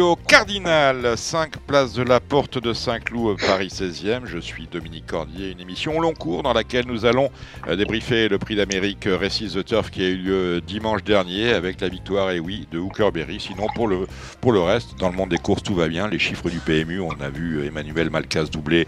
au 0.00 0.16
Cardinal, 0.16 1.16
5 1.16 1.58
places 1.58 1.92
de 1.92 2.02
la 2.02 2.20
Porte 2.20 2.58
de 2.58 2.72
Saint-Cloud, 2.72 3.38
Paris 3.40 3.68
16e. 3.68 4.26
Je 4.26 4.38
suis 4.38 4.66
Dominique 4.66 5.06
Cordier, 5.06 5.50
une 5.50 5.60
émission 5.60 6.00
long 6.00 6.14
cours 6.14 6.42
dans 6.42 6.52
laquelle 6.52 6.86
nous 6.86 7.04
allons 7.04 7.30
euh, 7.68 7.76
débriefer 7.76 8.28
le 8.28 8.38
prix 8.38 8.56
d'Amérique 8.56 9.06
euh, 9.06 9.16
Récise 9.16 9.54
the 9.54 9.64
Turf 9.64 9.90
qui 9.90 10.02
a 10.02 10.08
eu 10.08 10.16
lieu 10.16 10.60
dimanche 10.60 11.02
dernier 11.04 11.52
avec 11.52 11.80
la 11.80 11.88
victoire, 11.88 12.30
et 12.30 12.40
oui, 12.40 12.66
de 12.70 12.78
Hookerberry. 12.78 13.40
Sinon, 13.40 13.66
pour 13.74 13.88
le, 13.88 14.06
pour 14.40 14.52
le 14.52 14.60
reste, 14.60 14.98
dans 14.98 15.10
le 15.10 15.16
monde 15.16 15.30
des 15.30 15.38
courses, 15.38 15.62
tout 15.62 15.74
va 15.74 15.88
bien. 15.88 16.08
Les 16.08 16.18
chiffres 16.18 16.48
du 16.48 16.58
PMU, 16.58 17.00
on 17.00 17.20
a 17.20 17.28
vu 17.28 17.66
Emmanuel 17.66 18.10
Malcas 18.10 18.44
doubler, 18.44 18.86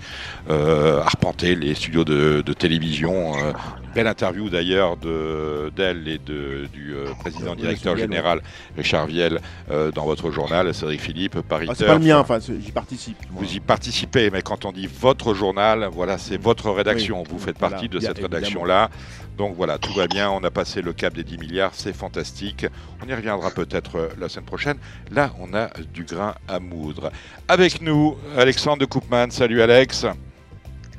euh, 0.49 1.01
arpenter 1.01 1.55
les 1.55 1.75
studios 1.75 2.05
de, 2.05 2.43
télévision. 2.53 3.37
Euh, 3.37 3.53
belle 3.95 4.07
interview 4.07 4.51
d'ailleurs 4.51 4.97
d'elle 4.97 6.09
et 6.09 6.19
de, 6.19 6.67
du 6.73 6.95
euh, 6.95 7.07
président 7.21 7.55
directeur 7.55 7.97
général 7.97 8.43
Richard 8.77 9.07
Viel 9.07 9.41
euh, 9.71 9.91
dans 9.93 10.05
votre 10.05 10.31
journal, 10.31 10.75
Cédric 10.75 11.01
Philippe, 11.01 11.41
Paris 11.43 11.67
Ah, 11.71 11.75
c'est 11.77 11.87
pas 11.87 11.95
le 11.95 12.05
mien, 12.05 12.19
enfin, 12.19 12.39
j'y 12.41 12.73
participe. 12.73 13.17
Vous 13.31 13.53
y 13.53 13.61
participez, 13.61 14.31
mais 14.31 14.43
quand 14.43 14.65
on 14.65 14.73
dit 14.73 14.89
votre 15.01 15.35
journal, 15.35 15.89
voilà, 15.93 16.19
c'est 16.19 16.37
votre 16.37 16.71
rédaction. 16.71 17.21
Oui, 17.23 17.29
Vous 17.31 17.39
faites 17.39 17.59
voilà, 17.59 17.73
partie 17.77 17.89
de 17.89 18.01
cette 18.01 18.19
rédaction-là. 18.19 18.91
Donc 19.37 19.57
voilà, 19.57 19.79
tout 19.79 19.93
va 19.95 20.07
bien. 20.07 20.31
On 20.31 20.43
a 20.45 20.51
passé 20.51 20.81
le 20.83 20.93
cap 20.93 21.15
des 21.15 21.25
10 21.25 21.39
milliards, 21.39 21.73
c'est 21.75 21.95
fantastique. 21.95 22.67
On 23.05 23.09
y 23.09 23.15
reviendra 23.15 23.51
peut-être 23.51 23.97
euh, 23.97 24.09
la 24.19 24.29
semaine 24.29 24.45
prochaine. 24.47 24.77
Là, 25.11 25.33
on 25.41 25.55
a 25.55 25.71
du 25.93 26.05
grain 26.05 26.35
à 26.49 26.61
moudre. 26.61 27.11
Avec 27.49 27.81
nous, 27.81 28.17
Alexandre 28.37 28.79
de 28.79 28.87
Koopman. 28.87 29.31
Salut 29.31 29.61
Alex. 29.63 30.07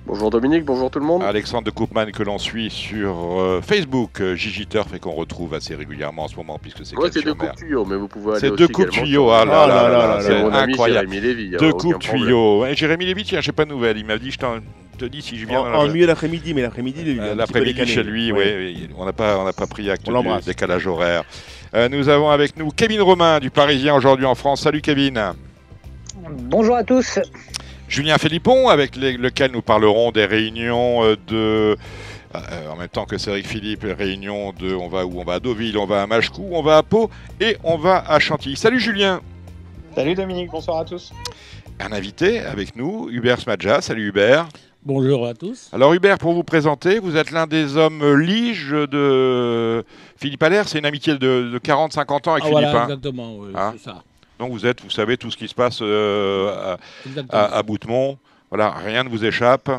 Bonjour 0.08 0.30
Dominique, 0.30 0.64
bonjour 0.66 0.92
tout 0.92 1.00
le 1.00 1.06
monde. 1.06 1.24
Alexandre 1.24 1.64
de 1.64 1.72
Koopman 1.72 2.12
que 2.12 2.22
l'on 2.22 2.38
suit 2.38 2.70
sur 2.70 3.40
euh, 3.42 3.60
Facebook, 3.62 4.22
euh, 4.22 4.36
Gigi 4.36 4.68
Turf, 4.68 4.94
et 4.94 5.00
qu'on 5.00 5.14
retrouve 5.14 5.56
assez 5.56 5.74
régulièrement 5.74 6.26
en 6.26 6.28
ce 6.28 6.36
moment 6.36 6.60
puisque 6.62 6.86
c'est 6.86 6.96
Ouais, 6.96 7.10
c'est 7.12 7.24
deux 7.24 7.34
Cannes-sur-Mer. 7.34 7.50
coups 7.52 7.62
de 7.62 7.66
tuyau, 7.66 7.86
mais 7.86 7.96
vous 7.96 8.08
pouvez 8.08 8.32
aller 8.34 8.40
C'est 8.42 8.56
deux 8.56 8.68
coups 8.68 8.88
de 8.88 8.92
également 8.94 9.06
tuyau. 9.08 9.24
sur- 9.24 9.34
Ah 9.34 9.46
là 9.46 9.68
là 9.68 9.90
là 9.90 10.18
c'est 10.22 10.36
incroyable. 10.36 11.10
Jérémy 11.12 11.28
Lévy. 11.28 11.56
a 11.56 11.58
Deux 11.58 11.70
aucun 11.70 11.78
coups 11.80 11.94
de 12.00 12.08
problème. 12.08 12.26
tuyau. 12.28 12.66
Eh, 12.68 12.76
Jérémy 12.76 13.06
Lévy, 13.06 13.24
tiens, 13.24 13.42
j'ai 13.42 13.52
pas 13.52 13.66
de 13.66 13.72
nouvelles. 13.72 13.98
Il 13.98 14.06
m'a 14.06 14.18
dit, 14.20 14.30
je 14.30 14.38
t'en- 14.38 14.60
te 15.00 15.06
dis 15.06 15.24
si 15.24 15.38
je 15.38 15.48
viens 15.48 15.62
En, 15.62 15.70
la- 15.70 15.80
en 15.80 15.88
mieux 15.88 16.06
l'après-midi, 16.06 16.54
mais 16.54 16.62
l'après-midi, 16.62 17.02
il 17.04 17.20
Euh, 17.20 17.34
L'après-midi 17.36 17.88
chez 17.88 18.04
lui, 18.04 18.32
oui. 18.32 18.88
On 18.98 19.06
n'a 19.06 19.14
pas, 19.14 19.40
on 19.40 19.44
n'a 19.44 19.54
pas 19.54 19.66
pris 19.66 19.90
acte 19.90 20.04
On 20.06 20.12
du 20.12 20.14
l'embrasse. 20.14 20.46
décalage 20.46 20.86
horaire. 20.86 21.24
Euh, 21.74 21.90
nous 21.90 22.10
avons 22.10 22.30
avec 22.30 22.58
nous 22.58 22.70
Kevin 22.70 23.02
Romain 23.02 23.40
du 23.40 23.50
Parisien 23.50 23.96
aujourd'hui 23.96 24.26
en 24.28 24.36
France. 24.36 24.62
Salut 24.62 24.82
Kevin. 24.82 25.20
Bonjour 26.44 26.76
à 26.76 26.84
tous. 26.84 27.20
Julien 27.88 28.18
Philippon 28.18 28.68
avec 28.70 28.96
lequel 28.96 29.52
nous 29.52 29.62
parlerons 29.62 30.12
des 30.12 30.26
réunions 30.26 31.04
euh, 31.04 31.16
de. 31.28 31.78
euh, 32.36 32.70
en 32.72 32.76
même 32.76 32.88
temps 32.90 33.06
que 33.06 33.18
Cédric 33.18 33.48
Philippe, 33.48 33.84
les 33.84 33.94
réunions 33.94 34.54
de. 34.60 34.74
On 34.74 34.88
va 34.90 35.06
où 35.06 35.20
On 35.20 35.24
va 35.24 35.34
à 35.36 35.40
Deauville, 35.40 35.78
on 35.78 35.86
va 35.86 36.02
à 36.02 36.08
Machecou, 36.08 36.50
on 36.52 36.62
va 36.64 36.78
à 36.78 36.84
Pau 36.84 37.10
et 37.40 37.58
on 37.64 37.78
va 37.78 38.04
à 38.08 38.20
Chantilly. 38.20 38.56
Salut 38.56 38.80
Julien. 38.80 39.22
Salut 39.96 40.16
Dominique, 40.16 40.50
bonsoir 40.52 40.80
à 40.80 40.86
tous. 40.86 41.14
Un 41.80 41.92
invité 41.92 42.40
avec 42.40 42.76
nous, 42.76 43.08
Hubert 43.12 43.40
Smadja. 43.40 43.82
Salut 43.82 44.08
Hubert. 44.10 44.48
Bonjour 44.84 45.26
à 45.26 45.34
tous. 45.34 45.70
Alors 45.74 45.94
Hubert, 45.94 46.18
pour 46.18 46.34
vous 46.34 46.44
présenter, 46.44 47.00
vous 47.00 47.16
êtes 47.18 47.32
l'un 47.32 47.48
des 47.48 47.76
hommes 47.78 48.20
liges 48.20 48.70
de 48.72 49.84
Philippe 50.18 50.44
Allaire. 50.44 50.68
C'est 50.68 50.78
une 50.80 50.86
amitié 50.86 51.14
de, 51.14 51.50
de 51.52 51.60
40-50 51.60 52.30
ans 52.30 52.34
avec 52.34 52.44
Ah, 52.46 52.48
Philippe. 52.48 52.52
voilà, 52.52 52.82
hein. 52.82 52.84
exactement, 52.84 53.36
oui, 53.38 53.50
Hein 53.56 53.74
c'est 53.78 53.84
ça. 53.84 54.04
Donc 54.40 54.52
vous 54.52 54.66
êtes, 54.66 54.82
vous 54.82 54.90
savez 54.90 55.18
tout 55.18 55.32
ce 55.32 55.38
qui 55.38 55.48
se 55.48 55.56
passe 55.56 55.80
euh, 55.82 56.76
à, 57.32 57.44
à, 57.54 57.58
à 57.58 57.64
Boutemont. 57.64 58.18
Voilà, 58.50 58.72
rien 58.72 59.04
ne 59.04 59.10
vous 59.10 59.24
échappe. 59.26 59.70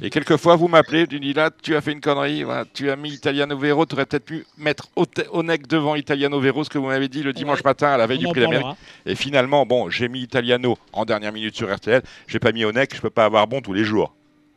Et 0.00 0.08
quelquefois, 0.08 0.56
vous 0.56 0.66
m'appelez, 0.66 1.06
tu 1.06 1.20
dis 1.20 1.34
là, 1.34 1.50
tu 1.62 1.76
as 1.76 1.82
fait 1.82 1.92
une 1.92 2.00
connerie, 2.00 2.42
voilà, 2.42 2.64
tu 2.72 2.90
as 2.90 2.96
mis 2.96 3.10
Italiano 3.12 3.54
Vero, 3.58 3.84
tu 3.84 3.94
aurais 3.94 4.06
peut-être 4.06 4.24
pu 4.24 4.46
mettre 4.56 4.88
au, 4.96 5.04
te- 5.04 5.28
au 5.30 5.42
nec 5.42 5.66
devant 5.66 5.94
Italiano 5.94 6.40
Vero, 6.40 6.64
ce 6.64 6.70
que 6.70 6.78
vous 6.78 6.86
m'avez 6.86 7.08
dit 7.08 7.22
le 7.22 7.34
dimanche 7.34 7.58
Ouais. 7.58 7.62
matin 7.70 7.88
à 7.88 7.98
la 7.98 8.06
veille 8.06 8.20
On 8.24 8.28
du 8.28 8.32
Prix 8.32 8.40
d'Amérique. 8.40 8.78
Et 9.04 9.14
finalement, 9.14 9.66
bon, 9.66 9.90
j'ai 9.90 10.08
mis 10.08 10.20
Italiano 10.22 10.78
en 10.94 11.04
dernière 11.04 11.34
minute 11.34 11.54
sur 11.54 11.70
RTL, 11.74 12.02
j'ai 12.26 12.38
pas 12.38 12.52
mis 12.52 12.64
au 12.64 12.72
nec, 12.72 12.94
je 12.96 13.00
peux 13.02 13.10
pas 13.10 13.26
avoir 13.26 13.46
bon 13.46 13.60
tous 13.60 13.74
les 13.74 13.84
jours. 13.84 14.14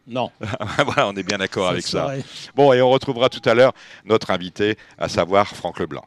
Non. 0.07 0.31
voilà, 0.85 1.09
on 1.09 1.13
est 1.17 1.23
bien 1.23 1.39
d'accord 1.39 1.67
avec 1.67 1.83
ça. 1.85 2.13
Bon, 2.55 2.71
et 2.71 2.81
on 2.81 2.89
retrouvera 2.89 3.27
tout 3.27 3.41
à 3.49 3.53
l'heure 3.53 3.73
notre 4.05 4.31
invité, 4.31 4.77
à 4.97 5.09
savoir 5.09 5.45
Franck 5.49 5.79
Leblanc. 5.79 6.05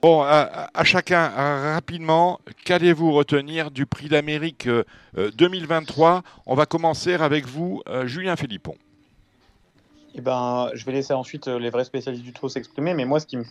Bon, 0.00 0.22
à, 0.22 0.84
chacun, 0.84 1.32
euh, 1.36 1.74
rapidement, 1.74 2.38
qu'allez-vous 2.64 3.12
retenir 3.12 3.72
du 3.72 3.84
prix 3.84 4.08
d'Amérique 4.08 4.68
euh, 4.68 4.84
euh, 5.16 5.32
2023 5.36 6.22
On 6.46 6.54
va 6.54 6.66
commencer 6.66 7.14
avec 7.14 7.46
vous, 7.46 7.82
euh, 7.88 8.06
Julien 8.06 8.36
Philippon. 8.36 8.76
Eh 10.14 10.20
ben, 10.20 10.70
je 10.74 10.84
vais 10.84 10.92
laisser 10.92 11.14
ensuite 11.14 11.48
euh, 11.48 11.58
les 11.58 11.70
vrais 11.70 11.84
spécialistes 11.84 12.24
du 12.24 12.32
trot 12.32 12.48
s'exprimer, 12.48 12.94
mais 12.94 13.04
moi, 13.04 13.18
ce 13.18 13.26
qui 13.26 13.36
me 13.36 13.44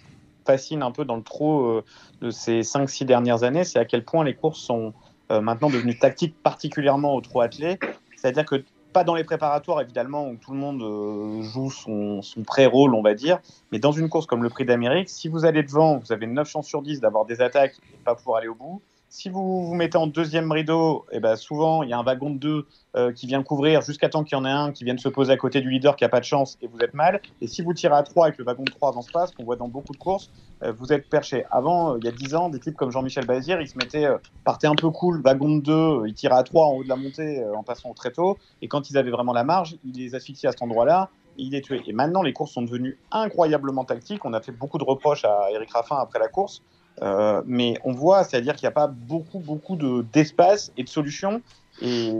fascine 0.45 0.83
un 0.83 0.91
peu 0.91 1.03
dans 1.03 1.17
le 1.17 1.21
trot 1.21 1.65
euh, 1.65 1.83
de 2.21 2.31
ces 2.31 2.61
5-6 2.61 3.03
dernières 3.03 3.43
années, 3.43 3.65
c'est 3.65 3.79
à 3.79 3.85
quel 3.85 4.05
point 4.05 4.23
les 4.23 4.33
courses 4.33 4.59
sont 4.59 4.93
euh, 5.31 5.41
maintenant 5.41 5.69
devenues 5.69 5.99
tactiques, 5.99 6.35
particulièrement 6.41 7.13
au 7.13 7.21
trot 7.21 7.41
attelé. 7.41 7.77
C'est-à-dire 8.15 8.45
que 8.45 8.63
pas 8.97 9.03
dans 9.03 9.13
les 9.13 9.23
préparatoires, 9.23 9.79
évidemment, 9.79 10.27
où 10.27 10.37
tout 10.37 10.53
le 10.53 10.57
monde 10.57 10.81
euh, 10.81 11.43
joue 11.43 11.69
son, 11.69 12.23
son 12.23 12.41
pré-rôle, 12.41 12.95
on 12.95 13.03
va 13.03 13.13
dire, 13.13 13.37
mais 13.71 13.77
dans 13.77 13.91
une 13.91 14.09
course 14.09 14.25
comme 14.25 14.41
le 14.41 14.49
Prix 14.49 14.65
d'Amérique, 14.65 15.07
si 15.07 15.27
vous 15.27 15.45
allez 15.45 15.61
devant, 15.61 15.99
vous 15.99 16.11
avez 16.11 16.25
9 16.25 16.49
chances 16.49 16.65
sur 16.65 16.81
10 16.81 16.99
d'avoir 16.99 17.25
des 17.25 17.39
attaques 17.39 17.75
et 17.93 17.97
pas 18.03 18.15
pouvoir 18.15 18.39
aller 18.39 18.47
au 18.47 18.55
bout. 18.55 18.81
Si 19.09 19.29
vous 19.29 19.65
vous 19.65 19.73
mettez 19.73 19.97
en 19.97 20.07
deuxième 20.07 20.51
rideau, 20.51 21.05
eh 21.11 21.21
ben 21.21 21.37
souvent 21.37 21.81
il 21.81 21.89
y 21.89 21.93
a 21.93 21.97
un 21.97 22.03
wagon 22.03 22.29
de 22.29 22.37
deux 22.37 22.67
euh, 22.97 23.13
qui 23.13 23.25
vient 23.25 23.41
couvrir 23.41 23.81
jusqu'à 23.81 24.09
temps 24.09 24.25
qu'il 24.25 24.37
y 24.37 24.41
en 24.41 24.43
ait 24.43 24.49
un 24.49 24.73
qui 24.73 24.83
vienne 24.83 24.97
se 24.99 25.07
poser 25.07 25.31
à 25.31 25.37
côté 25.37 25.61
du 25.61 25.69
leader 25.69 25.95
qui 25.95 26.03
a 26.03 26.09
pas 26.09 26.19
de 26.19 26.25
chance 26.25 26.57
et 26.61 26.67
vous 26.67 26.79
êtes 26.79 26.93
mal. 26.93 27.21
Et 27.39 27.47
si 27.47 27.61
vous 27.61 27.73
tirez 27.73 27.95
à 27.95 28.03
3 28.03 28.29
et 28.29 28.31
que 28.33 28.39
le 28.39 28.43
wagon 28.43 28.63
de 28.63 28.71
3 28.71 28.89
avance 28.89 29.09
pas, 29.09 29.25
ce 29.25 29.33
qu'on 29.33 29.45
voit 29.45 29.55
dans 29.55 29.69
beaucoup 29.69 29.93
de 29.93 29.97
courses, 29.97 30.29
euh, 30.61 30.73
vous 30.73 30.91
êtes 30.91 31.07
perché. 31.09 31.45
Avant, 31.51 31.93
euh, 31.93 31.97
il 31.99 32.05
y 32.05 32.09
a 32.09 32.11
10 32.11 32.35
ans, 32.35 32.49
des 32.49 32.59
types 32.59 32.75
comme 32.75 32.91
Jean-Michel 32.91 33.25
Bazir, 33.25 33.61
ils 33.61 33.69
se 33.69 33.77
mettaient, 33.77 34.07
partaient 34.43 34.67
un 34.67 34.75
peu 34.75 34.89
cool, 34.89 35.21
wagon 35.21 35.55
de 35.55 35.61
2, 35.61 35.71
euh, 35.71 36.07
ils 36.07 36.13
tiraient 36.13 36.35
à 36.35 36.43
3 36.43 36.65
en 36.65 36.73
haut 36.73 36.83
de 36.83 36.89
la 36.89 36.97
montée 36.97 37.41
en 37.55 37.63
passant 37.63 37.93
très 37.93 38.11
tôt. 38.11 38.37
Et 38.61 38.67
quand 38.67 38.89
ils 38.89 38.97
avaient 38.97 39.11
vraiment 39.11 39.33
la 39.33 39.45
marge, 39.45 39.77
ils 39.85 39.93
les 39.93 40.15
asphyxiaient 40.15 40.49
à 40.49 40.51
cet 40.51 40.61
endroit-là 40.61 41.09
et 41.37 41.43
ils 41.43 41.51
les 41.51 41.61
tuaient. 41.61 41.81
Et 41.87 41.93
maintenant, 41.93 42.23
les 42.23 42.33
courses 42.33 42.51
sont 42.51 42.61
devenues 42.61 42.97
incroyablement 43.11 43.85
tactiques. 43.85 44.25
On 44.25 44.33
a 44.33 44.41
fait 44.41 44.51
beaucoup 44.51 44.79
de 44.79 44.83
reproches 44.83 45.23
à 45.23 45.49
Eric 45.53 45.71
Raffin 45.71 45.95
après 45.97 46.19
la 46.19 46.27
course. 46.27 46.61
Euh, 47.01 47.41
mais 47.45 47.75
on 47.83 47.93
voit, 47.93 48.23
c'est-à-dire 48.23 48.55
qu'il 48.55 48.65
n'y 48.65 48.71
a 48.71 48.71
pas 48.71 48.87
beaucoup, 48.87 49.39
beaucoup 49.39 49.75
de- 49.75 50.05
d'espace 50.13 50.71
et 50.77 50.83
de 50.83 50.89
solutions. 50.89 51.41
Et 51.81 52.11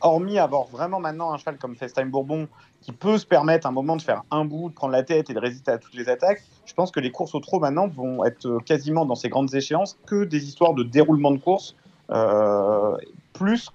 hormis 0.00 0.38
avoir 0.38 0.66
vraiment 0.66 1.00
maintenant 1.00 1.32
un 1.32 1.38
cheval 1.38 1.58
comme 1.58 1.74
FaceTime 1.74 2.10
Bourbon 2.10 2.48
qui 2.82 2.92
peut 2.92 3.18
se 3.18 3.26
permettre 3.26 3.66
un 3.66 3.72
moment 3.72 3.96
de 3.96 4.02
faire 4.02 4.22
un 4.30 4.44
bout, 4.44 4.68
de 4.68 4.74
prendre 4.74 4.92
la 4.92 5.02
tête 5.02 5.30
et 5.30 5.34
de 5.34 5.38
résister 5.40 5.70
à 5.72 5.78
toutes 5.78 5.94
les 5.94 6.08
attaques, 6.08 6.42
je 6.66 6.74
pense 6.74 6.90
que 6.90 7.00
les 7.00 7.10
courses 7.10 7.34
au 7.34 7.40
trot 7.40 7.58
maintenant 7.58 7.88
vont 7.88 8.24
être 8.24 8.60
quasiment 8.64 9.06
dans 9.06 9.14
ces 9.14 9.28
grandes 9.28 9.52
échéances 9.54 9.98
que 10.06 10.24
des 10.24 10.44
histoires 10.44 10.74
de 10.74 10.82
déroulement 10.82 11.32
de 11.32 11.38
course, 11.38 11.74
euh, 12.10 12.96
plus 13.32 13.70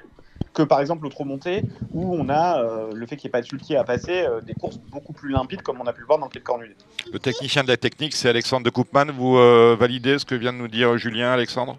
que 0.53 0.63
par 0.63 0.81
exemple 0.81 1.05
au 1.05 1.09
trot 1.09 1.23
monté 1.23 1.63
où 1.93 2.13
on 2.15 2.27
a 2.29 2.61
euh, 2.61 2.91
le 2.93 3.05
fait 3.07 3.15
qu'il 3.15 3.27
n'y 3.27 3.29
ait 3.29 3.31
pas 3.31 3.41
de 3.41 3.45
sulky 3.47 3.75
à 3.75 3.83
passer, 3.83 4.23
euh, 4.23 4.41
des 4.41 4.53
courses 4.53 4.77
beaucoup 4.77 5.13
plus 5.13 5.31
limpides 5.31 5.61
comme 5.61 5.79
on 5.79 5.85
a 5.87 5.93
pu 5.93 6.01
le 6.01 6.07
voir 6.07 6.19
dans 6.19 6.25
le 6.25 6.31
Quai 6.31 6.39
de 6.39 6.43
Cornudet. 6.43 6.75
Le 7.11 7.19
technicien 7.19 7.63
de 7.63 7.69
la 7.69 7.77
technique, 7.77 8.13
c'est 8.13 8.29
Alexandre 8.29 8.65
de 8.65 8.69
Koopman. 8.69 9.11
Vous 9.11 9.37
euh, 9.37 9.75
validez 9.79 10.19
ce 10.19 10.25
que 10.25 10.35
vient 10.35 10.53
de 10.53 10.57
nous 10.57 10.67
dire 10.67 10.97
Julien, 10.97 11.31
Alexandre? 11.31 11.77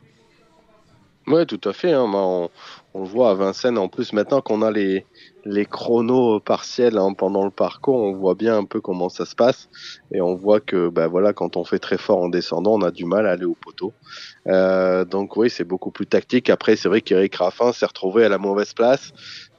Ouais, 1.26 1.46
tout 1.46 1.60
à 1.68 1.72
fait. 1.72 1.92
hein. 1.92 2.08
Bah, 2.10 2.18
on, 2.18 2.50
on 2.94 3.02
le 3.02 3.08
voit 3.08 3.30
à 3.30 3.34
Vincennes. 3.34 3.78
En 3.78 3.88
plus, 3.88 4.12
maintenant 4.12 4.40
qu'on 4.40 4.62
a 4.62 4.70
les, 4.70 5.06
les 5.44 5.66
chronos 5.66 6.40
partiels 6.40 6.98
hein, 6.98 7.12
pendant 7.14 7.44
le 7.44 7.50
parcours, 7.50 7.96
on 7.96 8.12
voit 8.12 8.34
bien 8.34 8.56
un 8.56 8.64
peu 8.64 8.80
comment 8.80 9.08
ça 9.08 9.24
se 9.24 9.34
passe. 9.34 9.68
Et 10.12 10.20
on 10.20 10.34
voit 10.34 10.60
que 10.60 10.88
bah, 10.88 11.08
voilà, 11.08 11.32
quand 11.32 11.56
on 11.56 11.64
fait 11.64 11.78
très 11.78 11.98
fort 11.98 12.18
en 12.18 12.28
descendant, 12.28 12.74
on 12.74 12.82
a 12.82 12.90
du 12.90 13.04
mal 13.04 13.26
à 13.26 13.32
aller 13.32 13.44
au 13.44 13.54
poteau. 13.54 13.92
Euh, 14.46 15.04
donc 15.04 15.36
oui, 15.36 15.50
c'est 15.50 15.64
beaucoup 15.64 15.90
plus 15.90 16.06
tactique. 16.06 16.50
Après, 16.50 16.76
c'est 16.76 16.88
vrai 16.88 17.00
qu'Eric 17.00 17.34
Raffin 17.36 17.72
s'est 17.72 17.86
retrouvé 17.86 18.24
à 18.24 18.28
la 18.28 18.38
mauvaise 18.38 18.72
place, 18.72 19.12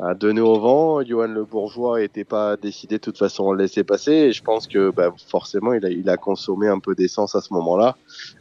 à 0.06 0.14
donner 0.14 0.42
au 0.42 0.60
vent. 0.60 1.02
Johan 1.04 1.28
Le 1.28 1.46
Bourgeois 1.46 2.00
n'était 2.00 2.26
pas 2.26 2.58
décidé 2.58 2.96
de 2.96 3.02
toute 3.02 3.18
façon 3.18 3.50
à 3.50 3.54
le 3.54 3.60
laisser 3.60 3.84
passer. 3.84 4.12
Et 4.12 4.32
je 4.32 4.44
pense 4.44 4.68
que 4.68 4.92
bah, 4.92 5.14
forcément, 5.28 5.74
il 5.74 5.86
a, 5.86 5.90
il 5.90 6.10
a 6.10 6.18
consommé 6.18 6.68
un 6.68 6.80
peu 6.80 6.94
d'essence 6.96 7.36
à 7.36 7.42
ce 7.42 7.54
moment-là. 7.54 7.96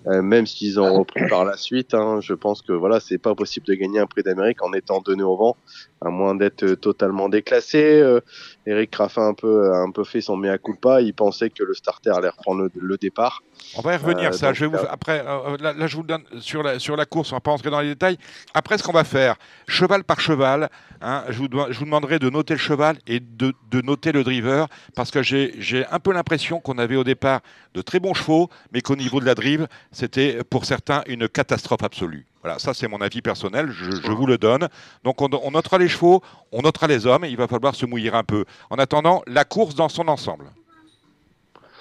Euh, 0.08 0.22
même 0.22 0.46
s'ils 0.46 0.80
ont 0.80 0.98
repris 0.98 1.26
par 1.28 1.44
la 1.44 1.56
suite, 1.56 1.94
hein, 1.94 2.18
je 2.20 2.34
pense 2.34 2.62
que 2.62 2.72
voilà, 2.72 3.00
c'est 3.00 3.18
pas 3.18 3.34
possible 3.34 3.66
de 3.66 3.74
gagner 3.74 4.00
un 4.00 4.06
prix 4.06 4.22
d'Amérique 4.22 4.62
en 4.62 4.72
étant 4.72 5.00
donné 5.00 5.22
au 5.22 5.36
vent, 5.36 5.56
à 6.00 6.10
moins 6.10 6.34
d'être 6.34 6.74
totalement 6.74 7.28
déclassé. 7.28 8.00
Euh, 8.00 8.20
Eric 8.66 8.94
Raffin 8.94 9.26
un 9.28 9.34
peu, 9.34 9.72
a 9.72 9.78
un 9.78 9.90
peu 9.90 10.04
fait 10.04 10.20
son 10.20 10.36
mea 10.36 10.56
culpa. 10.58 11.00
Il 11.00 11.14
pensait 11.14 11.50
que 11.50 11.64
le 11.64 11.74
starter 11.74 12.10
allait 12.10 12.28
reprendre 12.28 12.62
le, 12.62 12.70
le 12.80 12.96
départ. 12.96 13.42
On 13.76 13.80
va 13.80 13.94
y 13.94 13.96
revenir, 13.96 14.28
Euh, 14.30 14.32
ça. 14.32 14.52
Je 14.52 14.64
vais 14.64 14.70
vous... 14.70 14.76
euh, 14.76 14.86
Après, 14.90 15.24
euh, 15.26 15.56
là, 15.58 15.72
là, 15.72 15.86
je 15.86 15.96
vous 15.96 16.02
le 16.02 16.08
donne 16.08 16.22
sur 16.40 16.62
la, 16.62 16.78
sur 16.78 16.96
la 16.96 17.04
course, 17.04 17.32
on 17.32 17.36
va 17.36 17.40
pas 17.40 17.50
entrer 17.50 17.70
dans 17.70 17.80
les 17.80 17.88
détails. 17.88 18.18
Après, 18.54 18.78
ce 18.78 18.82
qu'on 18.82 18.92
va 18.92 19.04
faire, 19.04 19.36
cheval 19.66 20.04
par 20.04 20.20
cheval, 20.20 20.68
hein, 21.00 21.24
je, 21.28 21.38
vous, 21.38 21.48
dois- 21.48 21.68
je 21.70 21.78
vous 21.78 21.84
demanderai 21.84 22.18
de 22.18 22.30
noter 22.30 22.54
le 22.54 22.60
cheval 22.60 22.96
et 23.06 23.20
de, 23.20 23.52
de 23.70 23.80
noter 23.82 24.12
le 24.12 24.22
driver, 24.24 24.68
parce 24.94 25.10
que 25.10 25.22
j'ai 25.22 25.84
un 25.90 25.98
peu 25.98 26.12
l'impression 26.12 26.60
qu'on 26.60 26.78
avait 26.78 26.96
au 26.96 27.04
départ 27.04 27.40
de 27.74 27.82
très 27.82 27.98
bons 28.00 28.14
chevaux, 28.14 28.48
mais 28.72 28.80
qu'au 28.80 28.96
niveau 28.96 29.18
de 29.20 29.26
la 29.26 29.34
drive, 29.34 29.66
c'était 29.90 30.44
pour 30.44 30.64
certains 30.66 31.02
une 31.06 31.28
catastrophe 31.28 31.82
absolue. 31.82 32.26
Voilà, 32.42 32.58
ça 32.58 32.74
c'est 32.74 32.88
mon 32.88 33.00
avis 33.00 33.22
personnel, 33.22 33.70
je, 33.70 33.90
je 33.90 34.10
vous 34.10 34.26
le 34.26 34.36
donne. 34.36 34.68
Donc 35.04 35.22
on, 35.22 35.28
on 35.42 35.52
notera 35.52 35.78
les 35.78 35.88
chevaux, 35.88 36.22
on 36.50 36.62
notera 36.62 36.88
les 36.88 37.06
hommes, 37.06 37.24
et 37.24 37.28
il 37.28 37.36
va 37.36 37.46
falloir 37.46 37.74
se 37.74 37.86
mouiller 37.86 38.12
un 38.12 38.24
peu. 38.24 38.44
En 38.70 38.76
attendant, 38.76 39.22
la 39.26 39.44
course 39.44 39.74
dans 39.74 39.88
son 39.88 40.08
ensemble. 40.08 40.46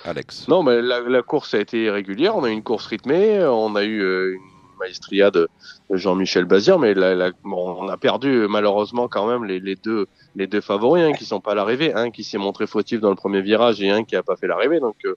Alex. 0.03 0.47
Non, 0.47 0.63
mais 0.63 0.81
la, 0.81 1.01
la 1.01 1.21
course 1.21 1.53
a 1.53 1.59
été 1.59 1.89
régulière. 1.89 2.35
On 2.35 2.43
a 2.43 2.49
eu 2.49 2.53
une 2.53 2.63
course 2.63 2.87
rythmée. 2.87 3.43
On 3.43 3.75
a 3.75 3.83
eu 3.83 4.01
euh, 4.01 4.33
une 4.33 4.50
maestria 4.81 5.31
de, 5.31 5.47
de 5.89 5.95
Jean-Michel 5.97 6.45
Bazir, 6.45 6.77
mais 6.79 6.93
la- 6.93 7.15
la- 7.15 7.31
bon, 7.43 7.77
on 7.79 7.87
a 7.87 7.97
perdu 7.97 8.47
malheureusement 8.49 9.07
quand 9.07 9.25
même 9.31 9.45
les, 9.45 9.59
les 9.59 9.75
deux 9.75 10.07
les 10.35 10.47
deux 10.47 10.61
favoris, 10.61 11.03
un 11.03 11.11
qui 11.11 11.25
sont 11.25 11.41
pas 11.41 11.51
à 11.51 11.55
l'arrivée, 11.55 11.93
un 11.93 12.09
qui 12.09 12.23
s'est 12.23 12.37
montré 12.37 12.65
fautif 12.65 13.01
dans 13.01 13.09
le 13.09 13.17
premier 13.23 13.41
virage 13.41 13.81
et 13.81 13.89
un 13.89 14.03
qui 14.05 14.15
a 14.15 14.23
pas 14.23 14.37
fait 14.37 14.47
l'arrivée. 14.47 14.79
Donc 14.79 14.95
euh, 15.05 15.15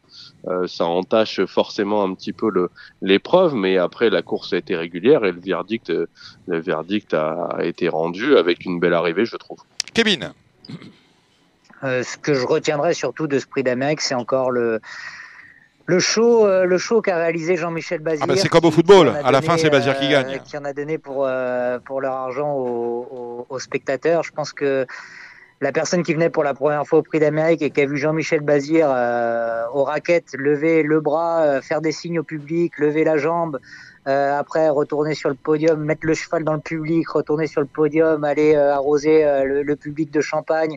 euh, 0.48 0.66
ça 0.66 0.86
entache 0.86 1.44
forcément 1.46 2.02
un 2.02 2.14
petit 2.14 2.32
peu 2.32 2.50
le 2.50 2.68
l'épreuve, 3.00 3.54
mais 3.54 3.78
après 3.78 4.10
la 4.10 4.22
course 4.22 4.52
a 4.52 4.56
été 4.56 4.74
régulière 4.76 5.24
et 5.24 5.32
le 5.32 5.40
verdict 5.40 5.90
euh, 5.90 6.06
le 6.46 6.58
verdict 6.60 7.14
a 7.14 7.58
été 7.62 7.88
rendu 7.88 8.36
avec 8.36 8.64
une 8.64 8.80
belle 8.80 8.94
arrivée, 8.94 9.24
je 9.24 9.36
trouve. 9.36 9.58
Kevin. 9.94 10.32
Euh, 11.84 12.02
ce 12.02 12.16
que 12.16 12.34
je 12.34 12.46
retiendrai 12.46 12.94
surtout 12.94 13.26
de 13.26 13.38
ce 13.38 13.46
prix 13.46 13.62
d'Amérique, 13.62 14.00
c'est 14.00 14.14
encore 14.14 14.50
le, 14.50 14.80
le 15.86 15.98
show, 15.98 16.46
euh, 16.46 16.64
le 16.64 16.78
show 16.78 17.02
qu'a 17.02 17.16
réalisé 17.16 17.56
Jean-Michel 17.56 18.00
Bazir. 18.00 18.22
Ah 18.24 18.26
bah, 18.26 18.36
c'est 18.36 18.48
comme 18.48 18.64
au 18.64 18.70
football. 18.70 19.12
À 19.22 19.30
la 19.30 19.42
fin, 19.42 19.56
c'est 19.58 19.70
Bazir 19.70 19.98
qui 19.98 20.08
gagne. 20.08 20.40
Qui 20.44 20.56
en 20.56 20.64
a 20.64 20.72
donné 20.72 20.98
pour, 20.98 21.24
euh, 21.26 21.78
pour 21.84 22.00
leur 22.00 22.14
argent 22.14 22.52
aux, 22.54 23.08
aux- 23.10 23.46
aux 23.48 23.58
spectateurs. 23.58 24.22
Je 24.22 24.32
pense 24.32 24.52
que 24.52 24.86
la 25.60 25.72
personne 25.72 26.02
qui 26.02 26.14
venait 26.14 26.30
pour 26.30 26.42
la 26.44 26.52
première 26.54 26.86
fois 26.86 26.98
au 26.98 27.02
prix 27.02 27.20
d'Amérique 27.20 27.62
et 27.62 27.70
qui 27.70 27.80
a 27.80 27.86
vu 27.86 27.96
Jean-Michel 27.98 28.40
Bazir 28.40 28.86
euh, 28.90 29.64
aux 29.72 29.84
raquettes 29.84 30.32
lever 30.38 30.82
le 30.82 31.00
bras, 31.00 31.42
euh, 31.42 31.60
faire 31.62 31.80
des 31.80 31.92
signes 31.92 32.18
au 32.18 32.22
public, 32.24 32.78
lever 32.78 33.04
la 33.04 33.16
jambe, 33.18 33.60
euh, 34.08 34.38
après 34.38 34.68
retourner 34.68 35.14
sur 35.14 35.28
le 35.28 35.34
podium, 35.36 35.82
mettre 35.82 36.06
le 36.06 36.14
cheval 36.14 36.44
dans 36.44 36.54
le 36.54 36.60
public, 36.60 37.08
retourner 37.08 37.46
sur 37.46 37.60
le 37.60 37.66
podium, 37.66 38.24
aller 38.24 38.54
euh, 38.54 38.74
arroser 38.74 39.24
euh, 39.24 39.44
le, 39.44 39.62
le 39.62 39.76
public 39.76 40.10
de 40.10 40.20
champagne, 40.20 40.76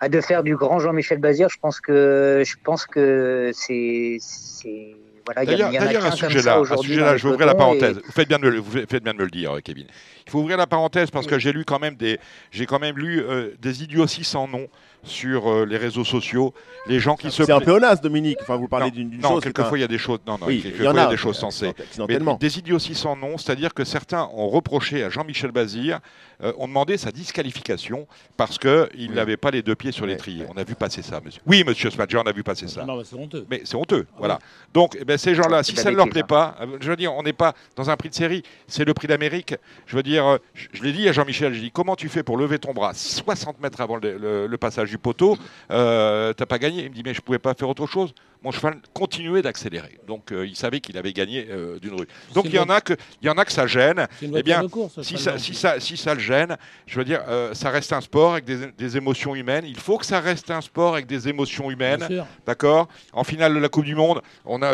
à 0.00 0.08
de 0.08 0.20
faire 0.20 0.42
du 0.42 0.56
grand 0.56 0.78
Jean-Michel 0.78 1.18
Bazir, 1.18 1.48
je 1.48 1.58
pense 1.60 1.80
que 1.80 2.42
je 2.46 2.54
pense 2.62 2.86
que 2.86 3.50
c'est 3.54 4.16
c'est 4.20 4.94
voilà, 5.26 5.42
il 5.42 5.50
y, 5.50 5.54
a- 5.54 5.56
D'ailleurs, 5.70 6.04
a 6.04 6.06
à 6.06 6.10
comme 6.10 6.18
ce 6.18 6.28
sujet-là, 6.28 7.16
je 7.16 7.26
vais 7.26 7.32
ouvrir 7.32 7.46
la 7.48 7.54
et- 7.54 7.56
parenthèse. 7.56 8.00
Vous 8.04 8.12
faites 8.12 8.28
bien 8.28 8.38
de 8.38 8.44
me, 8.44 8.50
le- 8.50 8.58
vous 8.60 8.70
faites 8.88 9.02
bien 9.02 9.12
de 9.12 9.18
me 9.18 9.24
le 9.24 9.30
dire, 9.30 9.56
Kevin. 9.64 9.86
Il 10.24 10.30
faut 10.30 10.38
ouvrir 10.38 10.56
la 10.56 10.68
parenthèse 10.68 11.10
parce 11.10 11.26
que 11.26 11.36
j'ai 11.36 11.52
lu 11.52 11.64
quand 11.64 11.80
même 11.80 11.96
des, 11.96 12.20
j'ai 12.52 12.64
quand 12.66 12.78
même 12.78 12.96
lu 12.96 13.20
euh, 13.22 13.50
des 13.60 13.82
idioties 13.82 14.22
sans 14.22 14.46
nom 14.46 14.68
sur 15.02 15.50
euh, 15.50 15.64
les 15.66 15.76
réseaux 15.78 16.04
sociaux. 16.04 16.54
Les 16.86 17.00
gens 17.00 17.16
qui 17.16 17.32
se 17.32 17.42
C'est 17.44 17.50
un 17.52 17.56
pla- 17.56 17.64
pléonasme, 17.74 18.02
Dominique. 18.02 18.38
Enfin, 18.42 18.54
vous 18.56 18.68
parlez 18.68 18.86
Non, 18.86 18.92
d'une 18.92 19.10
d'une 19.10 19.20
non, 19.20 19.28
chose. 19.30 19.40
c'est 19.42 19.52
quelquefois 19.52 19.74
un- 19.74 19.78
il 19.78 19.80
y 19.80 19.84
a 19.84 19.88
des 19.88 19.98
choses. 19.98 20.20
Non, 20.28 20.34
non, 20.38 20.46
Oui, 20.46 20.54
il 20.54 20.58
y 20.58 20.62
quelquefois 20.62 20.90
en 20.90 20.94
il 20.94 20.96
y 20.96 21.00
a 21.00 21.06
a 21.06 21.10
des 21.10 21.16
choses 21.16 21.36
sensées. 21.38 21.72
Mais 22.08 22.18
des 22.38 22.58
idioties 22.60 22.94
sans 22.94 23.16
nom, 23.16 23.36
c'est-à-dire 23.36 23.74
que 23.74 23.82
certains 23.84 24.28
ont 24.32 24.48
reproché 24.48 25.02
à 25.02 25.10
Jean-Michel 25.10 25.50
Bazir, 25.50 25.98
euh, 26.42 26.52
ont 26.58 26.68
demandé 26.68 26.96
sa 26.96 27.10
disqualification 27.12 28.06
parce 28.36 28.58
qu'il 28.58 28.88
Oui. 28.98 29.08
n'avait 29.10 29.36
pas 29.36 29.50
les 29.50 29.62
deux 29.62 29.74
pieds 29.74 29.92
sur 29.92 30.06
triers. 30.16 30.42
ouais. 30.44 30.50
On 30.54 30.56
a 30.58 30.64
vu 30.64 30.74
passer 30.74 31.02
ça, 31.02 31.20
monsieur. 31.24 31.40
Oui, 31.46 31.64
monsieur 31.66 31.90
Smadja, 31.90 32.18
on 32.20 32.26
a 32.26 32.32
vu 32.32 32.42
passer 32.42 32.68
ça. 32.68 32.84
Non, 32.84 32.96
mais 32.98 33.04
c'est 33.04 33.16
honteux. 33.16 33.46
Mais 33.50 33.62
c'est 33.64 33.76
honteux, 33.76 34.06
voilà. 34.18 34.38
Donc, 34.74 34.96
eh 35.00 35.04
ben, 35.04 35.16
ces 35.18 35.34
gens-là, 35.34 35.62
si 35.62 35.74
ça 35.76 35.90
ne 35.90 35.96
leur 35.96 36.08
plaît 36.08 36.22
pas, 36.22 36.56
euh, 36.60 36.76
je 36.80 36.88
veux 36.90 36.96
dire, 36.96 37.14
on 37.14 37.22
n'est 37.22 37.32
pas 37.32 37.54
dans 37.76 37.88
un 37.90 37.96
prix 37.96 38.08
de 38.10 38.14
série, 38.14 38.42
c'est 38.66 38.84
le 38.84 38.94
prix 38.94 39.06
d'Amérique. 39.08 39.54
Je 39.86 39.96
veux 39.96 40.02
dire, 40.02 40.26
euh, 40.26 40.38
je, 40.54 40.68
je 40.72 40.82
l'ai 40.82 40.92
dit 40.92 41.08
à 41.08 41.12
Jean-Michel, 41.12 41.54
je 41.54 41.60
dis 41.60 41.70
comment 41.70 41.96
tu 41.96 42.08
fais 42.08 42.22
pour 42.22 42.36
lever 42.36 42.58
ton 42.58 42.72
bras 42.72 42.92
60 42.94 43.60
mètres 43.60 43.80
avant 43.80 43.96
le, 43.96 44.18
le- 44.18 44.46
le 44.46 44.58
passage 44.58 44.90
du 44.90 44.98
poteau 44.98 45.36
euh, 45.70 46.32
T'as 46.32 46.46
pas 46.46 46.58
gagné 46.58 46.84
Il 46.84 46.90
me 46.90 46.94
dit, 46.94 47.02
mais 47.04 47.14
je 47.14 47.20
pouvais 47.20 47.38
pas 47.38 47.54
faire 47.54 47.68
autre 47.68 47.86
chose. 47.86 48.14
Mon 48.42 48.50
cheval 48.52 48.76
continuait 48.92 49.42
d'accélérer. 49.42 49.98
Donc, 50.06 50.30
euh, 50.30 50.46
il 50.46 50.54
savait 50.54 50.80
qu'il 50.80 50.96
avait 50.96 51.12
gagné 51.12 51.46
euh, 51.50 51.78
d'une 51.80 51.94
rue. 51.94 52.06
Donc, 52.34 52.44
il 52.46 52.54
y, 52.54 52.58
en 52.58 52.68
a 52.68 52.80
que, 52.80 52.92
il 53.20 53.26
y 53.26 53.30
en 53.30 53.38
a 53.38 53.44
que 53.44 53.50
ça 53.50 53.66
gêne. 53.66 54.06
Eh 54.22 54.42
bien, 54.42 54.68
course. 54.68 55.02
Si 55.02 55.18
ça, 55.18 55.38
si, 55.38 55.54
ça, 55.54 55.80
si 55.80 55.96
ça 55.96 56.14
le 56.14 56.20
gêne, 56.20 56.56
je 56.86 56.96
veux 56.98 57.04
dire, 57.04 57.22
euh, 57.28 57.54
ça 57.54 57.70
reste 57.70 57.92
un 57.92 58.00
sport 58.00 58.32
avec 58.34 58.44
des, 58.44 58.70
des 58.78 58.96
émotions 58.96 59.34
humaines. 59.34 59.64
Il 59.66 59.76
faut 59.78 59.98
que 59.98 60.06
ça 60.06 60.20
reste 60.20 60.50
un 60.52 60.60
sport 60.60 60.92
avec 60.94 61.06
des 61.06 61.28
émotions 61.28 61.70
humaines. 61.70 62.06
D'accord? 62.46 62.86
En 63.12 63.24
finale 63.24 63.52
de 63.52 63.58
la 63.58 63.68
Coupe 63.68 63.84
du 63.84 63.96
Monde, 63.96 64.22
on 64.44 64.62
a 64.62 64.68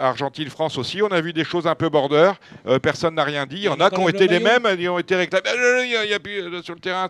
Argentine-France 0.00 0.78
aussi, 0.78 1.02
on 1.02 1.08
a 1.08 1.20
vu 1.20 1.32
des 1.32 1.44
choses 1.44 1.66
un 1.66 1.74
peu 1.74 1.88
border. 1.88 2.32
Personne 2.80 3.14
n'a 3.16 3.24
rien 3.24 3.44
dit. 3.46 3.56
Il 3.56 3.62
y 3.64 3.68
en 3.68 3.80
a 3.80 3.90
qui 3.90 3.98
ont 3.98 4.08
été 4.08 4.28
les 4.28 4.38
mêmes, 4.40 4.66
ils 4.78 4.88
ont 4.88 4.98
été 4.98 5.16
réclamés. 5.16 5.48
Il 5.84 5.90
y 6.10 6.14
a- 6.14 6.20
plus 6.20 6.62
sur 6.62 6.74
le 6.74 6.80
terrain. 6.80 7.08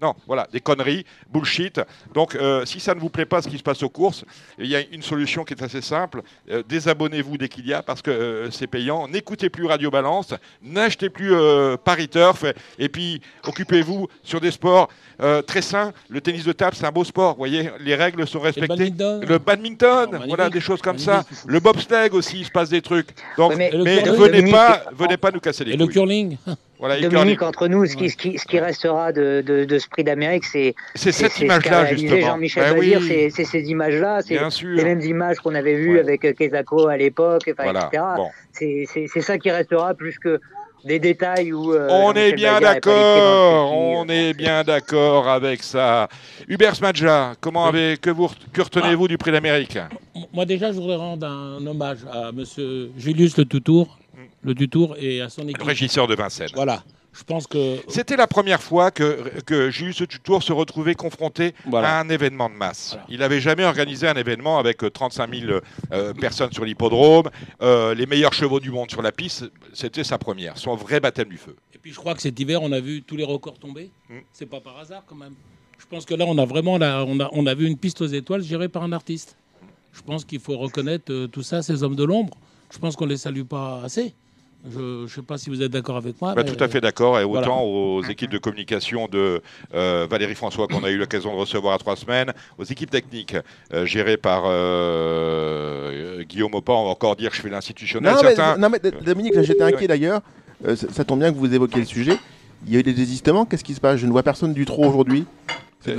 Non, 0.00 0.14
voilà, 0.26 0.46
des 0.52 0.60
conneries, 0.60 1.04
bullshit. 1.30 1.80
Donc, 2.14 2.38
si 2.64 2.78
ça 2.78 2.94
ne 2.94 3.00
vous 3.00 3.10
plaît 3.10 3.26
pas 3.26 3.42
ce 3.42 3.48
qui 3.48 3.58
se 3.58 3.62
passe 3.62 3.82
aux 3.82 3.88
courses, 3.88 4.24
il 4.58 4.66
y 4.66 4.76
a 4.76 4.80
une 4.80 5.02
solution 5.02 5.15
qui 5.44 5.54
est 5.54 5.62
assez 5.62 5.80
simple. 5.80 6.22
Euh, 6.50 6.62
désabonnez-vous 6.68 7.38
dès 7.38 7.48
qu'il 7.48 7.66
y 7.66 7.72
a 7.72 7.82
parce 7.82 8.02
que 8.02 8.10
euh, 8.10 8.50
c'est 8.50 8.66
payant. 8.66 9.08
N'écoutez 9.08 9.48
plus 9.48 9.66
Radio 9.66 9.90
Balance, 9.90 10.34
n'achetez 10.62 11.08
plus 11.10 11.32
euh, 11.32 11.76
Paris 11.76 12.08
Turf 12.08 12.44
et 12.78 12.88
puis 12.88 13.20
occupez-vous 13.46 14.08
sur 14.22 14.40
des 14.40 14.50
sports 14.50 14.88
euh, 15.22 15.40
très 15.42 15.62
sains. 15.62 15.92
Le 16.08 16.20
tennis 16.20 16.44
de 16.44 16.52
table, 16.52 16.76
c'est 16.76 16.86
un 16.86 16.92
beau 16.92 17.04
sport. 17.04 17.32
Vous 17.32 17.38
voyez, 17.38 17.70
les 17.80 17.94
règles 17.94 18.26
sont 18.26 18.38
Et 18.38 18.42
le 18.42 18.46
respectées. 18.46 18.90
badminton. 18.90 19.24
Le 19.26 19.38
badminton, 19.38 20.08
Oh, 20.12 20.24
voilà 20.28 20.50
des 20.50 20.60
choses 20.60 20.82
comme 20.82 20.98
ça. 20.98 21.24
Le 21.46 21.60
bobsleigh 21.60 22.10
aussi, 22.12 22.40
il 22.40 22.44
se 22.44 22.50
passe 22.50 22.68
des 22.68 22.82
trucs. 22.82 23.08
Donc, 23.38 23.54
mais- 23.56 23.70
le 23.70 23.82
venez 24.12 24.50
pas, 24.50 24.82
venez 24.92 25.16
pas 25.16 25.30
nous 25.30 25.40
casser 25.40 25.64
les 25.64 25.72
Et 25.72 25.76
le 25.76 25.84
couilles. 25.86 25.94
curling. 25.94 26.36
Voilà, 26.78 27.00
Dominique, 27.00 27.42
entre 27.42 27.68
nous, 27.68 27.86
ce 27.86 27.96
qui, 27.96 28.02
Ouais. 28.04 28.08
ce 28.10 28.16
qui, 28.16 28.38
ce 28.38 28.44
qui 28.46 28.58
restera 28.60 29.12
de, 29.12 29.42
de, 29.46 29.64
de 29.64 29.78
ce 29.78 29.88
prix 29.88 30.04
d'Amérique, 30.04 30.44
c'est 30.44 30.74
cette 30.94 31.32
ce 31.32 31.44
image-là 31.44 31.82
réalisé 31.82 32.08
justement. 32.08 32.32
Jean-Michel 32.32 32.74
Ben 32.74 32.78
oui, 32.78 33.30
c'est- 33.30 33.44
ces 33.44 33.70
images-là, 33.70 34.20
c'est 34.22 34.38
les 34.62 34.84
mêmes 34.84 35.00
images 35.00 35.36
qu'on 35.38 35.54
avait 35.54 35.74
vues 35.76 35.94
Ouais. 35.94 36.00
avec 36.00 36.24
euh, 36.24 36.32
Kezako 36.32 36.88
à 36.88 36.96
l'époque, 36.96 37.42
enfin, 37.50 37.62
Voilà. 37.64 37.88
etc. 37.92 38.02
Bon. 38.16 38.28
C'est 38.52 39.20
ça 39.22 39.38
qui 39.38 39.50
restera 39.50 39.94
plus 39.94 40.18
que 40.18 40.40
des 40.84 40.98
détails 40.98 41.52
où. 41.52 41.72
euh, 41.72 41.88
On 41.90 42.12
est 42.12 42.32
bien 42.32 42.60
d'accord, 42.60 43.72
on 43.76 44.06
est 44.08 44.34
bien 44.34 44.62
d'accord 44.62 45.28
avec 45.28 45.62
ça. 45.62 46.08
Hubert 46.48 46.76
Smadja, 46.76 47.32
comment 47.40 47.64
Oui. 47.64 47.68
avez, 47.70 47.96
que, 47.96 48.10
vous, 48.10 48.28
que 48.52 48.62
retenez-vous 48.62 49.08
du 49.08 49.18
prix 49.18 49.32
d'Amérique? 49.32 49.78
Moi, 50.32 50.44
déjà, 50.44 50.72
je 50.72 50.76
voudrais 50.78 50.96
rendre 50.96 51.26
un 51.26 51.66
hommage 51.66 51.98
à 52.12 52.30
monsieur 52.32 52.90
Julius 52.98 53.36
Le 53.36 53.44
Tutour, 53.46 53.98
le 54.42 54.54
Tutour 54.54 54.96
et 54.98 55.20
à 55.20 55.28
son 55.28 55.42
Le 55.42 55.50
équipe. 55.50 55.62
régisseur 55.62 56.06
de 56.06 56.14
Vincennes. 56.14 56.48
Voilà. 56.54 56.84
Je 57.12 57.24
pense 57.24 57.46
que. 57.46 57.78
C'était 57.88 58.16
la 58.16 58.26
première 58.26 58.62
fois 58.62 58.90
que, 58.90 59.40
que 59.46 59.70
Julius 59.70 59.96
Tutour 60.06 60.42
se 60.42 60.52
retrouvait 60.52 60.94
confronté 60.94 61.54
Voilà. 61.66 61.96
à 61.96 62.00
un 62.00 62.08
événement 62.10 62.50
de 62.50 62.54
masse. 62.54 62.90
Voilà. 62.90 63.06
Il 63.08 63.18
n'avait 63.20 63.40
jamais 63.40 63.64
organisé 63.64 64.06
un 64.06 64.14
événement 64.14 64.58
avec 64.58 64.84
euh, 64.84 64.90
35 64.90 65.34
000 65.34 65.60
euh, 65.92 66.12
personnes 66.12 66.52
sur 66.52 66.64
l'hippodrome, 66.66 67.30
euh, 67.62 67.94
les 67.94 68.04
meilleurs 68.04 68.34
chevaux 68.34 68.60
du 68.60 68.70
monde 68.70 68.90
sur 68.90 69.00
la 69.00 69.12
piste. 69.12 69.50
C'était 69.72 70.04
sa 70.04 70.18
première, 70.18 70.58
son 70.58 70.74
vrai 70.76 71.00
baptême 71.00 71.28
du 71.30 71.38
feu. 71.38 71.56
Et 71.74 71.78
puis, 71.78 71.90
je 71.90 71.96
crois 71.96 72.14
que 72.14 72.20
cet 72.20 72.38
hiver, 72.38 72.60
on 72.62 72.70
a 72.72 72.80
vu 72.80 73.02
tous 73.02 73.16
les 73.16 73.24
records 73.24 73.58
tomber. 73.58 73.90
Mm. 74.10 74.18
C'est 74.32 74.44
pas 74.46 74.60
par 74.60 74.78
hasard, 74.78 75.02
quand 75.06 75.16
même. 75.16 75.34
Je 75.78 75.86
pense 75.86 76.04
que 76.04 76.14
là, 76.14 76.26
on 76.28 76.36
a 76.36 76.44
vraiment 76.44 76.76
la- 76.76 77.02
on, 77.06 77.18
a, 77.20 77.30
on 77.32 77.46
a 77.46 77.54
vu 77.54 77.66
une 77.66 77.78
piste 77.78 78.02
aux 78.02 78.06
étoiles 78.06 78.42
gérée 78.42 78.68
par 78.68 78.82
un 78.82 78.92
artiste. 78.92 79.38
Je 79.94 80.02
pense 80.02 80.26
qu'il 80.26 80.40
faut 80.40 80.58
reconnaître 80.58 81.10
euh, 81.10 81.26
tout 81.28 81.42
ça, 81.42 81.62
ces 81.62 81.82
hommes 81.82 81.96
de 81.96 82.04
l'ombre. 82.04 82.36
Je 82.70 82.78
pense 82.78 82.94
qu'on 82.94 83.06
les 83.06 83.16
salue 83.16 83.44
pas 83.44 83.80
assez. 83.82 84.14
Je 84.70 85.02
ne 85.02 85.06
sais 85.06 85.22
pas 85.22 85.38
si 85.38 85.50
vous 85.50 85.62
êtes 85.62 85.70
d'accord 85.70 85.96
avec 85.96 86.20
moi. 86.20 86.34
Bah, 86.34 86.42
mais- 86.44 86.52
tout 86.52 86.62
à 86.62 86.68
fait 86.68 86.80
d'accord, 86.80 87.18
et 87.20 87.24
autant 87.24 87.40
voilà. 87.42 87.62
aux 87.62 88.02
équipes 88.04 88.30
de 88.30 88.38
communication 88.38 89.06
de 89.06 89.42
euh, 89.74 90.06
Valérie 90.10 90.34
François 90.34 90.66
qu'on 90.66 90.82
a 90.84 90.90
eu 90.90 90.98
l'occasion 90.98 91.32
de 91.32 91.38
recevoir 91.38 91.74
à 91.74 91.78
trois 91.78 91.96
semaines, 91.96 92.32
aux 92.58 92.64
équipes 92.64 92.90
techniques 92.90 93.36
euh, 93.72 93.86
gérées 93.86 94.16
par 94.16 94.42
euh, 94.46 96.22
Guillaume 96.24 96.54
Opan, 96.54 96.82
on 96.82 96.84
va 96.86 96.90
encore 96.90 97.16
dire 97.16 97.30
que 97.30 97.36
je 97.36 97.42
fais 97.42 97.48
l'institutionnel. 97.50 98.14
Non, 98.14 98.20
mais, 98.22 98.34
Certains, 98.34 98.58
non, 98.58 98.68
mais 98.70 98.80
Dominique, 99.04 99.40
j'étais 99.42 99.62
inquiet 99.62 99.86
d'ailleurs. 99.88 100.20
Euh, 100.66 100.74
ça, 100.74 100.86
ça 100.90 101.04
tombe 101.04 101.20
bien 101.20 101.32
que 101.32 101.38
vous 101.38 101.52
évoquiez 101.52 101.80
le 101.80 101.86
sujet. 101.86 102.18
Il 102.66 102.72
y 102.72 102.76
a 102.76 102.80
eu 102.80 102.82
des 102.82 102.94
désistements. 102.94 103.44
Qu'est-ce 103.44 103.64
qui 103.64 103.74
se 103.74 103.80
passe? 103.80 103.98
Je 103.98 104.06
ne 104.06 104.10
vois 104.12 104.22
personne 104.22 104.52
du 104.54 104.64
trop 104.64 104.86
aujourd'hui. 104.86 105.26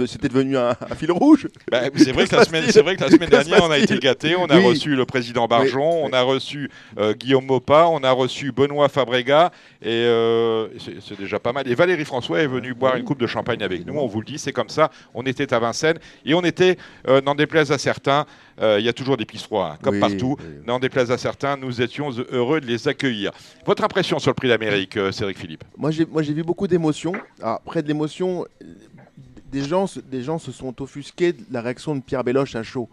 C'était 0.07 0.29
devenu 0.29 0.57
un, 0.57 0.69
un 0.69 0.95
fil 0.95 1.11
rouge. 1.11 1.47
Bah, 1.71 1.81
c'est 1.95 2.11
vrai 2.11 2.27
que 2.27 2.35
la 2.35 2.43
semaine, 2.45 2.63
vrai 2.63 2.95
que 2.95 3.01
la 3.03 3.27
dernière, 3.27 3.63
on 3.63 3.71
a 3.71 3.77
été 3.77 3.97
gâtés. 3.99 4.35
On 4.35 4.45
a 4.45 4.57
Oui. 4.57 4.65
reçu 4.67 4.95
le 4.95 5.05
président 5.05 5.47
Barjon, 5.47 6.03
Oui, 6.03 6.09
on 6.11 6.13
a 6.13 6.21
reçu 6.21 6.69
euh, 6.97 7.13
Guillaume 7.13 7.45
Mopa, 7.45 7.87
on 7.89 7.99
a 8.03 8.11
reçu 8.11 8.51
Benoît 8.51 8.89
Fabrega, 8.89 9.51
et 9.81 9.87
euh, 9.89 10.67
c'est 10.79 11.17
déjà 11.17 11.39
pas 11.39 11.53
mal. 11.53 11.67
Et 11.67 11.75
Valérie 11.75 12.05
François 12.05 12.39
est 12.39 12.47
venue 12.47 12.73
boire 12.73 12.95
une 12.95 13.03
coupe 13.03 13.19
de 13.19 13.27
champagne 13.27 13.61
avec 13.63 13.85
nous. 13.85 13.93
On 13.97 14.07
vous 14.07 14.19
le 14.21 14.25
dit, 14.25 14.37
c'est 14.39 14.51
comme 14.53 14.69
ça. 14.69 14.89
On 15.13 15.23
était 15.23 15.53
à 15.53 15.59
Vincennes 15.59 15.99
et 16.25 16.33
on 16.33 16.41
était, 16.41 16.77
euh, 17.07 17.21
n'en 17.21 17.35
déplaise 17.35 17.71
à 17.71 17.77
certains, 17.77 18.25
euh, 18.61 18.77
il 18.79 18.85
y 18.85 18.89
a 18.89 18.93
toujours 18.93 19.17
des 19.17 19.25
pistes 19.25 19.45
froides, 19.45 19.73
hein, 19.73 19.77
comme 19.81 19.95
Oui, 19.95 19.99
partout. 20.01 20.37
N'en 20.65 20.79
déplaise 20.79 21.11
à 21.11 21.17
certains, 21.17 21.57
nous 21.57 21.81
étions 21.81 22.09
heureux 22.31 22.59
de 22.61 22.65
les 22.65 22.87
accueillir. 22.87 23.31
Votre 23.65 23.83
impression 23.83 24.19
sur 24.19 24.31
le 24.31 24.35
prix 24.35 24.47
d'Amérique, 24.47 24.97
Cédric 25.11 25.37
Philippe? 25.37 25.63
Moi, 25.77 25.91
j'ai 25.91 26.33
vu 26.33 26.43
beaucoup 26.43 26.67
d'émotions. 26.67 27.13
Après 27.41 27.81
de 27.81 27.87
l'émotion, 27.87 28.45
des, 29.51 29.63
gens, 29.63 29.87
se- 29.87 30.51
sont 30.51 30.81
offusqués 30.81 31.33
de 31.33 31.43
la 31.51 31.61
réaction 31.61 31.95
de 31.95 32.01
Pierre 32.01 32.23
Béloche 32.23 32.55
à 32.55 32.63
chaud. 32.63 32.89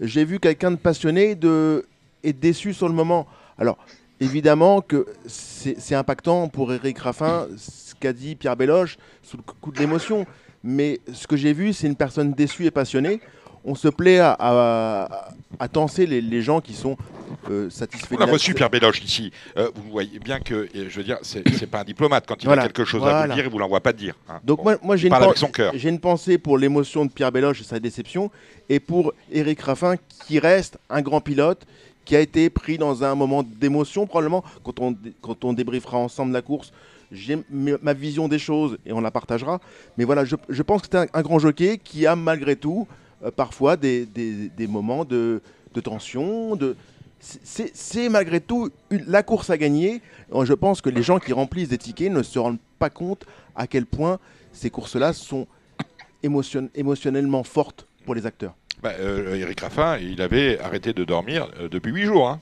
J'ai 0.00 0.24
vu 0.24 0.40
quelqu'un 0.40 0.70
de 0.72 0.76
passionné 0.76 1.34
de, 1.34 1.86
et 2.22 2.32
déçu 2.32 2.74
sur 2.74 2.88
le 2.88 2.94
moment. 2.94 3.26
Alors, 3.58 3.78
évidemment 4.20 4.80
que 4.80 5.06
c'est 5.26 5.78
c'est 5.80 5.94
impactant 5.94 6.48
pour 6.48 6.72
Eric 6.72 6.98
Raffin, 6.98 7.46
ce 7.56 7.94
qu'a 7.94 8.12
dit 8.12 8.34
Pierre 8.34 8.56
Béloche, 8.56 8.96
sous 9.22 9.36
le 9.36 9.42
coup 9.42 9.70
de 9.70 9.78
l'émotion. 9.78 10.26
Mais 10.64 11.00
ce 11.12 11.26
que 11.26 11.36
j'ai 11.36 11.52
vu, 11.52 11.72
c'est 11.72 11.86
une 11.88 11.96
personne 11.96 12.32
déçue 12.32 12.66
et 12.66 12.70
passionnée. 12.70 13.20
On 13.64 13.74
se 13.74 13.88
plaît 13.88 14.18
à, 14.18 14.36
à, 14.38 15.28
à 15.58 15.68
tenser 15.68 16.06
les, 16.06 16.20
les 16.20 16.42
gens 16.42 16.60
qui 16.60 16.72
sont 16.74 16.96
euh, 17.50 17.70
satisfaits. 17.70 18.16
On 18.18 18.20
a 18.20 18.26
reçu 18.26 18.54
Pierre 18.54 18.70
Béloche 18.70 19.02
ici. 19.04 19.30
Euh, 19.56 19.70
vous 19.74 19.90
voyez 19.90 20.18
bien 20.18 20.40
que, 20.40 20.68
je 20.74 20.96
veux 20.96 21.04
dire, 21.04 21.18
c'est 21.22 21.66
pas 21.70 21.80
un 21.80 21.84
diplomate. 21.84 22.24
Quand 22.26 22.42
il 22.42 22.46
Voilà. 22.46 22.62
a 22.62 22.66
quelque 22.66 22.84
chose 22.84 23.02
à 23.06 23.26
vous 23.26 23.32
dire, 23.34 23.44
il 23.44 23.50
vous 23.50 23.58
l'envoie 23.58 23.80
pas 23.80 23.92
dire. 23.92 24.14
hein. 24.28 24.40
Donc 24.44 24.58
Bon, 24.58 24.64
moi, 24.64 24.76
moi 24.82 24.96
j'ai 24.96 25.08
une, 25.88 25.98
pensée 26.00 26.38
pour 26.38 26.58
l'émotion 26.58 27.04
de 27.06 27.10
Pierre 27.10 27.30
Béloche 27.32 27.60
et 27.60 27.64
sa 27.64 27.78
déception, 27.78 28.30
et 28.68 28.80
pour 28.80 29.12
Eric 29.30 29.60
Raffin 29.60 29.94
qui 30.26 30.38
reste 30.38 30.78
un 30.90 31.00
grand 31.02 31.20
pilote, 31.20 31.64
qui 32.04 32.16
a 32.16 32.20
été 32.20 32.50
pris 32.50 32.78
dans 32.78 33.04
un 33.04 33.14
moment 33.14 33.44
d'émotion 33.44 34.06
probablement, 34.08 34.42
quand 34.64 34.80
on, 34.80 34.96
quand 35.20 35.44
on 35.44 35.52
débriefera 35.52 35.98
ensemble 35.98 36.32
la 36.32 36.42
course. 36.42 36.72
J'ai 37.12 37.38
ma 37.50 37.92
vision 37.92 38.26
des 38.26 38.38
choses 38.38 38.78
et 38.86 38.92
on 38.92 39.00
la 39.02 39.10
partagera. 39.10 39.60
Mais 39.98 40.04
voilà, 40.04 40.24
je, 40.24 40.34
je 40.48 40.62
pense 40.62 40.80
que 40.80 40.88
c'est 40.90 40.96
un, 40.98 41.06
un 41.12 41.20
grand 41.22 41.38
jockey 41.38 41.78
qui 41.82 42.06
a 42.06 42.16
malgré 42.16 42.56
tout 42.56 42.88
parfois 43.30 43.76
des, 43.76 44.04
des- 44.06 44.48
des 44.48 44.66
moments 44.66 45.04
de, 45.04 45.40
de 45.74 45.80
tension. 45.80 46.56
De... 46.56 46.76
c'est- 47.20 48.08
malgré 48.08 48.40
tout 48.40 48.70
une- 48.90 49.04
la 49.06 49.22
course 49.22 49.50
à 49.50 49.56
gagner. 49.56 50.02
Euh, 50.34 50.44
Je 50.44 50.54
pense 50.54 50.80
que 50.80 50.90
les 50.90 51.02
gens 51.02 51.18
qui 51.18 51.32
remplissent 51.32 51.68
des 51.68 51.78
tickets 51.78 52.10
ne 52.12 52.22
se 52.22 52.38
rendent 52.38 52.58
pas 52.78 52.90
compte 52.90 53.24
à 53.54 53.66
quel 53.66 53.86
point 53.86 54.18
ces 54.52 54.70
courses-là 54.70 55.12
sont 55.12 55.46
émotion- 56.22 56.68
émotionnellement 56.74 57.42
fortes 57.44 57.86
pour 58.04 58.14
les 58.14 58.26
acteurs. 58.26 58.54
Bah, 58.82 58.92
euh, 58.98 59.36
Eric 59.36 59.60
Raffin, 59.60 59.98
il 59.98 60.20
avait 60.20 60.58
arrêté 60.58 60.92
de 60.92 61.04
dormir 61.04 61.48
euh, 61.60 61.68
depuis 61.68 61.92
huit 61.92 62.04
jours. 62.06 62.28
hein. 62.28 62.40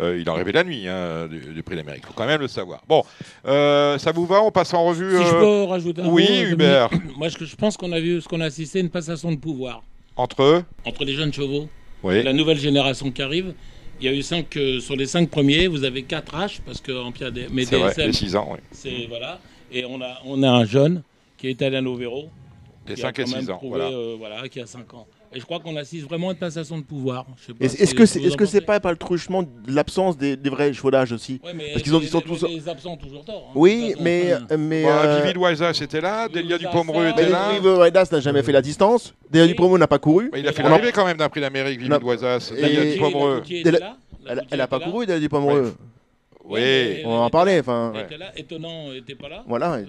Euh, 0.00 0.16
il 0.20 0.30
en 0.30 0.34
rêvait 0.34 0.52
la 0.52 0.62
nuit 0.62 0.86
hein, 0.86 1.26
du, 1.26 1.40
du 1.40 1.62
prix 1.64 1.74
d'Amérique. 1.74 2.02
Il 2.04 2.06
faut 2.06 2.12
quand 2.12 2.26
même 2.26 2.40
le 2.40 2.46
savoir. 2.46 2.82
Bon, 2.86 3.02
euh, 3.46 3.98
ça 3.98 4.12
vous 4.12 4.26
va 4.26 4.40
On 4.42 4.52
passe 4.52 4.72
en 4.72 4.84
revue. 4.84 5.10
Si 5.18 5.24
je 5.24 5.34
euh, 5.34 5.40
peux 5.40 5.62
rajouter 5.68 6.02
un 6.02 6.08
oui. 6.08 6.42
Hubert. 6.50 6.88
Moi, 7.16 7.28
je, 7.30 7.44
je 7.44 7.56
pense 7.56 7.76
qu'on 7.76 7.90
a 7.90 7.98
vu 7.98 8.20
ce 8.20 8.28
qu'on 8.28 8.40
a 8.40 8.44
assisté 8.44 8.78
à 8.78 8.82
une 8.82 8.90
passation 8.90 9.32
de 9.32 9.36
pouvoir 9.38 9.82
Entre 10.18 10.42
eux 10.42 10.64
entre 10.84 11.04
les 11.04 11.14
jeunes 11.14 11.32
chevaux 11.32 11.68
Oui. 12.02 12.22
la 12.22 12.32
nouvelle 12.32 12.58
génération 12.58 13.10
qui 13.10 13.22
arrive. 13.22 13.54
Il 14.00 14.06
y 14.06 14.08
a 14.08 14.12
eu 14.12 14.22
cinq 14.22 14.56
euh, 14.56 14.78
sur 14.80 14.94
les 14.96 15.06
cinq 15.06 15.28
premiers, 15.30 15.66
vous 15.66 15.82
avez 15.84 16.02
quatre 16.02 16.34
H 16.36 16.60
parce 16.66 16.80
que 16.80 16.92
en 16.92 17.10
Pierre 17.12 17.32
des 17.32 17.46
mais 17.50 17.64
C'est 17.64 17.78
vrai, 17.78 17.90
DSM, 17.90 18.06
les 18.06 18.12
6 18.12 18.36
ans. 18.36 18.48
Oui. 18.52 18.58
c'est 18.70 19.06
voilà. 19.08 19.40
Et 19.72 19.84
on 19.84 20.00
a 20.02 20.18
on 20.24 20.42
a 20.42 20.50
un 20.50 20.64
jeune 20.64 21.02
qui 21.36 21.48
est 21.48 21.60
Alain 21.62 21.80
Lovero, 21.82 22.28
Les 22.86 22.94
qui 22.94 23.00
a 23.02 23.06
5 23.06 23.18
et 23.20 23.26
6 23.26 23.50
ans. 23.50 23.56
prouvé, 23.58 23.78
Voilà. 23.80 23.94
euh, 23.96 24.14
voilà, 24.18 24.48
qui 24.48 24.60
a 24.60 24.66
5 24.66 24.92
ans. 24.94 25.06
Et 25.34 25.40
je 25.40 25.44
crois 25.44 25.60
qu'on 25.60 25.76
assiste 25.76 26.04
vraiment 26.08 26.30
à 26.30 26.32
une 26.32 26.38
passation 26.38 26.78
de 26.78 26.82
pouvoir. 26.84 27.26
Est-ce 27.60 27.94
que 27.94 28.06
ce 28.06 28.18
c'est 28.18 28.36
que 28.36 28.46
c'est 28.46 28.60
pas, 28.62 28.80
pas 28.80 28.90
le 28.90 28.96
truchement 28.96 29.42
de 29.42 29.48
l'absence 29.68 30.16
des, 30.16 30.36
des 30.36 30.48
vrais 30.50 30.72
chevaudages 30.72 31.12
aussi 31.12 31.40
Ouais, 31.44 31.52
mais 31.54 31.70
parce 31.72 31.82
qu'ils 31.82 31.94
ont- 31.94 32.00
ils 32.00 32.08
sont 32.08 32.20
tous- 32.20 32.46
Les 32.48 32.68
absents 32.68 32.92
ont 32.92 32.96
toujours 32.96 33.24
tort. 33.24 33.48
hein, 33.48 33.52
Oui, 33.54 33.94
mais 34.00 34.34
Enfin, 34.34 34.56
mais 34.56 34.84
Bah, 34.84 35.02
euh, 35.04 35.20
Vivi 35.22 35.34
Loiza, 35.34 35.74
c'était 35.74 36.00
là. 36.00 36.28
Delia 36.28 36.56
Dupomereux 36.58 37.08
était 37.08 37.28
là. 37.28 37.50
River 37.50 37.74
Redas 37.74 38.08
n'a 38.10 38.20
jamais 38.20 38.42
fait 38.42 38.52
la 38.52 38.62
distance. 38.62 39.14
Oui. 39.32 39.46
Dupromo 39.48 39.76
n'a 39.76 39.86
pas 39.86 39.98
couru. 39.98 40.30
Mais 40.32 40.40
il 40.40 40.48
a 40.48 40.52
fait 40.52 40.62
On 40.62 40.66
en- 40.66 40.70
l'arrivée 40.70 40.92
quand 40.92 41.04
même 41.04 41.16
d'un 41.18 41.28
prix 41.28 41.40
d'Amérique, 41.40 41.78
Vivi. 41.80 41.90
Et- 42.56 42.62
Delia 42.62 42.84
Dupomereux. 42.94 43.42
Elle- 43.50 43.56
était 43.58 43.70
là, 43.72 43.78
la 44.24 44.32
Elle, 44.32 44.38
Coutier 44.38 44.48
elle 44.52 44.60
a 44.62 44.66
pas 44.66 44.80
couru, 44.80 45.06
Dalia 45.06 45.20
Dupomereux. 45.20 45.74
Oui. 46.44 47.02
On 47.04 47.18
va 47.18 47.24
en 47.24 47.30
parler. 47.30 47.60
Enfin, 47.60 47.92
Elle 47.94 48.00
était 48.06 48.16
là, 48.16 48.32
étonnant, 48.34 48.92
était 48.94 49.14
pas 49.14 49.28
là. 49.28 49.44
voilà. 49.46 49.80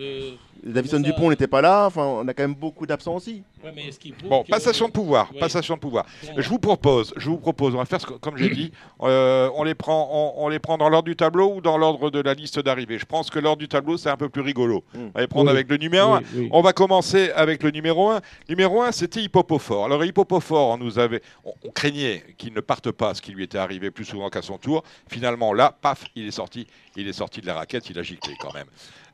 Euh, 0.67 0.71
Davison 0.73 0.99
Dupont 0.99 1.29
n'était 1.29 1.47
pas 1.47 1.61
là. 1.61 1.85
Enfin, 1.87 2.03
on 2.03 2.27
a 2.27 2.33
quand 2.33 2.43
même 2.43 2.55
beaucoup 2.55 2.85
d'absents 2.85 3.15
aussi. 3.15 3.43
ouais, 3.63 3.71
mais 3.75 3.89
Bon, 4.27 4.43
passation 4.43 4.87
de 4.87 4.91
pouvoir, 4.91 5.29
Oui. 5.33 5.39
passation 5.39 5.75
de 5.75 5.79
pouvoir. 5.79 6.05
Je 6.37 6.47
vous 6.49 6.59
propose, 6.59 7.13
je 7.17 7.29
vous 7.29 7.37
propose, 7.37 7.75
on 7.75 7.77
va 7.77 7.85
faire 7.85 7.99
ce 8.01 8.05
que- 8.05 8.13
comme 8.13 8.37
j'ai 8.37 8.49
dit, 8.49 8.71
euh, 9.03 9.49
on 9.55 9.63
les 9.63 9.75
prend, 9.75 10.09
on, 10.37 10.45
on 10.45 10.49
les 10.49 10.59
prend 10.59 10.77
dans 10.77 10.89
l'ordre 10.89 11.07
du 11.07 11.15
tableau 11.15 11.55
ou 11.55 11.61
dans 11.61 11.77
l'ordre 11.77 12.09
de 12.09 12.19
la 12.19 12.33
liste 12.33 12.59
d'arrivée. 12.59 12.97
Je 12.99 13.05
pense 13.05 13.29
que 13.29 13.39
l'ordre 13.39 13.59
du 13.59 13.67
tableau 13.67 13.97
c'est 13.97 14.09
un 14.09 14.17
peu 14.17 14.29
plus 14.29 14.41
rigolo. 14.41 14.83
Mm. 14.93 14.97
On 14.99 15.11
va 15.15 15.21
les 15.21 15.27
prendre 15.27 15.45
Oui. 15.51 15.55
avec 15.57 15.69
le 15.69 15.77
numéro 15.77 16.13
1. 16.13 16.19
Oui, 16.19 16.25
oui. 16.35 16.49
On 16.51 16.61
va 16.61 16.73
commencer 16.73 17.31
avec 17.35 17.63
le 17.63 17.71
numéro 17.71 18.09
1. 18.11 18.21
Numéro 18.49 18.81
1, 18.81 18.91
c'était 18.91 19.21
Hippopophore. 19.21 19.85
Alors 19.85 20.03
Hippopophore, 20.05 20.69
on 20.69 20.77
nous 20.77 20.99
avait, 20.99 21.21
on, 21.45 21.53
on 21.65 21.69
craignait 21.71 22.23
qu'il 22.37 22.53
ne 22.53 22.61
parte 22.61 22.91
pas, 22.91 23.13
ce 23.13 23.21
qui 23.21 23.31
lui 23.31 23.43
était 23.43 23.57
arrivé 23.57 23.91
plus 23.91 24.05
souvent 24.05 24.29
qu'à 24.29 24.41
son 24.41 24.57
tour. 24.57 24.83
Finalement, 25.09 25.53
là, 25.53 25.75
paf, 25.81 26.03
il 26.15 26.27
est 26.27 26.31
sorti, 26.31 26.67
il 26.95 27.07
est 27.07 27.13
sorti 27.13 27.41
de 27.41 27.47
la 27.47 27.53
raquette, 27.53 27.89
il 27.89 27.99
a 27.99 28.03
giclé 28.03 28.33
quand 28.39 28.53
même. 28.53 28.67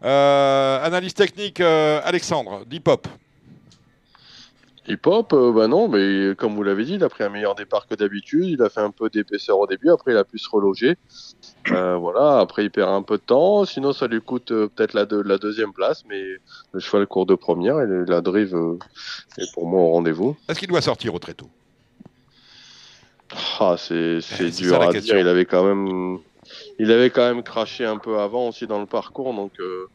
Euh, 0.04 0.84
analyse 0.84 1.14
technique, 1.14 1.62
euh, 1.62 2.00
Alexandre, 2.04 2.66
d'Hip-Hop. 2.66 3.08
Hip-hop, 4.88 5.34
euh, 5.34 5.52
bah 5.52 5.68
non, 5.68 5.88
mais 5.88 6.36
comme 6.36 6.54
vous 6.54 6.62
l'avez 6.62 6.86
dit, 6.86 6.94
il 6.94 7.04
a 7.04 7.10
pris 7.10 7.24
un 7.24 7.30
meilleur 7.30 7.56
départ 7.56 7.88
que 7.88 7.96
d'habitude. 7.96 8.46
Il 8.46 8.62
a 8.62 8.70
fait 8.70 8.82
un 8.82 8.92
peu 8.92 9.10
d'épaisseur 9.10 9.58
au 9.58 9.66
début, 9.66 9.90
après 9.90 10.12
il 10.12 10.18
a 10.18 10.24
pu 10.24 10.38
se 10.38 10.48
reloger. 10.48 10.96
Voilà, 11.66 12.40
après 12.40 12.66
il 12.66 12.70
perd 12.70 12.90
un 12.90 13.02
peu 13.02 13.18
de 13.18 13.24
temps. 13.24 13.66
Sinon, 13.66 13.94
ça 13.94 14.06
lui 14.06 14.22
coûte 14.22 14.50
peut-être 14.50 14.94
la, 14.94 15.06
deux- 15.06 15.24
la 15.24 15.40
deuxième 15.40 15.74
place, 15.74 16.04
mais 16.08 16.24
le 16.72 16.80
cheval 16.80 17.08
court 17.08 17.26
de 17.26 17.34
première 17.34 17.82
et 17.82 17.88
la 18.08 18.22
drive 18.22 18.56
est 19.40 19.52
pour 19.56 19.66
moi 19.66 19.82
au 19.82 19.90
rendez-vous. 19.94 20.38
Est-ce 20.48 20.60
qu'il 20.60 20.68
doit 20.68 20.82
sortir 20.82 21.16
au 21.16 21.20
très 21.20 21.34
tôt? 21.34 21.50
Ah, 23.60 23.76
c'est 23.80 24.20
dur 24.52 24.80
à 24.80 24.94
dire. 24.94 25.18
Il 25.18 25.28
avait 25.28 25.46
quand 25.46 25.64
même, 25.64 26.20
il 26.80 26.92
avait 26.92 27.10
quand 27.10 27.28
même 27.28 27.44
craché 27.44 27.86
un 27.86 27.98
peu 27.98 28.20
avant 28.20 28.48
aussi 28.50 28.68
dans 28.68 28.80
le 28.80 28.86
parcours, 28.86 29.34
donc. 29.34 29.52
euh, 29.60 29.88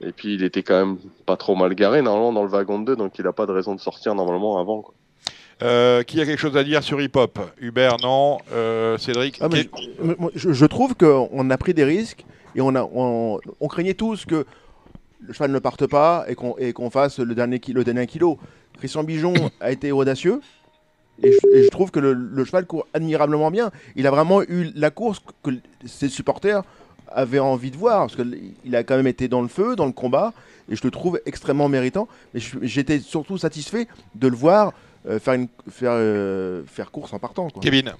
et 0.00 0.10
puis 0.12 0.34
il 0.34 0.42
était 0.42 0.62
quand 0.64 0.74
même 0.84 0.98
pas 1.24 1.36
trop 1.36 1.54
mal 1.54 1.72
garé 1.74 2.02
normalement 2.02 2.32
dans 2.32 2.42
le 2.42 2.48
wagon 2.48 2.80
de 2.80 2.84
2, 2.86 2.96
donc 2.96 3.12
il 3.18 3.26
a 3.26 3.32
pas 3.32 3.46
de 3.46 3.52
raison 3.52 3.74
de 3.74 3.80
sortir 3.80 4.14
normalement 4.14 4.58
avant. 4.58 4.82
Quoi. 4.82 4.94
Euh, 5.62 6.02
qui 6.02 6.20
a 6.20 6.26
quelque 6.26 6.40
chose 6.40 6.56
à 6.56 6.64
dire 6.64 6.82
sur 6.82 7.00
hip-hop? 7.00 7.38
Hubert, 7.60 7.96
non. 8.02 8.38
Euh, 8.52 8.98
Cédric 8.98 9.38
Ah, 9.40 9.48
Qui- 9.48 9.70
je, 10.02 10.12
moi, 10.18 10.30
je- 10.34 10.52
je 10.52 10.66
trouve 10.66 10.96
qu'on 10.96 11.48
a 11.48 11.56
pris 11.56 11.74
des 11.74 11.84
risques 11.84 12.24
et 12.56 12.60
on, 12.60 12.74
a, 12.74 12.82
on, 12.82 13.38
on 13.60 13.68
craignait 13.68 13.94
tous 13.94 14.26
que 14.26 14.44
le 15.20 15.32
cheval 15.32 15.52
ne 15.52 15.58
parte 15.60 15.86
pas 15.86 16.26
et 16.28 16.72
qu'on 16.72 16.90
fasse 16.90 17.20
le 17.20 17.34
dernier, 17.34 17.60
le 17.72 17.84
dernier 17.84 18.06
kilo. 18.08 18.36
Christian 18.78 19.04
Bijon 19.04 19.32
a 19.60 19.70
été 19.70 19.92
audacieux 19.92 20.40
et 21.22 21.32
je, 21.32 21.56
et 21.56 21.64
je 21.64 21.68
trouve 21.68 21.90
que 21.90 22.00
le, 22.00 22.12
le 22.12 22.44
cheval 22.44 22.66
court 22.66 22.86
admirablement 22.94 23.50
bien. 23.50 23.70
Il 23.96 24.06
a 24.06 24.10
vraiment 24.10 24.42
eu 24.42 24.70
la 24.74 24.90
course 24.90 25.20
que 25.42 25.50
ses 25.86 26.08
supporters 26.08 26.62
avaient 27.08 27.38
envie 27.38 27.70
de 27.70 27.76
voir 27.76 28.00
parce 28.00 28.16
qu'il 28.16 28.74
a 28.74 28.82
quand 28.82 28.96
même 28.96 29.06
été 29.06 29.28
dans 29.28 29.42
le 29.42 29.48
feu, 29.48 29.76
dans 29.76 29.86
le 29.86 29.92
combat 29.92 30.32
et 30.68 30.76
je 30.76 30.82
le 30.82 30.90
trouve 30.90 31.20
extrêmement 31.26 31.68
méritant. 31.68 32.08
Mais 32.32 32.40
j'étais 32.62 32.98
surtout 32.98 33.38
satisfait 33.38 33.86
de 34.14 34.28
le 34.28 34.36
voir 34.36 34.72
euh, 35.08 35.18
faire, 35.18 35.34
une, 35.34 35.48
faire, 35.70 35.92
euh, 35.92 36.62
faire 36.66 36.90
course 36.90 37.12
en 37.12 37.18
partant. 37.18 37.50
quoi. 37.50 37.62
Kevin 37.62 37.92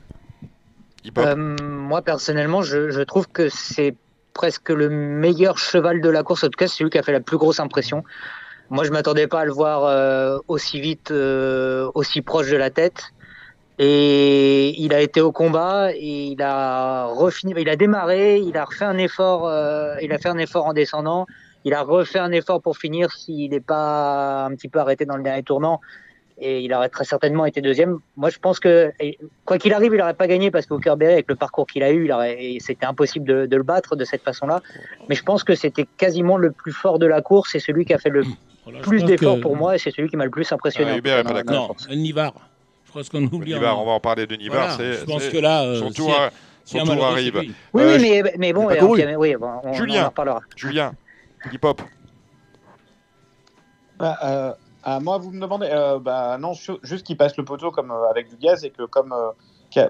Euh, 1.18 1.56
moi, 1.62 2.00
personnellement, 2.02 2.62
je, 2.62 2.90
je 2.90 3.00
trouve 3.02 3.28
que 3.28 3.48
c'est 3.50 3.94
presque 4.32 4.70
le 4.70 4.88
meilleur 4.88 5.58
cheval 5.58 6.00
de 6.00 6.08
la 6.08 6.22
course. 6.22 6.44
En 6.44 6.48
tout 6.48 6.56
cas, 6.56 6.66
c'est 6.66 6.78
celui 6.78 6.90
qui 6.90 6.98
a 6.98 7.02
fait 7.02 7.12
la 7.12 7.20
plus 7.20 7.36
grosse 7.36 7.60
impression. 7.60 8.04
Moi, 8.70 8.84
je 8.84 8.90
m'attendais 8.90 9.26
pas 9.26 9.40
à 9.40 9.44
le 9.44 9.52
voir 9.52 9.84
euh, 9.84 10.38
aussi 10.48 10.80
vite, 10.80 11.10
euh, 11.10 11.90
aussi 11.94 12.22
proche 12.22 12.50
de 12.50 12.56
la 12.56 12.70
tête. 12.70 13.04
Et 13.78 14.80
il 14.80 14.94
a 14.94 15.00
été 15.00 15.20
au 15.20 15.32
combat 15.32 15.90
et 15.92 16.26
il 16.26 16.42
a 16.42 17.06
refini, 17.06 17.54
il 17.56 17.68
a 17.68 17.76
démarré, 17.76 18.38
il 18.38 18.56
a 18.56 18.64
refait 18.64 18.84
un 18.84 18.98
effort, 18.98 19.48
euh, 19.48 19.96
il 20.00 20.12
a 20.12 20.18
fait 20.18 20.28
un 20.28 20.38
effort 20.38 20.66
en 20.66 20.72
descendant, 20.72 21.26
il 21.64 21.74
a 21.74 21.82
refait 21.82 22.20
un 22.20 22.30
effort 22.30 22.62
pour 22.62 22.78
finir 22.78 23.10
s'il 23.12 23.50
n'est 23.50 23.60
pas 23.60 24.44
un 24.44 24.54
petit 24.54 24.68
peu 24.68 24.78
arrêté 24.78 25.06
dans 25.06 25.16
le 25.16 25.24
dernier 25.24 25.42
tournant 25.42 25.80
et 26.38 26.60
il 26.60 26.72
aurait 26.72 26.88
très 26.88 27.04
certainement 27.04 27.46
été 27.46 27.60
deuxième. 27.60 27.98
Moi, 28.16 28.30
je 28.30 28.38
pense 28.38 28.60
que 28.60 28.92
quoi 29.44 29.58
qu'il 29.58 29.72
arrive, 29.72 29.92
il 29.92 29.98
n'aurait 29.98 30.14
pas 30.14 30.26
gagné 30.26 30.50
parce 30.50 30.66
qu'au 30.66 30.78
Berry, 30.78 31.12
avec 31.12 31.28
le 31.28 31.36
parcours 31.36 31.66
qu'il 31.66 31.82
a 31.82 31.92
eu, 31.92 32.10
c'était 32.60 32.86
impossible 32.86 33.26
de, 33.26 33.46
de 33.46 33.56
le 33.56 33.62
battre 33.62 33.96
de 33.96 34.04
cette 34.04 34.22
façon-là. 34.22 34.60
Mais 35.08 35.14
je 35.14 35.22
pense 35.22 35.44
que 35.44 35.54
c'était 35.54 35.86
quasiment 35.96 36.36
le 36.36 36.50
plus 36.50 36.72
fort 36.72 36.98
de 36.98 37.06
la 37.06 37.22
course 37.22 37.54
et 37.54 37.60
celui 37.60 37.84
qui 37.84 37.94
a 37.94 37.98
fait 37.98 38.10
le 38.10 38.24
Voilà, 38.64 38.80
plus 38.80 39.04
d'efforts 39.04 39.36
que- 39.36 39.40
pour 39.42 39.56
moi 39.56 39.74
et 39.74 39.78
c'est 39.78 39.90
celui 39.90 40.08
qui 40.08 40.16
m'a 40.16 40.24
le 40.24 40.30
plus 40.30 40.50
impressionné. 40.52 40.92
Ah, 40.94 40.96
Hubert 40.98 41.22
tout 41.22 41.28
cas, 41.32 41.40
est 41.40 41.44
pas 41.44 41.52
la 41.52 41.58
Non, 41.58 41.74
Nivar. 41.90 42.32
Je 42.84 42.90
crois 42.90 43.02
qu'on 43.10 43.24
oublie. 43.26 43.52
Nivar, 43.54 43.80
on 43.80 43.84
va 43.84 43.92
en 43.92 44.00
parler 44.00 44.26
de 44.26 44.34
Nivar. 44.36 44.76
Voilà, 44.76 44.92
je 44.94 45.04
pense 45.04 45.28
que 45.28 45.36
là, 45.38 45.64
euh, 45.64 45.78
son 45.80 45.90
tour, 45.90 46.14
son 46.64 46.78
tour 46.78 46.86
malheureux, 46.88 47.06
arrive. 47.12 47.36
Oui, 47.36 47.52
Euh, 47.82 47.96
oui, 47.98 48.20
mais, 48.22 48.32
mais 48.38 48.52
bon, 48.52 48.68
mais 48.68 48.80
oui, 49.16 49.36
bon, 49.36 49.50
on, 49.64 49.72
Julien. 49.74 50.02
on 50.02 50.04
en 50.04 50.08
reparlera. 50.08 50.40
Julien, 50.56 50.92
hip-hop. 51.52 51.82
Bah, 53.98 54.18
euh, 54.24 54.52
ah, 54.82 55.00
moi, 55.00 55.18
vous 55.18 55.30
me 55.30 55.40
demandez, 55.40 55.68
euh, 55.70 55.98
bah 55.98 56.36
non, 56.38 56.52
ju- 56.52 56.78
juste 56.82 57.06
qu'il 57.06 57.16
passe 57.16 57.36
le 57.36 57.44
poteau 57.44 57.70
comme 57.70 57.90
euh, 57.90 58.08
avec 58.10 58.28
du 58.28 58.36
gaz 58.36 58.64
et 58.64 58.70
que 58.70 58.84
comme 58.86 59.12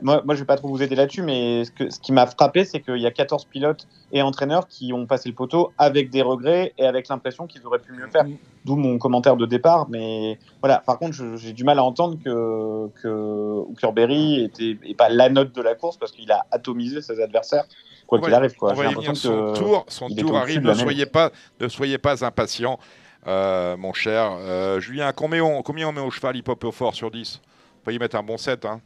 moi, 0.03 0.23
moi, 0.25 0.35
je 0.35 0.41
vais 0.41 0.47
pas 0.47 0.57
trop 0.57 0.69
vous 0.69 0.83
aider 0.83 0.95
là-dessus, 0.95 1.23
mais 1.23 1.65
ce, 1.65 1.71
que, 1.71 1.91
ce 1.91 1.99
qui 2.01 2.13
m'a 2.13 2.27
frappé, 2.27 2.65
c'est 2.65 2.81
qu'il 2.81 2.99
y 2.99 3.07
a 3.07 3.11
14 3.11 3.45
pilotes 3.47 3.87
et 4.13 4.23
entraîneurs 4.23 4.67
qui 4.69 4.93
ont 4.93 5.07
passé 5.07 5.29
le 5.29 5.35
poteau 5.35 5.73
avec 5.79 6.11
des 6.11 6.23
regrets 6.23 6.73
et 6.79 6.87
avec 6.87 7.09
l'impression 7.09 7.47
qu'ils 7.47 7.67
auraient 7.67 7.79
pu 7.79 7.93
mieux 7.93 8.09
faire. 8.09 8.25
D'où 8.65 8.77
mon 8.77 8.99
commentaire 8.99 9.37
de 9.37 9.47
départ, 9.47 9.87
mais 9.91 10.39
voilà. 10.61 10.79
Par 10.79 10.99
contre, 10.99 11.17
j'ai 11.37 11.53
du 11.53 11.65
mal 11.65 11.79
à 11.79 11.85
entendre 11.85 12.19
que 12.25 12.89
que 13.03 13.09
Hookerberry 13.09 14.45
était 14.45 14.77
pas 14.95 15.09
la 15.09 15.29
note 15.29 15.55
de 15.55 15.63
la 15.63 15.75
course 15.75 15.97
parce 15.97 16.13
qu'il 16.13 16.31
a 16.33 16.47
atomisé 16.51 17.03
ses 17.03 17.21
adversaires 17.21 17.65
quoi 18.07 18.21
qu'il 18.21 18.35
arrive. 18.35 18.55
Quoi. 18.55 18.75
J'ai 18.75 18.83
l'impression. 18.83 19.15
Son 19.15 19.53
que 19.53 19.59
tour, 19.59 19.85
son 19.89 20.09
tour 20.09 20.37
arrive. 20.37 20.61
Ne 20.63 20.75
soyez 20.75 21.07
pas, 21.07 21.31
ne 21.61 21.69
soyez 21.69 21.99
pas 21.99 22.25
impatients. 22.25 22.79
euh, 23.27 23.77
mon 23.77 23.93
cher 23.93 24.33
euh, 24.39 24.81
Julien. 24.81 25.13
Combien 25.13 25.43
on, 25.43 25.63
combien 25.63 25.89
on 25.89 25.93
met 25.93 26.01
au 26.01 26.11
cheval 26.11 26.37
hip-hop 26.37 26.63
au 26.65 26.73
fort 26.73 26.95
sur 26.95 27.11
10 27.11 27.41
On 27.81 27.85
peut 27.85 27.95
y 27.95 27.99
mettre 27.99 28.17
un 28.17 28.23
bon 28.23 28.37
7. 28.37 28.65
Hein. 28.65 28.81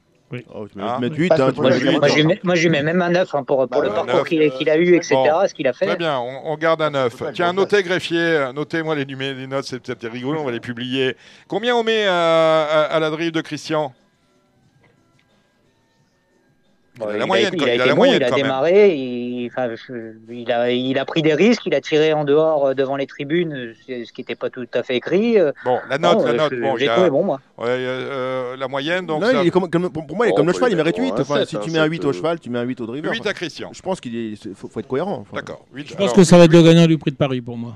Oh, 0.54 0.66
tu 0.68 0.78
Hein 0.80 0.98
mets 1.00 1.08
8, 1.08 1.28
Parce 1.28 1.40
hein, 1.40 1.46
que 1.48 1.54
tu 1.54 1.60
moi, 1.62 1.70
je, 1.70 1.78
huit, 1.86 1.98
moi, 1.98 2.08
je 2.08 2.14
lui 2.16 2.24
mets, 2.24 2.40
moi, 2.44 2.54
je 2.54 2.62
lui 2.62 2.68
mets 2.68 2.82
même 2.82 3.00
un 3.00 3.08
9 3.08 3.34
hein, 3.34 3.44
pour, 3.44 3.66
pour 3.66 3.66
Bah, 3.68 3.80
le 3.82 3.88
parcours 3.94 4.26
qu'il 4.26 4.50
qu'il 4.50 4.68
a 4.68 4.76
eu, 4.76 4.94
etc. 4.94 5.14
Bon. 5.14 5.46
Ce 5.48 5.54
qu'il 5.54 5.66
a 5.66 5.72
fait. 5.72 5.86
Très 5.86 5.96
bien, 5.96 6.18
on, 6.18 6.52
on 6.52 6.56
garde 6.58 6.82
un 6.82 6.90
9. 6.90 7.32
Tiens, 7.32 7.54
notez 7.54 7.82
greffier, 7.82 8.50
notez-moi 8.54 8.94
les, 8.94 9.06
numé- 9.06 9.32
les 9.34 9.46
notes, 9.46 9.64
c'est 9.64 9.80
peut-être 9.80 10.06
rigolo, 10.12 10.40
on 10.40 10.44
va 10.44 10.52
les 10.52 10.60
publier. 10.60 11.16
Combien 11.48 11.74
on 11.76 11.82
met 11.82 12.04
à, 12.06 12.12
à- 12.64 12.82
à 12.94 13.00
la 13.00 13.08
drive 13.08 13.32
de 13.32 13.40
Christian? 13.40 13.94
Il 16.96 17.02
a 17.02 17.06
Bon, 17.06 17.12
la 17.18 17.26
moyenne, 17.26 17.54
il 17.54 17.62
a, 17.62 17.66
il 17.66 17.70
a 17.70 17.74
été 17.74 17.84
la 17.86 17.90
bon, 17.94 17.96
moyenne 17.96 18.16
il 18.20 18.24
a 18.24 18.28
quand 18.28 18.36
même. 18.36 18.44
démarré, 18.44 18.94
il, 18.94 19.27
enfin, 19.48 19.68
je- 19.74 20.14
il, 20.32 20.50
a, 20.52 20.70
il 20.70 20.98
a 20.98 21.04
pris 21.04 21.22
des 21.22 21.34
risques, 21.34 21.62
il 21.66 21.74
a 21.74 21.80
tiré 21.80 22.12
en 22.12 22.24
dehors 22.24 22.66
euh, 22.68 22.74
devant 22.74 22.96
les 22.96 23.06
tribunes, 23.06 23.74
ce 23.86 24.12
qui 24.12 24.20
n'était 24.20 24.34
pas 24.34 24.50
tout 24.50 24.66
à 24.74 24.82
fait 24.82 24.96
écrit. 24.96 25.38
euh, 25.38 25.52
Bon, 25.64 25.78
la 25.88 25.98
note, 25.98 26.18
non, 26.18 26.24
la 26.24 26.30
euh, 26.30 26.36
note, 26.36 26.52
je- 26.54 26.60
bon, 26.60 26.76
j'ai 26.76 26.88
a 26.88 26.94
trouvé 26.94 27.10
bon, 27.10 27.24
moi. 27.24 27.40
ouais, 27.58 27.66
euh, 27.68 28.56
la 28.56 28.68
moyenne, 28.68 29.06
donc 29.06 29.20
Non, 29.22 29.30
ça, 29.30 29.42
il 29.42 29.48
est 29.48 29.50
comme- 29.50 29.70
comme- 29.70 29.90
pour 29.90 30.16
moi, 30.16 30.26
il 30.26 30.30
est 30.30 30.32
Oh, 30.32 30.36
comme 30.36 30.46
le 30.46 30.52
faut 30.52 30.58
cheval, 30.58 30.72
il 30.72 30.76
mérite 30.76 30.98
mettre 30.98 31.14
8. 31.14 31.18
un 31.18 31.22
Enfin, 31.22 31.36
sept, 31.40 31.48
si 31.48 31.56
un 31.56 31.60
tu 31.60 31.70
mets 31.70 31.78
un 31.78 31.82
sept, 31.84 31.90
8 31.92 32.04
au 32.04 32.12
cheval, 32.12 32.40
tu 32.40 32.50
mets 32.50 32.58
un 32.58 32.62
8 32.62 32.80
au 32.80 32.86
driver. 32.86 33.10
8 33.12 33.26
à 33.26 33.32
Christian. 33.34 33.70
Je 33.72 33.82
pense 33.82 34.00
qu'il 34.00 34.36
faut, 34.54 34.68
faut 34.68 34.80
être 34.80 34.88
cohérent. 34.88 35.18
enfin. 35.22 35.36
D'accord. 35.36 35.64
Je 35.74 35.82
pense 35.94 35.96
Alors, 36.00 36.12
que 36.14 36.24
ça 36.24 36.38
va 36.38 36.44
être 36.44 36.52
le 36.52 36.62
gagnant 36.62 36.86
du 36.86 36.98
prix 36.98 37.10
de 37.10 37.16
Paris 37.16 37.40
pour 37.40 37.56
moi. 37.56 37.74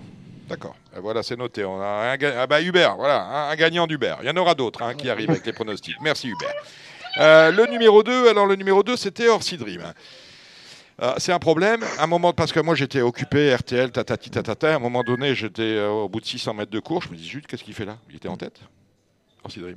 D'accord. 0.49 0.75
Voilà, 1.01 1.23
c'est 1.23 1.39
noté. 1.39 1.65
On 1.65 1.81
a 1.81 2.11
un, 2.13 2.17
ga- 2.19 2.35
ah 2.41 2.47
bah 2.47 2.61
Hubert, 2.61 2.97
voilà, 2.97 3.23
un, 3.23 3.51
un 3.51 3.57
gagnant 3.57 3.87
d'Hubert. 3.87 4.19
Il 4.23 4.27
y 4.27 4.31
en 4.31 4.37
aura 4.37 4.55
d'autres 4.55 4.83
hein, 4.83 4.93
qui 4.95 5.09
arrivent 5.09 5.31
avec 5.31 5.47
les 5.47 5.53
pronostics. 5.55 5.97
Merci 6.03 6.29
Hubert. 6.29 6.53
Euh, 7.21 7.51
le 7.51 7.67
numéro 7.71 8.03
2, 8.03 8.29
alors 8.29 8.47
le 8.47 8.57
numéro 8.57 8.83
2, 8.83 8.97
c'était 8.97 9.29
Orsi 9.29 9.57
Dream. 9.57 9.83
Euh, 11.03 11.15
c'est 11.19 11.33
un 11.33 11.39
problème, 11.41 11.81
un 11.99 12.07
moment, 12.07 12.33
parce 12.33 12.53
que 12.53 12.61
moi 12.61 12.75
j'étais 12.77 13.01
occupé, 13.01 13.53
RTL, 13.55 13.91
tatati 13.91 14.31
tatata, 14.31 14.73
à 14.73 14.77
un 14.77 14.79
moment 14.79 15.03
donné 15.03 15.35
j'étais 15.35 15.63
euh, 15.63 15.89
au 15.89 16.09
bout 16.09 16.21
de 16.21 16.27
600 16.27 16.55
mètres 16.55 16.71
de 16.71 16.79
course, 16.79 17.07
je 17.07 17.11
me 17.11 17.17
dis, 17.17 17.25
zut, 17.25 17.47
qu'est-ce 17.47 17.65
qu'il 17.65 17.75
fait 17.75 17.85
là? 17.85 17.99
Il 18.09 18.17
était 18.17 18.29
en 18.29 18.37
tête? 18.37 18.61
Orsi 19.45 19.59
Dream. 19.59 19.77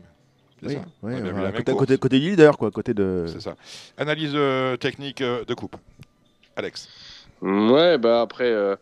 C'est 0.61 0.67
Oui, 0.67 0.73
ça 0.75 0.81
oui, 1.01 1.13
On 1.21 1.37
a 1.37 1.41
la 1.41 1.51
côté, 1.51 1.73
côté, 1.73 1.97
côté 1.97 2.19
leader, 2.19 2.57
quoi, 2.57 2.71
côté 2.71 2.93
de. 2.93 3.25
C'est 3.27 3.41
ça. 3.41 3.55
Analyse 3.97 4.31
euh, 4.35 4.77
technique 4.77 5.21
euh, 5.21 5.43
de 5.45 5.53
coupe. 5.53 5.75
Alex. 6.55 6.87
Ouais, 7.41 7.97
bah 7.97 8.21
après, 8.21 8.49
euh, 8.49 8.75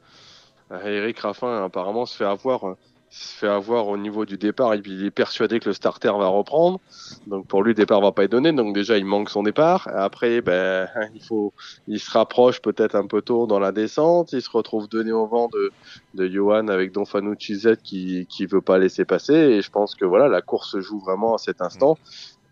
Eric 0.72 1.20
Raffin 1.20 1.64
apparemment 1.64 2.06
se 2.06 2.16
fait 2.18 2.26
avoir, 2.26 2.68
euh, 2.68 2.78
se 3.14 3.38
fait 3.38 3.48
avoir 3.48 3.88
au 3.90 3.98
niveau 3.98 4.26
du 4.26 4.38
départ. 4.38 4.74
Et 4.74 4.82
il 4.86 5.06
est 5.06 5.12
persuadé 5.12 5.60
que 5.60 5.70
le 5.70 5.74
starter 5.74 6.12
va 6.18 6.28
reprendre. 6.28 6.80
Donc 7.28 7.46
pour 7.48 7.62
lui, 7.62 7.72
le 7.72 7.76
départ 7.76 8.02
va 8.02 8.12
pas 8.12 8.24
être 8.24 8.32
donné. 8.32 8.52
Donc 8.52 8.74
déjà, 8.74 8.98
il 8.98 9.06
manque 9.06 9.30
son 9.30 9.44
départ. 9.44 9.88
Après, 9.94 10.42
ben, 10.42 10.90
il 11.16 11.24
faut, 11.24 11.54
il 11.88 12.00
se 12.00 12.10
rapproche 12.10 12.60
peut-être 12.60 12.96
un 12.96 13.06
peu 13.06 13.22
tôt 13.22 13.46
dans 13.46 13.60
la 13.60 13.72
descente. 13.72 14.34
Il 14.34 14.42
se 14.42 14.50
retrouve 14.50 14.90
donné 14.90 15.12
au 15.12 15.28
vent 15.28 15.48
de, 15.54 15.72
de 16.16 16.28
Johan 16.28 16.68
avec 16.70 16.92
Don 16.92 17.06
Fanucci 17.06 17.56
Z 17.56 17.78
qui, 17.84 18.26
qui 18.28 18.48
veut 18.48 18.62
pas 18.62 18.80
laisser 18.80 19.06
passer. 19.06 19.36
Et 19.36 19.62
je 19.62 19.70
pense 19.70 19.94
que 19.94 20.06
voilà, 20.06 20.28
la 20.28 20.42
course 20.42 20.72
se 20.72 20.82
joue 20.82 21.00
vraiment 21.00 21.36
à 21.36 21.38
cet 21.38 21.62
instant. 21.62 22.00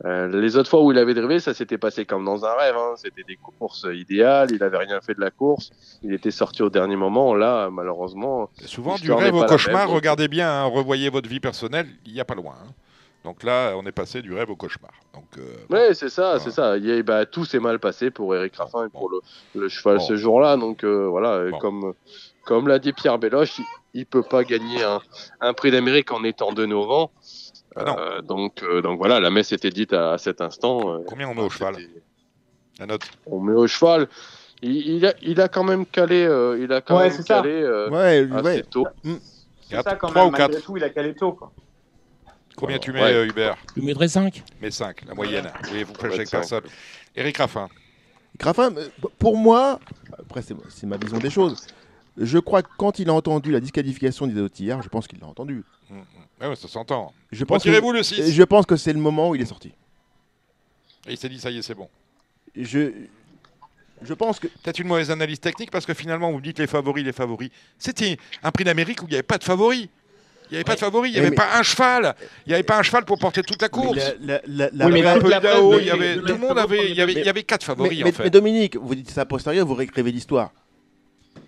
Euh, 0.05 0.27
les 0.41 0.58
autres 0.58 0.70
fois 0.70 0.81
où 0.84 0.91
il 0.91 0.98
avait 0.98 1.13
drivé, 1.13 1.39
ça 1.39 1.53
s'était 1.53 1.77
passé 1.77 2.05
comme 2.05 2.25
dans 2.25 2.43
un 2.43 2.53
rêve. 2.55 2.75
Hein. 2.75 2.93
C'était 2.96 3.24
des 3.24 3.38
courses 3.38 3.86
idéales. 3.93 4.50
Il 4.51 4.63
avait 4.63 4.77
rien 4.77 5.00
fait 5.01 5.13
de 5.13 5.22
la 5.22 5.29
course. 5.31 5.70
Il 6.01 6.13
était 6.13 6.31
sorti 6.31 6.63
au 6.63 6.70
dernier 6.70 6.96
moment. 6.96 7.36
Là, 7.36 7.70
malheureusement, 7.70 8.50
Souvent, 8.65 8.96
du 8.96 9.12
rêve 9.12 9.36
au 9.36 9.46
cauchemar, 9.46 9.86
même, 9.88 9.96
regardez 9.96 10.27
bien, 10.27 10.50
hein, 10.50 10.63
revoyez 10.65 11.10
votre 11.10 11.29
vie 11.29 11.39
personnelle, 11.39 11.88
il 12.05 12.13
n'y 12.13 12.20
a 12.20 12.25
pas 12.25 12.36
loin. 12.36 12.55
hein. 12.63 12.72
Donc 13.24 13.43
là, 13.43 13.74
on 13.77 13.86
est 13.86 13.91
passé 13.91 14.24
du 14.24 14.34
rêve 14.34 14.50
au 14.50 14.55
cauchemar. 14.55 14.89
Donc, 15.13 15.25
euh, 15.38 15.41
Ouais, 15.70 15.93
c'est 15.93 16.10
ça, 16.10 16.24
Voilà. 16.24 16.39
c'est 16.39 16.50
ça. 16.50 16.77
Il 16.77 16.86
y 16.88 16.91
a- 16.91 17.03
bah, 17.03 17.27
tout 17.27 17.46
s'est 17.46 17.60
mal 17.60 17.77
passé 17.77 18.10
pour 18.10 18.36
Eric 18.36 18.55
Raffin 18.55 18.88
et 18.88 18.89
pour 18.89 19.12
le, 19.12 19.20
le 19.53 19.70
cheval 19.70 19.98
Bon. 19.98 20.03
ce 20.03 20.15
jour-là. 20.15 20.58
Donc 20.58 20.84
euh, 20.84 21.05
voilà, 21.08 21.51
Bon. 21.51 21.60
comme, 21.60 21.93
comme 22.43 22.67
l'a 22.67 22.79
dit 22.79 22.93
Pierre 22.93 23.20
Belloche, 23.20 23.60
il, 23.60 23.65
il 23.93 24.05
peut 24.08 24.24
pas 24.24 24.43
gagner 24.43 24.81
un, 24.84 25.00
un 25.39 25.53
prix 25.53 25.70
d'Amérique 25.70 26.12
en 26.12 26.24
étant 26.24 26.51
de 26.53 26.65
au 26.74 26.88
vent. 26.88 27.12
Ah 27.75 27.83
non. 27.85 27.97
Euh, 27.97 28.21
donc, 28.21 28.63
euh, 28.63 28.81
donc 28.81 28.97
voilà, 28.97 29.19
la 29.19 29.29
messe 29.29 29.51
était 29.51 29.69
dite 29.69 29.93
à, 29.93 30.17
cet 30.17 30.41
instant. 30.41 30.93
euh, 30.95 30.99
combien 31.07 31.29
on 31.29 31.33
met 31.35 31.41
au 31.41 31.49
cheval 31.49 31.77
La 32.79 32.85
note 32.85 33.03
On 33.25 33.39
met 33.39 33.53
au 33.53 33.67
cheval. 33.67 34.07
Il, 34.61 34.75
il 34.75 35.05
a, 35.05 35.13
il 35.21 35.39
a 35.41 35.47
quand 35.47 35.63
même 35.63 35.85
calé, 35.85 36.23
euh, 36.23 36.59
il 36.61 36.71
a 36.71 36.81
quand 36.81 36.97
Ouais, 36.97 37.09
même 37.09 37.11
c'est 37.17 37.25
calé 37.27 37.49
euh, 37.49 37.89
Ouais, 37.89 38.27
assez 38.31 38.43
ouais. 38.43 38.63
tôt. 38.63 38.87
C'est 39.03 39.75
Quatre- 39.75 39.89
ça 39.89 39.95
quand 39.95 40.09
trois 40.09 40.23
même, 40.25 40.33
ou 40.33 40.35
quatre 40.35 40.49
malgré 40.51 40.61
tout, 40.61 40.77
il 40.77 40.83
a 40.83 40.89
calé 40.89 41.15
tôt. 41.15 41.31
Quoi. 41.31 41.51
Combien 42.57 42.77
tu 42.77 42.91
mets, 42.91 43.01
Ouais. 43.01 43.13
euh, 43.13 43.25
Hubert 43.25 43.57
Je 43.75 43.79
lui 43.79 43.87
mettrais 43.87 44.09
5. 44.09 44.43
Mais 44.59 44.69
5, 44.69 45.05
la 45.07 45.13
moyenne. 45.15 45.51
Oui, 45.71 45.83
vous 45.83 45.93
cinq. 46.11 46.29
personne. 46.29 46.63
Eric 47.15 47.37
Raffin. 47.37 47.69
Graffin, 48.37 48.75
euh, 48.75 48.89
pour 49.19 49.37
moi, 49.37 49.79
après 50.17 50.41
c'est 50.41 50.55
c'est 50.69 50.87
ma 50.87 50.98
vision 50.98 51.17
des 51.19 51.29
choses, 51.29 51.67
je 52.17 52.37
crois 52.39 52.61
que 52.61 52.69
quand 52.77 53.00
il 53.00 53.09
a 53.09 53.13
entendu 53.13 53.51
la 53.51 53.59
disqualification 53.59 54.27
d'Isotier, 54.27 54.75
je 54.83 54.89
pense 54.89 55.07
qu'il 55.07 55.19
l'a 55.19 55.27
entendu. 55.27 55.63
Mm, 55.89 55.95
mm. 55.97 56.01
Ouais, 56.41 56.47
ouais, 56.47 56.55
ça 56.55 56.67
s'entend. 56.67 57.13
Je 57.31 57.43
pense 57.43 57.63
que, 57.63 57.69
Retirez-vous 57.69 57.91
le 57.93 58.03
6. 58.03 58.31
je 58.31 58.43
pense 58.43 58.65
que 58.65 58.75
c'est 58.75 58.93
le 58.93 59.00
moment 59.00 59.29
où 59.29 59.35
il 59.35 59.41
est 59.41 59.45
sorti. 59.45 59.71
Et 61.07 61.11
il 61.13 61.17
s'est 61.17 61.29
dit, 61.29 61.39
ça 61.39 61.50
y 61.51 61.57
est, 61.57 61.61
c'est 61.61 61.75
bon. 61.75 61.89
Je, 62.55 62.91
je 64.03 64.13
pense 64.13 64.39
que 64.39 64.47
Peut-être 64.47 64.79
une 64.79 64.87
mauvaise 64.87 65.09
analyse 65.11 65.39
technique 65.39 65.71
parce 65.71 65.85
que 65.85 65.93
finalement, 65.93 66.31
vous 66.31 66.37
me 66.37 66.43
dites 66.43 66.59
les 66.59 66.67
favoris, 66.67 67.03
les 67.05 67.13
favoris. 67.13 67.50
C'était 67.79 68.17
un 68.43 68.51
prix 68.51 68.63
d'Amérique 68.63 69.01
où 69.01 69.05
il 69.05 69.09
n'y 69.09 69.15
avait 69.15 69.24
pas 69.24 69.37
de 69.37 69.43
favoris. 69.43 69.87
Il 70.50 70.55
n'y 70.55 70.57
avait 70.57 70.63
pas 70.65 70.74
de 70.75 70.79
favoris, 70.79 71.11
il 71.11 71.13
n'y 71.13 71.21
Mais- 71.21 71.27
avait 71.27 71.35
pas 71.35 71.57
un 71.57 71.63
cheval. 71.63 72.13
Il 72.45 72.50
n'y 72.50 72.53
avait 72.55 72.63
pas 72.63 72.77
un 72.77 72.83
cheval 72.83 73.05
pour 73.05 73.17
porter 73.17 73.41
toute 73.41 73.61
la 73.61 73.69
course. 73.69 73.95
la- 74.19 74.41
la- 74.45 74.69
la- 74.74 74.89
Il 74.89 74.97
y 74.97 75.00
avait 75.00 75.07
un 75.07 75.13
toute 75.13 75.24
peu 75.24 75.29
la 75.29 75.39
d'Idaho, 75.39 75.69
presse 75.69 75.81
il 75.81 75.85
y 75.85 75.89
de- 75.89 75.93
avait 75.93 76.15
tout 76.17 76.25
le 76.25 76.37
monde 76.37 76.57
avait, 76.59 76.89
il 76.91 76.97
y 76.97 77.01
avait, 77.01 77.13
mais- 77.13 77.21
il 77.21 77.25
y 77.25 77.29
avait 77.29 77.43
quatre 77.43 77.63
favoris 77.63 77.97
mais- 78.00 78.03
en 78.03 78.05
mais 78.07 78.11
fait. 78.11 78.29
Dominique, 78.29 78.75
vous 78.75 78.93
dites 78.93 79.09
ça 79.11 79.21
a 79.21 79.25
posteriori, 79.25 79.65
vous 79.65 79.75
réécrivez 79.75 80.11
l'histoire. 80.11 80.51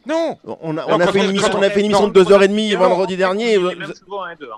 Non, 0.06 0.38
On 0.44 0.78
a, 0.78 0.86
on 0.86 0.90
Non, 0.98 1.00
a 1.00 1.06
quand 1.06 1.12
fait 1.14 1.20
une 1.24 1.30
émission, 1.30 1.50
on 1.56 1.62
a 1.62 1.70
fait 1.70 1.80
une 1.82 1.92
non, 1.92 2.00
émission 2.00 2.08
de 2.10 2.24
2h30 2.24 2.74
Non, 2.74 2.80
vendredi 2.80 3.16
dernier. 3.18 3.58
on 3.58 3.64
deux, 3.70 4.50
hein. 4.52 4.58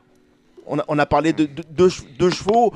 A, 0.79 0.86
on 0.88 0.97
a 0.99 1.05
parlé 1.05 1.34
de, 1.34 1.45
de- 1.45 1.63
de 1.69 1.89
che- 1.89 2.03
de 2.17 2.29
chevaux. 2.31 2.73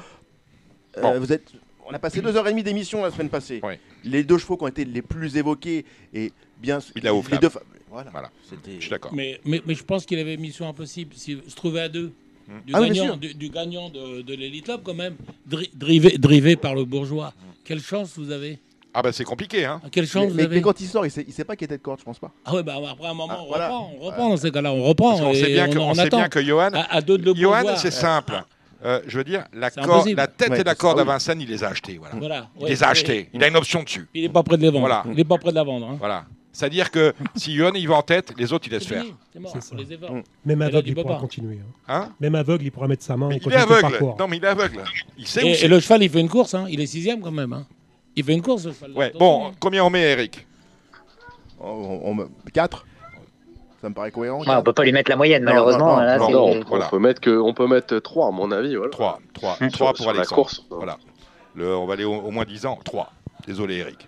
Euh, 0.97 1.01
Bon. 1.01 1.19
vous 1.19 1.32
êtes, 1.34 1.51
on 1.88 1.91
a 1.93 1.99
passé 1.99 2.21
2h30 2.21 2.62
d'émission 2.63 3.01
la 3.03 3.10
semaine 3.12 3.29
passée. 3.29 3.62
Les 4.03 4.23
deux 4.23 4.38
chevaux 4.38 4.58
qui 4.58 4.63
ont 4.63 4.67
été 4.67 4.86
les 4.86 5.01
plus 5.01 5.36
évoqués 5.38 5.86
et 6.13 6.32
bien 6.62 6.79
Idaho 6.95 7.23
les 7.32 7.38
deux 7.39 7.49
Voilà. 7.89 8.12
Voilà. 8.12 8.29
Je 8.51 8.79
suis 8.82 8.89
d'accord. 8.91 9.12
Mais, 9.13 9.39
mais, 9.45 9.62
mais 9.65 9.73
je 9.73 9.84
pense 9.84 10.05
qu'il 10.05 10.19
avait 10.19 10.38
mission 10.38 10.67
impossible. 10.69 11.15
S'il 11.15 11.41
se 11.47 11.55
trouvait 11.55 11.82
à 11.82 11.89
deux. 11.89 12.12
Hmm. 12.47 12.60
Du, 12.65 12.73
Ah 12.75 12.82
gagnant, 12.82 13.03
sûr. 13.05 13.17
du, 13.17 13.34
du 13.34 13.49
gagnant 13.49 13.89
de, 13.89 14.21
de 14.21 14.34
l'Elite 14.36 14.65
Club, 14.65 14.82
quand 14.84 14.93
même, 14.95 15.15
dri- 15.47 15.69
drivé, 15.73 16.17
drivé 16.17 16.55
par 16.55 16.75
le 16.75 16.84
bourgeois. 16.86 17.34
Quelle 17.63 17.79
chance 17.82 18.13
vous 18.17 18.32
avez 18.32 18.60
Ah 18.93 19.02
bah 19.04 19.12
c'est 19.12 19.23
compliqué, 19.23 19.65
hein. 19.65 19.82
Ah, 19.84 19.88
Quelle 19.91 20.08
chance 20.08 20.23
Mais, 20.25 20.30
vous 20.30 20.36
mais- 20.36 20.43
avez 20.45 20.56
mais 20.56 20.62
quand 20.62 20.80
il 20.82 20.88
sort, 20.88 21.06
il 21.06 21.12
sait, 21.12 21.23
il 21.28 21.32
sait 21.34 21.43
pas 21.43 21.56
qu'il 21.56 21.65
était 21.65 21.78
de 21.78 21.82
corde, 21.84 21.99
je 21.99 22.06
pense 22.06 22.17
pas. 22.19 22.32
Ah 22.45 22.56
ouais, 22.56 22.63
bah 22.63 22.73
après 22.91 23.08
un 23.08 23.13
moment, 23.13 23.28
Ah, 23.38 23.41
on 23.43 23.47
voilà. 23.47 23.65
reprend, 23.69 23.91
on 23.95 24.06
reprend 24.06 24.30
dans 24.30 24.38
ces 24.38 24.52
cas-là, 24.52 24.71
on 24.73 24.84
reprend. 24.84 25.19
Parce 25.19 25.38
et 25.38 25.41
sait 25.43 25.52
bien 25.54 25.67
on, 25.69 25.71
que, 25.73 25.78
on 25.78 25.89
on 25.89 25.93
sait 25.93 26.02
attend. 26.02 26.17
bien 26.17 26.28
que 26.30 26.41
Johan, 26.43 26.69
À, 26.73 26.95
à 26.95 27.02
deux 27.02 27.17
de 27.19 27.34
Johan, 27.36 27.75
c'est 27.75 27.91
simple. 27.91 28.43
Euh, 28.84 29.02
je 29.08 29.17
veux 29.17 29.23
dire, 29.25 29.43
la, 29.54 29.69
corde, 29.71 30.08
la 30.10 30.25
tête 30.28 30.49
Ouais, 30.52 30.62
et 30.62 30.63
la 30.63 30.71
c'est- 30.71 30.78
corde 30.78 30.97
ah 30.99 31.02
à 31.02 31.04
oui. 31.04 31.10
Vincennes, 31.12 31.41
il 31.41 31.49
les 31.49 31.63
a 31.63 31.67
achetés. 31.67 31.97
Voilà. 31.97 32.15
Voilà. 32.17 32.47
Il 32.58 32.63
ouais, 32.63 32.69
les 32.69 32.82
a 32.84 32.88
achetés. 32.88 33.30
Il 33.34 33.43
a 33.43 33.47
une 33.49 33.58
option 33.58 33.84
dessus. 33.84 34.08
Il 34.13 34.21
n'est 34.23 34.30
pas 34.30 34.41
prêt 34.41 34.56
de 34.58 34.62
les 34.62 34.69
vendre. 34.69 34.80
Voilà. 34.80 35.04
Il 35.06 35.15
n'est 35.15 35.23
pas 35.25 35.38
prêt 35.38 35.52
de 35.52 35.56
la 35.56 35.63
vendre. 35.63 35.86
hein. 35.89 35.95
Voilà. 35.99 36.23
C'est-à-dire 36.52 36.89
que 36.89 37.13
si 37.36 37.54
Johan 37.56 37.71
il 37.75 37.88
va 37.88 37.95
en 37.95 38.02
tête, 38.02 38.34
les 38.38 38.52
autres 38.54 38.67
il 38.67 38.71
laisse 38.71 38.84
C'est 38.84 38.89
faire. 38.95 39.04
mort, 39.39 39.56
ça. 39.62 39.75
les. 39.75 39.97
Mm. 39.97 40.23
Même 40.45 40.62
aveugle, 40.62 40.88
il 40.89 40.95
pourra 40.95 41.15
pas. 41.15 41.19
continuer. 41.19 41.60
hein. 41.88 41.93
Hein 41.93 42.10
Même 42.21 42.36
aveugle, 42.36 42.63
il 42.65 42.71
pourra 42.71 42.88
mettre 42.88 43.04
sa 43.04 43.15
main 43.17 43.28
Mais 43.30 43.36
et 43.36 43.41
il 43.45 43.52
est 43.54 43.56
aveugle. 43.56 43.99
Non, 44.17 44.28
mais 44.28 44.38
il 44.38 44.43
est 44.43 44.47
aveugle. 44.47 44.84
Il 45.17 45.28
sait 45.28 45.43
où 45.43 45.47
Et, 45.47 45.54
c'est. 45.56 45.65
et 45.65 45.67
le 45.69 45.80
cheval, 45.80 46.02
il 46.04 46.10
fait 46.10 46.19
une 46.21 46.30
course. 46.30 46.54
Hein. 46.56 46.65
Il 46.69 46.80
est 46.82 46.86
sixième 46.88 47.19
quand 47.21 47.32
même. 47.32 47.65
Hein. 48.19 48.23
Il 48.23 48.23
fait 48.25 48.34
une 48.34 48.41
course. 48.41 48.67
Ouais. 48.95 49.12
Bon, 49.17 49.47
hein. 49.47 49.51
combien 49.60 49.84
on 49.84 49.89
met, 49.89 50.01
Eric 50.12 50.45
On, 51.60 52.01
on, 52.03 52.13
me- 52.13 52.29
quatre 52.53 52.86
Ça 53.82 53.89
me 53.89 53.93
paraît 53.93 54.12
cohérent. 54.12 54.39
Ouais, 54.41 54.55
on 54.55 54.63
peut 54.63 54.73
pas 54.73 54.84
lui 54.84 54.91
mettre 54.91 55.10
la 55.10 55.15
moyenne, 55.17 55.43
Non, 55.43 55.51
malheureusement. 55.51 55.97
non, 55.97 56.01
là, 56.01 56.17
non, 56.17 56.25
c'est- 56.27 56.34
Non, 56.34 56.45
on, 56.45 56.63
Voilà. 56.65 56.88
on 56.88 56.89
peut 56.89 56.99
mettre 56.99 57.21
que, 57.21 57.29
on 57.38 57.53
peut 57.53 57.67
mettre 57.67 57.99
3 57.99 58.27
à 58.27 58.32
mon 58.32 58.51
avis. 58.51 58.75
Voilà. 58.75 58.91
3. 58.91 59.19
3. 59.34 59.58
Hum. 59.62 59.69
3 59.69 59.69
Sur- 59.71 59.86
pour 59.88 59.97
sur 59.97 60.05
la 60.13 60.19
Alexandre. 60.19 60.41
course. 60.41 60.65
Voilà. 60.69 60.97
Le, 61.55 61.75
on 61.75 61.86
va 61.86 61.93
aller 61.93 62.05
au, 62.05 62.13
au 62.15 62.32
moins 62.32 62.45
10 62.45 62.65
ans. 62.65 62.79
3. 62.84 63.12
Désolé, 63.47 63.77
Eric. 63.77 64.08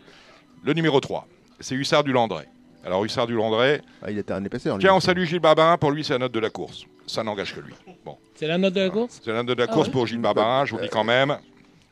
Le 0.63 0.73
numéro 0.73 0.99
3, 0.99 1.27
c'est 1.59 1.75
Hussard 1.75 2.03
du 2.03 2.11
Landré. 2.13 2.45
Alors, 2.85 3.03
Hussard 3.03 3.27
du 3.27 3.33
Landré, 3.35 3.81
Ah, 4.01 4.09
il 4.11 4.17
était 4.17 4.33
un 4.33 4.43
épaisseur. 4.43 4.77
tiens, 4.79 4.93
on 4.95 4.99
salue 4.99 5.23
Gilles 5.25 5.39
Barbarin. 5.39 5.77
Pour 5.77 5.91
lui, 5.91 6.03
c'est 6.03 6.13
la 6.13 6.19
note 6.19 6.31
de 6.31 6.39
la 6.39 6.49
course. 6.49 6.85
Ça 7.07 7.23
n'engage 7.23 7.53
que 7.55 7.59
lui. 7.59 7.73
Bon. 8.05 8.17
C'est 8.35 8.47
la 8.47 8.57
note 8.57 8.73
de 8.73 8.81
la 8.81 8.89
course? 8.89 9.19
C'est 9.23 9.31
la 9.31 9.43
note 9.43 9.47
de 9.57 9.61
la 9.63 9.67
Ah 9.69 9.73
course 9.73 9.87
ouais 9.87 9.91
pour 9.91 10.07
Gilles 10.07 10.19
Barbarin, 10.21 10.65
je 10.65 10.71
vous 10.71 10.77
le 10.77 10.83
dis 10.85 10.89
quand 10.89 11.03
même. 11.03 11.37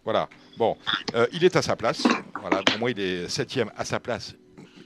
Voilà. 0.05 0.29
Bon, 0.59 0.75
Euh, 1.15 1.25
il 1.33 1.43
est 1.45 1.55
à 1.55 1.61
sa 1.61 1.75
place. 1.75 2.03
Voilà, 2.41 2.61
pour 2.63 2.77
moi, 2.79 2.91
il 2.91 2.99
est 2.99 3.29
septième 3.29 3.71
à 3.77 3.85
sa 3.85 3.99
place. 3.99 4.35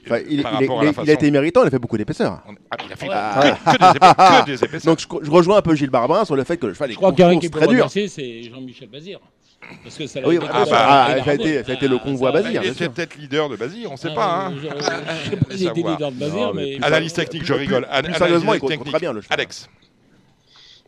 Enfin, 0.06 0.18
il, 0.28 0.42
par 0.42 0.52
il- 0.54 0.64
il- 0.64 0.68
rapport 0.68 0.80
à 0.80 0.84
la 0.84 0.90
il 0.90 0.94
façon- 0.94 1.08
a 1.08 1.12
été 1.12 1.30
méritant, 1.30 1.62
il 1.62 1.66
a 1.66 1.70
fait 1.70 1.78
beaucoup 1.78 1.96
d'épaisseur. 1.98 2.42
On- 2.46 2.52
ah, 2.70 2.76
il 2.86 2.92
a 2.92 2.96
fait 2.96 3.08
Ah. 3.10 3.56
que, 3.64 3.70
que 3.72 3.76
des 3.76 3.98
épais- 3.98 4.40
que 4.42 4.46
des 4.46 4.64
épaisseurs. 4.64 4.92
Donc 4.94 5.00
je, 5.00 5.26
je 5.26 5.30
rejoins 5.30 5.56
un 5.58 5.62
peu 5.62 5.74
Gilles 5.74 5.90
Barbin 5.90 6.24
sur 6.24 6.36
le 6.36 6.44
fait 6.44 6.56
que 6.58 6.66
le 6.66 6.74
cheval 6.74 6.90
est 6.90 6.92
Je 6.92 6.98
crois 6.98 7.08
a 7.10 7.34
qui 7.36 7.48
peut 7.48 7.58
très 7.58 7.66
dur. 7.68 7.76
remercier, 7.78 8.06
c'est 8.08 8.42
Jean-Michel 8.44 8.88
Bazir. 8.88 9.18
Parce 9.82 9.96
que 9.96 10.06
ça 10.06 10.20
l'a 10.20 10.28
Oui, 10.28 10.36
été 10.36 10.44
ah, 10.48 10.52
bah, 10.52 10.66
ça, 10.66 10.76
ah, 10.78 11.18
il 11.18 11.24
ça 11.24 11.30
a 11.30 11.34
été- 11.34 11.42
Arnaud. 11.54 11.64
ça 11.66 11.72
a 11.72 11.74
été 11.74 11.88
le 11.88 11.96
Ah, 11.96 12.04
convoi 12.04 12.32
Bazir, 12.32 12.62
il 12.62 12.68
était 12.70 12.88
peut-être 12.90 13.16
leader 13.16 13.48
de 13.48 13.56
Basir, 13.56 13.88
on 13.88 13.94
ne 13.94 13.98
sait 13.98 14.08
Ah, 14.12 14.14
pas. 14.14 14.46
hein. 14.46 14.52
je- 14.54 14.60
je- 14.60 14.66
je 14.68 15.30
sais 15.30 15.36
pas 15.36 15.56
s'il 15.56 15.68
était 15.68 15.74
leader 15.82 16.12
de 16.12 16.16
Bazir, 16.20 16.36
Non, 16.48 16.52
mais 16.54 16.76
Analyse 16.84 17.12
technique, 17.14 17.44
je 17.46 17.54
rigole. 17.54 17.84
An- 17.84 17.88
plus 17.88 17.96
analyse 17.98 18.16
sérieusement, 18.18 18.54
il 18.54 18.60
compte 18.60 18.70
technique. 18.70 18.90
très 18.90 19.00
bien, 19.00 19.12
le 19.14 19.22
cheval. 19.22 19.40
Alex, 19.40 19.68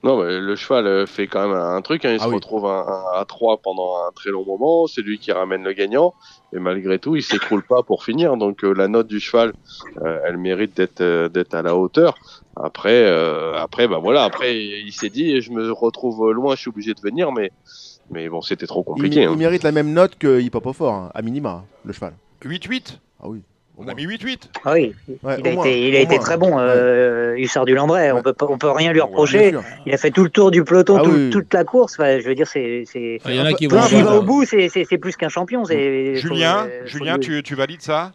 Non, 0.07 0.23
mais 0.23 0.39
le 0.39 0.57
cheval 0.57 0.87
euh, 0.87 1.05
fait 1.07 1.27
quand 1.27 1.47
même 1.49 1.57
un 1.57 1.83
truc. 1.83 2.05
hein. 2.05 2.13
Il 2.13 2.19
Ah 2.21 2.25
se 2.25 2.29
oui. 2.29 2.35
retrouve 2.37 2.67
un- 2.67 2.87
un- 2.87 3.21
à 3.21 3.25
3 3.27 3.59
pendant 3.59 3.97
un 4.09 4.13
très 4.13 4.31
long 4.31 4.45
moment. 4.45 4.87
C'est 4.87 5.03
lui 5.03 5.19
qui 5.19 5.33
ramène 5.33 5.63
le 5.65 5.73
gagnant. 5.73 6.15
Et 6.55 6.59
malgré 6.59 6.99
tout, 6.99 7.17
il 7.17 7.23
s'écroule 7.23 7.63
pas 7.65 7.83
pour 7.83 8.05
finir. 8.05 8.37
Donc 8.37 8.65
euh, 8.65 8.73
la 8.73 8.89
note 8.89 9.09
du 9.09 9.21
cheval, 9.21 9.53
euh, 10.03 10.21
elle 10.25 10.37
mérite 10.37 10.77
d'être 10.77 11.01
euh, 11.01 11.29
d'être 11.29 11.55
à 11.55 11.63
la 11.63 11.75
hauteur. 11.77 12.15
Après, 12.57 13.03
euh, 13.05 13.55
après, 13.57 13.89
bah 13.89 13.99
voilà. 14.01 14.25
Après, 14.25 14.57
il 14.57 14.93
s'est 14.93 15.11
dit, 15.11 15.41
je 15.41 15.51
me 15.53 15.71
retrouve 15.73 16.31
loin, 16.33 16.55
je 16.55 16.61
suis 16.63 16.69
obligé 16.71 16.95
de 16.95 17.01
venir. 17.01 17.33
Mais, 17.33 17.51
mais 18.11 18.29
bon, 18.29 18.41
c'était 18.41 18.67
trop 18.67 18.83
compliqué. 18.85 19.23
il 19.23 19.27
hein. 19.27 19.37
mérite 19.37 19.63
la 19.65 19.73
même 19.73 19.93
note 19.93 20.17
que 20.17 20.41
Hip 20.41 20.51
Hop 20.55 20.67
au 20.67 20.73
fort, 20.73 20.95
hein, 20.95 21.11
à 21.15 21.21
minima, 21.23 21.65
le 21.85 21.93
cheval. 21.93 22.15
8-8 22.45 22.99
Ah 23.21 23.29
oui. 23.29 23.43
On 23.79 23.89
a 23.89 23.95
mis 23.95 24.07
8-8 24.07 24.39
Ah 24.65 24.73
oui, 24.73 24.95
Ouais, 25.23 25.37
il 25.39 25.47
a 25.49 25.53
moins, 25.53 25.65
été, 25.67 25.89
il 25.89 25.95
a 25.97 25.99
au 25.99 26.03
été 26.05 26.15
moins. 26.15 26.25
très 26.25 26.37
bon. 26.39 26.59
Euh, 26.59 27.35
Il 27.39 27.47
sort 27.49 27.67
du 27.67 27.75
Landrais, 27.75 28.11
on 28.13 28.17
Ouais. 28.17 28.23
peut 28.23 28.35
on 28.49 28.57
peut 28.57 28.71
rien 28.71 28.91
lui 28.93 29.01
Ouais, 29.01 29.07
reprocher. 29.07 29.53
Il 29.85 29.93
a 29.93 29.99
fait 29.99 30.11
tout 30.11 30.25
le 30.25 30.31
tour 30.31 30.51
du 30.51 30.65
peloton, 30.65 30.97
Ah 30.99 31.03
tout- 31.03 31.11
oui. 31.11 31.31
toute 31.31 31.53
la 31.53 31.65
course. 31.65 31.95
Enfin, 31.99 32.19
je 32.19 32.27
veux 32.27 32.35
dire, 32.35 32.47
c'est. 32.49 32.85
c'est- 32.91 33.19
Il 33.27 33.35
y 33.35 33.41
en 33.41 33.45
a 33.45 33.53
qui 33.53 33.67
vont. 33.67 33.79
Quand 33.79 33.89
il 33.93 34.03
va 34.03 34.17
au 34.17 34.23
bout, 34.23 34.45
c'est 34.47 34.71
c'est- 34.71 34.85
c'est 34.89 34.97
plus 34.97 35.15
qu'un 35.17 35.29
champion. 35.29 35.65
faut- 35.65 35.73
Julien, 35.75 36.67
euh, 36.67 36.81
faut 36.83 36.87
Julien 36.99 37.19
tu, 37.19 37.43
tu 37.43 37.55
valides 37.55 37.83
ça? 37.83 38.13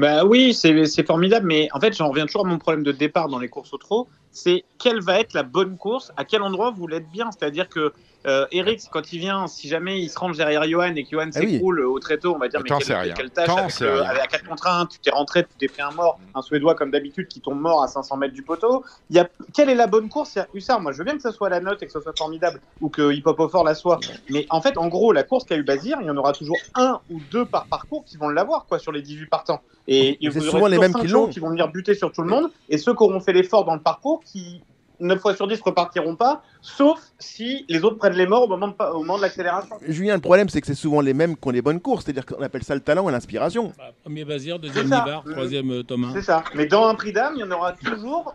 Bah 0.00 0.24
oui, 0.24 0.54
c'est 0.54 1.06
formidable, 1.06 1.46
mais 1.46 1.68
en 1.74 1.80
fait, 1.80 1.94
j'en 1.94 2.08
reviens 2.08 2.24
toujours 2.24 2.46
à 2.46 2.48
mon 2.48 2.56
problème 2.56 2.82
de 2.82 2.92
départ 2.92 3.28
dans 3.28 3.38
les 3.38 3.50
courses 3.50 3.74
au 3.74 3.76
trot. 3.76 4.08
C'est 4.30 4.64
quelle 4.78 5.02
va 5.02 5.20
être 5.20 5.34
la 5.34 5.42
bonne 5.42 5.76
course 5.76 6.10
À 6.16 6.24
quel 6.24 6.40
endroit 6.40 6.70
vous 6.70 6.86
l'êtes 6.86 7.10
bien 7.10 7.28
C'est-à-dire 7.30 7.68
que 7.68 7.92
euh, 8.26 8.46
Eric, 8.50 8.80
quand 8.90 9.12
il 9.12 9.18
vient, 9.18 9.46
si 9.46 9.68
jamais 9.68 10.00
il 10.00 10.08
se 10.08 10.18
range 10.18 10.36
derrière 10.36 10.64
Johan 10.68 10.94
et 10.94 11.04
que 11.04 11.10
Johan 11.10 11.30
Ah 11.34 11.40
oui. 11.40 11.52
s'écroule 11.52 11.80
au 11.80 11.98
tréteau, 11.98 12.34
on 12.34 12.38
va 12.38 12.48
dire 12.48 12.60
Mais 12.62 12.70
mais 12.78 12.84
quelle, 12.84 13.14
quelle 13.14 13.30
tâche 13.30 13.48
avec, 13.50 13.80
le- 13.80 14.00
rien. 14.00 14.10
avec 14.10 14.28
4 14.28 14.44
contre 14.46 14.66
1, 14.66 14.86
tu 14.86 15.00
t'es 15.00 15.10
rentré, 15.10 15.44
tu 15.44 15.56
t'es 15.58 15.68
pris 15.68 15.82
un 15.82 15.90
mort, 15.90 16.18
un 16.34 16.42
Suédois 16.42 16.74
comme 16.74 16.90
d'habitude 16.90 17.28
qui 17.28 17.40
tombe 17.40 17.58
mort 17.60 17.82
à 17.82 17.88
500 17.88 18.16
mètres 18.18 18.34
du 18.34 18.42
poteau. 18.42 18.84
Il 19.08 19.16
y 19.16 19.18
a, 19.18 19.28
quelle 19.54 19.68
est 19.70 19.74
la 19.74 19.86
bonne 19.86 20.08
course? 20.08 20.38
Hussard, 20.54 20.80
moi 20.80 20.92
je 20.92 20.98
veux 20.98 21.04
bien 21.04 21.16
que 21.16 21.22
ce 21.22 21.30
soit 21.30 21.48
la 21.48 21.60
note 21.60 21.82
et 21.82 21.86
que 21.86 21.92
ce 21.92 22.00
soit 22.00 22.16
formidable 22.16 22.60
ou 22.80 22.88
que 22.90 23.12
Hip 23.12 23.22
Hop 23.24 23.40
au 23.40 23.48
fort 23.48 23.64
la 23.64 23.74
soit. 23.74 24.00
Mais 24.28 24.46
en 24.50 24.60
fait, 24.60 24.76
en 24.76 24.88
gros, 24.88 25.12
la 25.12 25.22
course 25.24 25.44
qu'a 25.44 25.56
eu 25.56 25.62
Bazir, 25.64 25.98
il 26.00 26.06
y 26.06 26.10
en 26.10 26.16
aura 26.16 26.32
toujours 26.32 26.58
un 26.74 27.00
ou 27.08 27.20
deux 27.20 27.46
par 27.46 27.68
parcours 27.68 28.04
qui 28.04 28.16
vont 28.18 28.28
l'avoir 28.28 28.66
quoi 28.66 28.78
sur 28.78 28.92
les 28.92 29.02
18 29.02 29.26
partants. 29.26 29.62
Et 29.92 30.16
Mais 30.22 30.28
vous 30.28 30.40
souvent 30.40 30.68
les 30.68 30.78
mêmes 30.78 30.94
qui 30.94 31.08
l'ont. 31.08 31.26
qui 31.26 31.40
vont 31.40 31.50
venir 31.50 31.68
buter 31.68 31.94
sur 31.94 32.12
tout 32.12 32.22
le 32.22 32.28
monde 32.28 32.50
et 32.68 32.78
ceux 32.78 32.94
qui 32.94 33.02
auront 33.02 33.20
fait 33.20 33.32
l'effort 33.32 33.64
dans 33.64 33.74
le 33.74 33.80
parcours 33.80 34.22
qui 34.24 34.62
9 35.00 35.20
fois 35.20 35.34
sur 35.34 35.48
10 35.48 35.60
repartiront 35.62 36.14
pas, 36.14 36.42
sauf 36.62 37.00
si 37.18 37.64
les 37.68 37.84
autres 37.84 37.96
prennent 37.96 38.14
les 38.14 38.26
morts 38.26 38.44
au 38.44 38.48
moment 38.48 38.68
de, 38.68 38.84
au 38.92 39.00
moment 39.00 39.16
de 39.16 39.22
l'accélération. 39.22 39.76
Julien, 39.86 40.14
le 40.14 40.20
problème, 40.20 40.48
c'est 40.48 40.60
que 40.60 40.66
c'est 40.66 40.74
souvent 40.74 41.00
les 41.00 41.14
mêmes 41.14 41.36
qui 41.36 41.48
ont 41.48 41.50
les 41.50 41.62
bonnes 41.62 41.80
courses. 41.80 42.04
C'est-à-dire 42.04 42.26
qu'on 42.26 42.42
appelle 42.42 42.62
ça 42.62 42.74
le 42.74 42.80
talent 42.80 43.08
et 43.08 43.12
l'inspiration. 43.12 43.72
Bah, 43.76 43.92
Premier 44.02 44.24
Bazir, 44.24 44.58
deuxième. 44.58 44.84
Nivard, 44.84 45.24
troisième 45.24 45.70
euh, 45.70 45.82
Thomas. 45.82 46.10
C'est 46.12 46.22
ça. 46.22 46.44
Mais 46.54 46.66
dans 46.66 46.86
un 46.86 46.94
prix 46.94 47.12
d'âme, 47.12 47.34
il 47.36 47.40
y 47.40 47.44
en 47.44 47.50
aura 47.50 47.72
toujours. 47.72 48.34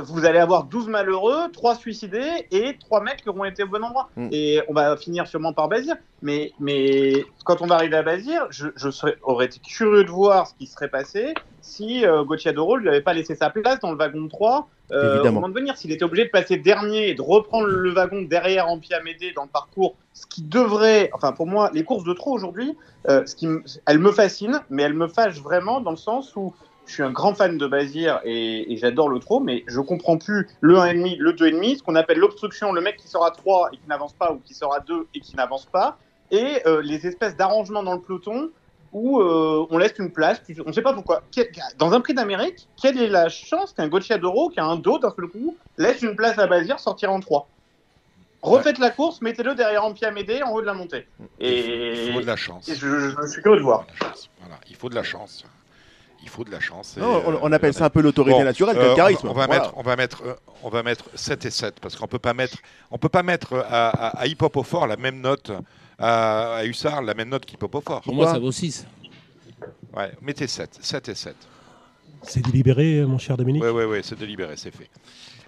Vous 0.00 0.24
allez 0.24 0.38
avoir 0.38 0.64
12 0.64 0.88
malheureux, 0.88 1.50
3 1.52 1.74
suicidés 1.74 2.46
et 2.50 2.76
3 2.78 3.02
mecs 3.02 3.22
qui 3.22 3.28
auront 3.28 3.44
été 3.44 3.64
au 3.64 3.68
bon 3.68 3.84
endroit. 3.84 4.08
Mm. 4.16 4.28
Et 4.32 4.62
on 4.68 4.72
va 4.72 4.96
finir 4.96 5.26
sûrement 5.26 5.52
par 5.52 5.68
Bazir. 5.68 5.96
Mais, 6.22 6.52
mais 6.60 7.24
quand 7.44 7.60
on 7.60 7.66
va 7.66 7.76
arriver 7.76 7.96
à 7.96 8.02
Bazir, 8.02 8.46
je, 8.50 8.68
je 8.76 8.90
serais, 8.90 9.16
aurais 9.22 9.46
été 9.46 9.58
curieux 9.58 10.04
de 10.04 10.10
voir 10.10 10.46
ce 10.46 10.54
qui 10.54 10.66
serait 10.66 10.88
passé 10.88 11.34
si 11.68 12.04
euh, 12.04 12.24
Gauthier 12.24 12.52
Doro 12.52 12.76
lui 12.76 12.88
avait 12.88 13.00
pas 13.00 13.12
laissé 13.12 13.34
sa 13.34 13.50
place 13.50 13.78
dans 13.80 13.90
le 13.90 13.96
wagon 13.96 14.22
de 14.22 14.28
3 14.28 14.68
euh, 14.90 15.22
au 15.22 15.32
moment 15.32 15.48
de 15.48 15.54
venir. 15.54 15.76
S'il 15.76 15.92
était 15.92 16.04
obligé 16.04 16.24
de 16.24 16.30
passer 16.30 16.56
dernier 16.56 17.10
et 17.10 17.14
de 17.14 17.22
reprendre 17.22 17.47
le 17.52 17.90
wagon 17.90 18.22
derrière 18.22 18.68
en 18.68 18.78
Amédée 18.98 19.32
dans 19.32 19.42
le 19.42 19.48
parcours, 19.48 19.96
ce 20.14 20.26
qui 20.26 20.42
devrait, 20.42 21.10
enfin 21.12 21.32
pour 21.32 21.46
moi, 21.46 21.70
les 21.72 21.84
courses 21.84 22.04
de 22.04 22.12
trop 22.12 22.32
aujourd'hui, 22.32 22.76
euh, 23.08 23.24
ce 23.26 23.34
qui, 23.34 23.46
elles 23.86 23.98
me 23.98 24.12
fascinent, 24.12 24.60
mais 24.70 24.82
elles 24.82 24.94
me 24.94 25.08
fâchent 25.08 25.40
vraiment 25.40 25.80
dans 25.80 25.90
le 25.90 25.96
sens 25.96 26.34
où 26.36 26.54
je 26.86 26.94
suis 26.94 27.02
un 27.02 27.10
grand 27.10 27.34
fan 27.34 27.58
de 27.58 27.66
Bazir 27.66 28.20
et, 28.24 28.76
j'adore 28.78 29.08
le 29.08 29.18
trot, 29.18 29.40
mais 29.40 29.62
je 29.66 29.80
comprends 29.80 30.16
plus 30.16 30.48
le 30.60 30.76
1,5, 30.76 31.18
le 31.18 31.32
2,5, 31.32 31.78
ce 31.78 31.82
qu'on 31.82 31.96
appelle 31.96 32.18
l'obstruction, 32.18 32.72
le 32.72 32.80
mec 32.80 32.96
qui 32.96 33.08
à 33.14 33.30
3 33.30 33.70
et 33.72 33.76
qui 33.76 33.88
n'avance 33.88 34.14
pas, 34.14 34.32
ou 34.32 34.38
qui 34.38 34.54
à 34.62 34.80
2 34.80 35.06
et 35.14 35.20
qui 35.20 35.36
n'avance 35.36 35.66
pas, 35.66 35.98
et 36.30 36.62
euh, 36.66 36.80
les 36.82 37.06
espèces 37.06 37.36
d'arrangements 37.36 37.82
dans 37.82 37.94
le 37.94 38.00
peloton 38.00 38.50
où 38.92 39.20
euh, 39.20 39.66
on 39.70 39.78
laisse 39.78 39.94
une 39.98 40.10
place, 40.10 40.40
on 40.64 40.68
ne 40.68 40.72
sait 40.72 40.82
pas 40.82 40.92
pourquoi. 40.92 41.22
Dans 41.78 41.92
un 41.92 42.00
prix 42.00 42.14
d'Amérique, 42.14 42.68
quelle 42.80 42.98
est 43.00 43.08
la 43.08 43.28
chance 43.28 43.72
qu'un 43.72 43.88
Gocciadoro, 43.88 44.48
qui 44.48 44.60
a 44.60 44.64
un 44.64 44.76
dos 44.76 44.98
d'un 44.98 45.12
seul 45.14 45.28
coup, 45.28 45.56
laisse 45.76 46.02
une 46.02 46.16
place 46.16 46.38
à 46.38 46.46
Bazir 46.46 46.80
sortir 46.80 47.12
en 47.12 47.20
3 47.20 47.48
Refaites 48.40 48.78
la 48.78 48.90
course, 48.90 49.20
mettez-le 49.20 49.54
derrière 49.54 49.82
Amédée 50.02 50.42
en 50.42 50.52
haut 50.52 50.60
de 50.60 50.66
la 50.66 50.74
montée. 50.74 51.06
Et, 51.40 52.06
Il 52.06 52.12
faut 52.12 52.20
de 52.20 52.26
la 52.26 52.36
chance. 52.36 52.70
je, 52.72 52.74
je 53.10 53.26
suis 53.26 53.42
curieux 53.42 53.58
de 53.58 53.64
voir. 53.64 53.84
Voilà, 54.40 54.60
il 54.70 54.76
faut 54.76 54.88
de 54.88 54.94
la 54.94 55.02
chance. 55.02 55.44
Il 56.22 56.28
faut 56.28 56.44
de 56.44 56.50
la 56.50 56.60
chance. 56.60 56.96
et, 56.96 57.00
Non, 57.00 57.22
on, 57.26 57.32
euh, 57.32 57.38
on 57.42 57.52
appelle 57.52 57.74
ça 57.74 57.86
un 57.86 57.90
peu 57.90 58.00
l'autorité 58.00 58.38
Bon, 58.38 58.44
naturelle, 58.44 58.76
euh, 58.76 58.90
le 58.90 58.94
charisme. 58.96 59.28
On 59.28 59.32
va, 59.32 59.46
Voilà. 59.46 59.62
mettre, 59.62 59.72
on 59.76 59.82
va 59.82 59.96
mettre, 59.96 60.22
euh, 60.24 60.34
on 60.62 60.68
va 60.68 60.82
mettre 60.82 61.04
7 61.14 61.44
et 61.46 61.50
7 61.50 61.80
parce 61.80 61.96
qu'on 61.96 62.06
peut 62.06 62.18
pas 62.18 62.34
mettre, 62.34 62.56
on 62.90 62.98
peut 62.98 63.08
pas 63.08 63.22
mettre 63.22 63.54
à, 63.54 63.88
à, 63.88 64.20
à 64.20 64.26
Hip 64.26 64.36
Hop 64.40 64.56
au 64.56 64.62
fort 64.62 64.86
la 64.86 64.96
même 64.96 65.20
note, 65.20 65.50
à, 65.98 66.56
à 66.56 66.64
Hussard 66.64 67.02
la 67.02 67.14
même 67.14 67.28
note 67.28 67.44
qu'Hip 67.44 67.62
Hop 67.62 67.74
au 67.74 67.80
fort. 67.80 68.00
Pour 68.02 68.14
moi, 68.14 68.32
ça 68.32 68.38
vaut 68.38 68.52
6. 68.52 68.86
Ouais, 69.96 70.12
mettez 70.22 70.46
7, 70.46 70.78
7 70.80 71.08
et 71.08 71.14
7. 71.14 71.34
C'est 72.22 72.40
délibéré, 72.44 73.04
mon 73.06 73.18
cher 73.18 73.36
Dominique 73.36 73.62
Ouais, 73.62 73.70
ouais, 73.70 73.84
ouais, 73.84 74.00
c'est 74.02 74.18
délibéré, 74.18 74.54
c'est 74.56 74.74
fait. 74.74 74.88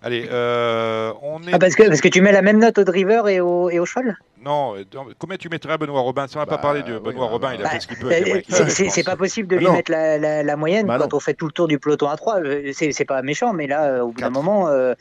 Allez, 0.03 0.27
euh, 0.31 1.13
on 1.23 1.43
est. 1.43 1.53
Ah, 1.53 1.59
parce, 1.59 1.75
que, 1.75 1.83
parce 1.87 2.01
que 2.01 2.09
tu 2.09 2.23
mets 2.23 2.33
la 2.33 2.41
même 2.43 2.59
note 2.59 2.79
au 2.79 2.85
driver 2.85 3.29
et 3.29 3.41
au, 3.41 3.69
et 3.69 3.79
au 3.79 3.85
cheval 3.85 4.17
Non, 4.43 4.75
euh, 4.77 4.85
combien 5.19 5.37
tu 5.37 5.51
mettrais 5.51 5.75
à 5.75 5.79
Benoît 5.79 6.01
Robin? 6.01 6.27
Si 6.27 6.37
on 6.37 6.41
n'a 6.41 6.47
pas 6.47 6.57
Bah, 6.57 6.63
parlé 6.63 6.83
de 6.83 6.95
oui, 6.95 7.01
Benoît 7.05 7.27
bah, 7.27 7.33
Robin, 7.33 7.53
il 7.55 7.61
a 7.61 7.65
bah, 7.65 7.71
fait 7.71 7.81
ce 7.81 7.87
qu'il 7.87 7.99
peut. 7.99 8.09
qu'il 8.09 8.91
c'est- 8.91 9.05
pas 9.05 9.17
possible 9.17 9.47
de 9.49 9.57
lui 9.57 9.67
non. 9.67 9.73
mettre 9.75 9.91
la, 9.91 10.17
la- 10.17 10.43
la 10.43 10.57
moyenne 10.57 10.87
Bah 10.87 10.97
quand 10.99 11.13
non. 11.13 11.17
on 11.19 11.21
fait 11.21 11.35
tout 11.35 11.45
le 11.47 11.53
tour 11.53 11.69
du 11.69 11.79
peloton 11.79 12.09
à 12.09 12.17
3. 12.17 12.41
Euh, 12.41 12.71
C'est 12.73 12.93
c'est 12.93 13.05
pas 13.05 13.21
méchant, 13.21 13.53
mais 13.53 13.67
là, 13.67 14.03
au 14.05 14.13
bout 14.13 14.21
d'un 14.23 14.31
moment, 14.31 14.69
euh, 14.69 14.95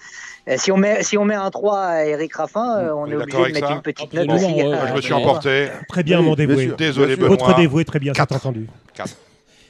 si, 0.58 0.72
on 0.72 0.78
met, 0.78 1.04
si 1.04 1.18
on 1.18 1.26
met 1.26 1.36
un 1.36 1.50
3 1.50 1.80
à 1.80 2.06
Eric 2.06 2.34
Raffin, 2.36 2.78
euh, 2.80 2.94
on 2.94 3.02
On 3.02 3.06
est 3.08 3.12
est 3.12 3.16
obligé 3.16 3.38
de 3.38 3.52
mettre 3.54 3.68
ça 3.68 3.74
une 3.76 3.82
petite 3.82 4.14
note 4.14 4.30
aussi. 4.32 4.46
ouais, 4.46 4.74
à- 4.74 4.88
Je 4.88 4.94
me 4.94 5.02
suis 5.02 5.14
emporté. 5.14 5.68
Très 5.88 6.04
bien, 6.04 6.20
Oui, 6.20 6.26
mon 6.26 6.34
bien 6.36 6.46
dévoué. 6.48 6.66
sûr. 6.68 6.76
Désolé, 6.78 7.08
Bien 7.08 7.16
sûr. 7.18 7.28
Votre 7.28 7.46
Benoît. 7.48 7.60
dévoué, 7.60 7.86
très 7.86 8.00
bien, 8.00 8.14
c'est 8.16 8.32
entendu. 8.32 8.68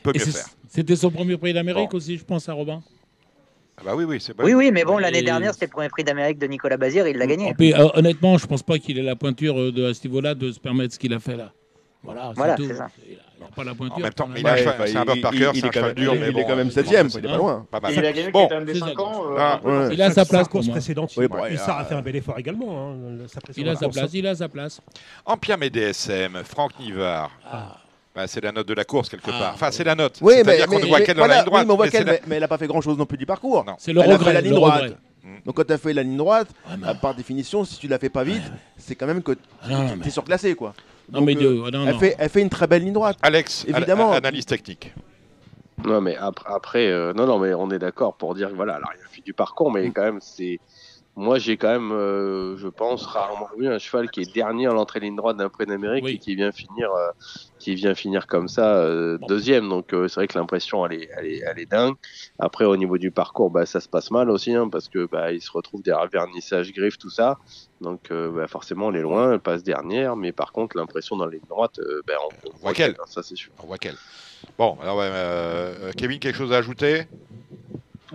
Peut 0.04 0.12
Et 0.15 0.20
mieux 0.20 0.26
faire. 0.26 0.46
C'était 0.70 0.96
son 0.96 1.12
premier 1.12 1.36
prix 1.38 1.52
d'Amérique 1.54 1.92
Bon. 1.92 1.98
aussi, 1.98 2.18
je 2.18 2.24
pense, 2.24 2.48
à 2.48 2.54
Robin. 2.54 2.82
Ah 3.78 3.82
bah 3.86 3.92
oui, 3.96 4.04
oui, 4.06 4.20
c'est 4.22 4.34
pas. 4.34 4.44
Oui, 4.44 4.54
oui, 4.54 4.72
mais 4.72 4.84
bon, 4.84 5.00
Et- 5.00 5.02
l'année 5.02 5.22
dernière, 5.24 5.54
c'était 5.54 5.65
le 5.65 5.72
premier 5.72 5.89
prix 5.89 6.04
d'Amérique 6.04 6.38
de 6.38 6.48
Nicolas 6.48 6.78
Bazir, 6.78 7.08
il 7.08 7.18
l'a 7.18 7.28
gagné. 7.28 7.54
Puis, 7.58 7.74
euh, 7.74 7.88
honnêtement, 7.96 8.38
je 8.38 8.46
pense 8.46 8.62
pas 8.63 8.78
qu'il 8.78 8.98
ait 9.00 9.04
la 9.04 9.15
pointure 9.15 9.60
euh, 9.60 9.72
de, 9.72 9.86
à 9.89 9.94
ce 9.94 10.06
niveau-là 10.08 10.36
de 10.36 10.52
se 10.52 10.60
permettre 10.60 10.94
ce 10.94 11.00
qu'il 11.00 11.13
a 11.13 11.20
fait 11.20 11.36
là. 11.38 11.52
Voilà, 12.04 12.32
Voilà, 12.36 12.56
tout. 12.56 12.65
c'est 12.68 12.76
ça. 12.76 12.88
Il 13.39 13.43
a- 13.43 13.47
il 13.47 13.52
a 13.52 13.56
pas 13.56 13.63
la 13.63 13.73
pointure. 13.75 13.97
En 13.97 13.99
même 14.02 14.13
temps, 14.13 14.23
quand 14.25 14.30
mais 14.34 14.41
même. 14.41 14.43
il 14.43 14.47
a 14.47 14.52
un 14.52 14.80
Ouais, 14.80 14.88
c'est 14.88 14.97
un 14.97 15.02
il- 15.02 15.06
Bob 15.06 15.21
Parker, 15.21 15.38
il- 15.38 15.43
c'est 15.43 15.43
il 15.43 15.47
un 15.47 15.52
est 15.54 15.62
quand 15.62 15.71
cheval 15.73 15.86
même- 15.86 15.95
dur, 15.95 16.13
il 16.15 16.19
mais 16.19 16.28
est 16.28 16.32
bon, 16.32 16.43
quand 16.47 16.56
même 16.56 16.67
euh, 16.67 16.71
septième, 16.71 17.08
bon, 17.08 17.13
il 17.19 17.25
est 17.25 17.30
pas 17.30 17.38
loin. 17.38 17.65
Pas 17.71 17.80
mal. 17.80 17.93
Il 17.93 18.06
a 18.06 18.12
gagné 18.12 18.32
Bon. 18.32 18.47
bon. 18.47 18.62
des 18.65 18.73
C'est 18.73 18.80
5 18.80 18.93
ça, 18.97 19.02
ans. 19.02 19.23
euh, 19.32 19.36
Ah, 19.39 19.60
ouais. 19.63 19.89
Il 19.93 20.02
a 20.02 20.12
sa 20.12 20.25
place. 20.25 20.47
course 20.47 20.67
précédente. 20.67 21.12
Oui, 21.17 21.28
bon, 21.28 21.45
Hussard 21.45 21.78
ah, 21.78 21.82
a 21.82 21.86
fait 21.86 21.95
un 21.95 22.02
bel 22.02 22.15
effort 22.15 22.38
également. 22.38 22.91
hein, 22.91 22.95
Il 23.17 23.23
a 23.23 23.28
sa 23.28 23.41
place, 23.41 23.58
il 24.13 24.28
a 24.28 24.36
sa 24.36 24.49
place. 24.49 24.82
Ampiam 25.25 25.63
et 25.63 25.69
DSM, 25.69 26.41
Franck 26.43 26.71
Nivard. 26.80 27.32
Ah. 27.52 27.78
Bah, 28.15 28.28
c'est 28.28 28.43
la 28.43 28.52
note 28.52 28.67
de 28.67 28.73
la 28.73 28.84
course 28.84 29.08
quelque 29.08 29.30
Ah. 29.34 29.39
part. 29.39 29.52
Enfin, 29.54 29.71
c'est 29.71 29.84
la 29.84 29.95
note. 29.95 30.17
Oui, 30.21 30.34
mais, 30.38 30.43
C'est-à-dire 30.43 30.67
qu'on 30.67 30.80
ne 30.80 30.86
voit 30.86 31.02
qu'elle 31.02 31.15
dans 31.15 31.25
la 31.28 31.36
ligne 31.38 31.45
droite. 31.45 31.62
oui, 31.62 31.67
mais 31.67 31.73
on 31.73 31.78
voit 31.78 31.86
mais 31.86 31.99
la- 31.99 32.06
mais, 32.06 32.21
mais 32.28 32.36
elle 32.36 32.41
n'a 32.41 32.47
pas 32.47 32.58
fait 32.58 32.67
grand 32.67 32.82
chose 32.82 32.97
non 32.97 33.06
plus 33.06 33.17
du 33.17 33.25
parcours. 33.25 33.63
Non. 33.65 33.75
C'est 33.78 33.93
le 33.93 34.02
Elle 34.02 34.08
a 34.08 34.13
fait 34.13 34.17
regret. 34.17 34.34
la 34.34 34.41
ligne 34.41 34.54
droite. 34.56 34.82
regret. 34.82 34.95
Donc 35.45 35.56
quand 35.56 35.63
tu 35.65 35.73
as 35.73 35.78
fait 35.78 35.93
la 35.93 36.02
ligne 36.04 36.17
droite, 36.17 36.47
euh, 36.71 36.93
par 36.95 37.13
définition, 37.13 37.63
si 37.63 37.78
tu 37.78 37.88
la 37.88 37.99
fais 37.99 38.10
pas 38.10 38.23
vite, 38.23 38.41
c'est 38.78 38.95
quand 38.95 39.06
même 39.06 39.21
que 39.21 39.34
Ah, 39.62 39.67
non, 39.69 39.78
non, 39.84 39.89
tu 39.91 39.97
mais- 39.99 40.08
es 40.08 40.10
surclassé 40.10 40.56
quoi. 40.56 40.73
Non, 41.12 41.22
mais 41.22 41.36
Donc, 41.36 41.43
non, 41.43 41.86
elle, 41.88 41.93
non. 41.93 42.00
fait, 42.00 42.15
elle 42.17 42.30
fait 42.30 42.41
une 42.41 42.50
très 42.50 42.67
belle 42.67 42.84
ligne 42.84 42.93
droite. 42.93 43.17
Alex, 43.22 43.65
Évidemment. 43.67 44.12
analyse 44.12 44.45
technique. 44.45 44.93
Non, 45.86 46.02
mais 46.02 46.15
après, 46.17 46.54
après 46.54 46.88
euh, 46.88 47.13
non, 47.13 47.26
non, 47.26 47.39
mais 47.39 47.54
on 47.54 47.69
est 47.72 47.80
d'accord 47.80 48.15
pour 48.15 48.36
dire 48.36 48.50
que 48.50 48.56
voilà, 48.56 48.76
elle 48.78 48.84
a 48.84 48.88
rien 48.88 49.08
fait 49.10 49.22
du 49.22 49.34
parcours, 49.34 49.72
mais 49.72 49.89
quand 49.91 50.04
même, 50.04 50.19
c'est. 50.22 50.60
Moi, 51.19 51.38
j'ai 51.38 51.58
quand 51.58 51.67
même, 51.67 51.91
euh, 51.91 52.55
je 52.55 52.69
pense, 52.69 53.05
rarement 53.05 53.49
vu 53.58 53.67
un 53.67 53.77
cheval 53.77 54.10
qui 54.10 54.21
est 54.21 54.34
dernier 54.34 54.67
à 54.67 54.71
l'entrée 54.71 55.01
ligne 55.01 55.17
droite 55.17 55.36
d'un 55.36 55.49
prix 55.49 55.65
d'Amérique 55.65 56.05
Oui. 56.05 56.13
et 56.13 56.17
qui 56.17 56.34
vient 56.34 56.53
finir, 56.53 56.89
euh, 56.93 57.10
qui 57.60 57.75
vient 57.75 57.93
finir 57.93 58.25
comme 58.25 58.47
ça 58.47 58.77
euh, 58.77 59.17
Bon. 59.17 59.27
deuxième. 59.27 59.67
Donc, 59.67 59.93
euh, 59.93 60.08
c'est 60.08 60.15
vrai 60.21 60.27
que 60.29 60.38
l'impression, 60.39 60.86
elle 60.86 60.93
est, 61.01 61.10
elle 61.17 61.25
est, 61.25 61.41
elle 61.45 61.60
est 61.60 61.65
dingue. 61.69 61.95
Après, 62.39 62.63
au 62.63 62.77
niveau 62.77 62.97
du 62.97 63.12
parcours, 63.12 63.51
bah, 63.51 63.65
ça 63.65 63.82
se 63.82 63.89
passe 63.89 64.12
mal 64.12 64.29
aussi, 64.29 64.53
hein, 64.55 64.69
parce 64.69 64.88
que 64.88 65.08
bah, 65.12 65.34
il 65.34 65.41
se 65.41 65.51
retrouve 65.51 65.82
derrière 65.84 66.08
vernissage, 66.10 66.71
griffe, 66.71 66.97
tout 66.97 67.10
ça. 67.10 67.38
Donc, 67.82 68.12
euh, 68.12 68.32
bah, 68.32 68.47
forcément, 68.47 68.89
elle 68.89 68.95
est 68.95 69.01
loin, 69.01 69.34
elle 69.34 69.41
passe 69.41 69.62
dernière, 69.63 70.15
mais 70.15 70.32
par 70.32 70.53
contre, 70.53 70.77
l'impression 70.77 71.17
dans 71.17 71.25
la 71.25 71.32
ligne 71.34 71.47
droite, 71.49 71.79
euh, 71.79 72.01
bah, 72.08 72.13
on, 72.45 72.49
on 72.49 72.58
voit 72.62 72.73
qu'elle. 72.73 72.91
hein, 72.91 73.03
ça 73.08 73.23
c'est 73.23 73.36
sûr. 73.36 73.51
On 73.62 73.67
voit 73.67 73.77
qu'elle. 73.77 73.97
Bon, 74.58 74.77
alors, 74.82 74.99
euh, 75.01 75.91
Kevin, 75.97 76.19
quelque 76.19 76.38
chose 76.38 76.53
à 76.53 76.58
ajouter? 76.58 77.08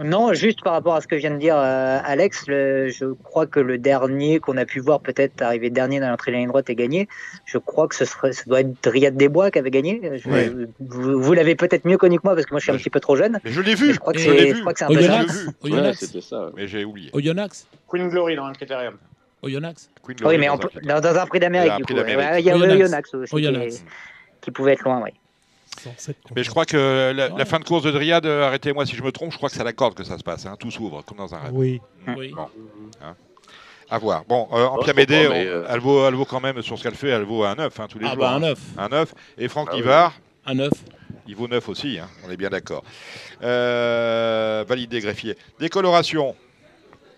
Non, 0.03 0.33
juste 0.33 0.63
par 0.63 0.73
rapport 0.73 0.95
à 0.97 1.01
ce 1.01 1.07
que 1.07 1.15
vient 1.15 1.31
de 1.31 1.39
dire 1.39 1.57
euh, 1.57 1.99
Alex, 2.05 2.47
le- 2.49 2.89
je 2.89 3.05
crois 3.05 3.47
que 3.47 3.61
le 3.61 3.79
dernier 3.79 4.41
qu'on 4.41 4.57
a 4.57 4.65
pu 4.65 4.81
voir 4.81 5.01
peut-être 5.01 5.41
arriver 5.43 5.71
dernier 5.71 6.01
dans 6.01 6.09
l'entrée 6.11 6.33
de 6.33 6.35
la 6.35 6.41
ligne 6.41 6.49
droite 6.49 6.69
et 6.69 6.75
gagner, 6.75 7.09
je 7.45 7.59
crois 7.59 7.87
que 7.87 7.95
ce, 7.95 8.05
serait, 8.05 8.33
ce 8.33 8.49
doit 8.49 8.61
être 8.61 8.91
Riyad 8.91 9.17
Desbois 9.17 9.51
qui 9.53 9.59
avait 9.61 9.71
gagné. 9.71 10.01
Je- 10.19 10.29
Ouais. 10.29 10.53
Vous, 10.81 11.21
vous 11.23 11.33
l'avez 11.33 11.55
peut-être 11.55 11.85
mieux 11.85 11.97
connu 11.99 12.17
que 12.19 12.23
moi 12.25 12.35
parce 12.35 12.47
que 12.47 12.51
moi 12.53 12.59
je 12.59 12.65
suis 12.65 12.73
un 12.73 12.77
petit 12.77 12.91
peu 12.91 12.99
trop 13.01 13.15
jeune. 13.15 13.39
Mais 13.45 13.51
je 13.53 13.61
l'ai 13.61 13.75
vu. 13.77 13.93
je 13.95 14.01
crois 14.01 14.13
que 14.13 14.21
c'est 14.21 14.31
un 14.31 14.89
peu 14.89 14.95
ça. 15.03 15.21
Oyonnax. 15.21 15.33
Je 15.33 15.39
l'ai 15.39 15.43
vu. 15.43 15.47
Ouais, 15.47 15.55
Oyonnax. 15.71 15.99
c'était 15.99 16.21
ça. 16.21 16.51
Mais 16.57 16.67
j'ai 16.67 16.85
oublié. 16.85 17.11
Oyonnax. 17.13 17.67
Queen 17.89 18.09
Glory 18.09 18.35
dans 18.37 18.49
le 18.49 18.55
critérium. 18.55 18.95
Oyonnax. 19.43 19.91
Queen 20.03 20.09
Oui, 20.09 20.15
Glory 20.17 20.39
mais 20.39 20.47
dans 20.47 20.53
on 20.53 20.57
un 20.57 20.59
peut- 20.59 20.69
critère. 20.71 21.01
dans, 21.01 21.13
dans 21.13 21.19
un 21.21 21.27
prix 21.27 21.39
d'Amérique 21.41 21.77
du 21.77 21.85
coup. 21.85 21.93
Il 21.93 21.99
y 22.45 22.51
a 22.51 22.57
Oyonnax. 22.57 22.73
Oyonnax 22.81 23.15
aussi 23.15 23.31
qui, 23.31 23.37
Oyonnax. 23.37 23.85
qui 24.41 24.51
pouvait 24.51 24.73
être 24.73 24.83
loin, 24.85 25.01
oui. 25.05 25.11
107 25.81 26.17
contre 26.23 26.35
Mais 26.37 26.43
je 26.45 26.51
crois 26.51 26.65
que 26.67 27.13
la, 27.15 27.45
fin 27.45 27.59
de 27.59 27.65
course 27.65 27.83
de 27.83 27.91
Dryade, 27.91 28.27
euh, 28.27 28.47
arrêtez-moi 28.47 28.87
si 28.87 28.97
je 28.97 29.03
me 29.03 29.13
trompe, 29.13 29.33
je 29.33 29.37
crois 29.37 29.49
que 29.49 29.55
c'est 29.55 29.61
à 29.61 29.65
la 29.65 29.73
corde 29.73 29.95
que 29.95 30.05
ça 30.05 30.17
se 30.19 30.23
passe. 30.25 30.47
hein, 30.47 30.57
Tout 30.59 30.71
s'ouvre, 30.71 31.03
comme 31.05 31.19
dans 31.19 31.35
un 31.35 31.39
rêve. 31.39 31.53
Oui. 31.53 31.81
Oui. 32.17 32.33
Bon. 32.35 32.49
À 33.91 33.99
voir. 33.99 34.25
Bon, 34.27 34.49
euh, 34.53 34.65
en 34.65 34.77
comprends, 34.77 34.93
mais, 34.97 35.07
on- 35.11 35.33
euh, 35.33 35.67
elle, 35.69 35.81
vaut, 35.81 36.07
elle 36.09 36.15
vaut 36.15 36.25
quand 36.25 36.41
même, 36.41 36.63
sur 36.63 36.79
ce 36.79 36.83
qu'elle 36.83 36.95
fait, 36.95 37.09
elle 37.11 37.23
vaut 37.25 37.45
un 37.45 37.55
9 37.55 37.79
hein, 37.81 37.87
tous 37.89 37.99
les 37.99 38.07
Ah 38.07 38.11
jours. 38.11 38.19
bah 38.19 38.31
un 38.31 38.37
hein. 38.37 38.41
9. 38.41 38.59
Un 38.79 38.89
9. 38.89 39.15
Et 39.37 39.49
Franck 39.49 39.69
Ah 39.71 39.75
oui. 39.75 39.81
Nivard, 39.83 40.13
Un 40.47 40.55
9. 40.55 40.71
il 41.29 41.37
vaut 41.37 41.49
9 41.49 41.69
aussi, 41.69 41.99
hein, 41.99 42.09
on 42.27 42.31
est 42.31 42.37
bien 42.39 42.49
d'accord. 42.49 42.83
Euh, 43.43 44.65
validé, 44.67 45.01
greffier. 45.01 45.37
Décoloration. 45.61 46.35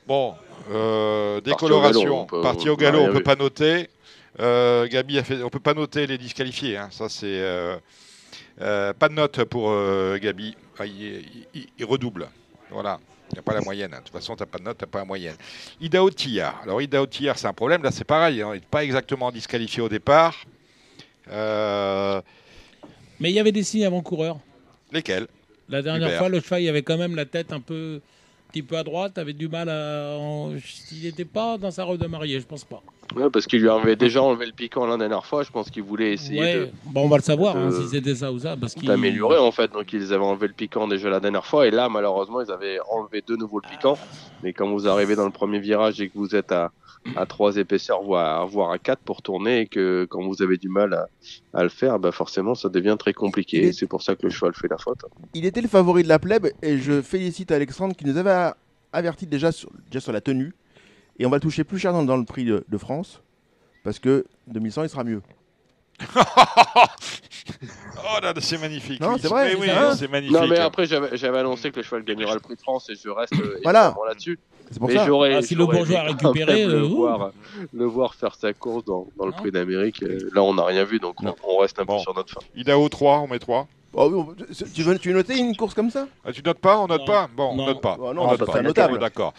Bon, 0.08 0.34
euh, 0.72 1.40
Parti 1.40 1.50
au 1.50 1.52
décoloration. 1.52 2.00
galop, 2.02 2.16
on 2.16 2.24
peut- 2.26 2.42
Parti 2.42 2.68
au 2.68 2.72
on 2.74 2.76
galop, 2.76 3.00
on 3.02 3.06
peut 3.12 3.18
vu. 3.18 3.22
pas 3.22 3.36
noter. 3.36 3.88
Euh, 4.40 4.86
Gabi 4.88 5.18
a 5.18 5.24
fait, 5.24 5.42
on 5.42 5.48
peut 5.48 5.60
pas 5.60 5.72
noter 5.74 6.06
les 6.06 6.18
disqualifiés. 6.18 6.76
hein, 6.76 6.88
Ça, 6.90 7.08
c'est. 7.08 7.26
Euh, 8.60 8.92
pas 8.92 9.08
de 9.08 9.14
note 9.14 9.44
pour 9.44 9.70
euh, 9.70 10.18
Gabi. 10.18 10.56
Ah, 10.78 10.86
il, 10.86 11.24
il- 11.54 11.66
il 11.78 11.84
redouble. 11.84 12.28
Voilà. 12.70 12.98
Il 13.30 13.34
n'y 13.34 13.38
a 13.40 13.42
pas 13.42 13.54
la 13.54 13.60
moyenne. 13.60 13.92
hein. 13.92 13.98
De 13.98 14.04
toute 14.04 14.12
façon, 14.12 14.36
tu 14.36 14.42
n'as 14.42 14.46
pas 14.46 14.58
de 14.58 14.62
note, 14.64 14.78
tu 14.78 14.84
n'as 14.84 14.90
pas 14.90 14.98
la 15.00 15.04
moyenne. 15.04 15.34
Idao 15.80 16.10
Tillard. 16.10 16.60
Alors, 16.62 16.80
Idao 16.80 17.06
Tillard, 17.06 17.38
c'est 17.38 17.48
un 17.48 17.52
problème. 17.52 17.82
Là, 17.82 17.90
c'est 17.90 18.04
pareil. 18.04 18.40
hein. 18.42 18.50
Il 18.54 18.60
n'est 18.60 18.66
pas 18.70 18.84
exactement 18.84 19.32
disqualifié 19.32 19.82
au 19.82 19.88
départ. 19.88 20.34
Euh, 21.30 22.20
Mais 23.20 23.30
il 23.30 23.34
y 23.34 23.40
avait 23.40 23.52
des 23.52 23.62
signes 23.64 23.84
avant-coureurs. 23.84 24.38
lesquels? 24.92 25.26
La 25.68 25.82
dernière 25.82 26.06
Hubert. 26.08 26.18
fois, 26.20 26.28
le 26.28 26.40
cheval, 26.40 26.62
il 26.62 26.68
avait 26.68 26.82
quand 26.82 26.96
même 26.96 27.16
la 27.16 27.24
tête 27.24 27.52
un 27.52 27.58
peu, 27.60 28.00
un 28.00 28.50
petit 28.52 28.62
peu 28.62 28.76
à 28.78 28.84
droite, 28.84 29.18
avait 29.18 29.32
du 29.32 29.48
mal 29.48 29.68
à. 29.68 30.16
Il 30.92 31.02
n'était 31.02 31.24
pas 31.24 31.58
dans 31.58 31.72
sa 31.72 31.82
robe 31.82 31.98
de 32.00 32.06
mariée, 32.06 32.38
je 32.38 32.46
pense 32.46 32.62
pas. 32.64 32.80
Ouais, 33.14 33.30
parce 33.30 33.46
qu'il 33.46 33.60
lui 33.62 33.68
avait 33.68 33.96
déjà 33.96 34.22
enlevé 34.22 34.46
le 34.46 34.52
piquant 34.52 34.86
la 34.86 34.96
dernière 34.96 35.24
fois. 35.24 35.42
Je 35.42 35.50
pense 35.50 35.70
qu'il 35.70 35.82
voulait 35.84 36.12
essayer 36.14 36.40
Ouais. 36.40 36.54
de- 36.54 36.68
Bon, 36.86 37.04
on 37.04 37.08
va 37.08 37.16
le 37.16 37.22
savoir 37.22 37.54
de- 37.54 37.60
hein, 37.60 37.70
si 37.70 37.88
c'était 37.88 38.14
ça 38.14 38.32
ou 38.32 38.38
ça, 38.38 38.56
parce 38.56 38.74
qu'il. 38.74 38.88
d'améliorer 38.88 39.38
en 39.38 39.52
fait. 39.52 39.72
Donc 39.72 39.92
ils 39.92 40.12
avaient 40.12 40.24
enlevé 40.24 40.48
le 40.48 40.52
piquant 40.54 40.88
déjà 40.88 41.08
la 41.08 41.20
dernière 41.20 41.46
fois 41.46 41.66
et 41.66 41.70
là 41.70 41.88
malheureusement 41.88 42.40
ils 42.42 42.50
avaient 42.50 42.78
enlevé 42.90 43.22
de 43.26 43.36
nouveau 43.36 43.60
le 43.62 43.68
piquant. 43.70 43.96
Mais 44.42 44.52
quand 44.52 44.68
vous 44.68 44.88
arrivez 44.88 45.14
dans 45.16 45.24
le 45.24 45.30
premier 45.30 45.60
virage 45.60 46.00
et 46.00 46.08
que 46.08 46.18
vous 46.18 46.34
êtes 46.34 46.50
à, 46.52 46.72
à 47.14 47.24
3 47.26 47.56
épaisseurs 47.56 48.02
voire, 48.02 48.46
voire 48.48 48.72
à 48.72 48.78
4 48.78 48.98
pour 49.00 49.22
tourner 49.22 49.60
et 49.60 49.66
que 49.66 50.06
quand 50.10 50.22
vous 50.26 50.42
avez 50.42 50.56
du 50.56 50.68
mal 50.68 50.92
à, 50.92 51.06
à 51.54 51.62
le 51.62 51.68
faire, 51.68 51.98
bah 52.00 52.10
forcément 52.12 52.54
ça 52.56 52.68
devient 52.68 52.96
très 52.98 53.12
compliqué. 53.12 53.58
Il 53.58 53.64
est- 53.64 53.68
Et 53.68 53.72
C'est 53.72 53.86
pour 53.86 54.02
ça 54.02 54.16
que 54.16 54.22
le 54.24 54.30
cheval 54.30 54.52
fait 54.54 54.68
la 54.68 54.78
faute. 54.78 54.98
Il 55.32 55.46
était 55.46 55.60
le 55.60 55.68
favori 55.68 56.02
de 56.02 56.08
la 56.08 56.18
plèbe 56.18 56.48
et 56.62 56.78
je 56.78 57.00
félicite 57.02 57.52
Alexandre 57.52 57.94
qui 57.94 58.04
nous 58.04 58.16
avait 58.16 58.50
averti 58.92 59.26
déjà 59.26 59.52
sur, 59.52 59.70
déjà 59.90 60.00
sur 60.00 60.12
la 60.12 60.20
tenue. 60.20 60.52
Et 61.18 61.26
on 61.26 61.30
va 61.30 61.36
le 61.36 61.40
toucher 61.40 61.64
plus 61.64 61.78
cher 61.78 61.92
dans, 61.92 62.02
dans 62.02 62.16
le 62.16 62.24
prix 62.24 62.44
de, 62.44 62.64
de 62.68 62.78
France 62.78 63.22
parce 63.84 63.98
que 63.98 64.24
2100 64.48 64.82
il 64.84 64.88
sera 64.88 65.04
mieux. 65.04 65.22
Oh 68.08 68.20
là, 68.22 68.32
c'est 68.40 68.58
magnifique. 68.58 69.00
Non, 69.00 69.12
oui, 69.14 69.18
c'est 69.20 69.28
vrai, 69.28 69.46
oui, 69.46 69.52
c'est 69.54 69.60
oui, 69.60 69.66
ça. 69.68 69.96
c'est 69.96 70.08
magnifique. 70.10 70.36
Non 70.36 70.46
mais 70.46 70.58
après 70.58 70.86
j'avais 70.86 71.16
j'avais 71.16 71.38
annoncé 71.38 71.70
que 71.70 71.76
le 71.76 71.82
cheval 71.82 72.04
gagnerait 72.04 72.34
le 72.34 72.40
prix 72.40 72.54
de 72.56 72.60
France 72.60 72.88
et 72.90 72.94
je 72.94 73.08
reste 73.08 73.32
euh, 73.34 73.58
Voilà. 73.62 73.94
là-dessus. 74.06 74.38
C'est 74.70 74.78
pour 74.80 74.88
Mais 74.88 74.94
ça. 74.96 75.06
j'aurais 75.06 75.34
Ah, 75.34 75.42
si 75.42 75.54
le 75.54 75.64
bourgeois 75.64 76.00
a 76.00 76.02
récupéré, 76.04 76.66
le, 76.66 76.74
euh, 76.74 76.82
voir, 76.82 77.30
le 77.72 77.84
voir 77.84 78.14
faire 78.14 78.34
sa 78.34 78.52
course 78.52 78.84
dans, 78.84 79.06
dans 79.16 79.26
le 79.26 79.32
prix 79.32 79.50
d'Amérique. 79.52 80.02
Euh, 80.02 80.18
Là 80.34 80.42
on 80.42 80.54
n'a 80.54 80.64
rien 80.64 80.84
vu 80.84 80.98
donc 80.98 81.16
on, 81.22 81.56
reste 81.58 81.78
un 81.78 81.84
Bon. 81.84 81.96
peu 81.96 82.02
sur 82.02 82.14
notre 82.14 82.32
fin. 82.32 82.40
Idao 82.56 82.88
3, 82.88 83.20
on 83.20 83.28
met 83.28 83.38
3. 83.38 83.68
Oh 83.94 84.10
on- 84.28 84.34
tu, 84.74 84.82
veux, 84.82 84.98
tu 84.98 85.08
veux 85.08 85.14
noter 85.14 85.38
une 85.38 85.56
course 85.56 85.72
comme 85.74 85.90
ça 85.90 86.06
Ah, 86.24 86.32
tu 86.32 86.42
notes 86.42 86.58
pas 86.58 86.78
On 86.78 86.86
note 86.86 87.00
Non. 87.00 87.06
pas 87.06 87.30
Bon, 87.34 87.50
on 87.52 87.56
Non. 87.56 87.66
note 87.66 87.80
pas. 87.80 87.96
Oh 87.98 88.12
non, 88.12 88.22
on 88.22 88.24
bah, 88.26 88.30
note 88.38 88.40
c'est 88.46 88.52
pas. 88.52 88.62
notable. 88.62 88.98
D'accord. 88.98 89.32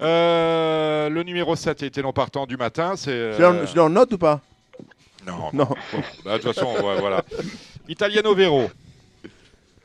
Euh, 0.00 1.08
le 1.08 1.22
numéro 1.22 1.56
7 1.56 1.82
était 1.82 2.02
non 2.02 2.12
partant 2.12 2.46
du 2.46 2.56
matin. 2.56 2.94
C'est. 2.96 3.32
Je 3.32 3.38
l'ai 3.38 3.44
en- 3.44 3.54
euh, 3.54 3.66
je 3.66 3.80
note 3.88 4.12
ou 4.12 4.18
pas 4.18 4.40
Non. 5.26 5.34
Non. 5.52 5.64
Bon, 5.64 5.76
bah, 6.24 6.38
de 6.38 6.42
toute 6.42 6.54
façon, 6.54 6.66
ouais, 6.84 7.00
voilà. 7.00 7.22
Italiano 7.88 8.34
Vero. 8.34 8.70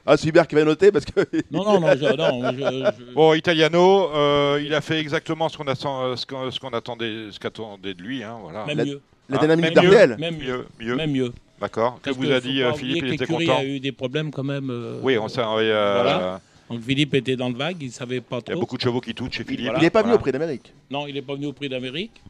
Ah, 0.06 0.18
c'est 0.18 0.28
Hubert 0.28 0.48
qui 0.48 0.56
va 0.56 0.64
noter 0.64 0.92
parce 0.92 1.06
que. 1.06 1.20
Non, 1.52 1.64
non, 1.64 1.80
non, 1.80 1.90
je- 1.96 2.16
non, 2.16 2.52
je- 2.52 2.58
je- 2.58 3.14
Bon, 3.14 3.34
Italiano, 3.34 4.10
euh, 4.14 4.62
il 4.64 4.74
a 4.74 4.82
fait 4.82 5.00
exactement 5.00 5.50
ce 5.50 5.58
qu'on 5.58 5.68
attend- 5.68 6.16
ce 6.16 6.26
qu'on 6.26 6.50
ce 6.50 6.60
qu'on 6.60 6.70
attendait, 6.70 7.28
ce 7.32 7.40
qu'attendait 7.40 7.94
de 7.94 8.02
lui. 8.02 8.24
Hein, 8.24 8.38
voilà. 8.42 8.66
même 8.66 8.78
La- 8.78 8.86
mieux. 8.86 9.02
La 9.30 9.38
Ah, 9.38 9.42
dynamique 9.42 9.76
même 9.76 9.84
mieux. 9.86 9.92
d'Ardel. 9.92 10.18
Même 10.20 10.38
mieux. 10.38 10.66
Mieux, 10.80 10.86
mieux. 10.88 10.96
Même 10.96 11.12
mieux. 11.12 11.34
D'accord. 11.60 12.00
Que 12.02 12.10
vous 12.12 12.32
a 12.32 12.40
dit 12.40 12.60
pas 12.62 12.68
euh, 12.70 12.74
Philippe 12.74 12.98
Il 13.04 13.14
était 13.14 13.26
l'écurie 13.26 13.46
content. 13.46 13.60
a 13.60 13.64
eu 13.66 13.80
des 13.80 13.92
problèmes 13.92 14.32
quand 14.32 14.44
même. 14.44 14.70
euh, 14.70 15.00
Oui, 15.02 15.18
on 15.18 15.26
oui, 15.28 15.32
euh, 15.38 16.02
Voilà. 16.02 16.42
Donc 16.70 16.82
Philippe 16.84 17.14
était 17.16 17.36
dans 17.36 17.50
le 17.50 17.56
vague, 17.56 17.78
il 17.82 17.92
savait 17.92 18.22
pas 18.22 18.38
Il 18.46 18.50
y 18.50 18.52
a 18.52 18.54
trop. 18.54 18.62
beaucoup 18.62 18.78
de 18.78 18.82
chevaux 18.82 19.02
qui 19.02 19.14
touchent 19.16 19.34
chez 19.38 19.44
Philippe. 19.44 19.66
Voilà. 19.66 19.80
Il 19.80 19.82
n'est 19.84 19.90
pas 19.90 20.02
venu 20.02 20.10
Voilà. 20.12 20.20
au 20.20 20.22
prix 20.22 20.32
d'Amérique. 20.32 20.72
Non, 20.92 21.08
il 21.08 21.16
n'est 21.16 21.22
pas 21.22 21.34
venu 21.34 21.48
au 21.48 21.54
prix 21.54 21.68
d'Amérique. 21.68 22.22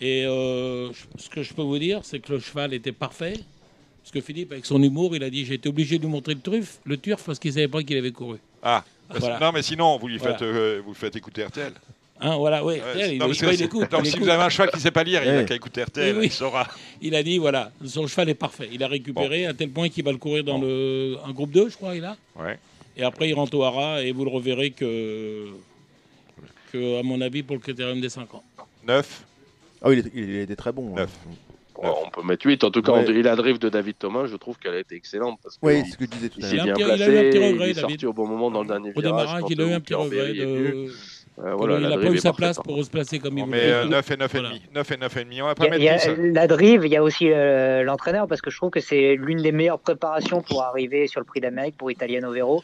Et 0.00 0.24
euh, 0.24 0.90
ce 1.16 1.28
que 1.28 1.42
je 1.42 1.52
peux 1.52 1.62
vous 1.62 1.78
dire, 1.78 2.00
c'est 2.02 2.20
que 2.20 2.32
le 2.32 2.38
cheval 2.40 2.72
était 2.74 2.92
parfait. 2.92 3.34
Parce 4.02 4.10
que 4.12 4.20
Philippe, 4.20 4.50
avec 4.52 4.66
son 4.66 4.82
humour, 4.82 5.14
il 5.14 5.22
a 5.22 5.30
dit 5.30 5.44
J'étais 5.44 5.68
obligé 5.68 5.98
de 5.98 6.02
lui 6.04 6.10
montrer 6.10 6.34
le 6.34 6.40
turf, 6.40 6.78
le 6.84 6.96
turf 6.96 7.22
parce 7.24 7.38
qu'il 7.38 7.50
ne 7.50 7.54
savait 7.54 7.68
pas 7.68 7.82
qu'il 7.82 7.96
avait 7.96 8.10
couru. 8.10 8.38
Ah, 8.62 8.84
Voilà. 9.10 9.38
non, 9.40 9.52
mais 9.52 9.62
sinon, 9.62 9.98
vous 9.98 10.08
lui 10.08 10.18
faites, 10.18 10.38
Voilà. 10.38 10.54
euh, 10.54 10.80
vous 10.84 10.90
le 10.92 10.96
faites 10.96 11.14
écouter 11.16 11.44
RTL. 11.44 11.72
Hein, 12.24 12.36
voilà, 12.36 12.64
oui. 12.64 12.74
Ouais, 12.74 13.14
il, 13.14 13.18
non, 13.18 13.26
il- 13.28 13.52
il 13.54 13.62
écoute, 13.62 13.90
donc, 13.90 14.00
il 14.04 14.06
si 14.06 14.12
écoute. 14.16 14.22
vous 14.24 14.28
avez 14.30 14.42
un 14.44 14.48
cheval 14.48 14.70
qui 14.70 14.76
ne 14.76 14.80
sait 14.80 14.90
pas 14.92 15.02
lire, 15.02 15.22
il 15.24 15.30
n'a 15.32 15.38
Ouais. 15.38 15.44
qu'à 15.44 15.56
écouter 15.56 15.82
RTL, 15.82 16.16
Oui, 16.18 16.26
il 16.26 16.30
saura. 16.32 16.68
Il 17.02 17.16
a 17.16 17.22
dit 17.24 17.38
voilà, 17.38 17.72
son 17.84 18.06
cheval 18.06 18.28
est 18.28 18.34
parfait. 18.34 18.68
Il 18.72 18.82
a 18.84 18.86
récupéré 18.88 19.46
à 19.46 19.54
tel 19.54 19.70
point 19.70 19.88
qu'il 19.88 20.04
va 20.04 20.12
le 20.12 20.18
courir 20.18 20.44
dans 20.44 20.58
Bon. 20.60 20.66
le, 20.66 21.16
un 21.26 21.32
groupe 21.32 21.50
2, 21.50 21.68
je 21.68 21.76
crois, 21.76 21.96
il 21.96 22.04
a. 22.04 22.16
Ouais. 22.38 22.58
Et 22.96 23.02
après, 23.02 23.28
il 23.28 23.34
rentre 23.34 23.56
au 23.56 23.64
Hara 23.64 24.02
et 24.02 24.12
vous 24.12 24.24
le 24.24 24.30
reverrez 24.30 24.70
que, 24.70 25.48
que, 26.72 27.00
à 27.00 27.02
mon 27.02 27.20
avis, 27.20 27.42
pour 27.42 27.56
le 27.56 27.60
critérium 27.62 28.00
des 28.00 28.08
5 28.08 28.32
ans. 28.34 28.42
9. 28.86 29.24
Ah 29.82 29.88
oui, 29.88 30.02
il, 30.14 30.30
était- 30.36 30.52
il 30.52 30.56
très 30.56 30.70
bon. 30.72 30.92
hein. 30.92 31.00
Neuf. 31.00 31.10
Bon, 31.74 31.94
on 32.06 32.10
peut 32.10 32.22
mettre 32.22 32.46
8. 32.46 32.62
En 32.62 32.70
tout 32.70 32.82
cas, 32.82 32.92
Ouais. 32.92 33.22
la 33.22 33.34
drift 33.34 33.60
de 33.60 33.68
David 33.68 33.96
Thomas, 33.98 34.26
je 34.26 34.36
trouve 34.36 34.56
qu'elle 34.58 34.74
a 34.74 34.78
été 34.78 34.94
excellente. 34.94 35.40
Parce 35.42 35.56
que 35.56 35.66
Oui, 35.66 35.78
il- 35.80 35.84
c'est 35.86 35.92
ce 35.92 35.98
que 35.98 36.04
je 36.04 36.10
disais 36.10 36.28
tout 36.28 36.38
il 36.38 36.44
à 36.44 36.48
Il 36.50 36.54
l'heure. 36.56 36.64
bien 36.66 36.74
petit- 36.74 36.82
il 36.82 36.84
a 36.92 36.96
placé, 36.96 37.10
eu 37.12 37.18
un 37.18 37.22
petit 37.30 37.38
il 37.38 37.44
regret, 37.52 37.70
est 37.70 37.74
David. 37.74 37.80
sorti 37.90 38.06
au 38.06 38.12
bon 38.12 38.26
moment 38.28 38.50
dans 38.52 38.62
le 38.62 38.68
dernier 38.68 38.90
Au 38.94 39.00
virage. 39.00 39.04
démarrage, 39.20 39.40
quand, 39.40 39.50
il 39.50 39.60
a 39.60 39.64
eu 39.64 39.72
un 39.72 39.80
petit 39.80 39.94
regret. 39.94 40.30
Est. 40.30 40.34
De... 40.46 40.92
Euh, 41.38 41.54
voilà, 41.54 41.78
il 41.78 41.88
n'a 41.88 41.96
pas 41.96 42.10
eu 42.10 42.18
sa 42.18 42.32
place 42.32 42.58
pour 42.58 42.84
se 42.84 42.90
placer 42.90 43.18
comme 43.18 43.38
il 43.38 43.42
On 43.44 43.46
voulait. 43.46 43.66
met 43.66 43.72
euh, 43.72 43.84
9 43.86 44.10
et 44.10 44.14
9,5. 44.16 44.28
Voilà. 44.32 44.50
9 44.74 44.90
et 44.90 44.96
9,5. 44.96 45.42
On 45.42 45.46
va 45.46 45.54
Il 45.58 45.64
y 45.64 45.68
pas 45.68 45.74
a- 45.74 45.76
il 45.78 45.82
y 45.82 45.86
mettre 45.86 46.08
a 46.10 46.14
10. 46.14 46.32
la 46.34 46.46
drive, 46.46 46.82
il 46.84 46.92
y 46.92 46.96
a 46.96 47.02
aussi 47.02 47.30
euh, 47.32 47.82
l'entraîneur 47.84 48.28
parce 48.28 48.42
que 48.42 48.50
je 48.50 48.56
trouve 48.58 48.70
que 48.70 48.80
c'est 48.80 49.16
l'une 49.18 49.40
des 49.40 49.50
meilleures 49.52 49.78
préparations 49.78 50.42
pour 50.42 50.62
arriver 50.62 51.06
sur 51.06 51.20
le 51.20 51.24
Prix 51.24 51.40
d'Amérique 51.40 51.76
pour 51.78 51.90
Italiano 51.90 52.30
Vero. 52.32 52.62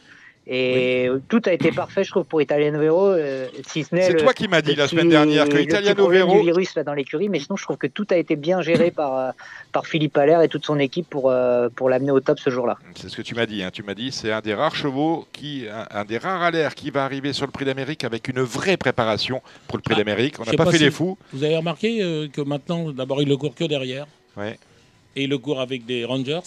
Et 0.51 1.07
tout 1.27 1.41
a 1.45 1.53
été 1.53 1.71
parfait, 1.71 2.03
je 2.03 2.09
trouve, 2.09 2.23
pour 2.25 2.41
Italiano 2.41 2.79
Vero, 2.79 3.05
euh, 3.09 3.45
si 3.67 3.83
ce 3.83 3.93
n'est 3.93 4.01
C'est 4.01 4.15
toi 4.17 4.33
qui 4.33 4.47
m'as 4.47 4.63
dit 4.63 4.73
la 4.73 4.87
semaine 4.87 5.07
dernière 5.07 5.47
que 5.47 5.57
Italiano 5.59 6.07
Vero. 6.09 6.33
du 6.39 6.41
virus 6.45 6.73
là 6.75 6.83
dans 6.83 6.95
l'écurie, 6.95 7.29
mais 7.29 7.39
sinon 7.39 7.55
je 7.55 7.63
trouve 7.63 7.77
que 7.77 7.85
tout 7.85 8.07
a 8.09 8.15
été 8.17 8.35
bien 8.35 8.59
géré 8.63 8.89
par, 8.89 9.15
euh, 9.15 9.31
par 9.71 9.85
Philippe 9.85 10.17
Allaire 10.17 10.41
et 10.41 10.47
toute 10.47 10.65
son 10.65 10.79
équipe 10.79 11.07
pour, 11.07 11.29
euh, 11.29 11.69
pour 11.69 11.87
l'amener 11.87 12.09
au 12.09 12.19
top 12.19 12.39
ce 12.39 12.49
jour-là. 12.49 12.79
C'est 12.95 13.09
ce 13.09 13.15
que 13.15 13.21
tu 13.21 13.35
m'as 13.35 13.45
dit. 13.45 13.61
hein. 13.61 13.69
Tu 13.71 13.83
m'as 13.83 13.93
dit 13.93 14.11
c'est 14.11 14.31
un 14.31 14.41
des 14.41 14.55
rares 14.55 14.75
chevaux, 14.75 15.27
qui, 15.33 15.65
un, 15.71 15.85
un 15.99 16.03
des 16.03 16.17
rares 16.17 16.41
à 16.41 16.49
l'air 16.49 16.73
qui 16.73 16.89
va 16.89 17.05
arriver 17.05 17.31
sur 17.31 17.45
le 17.45 17.51
Prix 17.51 17.65
d'Amérique 17.65 18.03
avec 18.03 18.27
une 18.27 18.41
vraie 18.41 18.77
préparation 18.77 19.43
pour 19.67 19.77
le 19.77 19.83
Prix 19.83 19.93
Ah, 19.97 19.99
d'Amérique. 19.99 20.39
On 20.39 20.45
n'a 20.45 20.53
pas, 20.53 20.65
pas 20.65 20.71
fait 20.71 20.77
si- 20.77 20.83
les 20.85 20.89
fous. 20.91 21.15
Vous 21.31 21.43
avez 21.43 21.57
remarqué 21.57 22.01
euh, 22.01 22.27
que 22.27 22.41
maintenant, 22.41 22.89
d'abord, 22.91 23.21
il 23.21 23.27
le 23.29 23.37
court 23.37 23.53
que 23.53 23.65
derrière. 23.65 24.07
Ouais. 24.35 24.57
Et 25.15 25.25
il 25.25 25.29
le 25.29 25.37
court 25.37 25.61
avec 25.61 25.85
des 25.85 26.05
Rangers. 26.05 26.39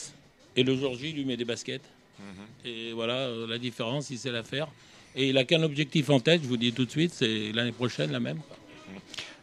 Et 0.57 0.65
le 0.65 0.75
jour 0.77 0.95
J, 0.97 1.11
il 1.11 1.17
lui 1.19 1.25
met 1.25 1.37
des 1.37 1.45
baskets. 1.45 1.83
Mhm. 2.19 2.27
Et 2.65 2.93
voilà 2.93 3.15
euh, 3.15 3.47
la 3.47 3.59
différence, 3.59 4.11
il 4.11 4.19
sait 4.19 4.31
la 4.33 4.43
faire. 4.43 4.69
Et 5.15 5.29
il 5.29 5.39
a 5.39 5.45
qu'un 5.45 5.63
objectif 5.63 6.09
en 6.11 6.21
tête, 6.21 6.43
je 6.43 6.49
vous 6.49 6.57
dis 6.57 6.73
tout 6.73 6.85
de 6.87 6.91
suite, 6.91 7.13
c'est 7.13 7.53
l'année 7.53 7.73
prochaine 7.73 8.13
la 8.13 8.21
même. 8.21 8.39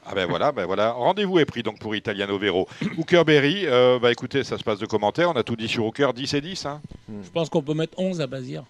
Ah 0.05 0.15
ben 0.15 0.25
voilà, 0.27 0.51
ben 0.51 0.65
voilà. 0.65 0.91
Rendez-vous 0.91 1.38
est 1.39 1.45
pris 1.45 1.62
donc 1.62 1.77
pour 1.79 1.95
Italiano 1.95 2.38
Vero. 2.39 2.67
Hooker 2.97 3.23
Berry, 3.25 3.67
euh, 3.67 3.99
bah 3.99 4.12
écoutez, 4.12 4.43
ça 4.43 4.58
se 4.58 4.63
passe 4.63 4.79
de 4.79 4.86
commentaires. 4.88 5.29
On 5.29 5.36
a 5.36 5.43
tout 5.43 5.55
dit 5.55 5.67
sur 5.67 5.86
Hooker, 5.86 6.13
10 6.13 6.34
et 6.34 6.41
10. 6.41 6.65
Hein. 6.65 6.82
Je 7.23 7.29
pense 7.29 7.49
qu'on 7.49 7.62
peut 7.62 7.75
mettre 7.75 7.99
11 7.99 8.19
à 8.21 8.25
Bazir. 8.27 8.63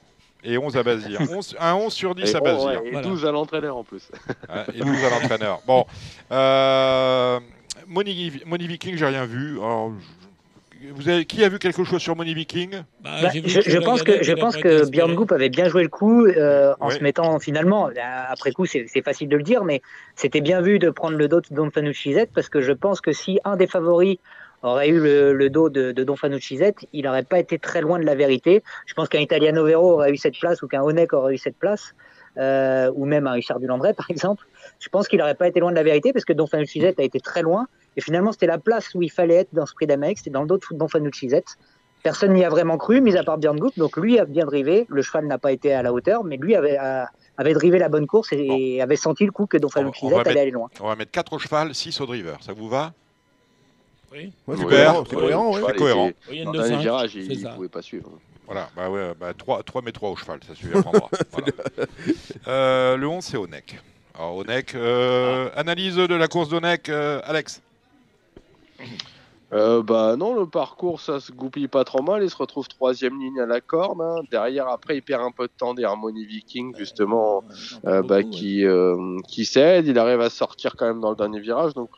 Et 0.43 0.57
11 0.57 0.75
à 0.75 0.83
Bazir. 0.83 1.21
11, 1.31 1.55
un 1.59 1.75
11 1.75 1.93
sur 1.93 2.15
10 2.15 2.29
Et, 2.31 2.35
à 2.35 2.39
oh, 2.41 2.43
Bazir. 2.43 2.65
ouais, 2.81 2.87
et 2.87 2.91
Voilà. 2.91 3.07
12 3.07 3.25
à 3.25 3.31
l'entraîneur 3.31 3.77
en 3.77 3.83
plus. 3.85 4.09
Hein, 4.49 4.65
et 4.73 4.79
12 4.79 5.03
à 5.05 5.09
l'entraîneur. 5.09 5.61
Bon. 5.65 5.85
Euh, 6.31 7.39
Moni, 7.87 8.31
Moni 8.45 8.67
Viking, 8.67 8.97
j'ai 8.97 9.05
rien 9.05 9.25
vu. 9.25 9.57
Alors, 9.59 9.91
je- 9.91 10.18
vous 10.93 11.09
avez, 11.09 11.25
qui 11.25 11.43
a 11.43 11.49
vu 11.49 11.59
quelque 11.59 11.83
chose 11.83 12.01
sur 12.01 12.15
Moni 12.15 12.33
Viking? 12.33 12.71
Bah, 13.01 13.19
Bah, 13.21 13.29
je, 13.33 13.77
pense 13.79 14.03
que, 14.03 14.23
je 14.23 14.33
pense 14.33 14.55
que. 14.57 14.89
Björn 14.89 15.13
Goop 15.13 15.31
avait 15.31 15.49
bien 15.49 15.67
joué 15.67 15.83
le 15.83 15.89
coup 15.89 16.25
euh, 16.25 16.73
en 16.79 16.87
Ouais. 16.89 16.95
se 16.95 17.03
mettant 17.03 17.39
finalement, 17.39 17.89
après 18.29 18.51
coup 18.51 18.65
c'est 18.65 18.87
facile 19.03 19.27
de 19.29 19.37
le 19.37 19.43
dire, 19.43 19.63
mais 19.63 19.81
c'était 20.15 20.41
bien 20.41 20.61
vu 20.61 20.79
de 20.79 20.89
prendre 20.89 21.17
le 21.17 21.27
dos 21.27 21.41
de 21.41 21.47
Don 21.51 21.69
Fanucci 21.71 22.13
Z 22.13 22.27
parce 22.33 22.49
que 22.49 22.61
je 22.61 22.71
pense 22.71 23.01
que 23.01 23.11
si 23.11 23.39
un 23.43 23.55
des 23.57 23.67
favoris 23.67 24.17
aurait 24.61 24.89
eu 24.89 24.99
le, 24.99 25.33
le 25.33 25.49
dos 25.49 25.69
de, 25.69 25.91
de 25.91 26.03
Don 26.03 26.15
Fanucci 26.15 26.57
Z, 26.57 26.71
il 26.93 27.05
n'aurait 27.05 27.23
pas 27.23 27.39
été 27.39 27.59
très 27.59 27.81
loin 27.81 27.97
de 27.99 28.05
la 28.05 28.15
vérité. 28.15 28.61
Je 28.85 28.93
pense 28.93 29.07
qu'un 29.09 29.19
Italiano 29.19 29.63
Vero 29.65 29.93
aurait 29.93 30.11
eu 30.11 30.17
cette 30.17 30.37
place 30.39 30.61
ou 30.61 30.67
qu'un 30.67 30.81
Honeck 30.81 31.13
aurait 31.13 31.35
eu 31.35 31.37
cette 31.37 31.57
place. 31.57 31.93
euh, 32.37 32.91
ou 32.95 33.05
même 33.05 33.25
un 33.27 33.31
Richard 33.31 33.59
Dulandré 33.59 33.93
par 34.01 34.09
exemple, 34.11 34.45
je 34.79 34.87
pense 34.89 35.07
qu'il 35.07 35.19
n'aurait 35.19 35.35
pas 35.35 35.47
été 35.47 35.59
loin 35.59 35.71
de 35.71 35.75
la 35.75 35.83
vérité 35.83 36.13
parce 36.13 36.25
que 36.25 36.33
Don 36.33 36.47
Fanucci 36.47 36.79
Z 36.81 36.93
a 36.97 37.03
été 37.03 37.19
très 37.19 37.41
loin 37.41 37.67
et 37.97 38.01
finalement 38.01 38.31
c'était 38.31 38.47
la 38.47 38.57
place 38.57 38.93
où 38.95 39.01
il 39.01 39.11
fallait 39.11 39.35
être 39.35 39.49
dans 39.53 39.65
ce 39.65 39.73
prix 39.73 39.87
d'Amérique, 39.87 40.19
c'était 40.19 40.29
dans 40.29 40.41
le 40.41 40.47
dos 40.47 40.57
de 40.57 40.63
Don 40.77 40.87
Fanucci 40.87 41.29
Z. 41.29 41.41
Personne 42.01 42.33
n'y 42.33 42.45
a 42.45 42.49
vraiment 42.49 42.77
cru, 42.77 43.01
mis 43.01 43.17
à 43.17 43.23
part 43.23 43.37
Björn 43.37 43.57
Goop. 43.59 43.77
Donc 43.77 43.97
lui 43.97 44.17
a 44.19 44.23
bien 44.25 44.45
drivé. 44.45 44.85
Le 44.87 45.01
cheval 45.01 45.25
n'a 45.27 45.37
pas 45.37 45.51
été 45.51 45.73
à 45.73 45.81
la 45.83 45.91
hauteur, 45.91 46.23
mais 46.23 46.37
lui 46.37 46.55
avait, 46.55 46.77
a- 46.77 47.09
avait 47.37 47.53
drivé 47.53 47.77
la 47.77 47.89
bonne 47.89 48.07
course 48.07 48.29
et 48.31 48.81
avait 48.81 48.95
senti 48.95 49.25
le 49.25 49.31
coup 49.33 49.47
que 49.47 49.57
Don 49.57 49.67
On- 49.67 49.69
on 49.69 49.73
Fanucci 49.73 50.05
va 50.05 50.09
Z 50.09 50.13
allait 50.13 50.23
mettre- 50.29 50.41
aller 50.41 50.51
loin. 50.51 50.69
On 50.79 50.87
va 50.87 50.95
mettre 50.95 51.11
4 51.11 51.33
au 51.33 51.39
cheval, 51.39 51.75
6 51.75 51.99
au 51.99 52.05
driver. 52.05 52.37
Ça 52.41 52.53
vous 52.53 52.69
va? 52.69 52.93
Oui. 54.13 54.31
Ouais, 54.47 54.55
c'est 54.57 54.63
cohérent, 54.63 55.03
c'est 55.09 55.15
cohérent, 55.15 55.53
ouais. 55.53 55.61
C'est 55.67 55.75
cohérent. 55.75 56.09
Moyenne 56.27 56.45
Dans 56.45 56.51
de 56.53 56.57
le 56.57 56.63
dernier 56.63 56.75
5. 56.77 56.81
virage, 56.81 57.09
c'est 57.11 57.19
il 57.19 57.43
ne 57.43 57.53
pouvait 57.55 57.67
pas 57.67 57.81
suivre. 57.81 58.09
Voilà, 58.45 58.69
bah 58.75 58.89
ouais, 58.89 59.11
bah 59.19 59.33
3, 59.37 59.61
3 59.63 59.81
mais 59.83 59.91
3 59.91 60.09
au 60.09 60.15
cheval, 60.15 60.39
ça 60.47 60.55
suffira. 60.55 60.81
Voilà. 61.31 61.47
Euh, 62.47 62.97
le 62.97 63.07
11, 63.07 63.23
c'est 63.23 63.37
Onek. 63.37 63.77
Alors, 64.15 64.37
Onek, 64.37 64.73
euh, 64.75 65.49
analyse 65.55 65.95
de 65.97 66.15
la 66.15 66.27
course 66.27 66.49
d'Onek, 66.49 66.89
euh, 66.89 67.21
Alex. 67.25 67.61
Euh, 69.51 69.81
bah 69.81 70.15
non, 70.15 70.35
le 70.35 70.45
parcours, 70.45 71.01
ça 71.01 71.19
se 71.19 71.31
goupille 71.31 71.67
pas 71.67 71.83
trop 71.83 72.03
mal. 72.03 72.21
Il 72.21 72.29
se 72.29 72.35
retrouve 72.37 72.67
troisième 72.67 73.19
ligne 73.19 73.39
à 73.39 73.47
la 73.47 73.61
corde. 73.61 73.99
hein. 73.99 74.21
Derrière, 74.29 74.67
après, 74.67 74.97
il 74.97 75.01
perd 75.01 75.23
un 75.23 75.31
peu 75.31 75.47
de 75.47 75.51
temps 75.57 75.73
des 75.73 75.83
Harmony 75.83 76.23
Viking, 76.25 76.75
justement, 76.77 77.43
euh, 77.85 78.03
bah, 78.03 78.21
qui, 78.21 78.63
euh, 78.63 79.17
qui 79.27 79.45
cède. 79.45 79.87
Il 79.87 79.97
arrive 79.97 80.21
à 80.21 80.29
sortir 80.29 80.75
quand 80.75 80.85
même 80.85 80.99
dans 80.99 81.09
le 81.09 81.15
dernier 81.15 81.39
virage. 81.39 81.73
Donc 81.73 81.97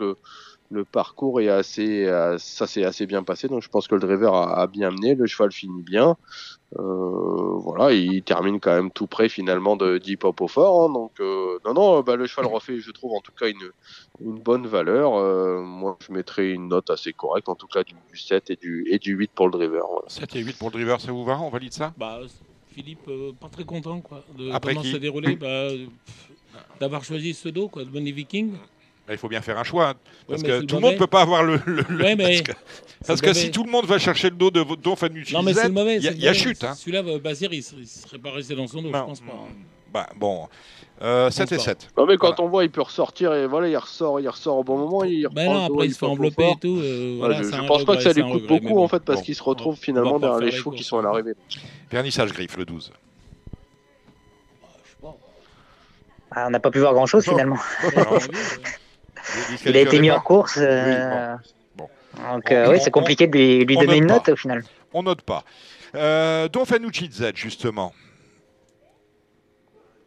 le 0.72 0.86
parcours 0.86 1.42
est 1.42 1.50
assez, 1.50 2.06
euh, 2.06 2.38
ça 2.38 2.66
s'est 2.66 2.86
assez 2.86 3.06
bien 3.06 3.24
passé. 3.24 3.48
Donc 3.50 3.62
je 3.62 3.68
pense 3.70 3.88
que 3.90 3.96
le 3.96 4.02
driver 4.02 4.34
a, 4.34 4.62
a 4.62 4.68
bien 4.68 4.90
mené. 4.92 5.16
Le 5.16 5.28
cheval 5.28 5.52
finit 5.52 5.84
bien. 5.84 6.16
Euh, 6.80 7.58
voilà, 7.58 7.92
il 7.94 8.24
termine 8.24 8.62
quand 8.62 8.74
même 8.74 8.90
tout 8.92 9.06
près 9.08 9.28
finalement 9.28 9.76
de 9.76 9.98
Deep 9.98 10.24
Hop 10.24 10.40
au 10.40 10.48
fort. 10.48 10.86
hein. 10.90 10.94
donc 10.94 11.12
euh, 11.20 11.60
non, 11.66 11.74
non, 11.74 12.00
bah, 12.02 12.16
le 12.16 12.26
cheval 12.28 12.46
refait, 12.46 12.80
je 12.80 12.92
trouve 12.92 13.12
en 13.14 13.20
tout 13.20 13.34
cas 13.38 13.50
une, 13.50 13.72
une 14.26 14.40
bonne 14.40 14.66
valeur. 14.68 15.16
Euh, 15.16 15.62
moi, 15.62 15.98
je 16.08 16.14
mettrais 16.14 16.52
une 16.52 16.70
note 16.70 16.90
assez 16.90 17.12
correcte, 17.12 17.50
en 17.50 17.56
tout 17.56 17.68
cas 17.68 17.84
du, 17.84 17.94
du 18.10 18.18
7 18.18 18.50
et 18.52 18.56
du, 18.56 18.88
et 18.90 18.98
du 19.00 19.12
8 19.14 19.32
pour 19.36 19.48
le 19.48 19.52
driver. 19.52 19.86
voilà. 19.92 20.08
7 20.08 20.36
et 20.38 20.40
8 20.40 20.58
pour 20.58 20.70
le 20.70 20.74
driver, 20.74 21.02
ça 21.02 21.12
vous 21.12 21.26
va? 21.26 21.38
On 21.42 21.50
valide 21.50 21.74
ça? 21.74 21.94
Bah, 21.98 22.20
Philippe, 22.70 23.10
euh, 23.10 23.34
pas 23.38 23.50
très 23.50 23.66
content 23.66 24.00
quoi, 24.00 24.24
de 24.38 24.50
Après 24.52 24.74
comment 24.74 24.86
ça 24.86 24.92
s'est 24.94 25.00
déroulé. 25.00 25.36
Bah, 25.36 25.68
D'avoir 26.80 27.04
choisi 27.04 27.34
ce 27.34 27.50
dos, 27.50 27.68
quoi, 27.68 27.84
de 27.84 27.90
Bonnie 27.90 28.12
Viking. 28.14 28.54
Bah, 29.12 29.15
Il 29.15 29.17
faut 29.19 29.28
bien 29.28 29.41
faire 29.41 29.58
un 29.58 29.65
choix. 29.65 29.89
hein, 29.89 29.93
parce 30.26 30.41
que 30.41 30.62
tout 30.62 30.76
le 30.76 30.82
monde 30.82 30.93
ne 30.93 30.97
peut 30.97 31.06
pas 31.06 31.19
avoir 31.21 31.43
le. 31.43 31.60
le- 31.65 31.84
le- 31.89 32.02
Ouais, 32.02 32.15
mais 32.15 32.41
parce 33.06 33.19
que, 33.19 33.26
parce 33.26 33.38
si 33.38 33.52
tout 33.52 33.65
le 33.65 33.69
monde 33.69 33.86
va 33.86 34.00
chercher 34.00 34.30
le 34.30 34.38
dos 34.38 34.50
de 34.52 34.63
Don 34.82 34.95
Fanucci, 34.95 35.34
Non, 35.34 35.43
mais 35.43 35.54
c'est 35.54 35.67
le 35.67 35.74
mauvais. 35.74 35.97
il 35.97 36.04
y 36.04 36.28
a, 36.30 36.32
il 36.32 36.34
chute. 36.34 36.63
Hein. 36.63 36.76
Celui-là, 36.76 37.00
euh, 37.06 37.19
Bazir, 37.19 37.52
il 37.52 37.62
serait, 37.62 37.82
il 37.82 37.88
serait 37.88 38.19
pas 38.19 38.32
resté 38.32 38.56
dans 38.56 38.67
son 38.67 38.82
dos, 38.82 38.88
je 38.88 38.93
pense 38.93 39.19
pas. 39.19 39.34
hein. 39.34 39.52
Bah, 39.93 40.08
bon, 40.15 40.47
euh, 41.02 41.30
7 41.30 41.52
et 41.52 41.58
pas. 41.58 41.62
7. 41.62 41.89
Non, 41.97 42.06
mais 42.06 42.15
quand 42.15 42.28
Voilà. 42.28 42.43
on 42.43 42.47
voit, 42.47 42.63
il 42.63 42.71
peut 42.71 42.82
ressortir 42.84 43.34
et 43.34 43.47
voilà, 43.47 43.67
il 43.67 43.76
ressort, 43.76 44.21
il 44.21 44.30
ressort 44.30 44.56
au 44.60 44.63
bon 44.63 44.78
moment. 44.78 45.04
Il 45.04 45.24
non, 45.24 45.30
le 45.63 45.67
dos, 45.67 45.74
après, 45.74 45.86
il 45.88 45.89
il 45.89 45.93
se 45.93 46.00
fait 46.00 46.06
envelopper 46.06 46.47
et 46.52 46.56
tout. 46.62 46.78
euh, 46.82 47.15
voilà, 47.19 47.36
je, 47.43 47.52
je 47.52 47.67
pense 47.67 47.84
pas 47.84 47.97
que 47.97 48.04
ça 48.04 48.13
lui 48.13 48.24
coûte 48.24 48.47
beaucoup 48.47 48.76
bon. 48.76 48.84
en 48.86 48.88
fait 48.88 49.04
parce 49.04 49.19
Bon. 49.19 49.26
qu'il 49.26 49.36
se 49.36 49.43
retrouve 49.43 49.76
finalement 49.78 50.19
derrière 50.19 50.39
les 50.39 50.52
chevaux 50.52 50.71
qui 50.71 50.86
sont 50.86 51.00
à 51.00 51.02
l'arrivée. 51.02 51.34
Vernissage 51.91 52.32
griffe, 52.32 52.56
le 52.56 52.63
12. 52.63 52.93
Ah, 56.34 56.45
on 56.47 56.52
n'a 56.52 56.62
pas 56.62 56.71
pu 56.71 56.80
voir 56.80 56.93
grand-chose 56.93 57.26
finalement. 57.26 57.58
Il 59.66 59.76
a 59.78 59.80
été 59.82 60.00
mis 60.00 60.12
en 60.12 60.20
course. 60.20 60.58
euh, 60.62 61.36
bon. 61.76 61.88
Donc, 62.34 62.44
On- 62.50 62.54
euh, 62.54 62.72
oui, 62.72 62.80
c'est 62.82 62.92
compliqué 62.92 63.28
de 63.28 63.38
lui, 63.38 63.66
lui 63.66 63.78
on 63.78 63.82
donner 63.82 63.94
note 63.94 64.02
une 64.02 64.08
pas. 64.08 64.14
note 64.16 64.30
au 64.30 64.36
final. 64.36 64.64
On 64.94 65.04
note 65.04 65.22
pas. 65.22 65.44
Euh, 65.96 66.48
Don 66.50 66.66
Fanucci 66.66 67.10
Z, 67.12 67.32
justement. 67.36 67.94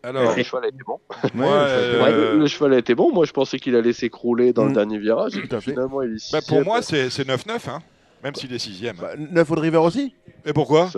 Alors, 0.03 0.37
le 0.37 0.43
cheval 0.43 0.65
a 0.65 0.69
été 0.69 0.77
bon. 0.87 1.01
moi, 1.33 1.53
euh, 1.53 2.33
le, 2.35 2.39
le 2.39 2.47
cheval 2.47 2.75
a 2.75 2.79
été 2.79 2.95
bon. 2.95 3.11
Moi, 3.13 3.25
je 3.25 3.33
pensais 3.33 3.59
qu'il 3.59 3.75
allait 3.75 3.95
s'écrouler 3.95 4.53
dans 4.53 4.65
le 4.65 4.71
Mm. 4.71 4.75
dernier 4.75 4.99
virage. 4.99 5.37
Et 5.37 5.49
Tout 5.49 5.57
à 5.57 5.61
fait. 5.63 5.71
finalement, 5.71 6.03
il 6.03 6.17
est 6.17 6.33
bah, 6.33 6.41
pour 6.47 6.63
moi, 6.63 6.83
c'est 6.83 7.09
c'est 7.09 7.25
9-9, 7.27 7.69
hein, 7.71 7.81
même 8.23 8.35
s'il 8.35 8.53
est 8.53 8.59
6ème. 8.59 8.97
Bah, 9.01 9.13
9 9.17 9.51
au 9.51 9.55
driver 9.57 9.83
aussi? 9.83 10.15
Et 10.45 10.53
pourquoi? 10.53 10.91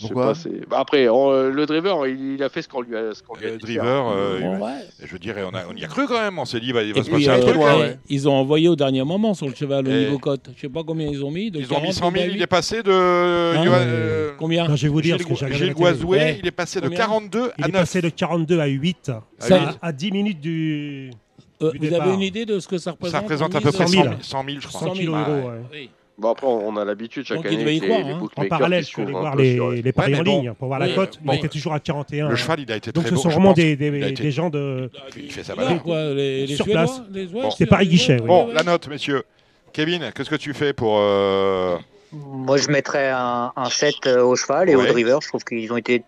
Pourquoi 0.00 0.32
pas, 0.32 0.38
bah, 0.68 0.76
après, 0.80 1.08
on- 1.08 1.30
euh, 1.32 1.50
le 1.50 1.66
driver, 1.66 2.06
il, 2.06 2.34
il 2.34 2.42
a 2.42 2.48
fait 2.48 2.62
ce 2.62 2.68
qu'on 2.68 2.80
lui 2.80 2.96
a, 2.96 3.12
ce 3.14 3.22
qu'on 3.22 3.36
lui 3.36 3.46
a 3.46 3.50
Le 3.50 3.58
dit 3.58 3.74
faire. 3.74 3.82
driver, 3.84 4.12
euh, 4.16 4.40
Bon, 4.40 4.56
il- 4.56 4.62
ouais. 4.62 4.70
je 5.04 5.12
veux 5.12 5.18
dire, 5.18 5.34
on, 5.52 5.54
a- 5.56 5.62
on 5.70 5.76
y 5.76 5.84
a 5.84 5.88
cru 5.88 6.06
quand 6.06 6.20
même. 6.20 6.38
On 6.38 6.44
s'est 6.44 6.60
dit, 6.60 6.72
bah, 6.72 6.82
il 6.82 6.92
va 6.94 7.00
Et 7.00 7.02
se 7.02 7.10
puis, 7.10 7.24
passer 7.26 7.28
un 7.28 7.38
euh, 7.40 7.42
truc. 7.42 7.54
loin, 7.56 7.72
hein. 7.74 7.78
ouais. 7.80 7.98
ils 8.08 8.28
ont 8.28 8.32
envoyé 8.34 8.68
au 8.68 8.76
dernier 8.76 9.02
moment 9.04 9.34
sur 9.34 9.46
le 9.48 9.54
cheval 9.54 9.86
au 9.86 9.90
niveau 9.90 10.18
cote. 10.18 10.50
Je 10.56 10.60
sais 10.62 10.68
pas 10.68 10.82
combien 10.84 11.06
ils 11.08 11.24
ont 11.24 11.30
mis. 11.30 11.50
De 11.50 11.58
Ils 11.58 11.64
ont 11.72 11.76
mis 11.80 11.92
40 11.92 11.92
100 11.94 12.10
000, 12.12 12.22
à 12.22 12.26
il 12.26 12.32
8. 12.34 12.42
est 12.42 12.46
passé 12.46 12.82
de. 12.82 12.90
Johan- 12.90 13.64
mais- 13.64 13.70
euh, 13.72 14.30
Combien 14.38 14.68
Non, 14.68 14.76
je 14.76 14.82
vais 14.82 14.88
vous 14.88 15.02
dire, 15.02 15.18
Gilles, 15.18 15.26
parce 15.28 15.40
que 15.40 15.46
j'ai 15.52 15.54
Gilles. 15.66 15.74
Goisoué, 15.74 16.18
Ouais. 16.18 16.38
il 16.40 16.46
est 16.46 16.50
passé 16.50 16.80
de 16.80 16.84
Combien 16.86 16.98
42 16.98 17.50
Il 17.58 17.64
à 17.64 17.68
est 17.68 17.72
9. 17.72 17.80
passé 17.82 18.00
de 18.00 18.08
42 18.08 18.58
à 18.60 18.66
8, 18.66 19.10
Ça- 19.38 19.76
à, 19.82 19.88
à 19.88 19.92
10 19.92 20.10
minutes 20.12 20.40
du, 20.40 21.10
Euh, 21.62 21.72
du 21.72 21.78
vous 21.78 21.84
départ. 21.84 22.02
avez 22.06 22.14
une 22.14 22.22
idée 22.22 22.46
de 22.46 22.58
ce 22.58 22.66
que 22.66 22.78
ça 22.78 22.92
représente 22.92 23.12
Ça 23.12 23.20
représente 23.20 23.54
en 23.54 23.58
à 23.58 23.60
peu 23.60 23.70
près 23.72 23.86
100 23.86 23.92
100 23.92 23.92
000. 23.92 24.04
000, 24.04 24.14
100 24.22 24.44
000, 24.44 24.56
je 24.60 24.66
crois. 24.68 24.80
100 24.88 24.94
000 24.94 25.14
Ah, 25.14 25.26
euros. 25.28 25.38
ouais. 25.40 25.54
ouais. 25.54 25.60
Oui. 25.72 25.90
Bon, 26.20 26.30
après, 26.32 26.46
on 26.46 26.76
a 26.76 26.84
l'habitude 26.84 27.24
chaque 27.24 27.38
Donc, 27.38 27.46
il 27.46 27.54
année 27.54 27.58
devait 27.64 27.76
y 27.76 27.80
que 27.80 27.86
croire, 27.86 28.00
les, 28.00 28.04
les 28.08 28.12
hein. 28.12 28.20
En 28.36 28.44
parallèle, 28.44 28.82
je 28.82 28.88
suis 28.88 29.02
allé 29.02 29.10
voir 29.12 29.36
les, 29.36 29.54
sur- 29.54 29.70
les 29.70 29.92
paris 29.92 30.14
en 30.14 30.22
bon. 30.22 30.40
ligne 30.40 30.52
pour 30.52 30.68
voir 30.68 30.80
Oui, 30.80 30.88
la 30.88 30.94
cote. 30.94 31.18
bon. 31.22 31.32
Il 31.32 31.38
était 31.38 31.48
toujours 31.48 31.72
à 31.72 31.80
41. 31.80 32.28
Le 32.28 32.36
cheval, 32.36 32.60
il 32.60 32.70
a 32.70 32.76
été 32.76 32.92
Donc 32.92 33.04
très 33.04 33.10
ce 33.10 33.14
beau. 33.14 33.20
sont 33.22 33.28
vraiment 33.30 33.52
des, 33.54 33.74
des, 33.74 34.08
été- 34.08 34.30
gens 34.30 34.50
de. 34.50 34.90
Il 35.16 35.32
fait 35.32 35.42
sa 35.42 35.54
quoi, 35.54 36.12
les, 36.12 36.46
Sur 36.48 36.66
Suédois, 36.66 36.84
place. 36.84 37.54
C'est 37.56 37.64
Paris 37.66 37.88
guichet. 37.88 38.18
Bon, 38.18 38.48
la 38.52 38.62
note, 38.62 38.86
messieurs. 38.88 39.22
Kevin, 39.72 40.10
qu'est-ce 40.14 40.28
que 40.30 40.36
tu 40.36 40.52
fais 40.52 40.72
pour. 40.74 40.98
euh, 41.00 41.76
Moi, 42.12 42.58
je 42.58 42.68
mettrais 42.68 43.08
un, 43.08 43.52
un 43.56 43.70
7 43.70 43.94
euh, 44.06 44.22
au 44.22 44.36
cheval 44.36 44.68
et 44.68 44.76
Ouais. 44.76 44.82
au 44.90 44.92
driver. 44.92 45.20
Je 45.22 45.28
trouve 45.28 45.44
qu'ils 45.44 45.72
ont 45.72 45.76
été 45.78 46.02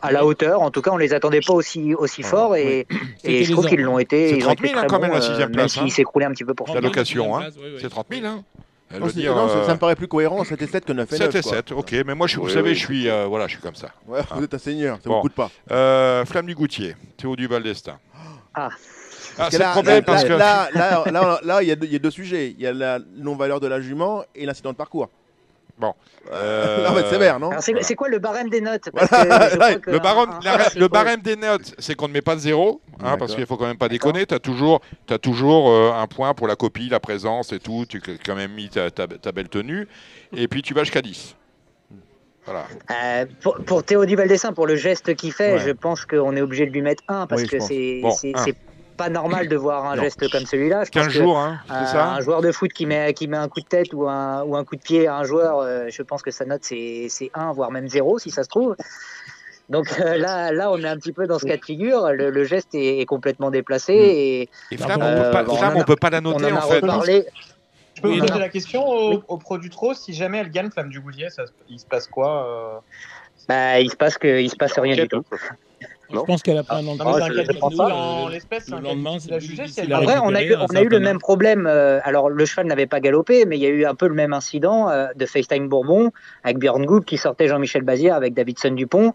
à 0.00 0.10
la 0.10 0.24
hauteur. 0.24 0.60
En 0.60 0.70
tout 0.72 0.82
cas, 0.82 0.90
on 0.90 0.96
les 0.96 1.12
attendait 1.14 1.40
pas 1.46 1.52
aussi, 1.52 1.94
aussi 1.94 2.22
Voilà. 2.22 2.36
fort 2.36 2.56
et, 2.56 2.86
et 3.22 3.44
je 3.44 3.52
trouve 3.52 3.66
qu'ils 3.68 3.82
l'ont 3.82 3.98
été. 4.00 4.30
C'est 4.30 4.36
ils 4.38 4.42
ont 4.44 4.54
30 4.54 4.58
été 4.58 4.68
000, 4.70 4.80
hein, 4.80 4.86
quand 4.88 4.98
même, 4.98 5.12
la 5.12 5.20
sixième 5.20 5.38
même 5.40 5.52
place, 5.52 5.76
hein. 5.78 5.82
s'ils 5.82 5.92
s'écroulaient 5.92 6.24
un 6.24 6.32
petit 6.32 6.44
peu 6.44 6.54
pour 6.54 6.66
La 6.68 6.74
ça. 6.74 6.80
location, 6.80 7.36
hein. 7.36 7.40
place. 7.42 7.54
C'est 7.80 7.88
30 7.90 8.06
000, 8.10 8.26
hein 8.26 8.42
Non, 9.00 9.06
dire, 9.08 9.34
non, 9.34 9.48
ça, 9.48 9.54
euh, 9.58 9.66
ça 9.66 9.74
me 9.74 9.78
paraît 9.78 9.96
plus 9.96 10.08
cohérent, 10.08 10.42
7 10.44 10.60
et 10.62 10.66
7 10.66 10.84
que 10.84 10.92
9 10.92 11.12
et 11.12 11.18
9. 11.18 11.30
7 11.32 11.34
et 11.36 11.42
quoi. 11.42 11.56
7, 11.56 11.72
ok. 11.72 11.92
Mais 12.06 12.14
moi, 12.14 12.26
je, 12.26 12.36
vous 12.38 12.46
Oui, 12.46 12.52
savez, 12.52 12.70
oui. 12.70 12.74
je 12.74 12.84
suis, 12.84 13.08
euh, 13.08 13.26
voilà, 13.26 13.46
je 13.46 13.52
suis 13.52 13.62
comme 13.62 13.74
ça. 13.74 13.88
Ouais, 14.06 14.20
vous 14.34 14.44
êtes 14.44 14.54
un 14.54 14.58
seigneur, 14.58 14.96
ça 15.02 15.08
Bon. 15.08 15.16
vous 15.16 15.22
coûte 15.22 15.34
pas. 15.34 15.50
Euh, 15.70 16.24
Flamme 16.24 16.46
du 16.46 16.54
Goutier, 16.54 16.96
Théo 17.16 17.36
Duval 17.36 17.62
d'Estaing. 17.62 17.98
Ah. 18.54 18.68
Ah, 19.38 19.48
Parce 19.48 19.50
c'est 19.52 19.56
que 19.56 19.62
le 19.62 19.66
là, 19.68 19.72
problème 19.72 19.96
là, 19.96 20.02
parce 20.02 20.24
que. 20.24 20.32
là, 20.32 20.68
là, 20.74 21.04
là, 21.10 21.40
là, 21.42 21.62
il 21.62 21.68
y, 21.68 21.72
a 21.72 21.76
deux- 21.76 21.86
il 21.86 21.92
y 21.92 21.96
a 21.96 21.98
deux 21.98 22.10
sujets. 22.10 22.50
Il 22.50 22.60
y 22.60 22.66
a 22.66 22.72
la 22.74 22.98
non-valeur 23.16 23.60
de 23.60 23.66
la 23.66 23.80
jument 23.80 24.24
et 24.34 24.44
l'incident 24.44 24.72
de 24.72 24.76
parcours. 24.76 25.08
Euh, 26.32 26.84
Non, 26.88 26.94
mais 26.94 27.08
sévère, 27.10 27.40
non 27.40 27.50
Alors, 27.50 27.62
c'est 27.62 27.72
Voilà. 27.72 27.86
c'est 27.86 27.94
quoi 27.94 28.08
le 28.08 28.18
barème 28.18 28.48
des 28.50 28.60
notes 28.60 28.90
Parce 28.94 29.08
Voilà. 29.10 29.38
que 29.38 29.50
je 29.50 29.56
crois 29.56 29.74
que 29.76 29.90
Le, 29.90 29.96
un- 29.96 30.00
barème, 30.00 30.30
un- 30.30 30.40
la- 30.58 30.64
c'est 30.70 30.78
le 30.78 30.88
pas- 30.88 31.04
barème 31.04 31.20
des 31.22 31.36
notes, 31.36 31.74
c'est 31.78 31.94
qu'on 31.94 32.08
ne 32.08 32.12
met 32.12 32.22
pas 32.22 32.34
de 32.34 32.40
zéro, 32.40 32.80
hein, 33.02 33.16
parce 33.18 33.34
qu'il 33.34 33.46
faut 33.46 33.56
quand 33.56 33.66
même 33.66 33.78
pas 33.78 33.88
déconner. 33.88 34.26
Tu 34.26 34.34
as 34.34 34.38
toujours, 34.38 34.80
as 35.10 35.18
toujours 35.18 35.70
euh, 35.70 35.92
un 35.92 36.06
point 36.06 36.34
pour 36.34 36.46
la 36.46 36.56
copie, 36.56 36.88
la 36.88 37.00
présence 37.00 37.52
et 37.52 37.58
tout. 37.58 37.84
Tu 37.88 37.98
as 38.06 38.12
quand 38.24 38.34
même 38.36 38.52
mis 38.52 38.68
ta, 38.68 38.90
ta- 38.90 39.06
ta 39.06 39.32
belle 39.32 39.48
tenue. 39.48 39.88
Et 40.36 40.48
puis 40.48 40.62
tu 40.62 40.74
vas 40.74 40.82
jusqu'à 40.84 41.02
10. 41.02 41.36
Voilà. 42.44 42.64
Euh, 42.90 43.26
pour, 43.40 43.54
pour 43.64 43.84
Théo 43.84 44.04
Duval-Dessin, 44.04 44.52
pour 44.52 44.66
le 44.66 44.74
geste 44.74 45.14
qu'il 45.14 45.32
fait, 45.32 45.52
Ouais. 45.54 45.58
je 45.60 45.70
pense 45.70 46.04
qu'on 46.04 46.34
est 46.36 46.40
obligé 46.40 46.66
de 46.66 46.72
lui 46.72 46.82
mettre 46.82 47.04
un 47.06 47.26
parce 47.28 47.42
Oui, 47.42 47.48
je 47.50 47.56
que 47.56 47.62
c'est 47.62 48.00
Bon, 48.02 48.10
c'est- 48.10 48.32
c'est 48.36 48.56
pas 48.96 49.08
normal 49.08 49.48
de 49.48 49.56
voir 49.56 49.86
un 49.86 49.96
Non. 49.96 50.02
geste 50.02 50.30
comme 50.30 50.46
celui-là. 50.46 50.84
Je 50.84 50.90
pense 50.90 51.04
15 51.04 51.06
que, 51.08 51.12
jours, 51.12 51.38
hein, 51.38 51.60
c'est 51.68 51.92
ça 51.92 52.06
un 52.14 52.20
joueur 52.20 52.40
de 52.42 52.52
foot 52.52 52.72
qui 52.72 52.86
met, 52.86 53.12
qui 53.14 53.26
met 53.28 53.36
un 53.36 53.48
coup 53.48 53.60
de 53.60 53.66
tête 53.66 53.92
ou 53.92 54.08
un, 54.08 54.42
ou 54.44 54.56
un 54.56 54.64
coup 54.64 54.76
de 54.76 54.82
pied 54.82 55.06
à 55.06 55.16
un 55.16 55.24
joueur, 55.24 55.58
euh, 55.58 55.86
je 55.90 56.02
pense 56.02 56.22
que 56.22 56.30
sa 56.30 56.44
note 56.44 56.62
c'est 56.64 57.06
c'est 57.08 57.30
1, 57.34 57.52
voire 57.52 57.70
même 57.70 57.88
0 57.88 58.18
si 58.18 58.30
ça 58.30 58.44
se 58.44 58.48
trouve. 58.48 58.76
Donc 59.68 59.86
euh, 60.00 60.16
là, 60.18 60.52
là, 60.52 60.70
on 60.70 60.78
est 60.78 60.88
un 60.88 60.96
petit 60.96 61.12
peu 61.12 61.26
dans 61.26 61.38
ce 61.38 61.46
cas 61.46 61.56
de 61.56 61.64
figure. 61.64 62.10
Le, 62.12 62.30
le 62.30 62.44
geste 62.44 62.74
est, 62.74 62.98
est 63.00 63.06
complètement 63.06 63.50
déplacé 63.50 63.92
et 63.94 64.48
Et 64.70 64.76
Flamme, 64.76 65.00
Euh, 65.02 65.30
on 65.30 65.32
peut 65.32 65.44
bon, 65.44 65.80
on 65.80 65.84
peut 65.84 65.96
pas 65.96 66.10
la 66.10 66.20
noter 66.20 66.52
en 66.52 66.60
fait. 66.62 66.80
reparlé. 66.80 67.24
Je 67.94 68.02
peux 68.02 68.08
Oui, 68.08 68.20
vous 68.20 68.26
poser 68.26 68.40
la 68.40 68.48
question 68.48 68.86
au, 68.86 69.22
au 69.28 69.36
pro 69.38 69.58
du 69.58 69.70
trot, 69.70 69.94
si 69.94 70.14
jamais 70.14 70.38
elle 70.38 70.50
gagne 70.50 70.70
Flamme 70.70 70.88
du 70.88 71.00
Goulier, 71.00 71.28
ça, 71.30 71.44
il 71.68 71.78
se 71.78 71.86
passe 71.86 72.06
quoi 72.06 72.46
euh? 72.46 72.78
Bah, 73.48 73.80
il 73.80 73.90
se 73.90 73.96
passe 73.96 74.18
que 74.18 74.40
il 74.40 74.48
se 74.50 74.56
passe 74.56 74.78
rien 74.78 74.94
du 74.94 75.08
tout. 75.08 75.22
Je 76.12 76.20
pense 76.20 76.42
qu'elle 76.42 76.58
a 76.58 76.62
pris 76.62 76.76
un 76.76 76.86
an 76.86 76.94
de 76.94 76.98
Non, 76.98 77.04
mais 77.16 77.22
Ah, 77.22 77.28
c'est 77.50 77.62
un 77.62 77.76
pas. 77.76 77.94
en 77.94 78.28
l'espèce, 78.28 78.64
c'est 78.64 78.70
Le 78.72 78.76
un 78.78 78.80
lendemain, 78.80 79.18
c'est 79.18 79.26
qu'il 79.26 79.34
a 79.34 79.38
plus 79.38 79.46
jugé. 79.46 79.62
Si 79.66 79.72
difficile 79.72 79.84
elle 79.88 79.94
à 79.94 80.00
gagne. 80.00 80.08
Après, 80.08 80.20
on 80.24 80.34
a, 80.34 80.42
eu, 80.42 80.54
on 80.54 80.76
a 80.76 80.82
eu 80.82 80.88
le 80.88 81.00
même 81.00 81.18
problème. 81.18 81.66
euh, 81.66 82.00
alors, 82.04 82.28
le 82.30 82.44
cheval 82.44 82.66
n'avait 82.66 82.86
pas 82.86 83.00
galopé, 83.00 83.44
mais 83.46 83.56
il 83.56 83.62
y 83.62 83.66
a 83.66 83.70
eu 83.70 83.84
un 83.84 83.94
peu 83.94 84.06
le 84.08 84.14
même 84.14 84.32
incident 84.32 84.88
euh, 84.90 85.08
de 85.16 85.26
FaceTime 85.26 85.68
Bourbon 85.68 86.10
avec 86.44 86.58
Björn 86.58 86.84
Goop 86.84 87.04
qui 87.04 87.16
sortait 87.18 87.48
Jean-Michel 87.48 87.82
Bazir 87.82 88.14
avec 88.14 88.34
Davidson 88.34 88.70
Dupont. 88.72 89.14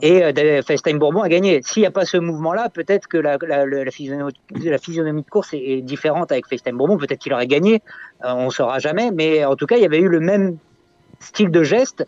Et 0.00 0.22
euh, 0.24 0.62
FaceTime 0.62 0.98
Bourbon 0.98 1.22
a 1.22 1.28
gagné. 1.28 1.60
S'il 1.64 1.80
n'y 1.82 1.86
a 1.86 1.90
pas 1.90 2.04
ce 2.04 2.16
mouvement-là, 2.16 2.68
peut-être 2.68 3.08
que 3.08 3.18
la, 3.18 3.36
la, 3.46 3.66
la, 3.66 3.84
la 3.84 3.90
physionomie, 3.90 4.32
la 4.64 4.78
physionomie 4.78 5.22
de 5.22 5.28
course 5.28 5.52
est, 5.54 5.58
est 5.58 5.82
différente 5.82 6.30
avec 6.30 6.46
FaceTime 6.46 6.76
Bourbon. 6.76 6.96
Peut-être 6.98 7.18
qu'il 7.18 7.32
aurait 7.34 7.48
gagné. 7.48 7.82
Euh, 8.24 8.28
on 8.32 8.46
ne 8.46 8.50
saura 8.50 8.78
jamais. 8.78 9.10
Mais 9.10 9.44
en 9.44 9.56
tout 9.56 9.66
cas, 9.66 9.76
il 9.76 9.82
y 9.82 9.86
avait 9.86 9.98
eu 9.98 10.08
le 10.08 10.20
même 10.20 10.56
style 11.20 11.50
de 11.50 11.64
geste. 11.64 12.06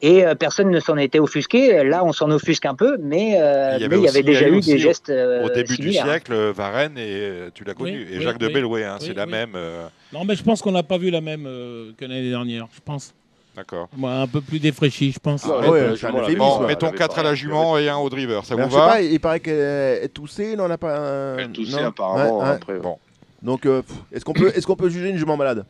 Et 0.00 0.24
euh, 0.24 0.34
personne 0.36 0.70
ne 0.70 0.78
s'en 0.78 0.96
était 0.96 1.18
offusqué. 1.18 1.82
Là, 1.82 2.04
on 2.04 2.12
s'en 2.12 2.30
offusque 2.30 2.66
un 2.66 2.74
peu, 2.74 2.96
mais 3.00 3.40
euh, 3.40 3.74
Il 3.76 3.82
y 3.82 3.84
avait 3.84 3.96
mais 3.96 4.02
il 4.02 4.18
y 4.18 4.22
déjà 4.22 4.48
eu 4.48 4.60
des 4.60 4.78
gestes 4.78 5.10
euh, 5.10 5.42
Au 5.44 5.50
début 5.50 5.74
similaires. 5.74 6.04
du 6.04 6.10
siècle, 6.10 6.32
euh, 6.32 6.52
Varenne, 6.52 6.96
et 6.96 7.48
tu 7.52 7.64
l'as 7.64 7.74
connu. 7.74 8.06
Oui, 8.06 8.14
et 8.14 8.18
oui, 8.18 8.22
Jacques 8.22 8.38
de. 8.38 8.46
Bellouet, 8.48 8.84
hein, 8.84 8.96
c'est 9.00 9.08
Oui, 9.08 9.14
la 9.14 9.26
même. 9.26 9.52
euh, 9.56 9.88
Non, 10.12 10.24
mais 10.24 10.36
je 10.36 10.44
pense 10.44 10.62
qu'on 10.62 10.70
n'a 10.70 10.84
pas 10.84 10.98
vu 10.98 11.10
la 11.10 11.20
même 11.20 11.46
euh, 11.46 11.90
que 11.98 12.04
l'année 12.04 12.30
dernière, 12.30 12.68
je 12.72 12.80
pense. 12.84 13.12
D'accord. 13.56 13.88
Moi, 13.96 14.12
un 14.12 14.28
peu 14.28 14.40
plus 14.40 14.60
défraîchi, 14.60 15.10
je 15.10 15.18
pense. 15.18 15.44
Ah 15.44 15.60
la- 15.62 15.68
ouais, 15.70 15.80
euphémisme, 15.88 16.36
Bon, 16.38 16.60
ouais. 16.60 16.66
mettons 16.68 16.86
elle 16.86 16.90
avait 16.90 16.98
4 16.98 17.18
à 17.18 17.22
la 17.24 17.34
jument 17.34 17.76
et 17.76 17.88
1 17.88 17.96
au 17.96 18.08
driver. 18.08 18.44
Ça 18.46 18.54
Mais 18.54 18.62
vous 18.62 18.68
alors, 18.68 18.70
je 18.70 18.74
sais 18.76 19.02
va? 19.02 19.08
pas, 19.08 19.14
il 19.14 19.18
paraît 19.20 19.40
qu'elle 19.40 20.04
est 20.04 20.08
toussée, 20.14 20.54
non, 20.54 20.66
on 20.66 20.68
n'a 20.68 20.78
pas 20.78 20.96
un... 20.96 21.38
Elle 21.38 21.50
non? 21.70 21.86
apparemment 21.86 22.38
Ouais, 22.38 22.44
ouais. 22.44 22.50
après. 22.54 22.78
Bon. 22.78 22.98
Donc, 23.42 23.66
est-ce 24.12 24.24
qu'on 24.24 24.32
peut, 24.32 24.52
est 24.54 24.64
qu'on 24.64 24.76
peut 24.76 24.88
juger 24.90 25.08
une 25.10 25.16
jument 25.16 25.36
malade? 25.36 25.64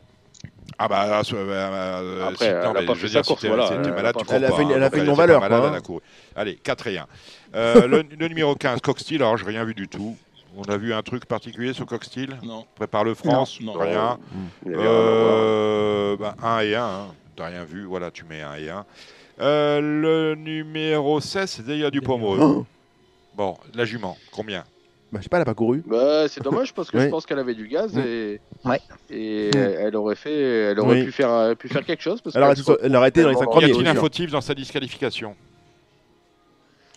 Ah 0.80 0.86
bah, 0.86 1.22
euh, 1.22 1.22
euh, 1.34 2.28
Après, 2.28 2.44
si- 2.44 2.50
elle 2.50 2.60
non, 2.62 2.70
a 2.70 2.72
mais 2.74 2.86
je 2.86 2.92
fait 2.94 3.02
veux 3.02 3.08
dire, 3.08 3.24
si 3.24 3.28
course, 3.28 3.44
voilà, 3.46 3.66
si 3.66 3.72
t'es 3.72 3.78
elle 3.80 3.88
a 3.88 3.94
malade, 3.96 4.14
tu 4.18 4.24
cours 4.24 4.34
Elle 4.34 4.44
a 4.44 4.48
pas, 4.50 4.56
fait 4.56 4.62
une- 4.62 4.70
hein, 4.70 4.74
elle 4.76 4.82
a 4.84 4.90
fait 4.90 4.98
une 4.98 5.04
non-valeur, 5.06 5.40
pas 5.40 5.48
malade, 5.48 5.60
quoi, 5.60 5.68
elle 5.70 5.74
a 5.74 5.78
hein. 5.78 5.82
couru. 5.82 6.00
Allez, 6.36 6.54
4 6.56 6.86
et 6.86 6.98
1. 6.98 7.06
Euh, 7.56 7.86
le, 7.88 8.02
le 8.16 8.28
numéro 8.28 8.54
15, 8.54 8.80
Coxsteel, 8.80 9.22
alors 9.22 9.36
j'ai 9.36 9.44
rien 9.46 9.64
vu 9.64 9.74
du 9.74 9.88
tout. 9.88 10.16
On 10.56 10.62
a 10.62 10.76
vu 10.76 10.94
un 10.94 11.02
truc 11.02 11.26
particulier 11.26 11.72
sur 11.72 11.84
Coxsteel 11.86 12.38
Non. 12.42 12.64
Prépare 12.76 13.02
le 13.04 13.14
France, 13.14 13.58
Non, 13.60 13.74
non. 13.74 13.80
rien. 13.80 14.18
Euh, 14.66 16.16
bah, 16.16 16.34
1 16.42 16.60
et 16.60 16.74
1. 16.74 17.06
t'as 17.36 17.46
rien 17.46 17.64
vu, 17.64 17.84
voilà, 17.84 18.10
tu 18.10 18.24
mets 18.24 18.42
un 18.42 18.54
et 18.56 18.70
un. 18.70 18.84
Euh, 19.40 19.80
le 19.80 20.34
numéro 20.34 21.20
16, 21.20 21.50
c'est 21.50 21.66
Delia 21.66 21.90
Dupomereux. 21.90 22.38
Oh. 22.40 22.66
Bon, 23.36 23.56
la 23.74 23.84
jument, 23.84 24.16
combien? 24.32 24.64
Bah, 25.10 25.18
je 25.20 25.22
sais 25.22 25.28
pas, 25.30 25.38
elle 25.38 25.42
a 25.42 25.46
pas 25.46 25.54
couru. 25.54 25.82
Bah, 25.86 26.28
c'est 26.28 26.42
dommage 26.42 26.74
parce 26.74 26.90
que 26.90 26.96
Ouais. 26.98 27.04
je 27.06 27.08
pense 27.10 27.24
qu'elle 27.24 27.38
avait 27.38 27.54
du 27.54 27.66
gaz 27.66 27.96
et, 27.96 28.40
Ouais. 28.64 28.78
et 29.10 29.48
elle 29.56 29.96
aurait 29.96 30.16
fait, 30.16 30.70
elle 30.70 30.80
aurait 30.80 31.00
Oui. 31.00 31.04
pu 31.06 31.12
faire, 31.12 31.30
euh, 31.32 31.54
pu 31.54 31.68
faire 31.68 31.84
quelque 31.84 32.02
chose. 32.02 32.20
Parce 32.20 32.36
Elle 32.36 32.42
aurait 32.42 32.54
qu'elle 32.54 32.62
été- 32.62 32.72
se 32.72 32.78
elle 32.86 32.96
aurait 32.96 33.08
été 33.08 33.22
dans 33.22 33.28
les 33.30 33.34
cinq 33.34 33.40
retrouve 33.46 33.62
Y 33.62 33.66
premiers, 33.70 33.72
a-t-il 33.88 33.88
un 33.88 34.00
fautif 34.00 34.30
dans 34.30 34.40
sa 34.42 34.54
disqualification 34.54 35.34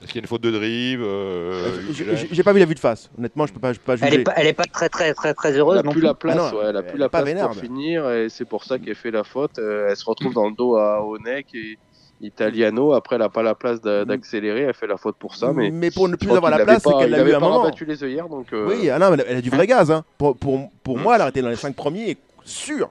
Est-ce 0.04 0.08
qu'il 0.08 0.16
y 0.16 0.20
a 0.20 0.24
une 0.24 0.28
faute 0.28 0.42
de 0.42 0.50
drive 0.52 1.02
euh, 1.04 1.70
Euh, 1.90 2.26
j'ai- 2.32 2.44
pas 2.44 2.54
vu 2.54 2.60
la 2.60 2.66
vue 2.66 2.74
de 2.74 2.80
face. 2.80 3.10
Honnêtement, 3.18 3.46
je 3.46 3.54
peux 3.54 3.60
pas, 3.60 3.72
je 3.72 3.80
peux 3.80 3.86
pas 3.86 3.94
Elle 3.94 4.10
juger. 4.10 4.22
est 4.22 4.24
pas, 4.24 4.34
elle 4.36 4.48
est 4.48 4.54
pas 4.54 4.64
très 4.66 4.90
très 4.90 5.14
très 5.14 5.34
très 5.36 5.50
Elle 5.50 5.60
heureuse 5.60 5.78
a 5.78 5.84
non 5.84 5.92
plus 5.92 6.02
la 6.02 6.14
place, 6.16 6.38
Ah 6.40 6.52
non, 6.52 6.58
ouais, 6.60 6.66
elle 6.70 6.76
a 6.76 6.80
elle 6.80 6.86
plus 6.88 6.98
la 6.98 7.08
place 7.08 7.24
vénère. 7.24 7.48
pour 7.50 7.56
finir 7.58 8.10
et 8.10 8.28
c'est 8.28 8.46
pour 8.46 8.64
ça 8.64 8.80
qu'elle 8.80 8.96
fait 8.96 9.12
la 9.12 9.24
faute. 9.24 9.60
Euh, 9.60 9.88
elle 9.90 9.96
se 9.96 10.04
retrouve 10.06 10.34
dans 10.34 10.50
le 10.50 10.56
dos 10.56 10.76
à 10.76 11.06
Onek 11.06 11.54
et 11.54 11.78
Italiano. 12.22 12.94
Après, 12.94 13.16
elle 13.16 13.22
a 13.24 13.30
pas 13.30 13.44
la 13.44 13.56
place 13.56 13.80
Mm. 13.84 14.06
d'accélérer. 14.06 14.62
Elle 14.62 14.74
fait 14.74 14.88
la 14.88 14.98
faute 14.98 15.16
pour 15.18 15.36
ça, 15.36 15.52
mais 15.54 15.92
pour 15.92 16.08
ne 16.10 16.16
plus 16.16 16.30
avoir 16.32 16.52
la 16.52 16.64
place, 16.64 16.84
c'est 16.84 16.94
qu'elle 16.98 17.12
l'a 17.12 17.18
à 17.20 17.22
un 17.38 17.40
moment. 17.40 17.60
rabattu 17.62 17.86
les 17.86 18.04
œillères, 18.04 18.30
donc. 18.30 18.54
euh, 18.54 18.68
Oui, 18.68 18.90
ah 18.90 19.00
non, 19.00 19.10
mais 19.10 19.16
elle 19.16 19.22
a- 19.22 19.26
elle 19.32 19.38
a 19.38 19.42
du 19.42 19.50
vrai 19.50 19.68
gaz. 19.68 19.90
Hein. 19.92 20.04
Pour, 20.18 20.38
pour, 20.38 20.70
pour 20.84 20.98
Mm. 20.98 21.02
moi, 21.02 21.16
elle 21.16 21.22
a 21.22 21.30
été 21.30 21.42
dans 21.42 21.50
les 21.50 21.56
5 21.56 21.76
premiers, 21.76 22.18
sûr. 22.44 22.90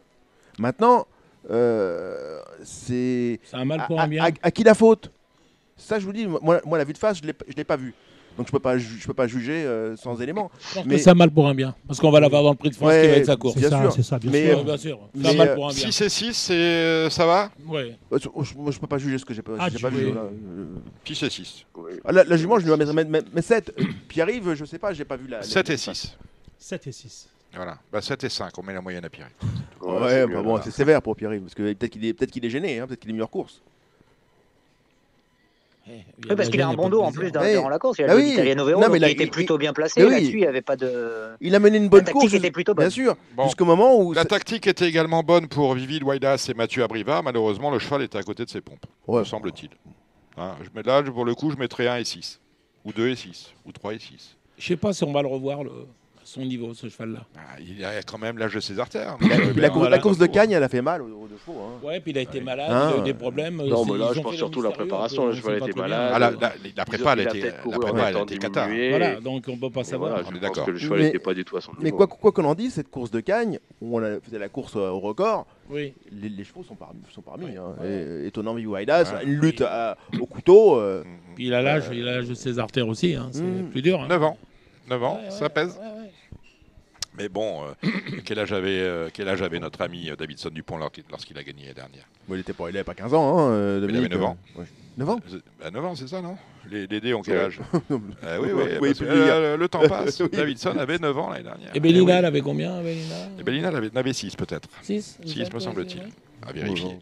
Maintenant, 0.58 1.06
euh, 1.50 2.40
c'est. 2.62 3.40
C'est 3.44 3.56
un 3.56 3.64
mal 3.64 3.80
À, 3.80 3.84
pour 3.86 4.00
à- 4.00 4.04
un 4.04 4.08
bien. 4.08 4.24
à- 4.24 4.30
à 4.42 4.50
qui 4.50 4.62
la 4.64 4.74
faute? 4.74 5.10
Ça, 5.76 5.98
je 5.98 6.04
vous 6.04 6.12
dis, 6.12 6.26
moi, 6.26 6.60
moi 6.66 6.76
la 6.78 6.84
vue 6.84 6.92
de 6.92 6.98
face, 6.98 7.18
je 7.18 7.22
ne 7.26 7.32
l'ai 7.56 7.64
pas 7.64 7.76
vue. 7.76 7.94
Donc 8.36 8.46
je 8.46 8.52
peux 8.52 8.58
pas, 8.58 8.78
je 8.78 9.06
peux 9.06 9.12
pas 9.14 9.26
juger 9.26 9.64
euh, 9.64 9.96
sans 9.96 10.20
éléments. 10.20 10.50
Mais- 10.86 10.98
c'est 10.98 11.10
un 11.10 11.14
mal 11.14 11.30
pour 11.30 11.46
un 11.48 11.54
bien. 11.54 11.74
Parce 11.86 12.00
qu'on 12.00 12.10
va 12.10 12.20
l'avoir 12.20 12.42
dans 12.42 12.50
le 12.50 12.56
prix 12.56 12.70
de 12.70 12.74
France 12.74 12.88
Ouais, 12.88 13.02
qui 13.02 13.08
va 13.08 13.14
être 13.16 13.26
sa 13.26 13.36
course. 13.36 13.56
Bien 13.56 13.68
ça, 13.70 13.80
sûr. 13.82 13.92
c'est 13.92 14.02
ça, 14.02 14.18
bien 14.18 14.30
Mais, 14.30 14.48
sûr. 14.48 14.58
Ouais, 14.58 14.64
bien 14.64 14.76
sûr. 14.76 14.98
C'est 15.14 15.20
mais, 15.20 15.28
un 15.30 15.34
mal 15.34 15.48
euh, 15.48 15.54
pour 15.56 15.66
un 15.68 15.72
bien. 15.72 15.90
6 15.90 16.00
et 16.00 16.08
6, 16.08 16.34
c'est- 16.34 16.52
euh, 16.54 17.10
ça 17.10 17.26
va 17.26 17.50
Ouais. 17.66 17.96
Euh, 18.12 18.18
je- 18.18 18.54
Moi, 18.56 18.70
je 18.72 18.78
peux 18.78 18.86
pas 18.86 18.98
juger 18.98 19.18
ce 19.18 19.24
que 19.24 19.34
j'ai 19.34 19.42
pas, 19.42 19.52
Ah, 19.58 19.68
pas 19.82 19.88
vu. 19.90 20.06
oui. 20.06 20.12
là. 20.14 20.20
Euh, 20.22 20.64
6 21.04 21.22
et 21.22 21.30
6. 21.30 21.66
oui. 21.76 21.92
ah, 22.04 22.12
la, 22.12 22.24
la 22.24 22.36
jument, 22.36 22.56
je 22.56 22.60
lui 22.62 22.68
dois 22.68 22.76
mettre, 22.76 22.94
mettre, 22.94 23.10
mettre 23.34 23.46
7. 23.46 23.74
Pierre-Yves, 24.08 24.54
je 24.54 24.64
sais 24.64 24.78
pas, 24.78 24.92
j'ai 24.94 25.04
pas 25.04 25.16
vu 25.16 25.28
la. 25.28 25.38
la 25.38 25.42
7 25.42 25.66
vue 25.68 25.74
et 25.74 25.76
de 25.76 25.80
face. 25.82 25.98
6. 25.98 26.16
7 26.58 26.86
et 26.86 26.92
6. 26.92 27.28
Voilà. 27.54 27.78
Bah, 27.92 28.00
7 28.00 28.22
et 28.24 28.28
5, 28.28 28.56
on 28.58 28.62
met 28.62 28.72
la 28.72 28.80
moyenne 28.80 29.04
à 29.04 29.10
Pierre. 29.10 29.28
Ouais, 29.82 30.08
c'est 30.08 30.26
bah 30.28 30.42
bon, 30.42 30.60
c'est 30.62 30.70
sévère 30.70 31.02
pour 31.02 31.16
Pierre-Yves, 31.16 31.42
parce 31.42 31.54
que 31.54 31.72
peut-être 31.72 31.90
qu'il 31.90 32.04
est, 32.04 32.14
peut 32.14 32.26
qu'il 32.26 32.44
est 32.44 32.50
gêné, 32.50 32.78
hein, 32.78 32.86
peut-être 32.86 33.00
qu'il 33.00 33.10
est 33.10 33.14
mis 33.14 33.20
hors 33.20 33.30
course. 33.30 33.60
Oui, 36.28 36.36
parce 36.36 36.48
qu'il 36.48 36.60
a 36.62 36.68
un 36.68 36.74
bon 36.74 36.88
dos 36.88 37.00
en 37.02 37.12
plus 37.12 37.30
dans, 37.32 37.40
Ouais. 37.40 37.52
durant 37.52 37.68
la 37.68 37.78
course. 37.78 37.98
Il 37.98 38.04
a 38.04 38.08
Bah 38.08 38.14
oui. 38.16 38.32
Italiano 38.32 38.64
Vero, 38.64 38.80
Non, 38.80 38.88
mais 38.90 38.98
là, 38.98 39.08
il 39.08 39.12
était 39.12 39.24
il- 39.24 39.30
plutôt 39.30 39.58
bien 39.58 39.72
placé. 39.72 40.00
Mais 40.00 40.06
oui. 40.06 40.12
Là-dessus, 40.12 40.32
il 40.32 40.40
n'y 40.40 40.46
avait 40.46 40.62
pas 40.62 40.76
de. 40.76 41.30
Il 41.40 41.54
a 41.54 41.58
mené 41.58 41.78
une 41.78 41.88
bonne 41.88 42.04
La 42.04 42.12
course, 42.12 42.24
tactique 42.26 42.38
était 42.38 42.50
plutôt 42.50 42.74
bonne. 42.74 42.84
bien 42.86 42.90
sûr, 42.90 43.16
Bon. 43.36 43.44
jusqu'au 43.44 43.64
moment 43.64 43.96
où. 44.00 44.12
La 44.12 44.24
tactique 44.24 44.66
était 44.66 44.88
également 44.88 45.22
bonne 45.22 45.48
pour 45.48 45.74
Vivid 45.74 46.02
Waidas 46.02 46.46
et 46.50 46.54
Mathieu 46.54 46.82
Abrivard. 46.82 47.22
Malheureusement, 47.22 47.70
le 47.70 47.78
cheval 47.78 48.02
était 48.02 48.18
à 48.18 48.22
côté 48.22 48.44
de 48.44 48.50
ses 48.50 48.60
pompes, 48.60 48.86
Ouais. 49.06 49.20
me 49.20 49.24
semble-t-il. 49.24 49.70
Hein, 50.36 50.54
je 50.62 50.68
mets 50.74 50.82
là, 50.82 51.02
pour 51.02 51.24
le 51.24 51.34
coup, 51.34 51.50
je 51.50 51.56
mettrais 51.56 51.86
1 51.88 51.96
et 51.96 52.04
6. 52.04 52.40
Ou 52.84 52.92
2 52.92 53.08
et 53.08 53.16
6. 53.16 53.52
Ou 53.66 53.72
3 53.72 53.92
et 53.94 53.98
6. 53.98 54.36
Je 54.58 54.66
sais 54.68 54.76
pas 54.76 54.92
si 54.92 55.04
on 55.04 55.12
va 55.12 55.22
le 55.22 55.28
revoir 55.28 55.64
le... 55.64 55.70
son 56.30 56.42
niveau, 56.44 56.72
ce 56.74 56.88
cheval-là. 56.88 57.20
Bah, 57.34 57.40
il 57.60 57.84
a 57.84 58.02
quand 58.02 58.18
même 58.18 58.38
l'âge 58.38 58.54
de 58.54 58.60
ses 58.60 58.78
artères. 58.78 59.16
Puis 59.18 59.28
la, 59.28 59.36
Donc, 59.36 59.52
puis 59.52 59.60
la 59.60 59.66
euh, 59.66 59.70
course, 59.70 59.80
voilà. 59.80 59.96
la 59.96 60.02
course 60.02 60.18
de 60.18 60.26
Cagne, 60.26 60.52
elle 60.52 60.62
a 60.62 60.68
fait 60.68 60.80
mal 60.82 61.02
aux, 61.02 61.26
deux 61.28 61.36
chevaux. 61.44 61.58
hein. 61.60 61.86
Ouais, 61.86 61.98
puis 62.00 62.12
il 62.12 62.18
a 62.18 62.20
été 62.20 62.40
malade, 62.40 62.70
Hein, 62.70 62.88
il 62.90 62.92
a 62.92 62.96
eu 62.96 62.98
ouais. 63.00 63.04
des 63.04 63.14
problèmes. 63.14 63.56
Non, 63.56 63.84
mais 63.84 63.98
là, 63.98 64.08
ils 64.12 64.16
je 64.16 64.20
pense 64.22 64.34
surtout 64.36 64.62
la 64.62 64.70
préparation, 64.70 65.24
on 65.24 65.26
le 65.26 65.34
cheval 65.34 65.56
était 65.58 65.78
malade. 65.78 66.10
Ah, 66.14 66.18
la, 66.18 66.30
la- 66.30 66.52
la 66.76 66.84
prépa, 66.84 67.12
elle 67.14 67.20
Il 67.20 67.28
a 67.28 67.30
était, 67.36 67.46
la 67.48 67.78
prépa, 67.78 68.10
elle 68.30 68.38
cata. 68.38 68.68
Voilà, 68.68 69.20
donc 69.20 69.44
on 69.48 69.56
peut 69.56 69.70
pas 69.70 69.84
savoir. 69.84 70.10
voilà, 70.12 70.24
on 70.28 70.34
je 70.34 70.38
d'accord. 70.40 70.64
que 70.66 70.70
le 70.70 70.78
cheval 70.78 70.98
Mais- 70.98 71.04
n'était 71.06 71.18
pas 71.18 71.34
du 71.34 71.44
tout 71.44 71.56
à 71.56 71.60
son 71.60 71.72
niveau. 71.72 71.82
Mais 71.82 71.90
quoi 71.90 72.06
quoi 72.06 72.32
qu'on 72.32 72.44
en 72.44 72.54
dise, 72.54 72.74
cette 72.74 72.90
course 72.90 73.10
de 73.10 73.20
Cagne, 73.20 73.58
où 73.80 73.98
on 73.98 74.02
a- 74.02 74.20
faisait 74.20 74.38
la 74.38 74.48
course 74.48 74.76
euh, 74.76 74.88
au 74.90 75.00
record, 75.00 75.46
Oui. 75.68 75.94
les, 76.12 76.28
les 76.28 76.44
chevaux 76.44 76.62
sont 76.62 76.76
parmi. 76.76 77.00
Sont 77.12 77.22
parmi 77.22 77.46
Ouais. 77.46 77.56
hein. 77.56 77.74
Ouais. 77.80 78.22
Et- 78.22 78.26
étonnant 78.28 78.54
Vivo 78.54 78.76
Aidas, 78.76 79.12
Ouais. 79.14 79.24
une 79.24 79.40
lutte 79.40 79.62
à- 79.62 79.96
au 80.20 80.26
couteau. 80.26 80.76
euh. 80.78 81.02
Puis 81.34 81.46
il 81.48 81.54
a 81.54 81.62
l'âge, 81.62 81.84
il 81.92 82.06
a 82.08 82.16
l'âge 82.16 82.28
de 82.28 82.34
ses 82.34 82.58
artères 82.58 82.86
aussi. 82.88 83.14
hein, 83.14 83.28
C'est 83.32 83.42
Mm. 83.42 83.70
plus 83.70 83.82
dur. 83.82 84.00
hein. 84.00 84.06
9 84.08 84.22
ans. 84.22 84.38
9 84.88 85.02
ans, 85.04 85.16
Ouais, 85.18 85.24
ouais, 85.26 85.30
ça 85.30 85.48
pèse. 85.48 85.78
Mais 87.20 87.28
bon, 87.28 87.62
euh, 87.64 87.90
quel, 88.24 88.38
âge 88.38 88.52
avait, 88.52 88.80
euh, 88.80 89.08
quel 89.12 89.28
âge 89.28 89.42
avait 89.42 89.60
notre 89.60 89.80
ami 89.82 90.10
euh, 90.10 90.16
Davidson 90.16 90.50
Dupont 90.50 90.76
lors- 90.78 90.90
lorsqu'il 91.10 91.36
a 91.38 91.42
gagné 91.42 91.66
la 91.68 91.74
dernière? 91.74 92.04
Bon, 92.28 92.34
il 92.34 92.40
était 92.40 92.52
pas, 92.52 92.64
il 92.70 92.76
avait 92.76 92.84
pas 92.84 92.94
15 92.94 93.14
ans. 93.14 93.38
Hein, 93.38 93.50
euh, 93.50 93.78
il 93.80 93.84
avait 93.84 93.92
Dominique, 93.92 94.12
9 94.12 94.24
ans. 94.24 94.36
euh, 94.56 94.60
ouais. 94.60 94.66
9 94.96 95.08
ans? 95.10 95.20
Euh, 95.32 95.38
bah, 95.60 95.70
9 95.70 95.84
ans, 95.84 95.94
c'est 95.94 96.08
ça, 96.08 96.20
non? 96.22 96.36
Les, 96.70 96.86
les 96.86 97.00
dés 97.00 97.14
ont 97.14 97.22
quel 97.22 97.38
âge? 97.38 97.60
Ah 98.22 98.40
Oui, 98.40 98.48
oui, 98.52 98.62
Oui, 98.80 98.88
parce 98.88 99.00
il 99.00 99.06
que, 99.06 99.10
peut 99.10 99.56
le 99.56 99.64
euh, 99.64 99.68
temps 99.68 99.80
passe. 99.88 100.20
Oui. 100.20 100.28
Davidson 100.32 100.76
avait 100.78 100.98
9 100.98 101.18
ans 101.18 101.30
l'année 101.30 101.44
dernière. 101.44 101.70
Et 101.74 101.80
Bellina, 101.80 102.14
elle 102.14 102.20
oui. 102.20 102.26
avait 102.26 102.40
combien 102.40 102.80
Bellina? 102.82 103.14
Et 103.38 103.42
Bellina 103.42 103.68
elle 103.68 103.76
avait, 103.76 103.90
en 103.92 103.96
avait 103.96 104.12
6 104.12 104.36
peut-être. 104.36 104.68
6 104.82 105.18
Six, 105.24 105.52
me 105.52 105.60
semble-t-il. 105.60 106.02
À 106.46 106.52
vérifier. 106.52 106.98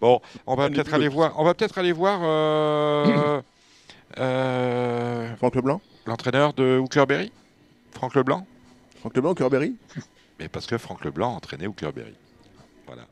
Bon, 0.00 0.20
on 0.46 0.54
va 0.56 0.68
peut-être 0.68 0.94
aller 0.94 1.08
voir. 1.08 1.34
On 1.38 1.44
va 1.44 1.54
peut-être 1.54 1.78
aller 1.78 1.92
voir 1.92 2.20
euh, 2.22 3.40
euh, 4.18 5.36
Franck 5.36 5.54
Leblanc? 5.54 5.80
l'entraîneur 6.06 6.52
de 6.54 6.78
Hookerberry, 6.78 7.30
Franck 7.92 8.14
Leblanc? 8.14 8.46
Franck 9.00 9.16
Leblanc, 9.16 9.34
Curberry 9.34 9.74
Mais 10.38 10.48
parce 10.48 10.66
que 10.66 10.78
Franck 10.78 11.04
Leblanc 11.04 11.34
entraînait 11.34 11.66
Hookerberry. 11.66 12.14
Voilà. 12.86 13.02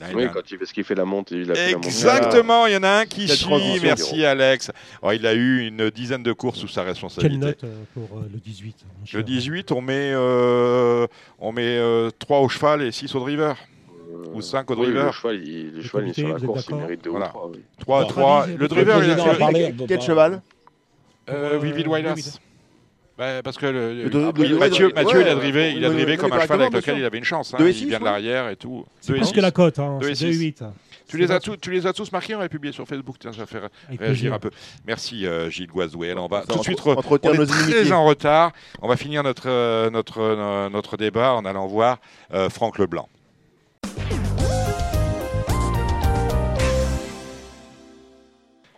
Là, 0.00 0.06
il 0.10 0.16
Oui, 0.16 0.24
a- 0.24 0.28
quand 0.28 0.48
il, 0.48 0.58
parce 0.58 0.70
qu'il 0.70 0.84
fait 0.84 0.94
la 0.94 1.04
montée, 1.04 1.36
il 1.36 1.50
a 1.50 1.54
fait 1.56 1.70
la 1.70 1.76
montée. 1.76 1.88
Exactement, 1.88 2.66
il 2.66 2.74
y 2.74 2.76
en 2.76 2.82
a 2.84 3.00
un 3.00 3.04
qui 3.04 3.26
Quelle 3.26 3.36
suit. 3.36 3.46
transition, 3.46 3.82
Merci 3.82 4.24
Alex. 4.24 4.70
Oh, 5.02 5.10
il 5.10 5.26
a 5.26 5.34
eu 5.34 5.66
une 5.66 5.90
dizaine 5.90 6.22
de 6.22 6.32
courses 6.32 6.58
sous 6.60 6.68
sa 6.68 6.82
Quelle 6.82 6.90
responsabilité. 6.90 7.36
note 7.46 7.64
euh, 7.64 7.82
pour 7.94 8.18
euh, 8.18 8.28
le 8.32 8.38
18 8.38 8.76
mon 9.00 9.06
cher 9.06 9.18
Le 9.18 9.24
18, 9.24 9.72
on 9.72 9.80
met, 9.80 10.12
euh, 10.14 11.06
on 11.40 11.50
met 11.50 11.78
3 12.20 12.40
au 12.40 12.48
cheval 12.48 12.82
et 12.82 12.92
6 12.92 13.12
au 13.16 13.20
driver. 13.20 13.56
Euh, 14.12 14.24
Ou 14.34 14.40
cinq 14.42 14.70
au 14.70 14.74
oui, 14.74 14.82
driver. 14.82 15.06
Le 15.06 15.12
cheval, 15.12 15.36
il, 15.42 15.72
le 15.72 15.80
est 15.80 16.12
sur 16.12 16.28
la 16.28 16.38
course, 16.38 16.66
il 16.68 16.76
mérite 16.76 17.02
2 17.02 17.10
Voilà. 17.10 17.26
ou 17.30 17.30
3. 17.30 17.50
Oui. 17.50 17.58
3 17.80 17.98
Votre 18.02 18.12
trois. 18.12 18.42
avis, 18.44 18.52
Le 18.52 18.58
votre 18.58 18.74
driver, 18.74 19.04
il 19.04 19.10
a, 19.82 19.86
Quel 19.88 20.00
cheval? 20.02 20.42
Euh, 21.28 21.58
Vivid. 21.60 21.86
Vivid. 21.88 22.24
Bah, 23.18 23.42
parce 23.42 23.58
que 23.58 23.66
le- 23.66 24.06
après, 24.28 24.48
le- 24.48 24.56
Mathieu, 24.58 24.86
ouais, 24.86 24.92
Mathieu, 24.94 25.20
il 25.20 25.28
a 25.28 25.34
ouais, 25.34 25.40
drivé, 25.40 25.72
il 25.76 25.84
a 25.84 25.90
drivé 25.90 26.16
comme 26.16 26.32
un 26.32 26.40
cheval 26.40 26.62
avec 26.62 26.72
lequel 26.74 26.98
il 26.98 27.04
avait 27.04 27.18
une 27.18 27.24
chance. 27.24 27.52
hein. 27.54 27.58
Il 27.60 27.70
vient 27.88 28.00
de 28.00 28.04
l'arrière 28.04 28.48
et 28.48 28.56
tout. 28.56 28.84
C'est 29.00 29.12
presque 29.14 29.34
six. 29.34 29.40
la 29.40 29.50
cote. 29.50 29.78
Hein. 29.78 29.98
Deux 30.00 30.08
et 30.10 30.14
C'est 30.14 30.26
2 30.26 30.32
six. 30.32 30.38
8. 30.38 30.64
Tu 31.08 31.18
les, 31.18 31.30
as 31.30 31.40
tous, 31.40 31.58
tu 31.58 31.70
les 31.70 31.86
as 31.86 31.92
tous 31.92 32.10
marqués, 32.10 32.34
on 32.34 32.38
va 32.38 32.48
publier 32.48 32.72
sur 32.72 32.86
Facebook. 32.88 33.16
Tiens, 33.18 33.32
ça 33.32 33.40
va 33.40 33.46
faire 33.46 33.68
Avec 33.88 34.00
réagir 34.00 34.30
plaisir. 34.30 34.32
un 34.34 34.38
peu. 34.38 34.50
Merci 34.86 35.26
euh, 35.26 35.50
Gilles 35.50 35.66
Guazoué. 35.66 36.10
Alors, 36.10 36.24
on 36.24 36.28
va 36.28 36.40
Ça 36.40 36.54
tout 36.54 36.58
de 36.60 36.62
suite. 36.64 36.80
re- 36.80 36.94
on 37.22 37.32
est 37.34 37.36
nos 37.36 37.44
très 37.44 37.92
en 37.92 38.06
retard. 38.06 38.52
On 38.80 38.88
va 38.88 38.96
finir 38.96 39.22
notre, 39.22 39.46
euh, 39.46 39.90
notre, 39.90 40.20
euh, 40.22 40.70
notre 40.70 40.96
débat 40.96 41.34
en 41.34 41.44
allant 41.44 41.66
voir 41.66 41.98
euh, 42.32 42.48
Franck 42.48 42.78
Leblanc. 42.78 43.10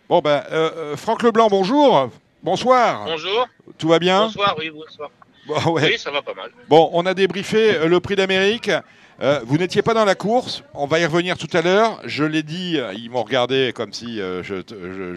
Bon, 0.09 0.19
ben, 0.21 0.43
euh, 0.51 0.69
euh, 0.75 0.95
Franck 0.97 1.23
Leblanc, 1.23 1.47
bonjour. 1.49 2.09
Bonsoir. 2.45 3.05
Bonjour. 3.05 3.47
Tout 3.79 3.87
va 3.87 3.97
bien 3.97 4.25
Bonsoir, 4.25 4.55
oui, 4.59 4.69
bonsoir. 4.69 5.09
Bon, 5.47 5.71
ouais. 5.73 5.89
Oui, 5.93 5.97
ça 5.97 6.11
va 6.11 6.21
pas 6.21 6.35
mal. 6.35 6.51
Bon, 6.69 6.91
on 6.93 7.03
a 7.07 7.15
débriefé 7.15 7.75
euh, 7.75 7.87
le 7.87 7.99
prix 7.99 8.15
d'Amérique. 8.15 8.69
Euh, 9.19 9.39
vous 9.45 9.57
n'étiez 9.57 9.81
pas 9.81 9.95
dans 9.95 10.05
la 10.05 10.13
course. 10.13 10.61
On 10.75 10.85
va 10.85 10.99
y 10.99 11.05
revenir 11.07 11.39
tout 11.39 11.49
à 11.57 11.63
l'heure. 11.63 11.99
Je 12.05 12.23
l'ai 12.23 12.43
dit, 12.43 12.77
euh, 12.77 12.93
ils 12.93 13.09
m'ont 13.09 13.23
regardé 13.23 13.71
comme 13.73 13.93
si 13.93 14.21
euh, 14.21 14.43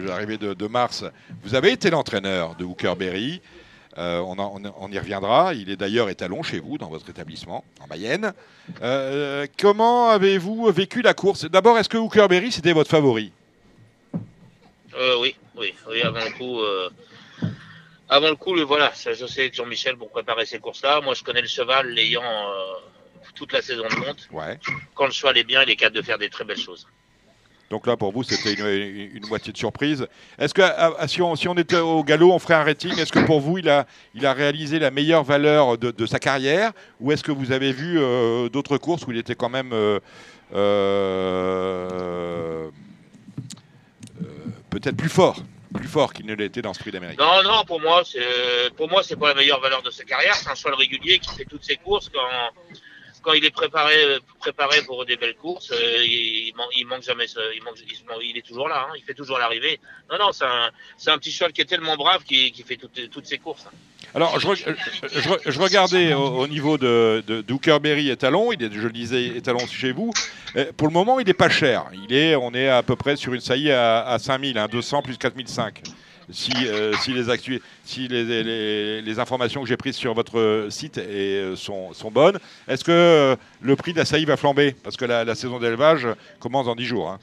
j'arrivais 0.07 0.37
de, 0.37 0.55
de 0.55 0.67
Mars. 0.67 1.05
Vous 1.43 1.53
avez 1.53 1.71
été 1.71 1.91
l'entraîneur 1.91 2.55
de 2.55 2.65
Hookerberry. 2.65 3.41
Euh, 3.99 4.21
on, 4.25 4.39
en- 4.39 4.55
on- 4.59 4.73
on 4.79 4.91
y 4.91 4.97
reviendra. 4.97 5.53
Il 5.53 5.69
est 5.69 5.75
d'ailleurs 5.75 6.09
étalon 6.09 6.41
chez 6.41 6.59
vous, 6.59 6.79
dans 6.79 6.89
votre 6.89 7.07
établissement, 7.11 7.63
en 7.79 7.85
Mayenne. 7.85 8.33
Comment 9.59 10.09
avez-vous 10.09 10.71
vécu 10.71 11.03
la 11.03 11.13
course? 11.13 11.45
D'abord, 11.45 11.77
est-ce 11.77 11.89
que 11.89 11.97
Hookerberry, 11.97 12.51
c'était 12.51 12.73
votre 12.73 12.89
favori? 12.89 13.31
Oui, 15.21 15.35
oui, 15.55 15.73
oui, 15.87 16.01
avant 16.01 16.19
le 16.25 16.31
coup. 16.37 16.59
euh, 16.61 16.89
Avant 18.09 18.29
le 18.29 18.35
coup, 18.35 18.55
le, 18.55 18.63
voilà, 18.63 18.91
ça, 18.95 19.13
je 19.13 19.25
sais 19.27 19.49
que 19.49 19.55
Jean-Michel, 19.55 19.95
pour 19.95 20.09
préparer 20.09 20.45
ces 20.45 20.57
courses-là, 20.59 20.99
moi 21.01 21.13
je 21.13 21.23
connais 21.23 21.41
le 21.41 21.47
cheval, 21.47 21.89
l'ayant 21.89 22.23
euh, 22.23 22.73
toute 23.35 23.53
la 23.53 23.61
saison 23.61 23.83
de 23.87 23.95
monte. 23.97 24.27
Ouais. 24.31 24.59
Quand 24.95 25.05
le 25.05 25.11
cheval 25.11 25.37
est 25.37 25.43
bien, 25.43 25.61
il 25.63 25.69
est 25.69 25.75
capable 25.75 25.97
de 25.97 26.01
faire 26.01 26.17
des 26.17 26.29
très 26.29 26.43
belles 26.43 26.57
choses. 26.57 26.87
Donc 27.69 27.85
là, 27.85 27.95
pour 27.95 28.11
vous, 28.11 28.23
c'était 28.23 28.53
une, 28.53 28.65
une- 28.65 29.17
une 29.17 29.27
moitié 29.27 29.53
de 29.53 29.57
surprise. 29.59 30.07
Est-ce 30.39 30.55
que 30.55 30.63
si, 31.07 31.21
on, 31.21 31.35
si 31.35 31.47
on 31.47 31.53
était 31.55 31.77
au 31.77 32.03
galop, 32.03 32.31
on 32.33 32.39
ferait 32.39 32.55
un 32.55 32.63
rating 32.63 32.97
Est-ce 32.97 33.11
que 33.11 33.19
pour 33.19 33.41
vous, 33.41 33.59
il 33.59 33.69
a, 33.69 33.85
il 34.15 34.25
a 34.25 34.33
réalisé 34.33 34.79
la 34.79 34.89
meilleure 34.89 35.23
valeur 35.23 35.77
de, 35.77 35.91
de 35.91 36.05
sa 36.07 36.17
carrière? 36.17 36.71
Ou 36.99 37.11
est-ce 37.11 37.21
que 37.23 37.31
vous 37.31 37.51
avez 37.51 37.71
vu 37.71 37.99
euh, 37.99 38.49
d'autres 38.49 38.79
courses 38.79 39.05
où 39.05 39.11
il 39.11 39.19
était 39.19 39.35
quand 39.35 39.49
même 39.49 39.69
euh, 39.71 39.99
peut-être 44.71 44.97
plus 44.97 45.09
fort? 45.09 45.43
Plus 45.73 45.87
fort 45.87 46.13
qu'il 46.13 46.25
ne 46.25 46.33
l'était 46.35 46.61
dans 46.61 46.73
ce 46.73 46.79
prix 46.79 46.91
d'Amérique 46.91 47.19
Non, 47.19 47.43
non, 47.43 47.63
pour 47.65 47.79
moi, 47.81 48.03
c'est 48.05 48.73
pour 48.75 48.89
moi, 48.89 49.03
c'est 49.03 49.15
pas 49.17 49.29
la 49.29 49.33
meilleure 49.35 49.59
valeur 49.59 49.81
de 49.81 49.91
sa 49.91 50.03
carrière. 50.03 50.35
C'est 50.35 50.49
un 50.49 50.55
cheval 50.55 50.73
régulier 50.75 51.19
qui 51.19 51.33
fait 51.35 51.45
toutes 51.45 51.63
ses 51.63 51.77
courses. 51.77 52.09
Quand 52.09 52.27
quand 53.21 53.33
il 53.33 53.43
est 53.43 53.51
préparé, 53.51 54.17
préparé 54.39 54.81
pour 54.83 55.05
des 55.05 55.17
belles 55.17 55.35
courses, 55.35 55.71
euh, 55.71 56.03
il, 56.05 56.47
il, 56.47 56.53
man- 56.55 56.67
il 56.77 56.85
manque 56.87 57.03
jamais, 57.03 57.25
il, 57.25 58.37
est 58.37 58.41
toujours 58.47 58.69
là, 58.69 58.87
hein, 58.89 58.93
il 58.95 59.03
fait 59.03 59.13
toujours 59.13 59.37
l'arrivée. 59.37 59.77
Non, 60.09 60.17
non, 60.17 60.31
c'est 60.31 60.45
un, 60.45 60.71
un 61.07 61.17
petit 61.17 61.29
cheval 61.29 61.51
qui 61.51 61.59
est 61.59 61.65
tellement 61.65 61.97
brave 61.97 62.23
qui, 62.23 62.49
qui 62.53 62.63
fait 62.63 62.77
toutes, 62.77 63.09
toutes 63.09 63.25
ses 63.25 63.37
courses. 63.37 63.65
hein. 63.67 63.71
Alors, 64.15 64.39
je, 64.39 64.47
re- 64.47 64.75
je 65.03 65.29
re- 65.29 65.39
je 65.45 65.59
regardais 65.59 66.13
au, 66.13 66.19
au 66.39 66.47
niveau 66.47 66.77
de, 66.77 67.23
de, 67.27 67.41
étalon, 68.09 68.51
il 68.51 68.63
est, 68.63 68.71
je 68.73 68.81
le 68.81 68.91
disais, 68.91 69.25
étalon 69.27 69.59
chez 69.67 69.91
vous. 69.91 70.11
Euh, 70.55 70.65
Pour 70.75 70.87
le 70.87 70.93
moment, 70.93 71.19
il 71.19 71.27
n'est 71.27 71.33
pas 71.33 71.49
cher. 71.49 71.85
Il 71.93 72.13
est, 72.15 72.35
on 72.35 72.51
est 72.53 72.69
à 72.69 72.81
peu 72.83 72.95
près 72.95 73.15
sur 73.15 73.33
une 73.33 73.41
saillie 73.41 73.71
à, 73.71 74.05
à 74.07 74.17
5000, 74.19 74.57
hein, 74.57 74.67
200 74.71 75.01
plus 75.03 75.17
4005. 75.17 75.81
Si, 76.31 76.51
euh, 76.67 76.93
si, 77.01 77.11
les, 78.07 79.19
informations 79.19 79.61
que 79.63 79.67
j'ai 79.67 79.77
prises 79.77 79.95
sur 79.95 80.13
votre 80.13 80.67
site 80.69 80.99
euh, 80.99 81.55
sont, 81.55 81.91
bonnes, 82.11 82.37
est-ce 82.67 82.83
que 82.83 83.35
le 83.61 83.75
prix 83.75 83.93
de 83.93 83.97
la 83.97 84.05
saillie 84.05 84.25
va 84.25 84.37
flamber? 84.37 84.75
Parce 84.83 84.95
que 84.95 85.05
la, 85.05 85.23
la 85.23 85.33
saison 85.35 85.59
d'élevage 85.59 86.07
commence 86.39 86.67
dans 86.67 86.75
10 86.75 86.85
jours. 86.85 87.09
hein. 87.09 87.19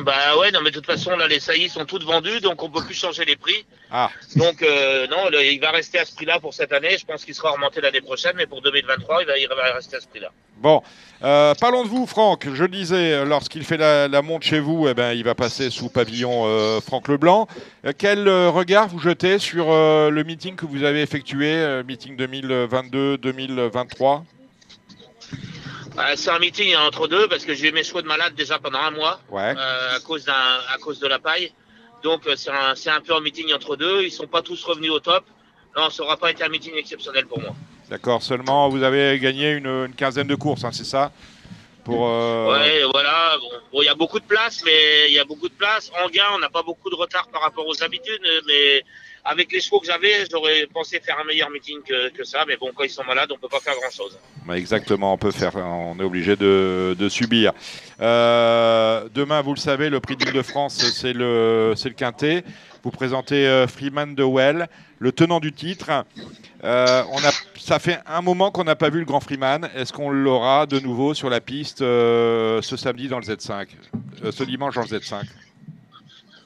Bah 0.00 0.36
ouais, 0.38 0.50
non, 0.50 0.60
mais 0.62 0.70
de 0.70 0.74
toute 0.76 0.86
façon, 0.86 1.16
là, 1.16 1.26
les 1.28 1.40
saillies 1.40 1.68
sont 1.68 1.84
toutes 1.84 2.04
vendues, 2.04 2.40
donc 2.40 2.62
on 2.62 2.70
peut 2.70 2.82
plus 2.84 2.94
changer 2.94 3.24
les 3.24 3.36
prix. 3.36 3.64
Ah, 3.90 4.10
Donc, 4.36 4.62
euh, 4.62 5.06
non, 5.08 5.28
le- 5.30 5.44
il 5.44 5.60
va 5.60 5.70
rester 5.70 5.98
à 5.98 6.04
ce 6.04 6.14
prix-là 6.14 6.40
pour 6.40 6.54
cette 6.54 6.72
année. 6.72 6.96
Je 6.98 7.04
pense 7.06 7.24
qu'il 7.24 7.34
sera 7.34 7.50
remonté 7.52 7.80
l'année 7.80 8.00
prochaine, 8.00 8.32
mais 8.36 8.46
pour 8.46 8.60
2023, 8.62 9.22
il 9.22 9.26
va, 9.26 9.38
il 9.38 9.48
va 9.48 9.54
rester 9.74 9.96
à 9.96 10.00
ce 10.00 10.06
prix-là. 10.08 10.30
Bon, 10.58 10.82
Euh, 11.24 11.52
parlons 11.60 11.82
de 11.82 11.88
vous, 11.88 12.06
Franck. 12.06 12.46
Je 12.54 12.62
le 12.62 12.68
disais, 12.68 13.24
lorsqu'il 13.24 13.64
fait 13.64 13.76
la, 13.76 14.06
la 14.06 14.22
monte 14.22 14.44
chez 14.44 14.60
vous, 14.60 14.86
eh 14.88 14.94
ben, 14.94 15.12
il 15.12 15.24
va 15.24 15.34
passer 15.34 15.68
sous 15.68 15.88
pavillon 15.88 16.44
euh, 16.46 16.80
Franck 16.80 17.08
Leblanc. 17.08 17.48
Quel 17.98 18.28
regard 18.28 18.86
vous 18.86 19.00
jetez 19.00 19.40
sur 19.40 19.66
le 19.68 20.22
meeting 20.24 20.54
que 20.54 20.64
vous 20.66 20.84
avez 20.84 21.02
effectué, 21.02 21.82
meeting 21.86 22.16
2022-2023 22.16 24.22
Euh, 25.98 26.12
c'est 26.16 26.30
un 26.30 26.38
meeting 26.38 26.74
entre 26.76 27.08
deux 27.08 27.28
parce 27.28 27.44
que 27.44 27.54
j'ai 27.54 27.68
eu 27.68 27.72
mes 27.72 27.82
chevaux 27.84 28.02
de 28.02 28.06
malade 28.06 28.34
déjà 28.34 28.58
pendant 28.58 28.78
un 28.80 28.90
mois 28.90 29.20
Ouais. 29.30 29.54
euh, 29.56 29.96
à 29.96 30.00
cause 30.00 30.24
d'un, 30.24 30.32
à 30.32 30.78
cause 30.80 31.00
de 31.00 31.06
la 31.08 31.18
paille. 31.18 31.52
Donc 32.02 32.26
euh, 32.26 32.34
c'est 32.36 32.50
un, 32.50 32.74
c'est 32.74 32.90
un 32.90 33.00
peu 33.00 33.14
un 33.14 33.20
meeting 33.20 33.52
entre 33.52 33.76
deux. 33.76 34.02
Ils 34.02 34.12
sont 34.12 34.26
pas 34.26 34.42
tous 34.42 34.62
revenus 34.64 34.90
au 34.92 35.00
top. 35.00 35.24
Non, 35.76 35.90
ça 35.90 36.02
aura 36.02 36.16
pas 36.16 36.30
été 36.30 36.44
un 36.44 36.48
meeting 36.48 36.74
exceptionnel 36.76 37.26
pour 37.26 37.40
moi. 37.40 37.54
D'accord, 37.90 38.22
seulement 38.22 38.68
vous 38.68 38.82
avez 38.82 39.18
gagné 39.18 39.52
une, 39.52 39.66
une 39.66 39.94
quinzaine 39.94 40.26
de 40.26 40.34
courses, 40.34 40.64
hein, 40.64 40.70
c'est 40.72 40.84
ça? 40.84 41.10
Pour, 41.84 42.06
euh, 42.08 42.52
Ouais, 42.52 42.82
voilà. 42.92 43.36
Bon, 43.40 43.48
bon, 43.72 43.82
il 43.82 43.86
y 43.86 43.88
a 43.88 43.94
beaucoup 43.94 44.20
de 44.20 44.24
place, 44.26 44.62
mais 44.64 45.08
il 45.08 45.14
y 45.14 45.18
a 45.18 45.24
beaucoup 45.24 45.48
de 45.48 45.54
place. 45.54 45.90
En 46.04 46.08
gain, 46.10 46.26
on 46.34 46.38
n'a 46.38 46.50
pas 46.50 46.62
beaucoup 46.62 46.90
de 46.90 46.94
retard 46.94 47.28
par 47.28 47.40
rapport 47.42 47.66
aux 47.66 47.82
habitudes, 47.82 48.20
mais 48.46 48.84
avec 49.24 49.52
les 49.52 49.60
chevaux 49.60 49.80
que 49.80 49.86
j'avais, 49.86 50.26
j'aurais 50.30 50.66
pensé 50.72 51.00
faire 51.00 51.18
un 51.20 51.24
meilleur 51.24 51.50
meeting 51.50 51.78
que, 51.82 52.24
ça. 52.24 52.44
Mais 52.46 52.56
bon, 52.56 52.70
quand 52.74 52.84
ils 52.84 52.90
sont 52.90 53.04
malades, 53.04 53.30
on 53.32 53.38
peut 53.38 53.48
pas 53.48 53.60
faire 53.60 53.74
grand 53.74 53.90
chose. 53.90 54.18
bah, 54.46 54.58
exactement, 54.58 55.12
on 55.14 55.18
peut 55.18 55.30
faire, 55.30 55.56
on 55.56 55.98
est 55.98 56.04
obligé 56.04 56.36
de, 56.36 57.08
subir. 57.08 57.52
Euh, 58.00 59.08
demain, 59.14 59.40
vous 59.40 59.54
le 59.54 59.60
savez, 59.60 59.90
le 59.90 60.00
prix 60.00 60.16
d'Île-de-France, 60.16 60.78
c'est 60.92 61.12
le, 61.12 61.74
c'est 61.76 61.88
le 61.88 61.94
quintet. 61.94 62.44
Vous 62.84 62.90
présentez 62.90 63.46
euh, 63.46 63.66
Freeman 63.66 64.14
de 64.14 64.22
Well, 64.22 64.68
le 64.98 65.12
tenant 65.12 65.40
du 65.40 65.52
titre. 65.52 66.04
Euh, 66.64 67.02
on 67.10 67.18
a, 67.18 67.30
ça 67.58 67.78
fait 67.78 67.98
un 68.06 68.20
moment 68.20 68.50
qu'on 68.50 68.64
n'a 68.64 68.76
pas 68.76 68.88
vu 68.88 69.00
le 69.00 69.04
Grand 69.04 69.20
Freeman. 69.20 69.68
Est-ce 69.74 69.92
qu'on 69.92 70.10
l'aura 70.10 70.66
de 70.66 70.78
nouveau 70.78 71.14
sur 71.14 71.28
la 71.28 71.40
piste 71.40 71.78
ce 71.78 72.76
samedi 72.76 73.08
dans 73.08 73.18
le 73.18 73.24
Z5 73.24 73.68
Euh, 74.24 74.32
Ce 74.32 74.44
dimanche 74.44 74.74
dans 74.74 74.82
le 74.82 74.88
Z5 74.88 75.24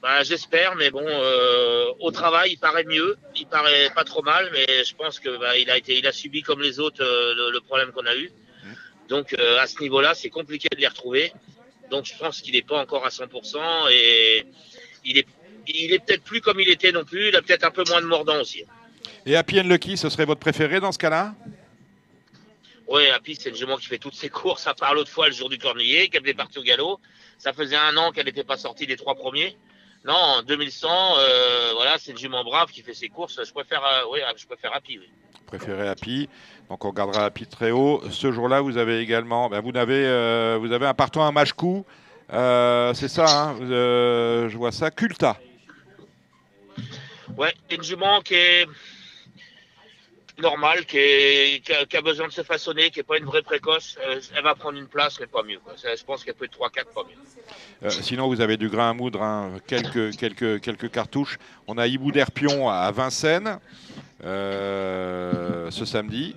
Bah, 0.02 0.24
j'espère, 0.24 0.74
mais 0.74 0.90
bon, 0.90 1.06
euh, 1.06 1.86
au 2.00 2.10
travail, 2.10 2.50
il 2.52 2.58
paraît 2.58 2.82
mieux, 2.82 3.16
il 3.36 3.46
paraît 3.46 3.88
pas 3.94 4.02
trop 4.02 4.22
mal, 4.22 4.50
mais 4.52 4.66
je 4.84 4.94
pense 4.96 5.20
que 5.20 5.38
bah, 5.38 5.56
il 5.56 5.70
a 5.70 5.78
été, 5.78 5.96
il 5.96 6.06
a 6.08 6.12
subi 6.12 6.42
comme 6.42 6.60
les 6.60 6.80
autres 6.80 7.04
euh, 7.04 7.34
le, 7.36 7.52
le 7.52 7.60
problème 7.60 7.92
qu'on 7.92 8.04
a 8.06 8.16
eu. 8.16 8.32
Donc 9.08 9.32
euh, 9.38 9.60
à 9.60 9.68
ce 9.68 9.80
niveau-là, 9.80 10.14
c'est 10.14 10.28
compliqué 10.28 10.68
de 10.72 10.80
les 10.80 10.88
retrouver. 10.88 11.32
Donc 11.88 12.06
je 12.06 12.16
pense 12.18 12.40
qu'il 12.40 12.54
n'est 12.54 12.62
pas 12.62 12.80
encore 12.80 13.06
à 13.06 13.10
100% 13.10 13.58
et 13.92 14.44
il 15.04 15.18
est, 15.18 15.26
il 15.68 15.92
est 15.92 16.00
peut-être 16.00 16.24
plus 16.24 16.40
comme 16.40 16.58
il 16.58 16.68
était 16.68 16.90
non 16.90 17.04
plus. 17.04 17.28
Il 17.28 17.36
a 17.36 17.42
peut-être 17.42 17.64
un 17.64 17.70
peu 17.70 17.84
moins 17.88 18.00
de 18.00 18.06
mordant 18.06 18.40
aussi. 18.40 18.64
Et 19.24 19.36
Happy 19.36 19.60
and 19.60 19.64
Lucky, 19.68 19.96
ce 19.96 20.08
serait 20.08 20.24
votre 20.24 20.40
préféré 20.40 20.80
dans 20.80 20.90
ce 20.90 20.98
cas-là? 20.98 21.34
Ouais, 22.88 23.08
Happy, 23.10 23.36
c'est 23.36 23.50
une 23.50 23.56
jument 23.56 23.76
qui 23.76 23.86
fait 23.86 23.98
toutes 23.98 24.14
ses 24.14 24.28
courses, 24.30 24.66
à 24.66 24.74
part 24.74 24.94
l'autre 24.94 25.10
fois 25.10 25.28
le 25.28 25.34
jour 25.34 25.48
du 25.48 25.58
corniller, 25.58 26.08
qu'elle 26.08 26.26
est 26.28 26.34
partie 26.34 26.58
au 26.58 26.62
galop. 26.62 26.98
Ça 27.38 27.52
faisait 27.52 27.76
un 27.76 27.96
an 27.96 28.10
qu'elle 28.10 28.26
n'était 28.26 28.42
pas 28.42 28.56
sortie 28.56 28.86
des 28.88 28.96
trois 28.96 29.14
premiers. 29.14 29.56
Non, 30.04 30.14
en 30.14 30.42
2100, 30.42 30.88
euh, 30.88 31.72
voilà, 31.74 31.96
c'est 31.98 32.10
une 32.10 32.18
jument 32.18 32.42
brave 32.42 32.70
qui 32.70 32.82
fait 32.82 32.94
ses 32.94 33.08
courses. 33.08 33.38
Je 33.44 33.52
préfère, 33.52 33.84
euh, 33.84 34.10
ouais, 34.10 34.20
je 34.36 34.46
préfère 34.46 34.74
Happy, 34.74 34.98
oui. 34.98 35.08
préféré 35.46 35.88
Happy. 35.88 36.28
Donc 36.68 36.84
on 36.84 36.90
regardera 36.90 37.24
Happy 37.24 37.46
très 37.46 37.70
haut. 37.70 38.02
Ce 38.10 38.32
jour-là, 38.32 38.60
vous 38.60 38.78
avez 38.78 38.98
également, 38.98 39.48
ben, 39.48 39.60
vous 39.60 39.76
avez, 39.76 40.04
euh, 40.06 40.58
vous 40.60 40.72
avez 40.72 40.86
un 40.86 40.94
partant 40.94 41.24
un 41.24 41.32
match 41.32 41.52
coup. 41.52 41.84
Euh, 42.32 42.94
c'est 42.94 43.08
ça, 43.08 43.26
hein, 43.28 43.56
je 43.60 44.56
vois 44.56 44.72
ça. 44.72 44.90
Culta. 44.90 45.36
Ouais, 47.36 47.54
une 47.70 47.82
jument 47.82 48.20
qui 48.22 48.34
est 48.34 48.66
normale, 50.38 50.84
qui, 50.86 50.98
est, 50.98 51.64
qui, 51.64 51.72
a, 51.72 51.84
qui 51.84 51.96
a 51.96 52.00
besoin 52.00 52.28
de 52.28 52.32
se 52.32 52.42
façonner, 52.42 52.90
qui 52.90 52.98
n'est 52.98 53.04
pas 53.04 53.18
une 53.18 53.24
vraie 53.24 53.42
précoce. 53.42 53.98
Euh, 54.06 54.20
elle 54.34 54.42
va 54.42 54.54
prendre 54.54 54.78
une 54.78 54.86
place, 54.86 55.18
mais 55.20 55.26
pas 55.26 55.42
mieux. 55.42 55.58
Quoi. 55.58 55.74
Je 55.76 56.04
pense 56.04 56.24
qu'elle 56.24 56.34
peut 56.34 56.46
être 56.46 56.58
3-4, 56.58 56.92
pas 56.94 57.04
mieux. 57.04 57.16
Euh, 57.84 57.90
sinon, 57.90 58.28
vous 58.28 58.40
avez 58.40 58.56
du 58.56 58.68
grain 58.68 58.90
à 58.90 58.92
moudre, 58.92 59.22
hein, 59.22 59.52
quelques, 59.66 60.16
quelques, 60.16 60.60
quelques 60.60 60.90
cartouches. 60.90 61.38
On 61.66 61.78
a 61.78 61.86
Hibou 61.86 62.12
d'Herpion 62.12 62.68
à 62.68 62.90
Vincennes 62.90 63.58
euh, 64.24 65.70
ce 65.70 65.84
samedi, 65.84 66.36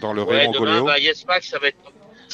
dans 0.00 0.12
le 0.12 0.22
Ouais, 0.22 0.40
Raymond 0.40 0.52
demain, 0.52 0.82
bah, 0.82 0.98
Yes 0.98 1.24
Max, 1.26 1.48
ça 1.48 1.58
va 1.58 1.68
être. 1.68 1.78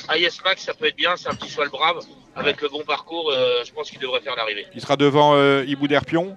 Ah, 0.08 0.18
Yes 0.18 0.42
Max, 0.44 0.62
ça 0.64 0.74
peut 0.74 0.86
être 0.86 0.96
bien, 0.96 1.16
c'est 1.16 1.28
un 1.28 1.34
petit 1.34 1.48
cheval 1.48 1.68
brave. 1.68 2.00
Avec 2.36 2.60
le 2.62 2.68
bon 2.68 2.82
parcours, 2.82 3.30
je 3.32 3.72
pense 3.72 3.90
qu'il 3.90 4.00
devrait 4.00 4.20
faire 4.20 4.34
l'arrivée. 4.34 4.66
Il 4.74 4.80
sera 4.80 4.96
devant 4.96 5.40
Hibou 5.62 5.86
d'Herpion? 5.86 6.36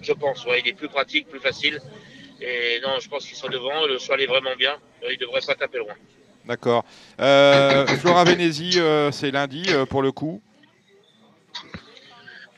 Je 0.00 0.12
pense, 0.12 0.44
ouais, 0.46 0.60
il 0.60 0.68
est 0.68 0.74
plus 0.74 0.88
pratique, 0.88 1.28
plus 1.28 1.40
facile. 1.40 1.80
Et 2.40 2.80
non, 2.82 2.98
je 3.00 3.08
pense 3.08 3.26
qu'il 3.26 3.36
sera 3.36 3.48
devant. 3.48 3.86
Le 3.86 3.98
cheval 3.98 4.20
est 4.20 4.26
vraiment 4.26 4.56
bien. 4.56 4.76
Euh, 5.02 5.12
Il 5.12 5.18
devrait 5.18 5.40
pas 5.46 5.54
taper 5.54 5.78
loin. 5.78 5.94
D'accord. 6.44 6.84
Euh, 7.20 7.86
Flora 7.86 8.24
Venezi, 8.24 8.78
euh, 8.78 9.10
c'est 9.10 9.30
lundi 9.30 9.64
euh, 9.68 9.86
pour 9.86 10.02
le 10.02 10.12
coup. 10.12 10.42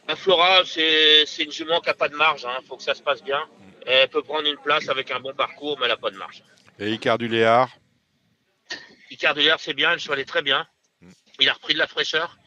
La 0.08 0.16
Flora, 0.16 0.62
c'est 0.64 1.24
une 1.38 1.52
jument 1.52 1.80
qui 1.80 1.88
n'a 1.88 1.94
pas 1.94 2.08
de 2.08 2.16
marge. 2.16 2.46
Il 2.60 2.66
faut 2.66 2.76
que 2.76 2.82
ça 2.82 2.94
se 2.94 3.02
passe 3.02 3.22
bien. 3.22 3.40
Elle 3.86 4.08
peut 4.08 4.22
prendre 4.22 4.48
une 4.48 4.56
place 4.56 4.88
avec 4.88 5.10
un 5.10 5.20
bon 5.20 5.34
parcours, 5.34 5.76
mais 5.78 5.84
elle 5.86 5.92
n'a 5.92 5.96
pas 5.96 6.10
de 6.10 6.16
marge. 6.16 6.42
Et 6.78 6.90
Icar 6.92 7.18
du 7.18 7.28
Léard. 7.28 7.70
Icardulaire, 9.10 9.60
c'est 9.60 9.74
bien. 9.74 9.92
Le 9.92 9.98
cheval 9.98 10.18
est 10.20 10.24
très 10.24 10.42
bien. 10.42 10.66
Il 11.38 11.48
a 11.48 11.52
repris 11.52 11.74
de 11.74 11.78
la 11.78 11.86
fraîcheur. 11.86 12.38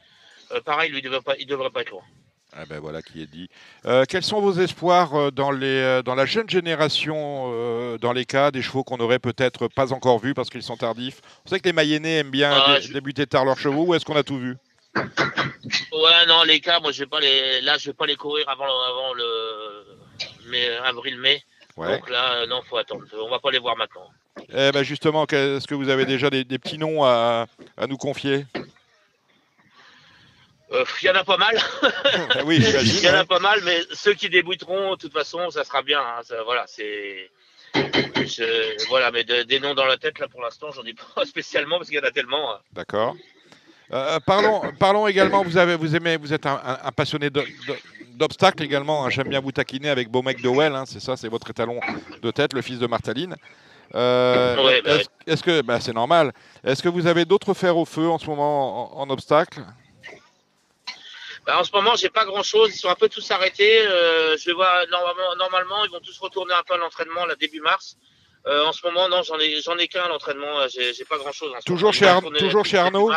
Pareil, 0.65 0.91
lui, 0.91 0.99
il 0.99 1.03
devrait 1.03 1.35
il 1.39 1.45
devrait 1.45 1.69
pas 1.69 1.81
être 1.81 1.91
loin. 1.91 2.03
Ah 2.51 2.65
ben 2.67 2.79
voilà 2.79 3.01
qui 3.01 3.21
est 3.21 3.27
dit. 3.27 3.47
Euh, 3.85 4.05
quels 4.09 4.23
sont 4.23 4.41
vos 4.41 4.53
espoirs 4.53 5.13
euh, 5.15 5.31
dans, 5.31 5.51
les, 5.51 5.67
euh, 5.67 6.01
dans 6.01 6.15
la 6.15 6.25
jeune 6.25 6.49
génération, 6.49 7.51
euh, 7.53 7.97
dans 7.99 8.11
les 8.11 8.25
cas 8.25 8.49
des 8.51 8.61
chevaux 8.63 8.83
qu'on 8.83 8.97
n'aurait 8.97 9.19
peut-être 9.19 9.67
pas 9.67 9.93
encore 9.93 10.17
vus 10.19 10.33
parce 10.33 10.49
qu'ils 10.49 10.63
sont 10.63 10.75
tardifs? 10.77 11.21
On 11.45 11.49
sait 11.49 11.59
que 11.59 11.65
les 11.65 11.73
Mayennais 11.73 12.17
aiment 12.17 12.31
bien 12.31 12.51
Ah, 12.51 12.75
dé- 12.79 12.81
je- 12.87 12.93
débuter 12.93 13.27
tard 13.27 13.45
leurs 13.45 13.59
chevaux, 13.59 13.83
ou 13.85 13.93
est-ce 13.93 14.03
qu'on 14.03 14.15
a 14.15 14.23
tout 14.23 14.39
vu? 14.39 14.57
Ouais, 14.95 16.25
non, 16.27 16.41
les 16.43 16.59
cas, 16.59 16.79
moi, 16.79 16.91
je 16.91 17.03
vais 17.03 17.09
pas 17.09 17.19
les, 17.19 17.61
là, 17.61 17.77
je 17.77 17.87
vais 17.91 17.93
pas 17.93 18.07
les 18.07 18.15
courir 18.15 18.49
avant, 18.49 18.65
avant 18.65 19.13
le, 19.13 20.49
mai, 20.49 20.67
avril-mai. 20.83 21.43
Ouais. 21.77 21.97
Donc 21.99 22.09
là, 22.09 22.45
non, 22.47 22.61
faut 22.67 22.77
attendre. 22.77 23.03
On 23.23 23.29
va 23.29 23.39
pas 23.39 23.51
les 23.51 23.59
voir 23.59 23.77
maintenant. 23.77 24.09
Eh 24.51 24.71
ben 24.71 24.83
justement, 24.83 25.25
est-ce 25.27 25.67
que 25.67 25.75
vous 25.75 25.89
avez 25.89 26.05
déjà 26.05 26.29
des, 26.29 26.43
des 26.43 26.57
petits 26.57 26.77
noms 26.77 27.03
à, 27.03 27.45
à 27.77 27.87
nous 27.87 27.97
confier? 27.97 28.45
Il 30.71 31.05
y 31.05 31.09
en 31.09 31.15
a 31.15 31.23
pas 31.23 31.37
mal. 31.37 31.57
Oui. 32.45 32.57
Il 32.63 32.99
y 33.03 33.09
en 33.09 33.15
a 33.15 33.25
pas 33.25 33.39
mal, 33.39 33.59
mais 33.65 33.79
ceux 33.93 34.13
qui 34.13 34.29
débuteront, 34.29 34.91
de 34.91 34.95
toute 34.97 35.13
façon, 35.13 35.49
ça 35.49 35.63
sera 35.63 35.81
bien. 35.81 35.99
hein. 35.99 36.21
Ça, 36.23 36.35
voilà, 36.43 36.65
c'est. 36.67 37.29
je- 37.75 38.87
Voilà, 38.89 39.11
mais 39.11 39.23
de- 39.23 39.43
des 39.43 39.59
noms 39.59 39.73
dans 39.73 39.85
la 39.85 39.97
tête, 39.97 40.19
là, 40.19 40.27
pour 40.27 40.41
l'instant, 40.41 40.67
j'en 40.71 40.83
ai 40.83 40.93
pas 40.93 41.25
spécialement 41.25 41.77
parce 41.77 41.89
qu'il 41.89 41.97
y 41.97 42.01
en 42.01 42.07
a 42.07 42.11
tellement. 42.11 42.53
hein. 42.53 42.59
D'accord. 42.73 43.15
Euh, 43.91 44.19
parlons, 44.19 44.61
parlons 44.79 45.07
également, 45.07 45.43
vous, 45.43 45.57
avez, 45.57 45.75
vous, 45.75 45.95
aimez, 45.95 46.17
vous 46.17 46.31
êtes 46.31 46.45
un, 46.45 46.61
un- 46.63 46.77
un 46.83 46.91
passionné 46.91 47.29
d'obstacles 48.11 48.61
également. 48.63 49.03
hein. 49.05 49.09
J'aime 49.09 49.29
bien 49.29 49.39
vous 49.39 49.51
taquiner 49.51 49.89
avec 49.89 50.09
Beaumec 50.09 50.39
de 50.43 50.49
Well, 50.49 50.75
hein, 50.75 50.83
c'est 50.85 50.99
ça, 51.01 51.17
c'est 51.17 51.27
votre 51.29 51.49
étalon 51.49 51.79
de 52.21 52.29
tête, 52.31 52.53
le 52.53 52.61
fils 52.61 52.77
de 52.77 52.85
Martaline. 52.85 53.35
Euh, 53.95 54.63
Ouais, 54.63 54.83
bah 54.83 54.97
est-ce, 54.97 55.07
est-ce 55.25 55.41
que, 55.41 55.61
bah, 55.63 55.79
c'est 55.79 55.93
normal. 55.93 56.31
Est-ce 56.63 56.83
que 56.83 56.89
vous 56.89 57.07
avez 57.07 57.25
d'autres 57.25 57.55
fers 57.55 57.75
au 57.75 57.85
feu 57.85 58.07
en 58.07 58.19
ce 58.19 58.27
moment 58.27 58.95
en, 58.99 59.01
en 59.01 59.09
obstacle 59.09 59.61
Bah, 61.49 61.57
en 61.59 61.63
ce 61.63 61.71
moment, 61.71 61.95
j'ai 61.95 62.11
pas 62.11 62.25
grand 62.25 62.43
chose. 62.43 62.69
Ils 62.75 62.77
sont 62.77 62.89
un 62.89 62.95
peu 63.03 63.09
tous 63.09 63.31
arrêtés. 63.31 63.81
Euh, 63.87 64.37
je 64.37 64.51
voir, 64.51 64.85
normalement, 64.91 65.35
normalement, 65.35 65.83
ils 65.83 65.89
vont 65.89 65.99
tous 65.99 66.15
retourner 66.19 66.53
un 66.53 66.61
peu 66.61 66.75
à 66.75 66.77
l'entraînement, 66.77 67.25
là, 67.25 67.33
début 67.35 67.59
mars. 67.59 67.97
Euh, 68.45 68.63
en 68.65 68.71
ce 68.71 68.85
moment, 68.85 69.09
non, 69.09 69.23
j'en 69.23 69.39
ai, 69.39 69.59
j'en 69.59 69.75
ai 69.79 69.87
qu'un 69.87 70.03
à 70.03 70.09
l'entraînement. 70.09 70.67
J'ai, 70.67 70.93
j'ai 70.93 71.05
pas 71.05 71.17
grand 71.17 71.31
chose. 71.31 71.51
Toujours 71.65 71.91
chez 71.91 72.05
Ar- 72.05 72.21
toujours 72.37 72.65
chez 72.65 72.77
Arnaud 72.77 73.09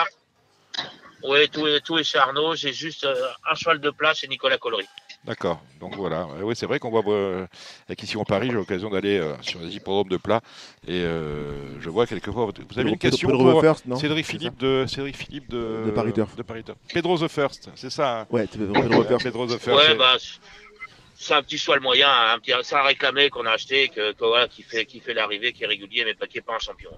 Oui, 1.24 1.46
tout, 1.50 1.66
est- 1.66 1.80
tout 1.80 1.98
est 1.98 2.04
chez 2.04 2.16
Arnaud. 2.16 2.54
J'ai 2.54 2.72
juste 2.72 3.04
euh, 3.04 3.28
un 3.50 3.54
cheval 3.54 3.80
de 3.80 3.90
plat 3.90 4.14
chez 4.14 4.28
Nicolas 4.28 4.56
Collery. 4.56 4.86
D'accord. 5.24 5.60
Donc 5.78 5.94
voilà. 5.96 6.26
Oui, 6.42 6.54
c'est 6.56 6.66
vrai 6.66 6.80
qu'on 6.80 6.90
voit 6.90 7.04
euh, 7.06 7.46
avec 7.88 8.02
ici 8.02 8.16
en 8.16 8.24
Paris, 8.24 8.48
j'ai 8.48 8.54
l'occasion 8.54 8.90
d'aller 8.90 9.18
euh, 9.18 9.34
sur 9.40 9.60
les 9.60 9.76
hippodromes 9.76 10.08
de 10.08 10.16
plat 10.16 10.40
et 10.86 11.00
euh, 11.04 11.80
je 11.80 11.88
vois 11.90 12.06
quelquefois. 12.06 12.46
Vous 12.70 12.78
avez 12.78 12.90
une 12.90 12.98
question 12.98 13.28
Pedro 13.28 13.50
pour 13.52 13.60
the 13.60 13.64
First, 13.64 13.86
non 13.86 13.96
Cédric 13.96 14.26
Philippe 14.26 14.58
de 14.58 14.84
Cédric 14.88 15.16
Philippe 15.16 15.48
de 15.48 15.84
De 15.86 15.90
Paris 15.92 16.12
Turf. 16.12 16.34
de 16.34 16.42
Paris 16.42 16.64
Turf. 16.64 16.76
Pedro 16.92 17.16
the 17.18 17.28
First, 17.28 17.70
c'est 17.76 17.90
ça. 17.90 18.22
hein 18.22 18.26
Ouais, 18.30 18.46
Pedro 18.48 18.72
the 19.02 19.06
First. 19.06 19.22
Pedro 19.24 19.46
the 19.46 19.58
First. 19.58 19.68
Ouais, 19.68 19.82
c'est- 19.90 19.94
bah, 19.96 20.16
c'est 21.14 21.34
un 21.34 21.42
petit 21.44 21.58
soit 21.58 21.76
le 21.76 21.82
moyen, 21.82 22.08
un 22.34 22.38
petit, 22.40 22.50
c'est 22.64 22.74
un 22.74 22.82
réclamé 22.82 23.30
qu'on 23.30 23.46
a 23.46 23.50
acheté, 23.52 23.88
que, 23.90 24.12
que 24.12 24.24
voilà, 24.24 24.48
qui 24.48 24.62
fait, 24.64 24.84
qui 24.86 24.98
fait 24.98 25.14
l'arrivée, 25.14 25.52
qui 25.52 25.62
est 25.62 25.68
régulier, 25.68 26.02
mais 26.04 26.14
pas, 26.14 26.26
qui 26.26 26.38
est 26.38 26.42
pas 26.42 26.56
un 26.56 26.58
champion. 26.58 26.90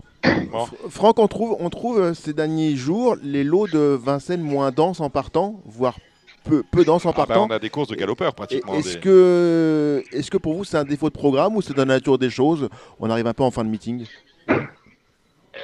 bon. 0.51 0.67
Franck, 0.89 1.19
on 1.19 1.29
trouve, 1.29 1.57
on 1.61 1.69
trouve 1.69 2.15
ces 2.15 2.33
derniers 2.33 2.75
jours 2.75 3.17
les 3.23 3.45
lots 3.45 3.67
de 3.67 3.99
Vincennes 4.03 4.41
moins 4.41 4.71
denses 4.71 5.01
en 5.01 5.11
partant, 5.11 5.61
voire 5.67 5.99
peu, 6.45 6.63
peu 6.71 6.85
denses 6.85 7.07
en 7.07 7.11
Ah 7.17 7.27
bah, 7.27 7.41
on 7.41 7.47
a 7.51 7.59
des 7.59 7.71
courses 7.71 7.89
de 7.89 7.95
galopeurs 7.97 8.35
pratiquement. 8.35 8.75
Est-ce 8.75 8.95
des- 8.95 9.01
que, 9.01 10.05
est 10.13 10.29
que 10.31 10.37
pour 10.39 10.55
vous 10.55 10.65
c'est 10.65 10.77
un 10.77 10.85
défaut 10.85 11.09
de 11.09 11.15
programme 11.15 11.57
ou 11.57 11.63
c'est 11.63 11.73
dans 11.75 11.83
la 11.87 11.95
nature 11.95 12.19
des 12.19 12.31
choses 12.31 12.69
On 13.01 13.11
arrive 13.11 13.27
un 13.27 13.35
peu 13.35 13.43
en 13.43 13.51
fin 13.51 13.65
de 13.65 13.69
meeting. 13.71 14.07
Euh, 14.51 14.59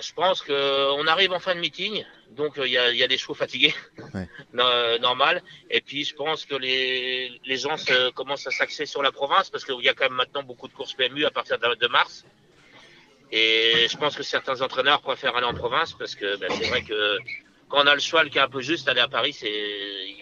Je 0.01 0.13
pense 0.15 0.43
qu'on 0.43 1.07
arrive 1.07 1.33
en 1.33 1.41
fin 1.41 1.55
de 1.55 1.61
meeting, 1.61 2.05
donc 2.37 2.59
euh, 2.59 2.67
il 2.67 2.73
y, 2.73 2.79
a, 2.79 2.91
il 2.91 2.97
y 2.97 3.03
a 3.03 3.09
des 3.09 3.19
chevaux 3.19 3.35
fatigués, 3.35 3.75
Ouais. 4.15 4.29
Euh, 4.59 4.99
normal. 4.99 5.43
Et 5.71 5.81
puis 5.81 6.05
je 6.05 6.15
pense 6.15 6.45
que 6.45 6.55
les, 6.55 7.41
les 7.45 7.57
gens 7.57 7.77
se- 7.77 8.11
commencent 8.13 8.47
à 8.47 8.51
s'axer 8.51 8.87
sur 8.87 9.03
la 9.03 9.11
province 9.13 9.49
parce 9.51 9.65
qu'il 9.65 9.81
y 9.83 9.89
a 9.89 9.95
quand 9.95 10.05
même 10.05 10.15
maintenant 10.15 10.43
beaucoup 10.43 10.69
de 10.69 10.73
courses 10.73 10.95
PMU 10.95 11.25
à 11.25 11.31
partir 11.31 11.59
de, 11.59 11.75
de 11.75 11.87
mars. 11.89 12.25
Et 13.33 13.87
je 13.91 13.97
pense 13.97 14.17
que 14.17 14.23
certains 14.25 14.61
entraîneurs 14.61 15.01
préfèrent 15.03 15.37
aller 15.37 15.47
en 15.47 15.55
province 15.55 15.93
parce 15.93 16.15
que 16.15 16.37
ben, 16.39 16.51
c'est 16.59 16.69
vrai 16.69 16.83
que 16.83 17.19
quand 17.69 17.79
on 17.85 17.87
a 17.87 17.95
le 17.95 18.01
cheval 18.01 18.29
qui 18.31 18.39
est 18.39 18.41
un 18.41 18.49
peu 18.49 18.61
juste, 18.61 18.89
aller 18.89 19.01
à 19.01 19.09
Paris, 19.09 19.33
c'est 19.33 20.17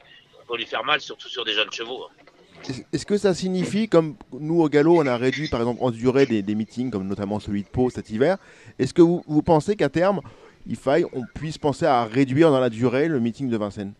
peut 0.49 0.57
lui 0.57 0.67
faire 0.67 0.85
mal, 0.85 1.01
surtout 1.01 1.29
sur 1.29 1.45
des 1.45 1.53
jeunes 1.53 1.71
chevaux. 1.73 2.05
hein. 2.05 2.25
Est- 2.69 2.87
Est-ce 2.93 3.07
que 3.07 3.17
ça 3.17 3.35
signifie, 3.35 3.89
comme 3.89 4.17
nous 4.33 4.61
au 4.63 4.69
galop, 4.69 4.97
on 4.99 5.07
a 5.07 5.17
réduit 5.17 5.49
par 5.49 5.61
exemple 5.61 5.79
en 5.83 5.91
durée 5.91 6.27
des, 6.27 6.43
des 6.43 6.55
meetings, 6.57 6.91
comme 6.91 7.07
notamment 7.07 7.39
celui 7.39 7.63
de 7.63 7.69
Pau 7.69 7.89
cet 7.91 8.11
hiver, 8.11 8.37
est-ce 8.79 8.93
que 8.93 9.03
vous, 9.03 9.23
vous 9.29 9.43
pensez 9.43 9.77
qu'à 9.77 9.89
terme, 9.89 10.21
il 10.67 10.77
faille, 10.77 11.05
on 11.13 11.23
puisse 11.35 11.57
penser 11.59 11.87
à 11.87 12.05
réduire 12.05 12.51
dans 12.51 12.61
la 12.61 12.69
durée 12.71 13.07
le 13.09 13.21
meeting 13.21 13.49
de 13.49 13.57
Vincennes 13.57 13.95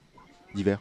d'hiver? 0.55 0.81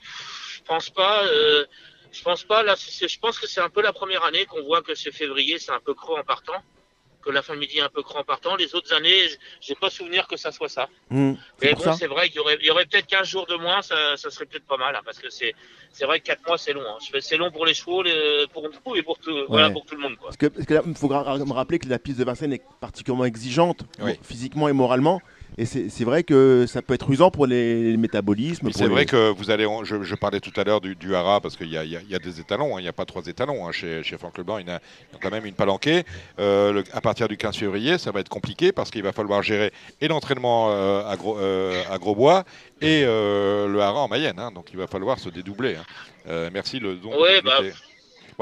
Je 0.00 0.60
pense 0.66 0.90
pas. 0.90 1.24
euh, 1.26 1.64
je 2.12 2.22
pense 2.22 2.44
pas. 2.44 2.62
Là, 2.62 2.74
je 2.76 3.18
pense 3.18 3.38
que 3.38 3.46
c'est 3.46 3.60
un 3.60 3.68
peu 3.70 3.82
la 3.82 3.92
première 3.92 4.24
année 4.24 4.44
qu'on 4.46 4.62
voit 4.64 4.82
que 4.82 4.94
c'est 4.94 5.12
février, 5.12 5.58
c'est 5.58 5.72
un 5.72 5.80
peu 5.80 5.94
creux 5.94 6.18
en 6.18 6.24
partant, 6.24 6.60
que 7.22 7.30
la 7.30 7.42
fin 7.42 7.54
de 7.54 7.60
midi 7.60 7.78
est 7.78 7.82
un 7.82 7.88
peu 7.88 8.02
en 8.14 8.24
partant. 8.24 8.56
Les 8.56 8.74
autres 8.74 8.92
années, 8.92 9.20
j'ai 9.60 9.74
pas 9.74 9.90
souvenir 9.90 10.26
que 10.26 10.36
ça 10.36 10.50
soit 10.52 10.68
ça. 10.68 10.88
C'est 11.10 11.16
Mais 11.62 11.74
bon, 11.74 11.92
c'est 11.94 12.06
vrai 12.06 12.28
qu'il 12.28 12.40
y 12.62 12.70
aurait, 12.70 12.84
peut-être 12.86 13.06
15 13.06 13.26
jours 13.28 13.46
de 13.46 13.54
moins, 13.54 13.80
ça, 13.82 14.16
ça 14.16 14.30
serait 14.30 14.46
peut-être 14.46 14.66
pas 14.66 14.76
mal, 14.76 14.94
hein, 14.96 15.00
parce 15.04 15.18
que 15.18 15.30
c'est, 15.30 15.54
c'est 15.92 16.04
vrai 16.04 16.20
que 16.20 16.26
4 16.26 16.46
mois 16.46 16.58
c'est 16.58 16.72
long. 16.72 16.82
Hein. 16.86 16.98
C'est 17.20 17.36
long 17.36 17.50
pour 17.50 17.64
les 17.66 17.74
chevaux, 17.74 18.02
les- 18.02 18.46
pour 18.52 18.62
nous 18.64 18.96
et 18.96 19.02
pour 19.02 19.18
tout, 19.18 19.44
voilà, 19.48 19.70
pour 19.70 19.84
tout 19.86 19.94
le 19.94 20.00
monde. 20.02 20.16
Quoi. 20.16 20.26
Parce 20.28 20.36
que, 20.36 20.46
parce 20.46 20.66
que 20.66 20.74
là, 20.74 20.82
il 20.86 20.94
faut 20.94 21.08
me 21.08 21.52
rappeler 21.52 21.78
que 21.78 21.88
la 21.88 21.98
piste 21.98 22.18
de 22.18 22.24
Vincennes 22.24 22.52
est 22.54 22.62
particulièrement 22.80 23.24
exigeante, 23.24 23.84
Oui. 24.00 24.12
physiquement 24.22 24.68
et 24.68 24.72
moralement. 24.72 25.20
Et 25.58 25.66
c'est 25.66 26.04
vrai 26.04 26.22
que 26.22 26.64
ça 26.66 26.80
peut 26.80 26.94
être 26.94 27.10
usant 27.10 27.30
pour 27.30 27.46
les, 27.46 27.90
les 27.92 27.96
métabolismes. 27.96 28.70
C'est 28.72 28.84
les- 28.84 28.88
vrai 28.88 29.04
que 29.04 29.30
vous 29.30 29.50
allez, 29.50 29.66
je, 29.84 30.02
je 30.02 30.14
parlais 30.14 30.40
tout 30.40 30.52
à 30.58 30.64
l'heure 30.64 30.80
du, 30.80 30.94
du 30.96 31.14
hara 31.14 31.40
parce 31.40 31.56
qu'il 31.56 31.68
y 31.70 31.76
a, 31.76 31.84
y 31.84 31.90
y 32.08 32.18
des 32.18 32.40
étalons, 32.40 32.74
hein, 32.76 32.80
il 32.80 32.84
n'y 32.84 32.88
a 32.88 32.92
pas 32.92 33.04
trois 33.04 33.22
étalons 33.26 33.66
hein, 33.66 33.72
chez, 33.72 34.02
chez 34.02 34.16
Franck 34.16 34.38
Leblanc, 34.38 34.58
il 34.58 34.66
y 34.66 34.70
en 34.70 34.74
a, 34.74 34.78
il 35.10 35.14
y 35.14 35.16
a 35.16 35.18
quand 35.20 35.30
même 35.30 35.44
une 35.44 35.54
palanquée. 35.54 36.04
Euh, 36.38 36.72
le- 36.72 36.84
à 36.92 37.00
partir 37.02 37.28
du 37.28 37.36
15 37.36 37.56
février, 37.56 37.98
ça 37.98 38.10
va 38.12 38.20
être 38.20 38.28
compliqué 38.30 38.72
parce 38.72 38.90
qu'il 38.90 39.02
va 39.02 39.12
falloir 39.12 39.42
gérer 39.42 39.72
et 40.00 40.08
l'entraînement 40.08 40.70
euh, 40.70 41.04
à, 41.06 41.16
Gros, 41.16 41.38
euh, 41.38 41.82
à 41.90 41.98
Grosbois 41.98 42.44
et 42.80 43.02
euh, 43.04 43.68
le 43.68 43.80
hara 43.80 44.00
en 44.00 44.08
Mayenne, 44.08 44.38
hein, 44.38 44.50
donc 44.54 44.68
il 44.72 44.78
va 44.78 44.86
falloir 44.86 45.18
se 45.18 45.28
dédoubler. 45.28 45.76
hein. 45.76 45.84
Euh, 46.28 46.50
merci 46.52 46.78
le 46.78 46.94
don. 46.94 47.10
de 47.10 47.16
Ouais, 47.20 47.42
bah, 47.42 47.58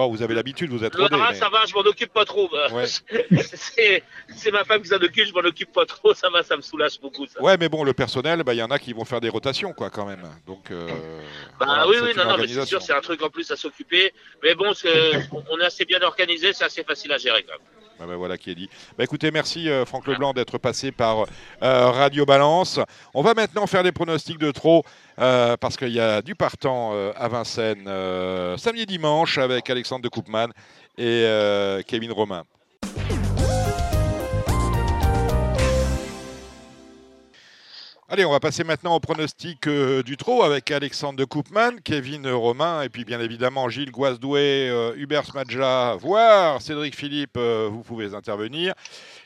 vous 0.09 0.23
avez 0.23 0.35
l'habitude, 0.35 0.71
vous 0.71 0.85
êtes 0.85 0.95
Le 0.95 1.03
rodé. 1.03 1.17
mais- 1.17 1.35
ça 1.35 1.49
va, 1.49 1.65
je 1.67 1.75
m'en 1.75 1.81
occupe 1.81 2.13
pas 2.13 2.25
trop. 2.25 2.49
Ouais. 2.73 2.85
c'est, 3.55 4.51
ma 4.53 4.65
femme 4.65 4.83
qui 4.83 4.89
s'en 4.89 4.97
occupe, 4.97 5.27
je 5.27 5.33
m'en 5.33 5.41
occupe 5.47 5.73
pas 5.73 5.85
trop, 5.87 6.15
ça 6.15 6.31
va, 6.31 6.43
ça 6.43 6.57
me 6.57 6.63
soulage 6.63 7.01
beaucoup. 7.01 7.27
Ça. 7.27 7.43
Ouais, 7.43 7.57
mais 7.59 7.69
bon, 7.69 7.85
le 7.85 7.93
personnel, 7.93 8.43
bah, 8.43 8.55
il 8.55 8.59
y 8.59 8.63
en 8.63 8.71
a 8.71 8.79
qui 8.79 8.93
vont 8.93 9.05
faire 9.05 9.21
des 9.21 9.29
rotations, 9.29 9.73
quoi, 9.73 9.91
quand 9.91 10.07
même. 10.07 10.23
Donc, 10.47 10.71
euh, 10.71 10.87
Bah 11.59 11.67
voilà, 11.67 11.89
oui, 11.89 11.97
oui, 12.03 12.13
non, 12.17 12.25
non, 12.25 12.37
mais 12.39 12.49
c'est 12.49 12.65
sûr, 12.67 12.83
c'est 12.83 12.93
un 12.95 13.01
truc 13.01 13.23
en 13.23 13.31
plus 13.31 13.51
à 13.51 13.57
s'occuper. 13.57 14.13
Mais 14.43 14.55
bon, 14.55 14.73
on 15.51 15.59
est 15.61 15.65
assez 15.65 15.85
bien 15.85 16.01
organisé, 16.03 16.53
c'est 16.53 16.65
assez 16.65 16.85
facile 16.85 17.13
à 17.13 17.19
gérer 17.19 17.43
quand 17.43 17.53
même. 17.53 17.80
Ah 18.03 18.07
ben 18.07 18.17
voilà 18.17 18.39
qui 18.39 18.51
est 18.51 18.55
dit. 18.55 18.71
Bah 18.97 19.05
écoutez, 19.05 19.31
merci 19.31 19.69
euh, 19.69 19.85
Franck 19.85 20.07
Leblanc 20.07 20.33
d'être 20.33 20.57
passé 20.57 20.91
par 20.91 21.27
euh, 21.63 21.91
Radio 21.91 22.25
Balance. 22.25 22.81
On 23.13 23.21
va 23.21 23.35
maintenant 23.35 23.67
faire 23.67 23.83
des 23.83 23.93
pronostics 23.93 24.39
de 24.39 24.51
trop 24.53 24.85
euh, 25.19 25.59
parce 25.59 25.77
qu'il 25.77 25.91
y 25.93 26.01
a 26.01 26.23
du 26.23 26.35
partant 26.35 26.95
à 27.15 27.29
Vincennes 27.29 27.85
samedi 28.57 28.87
dimanche 28.87 29.37
avec 29.37 29.69
Alexandre 29.69 30.03
de 30.03 30.09
Koopman 30.09 30.49
et 30.97 31.27
Kevin 31.87 32.13
Romain. 32.13 32.45
Allez, 38.13 38.25
on 38.25 38.33
va 38.33 38.41
passer 38.41 38.65
maintenant 38.65 38.97
au 38.97 38.99
pronostic 38.99 39.69
euh, 39.69 40.03
du 40.03 40.17
trot 40.17 40.43
avec 40.43 40.73
Alexandre 40.73 41.17
de 41.17 41.25
Koopman, 41.25 41.77
Kevin 41.85 42.29
Romain 42.29 42.83
et 42.83 42.89
puis 42.89 43.05
bien 43.05 43.21
évidemment 43.21 43.69
Gilles 43.69 43.93
Guazdoué, 43.93 44.69
euh, 44.69 44.97
Hubert 44.97 45.25
Smadja, 45.25 45.95
voire 45.95 46.61
Cédric 46.61 46.97
Philippe, 46.97 47.37
euh, 47.37 47.69
vous 47.71 47.85
pouvez 47.85 48.13
intervenir. 48.13 48.75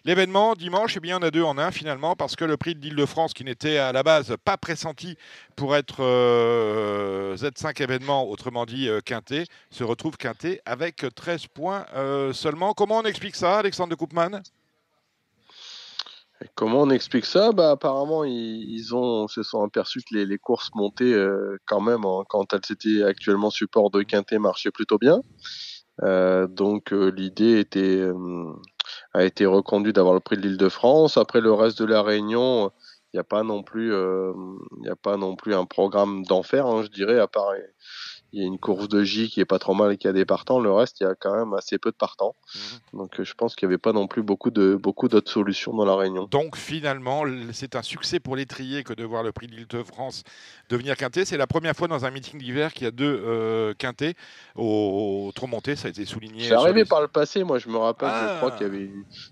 L'événement 0.05 0.53
dimanche, 0.53 0.99
eh 0.99 1.01
bien, 1.01 1.18
on 1.18 1.22
a 1.22 1.30
deux 1.30 1.43
en 1.43 1.57
un 1.57 1.70
finalement 1.70 2.14
parce 2.14 2.37
que 2.37 2.45
le 2.45 2.59
prix 2.59 2.74
de 2.74 2.82
l'Île-de-France 2.82 3.32
qui 3.32 3.45
n'était 3.45 3.78
à 3.78 3.91
la 3.91 4.03
base 4.03 4.37
pas 4.45 4.59
pressenti 4.59 5.16
pour 5.57 5.74
être 5.74 6.05
euh, 6.05 7.37
Z5 7.37 7.82
événement, 7.82 8.28
autrement 8.28 8.66
dit 8.66 8.91
quinté, 9.07 9.47
se 9.70 9.82
retrouve 9.82 10.18
quinté 10.18 10.61
avec 10.66 11.07
13 11.14 11.47
points 11.47 11.87
seulement. 12.35 12.74
Comment 12.74 12.99
on 12.99 13.05
explique 13.05 13.37
ça, 13.37 13.61
Alexandre 13.61 13.93
de 13.93 13.95
Koopman? 13.95 14.43
Comment 16.55 16.82
on 16.82 16.90
explique 16.90 17.24
ça? 17.24 17.53
Bah, 17.53 17.70
Apparemment, 17.72 18.24
ils, 18.24 18.84
se 19.28 19.42
sont 19.42 19.62
aperçus 19.62 20.03
que 20.03 20.16
les, 20.16 20.38
courses 20.38 20.70
montées, 20.74 21.12
euh, 21.12 21.57
quand 21.66 21.80
même, 21.80 22.03
quand 22.28 22.53
elles 22.53 22.72
étaient 22.72 23.03
actuellement 23.03 23.51
support 23.51 23.90
de 23.90 24.03
quintet, 24.03 24.38
marchaient 24.38 24.70
plutôt 24.70 24.99
bien. 24.99 25.22
Euh, 26.03 26.49
donc 26.49 26.92
euh, 26.92 27.11
l'idée 27.11 27.61
était 27.61 28.03
a 29.12 29.24
été 29.24 29.47
reconduite 29.47 29.95
d'avoir 29.95 30.14
le 30.14 30.20
prix 30.20 30.36
de 30.36 30.42
l'Île-de-France. 30.42 31.16
Après 31.16 31.40
le 31.40 31.53
reste 31.53 31.80
de 31.80 31.84
la 31.86 32.03
Réunion, 32.03 32.70
il 33.12 33.16
n'y 33.16 33.20
a 33.20 33.24
pas 33.24 33.42
non 33.42 33.62
plus 33.62 33.92
il 33.92 34.86
y 34.86 34.88
a 34.88 34.97
pas 34.97 35.16
non 35.16 35.36
plus 35.36 35.55
un 35.55 35.66
programme 35.66 36.24
d'enfer, 36.24 36.66
hein, 36.66 36.82
je 36.82 36.88
dirais. 36.88 37.18
À 37.18 37.28
part 37.28 37.53
il 38.35 38.41
y 38.41 38.45
a 38.45 38.47
une 38.47 38.59
course 38.59 38.89
de 38.89 39.03
J 39.05 39.30
qui 39.30 39.41
est 39.41 39.45
pas 39.45 39.59
trop 39.61 39.74
mal 39.74 39.93
et 39.93 39.97
qui 39.97 40.09
a 40.09 40.12
des 40.12 40.24
partants. 40.24 40.59
Le 40.61 40.72
reste, 40.72 41.01
il 41.01 41.05
y 41.05 41.07
a 41.07 41.14
quand 41.14 41.35
même 41.35 41.55
assez 41.55 41.78
peu 41.78 41.91
de 41.91 41.97
partants. 41.97 42.35
Donc 42.93 43.20
euh, 43.20 43.24
je 43.24 43.32
pense 43.35 43.55
qu'il 43.55 43.68
n'y 43.68 43.74
avait 43.74 43.78
pas 43.80 43.93
non 43.93 44.07
plus 44.09 44.22
beaucoup 44.22 44.51
de 44.51 44.74
beaucoup 44.74 45.09
d'autres 45.09 45.30
solutions 45.30 45.72
dans 45.72 45.85
la 45.85 45.95
Réunion. 45.95 46.24
Donc 46.30 46.57
finalement, 46.57 47.22
c'est 47.53 47.76
un 47.76 47.82
succès 47.82 48.18
pour 48.20 48.35
l'étrier 48.37 48.82
que 48.82 48.93
de 48.93 49.05
voir 49.05 49.22
le 49.22 49.30
prix 49.32 49.47
de 49.47 49.53
l'Île-de-France 49.55 50.24
devenir 50.68 50.97
quintet. 50.97 51.24
C'est 51.24 51.37
la 51.37 51.47
première 51.47 51.74
fois 51.76 51.87
dans 51.89 52.05
un 52.05 52.11
meeting 52.11 52.41
d'hiver 52.41 52.72
qu'il 52.72 52.85
y 52.85 52.89
a 52.89 52.91
deux 52.91 53.22
euh, 53.24 53.72
quintés 53.74 54.14
au, 54.57 55.30
au. 55.32 55.32
Ça 55.76 55.87
a 55.89 55.91
été 55.91 56.05
souligné. 56.05 56.45
C'est 56.49 56.55
arrivé 56.55 56.80
les- 56.80 56.85
par 56.85 57.01
le 57.01 57.09
passé. 57.09 57.45
Moi, 57.45 57.59
je 57.59 57.68
me 57.68 57.76
rappelle, 57.76 58.09
Ah. 58.11 58.30
je 58.32 58.37
crois 58.39 58.51
qu'il 58.51 58.66
y 58.66 58.70
avait 58.70 58.91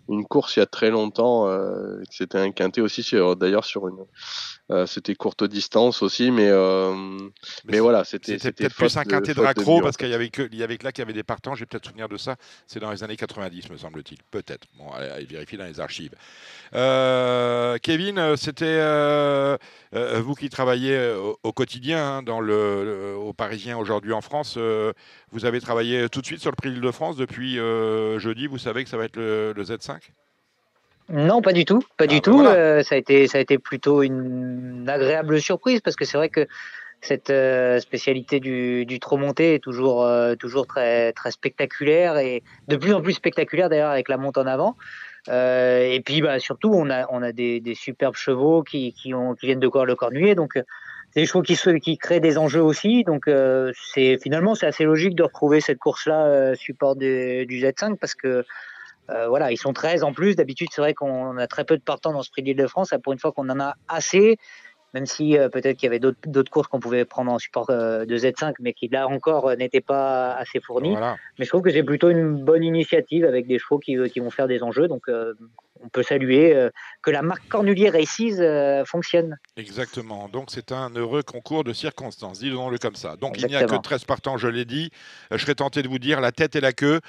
une 0.09 0.25
course 0.25 0.57
il 0.57 0.61
y 0.61 0.63
a 0.63 0.67
très 0.67 0.91
longtemps. 0.91 1.49
euh, 1.49 2.01
C'était 2.11 2.39
un 2.39 2.53
quintet 2.53 2.81
aussi, 2.81 3.05
d'ailleurs 3.39 3.65
sur 3.65 3.89
une. 3.89 3.97
euh, 4.71 4.87
c'était 4.87 5.15
courte 5.15 5.45
distance 5.45 6.03
aussi, 6.03 6.31
mais 6.31 6.49
euh, 6.49 6.95
mais, 7.67 7.81
voilà, 7.81 8.05
c'était 8.05 8.39
C'était 8.39 8.69
plus 8.93 9.01
un 9.01 9.05
de- 9.05 9.09
quintet 9.11 9.29
de 9.33 9.35
faute 9.37 9.45
raccro 9.47 9.81
parce 9.81 9.97
qu'il 9.97 10.09
y 10.09 10.15
avait 10.15 10.29
que 10.29 10.49
il 10.53 10.59
y 10.59 10.63
avait 10.63 10.77
que 10.79 10.85
là 10.85 10.93
qu'il 10.93 11.03
y 11.03 11.07
avait 11.07 11.13
des 11.13 11.23
partants. 11.23 11.55
J'ai 11.55 11.67
peut-être 11.67 11.87
souvenir 11.87 12.09
de 12.09 12.17
ça. 12.17 12.37
C'est 12.67 12.81
dans 12.81 12.91
les 12.91 13.03
années 13.05 13.17
90, 13.17 13.71
me 13.71 13.77
semble-t-il. 13.77 14.19
Peut-être. 14.31 14.67
Bon, 14.79 14.91
allez, 14.93 15.09
allez 15.09 15.25
vérifier 15.25 15.59
dans 15.59 15.65
les 15.67 15.81
archives. 15.81 16.13
Euh, 16.75 17.79
Kevin, 17.83 18.19
euh, 18.19 18.37
c'était 18.37 18.65
euh, 18.67 19.57
vous 19.93 20.35
qui 20.35 20.49
travaillez 20.49 21.11
au, 21.13 21.39
au 21.43 21.53
quotidien 21.53 22.17
hein, 22.19 22.23
dans 22.23 22.41
le, 22.41 22.85
le- 22.85 23.17
au 23.17 23.33
Parisien 23.33 23.77
aujourd'hui 23.79 24.13
en 24.13 24.21
France. 24.21 24.55
euh, 24.57 24.93
vous 25.33 25.45
avez 25.45 25.61
travaillé 25.61 26.09
tout 26.09 26.21
de 26.21 26.27
suite 26.27 26.41
sur 26.41 26.51
le 26.51 26.57
prix 26.57 26.69
de 26.71 26.75
l'Île-de-France 26.75 27.17
depuis 27.17 27.59
euh, 27.59 28.19
jeudi. 28.19 28.47
Vous 28.47 28.59
savez 28.59 28.85
que 28.85 28.91
ça 28.91 28.97
va 28.97 29.05
être 29.05 29.17
le, 29.17 29.53
le 29.55 29.65
Z5 29.65 29.99
Non, 31.11 31.43
pas 31.43 31.53
du 31.53 31.65
tout, 31.65 31.81
pas 31.97 32.05
Ah, 32.05 32.07
du 32.07 32.17
bah 32.17 32.21
tout. 32.21 32.35
voilà. 32.39 32.51
Euh, 32.55 32.83
ça 32.83 32.95
a 32.95 32.99
été, 32.99 33.27
ça 33.27 33.39
a 33.39 33.41
été 33.41 33.59
plutôt 33.59 34.03
une 34.03 34.87
agréable 34.89 35.41
surprise 35.41 35.81
parce 35.81 35.97
que 35.97 36.05
c'est 36.05 36.17
vrai 36.17 36.29
que 36.29 36.47
cette 37.03 37.31
euh, 37.31 37.81
spécialité 37.81 38.39
du, 38.39 38.87
du 38.87 39.01
trop 39.01 39.17
monté 39.17 39.55
est 39.55 39.59
toujours, 39.59 40.05
euh, 40.05 40.37
toujours 40.37 40.67
très, 40.69 41.13
très 41.13 41.33
spectaculaire 41.33 42.17
et 42.17 42.45
de 42.69 42.77
plus 42.77 42.95
en 42.95 43.03
plus 43.03 43.13
spectaculaire 43.13 43.69
d'ailleurs 43.69 43.91
avec 43.91 44.09
la 44.09 44.17
monte 44.17 44.39
en 44.39 44.47
avant. 44.47 44.77
Euh, 45.29 45.83
et 45.83 46.01
puis 46.01 46.23
bah, 46.23 46.39
surtout, 46.39 46.71
on 46.73 46.91
a, 46.91 47.07
on 47.11 47.23
a 47.23 47.33
des, 47.33 47.61
superbes 47.75 48.15
chevaux 48.15 48.63
qui, 48.63 48.93
qui, 48.93 49.13
viennent 49.43 49.61
de 49.61 49.69
courir 49.69 49.85
le 49.85 49.97
cornuier, 49.97 50.37
donc 50.37 50.53
c'est 50.55 51.21
des 51.21 51.27
chevaux 51.27 51.43
qui, 51.43 51.57
qui 51.81 51.99
créent 51.99 52.21
des 52.21 52.39
enjeux 52.39 52.63
aussi. 52.63 53.03
Donc 53.03 53.29
finalement 53.95 54.55
c'est 54.55 54.67
assez 54.67 54.85
logique 54.85 55.17
de 55.17 55.25
retrouver 55.25 55.61
cette 55.61 55.79
course-là 55.79 56.55
support 56.55 56.97
du, 56.97 57.47
du 57.47 57.61
Z5 57.61 57.97
parce 57.99 58.15
que 58.15 58.45
voilà, 59.29 59.53
ils 59.53 59.59
sont 59.59 59.73
13 59.73 60.05
en 60.05 60.13
plus. 60.13 60.37
D'habitude, 60.37 60.69
c'est 60.73 60.81
vrai 60.81 60.95
qu'on 60.95 61.37
a 61.37 61.47
très 61.47 61.65
peu 61.65 61.77
de 61.77 61.83
partants 61.83 62.13
dans 62.13 62.23
ce 62.23 62.31
prix 62.31 62.43
de 62.43 62.47
l'Île-de-France. 62.47 62.95
Pour 63.03 63.13
une 63.13 63.19
fois 63.19 63.33
qu'on 63.33 63.49
en 63.51 63.61
a 63.61 63.75
assez, 63.89 64.39
même 64.95 65.07
si 65.07 65.39
euh, 65.39 65.49
peut-être 65.49 65.77
qu'il 65.77 65.87
y 65.87 65.89
avait 65.89 66.01
d'autres 66.01 66.51
courses 66.51 66.69
qu'on 66.69 66.81
pouvait 66.81 67.05
prendre 67.05 67.33
en 67.33 67.39
support 67.39 67.71
euh, 67.71 68.05
de 68.05 68.17
Z5, 68.17 68.55
mais 68.61 68.73
qui 68.73 68.89
là 68.89 69.09
encore 69.09 69.49
euh, 69.49 69.57
n'étaient 69.57 69.81
pas 69.81 70.33
assez 70.35 70.61
fournis. 70.61 70.97
Mais 71.39 71.45
je 71.45 71.49
trouve 71.49 71.63
que 71.63 71.71
c'est 71.71 71.83
plutôt 71.83 72.11
une 72.11 72.45
bonne 72.45 72.63
initiative 72.63 73.25
avec 73.25 73.47
des 73.47 73.59
chevaux 73.59 73.79
qui, 73.79 73.97
qui 74.11 74.21
vont 74.21 74.31
faire 74.31 74.49
des 74.49 74.63
enjeux. 74.63 74.89
Donc 74.89 75.09
on 75.85 75.89
peut 75.89 76.03
saluer 76.03 76.55
euh, 76.55 76.71
que 77.03 77.11
la 77.11 77.23
marque 77.23 77.47
Cornulier 77.49 77.91
Races 77.91 78.39
euh, 78.39 78.85
fonctionne. 78.85 79.37
Exactement. 79.57 80.29
Donc 80.29 80.49
c'est 80.51 80.73
un 80.73 80.91
heureux 80.91 81.23
concours 81.23 81.65
de 81.65 81.73
circonstances, 81.73 82.39
disons-le 82.39 82.79
comme 82.79 82.95
ça. 82.95 83.17
Donc 83.17 83.41
il 83.41 83.47
n'y 83.47 83.57
a 83.57 83.65
que 83.65 83.77
13 83.77 84.05
partants, 84.05 84.37
je 84.37 84.49
l'ai 84.49 84.65
dit. 84.65 84.91
Euh, 85.33 85.39
je 85.39 85.43
serais 85.43 85.55
tenté 85.55 85.83
de 85.83 85.89
vous 85.89 85.99
dire 85.99 86.21
la 86.21 86.33
tête 86.33 86.57
et 86.57 86.61
la 86.61 86.73
queue. 86.73 87.01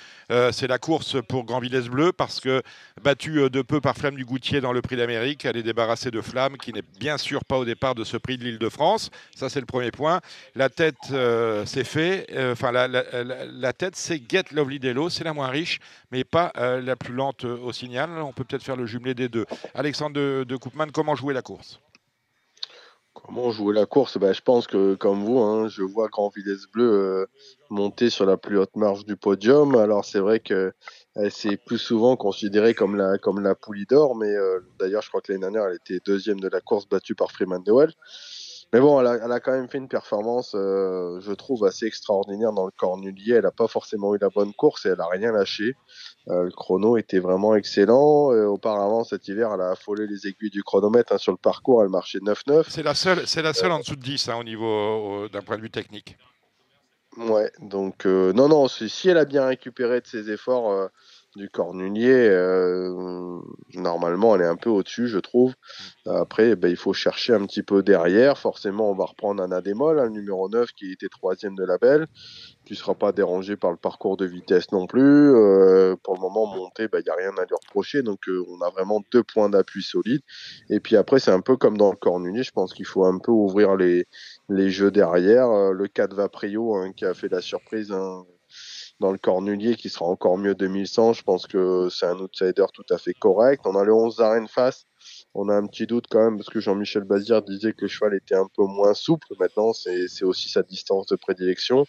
c'est 0.52 0.68
la 0.68 0.78
course 0.78 1.18
pour 1.28 1.44
Grand 1.44 1.60
Villesse 1.60 1.88
Bleu 1.88 2.12
parce 2.12 2.40
que 2.40 2.62
battue 3.02 3.50
de 3.50 3.62
peu 3.62 3.82
par 3.82 3.96
Flamme 3.96 4.16
du 4.16 4.26
Goutier 4.26 4.62
dans 4.62 4.74
le 4.74 4.82
Prix 4.82 4.96
d'Amérique, 4.96 5.46
elle 5.46 5.58
est 5.58 5.64
débarrassée 5.64 6.12
de 6.12 6.22
Flamme 6.22 6.58
qui 6.58 6.74
n'est 6.74 6.84
bien 7.00 7.18
sûr 7.18 7.46
pas 7.46 7.58
au 7.58 7.66
départ 7.66 7.96
de 7.96 8.04
ce 8.04 8.18
Prix 8.18 8.38
de 8.38 8.44
l'Île-de-France. 8.44 9.12
Ça 9.36 9.50
c'est 9.50 9.60
le 9.60 9.66
premier 9.66 9.92
point. 9.92 10.22
La 10.56 10.70
tête 10.70 10.96
c'est 11.66 11.84
fait. 11.84 12.28
Enfin 12.52 12.72
la, 12.72 12.88
la, 12.88 13.74
tête 13.74 13.96
c'est 13.96 14.22
Get 14.28 14.46
Lovely 14.52 14.80
Dello, 14.80 15.10
c'est 15.10 15.24
la 15.24 15.34
moins 15.34 15.48
riche, 15.48 15.80
mais 16.12 16.24
pas 16.24 16.52
la 16.56 16.96
plus 16.96 17.14
lente 17.14 17.44
au 17.44 17.72
signal. 17.72 18.10
On 18.18 18.34
peut 18.34 18.44
peut-être 18.44 18.63
faire 18.64 18.76
le 18.76 18.86
jumelé 18.86 19.14
des 19.14 19.30
deux. 19.30 19.46
Alexandre 19.74 20.16
de, 20.16 20.46
de 20.48 20.58
comment 20.58 21.16
jouer 21.16 21.34
la 21.34 21.42
course? 21.42 21.80
Comment 23.14 23.52
jouer 23.52 23.76
la 23.76 23.86
course? 23.86 24.18
Ben, 24.18 24.34
Je 24.34 24.42
pense 24.42 24.66
que, 24.66 24.96
comme 24.96 25.24
vous, 25.24 25.40
hein, 25.40 25.68
je 25.68 25.84
vois 25.84 26.08
Grand 26.08 26.30
Vitesse 26.30 26.66
Bleu 26.74 26.92
euh, 26.92 27.26
monter 27.70 28.10
sur 28.10 28.26
la 28.26 28.38
plus 28.38 28.58
haute 28.58 28.76
marge 28.76 29.06
du 29.06 29.16
podium. 29.16 29.76
Alors, 29.76 30.04
c'est 30.04 30.20
vrai 30.20 30.40
que 30.40 30.74
c'est 31.30 31.58
plus 31.58 31.78
souvent 31.78 32.16
considéré 32.16 32.74
comme 32.74 32.96
la, 32.96 33.20
comme 33.20 33.40
la 33.40 33.54
poulie 33.54 33.86
d'or, 33.86 34.16
mais 34.16 34.34
euh, 34.34 34.60
d'ailleurs, 34.80 35.04
je 35.04 35.10
crois 35.10 35.22
que 35.22 35.32
l'année 35.32 35.42
dernière, 35.42 35.66
elle 35.68 35.76
était 35.76 36.00
deuxième 36.04 36.40
de 36.40 36.50
la 36.50 36.60
course 36.60 36.90
battue 36.90 37.14
par 37.14 37.32
Freeman 37.32 37.62
Dewell. 37.64 37.94
Mais 38.74 38.80
bon, 38.80 39.00
elle 39.00 39.32
a, 39.32 39.40
quand 39.40 39.52
même 39.52 39.70
fait 39.70 39.78
une 39.78 39.88
performance, 39.88 40.54
euh, 40.56 41.20
je 41.22 41.32
trouve, 41.34 41.64
assez 41.64 41.86
extraordinaire 41.86 42.52
dans 42.52 42.66
le 42.66 42.72
cornulier. 42.72 43.36
Elle 43.36 43.44
n'a 43.44 43.52
pas 43.52 43.68
forcément 43.68 44.16
eu 44.16 44.18
la 44.20 44.30
bonne 44.30 44.52
course 44.52 44.88
et 44.88 44.90
elle 44.90 44.98
n'a 44.98 45.06
rien 45.06 45.32
lâché. 45.32 45.76
Euh, 46.30 46.44
le 46.44 46.52
chrono 46.52 46.96
était 46.98 47.20
vraiment 47.20 47.56
excellent. 47.56 48.32
Euh, 48.32 48.46
auparavant, 48.46 49.04
cet 49.04 49.28
hiver, 49.28 49.52
elle 49.54 49.62
a 49.62 49.72
affolé 49.72 50.08
les 50.08 50.28
aiguilles 50.28 50.50
du 50.50 50.64
chronomètre 50.64 51.14
hein, 51.14 51.18
sur 51.18 51.32
le 51.32 51.38
parcours. 51.38 51.84
Elle 51.84 51.90
marchait 51.90 52.20
9-9. 52.20 52.66
C'est 52.70 52.84
la 52.84 52.96
seule, 52.96 53.28
c'est 53.28 53.42
la 53.42 53.54
seule 53.54 53.72
en 53.72 53.80
dessous 53.80 53.96
de 53.96 54.02
10 54.02 54.30
hein, 54.30 54.38
au 54.40 54.44
niveau 54.44 55.28
d'un 55.30 55.42
point 55.42 55.58
de 55.58 55.62
vue 55.62 55.72
technique. 55.72 56.18
Ouais, 57.18 57.52
donc 57.60 58.06
non, 58.06 58.48
non, 58.48 58.68
si 58.68 59.10
elle 59.10 59.20
a 59.20 59.26
bien 59.26 59.46
récupéré 59.46 60.02
de 60.02 60.08
ses 60.08 60.32
efforts 60.32 60.90
du 61.36 61.50
Cornulier, 61.50 62.28
euh, 62.30 63.40
normalement, 63.74 64.36
elle 64.36 64.42
est 64.42 64.48
un 64.48 64.56
peu 64.56 64.70
au-dessus, 64.70 65.08
je 65.08 65.20
trouve. 65.20 65.54
Après, 66.06 66.56
ben, 66.56 66.70
il 66.70 66.78
faut 66.78 66.94
chercher 66.94 67.34
un 67.34 67.46
petit 67.46 67.64
peu 67.64 67.82
derrière. 67.82 68.38
Forcément, 68.38 68.92
on 68.92 68.96
va 68.96 69.06
reprendre 69.06 69.42
un 69.42 69.52
Adémol, 69.52 69.98
le 69.98 70.10
numéro 70.10 70.50
9, 70.50 70.72
qui 70.74 70.92
était 70.92 71.08
troisième 71.08 71.56
de 71.56 71.64
la 71.64 71.78
belle, 71.78 72.08
qui 72.66 72.74
ne 72.74 72.78
sera 72.78 72.94
pas 72.94 73.12
dérangé 73.12 73.56
par 73.56 73.72
le 73.72 73.78
parcours 73.78 74.18
de 74.18 74.26
vitesse 74.26 74.72
non 74.72 74.86
plus. 74.86 75.34
Euh, 75.34 75.96
pour 76.04 76.16
le 76.16 76.22
moment, 76.22 76.46
monter, 76.46 76.88
ben, 76.88 77.00
il 77.00 77.04
n'y 77.04 77.10
a 77.10 77.16
rien 77.16 77.38
à 77.38 77.46
lui 77.46 77.56
reprocher. 77.62 78.04
Donc, 78.04 78.28
euh, 78.28 78.44
on 78.50 78.62
a 78.62 78.70
vraiment 78.70 79.02
deux 79.12 79.24
points 79.24 79.50
d'appui 79.50 79.82
solides. 79.82 80.22
Et 80.70 80.80
puis 80.80 80.96
après, 80.96 81.20
c'est 81.20 81.32
un 81.32 81.42
peu 81.42 81.58
comme 81.58 81.78
dans 81.78 81.92
le 81.92 81.98
Cornulier. 81.98 82.44
Je 82.44 82.52
pense 82.52 82.74
qu'il 82.74 82.86
faut 82.86 83.06
un 83.06 83.18
peu 83.18 83.32
ouvrir 83.32 83.76
les, 83.76 84.06
les 84.50 84.70
jeux 84.70 84.92
derrière. 84.92 85.74
le 85.74 85.88
4 85.88 86.14
Vaprio, 86.16 86.76
hein, 86.76 86.92
qui 86.94 87.06
a 87.06 87.14
fait 87.14 87.30
la 87.30 87.42
surprise, 87.42 87.92
hein, 87.92 88.24
dans 89.04 89.12
le 89.12 89.18
Cornulier 89.18 89.76
qui 89.76 89.90
sera 89.90 90.06
encore 90.06 90.38
mieux 90.38 90.56
2100. 90.56 91.12
Je 91.12 91.24
pense 91.24 91.46
que 91.46 91.90
c'est 91.90 92.06
un 92.06 92.18
outsider 92.20 92.64
tout 92.74 92.86
à 92.90 92.98
fait 92.98 93.14
correct. 93.14 93.64
On 93.66 93.76
a 93.76 93.84
le 93.84 93.94
11 93.94 94.22
Arène 94.22 94.48
face. 94.48 94.86
On 95.34 95.50
a 95.50 95.54
un 95.54 95.68
petit 95.68 95.86
doute 95.86 96.06
quand 96.10 96.24
même 96.24 96.38
parce 96.38 96.50
que 96.50 96.62
Jean-Michel 96.62 97.04
Bazir 97.04 97.42
disait 97.42 97.74
que 97.74 97.82
le 97.82 97.88
cheval 97.90 98.16
était 98.16 98.36
un 98.36 98.48
peu 98.56 98.64
moins 98.64 98.94
souple. 98.94 99.28
Maintenant, 99.38 99.74
c'est 99.74 100.24
aussi 100.24 100.48
sa 100.48 100.64
distance 100.64 101.08
de 101.08 101.18
prédilection. 101.18 101.86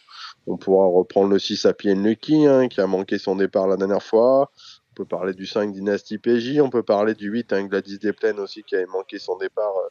On 0.48 0.56
pourra 0.56 0.86
reprendre 0.86 1.28
le 1.28 1.38
6 1.38 1.66
à 1.66 1.72
Pien 1.72 1.94
Lucky 1.94 2.46
hein, 2.46 2.66
qui 2.66 2.80
a 2.80 2.86
manqué 2.88 3.18
son 3.18 3.36
départ 3.36 3.68
la 3.68 3.76
dernière 3.76 4.02
fois. 4.02 4.50
On 4.90 4.94
peut 4.94 5.04
parler 5.04 5.34
du 5.34 5.46
5 5.46 5.72
Dynasty 5.72 6.18
PJ, 6.18 6.60
on 6.60 6.70
peut 6.70 6.82
parler 6.82 7.14
du 7.14 7.28
8 7.28 7.52
hein, 7.52 7.64
Gladys 7.66 7.98
Desplaines 7.98 8.40
aussi 8.40 8.64
qui 8.64 8.74
avait 8.74 8.86
manqué 8.86 9.18
son 9.18 9.36
départ 9.36 9.76
euh, 9.76 9.88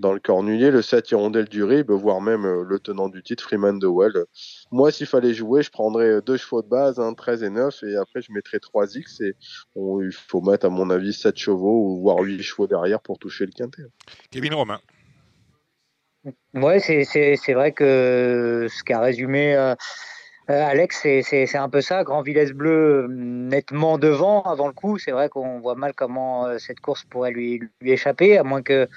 dans 0.00 0.12
le 0.12 0.20
Cornulier, 0.20 0.70
le 0.70 0.82
7 0.82 1.10
Hirondelle 1.10 1.48
du 1.48 1.62
Rib, 1.62 1.90
voire 1.90 2.20
même 2.20 2.44
euh, 2.44 2.64
le 2.66 2.78
tenant 2.78 3.08
du 3.08 3.22
titre 3.22 3.44
Freeman 3.44 3.78
de 3.78 3.86
Well. 3.86 4.24
Moi, 4.70 4.90
s'il 4.90 5.06
fallait 5.06 5.34
jouer, 5.34 5.62
je 5.62 5.70
prendrais 5.70 6.08
euh, 6.08 6.20
deux 6.20 6.36
chevaux 6.36 6.62
de 6.62 6.68
base, 6.68 7.00
13 7.16 7.42
et 7.42 7.50
9, 7.50 7.82
et 7.84 7.96
après 7.96 8.20
je 8.22 8.32
mettrais 8.32 8.58
3 8.58 8.96
X, 8.96 9.20
et 9.20 9.36
il 9.76 10.12
faut 10.12 10.40
mettre 10.40 10.66
à 10.66 10.70
mon 10.70 10.90
avis 10.90 11.12
7 11.12 11.36
chevaux, 11.36 11.84
ou 11.86 12.00
voire 12.00 12.18
8 12.18 12.42
chevaux 12.42 12.66
derrière 12.66 13.00
pour 13.00 13.18
toucher 13.18 13.46
le 13.46 13.52
quintet. 13.52 13.82
Kevin 14.30 14.54
Romain. 14.54 14.80
Ouais, 16.54 16.80
c'est 16.80 17.54
vrai 17.54 17.72
que 17.72 18.66
ce 18.70 18.82
qu'a 18.82 19.00
résumé 19.00 19.74
euh, 20.50 20.64
Alex, 20.64 21.06
c'est 21.22 21.56
un 21.56 21.68
peu 21.68 21.80
ça. 21.80 22.02
Grand 22.02 22.22
Villesse 22.22 22.50
Bleu 22.50 23.06
nettement 23.08 23.98
devant 23.98 24.42
avant 24.42 24.66
le 24.66 24.72
coup. 24.72 24.98
C'est 24.98 25.12
vrai 25.12 25.28
qu'on 25.28 25.60
voit 25.60 25.76
mal 25.76 25.92
comment 25.94 26.46
euh, 26.46 26.58
cette 26.58 26.80
course 26.80 27.04
pourrait 27.04 27.30
lui, 27.30 27.60
lui 27.80 27.92
échapper, 27.92 28.36
à 28.36 28.42
moins 28.42 28.60
que 28.60 28.88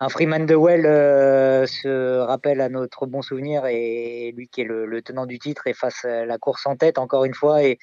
un 0.00 0.08
Freeman 0.08 0.46
de 0.46 0.54
Well 0.54 0.86
euh, 0.86 1.66
se 1.66 2.18
rappelle 2.18 2.60
à 2.60 2.68
notre 2.68 3.06
bon 3.06 3.22
souvenir 3.22 3.66
et 3.66 4.32
lui 4.36 4.48
qui 4.48 4.62
est 4.62 4.64
le, 4.64 5.02
tenant 5.02 5.26
du 5.26 5.38
titre 5.38 5.66
et 5.66 5.74
fasse 5.74 6.04
la 6.04 6.38
course 6.38 6.66
en 6.66 6.76
tête 6.76 6.98
encore 6.98 7.24
une 7.24 7.34
fois 7.34 7.62
et, 7.62 7.78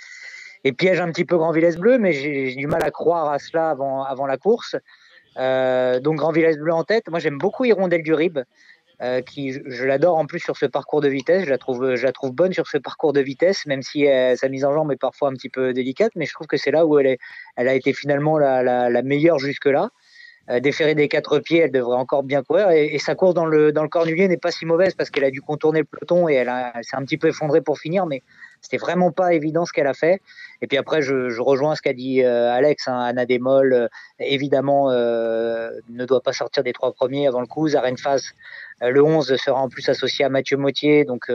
piège 0.78 1.00
un 1.00 1.10
petit 1.12 1.24
peu 1.24 1.38
Grand 1.38 1.54
Villesse 1.54 1.78
Bleu, 1.78 1.98
mais 1.98 2.12
j'ai 2.12 2.54
du 2.54 2.68
mal 2.68 2.84
à 2.84 2.92
croire 2.92 3.32
à 3.32 3.40
cela 3.40 3.70
avant, 3.70 4.04
avant 4.04 4.26
la 4.26 4.36
course. 4.36 4.76
donc 5.38 6.18
Grand 6.18 6.34
Villesse 6.34 6.58
Bleu 6.58 6.74
en 6.74 6.84
tête. 6.84 7.10
Moi 7.10 7.20
j'aime 7.20 7.38
beaucoup 7.38 7.64
Hirondelle 7.64 8.04
du 8.04 8.14
Rib. 8.14 8.40
Euh, 9.04 9.22
qui 9.22 9.54
je, 9.54 9.86
l'adore 9.86 10.18
en 10.18 10.26
plus 10.26 10.40
sur 10.40 10.58
ce 10.58 10.66
parcours 10.66 11.02
de 11.02 11.08
vitesse. 11.08 11.46
Je 11.46 11.52
la 11.52 11.60
trouve, 11.60 11.94
je 11.94 12.04
la 12.04 12.12
trouve 12.12 12.32
bonne 12.32 12.52
sur 12.52 12.66
ce 12.66 12.80
parcours 12.80 13.14
de 13.14 13.22
vitesse, 13.22 13.68
même 13.68 13.84
si 13.84 14.08
euh, 14.08 14.36
sa 14.36 14.50
mise 14.50 14.66
en 14.66 14.74
jambe 14.74 14.92
est 14.92 14.98
parfois 14.98 15.30
un 15.30 15.34
petit 15.34 15.50
peu 15.50 15.72
délicate. 15.72 16.14
Mais 16.16 16.26
je 16.26 16.34
trouve 16.34 16.48
que 16.48 16.58
c'est 16.58 16.72
là 16.72 16.84
où 16.88 16.98
elle, 16.98 17.06
est, 17.06 17.20
elle 17.58 17.68
a 17.68 17.76
été 17.76 17.94
finalement 17.94 18.40
la, 18.40 19.02
meilleure 19.04 19.38
jusque-là. 19.38 19.84
Euh, 19.84 20.07
déférée 20.62 20.96
des 20.96 21.08
quatre 21.08 21.40
pieds, 21.40 21.60
elle 21.60 21.72
devrait 21.72 21.98
encore 21.98 22.24
bien 22.24 22.42
courir. 22.44 22.72
Et, 22.72 22.98
sa 23.00 23.16
course 23.16 23.34
dans 23.34 23.46
le, 23.46 23.72
dans 23.72 23.84
le 23.84 23.90
cornulier 23.90 24.28
n'est 24.28 24.38
pas 24.38 24.52
si 24.52 24.66
mauvaise 24.66 24.94
parce 24.94 25.10
qu'elle 25.10 25.26
a 25.26 25.32
dû 25.32 25.42
contourner 25.42 25.80
le 25.80 25.86
peloton 25.86 26.30
et 26.30 26.36
elle, 26.36 26.52
elle 26.74 26.84
s'est 26.84 26.96
un 26.96 27.04
petit 27.04 27.18
peu 27.18 27.28
effondrée 27.28 27.62
pour 27.62 27.78
finir. 27.78 28.06
Mais 28.06 28.24
c'était 28.62 28.78
vraiment 28.78 29.12
pas 29.12 29.34
évident 29.34 29.66
ce 29.66 29.74
qu'elle 29.74 29.88
a 29.88 29.94
fait. 29.94 30.22
Et 30.62 30.68
puis 30.68 30.78
après, 30.78 31.02
je, 31.02 31.30
je 31.30 31.42
rejoins 31.42 31.76
ce 31.76 31.82
qu'a 31.82 31.94
dit 31.94 32.24
euh, 32.24 32.52
Alex. 32.52 32.88
Hein, 32.88 33.00
Anna 33.00 33.26
Demol, 33.26 33.74
euh, 33.74 33.88
évidemment, 34.20 34.92
euh, 34.92 35.70
ne 35.90 36.06
doit 36.06 36.22
pas 36.22 36.34
sortir 36.34 36.64
des 36.64 36.74
trois 36.74 36.92
premiers 36.94 37.28
avant 37.28 37.42
le 37.42 37.48
coup. 37.48 37.68
Zaren 37.68 37.98
Faz, 37.98 38.34
le 38.82 39.04
11 39.04 39.36
sera 39.38 39.60
en 39.60 39.70
plus 39.70 39.88
associé 39.90 40.26
à 40.26 40.30
Mathieu 40.30 40.58
Mottier. 40.58 41.06
Donc 41.06 41.32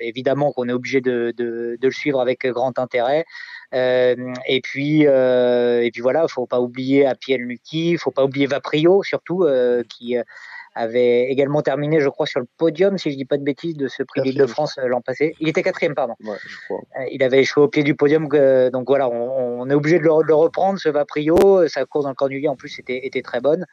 évidemment 0.00 0.52
qu'on 0.52 0.68
est 0.68 0.72
obligé 0.72 1.00
de, 1.00 1.32
de, 1.36 1.78
de, 1.80 1.86
le 1.86 1.92
suivre 1.92 2.20
avec 2.20 2.46
grand 2.46 2.78
intérêt. 2.78 3.24
Et 3.72 4.60
puis 4.62 5.02
et 5.02 5.90
puis 5.92 6.00
voilà, 6.00 6.26
faut 6.28 6.46
pas 6.46 6.60
oublier 6.60 7.06
Apiel 7.06 7.42
Lucky, 7.42 7.96
faut 7.96 8.10
pas 8.10 8.24
oublier 8.24 8.46
Vaprio 8.46 9.02
surtout 9.02 9.46
qui 9.88 10.16
avait 10.78 11.24
également 11.24 11.62
terminé, 11.62 12.00
je 12.00 12.08
crois, 12.08 12.26
sur 12.26 12.40
le 12.40 12.46
podium, 12.56 12.98
si 12.98 13.10
je 13.10 13.16
dis 13.16 13.24
pas 13.24 13.36
de 13.36 13.42
bêtises, 13.42 13.76
de 13.76 13.88
ce 13.88 14.02
prix 14.02 14.32
de 14.32 14.46
France 14.46 14.78
euh, 14.78 14.86
l'an 14.86 15.00
passé. 15.00 15.34
Il 15.40 15.48
était 15.48 15.62
quatrième, 15.62 15.94
pardon. 15.94 16.14
Ouais, 16.24 16.36
je 16.46 16.56
crois. 16.64 16.80
Euh, 16.98 17.04
il 17.10 17.22
avait 17.22 17.40
échoué 17.40 17.64
au 17.64 17.68
pied 17.68 17.82
du 17.82 17.94
podium, 17.94 18.28
donc 18.72 18.86
voilà, 18.86 19.08
on, 19.08 19.68
est 19.68 19.74
obligé 19.74 19.98
de 19.98 20.04
le, 20.04 20.22
de 20.22 20.28
le, 20.28 20.34
reprendre, 20.34 20.78
ce 20.78 20.88
Vaprio. 20.88 21.66
Sa 21.68 21.84
course 21.84 22.04
dans 22.04 22.10
le 22.10 22.14
cornulier, 22.14 22.48
en 22.48 22.56
plus, 22.56 22.78
était, 22.78 23.04
était 23.04 23.22
très 23.22 23.40
bonne. 23.40 23.66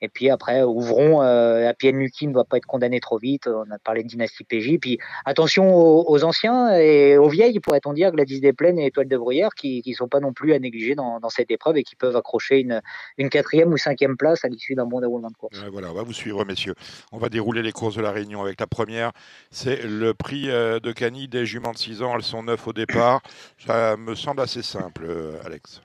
Et 0.00 0.08
puis 0.08 0.30
après, 0.30 0.62
ouvrons. 0.62 1.22
Euh, 1.22 1.72
Lucky 1.82 2.26
ne 2.26 2.32
doit 2.32 2.44
pas 2.44 2.58
être 2.58 2.66
condamné 2.66 3.00
trop 3.00 3.18
vite. 3.18 3.46
On 3.46 3.70
a 3.70 3.78
parlé 3.78 4.02
de 4.02 4.08
dynastie 4.08 4.44
PJ. 4.44 4.78
Puis 4.80 4.98
attention 5.24 5.74
aux, 5.74 6.24
anciens 6.24 6.74
et 6.76 7.16
aux 7.16 7.28
vieilles, 7.28 7.60
pourrait-on 7.60 7.92
dire, 7.92 8.12
Gladys 8.12 8.40
Desplaines 8.40 8.78
et 8.78 8.86
Étoile 8.86 9.08
de 9.08 9.16
Bruyère, 9.16 9.50
qui 9.54 9.82
ne 9.86 9.94
sont 9.94 10.08
pas 10.08 10.20
non 10.20 10.32
plus 10.32 10.52
à 10.52 10.58
négliger 10.58 10.94
dans, 10.94 11.20
cette 11.28 11.50
épreuve 11.50 11.76
et 11.76 11.82
qui 11.82 11.94
peuvent 11.94 12.16
accrocher 12.16 12.60
une, 12.60 12.80
une 13.18 13.28
quatrième 13.28 13.72
ou 13.72 13.76
cinquième 13.76 14.16
place 14.16 14.44
à 14.44 14.48
l'issue 14.48 14.74
d'un 14.74 14.86
bon 14.86 15.00
déroulement 15.00 15.28
de 15.28 15.36
course. 15.36 15.58
voilà, 15.70 15.90
on 15.90 15.94
va 15.94 16.02
vous 16.02 16.12
suivre, 16.12 16.44
messieurs. 16.44 16.74
On 17.12 17.18
va 17.18 17.28
dérouler 17.28 17.62
les 17.62 17.72
courses 17.72 17.96
de 17.96 18.02
la 18.02 18.12
Réunion 18.12 18.42
avec 18.42 18.60
la 18.60 18.66
première. 18.66 19.12
C'est 19.50 19.82
le 19.82 20.14
prix 20.14 20.50
euh, 20.50 20.80
de 20.80 20.92
Cani 20.92 21.28
des 21.28 21.46
juments 21.46 21.72
de 21.72 21.78
6 21.78 22.02
ans. 22.02 22.14
Elles 22.16 22.22
sont 22.22 22.42
neuf 22.42 22.66
au 22.66 22.72
départ. 22.72 23.20
Ça 23.58 23.96
me 23.96 24.14
semble 24.14 24.40
assez 24.40 24.62
simple, 24.62 25.04
euh, 25.06 25.40
Alex. 25.44 25.82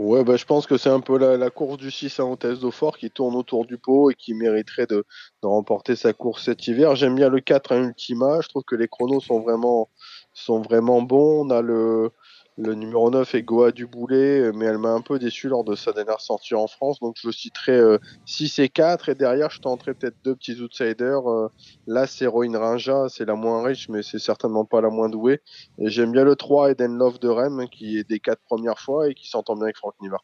Ouais, 0.00 0.24
bah, 0.24 0.36
je 0.36 0.46
pense 0.46 0.66
que 0.66 0.78
c'est 0.78 0.88
un 0.88 1.00
peu 1.00 1.18
la, 1.18 1.50
course 1.50 1.76
du 1.76 1.90
6 1.90 2.20
à 2.20 2.24
Hôtesse 2.24 2.60
d'Eau-Fort 2.60 2.96
qui 2.96 3.10
tourne 3.10 3.36
autour 3.36 3.66
du 3.66 3.76
pot 3.76 4.10
et 4.10 4.14
qui 4.14 4.32
mériterait 4.32 4.86
de, 4.86 5.04
remporter 5.42 5.94
sa 5.94 6.14
course 6.14 6.44
cet 6.46 6.66
hiver. 6.66 6.96
J'aime 6.96 7.16
bien 7.16 7.28
le 7.28 7.40
4 7.40 7.72
à 7.72 7.76
Ultima. 7.76 8.40
Je 8.40 8.48
trouve 8.48 8.62
que 8.64 8.76
les 8.76 8.88
chronos 8.88 9.20
sont 9.20 9.40
vraiment, 9.40 9.90
sont 10.32 10.62
vraiment 10.62 11.02
bons. 11.02 11.46
On 11.46 11.50
a 11.50 11.60
le, 11.60 12.12
le 12.56 12.74
numéro 12.74 13.10
9 13.10 13.34
est 13.34 13.42
Goa 13.42 13.72
du 13.72 13.86
Boulet, 13.86 14.52
mais 14.52 14.66
elle 14.66 14.78
m'a 14.78 14.90
un 14.90 15.00
peu 15.00 15.18
déçu 15.18 15.48
lors 15.48 15.64
de 15.64 15.74
sa 15.74 15.92
dernière 15.92 16.20
sortie 16.20 16.54
en 16.54 16.66
France. 16.66 17.00
Donc 17.00 17.16
je 17.18 17.30
citerai 17.30 17.80
6 18.26 18.58
euh, 18.58 18.64
et 18.64 18.68
4. 18.68 19.08
Et 19.08 19.14
derrière, 19.14 19.50
je 19.50 19.60
tenterai 19.60 19.94
peut-être 19.94 20.16
deux 20.24 20.34
petits 20.34 20.60
outsiders. 20.60 21.30
Euh, 21.30 21.48
là, 21.86 22.06
c'est 22.06 22.26
Roin 22.26 22.56
Rinja, 22.58 23.08
c'est 23.08 23.24
la 23.24 23.34
moins 23.34 23.64
riche, 23.64 23.88
mais 23.88 24.02
c'est 24.02 24.18
certainement 24.18 24.64
pas 24.64 24.80
la 24.80 24.90
moins 24.90 25.08
douée. 25.08 25.40
J'aime 25.78 26.12
bien 26.12 26.24
le 26.24 26.36
3 26.36 26.72
Eden 26.72 26.96
Love 26.98 27.18
de 27.18 27.28
Rem, 27.28 27.68
qui 27.68 27.98
est 27.98 28.08
des 28.08 28.20
quatre 28.20 28.42
premières 28.42 28.78
fois 28.78 29.08
et 29.08 29.14
qui 29.14 29.28
s'entend 29.28 29.54
bien 29.54 29.64
avec 29.64 29.76
Franck 29.76 29.94
Niva. 30.00 30.18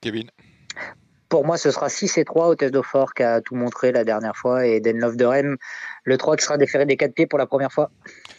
Kevin? 0.00 0.30
Pour 1.28 1.44
moi, 1.44 1.58
ce 1.58 1.70
sera 1.70 1.88
6 1.88 2.18
et 2.18 2.24
3 2.24 2.48
au 2.48 2.54
test 2.54 2.72
d'Offort 2.72 3.14
qui 3.14 3.22
a 3.22 3.40
tout 3.40 3.54
montré 3.54 3.92
la 3.92 4.04
dernière 4.04 4.36
fois 4.36 4.66
et 4.66 4.80
Denlove 4.80 5.16
de 5.16 5.24
Rennes, 5.24 5.56
le 6.04 6.16
3 6.16 6.36
qui 6.36 6.44
sera 6.44 6.56
déféré 6.56 6.86
des 6.86 6.96
4 6.96 7.14
pieds 7.14 7.26
pour 7.26 7.38
la 7.38 7.46
première 7.46 7.72
fois. 7.72 7.90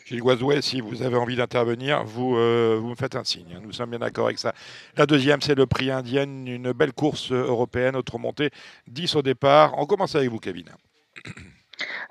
Gilles 0.06 0.22
Guazouet, 0.22 0.62
si 0.62 0.80
vous 0.80 1.02
avez 1.02 1.18
envie 1.18 1.36
d'intervenir, 1.36 2.04
vous, 2.06 2.38
euh, 2.38 2.78
vous 2.80 2.90
me 2.90 2.96
faites 2.96 3.16
un 3.16 3.24
signe. 3.24 3.60
Nous 3.62 3.74
sommes 3.74 3.90
bien 3.90 4.00
d'accord 4.00 4.28
avec 4.28 4.40
ça. 4.40 4.54
La 4.96 5.06
deuxième, 5.06 5.42
c'est 5.42 5.56
le 5.56 5.66
prix 5.66 5.92
indien, 5.92 6.24
une 6.24 6.72
belle 6.72 6.94
course 6.94 7.32
européenne, 7.32 7.96
autre 7.96 8.18
montée, 8.18 8.52
10 8.88 9.16
au 9.16 9.22
départ. 9.22 9.74
On 9.78 9.86
commence 9.86 10.16
avec 10.16 10.30
vous, 10.30 10.40
Kevin. 10.40 10.70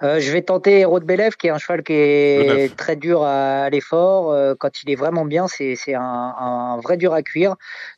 Euh, 0.03 0.21
je 0.21 0.31
vais 0.31 0.43
tenter 0.43 0.81
Héros 0.81 1.01
de 1.01 1.05
Bélève, 1.05 1.37
qui 1.37 1.47
est 1.47 1.51
un 1.51 1.59
cheval 1.59 1.83
qui 1.83 1.95
est 1.95 2.77
très 2.77 2.97
dur 2.97 3.23
à 3.23 3.71
l'effort. 3.71 4.31
Euh, 4.31 4.55
quand 4.59 4.83
il 4.83 4.91
est 4.91 4.95
vraiment 4.95 5.25
bien, 5.25 5.47
c'est 5.49 5.77
un, 5.95 6.01
un 6.01 6.81
vrai 6.81 6.97
dur 6.97 7.15
à 7.15 7.23
cuire. 7.23 7.51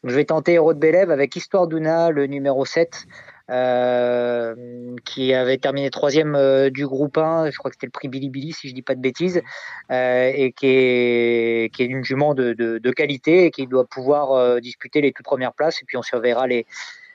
Donc, 0.02 0.10
je 0.10 0.14
vais 0.14 0.24
tenter 0.24 0.54
Héros 0.54 0.74
de 0.74 0.78
Bélève 0.78 1.10
avec 1.10 1.34
Histoire 1.36 1.66
d'Una, 1.66 2.10
le 2.10 2.26
numéro 2.26 2.64
7, 2.64 3.06
euh, 3.50 4.54
qui 5.06 5.32
avait 5.32 5.56
terminé 5.56 5.88
troisième 5.90 6.34
euh, 6.34 6.68
du 6.68 6.86
groupe 6.86 7.16
1. 7.16 7.50
Je 7.50 7.56
crois 7.56 7.70
que 7.70 7.76
c'était 7.76 7.86
le 7.86 7.92
prix 7.92 8.08
Billy 8.08 8.28
Billy, 8.28 8.52
si 8.52 8.68
je 8.68 8.74
dis 8.74 8.82
pas 8.82 8.94
de 8.94 9.00
bêtises. 9.00 9.40
Euh, 9.90 10.30
et 10.34 10.52
qui 10.52 10.66
est, 10.66 11.74
qui 11.74 11.82
est 11.82 11.86
une 11.86 12.04
jument 12.04 12.34
de, 12.34 12.52
de, 12.52 12.78
de 12.78 12.90
qualité 12.90 13.46
et 13.46 13.50
qui 13.50 13.66
doit 13.66 13.86
pouvoir 13.86 14.60
disputer 14.60 15.00
les 15.00 15.12
toutes 15.12 15.24
premières 15.24 15.54
places. 15.54 15.80
Et 15.82 15.84
puis 15.86 15.96
on 15.96 16.02
surveillera 16.02 16.46
les, 16.46 16.66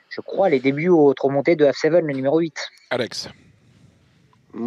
je 0.10 0.22
crois, 0.22 0.50
les 0.50 0.60
débuts 0.60 0.90
au 0.90 1.14
trop 1.14 1.30
monté 1.30 1.56
de 1.56 1.66
F7, 1.66 2.00
le 2.00 2.14
numéro 2.14 2.40
8. 2.40 2.70
Alex. 2.90 3.30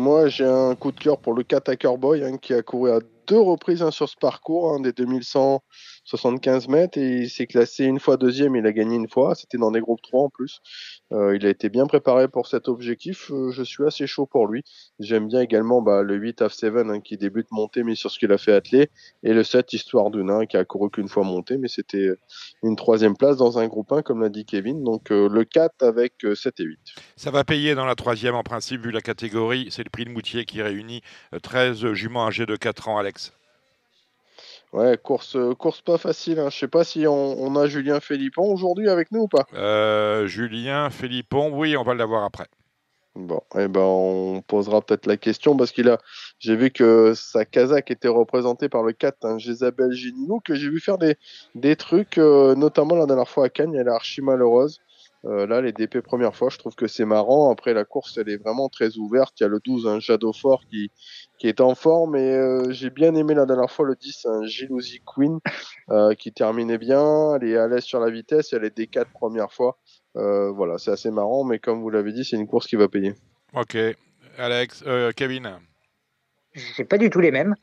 Moi, 0.06 0.28
j'ai 0.28 0.46
un 0.46 0.76
coup 0.76 0.92
de 0.92 1.00
cœur 1.00 1.18
pour 1.18 1.34
le 1.34 1.42
Cataker 1.42 1.98
Boy 1.98 2.22
hein, 2.22 2.36
qui 2.36 2.54
a 2.54 2.62
couru 2.62 2.92
à 2.92 3.00
deux 3.26 3.40
reprises 3.40 3.82
hein, 3.82 3.90
sur 3.90 4.08
ce 4.08 4.14
parcours, 4.14 4.72
hein, 4.72 4.78
des 4.78 4.92
2175 6.10 6.68
mètres, 6.68 6.98
et 6.98 7.22
il 7.22 7.30
s'est 7.30 7.46
classé 7.46 7.84
une 7.84 8.00
fois 8.00 8.16
deuxième, 8.16 8.56
il 8.56 8.66
a 8.66 8.72
gagné 8.72 8.96
une 8.96 9.08
fois, 9.08 9.34
c'était 9.34 9.58
dans 9.58 9.70
des 9.70 9.80
groupes 9.80 10.02
3 10.02 10.24
en 10.24 10.30
plus. 10.30 10.60
Euh, 11.12 11.36
il 11.36 11.46
a 11.46 11.48
été 11.48 11.68
bien 11.68 11.86
préparé 11.86 12.28
pour 12.28 12.46
cet 12.46 12.68
objectif, 12.68 13.30
euh, 13.30 13.50
je 13.50 13.62
suis 13.62 13.84
assez 13.84 14.06
chaud 14.06 14.26
pour 14.26 14.46
lui. 14.46 14.62
J'aime 14.98 15.28
bien 15.28 15.40
également 15.40 15.82
bah, 15.82 16.02
le 16.02 16.14
8 16.14 16.42
F7 16.42 16.90
hein, 16.90 17.00
qui 17.00 17.16
débute 17.16 17.50
monté, 17.50 17.82
mais 17.82 17.94
sur 17.94 18.10
ce 18.10 18.18
qu'il 18.18 18.32
a 18.32 18.38
fait 18.38 18.52
atteler, 18.52 18.90
et 19.22 19.32
le 19.32 19.42
7 19.42 19.72
Histoire 19.72 20.10
de 20.10 20.22
Nain 20.22 20.46
qui 20.46 20.56
a 20.56 20.64
couru 20.64 20.90
qu'une 20.90 21.08
fois 21.08 21.24
monté, 21.24 21.56
mais 21.58 21.68
c'était 21.68 22.10
une 22.62 22.76
troisième 22.76 23.16
place 23.16 23.36
dans 23.36 23.58
un 23.58 23.66
groupe 23.66 23.92
1, 23.92 24.02
comme 24.02 24.20
l'a 24.20 24.28
dit 24.28 24.44
Kevin, 24.44 24.82
donc 24.84 25.10
euh, 25.10 25.28
le 25.28 25.44
4 25.44 25.82
avec 25.82 26.24
euh, 26.24 26.34
7 26.34 26.60
et 26.60 26.64
8. 26.64 26.78
Ça 27.16 27.30
va 27.30 27.44
payer 27.44 27.74
dans 27.74 27.84
la 27.84 27.94
troisième 27.94 28.34
en 28.34 28.42
principe, 28.42 28.82
vu 28.82 28.90
la 28.90 29.00
catégorie. 29.00 29.68
C'est 29.70 29.84
le 29.84 29.90
prix 29.90 30.04
de 30.04 30.10
Moutier 30.10 30.44
qui 30.44 30.62
réunit 30.62 31.02
euh, 31.34 31.38
13 31.38 31.92
juments 31.92 32.26
âgés 32.26 32.46
de 32.46 32.56
4 32.56 32.88
ans, 32.88 32.98
Alex. 32.98 33.32
Ouais, 34.72 34.98
course, 35.02 35.36
euh, 35.36 35.54
course 35.54 35.80
pas 35.80 35.98
facile. 35.98 36.38
Hein. 36.38 36.50
Je 36.50 36.58
sais 36.58 36.68
pas 36.68 36.84
si 36.84 37.06
on, 37.06 37.40
on 37.40 37.56
a 37.56 37.66
Julien 37.66 38.00
Philippon 38.00 38.52
aujourd'hui 38.52 38.88
avec 38.88 39.10
nous 39.12 39.22
ou 39.22 39.28
pas. 39.28 39.46
Euh, 39.54 40.26
Julien, 40.26 40.90
Philippon, 40.90 41.50
oui, 41.52 41.76
on 41.76 41.82
va 41.82 41.94
l'avoir 41.94 42.24
après. 42.24 42.46
Bon, 43.16 43.40
eh 43.58 43.66
ben 43.66 43.80
on 43.80 44.42
posera 44.42 44.82
peut-être 44.82 45.06
la 45.06 45.16
question 45.16 45.56
parce 45.56 45.72
qu'il 45.72 45.88
a, 45.88 45.98
j'ai 46.38 46.54
vu 46.54 46.70
que 46.70 47.14
sa 47.14 47.46
Kazakh 47.46 47.90
était 47.90 48.08
représentée 48.08 48.68
par 48.68 48.82
le 48.82 48.92
4, 48.92 49.24
hein, 49.24 49.38
Jésabel 49.38 49.90
Géninou, 49.92 50.40
que 50.44 50.54
j'ai 50.54 50.68
vu 50.68 50.80
faire 50.80 50.98
des, 50.98 51.16
des 51.54 51.76
trucs, 51.76 52.18
euh, 52.18 52.54
notamment 52.54 52.94
la 52.94 53.06
dernière 53.06 53.28
fois 53.28 53.46
à 53.46 53.48
Cannes, 53.48 53.74
elle 53.74 53.88
est 53.88 53.90
archi 53.90 54.20
malheureuse. 54.20 54.80
Euh, 55.26 55.46
là, 55.46 55.60
les 55.60 55.72
DP 55.72 56.00
première 56.00 56.34
fois, 56.34 56.48
je 56.50 56.58
trouve 56.58 56.74
que 56.74 56.86
c'est 56.86 57.04
marrant. 57.04 57.50
Après, 57.50 57.74
la 57.74 57.84
course, 57.84 58.16
elle 58.16 58.28
est 58.28 58.36
vraiment 58.36 58.68
très 58.68 58.96
ouverte. 58.96 59.34
Il 59.40 59.42
y 59.42 59.46
a 59.46 59.48
le 59.48 59.60
12, 59.64 59.86
un 59.86 60.00
Shadow 60.00 60.32
Fort 60.32 60.62
qui, 60.70 60.90
est 61.42 61.60
en 61.60 61.74
forme. 61.74 62.16
Et 62.16 62.32
euh, 62.32 62.70
j'ai 62.70 62.90
bien 62.90 63.14
aimé 63.14 63.34
la 63.34 63.46
dernière 63.46 63.70
fois 63.70 63.86
le 63.86 63.96
10, 63.96 64.26
un 64.26 64.46
Gilouzi 64.46 65.00
Queen 65.04 65.38
euh, 65.90 66.14
qui 66.14 66.32
terminait 66.32 66.78
bien. 66.78 67.34
Elle 67.34 67.48
est 67.48 67.56
à 67.56 67.66
l'aise 67.66 67.84
sur 67.84 68.00
la 68.00 68.10
vitesse. 68.10 68.52
Elle 68.52 68.64
est 68.64 68.76
des 68.76 68.86
4 68.86 69.10
première 69.10 69.52
fois. 69.52 69.78
Voilà, 70.14 70.78
c'est 70.78 70.92
assez 70.92 71.10
marrant. 71.10 71.44
Mais 71.44 71.58
comme 71.58 71.82
vous 71.82 71.90
l'avez 71.90 72.12
dit, 72.12 72.24
c'est 72.24 72.36
une 72.36 72.46
course 72.46 72.66
qui 72.66 72.76
va 72.76 72.88
payer. 72.88 73.14
Ok. 73.54 73.76
Alex, 74.38 74.84
Kevin. 75.14 75.58
C'est 76.56 76.84
pas 76.84 76.96
du 76.98 77.10
tout 77.10 77.20
les 77.20 77.30
mêmes. 77.30 77.54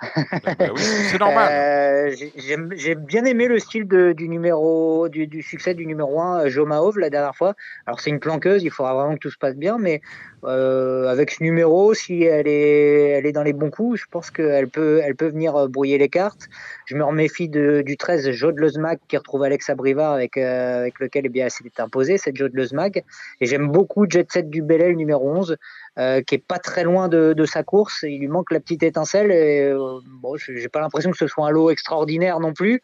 Bah, 0.46 0.54
bah 0.58 0.66
oui, 0.74 0.82
c'est 0.82 1.20
normal. 1.20 1.50
Euh, 2.04 2.12
j'ai- 2.16 2.58
J'ai 2.76 2.96
bien 2.96 3.24
aimé 3.26 3.48
le 3.48 3.58
style 3.58 3.88
de- 3.88 4.12
du 4.14 4.28
numéro 4.28 5.08
du, 5.10 5.26
du 5.28 5.42
succès 5.42 5.74
du 5.74 5.86
numéro 5.86 6.20
1, 6.22 6.48
Jomahov, 6.50 6.98
la 7.00 7.10
dernière 7.10 7.36
fois. 7.36 7.56
Alors 7.86 8.02
c'est 8.02 8.10
une 8.10 8.20
planqueuse, 8.20 8.62
il 8.64 8.72
faudra 8.72 8.94
vraiment 8.94 9.14
que 9.14 9.20
tout 9.20 9.30
se 9.32 9.38
passe 9.38 9.56
bien, 9.56 9.78
mais 9.80 10.02
euh, 10.46 11.08
avec 11.08 11.32
ce 11.32 11.44
numéro, 11.44 11.94
si 11.94 12.24
elle 12.24 12.48
est, 12.48 13.10
elle 13.10 13.26
est 13.26 13.32
dans 13.32 13.44
les 13.44 13.54
bons 13.54 13.70
coups, 13.70 14.00
je 14.02 14.06
pense 14.10 14.32
qu'elle 14.32 14.68
peut, 14.68 15.02
elle 15.04 15.16
peut 15.16 15.28
venir 15.28 15.56
euh, 15.56 15.68
brouiller 15.68 15.98
les 15.98 16.10
cartes. 16.10 16.48
Je 16.86 16.96
me 16.96 17.04
reméfie 17.04 17.50
de, 17.50 17.82
du 17.82 17.98
13, 17.98 18.32
Jode 18.32 18.60
Lezmag, 18.60 19.00
qui 19.08 19.18
retrouve 19.18 19.44
Alex 19.44 19.70
Abrivard, 19.70 20.14
avec, 20.14 20.38
euh, 20.38 20.80
avec 20.82 21.00
lequel 21.00 21.26
eh 21.26 21.30
bien, 21.30 21.46
elle 21.46 21.52
s'est 21.52 21.64
imposée, 21.80 22.18
cette 22.18 22.36
Jode 22.36 22.54
Lezmag. 22.54 23.04
Et 23.42 23.46
j'aime 23.46 23.70
beaucoup 23.70 24.06
Jet 24.10 24.32
Set 24.32 24.50
du 24.50 24.62
Bellel, 24.62 24.92
le 24.92 24.98
numéro 24.98 25.30
11, 25.30 25.58
euh, 25.98 26.22
qui 26.22 26.36
est 26.36 26.46
pas 26.46 26.60
très 26.60 26.84
loin 26.84 27.08
de, 27.08 27.34
de 27.34 27.46
sa 27.46 27.64
course. 27.64 28.04
Il 28.04 28.20
lui 28.20 28.28
manque 28.28 28.52
la 28.52 28.60
petite 28.60 28.84
étincelle. 28.84 29.32
Et, 29.32 29.74
bon, 30.22 30.36
j'ai 30.36 30.70
pas 30.70 30.82
l'impression 30.82 31.12
que 31.12 31.18
ce 31.18 31.28
soit 31.28 31.48
un 31.48 31.52
lot 31.52 31.70
extraordinaire 31.70 32.40
non 32.40 32.54
plus. 32.54 32.82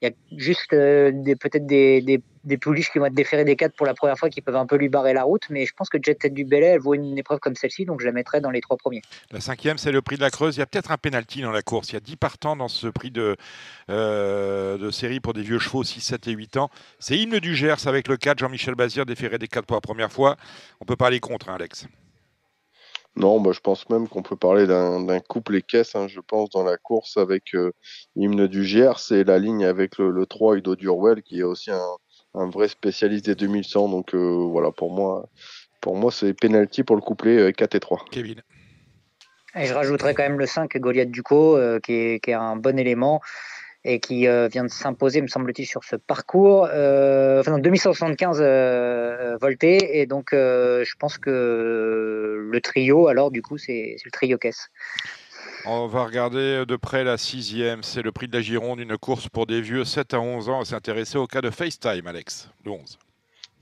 Il 0.00 0.08
y 0.08 0.12
a 0.12 0.14
juste 0.36 0.70
peut-être 0.70 1.66
des, 1.66 2.22
des 2.48 2.58
pouliches 2.58 2.90
qui 2.90 2.98
vont 2.98 3.06
être 3.06 3.14
déférés 3.14 3.44
des 3.44 3.54
4 3.54 3.74
pour 3.74 3.86
la 3.86 3.94
première 3.94 4.18
fois 4.18 4.30
qui 4.30 4.40
peuvent 4.40 4.56
un 4.56 4.66
peu 4.66 4.76
lui 4.76 4.88
barrer 4.88 5.12
la 5.12 5.22
route. 5.22 5.44
Mais 5.50 5.66
je 5.66 5.72
pense 5.74 5.88
que 5.88 5.98
Jet 6.02 6.20
Set 6.20 6.34
du 6.34 6.44
Bellel, 6.44 6.74
elle 6.74 6.80
vaut 6.80 6.94
une 6.94 7.16
épreuve 7.16 7.38
comme 7.38 7.54
celle-ci, 7.54 7.84
donc 7.84 8.00
je 8.00 8.06
la 8.06 8.12
mettrai 8.12 8.40
dans 8.40 8.50
les 8.50 8.60
trois 8.60 8.76
premiers. 8.76 9.02
La 9.30 9.40
cinquième, 9.40 9.78
c'est 9.78 9.92
le 9.92 10.02
prix 10.02 10.16
de 10.16 10.22
la 10.22 10.30
Creuse. 10.30 10.56
Il 10.56 10.60
y 10.60 10.62
a 10.62 10.66
peut-être 10.66 10.90
un 10.90 10.96
penalty 10.96 11.42
dans 11.42 11.52
la 11.52 11.62
course. 11.62 11.90
Il 11.90 11.94
y 11.94 11.96
a 11.96 12.00
10 12.00 12.16
partants 12.16 12.56
dans 12.56 12.68
ce 12.68 12.88
prix 12.88 13.10
de, 13.10 13.36
euh, 13.90 14.78
de 14.78 14.90
série 14.90 15.20
pour 15.20 15.34
des 15.34 15.42
vieux 15.42 15.58
chevaux, 15.58 15.84
6, 15.84 16.00
7 16.00 16.26
et 16.26 16.32
8 16.32 16.56
ans. 16.56 16.70
C'est 16.98 17.16
Hymne 17.16 17.38
du 17.38 17.54
Gers 17.54 17.86
avec 17.86 18.08
le 18.08 18.16
4, 18.16 18.38
Jean-Michel 18.38 18.74
Bazir, 18.74 19.06
déféré 19.06 19.38
des 19.38 19.48
4 19.48 19.66
pour 19.66 19.76
la 19.76 19.80
première 19.80 20.10
fois. 20.10 20.36
On 20.80 20.84
peut 20.84 20.96
pas 20.96 21.06
aller 21.06 21.20
contre, 21.20 21.48
hein, 21.48 21.54
Alex. 21.54 21.86
Non, 23.16 23.40
bah, 23.40 23.50
je 23.52 23.58
pense 23.58 23.88
même 23.90 24.06
qu'on 24.06 24.22
peut 24.22 24.36
parler 24.36 24.68
d'un 24.68 25.00
d'un 25.02 25.18
couple 25.18 25.56
et 25.56 25.62
caisse, 25.62 25.96
hein, 25.96 26.06
je 26.06 26.20
pense, 26.20 26.50
dans 26.50 26.62
la 26.62 26.76
course 26.76 27.16
avec 27.16 27.54
euh, 27.56 27.72
Hymne 28.14 28.46
du 28.46 28.64
Gers 28.64 29.10
et 29.10 29.24
la 29.24 29.40
ligne 29.40 29.64
avec 29.64 29.98
le, 29.98 30.10
le 30.10 30.24
3 30.24 30.56
Udo 30.56 30.76
Durwell, 30.76 31.22
qui 31.22 31.40
est 31.40 31.42
aussi 31.42 31.72
un, 31.72 31.96
un 32.34 32.48
vrai 32.48 32.68
spécialiste 32.68 33.26
des 33.26 33.34
2100. 33.34 33.88
Donc 33.88 34.14
euh, 34.14 34.18
voilà, 34.50 34.70
pour 34.70 34.92
moi, 34.92 35.28
pour 35.80 35.96
moi 35.96 36.10
c'est 36.12 36.34
penalty 36.34 36.82
pour 36.82 36.96
le 36.96 37.02
couplet 37.02 37.38
euh, 37.38 37.52
4 37.52 37.74
et 37.74 37.80
3. 37.80 38.04
Kevin. 38.10 38.42
Et 39.54 39.66
je 39.66 39.74
rajouterai 39.74 40.14
quand 40.14 40.22
même 40.22 40.38
le 40.38 40.46
5, 40.46 40.76
Goliath 40.76 41.10
Ducot, 41.10 41.56
euh, 41.56 41.80
qui, 41.80 41.92
est, 41.94 42.20
qui 42.20 42.30
est 42.30 42.34
un 42.34 42.56
bon 42.56 42.78
élément 42.78 43.20
et 43.84 44.00
qui 44.00 44.26
euh, 44.26 44.48
vient 44.48 44.64
de 44.64 44.70
s'imposer, 44.70 45.22
me 45.22 45.28
semble-t-il, 45.28 45.66
sur 45.66 45.84
ce 45.84 45.96
parcours. 45.96 46.68
Euh, 46.72 47.40
enfin, 47.40 47.52
non, 47.52 47.58
2175 47.58 48.38
euh, 48.40 49.36
voltés. 49.40 50.00
Et 50.00 50.06
donc, 50.06 50.32
euh, 50.32 50.84
je 50.84 50.94
pense 50.98 51.16
que 51.16 52.48
le 52.50 52.60
trio, 52.60 53.08
alors, 53.08 53.30
du 53.30 53.40
coup, 53.40 53.56
c'est 53.56 53.94
c'est 53.96 54.04
le 54.04 54.10
trio 54.10 54.36
caisse. 54.36 54.68
On 55.66 55.86
va 55.86 56.04
regarder 56.04 56.64
de 56.66 56.76
près 56.76 57.04
la 57.04 57.18
sixième. 57.18 57.82
C'est 57.82 58.02
le 58.02 58.12
prix 58.12 58.28
de 58.28 58.32
la 58.36 58.40
Gironde, 58.40 58.80
une 58.80 58.96
course 58.96 59.28
pour 59.28 59.46
des 59.46 59.60
vieux 59.60 59.84
7 59.84 60.14
à 60.14 60.20
11 60.20 60.48
ans. 60.48 60.60
On 60.60 60.64
s'est 60.64 60.74
intéressé 60.74 61.18
au 61.18 61.26
cas 61.26 61.40
de 61.40 61.50
FaceTime, 61.50 62.06
Alex, 62.06 62.48
le 62.64 62.70
11. 62.70 62.98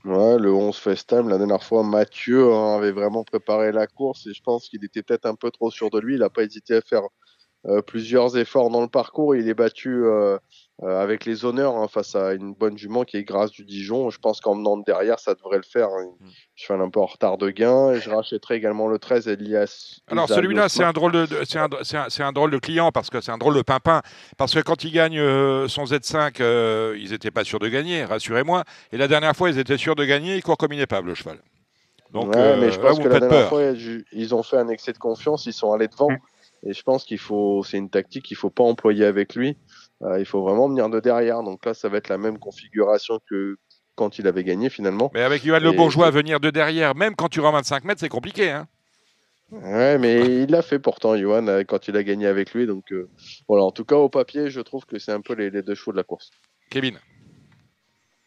Ouais, 0.05 0.39
le 0.39 0.53
11 0.53 0.77
FaceTime, 0.77 1.27
la 1.27 1.37
dernière 1.37 1.63
fois, 1.63 1.83
Mathieu 1.83 2.53
hein, 2.53 2.77
avait 2.77 2.91
vraiment 2.91 3.23
préparé 3.23 3.71
la 3.71 3.87
course 3.87 4.25
et 4.27 4.33
je 4.33 4.41
pense 4.41 4.69
qu'il 4.69 4.85
était 4.85 5.03
peut-être 5.03 5.25
un 5.25 5.35
peu 5.35 5.51
trop 5.51 5.69
sûr 5.69 5.89
de 5.89 5.99
lui. 5.99 6.13
Il 6.13 6.19
n'a 6.19 6.29
pas 6.29 6.43
hésité 6.43 6.75
à 6.75 6.81
faire 6.81 7.01
euh, 7.65 7.81
plusieurs 7.81 8.37
efforts 8.37 8.69
dans 8.69 8.81
le 8.81 8.87
parcours. 8.87 9.35
Il 9.35 9.49
est 9.49 9.53
battu 9.53 10.05
euh, 10.05 10.37
euh, 10.83 11.01
avec 11.01 11.25
les 11.25 11.43
honneurs 11.43 11.75
hein, 11.75 11.87
face 11.87 12.13
à 12.15 12.33
une 12.33 12.53
bonne 12.53 12.77
jument 12.77 13.03
qui 13.03 13.17
est 13.17 13.23
Grâce 13.23 13.49
du 13.51 13.65
Dijon. 13.65 14.09
Je 14.11 14.19
pense 14.19 14.39
qu'en 14.41 14.53
menant 14.55 14.77
de 14.77 14.83
derrière, 14.83 15.19
ça 15.19 15.33
devrait 15.33 15.57
le 15.57 15.63
faire. 15.63 15.87
hein. 15.89 16.05
Je 16.55 16.65
fais 16.65 16.73
un 16.75 16.89
peu 16.89 16.99
en 16.99 17.05
retard 17.07 17.37
de 17.39 17.49
gain 17.49 17.93
et 17.93 17.99
je 17.99 18.09
rachèterai 18.11 18.55
également 18.55 18.87
le 18.87 18.99
13 18.99 19.27
Elias. 19.27 19.99
Alors 20.07 20.27
celui-là, 20.35 20.69
c'est 20.69 20.83
un 20.83 20.93
drôle 20.93 21.11
de, 21.13 21.25
de- 21.25 21.43
c'est 21.45 21.57
un, 21.59 21.67
c'est 21.81 21.97
un- 21.97 22.27
un 22.27 22.31
drôle 22.31 22.51
de 22.51 22.59
client 22.59 22.91
parce 22.91 23.09
que 23.09 23.21
c'est 23.21 23.31
un 23.31 23.37
drôle 23.39 23.55
de 23.55 23.61
pimpin. 23.63 24.01
Parce 24.37 24.53
que 24.53 24.59
quand 24.59 24.83
il 24.83 24.91
gagne 24.91 25.17
euh, 25.19 25.67
son 25.67 25.85
Z5, 25.85 26.41
euh, 26.41 26.95
ils 26.99 27.09
n'étaient 27.11 27.31
pas 27.31 27.43
sûrs 27.43 27.59
de 27.59 27.69
gagner, 27.69 28.05
rassurez-moi. 28.05 28.63
Et 28.91 28.97
la 28.97 29.07
dernière 29.07 29.35
fois, 29.35 29.49
ils 29.49 29.57
étaient 29.57 29.77
sûrs 29.77 29.95
de 29.95 30.05
gagner, 30.05 30.35
il 30.35 30.43
court 30.43 30.57
comme 30.57 30.73
inépable, 30.73 31.07
le 31.09 31.15
cheval. 31.15 31.39
Donc, 32.11 32.29
ouais, 32.29 32.37
euh, 32.37 32.57
mais 32.61 32.71
je 32.71 32.79
pense 32.79 32.99
que 32.99 33.03
la 33.07 33.15
faites 33.15 33.19
dernière 33.29 33.49
peur. 33.49 33.49
fois, 33.49 33.63
ils 34.13 34.35
ont 34.35 34.43
fait 34.43 34.57
un 34.57 34.69
excès 34.69 34.93
de 34.93 34.97
confiance, 34.97 35.45
ils 35.47 35.53
sont 35.53 35.73
allés 35.73 35.87
devant. 35.87 36.09
Et 36.65 36.73
je 36.73 36.81
pense 36.81 37.03
qu'il 37.03 37.19
faut, 37.19 37.63
c'est 37.63 37.77
une 37.77 37.89
tactique 37.89 38.25
qu'il 38.25 38.37
faut 38.37 38.49
pas 38.49 38.63
employer 38.63 39.05
avec 39.05 39.35
lui. 39.35 39.57
Euh, 40.03 40.19
il 40.19 40.25
faut 40.25 40.41
vraiment 40.41 40.67
venir 40.69 40.89
de 40.89 40.99
derrière. 40.99 41.41
Donc 41.43 41.65
là, 41.65 41.73
ça 41.73 41.89
va 41.89 41.97
être 41.97 42.09
la 42.09 42.17
même 42.17 42.37
configuration 42.37 43.19
que 43.29 43.57
quand 43.95 44.19
il 44.19 44.27
avait 44.27 44.43
gagné 44.43 44.69
finalement. 44.69 45.09
Mais 45.13 45.21
avec 45.23 45.43
Et- 45.45 45.59
Le 45.59 45.71
Bourgeois, 45.71 46.11
venir 46.11 46.39
de 46.39 46.49
derrière, 46.51 46.95
même 46.95 47.15
quand 47.15 47.29
tu 47.29 47.39
rends 47.39 47.51
25 47.51 47.83
mètres, 47.83 47.99
c'est 47.99 48.09
compliqué. 48.09 48.51
Hein 48.51 48.67
Ouais, 49.51 49.97
mais 49.97 50.43
il 50.43 50.51
l'a 50.51 50.61
fait 50.61 50.77
pourtant, 50.77 51.15
Johan, 51.15 51.47
euh, 51.47 51.63
quand 51.63 51.87
il 51.87 51.95
a 51.95 52.03
gagné 52.03 52.27
avec 52.27 52.53
lui. 52.53 52.67
Donc 52.67 52.91
euh, 52.91 53.09
voilà, 53.47 53.63
en 53.63 53.71
tout 53.71 53.85
cas, 53.85 53.95
au 53.95 54.09
papier, 54.09 54.49
je 54.49 54.59
trouve 54.61 54.85
que 54.85 54.99
c'est 54.99 55.13
un 55.13 55.21
peu 55.21 55.33
les, 55.33 55.49
les 55.49 55.61
deux 55.61 55.73
chevaux 55.73 55.93
de 55.93 55.97
la 55.97 56.03
course. 56.03 56.31
Kevin. 56.69 56.99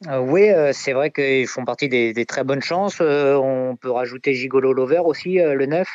Euh, 0.08 0.18
oui, 0.18 0.48
euh, 0.48 0.72
c'est 0.72 0.94
vrai 0.94 1.10
qu'ils 1.10 1.46
font 1.46 1.66
partie 1.66 1.88
des, 1.90 2.24
très 2.24 2.42
bonnes 2.42 2.62
chances. 2.62 3.00
Euh, 3.02 3.34
on 3.34 3.76
peut 3.76 3.90
rajouter 3.90 4.32
Gigolo 4.32 4.72
Lover 4.72 5.02
aussi, 5.04 5.34
le 5.34 5.66
9. 5.66 5.86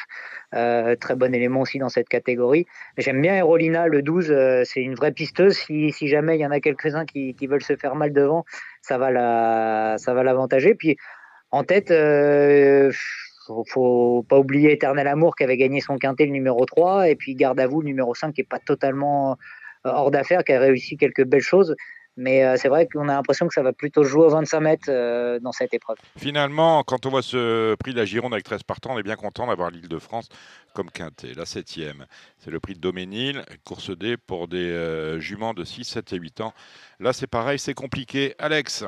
Euh, 0.53 0.95
très 0.95 1.15
bon 1.15 1.33
élément 1.33 1.61
aussi 1.61 1.79
dans 1.79 1.89
cette 1.89 2.07
catégorie. 2.07 2.67
J'aime 2.97 3.19
bien 3.19 3.35
Erolina, 3.35 3.87
le 3.87 4.03
12. 4.03 4.29
euh, 4.29 4.63
c'est 4.63 4.81
une 4.81 4.93
vraie 4.93 5.11
pisteuse. 5.11 5.57
Si, 5.57 6.07
jamais 6.07 6.37
il 6.37 6.41
y 6.41 6.45
en 6.45 6.51
a 6.51 6.59
quelques-uns 6.59 7.05
qui, 7.05 7.35
veulent 7.47 7.63
se 7.63 7.75
faire 7.75 7.95
mal 7.95 8.13
devant, 8.13 8.45
ça 8.81 8.99
va 8.99 9.09
l'avantager. 9.11 10.75
Puis 10.75 10.97
en 11.49 11.63
tête, 11.63 11.91
faut, 13.47 13.63
faut 13.67 14.25
pas 14.29 14.37
oublier 14.37 14.73
Éternel 14.73 15.07
Amour 15.07 15.35
qui 15.35 15.43
avait 15.43 15.57
gagné 15.57 15.81
son 15.81 15.97
quintet 15.97 16.25
le 16.27 16.31
numéro 16.31 16.63
3 16.65 17.09
et 17.09 17.15
puis 17.15 17.33
Garde 17.33 17.59
à 17.59 17.65
vous 17.65 17.81
le 17.81 17.87
numéro 17.87 18.13
5 18.13 18.33
qui 18.33 18.41
est 18.41 18.43
pas 18.43 18.59
totalement 18.59 19.37
hors 19.83 20.11
d'affaire, 20.11 20.43
qui 20.43 20.53
a 20.53 20.59
réussi 20.59 20.95
quelques 20.95 21.25
belles 21.25 21.41
choses. 21.41 21.75
Mais 22.17 22.45
euh, 22.45 22.55
c'est 22.57 22.69
vrai 22.69 22.87
qu'on 22.87 23.09
a 23.09 23.13
l'impression 23.13 23.47
que 23.47 23.53
ça 23.53 23.61
va 23.61 23.73
plutôt 23.73 24.03
jouer 24.03 24.25
aux 24.25 24.29
25 24.29 24.59
mètres 24.61 24.89
euh, 24.89 25.39
dans 25.39 25.51
cette 25.51 25.73
épreuve. 25.73 25.97
Finalement, 26.17 26.83
quand 26.83 27.05
on 27.05 27.09
voit 27.09 27.21
ce 27.21 27.75
prix 27.75 27.91
de 27.91 27.97
la 27.97 28.05
Gironde 28.05 28.33
avec 28.33 28.45
13 28.45 28.63
partants, 28.63 28.93
on 28.93 28.99
est 28.99 29.03
bien 29.03 29.17
content 29.17 29.47
d'avoir 29.47 29.69
l'île 29.69 29.89
de 29.89 29.99
France 29.99 30.29
comme 30.73 30.89
quintet. 30.89 31.33
La 31.33 31.45
septième, 31.45 32.05
c'est 32.37 32.51
le 32.51 32.59
prix 32.59 32.73
de 32.73 32.79
Doménil, 32.79 33.43
course 33.65 33.89
D 33.91 34.15
pour 34.17 34.47
des 34.47 34.69
euh, 34.69 35.19
juments 35.19 35.53
de 35.53 35.63
6, 35.63 35.83
7 35.83 36.13
et 36.13 36.17
8 36.17 36.41
ans. 36.41 36.53
Là, 36.99 37.11
c'est 37.11 37.27
pareil, 37.27 37.59
c'est 37.59 37.73
compliqué. 37.73 38.35
Alex 38.39 38.85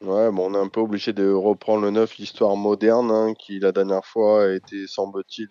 Ouais, 0.00 0.30
bon, 0.30 0.50
on 0.50 0.54
est 0.54 0.62
un 0.62 0.68
peu 0.68 0.80
obligé 0.80 1.12
de 1.12 1.30
reprendre 1.30 1.82
le 1.82 1.90
neuf, 1.90 2.18
l'histoire 2.18 2.56
moderne, 2.56 3.10
hein, 3.10 3.32
qui 3.38 3.58
la 3.58 3.72
dernière 3.72 4.04
fois 4.04 4.44
a 4.44 4.52
été, 4.52 4.86
semble-t-il, 4.86 5.48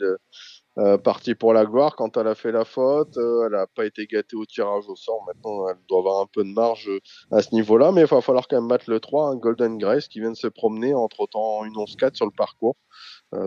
euh, 0.80 0.97
partie 0.97 1.36
pour 1.36 1.53
la 1.53 1.65
gloire 1.65 1.95
quand 1.95 2.17
elle 2.17 2.28
a 2.28 2.34
fait 2.34 2.51
la 2.51 2.65
faute. 2.65 3.17
Euh, 3.17 3.45
elle 3.45 3.51
n'a 3.51 3.67
pas 3.67 3.86
été 3.86 4.07
gâtée 4.07 4.36
au 4.36 4.45
tirage 4.45 4.86
au 4.88 4.95
sort. 4.95 5.24
Maintenant, 5.28 5.67
elle 5.69 5.78
doit 5.88 5.99
avoir 5.99 6.21
un 6.21 6.26
peu 6.26 6.43
de 6.43 6.49
marge 6.49 6.89
euh, 6.89 6.99
à 7.32 7.41
ce 7.41 7.53
niveau-là, 7.53 7.91
mais 7.91 8.01
il 8.01 8.07
va 8.07 8.21
falloir 8.21 8.47
quand 8.47 8.57
même 8.57 8.67
battre 8.67 8.89
le 8.89 8.99
3, 8.99 9.30
un 9.30 9.36
Golden 9.36 9.78
Grace, 9.78 10.07
qui 10.07 10.19
vient 10.19 10.32
de 10.32 10.38
se 10.38 10.47
promener 10.47 10.93
entre 10.95 11.28
temps 11.28 11.63
une 11.63 11.74
11-4 11.74 12.15
sur 12.15 12.26
le 12.26 12.32
parcours. 12.32 12.76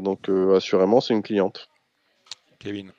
Donc, 0.03 0.29
assurément, 0.29 1.01
c'est 1.01 1.15
une 1.15 1.23
cliente. 1.23 1.69
Kevin 2.59 2.91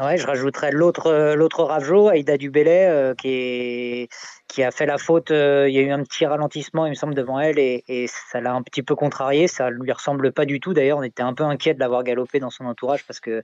Ouais, 0.00 0.16
je 0.16 0.26
rajouterais 0.26 0.72
l'autre 0.72 1.06
euh, 1.08 1.34
l'autre 1.34 1.64
Ravjo, 1.64 2.08
Aïda 2.08 2.38
Dubélé, 2.38 2.86
euh, 2.88 3.14
qui 3.14 3.28
est 3.28 4.08
qui 4.48 4.62
a 4.62 4.70
fait 4.70 4.86
la 4.86 4.96
faute. 4.96 5.30
euh, 5.30 5.68
il 5.68 5.74
y 5.74 5.78
a 5.78 5.82
eu 5.82 5.90
un 5.90 6.02
petit 6.02 6.24
ralentissement, 6.24 6.86
il 6.86 6.90
me 6.90 6.94
semble, 6.94 7.14
devant 7.14 7.38
elle, 7.38 7.58
et, 7.58 7.84
et 7.88 8.06
ça 8.06 8.40
l'a 8.40 8.54
un 8.54 8.62
petit 8.62 8.82
peu 8.82 8.94
contrarié. 8.94 9.48
Ça 9.48 9.68
lui 9.68 9.92
ressemble 9.92 10.32
pas 10.32 10.46
du 10.46 10.60
tout. 10.60 10.72
D'ailleurs, 10.72 10.98
on 10.98 11.02
était 11.02 11.22
un 11.22 11.34
peu 11.34 11.44
inquiet 11.44 11.74
de 11.74 11.80
l'avoir 11.80 12.04
galopé 12.04 12.40
dans 12.40 12.48
son 12.48 12.64
entourage 12.64 13.04
parce 13.06 13.20
que 13.20 13.42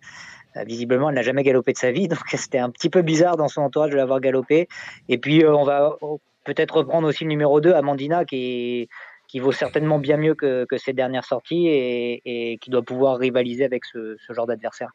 visiblement, 0.64 1.10
elle 1.10 1.16
n'a 1.16 1.22
jamais 1.22 1.42
galopé 1.42 1.72
de 1.74 1.78
sa 1.78 1.90
vie, 1.92 2.08
donc 2.08 2.20
c'était 2.28 2.58
un 2.58 2.70
petit 2.70 2.88
peu 2.88 3.02
bizarre 3.02 3.36
dans 3.36 3.48
son 3.48 3.60
entourage 3.62 3.90
de 3.90 3.96
l'avoir 3.96 4.20
galopé. 4.20 4.68
Et 5.10 5.18
puis, 5.18 5.44
on 5.46 5.64
va 5.64 5.96
oh, 6.00 6.18
peut-être 6.44 6.76
reprendre 6.78 7.08
aussi 7.08 7.24
le 7.24 7.28
numéro 7.28 7.60
2, 7.60 7.74
Amandina, 7.74 8.24
qui 8.24 8.88
qui 9.28 9.38
vaut 9.38 9.52
certainement 9.52 9.98
bien 9.98 10.16
mieux 10.16 10.34
que, 10.34 10.64
que 10.64 10.78
ses 10.78 10.92
dernières 10.92 11.24
sorties 11.24 11.68
et, 11.68 12.22
et 12.24 12.58
qui 12.58 12.70
doit 12.70 12.82
pouvoir 12.82 13.18
rivaliser 13.18 13.64
avec 13.64 13.84
ce, 13.84 14.16
ce 14.26 14.32
genre 14.32 14.46
d'adversaire. 14.46 14.90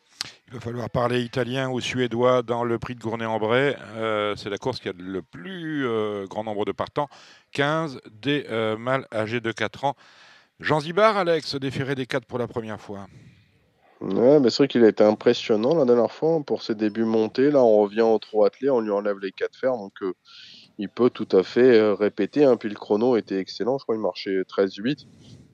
Il 0.47 0.55
va 0.55 0.59
falloir 0.59 0.89
parler 0.89 1.21
italien 1.21 1.69
ou 1.69 1.79
suédois 1.79 2.41
dans 2.41 2.63
le 2.63 2.79
prix 2.79 2.95
de 2.95 2.99
Gournay-en-Bray. 2.99 3.75
Euh, 3.95 4.35
c'est 4.35 4.49
la 4.49 4.57
course 4.57 4.79
qui 4.79 4.89
a 4.89 4.93
le 4.97 5.21
plus 5.21 5.87
euh, 5.87 6.25
grand 6.25 6.43
nombre 6.43 6.65
de 6.65 6.71
partants. 6.71 7.07
15 7.51 8.01
des 8.11 8.45
euh, 8.49 8.75
mâles 8.75 9.07
âgés 9.13 9.39
de 9.39 9.51
4 9.51 9.85
ans. 9.85 9.95
Jean 10.59 10.79
Zibar, 10.79 11.15
Alex, 11.17 11.55
déféré 11.55 11.95
des 11.95 12.05
4 12.05 12.25
pour 12.25 12.39
la 12.39 12.47
première 12.47 12.81
fois. 12.81 13.07
Ouais, 14.03 14.41
mais 14.41 14.49
c'est 14.49 14.57
vrai 14.57 14.67
qu'il 14.67 14.83
a 14.83 14.89
été 14.89 15.03
impressionnant 15.03 15.75
la 15.75 15.85
dernière 15.85 16.11
fois 16.11 16.41
pour 16.45 16.61
ses 16.61 16.75
débuts 16.75 17.05
montés. 17.05 17.51
Là, 17.51 17.63
on 17.63 17.77
revient 17.83 18.01
au 18.01 18.19
trot 18.19 18.43
attelé, 18.43 18.69
on 18.69 18.81
lui 18.81 18.91
enlève 18.91 19.17
les 19.19 19.31
quatre 19.31 19.57
fers, 19.57 19.77
donc 19.77 19.93
euh, 20.01 20.13
il 20.77 20.89
peut 20.89 21.09
tout 21.09 21.27
à 21.31 21.43
fait 21.43 21.77
euh, 21.79 21.93
répéter. 21.93 22.45
hein. 22.45 22.57
Puis 22.57 22.69
le 22.69 22.75
chrono 22.75 23.15
était 23.15 23.37
excellent, 23.37 23.77
je 23.77 23.83
crois 23.83 23.95
qu'il 23.95 24.01
marchait 24.01 24.41
13-8. 24.43 25.05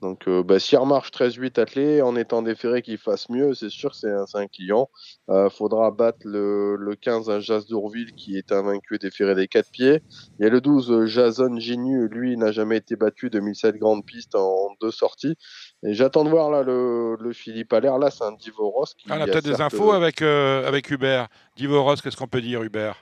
Donc, 0.01 0.29
euh, 0.29 0.43
bah, 0.43 0.59
s'il 0.59 0.77
remarche 0.77 1.11
13-8 1.11 1.59
attelé 1.59 2.01
en 2.01 2.15
étant 2.15 2.41
déféré 2.41 2.81
qu'il 2.81 2.97
fasse 2.97 3.27
mieux, 3.27 3.53
c'est 3.53 3.69
sûr 3.69 3.91
que 3.91 3.97
c'est 3.97 4.09
un, 4.09 4.23
un 4.33 4.47
client. 4.47 4.89
Euh, 5.29 5.49
faudra 5.49 5.91
battre 5.91 6.19
le, 6.23 6.77
le 6.77 6.95
15 6.95 7.29
à 7.29 7.41
Jas 7.41 7.65
d'Ourville 7.67 8.13
qui 8.13 8.37
est 8.37 8.53
invaincu 8.53 8.95
et 8.95 8.97
déféré 8.97 9.35
des 9.35 9.49
quatre 9.49 9.69
pieds. 9.71 10.01
Il 10.39 10.43
y 10.43 10.45
a 10.45 10.49
le 10.49 10.61
12 10.61 10.89
euh, 10.89 11.05
Jason 11.05 11.59
Ginu, 11.59 12.07
lui 12.07 12.37
n'a 12.37 12.53
jamais 12.53 12.77
été 12.77 12.95
battu 12.95 13.29
2007 13.29 13.75
grande 13.75 14.05
piste 14.05 14.35
en 14.35 14.69
deux 14.79 14.91
sorties. 14.91 15.35
Et 15.83 15.93
j'attends 15.93 16.23
de 16.23 16.29
voir 16.29 16.49
là 16.49 16.63
le, 16.63 17.17
le 17.19 17.33
Philippe 17.33 17.73
Allaire. 17.73 17.97
Là, 17.97 18.09
c'est 18.09 18.23
un 18.23 18.31
Divoros 18.31 18.85
qui 18.97 19.07
Ah, 19.09 19.15
on 19.17 19.19
a 19.19 19.23
a 19.23 19.27
peut-être 19.27 19.43
des 19.43 19.59
infos 19.59 19.91
avec, 19.91 20.21
euh, 20.21 20.65
avec 20.65 20.89
Hubert. 20.91 21.27
Divoros, 21.57 21.95
qu'est-ce 21.95 22.15
qu'on 22.15 22.27
peut 22.27 22.41
dire, 22.41 22.63
Hubert? 22.63 22.95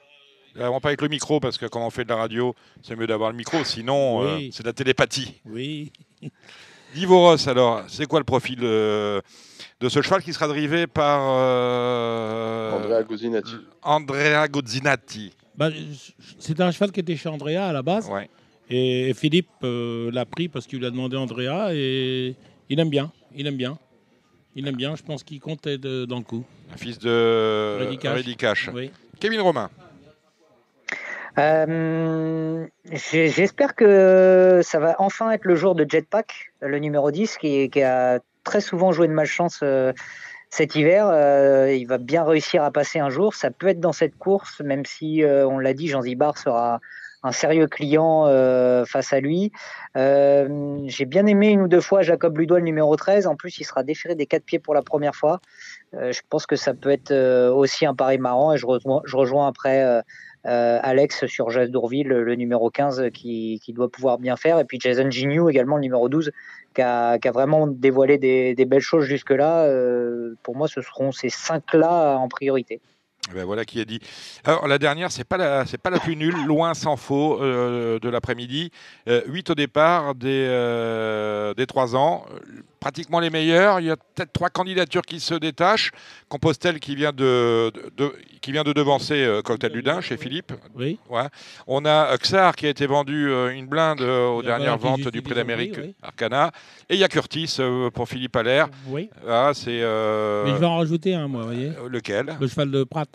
On 0.60 0.80
pas 0.80 0.89
avec 0.89 1.01
le 1.01 1.08
micro, 1.08 1.39
parce 1.39 1.58
que 1.58 1.66
quand 1.66 1.86
on 1.86 1.89
fait 1.89 2.03
de 2.03 2.10
la 2.10 2.16
radio, 2.16 2.55
c'est 2.82 2.95
mieux 2.95 3.08
d'avoir 3.08 3.32
le 3.32 3.38
micro, 3.38 3.64
sinon 3.64 4.24
euh, 4.24 4.39
c'est 4.51 4.64
de 4.64 4.68
la 4.68 4.74
télépathie. 4.74 5.41
Oui. 5.45 5.91
Divoros, 6.93 7.47
alors, 7.47 7.84
c'est 7.88 8.05
quoi 8.05 8.20
le 8.20 8.24
profil 8.24 8.60
euh, 8.64 9.22
de 9.80 9.89
ce 9.89 10.01
cheval 10.01 10.24
qui 10.24 10.34
sera 10.34 10.47
drivé 10.47 10.88
par 10.88 11.22
euh, 11.30 12.72
Andrea 12.72 13.03
Guzzinati. 13.03 13.55
Andrea 13.84 14.47
Bah, 15.55 15.70
c'est 16.39 16.60
un 16.62 16.72
cheval 16.72 16.91
qui 16.91 17.01
était 17.01 17.16
chez 17.16 17.30
Andrea 17.30 17.58
à 17.68 17.74
la 17.74 17.82
base. 17.82 18.10
Ouais. 18.10 18.30
Et 18.70 19.14
Philippe 19.14 19.49
euh, 19.64 20.12
l'a 20.12 20.26
pris 20.26 20.47
parce 20.47 20.66
qu'il 20.68 20.80
lui 20.80 20.86
a 20.86 20.89
demandé 20.89 21.16
Andrea 21.18 21.74
et 21.74 22.36
il 22.70 22.80
aime 22.80 22.89
bien. 22.89 23.12
Il 23.36 23.47
aime 23.47 23.58
bien. 23.58 23.78
Il 24.55 24.68
aime 24.68 24.76
bien. 24.76 24.95
Je 24.95 25.03
pense 25.03 25.24
qu'il 25.24 25.39
compte 25.39 25.68
être 25.68 26.05
dans 26.05 26.18
le 26.18 26.24
coup. 26.24 26.43
Un 26.74 26.78
fils 26.78 26.97
de 26.99 27.78
Reddy 27.80 27.97
Cash. 27.97 28.18
Reddy 28.18 28.36
Cash. 28.36 28.70
Oui. 28.74 28.91
Kevin 29.20 29.41
Romain. 29.41 29.70
Euh, 31.38 32.65
J'espère 32.91 33.75
que 33.75 34.61
ça 34.63 34.79
va 34.79 34.95
enfin 34.99 35.31
être 35.31 35.45
le 35.45 35.55
jour 35.55 35.75
de 35.75 35.85
Jetpack, 35.88 36.51
le 36.61 36.79
numéro 36.79 37.11
10, 37.11 37.38
qui, 37.38 37.83
a 37.83 38.19
très 38.43 38.61
souvent 38.61 38.91
joué 38.91 39.07
de 39.07 39.13
malchance 39.13 39.59
euh, 39.61 39.93
cet 40.49 40.75
hiver. 40.75 41.07
Euh, 41.07 41.71
il 41.73 41.85
va 41.85 41.97
bien 41.97 42.23
réussir 42.23 42.63
à 42.63 42.71
passer 42.71 42.99
un 42.99 43.09
jour. 43.09 43.35
Ça 43.35 43.51
peut 43.51 43.67
être 43.67 43.79
dans 43.79 43.91
cette 43.91 44.17
course, 44.17 44.61
même 44.61 44.85
si, 44.85 45.23
on 45.23 45.59
l'a 45.59 45.73
dit, 45.73 45.88
Jean 45.88 46.01
Zibar 46.01 46.38
sera 46.38 46.79
un 47.23 47.31
sérieux 47.31 47.67
client 47.67 48.25
face 48.85 49.11
à 49.11 49.19
lui. 49.19 49.51
J'ai 49.95 51.05
bien 51.05 51.25
aimé 51.25 51.49
une 51.49 51.61
ou 51.61 51.67
deux 51.67 51.81
fois 51.81 52.01
Jacob 52.01 52.38
Ludois, 52.38 52.59
le 52.59 52.65
numéro 52.65 52.95
13. 52.95 53.27
En 53.27 53.35
plus, 53.35 53.59
il 53.59 53.65
sera 53.65 53.83
déféré 53.83 54.15
des 54.15 54.25
quatre 54.25 54.45
pieds 54.45 54.59
pour 54.59 54.73
la 54.73 54.81
première 54.81 55.13
fois. 55.13 55.39
Je 55.93 56.21
pense 56.29 56.45
que 56.45 56.55
ça 56.55 56.73
peut 56.73 56.91
être 56.91 57.13
aussi 57.49 57.85
un 57.85 57.93
pari 57.93 58.17
marrant 58.17 58.53
et 58.53 58.57
je 58.57 58.65
rejoins 58.65 59.47
après 59.47 60.01
euh, 60.47 60.67
euh, 60.67 60.79
Alex 60.81 61.25
sur 61.27 61.49
Jas 61.49 61.67
d'Ourville, 61.67 62.07
le 62.07 62.35
numéro 62.35 62.69
15, 62.69 63.09
qui, 63.13 63.59
qui 63.63 63.73
doit 63.73 63.89
pouvoir 63.89 64.17
bien 64.17 64.35
faire. 64.35 64.59
Et 64.59 64.65
puis 64.65 64.79
Jason 64.81 65.09
Gignoux 65.09 65.49
également, 65.49 65.75
le 65.75 65.81
numéro 65.81 66.09
12, 66.09 66.31
qui 66.73 66.81
a, 66.81 67.17
vraiment 67.33 67.67
dévoilé 67.67 68.17
des, 68.17 68.65
belles 68.65 68.81
choses 68.81 69.05
jusque-là. 69.05 69.65
Euh, 69.65 70.35
pour 70.43 70.55
moi, 70.55 70.67
ce 70.67 70.81
seront 70.81 71.11
ces 71.11 71.29
cinq-là 71.29 72.17
en 72.17 72.27
priorité. 72.27 72.79
Eh 73.29 73.33
Ben 73.33 73.43
voilà 73.43 73.65
qui 73.65 73.81
est 73.81 73.85
dit. 73.85 73.99
Alors 74.45 74.67
la 74.67 74.77
dernière, 74.77 75.11
c'est 75.11 75.25
pas 75.25 75.35
la, 75.35 75.65
c'est 75.65 75.77
pas 75.77 75.89
la 75.89 75.99
plus 75.99 76.15
nulle, 76.15 76.45
loin 76.45 76.73
s'en 76.73 76.95
faut 76.95 77.41
euh, 77.41 77.99
de 77.99 78.09
l'après-midi. 78.09 78.71
8 79.05 79.49
au 79.49 79.55
départ 79.55 80.15
des, 80.15 80.45
euh, 80.47 81.53
des 81.53 81.65
3 81.65 81.95
ans, 81.97 82.25
Euh, 82.31 82.39
pratiquement 82.80 83.19
les 83.19 83.30
meilleurs. 83.30 83.80
Il 83.80 83.88
y 83.88 83.91
a 83.91 83.95
peut-être 83.97 84.32
trois 84.34 84.49
candidatures 84.49 85.01
qui 85.01 85.19
se 85.19 85.34
détachent. 85.34 85.91
Compostelle 86.30 86.80
qui 86.80 86.95
vient 86.95 87.11
de, 87.11 87.71
de- 87.73 87.91
de- 87.97 88.13
qui 88.41 88.51
vient 88.51 88.63
de 88.63 88.73
devancer 88.73 89.15
euh, 89.15 89.41
Cocktail 89.41 89.71
Ludin 89.73 90.01
chez 90.01 90.17
Philippe. 90.17 90.53
Oui. 90.75 90.99
Ouais. 91.09 91.28
On 91.67 91.84
a 91.86 92.13
euh, 92.13 92.17
Xar 92.17 92.55
qui 92.55 92.65
a 92.65 92.69
été 92.69 92.86
vendu 92.86 93.30
euh, 93.30 93.49
une 93.53 93.65
blinde 93.67 94.01
euh, 94.01 94.28
aux 94.28 94.43
dernières 94.43 94.78
ventes 94.78 95.07
du 95.07 95.21
Prix 95.21 95.36
d'Amérique 95.36 95.75
oui. 95.78 95.93
Arcana. 96.01 96.51
Et 96.89 96.93
il 96.95 96.99
y 96.99 97.03
a 97.03 97.07
Curtis 97.07 97.57
pour 97.93 98.07
Philippe 98.07 98.36
Allaire. 98.36 98.69
Oui. 98.88 99.09
Ah, 99.28 99.51
c'est 99.53 99.71
Mais 99.71 100.51
je 100.51 100.57
vais 100.59 100.65
en 100.65 100.78
rajouter 100.78 101.13
un, 101.15 101.28
moi, 101.28 101.41
vous 101.41 101.47
voyez. 101.47 101.71
lequel? 101.89 102.38
Le 102.39 102.47
cheval 102.47 102.71
de 102.71 102.84
Pratt. 102.84 103.09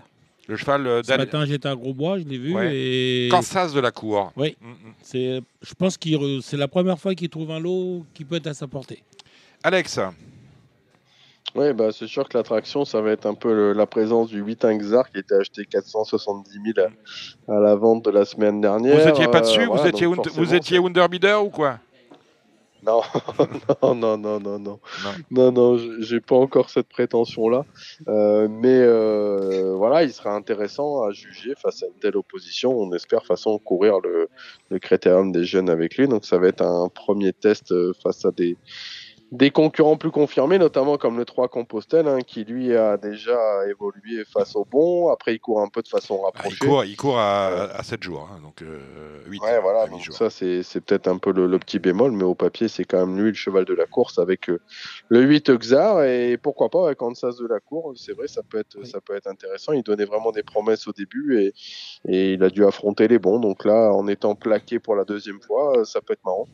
Le 0.48 0.56
cheval 0.56 0.86
euh, 0.86 1.02
Ce 1.04 1.08
d'Al- 1.08 1.20
matin, 1.20 1.44
j'étais 1.46 1.68
à 1.68 1.74
Grosbois, 1.76 2.18
je 2.18 2.24
l'ai 2.24 2.36
vu. 2.36 2.52
Ouais. 2.52 2.70
Et... 2.76 3.28
Kansas 3.30 3.72
de 3.72 3.78
la 3.80 3.92
cour. 3.92 4.32
Oui. 4.36 4.56
Mm, 4.60 4.68
mm. 4.70 4.74
C'est, 5.00 5.40
je 5.62 5.74
pense 5.74 5.96
qu'il 5.96 6.16
re- 6.16 6.40
c'est 6.42 6.56
la 6.56 6.66
première 6.66 6.98
fois 6.98 7.14
qu'il 7.14 7.28
trouve 7.28 7.52
un 7.52 7.60
lot 7.60 8.04
qui 8.12 8.24
peut 8.24 8.36
être 8.36 8.48
à 8.48 8.54
sa 8.54 8.66
portée. 8.66 9.04
Alex, 9.64 10.00
Oui, 11.54 11.72
bah, 11.74 11.90
c'est 11.92 12.06
sûr 12.06 12.26
que 12.28 12.36
l'attraction, 12.38 12.84
ça 12.86 13.00
va 13.02 13.10
être 13.10 13.26
un 13.26 13.34
peu 13.34 13.52
le- 13.52 13.72
la 13.74 13.84
présence 13.86 14.28
du 14.28 14.40
8 14.40 14.64
Xar 14.64 15.10
qui 15.10 15.18
était 15.18 15.34
acheté 15.34 15.66
470 15.66 16.50
000 16.74 16.88
à, 17.48 17.52
à 17.56 17.60
la 17.60 17.74
vente 17.74 18.04
de 18.06 18.10
la 18.10 18.24
semaine 18.24 18.60
dernière. 18.62 18.98
vous 18.98 19.06
étiez 19.08 19.28
pas 19.28 19.38
Euh, 19.38 19.40
dessus 19.42 19.66
voilà, 19.66 19.82
Vous 19.82 19.88
étiez, 19.88 20.06
vous 20.06 20.54
étiez 20.54 20.78
Wunderbieder 20.78 21.38
ou 21.44 21.50
quoi 21.50 21.78
Non, 22.84 23.00
non, 23.82 23.94
non, 23.94 24.18
non, 24.18 24.40
non, 24.40 24.58
non. 24.58 24.80
Non. 25.30 25.52
Non, 25.52 25.78
j'ai 26.00 26.20
pas 26.20 26.34
encore 26.34 26.68
cette 26.68 26.88
prétention-là. 26.88 27.64
Euh, 28.08 28.48
mais 28.50 28.74
euh, 28.80 29.74
voilà, 29.76 30.02
il 30.02 30.12
sera 30.12 30.34
intéressant 30.34 31.02
à 31.04 31.12
juger 31.12 31.52
face 31.54 31.84
à 31.84 31.86
une 31.86 32.00
telle 32.00 32.16
opposition. 32.16 32.76
On 32.76 32.92
espère, 32.92 33.20
de 33.20 33.26
façon, 33.26 33.56
courir 33.58 34.00
le, 34.00 34.28
le 34.70 34.78
critérium 34.80 35.30
des 35.30 35.44
jeunes 35.44 35.70
avec 35.70 35.96
lui. 35.96 36.08
Donc, 36.08 36.24
ça 36.24 36.38
va 36.38 36.48
être 36.48 36.62
un 36.62 36.88
premier 36.88 37.32
test 37.32 37.70
euh, 37.70 37.92
face 38.02 38.24
à 38.24 38.32
des, 38.32 38.56
des 39.32 39.50
concurrents 39.50 39.96
plus 39.96 40.10
confirmés, 40.10 40.58
notamment 40.58 40.98
comme 40.98 41.16
le 41.16 41.24
3 41.24 41.48
Compostelle, 41.48 42.06
hein, 42.06 42.20
qui 42.20 42.44
lui 42.44 42.76
a 42.76 42.98
déjà 42.98 43.66
évolué 43.66 44.24
face 44.30 44.54
au 44.56 44.66
bon. 44.66 45.08
Après, 45.08 45.34
il 45.34 45.40
court 45.40 45.62
un 45.62 45.68
peu 45.68 45.80
de 45.80 45.88
façon 45.88 46.16
Ah, 46.16 46.18
il, 46.20 46.24
rapprochée. 46.38 46.66
court, 46.66 46.84
il 46.84 46.96
court 46.96 47.18
à, 47.18 47.46
à 47.72 47.82
7 47.82 48.02
jours, 48.02 48.28
hein, 48.30 48.40
donc 48.42 48.60
euh, 48.60 48.78
8, 49.28 49.40
Ouais, 49.40 49.58
voilà, 49.60 49.86
donc 49.86 50.00
jours. 50.02 50.14
ça 50.14 50.28
c'est 50.28 50.62
c'est 50.62 50.82
peut-être 50.82 51.08
un 51.08 51.16
peu 51.16 51.32
le, 51.32 51.46
le 51.46 51.58
petit 51.58 51.78
bémol, 51.78 52.12
mais 52.12 52.24
au 52.24 52.34
papier 52.34 52.68
c'est 52.68 52.84
quand 52.84 52.98
même 53.06 53.18
lui 53.18 53.28
le 53.30 53.34
cheval 53.34 53.64
de 53.64 53.72
la 53.72 53.86
course 53.86 54.18
avec 54.18 54.50
euh, 54.50 54.60
le 55.08 55.22
8 55.22 55.50
Xar 55.52 56.04
et 56.04 56.36
pourquoi 56.36 56.68
pas 56.68 56.84
avec 56.86 56.98
Kansas 56.98 57.36
de 57.38 57.46
la 57.46 57.58
cour, 57.60 57.94
c'est 57.96 58.12
vrai 58.12 58.28
ça 58.28 58.42
peut 58.42 58.58
être 58.58 58.76
Oui. 58.78 58.86
ça 58.86 59.00
peut 59.00 59.16
être 59.16 59.28
intéressant. 59.28 59.72
Il 59.72 59.82
donnait 59.82 60.04
vraiment 60.04 60.30
des 60.30 60.42
promesses 60.42 60.86
au 60.86 60.92
début 60.92 61.40
et, 61.40 61.54
et 62.06 62.34
il 62.34 62.42
a 62.44 62.50
dû 62.50 62.66
affronter 62.66 63.08
les 63.08 63.18
bons, 63.18 63.40
donc 63.40 63.64
là 63.64 63.92
en 63.94 64.06
étant 64.08 64.34
plaqué 64.34 64.78
pour 64.78 64.94
la 64.94 65.04
deuxième 65.04 65.40
fois, 65.40 65.78
euh, 65.78 65.84
ça 65.84 66.02
peut 66.02 66.12
être 66.12 66.24
marrant. 66.26 66.46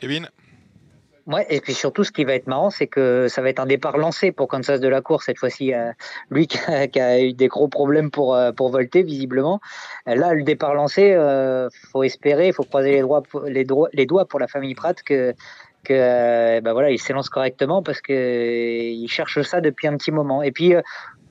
Kevin? 0.00 0.28
Ouais, 1.30 1.46
et 1.48 1.60
puis 1.60 1.74
surtout, 1.74 2.02
ce 2.02 2.10
qui 2.10 2.24
va 2.24 2.34
être 2.34 2.48
marrant, 2.48 2.70
c'est 2.70 2.88
que 2.88 3.28
ça 3.28 3.40
va 3.40 3.50
être 3.50 3.60
un 3.60 3.66
départ 3.66 3.96
lancé 3.98 4.32
pour 4.32 4.48
Kansas 4.48 4.80
de 4.80 4.88
la 4.88 5.00
course 5.00 5.26
cette 5.26 5.38
fois-ci. 5.38 5.72
Euh, 5.72 5.92
lui 6.28 6.48
qui 6.48 6.58
a, 7.00 7.20
eu 7.22 7.32
des 7.34 7.46
gros 7.46 7.68
problèmes 7.68 8.10
pour, 8.10 8.34
euh, 8.34 8.50
pour 8.50 8.70
volter, 8.70 9.04
visiblement. 9.04 9.60
Euh, 10.08 10.16
là, 10.16 10.34
le 10.34 10.42
départ 10.42 10.74
lancé, 10.74 11.12
euh, 11.12 11.68
faut 11.92 12.02
espérer, 12.02 12.48
il 12.48 12.52
faut 12.52 12.64
croiser 12.64 12.90
les, 12.90 13.02
droits, 13.02 13.22
les, 13.46 13.64
doigts, 13.64 13.88
les 13.92 14.06
doigts 14.06 14.24
pour 14.24 14.40
la 14.40 14.48
famille 14.48 14.74
Pratt 14.74 15.00
que, 15.04 15.32
que 15.84 16.60
ben 16.60 16.72
voilà, 16.72 16.90
il 16.90 16.98
s'élance 16.98 17.28
correctement 17.28 17.80
parce 17.80 18.00
que 18.00 18.90
il 18.90 19.06
cherche 19.06 19.40
ça 19.42 19.60
depuis 19.60 19.86
un 19.86 19.96
petit 19.96 20.10
moment. 20.10 20.42
Et 20.42 20.50
puis, 20.50 20.74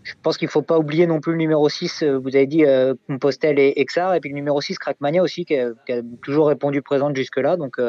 je 0.04 0.14
pense 0.24 0.38
qu'il 0.38 0.46
ne 0.46 0.52
faut 0.52 0.62
pas 0.62 0.78
oublier 0.78 1.08
non 1.08 1.20
plus 1.20 1.34
le 1.34 1.38
numéro 1.40 1.68
6, 1.68 2.04
vous 2.04 2.36
avez 2.38 2.48
dit 2.48 2.64
Compostel 3.08 3.60
et 3.60 3.74
Exar, 3.76 4.16
et 4.16 4.22
puis 4.22 4.30
le 4.30 4.36
numéro 4.36 4.62
6, 4.62 4.80
Crackmania 4.80 5.22
aussi, 5.22 5.44
qui 5.44 5.58
a, 5.58 5.72
toujours 6.24 6.48
répondu 6.48 6.82
présente 6.82 7.18
jusque-là. 7.18 7.58
Donc, 7.58 7.80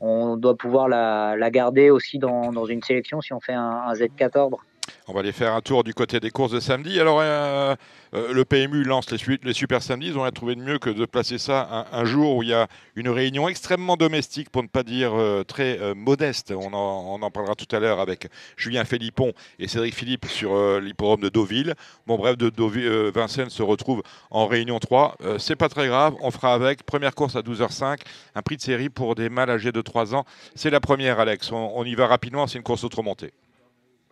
on 0.00 0.36
doit 0.36 0.56
pouvoir 0.56 0.88
la, 0.88 1.50
garder 1.50 1.90
aussi 1.90 2.18
dans, 2.18 2.52
dans, 2.52 2.64
une 2.64 2.82
sélection 2.82 3.20
si 3.20 3.32
on 3.32 3.40
fait 3.40 3.52
un, 3.52 3.82
un 3.86 3.92
Z4 3.92 4.38
ordre. 4.38 4.64
On 5.08 5.12
va 5.12 5.20
aller 5.20 5.32
faire 5.32 5.54
un 5.54 5.60
tour 5.60 5.84
du 5.84 5.94
côté 5.94 6.20
des 6.20 6.30
courses 6.30 6.52
de 6.52 6.60
samedi. 6.60 7.00
Alors, 7.00 7.18
euh, 7.20 7.74
euh, 8.14 8.32
le 8.32 8.44
PMU 8.44 8.84
lance 8.84 9.10
les, 9.10 9.52
super 9.52 9.82
samedis. 9.82 10.08
Ils 10.08 10.18
ont 10.18 10.22
rien 10.22 10.30
trouvé 10.30 10.54
de 10.54 10.60
mieux 10.60 10.78
que 10.78 10.90
de 10.90 11.04
placer 11.04 11.38
ça 11.38 11.88
un, 11.92 12.04
jour 12.04 12.36
où 12.36 12.42
il 12.42 12.50
y 12.50 12.54
a 12.54 12.68
une 12.96 13.08
réunion 13.08 13.48
extrêmement 13.48 13.96
domestique, 13.96 14.50
pour 14.50 14.62
ne 14.62 14.68
pas 14.68 14.82
dire 14.82 15.12
euh, 15.14 15.44
très 15.44 15.78
modeste. 15.94 16.52
On 16.56 16.72
en, 16.72 17.30
parlera 17.30 17.54
tout 17.54 17.74
à 17.74 17.78
l'heure 17.78 18.00
avec 18.00 18.28
Julien 18.56 18.84
Philippon 18.84 19.32
et 19.58 19.68
Cédric 19.68 19.94
Philippe 19.94 20.26
sur 20.26 20.80
l'hippodrome 20.80 21.20
de 21.20 21.28
Deauville. 21.28 21.74
Bon, 22.06 22.16
bref, 22.16 22.36
de 22.36 23.10
Vincennes 23.10 23.50
se 23.50 23.62
retrouve 23.62 24.02
en 24.30 24.46
réunion 24.46 24.78
3. 24.78 25.16
C'est 25.38 25.56
pas 25.56 25.68
très 25.68 25.86
grave. 25.86 26.14
On 26.20 26.30
fera 26.30 26.54
avec. 26.54 26.82
Première 26.82 27.14
course 27.14 27.36
à 27.36 27.40
12h05. 27.40 28.00
Un 28.34 28.42
prix 28.42 28.56
de 28.56 28.62
série 28.62 28.88
pour 28.88 29.14
des 29.14 29.28
mâles 29.28 29.50
âgés 29.50 29.72
de 29.72 29.80
3 29.80 30.14
ans. 30.14 30.24
C'est 30.54 30.70
la 30.70 30.80
première, 30.80 31.20
Alex. 31.20 31.50
On, 31.52 31.84
y 31.84 31.94
va 31.94 32.06
rapidement. 32.06 32.46
C'est 32.46 32.58
une 32.58 32.64
course 32.64 32.84
autre-montée. 32.84 33.32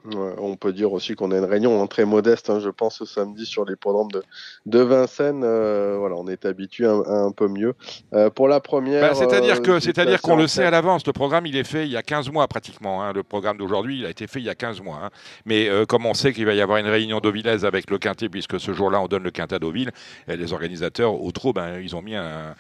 Ouais, 0.04 0.34
on 0.38 0.54
peut 0.56 0.72
dire 0.72 0.92
aussi 0.92 1.16
qu'on 1.16 1.32
a 1.32 1.38
une 1.38 1.44
réunion 1.44 1.82
hein, 1.82 1.86
très 1.88 2.04
modeste, 2.04 2.50
hein, 2.50 2.60
je 2.60 2.70
pense, 2.70 2.98
ce 2.98 3.04
samedi 3.04 3.44
sur 3.44 3.64
l'hippodrome 3.64 4.10
de, 4.12 4.22
de 4.64 4.78
Vincennes. 4.78 5.42
Euh, 5.44 5.96
voilà, 5.98 6.14
on 6.14 6.28
est 6.28 6.46
habitué 6.46 6.86
un, 6.86 7.02
un, 7.04 7.32
peu 7.32 7.48
mieux. 7.48 7.74
Euh, 8.14 8.30
pour 8.30 8.46
la 8.46 8.60
première. 8.60 9.00
Bah, 9.00 9.14
c'est-à-dire 9.14 9.60
que, 9.60 9.80
c'est-à-dire 9.80 10.22
qu'on 10.22 10.36
le 10.36 10.46
sait 10.46 10.64
à 10.64 10.70
l'avance. 10.70 11.04
Le 11.04 11.12
programme, 11.12 11.46
il 11.46 11.56
est 11.56 11.64
fait 11.64 11.84
il 11.84 11.90
y 11.90 11.96
a 11.96 12.02
15 12.02 12.30
mois 12.30 12.46
pratiquement. 12.46 13.02
Hein. 13.02 13.12
Le 13.12 13.24
programme 13.24 13.58
d'aujourd'hui, 13.58 13.98
il 13.98 14.06
a 14.06 14.10
été 14.10 14.28
fait 14.28 14.38
il 14.38 14.46
y 14.46 14.50
a 14.50 14.54
15 14.54 14.80
mois. 14.82 15.10
Mais 15.44 15.68
euh, 15.68 15.84
comme 15.84 16.06
on 16.06 16.14
sait 16.14 16.32
qu'il 16.32 16.46
va 16.46 16.54
y 16.54 16.60
avoir 16.60 16.78
une 16.78 16.86
réunion 16.86 17.18
d'Auvillaise 17.18 17.64
avec 17.64 17.90
le 17.90 17.98
Quintet, 17.98 18.28
puisque 18.28 18.60
ce 18.60 18.72
jour-là, 18.72 19.00
on 19.00 19.08
donne 19.08 19.24
le 19.24 19.32
Quintet 19.32 19.56
à 19.56 19.58
Deauville, 19.58 19.90
les 20.28 20.52
organisateurs, 20.52 21.20
au 21.20 21.32
trop, 21.32 21.52
ben, 21.52 21.80
ils 21.80 21.96
ont 21.96 22.02
mis 22.02 22.14
un, 22.14 22.54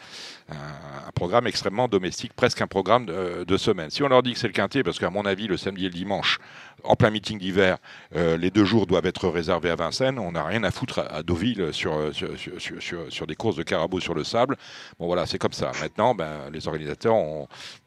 un, 0.48 1.10
programme 1.14 1.48
extrêmement 1.48 1.88
domestique, 1.88 2.32
presque 2.32 2.60
un 2.60 2.68
programme 2.68 3.06
de, 3.06 3.56
semaine. 3.56 3.90
Si 3.90 4.04
on 4.04 4.08
leur 4.08 4.22
dit 4.22 4.34
que 4.34 4.38
c'est 4.38 4.46
le 4.46 4.52
quintet, 4.52 4.84
parce 4.84 5.00
qu'à 5.00 5.10
mon 5.10 5.26
avis, 5.26 5.48
le 5.48 5.56
samedi 5.56 5.86
et 5.86 5.88
le 5.88 5.94
dimanche, 5.94 6.38
en 6.84 6.94
plein 6.94 7.10
meeting 7.10 7.40
d'hiver, 7.40 7.78
euh, 8.14 8.36
les 8.36 8.50
deux 8.50 8.64
jours 8.64 8.86
doivent 8.86 9.06
être 9.06 9.28
réservés 9.28 9.70
à 9.70 9.74
Vincennes, 9.74 10.18
on 10.20 10.32
n'a 10.32 10.44
rien 10.44 10.62
à 10.62 10.70
foutre 10.70 11.00
à, 11.10 11.24
Deauville 11.24 11.72
sur, 11.72 12.14
sur, 12.14 12.38
sur, 12.38 12.80
sur, 12.80 13.12
sur 13.12 13.26
des 13.26 13.34
courses 13.34 13.56
de 13.56 13.64
carabou 13.64 13.98
sur 13.98 14.14
le 14.14 14.22
sable. 14.22 14.56
Bon 15.00 15.06
voilà, 15.06 15.26
c'est 15.26 15.38
comme 15.38 15.52
ça. 15.52 15.72
Maintenant, 15.80 16.14
ben, 16.14 16.50
les 16.52 16.68
organisateurs 16.68 17.16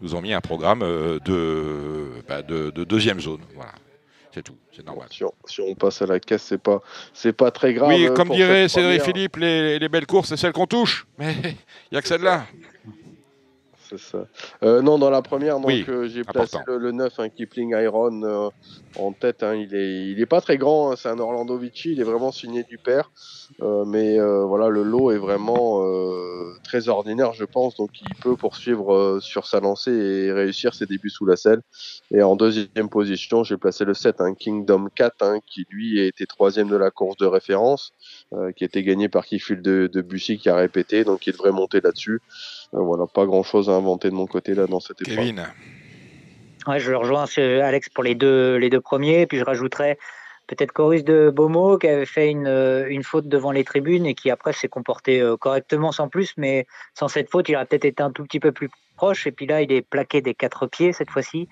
nous 0.02 0.16
ont 0.16 0.22
mis 0.22 0.34
un 0.34 0.42
programme 0.42 0.82
euh, 0.82 1.20
de, 1.20 2.22
ben, 2.28 2.42
de, 2.42 2.70
de 2.72 2.84
deuxième 2.84 3.22
zone. 3.22 3.42
Voilà. 3.56 3.72
C'est 4.34 4.44
tout, 4.44 4.56
c'est 4.74 4.86
normal. 4.86 5.08
Si 5.12 5.24
on, 5.26 5.34
si 5.46 5.60
on, 5.60 5.76
passe 5.76 6.02
à 6.02 6.06
la 6.06 6.20
caisse, 6.20 6.44
c'est 6.44 6.58
pas, 6.58 6.82
c'est 7.14 7.34
pas 7.34 7.52
très 7.52 7.74
grave. 7.74 7.90
Oui, 7.90 8.08
comme 8.16 8.30
dirait 8.30 8.70
Cédric 8.70 9.02
Philippe, 9.02 9.36
les, 9.36 9.78
les, 9.78 9.90
belles 9.90 10.06
courses, 10.06 10.30
c'est 10.30 10.38
celles 10.38 10.54
qu'on 10.54 10.68
touche. 10.68 11.06
Mais 11.18 11.36
il 11.44 11.56
n'y 11.92 11.98
a 11.98 12.02
que 12.02 12.08
celle-là. 12.08 12.46
C'est 13.92 14.00
ça. 14.00 14.26
Euh, 14.64 14.82
non, 14.82 14.98
dans 14.98 15.10
la 15.10 15.22
première, 15.22 15.58
donc 15.58 15.68
oui, 15.68 15.86
euh, 15.90 16.08
j'ai 16.08 16.24
placé 16.24 16.58
le, 16.66 16.78
le, 16.78 16.94
9, 16.94 17.20
un 17.20 17.28
Kipling 17.28 17.76
Iron 17.76 18.24
euh, 18.24 18.50
en 18.98 19.12
tête. 19.12 19.44
Hein, 19.44 19.56
il 19.56 19.76
est, 19.76 20.12
il 20.12 20.22
est 20.22 20.26
pas 20.26 20.40
très 20.40 20.58
grand. 20.58 20.92
Hein, 20.92 20.96
c'est 20.96 21.10
un 21.10 21.20
Orlando 21.20 21.58
Vici. 21.58 21.92
Il 21.92 22.00
est 22.00 22.06
vraiment 22.06 22.32
signé 22.32 22.64
du 22.64 22.78
père. 22.78 23.12
Mais 23.60 24.18
voilà, 24.18 24.70
le 24.70 24.84
lot 24.84 25.12
est 25.12 25.18
vraiment 25.18 25.84
très 26.64 26.88
ordinaire, 26.88 27.34
je 27.34 27.44
pense. 27.44 27.76
Donc, 27.76 27.90
il 28.02 28.16
peut 28.16 28.38
poursuivre 28.38 29.20
sur 29.22 29.46
sa 29.46 29.60
lancée 29.60 29.92
et 29.92 30.32
réussir 30.32 30.74
ses 30.74 30.86
débuts 30.86 31.10
sous 31.10 31.26
la 31.26 31.36
selle. 31.36 31.62
Et 32.12 32.24
en 32.24 32.38
deuxième 32.38 32.90
position, 32.90 33.44
j'ai 33.44 33.58
placé 33.58 33.84
le 33.84 33.94
7, 33.94 34.22
un 34.22 34.36
Kingdom 34.36 34.88
4, 34.96 35.16
hein, 35.22 35.40
qui 35.46 35.66
lui 35.70 36.00
a 36.00 36.06
été 36.06 36.26
troisième 36.26 36.70
de 36.70 36.78
la 36.78 36.92
course 36.92 37.18
de 37.18 37.26
référence, 37.26 37.92
qui 38.56 38.64
a 38.64 38.68
été 38.68 38.84
gagné 38.84 39.10
par 39.10 39.26
Kiful 39.26 39.62
de, 39.62 39.90
de 39.92 40.02
Bussy, 40.02 40.38
qui 40.38 40.50
a 40.50 40.56
répété. 40.56 41.04
Donc, 41.04 41.28
il 41.28 41.34
devrait 41.34 41.52
monter 41.52 41.82
là-dessus. 41.82 42.22
Voilà, 42.72 43.06
pas 43.08 43.26
grand-chose 43.26 43.70
à 43.70 43.74
inventer 43.74 44.10
de 44.10 44.16
mon 44.16 44.28
côté 44.28 44.54
là 44.54 44.68
dans 44.68 44.80
cette 44.80 45.02
épreuve. 45.02 45.18
Kevin. 45.18 45.48
Ouais, 46.68 46.80
je 46.80 46.92
le 46.92 46.98
rejoins 46.98 47.26
Alex 47.38 47.90
pour 47.90 48.04
les 48.04 48.16
deux, 48.16 48.56
les 48.56 48.70
deux 48.70 48.82
premiers, 48.82 49.26
puis 49.26 49.38
je 49.38 49.44
rajouterais 49.44 49.98
peut-être 50.48 50.74
Chorus 50.74 51.04
de 51.04 51.30
Beaumont 51.30 51.78
qui 51.78 51.88
avait 51.88 52.06
fait 52.06 52.30
une, 52.30 52.48
une 52.90 53.04
faute 53.04 53.28
devant 53.28 53.52
les 53.52 53.64
tribunes 53.64 54.06
et 54.06 54.14
qui 54.14 54.30
après 54.30 54.54
s'est 54.54 54.68
comporté 54.68 55.24
correctement 55.40 55.92
sans 55.92 56.08
plus, 56.08 56.34
mais 56.38 56.68
sans 56.94 57.08
cette 57.08 57.30
faute, 57.30 57.50
il 57.50 57.56
aurait 57.56 57.66
peut-être 57.66 57.86
été 57.86 58.04
un 58.04 58.12
tout 58.12 58.24
petit 58.24 58.40
peu 58.40 58.52
plus 58.52 58.70
proche. 59.02 59.26
Et 59.26 59.32
puis 59.32 59.48
là, 59.48 59.62
il 59.62 59.72
est 59.72 59.82
plaqué 59.82 60.22
des 60.22 60.36
quatre 60.36 60.68
pieds 60.68 60.94
cette 60.94 61.10
fois-ci. 61.10 61.50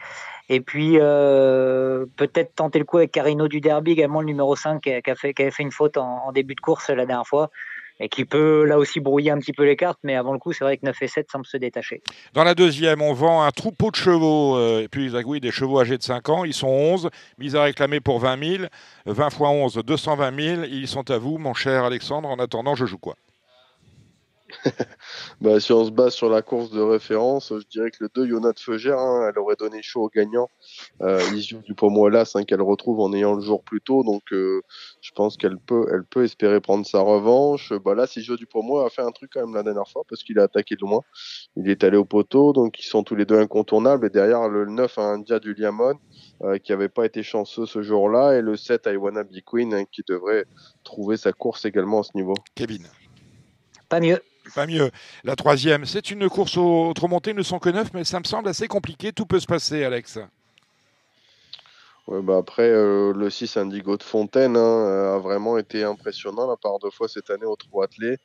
Et 0.50 0.62
puis 0.62 0.98
euh, 1.00 2.06
peut-être 2.16 2.54
tenter 2.56 2.78
le 2.78 2.86
coup 2.86 2.98
avec 2.98 3.12
Carino 3.12 3.48
du 3.48 3.62
Derby, 3.62 3.92
également 3.92 4.22
le 4.22 4.28
numéro 4.28 4.56
5 4.56 4.82
qui, 4.82 4.92
a 4.92 5.16
fait, 5.16 5.34
qui 5.34 5.42
avait 5.42 5.52
fait 5.52 5.64
une 5.64 5.72
faute 5.72 5.98
en, 5.98 6.28
en 6.28 6.32
début 6.32 6.56
de 6.56 6.62
course 6.62 6.90
la 6.90 7.06
dernière 7.06 7.28
fois 7.28 7.50
et 8.00 8.10
qui 8.10 8.26
peut 8.26 8.66
là 8.66 8.78
aussi 8.78 9.00
brouiller 9.00 9.32
un 9.32 9.40
petit 9.40 9.54
peu 9.54 9.64
les 9.64 9.76
cartes, 9.76 10.00
mais 10.04 10.16
avant 10.16 10.34
le 10.34 10.40
coup, 10.40 10.54
c'est 10.54 10.64
vrai 10.64 10.78
que 10.78 10.86
9 10.86 10.96
et 11.02 11.08
7 11.08 11.30
semblent 11.32 11.46
se 11.46 11.58
détacher. 11.58 12.02
Dans 12.34 12.44
la 12.44 12.56
deuxième, 12.56 13.02
on 13.02 13.14
vend 13.14 13.44
un 13.44 13.52
troupeau 13.52 13.92
de 13.92 13.96
chevaux, 13.96 14.58
euh, 14.58 14.82
et 14.84 14.88
puis 14.88 15.12
oui, 15.26 15.40
des 15.40 15.52
chevaux 15.52 15.80
âgés 15.80 15.98
de 15.98 16.04
5 16.04 16.30
ans, 16.30 16.46
ils 16.46 16.54
sont 16.54 16.68
11, 16.68 17.10
mis 17.38 17.56
à 17.56 17.64
réclamer 17.64 18.00
pour 18.00 18.20
20 18.20 18.58
000, 18.58 18.64
20 19.06 19.30
fois 19.30 19.50
11, 19.50 19.82
220 19.86 20.42
000, 20.42 20.64
ils 20.72 20.88
sont 20.88 21.10
à 21.12 21.18
vous, 21.18 21.38
mon 21.38 21.54
cher 21.54 21.84
Alexandre, 21.84 22.30
en 22.30 22.40
attendant, 22.40 22.76
je 22.76 22.86
joue 22.86 22.98
quoi 22.98 23.16
bah, 25.42 25.60
si 25.60 25.72
on 25.72 25.86
se 25.86 25.92
base 25.92 26.14
sur 26.14 26.30
la 26.30 26.42
course 26.42 26.72
de 26.72 26.82
référence, 26.82 27.54
je 27.56 27.68
dirais 27.68 27.92
que 27.92 27.98
le 28.02 28.10
2, 28.14 28.28
Yonat 28.28 28.54
Feugère, 28.58 29.00
hein, 29.00 29.30
elle 29.30 29.40
aurait 29.40 29.56
donné 29.56 29.82
chaud 29.82 30.04
au 30.04 30.10
gagnant. 30.10 30.50
Euh, 31.02 31.22
Issue 31.34 31.58
du 31.58 31.74
Pomoelas, 31.74 32.34
hein, 32.36 32.44
qu'elle 32.44 32.62
retrouve 32.62 33.00
en 33.00 33.14
ayant 33.14 33.34
le 33.34 33.42
jour 33.42 33.64
plus 33.64 33.82
tôt. 33.82 34.04
Donc, 34.04 34.24
euh, 34.32 34.62
je 35.02 35.12
pense 35.12 35.38
qu'elle 35.38 35.58
peut, 35.58 35.88
elle 35.94 36.04
peut 36.04 36.24
espérer 36.24 36.60
prendre 36.62 36.86
sa 36.86 37.00
revanche. 37.00 37.74
Bah, 37.84 37.96
là, 37.96 38.08
si 38.08 38.22
du 38.22 38.46
Pomoe 38.46 38.86
a 38.86 38.90
fait 38.90 39.02
un 39.02 39.12
truc 39.12 39.32
quand 39.34 39.42
même 39.42 39.56
la 39.56 39.64
dernière 39.64 39.88
fois 39.88 40.04
parce 40.08 40.24
qu'il 40.24 40.40
a 40.40 40.44
attaqué 40.44 40.76
de 40.76 40.82
loin. 40.82 41.02
Il 41.56 41.70
est 41.70 41.84
allé 41.84 41.98
au 41.98 42.06
poteau, 42.06 42.54
donc 42.54 42.80
ils 42.80 42.86
sont 42.86 43.04
tous 43.04 43.16
les 43.16 43.26
deux 43.26 43.40
incontournables. 43.40 44.08
Et 44.08 44.10
derrière, 44.10 44.48
le 44.48 44.66
9 44.66 44.98
a 44.98 45.02
un 45.02 45.20
Dia 45.20 45.40
du 45.40 45.54
Liamon, 45.54 45.96
euh, 46.44 46.58
qui 46.58 46.72
n'avait 46.72 46.90
pas 46.90 47.06
été 47.06 47.24
chanceux 47.24 47.66
ce 47.66 47.82
jour-là. 47.82 48.38
Et 48.38 48.42
le 48.42 48.56
7 48.56 48.88
a 48.88 48.94
Iwana 48.94 49.24
Queen, 49.46 49.74
hein, 49.74 49.86
qui 49.92 50.04
devrait 50.08 50.46
trouver 50.84 51.18
sa 51.18 51.34
course 51.34 51.66
également 51.66 52.02
à 52.02 52.04
ce 52.04 52.12
niveau. 52.16 52.36
Kevin. 52.56 52.86
Pas 53.88 54.00
mieux 54.00 54.20
pas 54.54 54.68
mieux. 54.68 54.92
La 55.24 55.36
troisième, 55.36 55.86
c'est 55.86 56.12
une 56.12 56.30
course 56.30 56.58
au 56.58 56.94
montée, 57.08 57.34
ne 57.34 57.44
sont 57.44 57.60
que 57.60 57.70
neuf, 57.70 57.90
mais 57.94 58.04
ça 58.04 58.20
me 58.20 58.26
semble 58.26 58.48
assez 58.50 58.68
compliqué. 58.68 59.12
Tout 59.12 59.26
peut 59.26 59.40
se 59.40 59.48
passer, 59.48 59.84
Alex. 59.84 60.20
Ouais, 62.10 62.24
bah 62.24 62.38
après, 62.38 62.68
euh, 62.68 63.14
le 63.14 63.30
6 63.30 63.58
Indigo 63.58 63.96
de 63.96 64.02
Fontaine 64.02 64.58
hein, 64.58 65.14
a 65.14 65.20
vraiment 65.20 65.60
été 65.60 65.84
impressionnant 65.84 66.48
la 66.48 66.58
part 66.58 66.80
de 66.80 66.90
fois 66.90 67.08
cette 67.08 67.30
année 67.30 67.46
au 67.46 67.56
trot 67.56 67.84
attelé. 67.84 68.18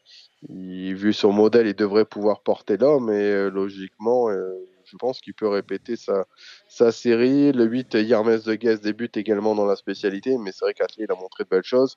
Vu 0.48 1.12
son 1.12 1.32
modèle, 1.32 1.66
il 1.66 1.74
devrait 1.74 2.06
pouvoir 2.06 2.40
porter 2.40 2.78
l'homme, 2.78 3.10
et 3.10 3.30
euh, 3.30 3.50
logiquement, 3.50 4.30
euh, 4.30 4.54
je 4.86 4.96
pense 4.96 5.20
qu'il 5.20 5.34
peut 5.34 5.48
répéter 5.48 5.96
sa, 5.96 6.26
sa 6.68 6.92
série. 6.92 7.52
Le 7.52 7.64
8, 7.64 7.94
Yermes 7.94 8.38
de 8.38 8.54
Guest 8.54 8.82
débute 8.82 9.16
également 9.16 9.54
dans 9.54 9.66
la 9.66 9.76
spécialité, 9.76 10.36
mais 10.38 10.52
c'est 10.52 10.64
vrai 10.64 10.74
qu'Atelier 10.74 11.06
il 11.08 11.12
a 11.12 11.16
montré 11.16 11.44
de 11.44 11.48
belles 11.48 11.64
choses. 11.64 11.96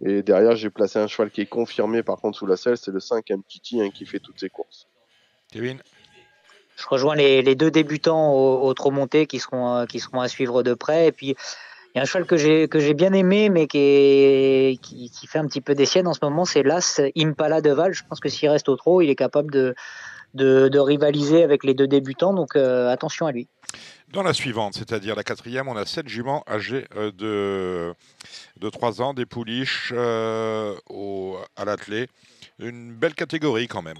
Et 0.00 0.22
derrière, 0.22 0.56
j'ai 0.56 0.70
placé 0.70 0.98
un 0.98 1.06
cheval 1.06 1.30
qui 1.30 1.42
est 1.42 1.46
confirmé 1.46 2.02
par 2.02 2.18
contre 2.18 2.38
sous 2.38 2.46
la 2.46 2.56
selle, 2.56 2.76
c'est 2.76 2.90
le 2.90 3.00
5 3.00 3.30
MTT 3.30 3.80
hein, 3.80 3.90
qui 3.90 4.06
fait 4.06 4.20
toutes 4.20 4.40
ses 4.40 4.50
courses. 4.50 4.86
Kevin? 5.52 5.78
Je 6.76 6.86
rejoins 6.88 7.14
les, 7.14 7.42
les 7.42 7.54
deux 7.54 7.70
débutants 7.70 8.32
au, 8.32 8.62
au 8.66 8.74
trop 8.74 8.90
monté 8.90 9.26
qui 9.26 9.38
seront, 9.38 9.76
euh, 9.76 9.86
qui 9.86 10.00
seront 10.00 10.20
à 10.20 10.28
suivre 10.28 10.62
de 10.62 10.74
près. 10.74 11.06
Et 11.06 11.12
puis, 11.12 11.36
il 11.94 11.98
y 11.98 12.00
a 12.00 12.02
un 12.02 12.06
cheval 12.06 12.26
que 12.26 12.36
j'ai 12.36 12.66
que 12.66 12.80
j'ai 12.80 12.94
bien 12.94 13.12
aimé, 13.12 13.48
mais 13.48 13.68
qui, 13.68 13.78
est, 13.78 14.80
qui, 14.82 15.10
qui, 15.10 15.26
fait 15.28 15.38
un 15.38 15.46
petit 15.46 15.60
peu 15.60 15.76
des 15.76 15.86
siennes 15.86 16.08
en 16.08 16.14
ce 16.14 16.18
moment, 16.22 16.44
c'est 16.44 16.64
l'As 16.64 17.00
Impala 17.16 17.60
de 17.60 17.70
Val. 17.70 17.92
Je 17.92 18.02
pense 18.08 18.18
que 18.18 18.28
s'il 18.28 18.48
reste 18.48 18.68
au 18.68 18.74
trot, 18.74 19.00
il 19.00 19.10
est 19.10 19.14
capable 19.14 19.52
de, 19.52 19.76
de, 20.34 20.68
de, 20.68 20.78
rivaliser 20.78 21.42
avec 21.42 21.64
les 21.64 21.74
deux 21.74 21.86
débutants. 21.86 22.34
Donc 22.34 22.56
euh, 22.56 22.90
attention 22.90 23.26
à 23.26 23.32
lui. 23.32 23.48
Dans 24.12 24.22
la 24.22 24.32
suivante, 24.32 24.74
c'est-à-dire 24.74 25.16
la 25.16 25.24
quatrième, 25.24 25.66
on 25.68 25.76
a 25.76 25.86
sept 25.86 26.08
juments 26.08 26.44
âgés 26.48 26.86
euh, 26.96 27.10
de, 27.12 27.94
de 28.60 28.70
3 28.70 29.02
ans, 29.02 29.14
des 29.14 29.26
pouliches 29.26 29.92
euh, 29.96 30.74
au, 30.88 31.36
à 31.56 31.64
l'attelé. 31.64 32.08
Une 32.60 32.92
belle 32.92 33.14
catégorie 33.14 33.66
quand 33.66 33.82
même. 33.82 33.98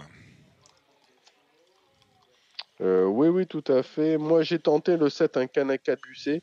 Euh, 2.80 3.04
oui, 3.04 3.28
oui, 3.28 3.46
tout 3.46 3.64
à 3.68 3.82
fait. 3.82 4.18
Moi, 4.18 4.42
j'ai 4.42 4.58
tenté 4.58 4.96
le 4.96 5.08
7, 5.08 5.36
un 5.36 5.46
Kanaka 5.46 5.96
bucé. 5.96 6.42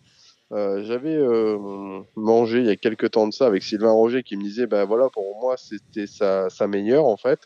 Euh, 0.52 0.84
J'avais 0.84 1.16
euh, 1.16 2.02
mangé 2.16 2.60
il 2.60 2.66
y 2.66 2.70
a 2.70 2.76
quelques 2.76 3.12
temps 3.12 3.28
de 3.28 3.34
ça 3.34 3.48
avec 3.48 3.64
Sylvain 3.64 3.92
Roger 3.92 4.22
qui 4.22 4.36
me 4.36 4.44
disait, 4.44 4.68
ben 4.68 4.84
voilà, 4.84 5.10
pour 5.10 5.40
moi, 5.40 5.56
c'était 5.56 6.08
sa, 6.08 6.50
sa 6.50 6.68
meilleure 6.68 7.06
en 7.06 7.16
fait. 7.16 7.40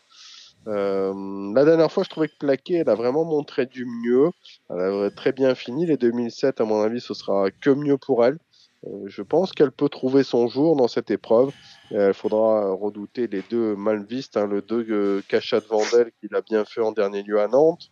Euh, 0.66 1.52
la 1.54 1.64
dernière 1.64 1.90
fois, 1.92 2.02
je 2.02 2.08
trouvais 2.08 2.28
que 2.28 2.36
Plaquet, 2.38 2.74
elle 2.74 2.88
a 2.88 2.94
vraiment 2.94 3.24
montré 3.24 3.66
du 3.66 3.86
mieux. 3.86 4.30
Elle 4.70 4.80
a 4.80 5.10
très 5.10 5.32
bien 5.32 5.54
fini. 5.54 5.86
Les 5.86 5.96
2007, 5.96 6.60
à 6.60 6.64
mon 6.64 6.80
avis, 6.82 7.00
ce 7.00 7.14
sera 7.14 7.50
que 7.50 7.70
mieux 7.70 7.98
pour 7.98 8.24
elle. 8.24 8.38
Euh, 8.86 9.04
je 9.06 9.22
pense 9.22 9.52
qu'elle 9.52 9.72
peut 9.72 9.88
trouver 9.88 10.22
son 10.22 10.48
jour 10.48 10.76
dans 10.76 10.88
cette 10.88 11.10
épreuve. 11.10 11.52
Il 11.90 12.12
faudra 12.14 12.72
redouter 12.72 13.28
les 13.28 13.42
deux 13.48 13.76
Malvistes, 13.76 14.36
hein, 14.36 14.46
le 14.46 14.60
2 14.60 14.86
euh, 14.90 15.22
Cachat 15.28 15.60
de 15.60 15.66
Vandel 15.66 16.10
qu'il 16.20 16.34
a 16.34 16.42
bien 16.42 16.64
fait 16.64 16.80
en 16.80 16.92
dernier 16.92 17.22
lieu 17.22 17.40
à 17.40 17.48
Nantes. 17.48 17.90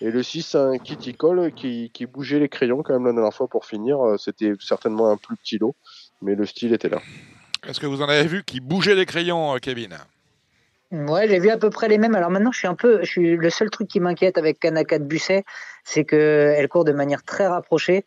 Et 0.00 0.10
le 0.10 0.22
6, 0.22 0.56
un 0.56 0.78
Kitty 0.78 1.14
Cole 1.14 1.52
qui, 1.52 1.90
qui, 1.92 2.06
bougeait 2.06 2.40
les 2.40 2.48
crayons 2.48 2.82
quand 2.82 2.92
même 2.92 3.06
la 3.06 3.12
dernière 3.12 3.34
fois 3.34 3.46
pour 3.46 3.66
finir. 3.66 3.98
C'était 4.18 4.52
certainement 4.58 5.10
un 5.10 5.16
plus 5.16 5.36
petit 5.36 5.58
lot, 5.58 5.76
mais 6.22 6.34
le 6.34 6.44
style 6.44 6.72
était 6.72 6.88
là. 6.88 7.00
Est-ce 7.68 7.78
que 7.78 7.86
vous 7.86 8.02
en 8.02 8.08
avez 8.08 8.26
vu 8.26 8.42
qui 8.42 8.58
bougeait 8.58 8.96
les 8.96 9.06
crayons, 9.06 9.56
Kevin? 9.62 9.96
Ouais, 10.92 11.26
j'ai 11.26 11.38
vu 11.38 11.48
à 11.48 11.56
peu 11.56 11.70
près 11.70 11.88
les 11.88 11.96
mêmes. 11.96 12.14
Alors 12.14 12.28
maintenant, 12.28 12.52
je 12.52 12.58
suis 12.58 12.68
un 12.68 12.74
peu, 12.74 12.98
je 13.02 13.10
suis 13.10 13.36
le 13.36 13.50
seul 13.50 13.70
truc 13.70 13.88
qui 13.88 13.98
m'inquiète 13.98 14.36
avec 14.36 14.60
Kanaka 14.60 14.98
de 14.98 15.04
Busset, 15.04 15.42
c'est 15.84 16.04
que 16.04 16.54
elle 16.54 16.68
court 16.68 16.84
de 16.84 16.92
manière 16.92 17.22
très 17.22 17.46
rapprochée. 17.46 18.04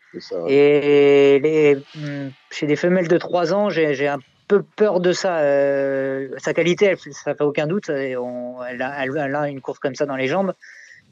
Et 0.47 1.39
les, 1.41 1.77
hmm, 1.95 2.29
chez 2.51 2.67
des 2.67 2.75
femelles 2.75 3.07
de 3.07 3.17
3 3.17 3.55
ans, 3.55 3.71
j'ai 3.71 4.07
un 4.07 4.19
peu 4.47 4.61
peur 4.61 4.99
de 4.99 5.13
ça. 5.13 5.39
Euh, 5.39 6.29
sa 6.37 6.53
qualité, 6.53 6.85
elle, 6.85 6.97
ça 7.11 7.33
fait 7.33 7.43
aucun 7.43 7.65
doute. 7.65 7.89
Et 7.89 8.15
on, 8.17 8.63
elle, 8.63 8.83
a, 8.83 9.03
elle, 9.03 9.35
a, 9.35 9.49
une 9.49 9.61
course 9.61 9.79
comme 9.79 9.95
ça 9.95 10.05
dans 10.05 10.15
les 10.15 10.27
jambes. 10.27 10.53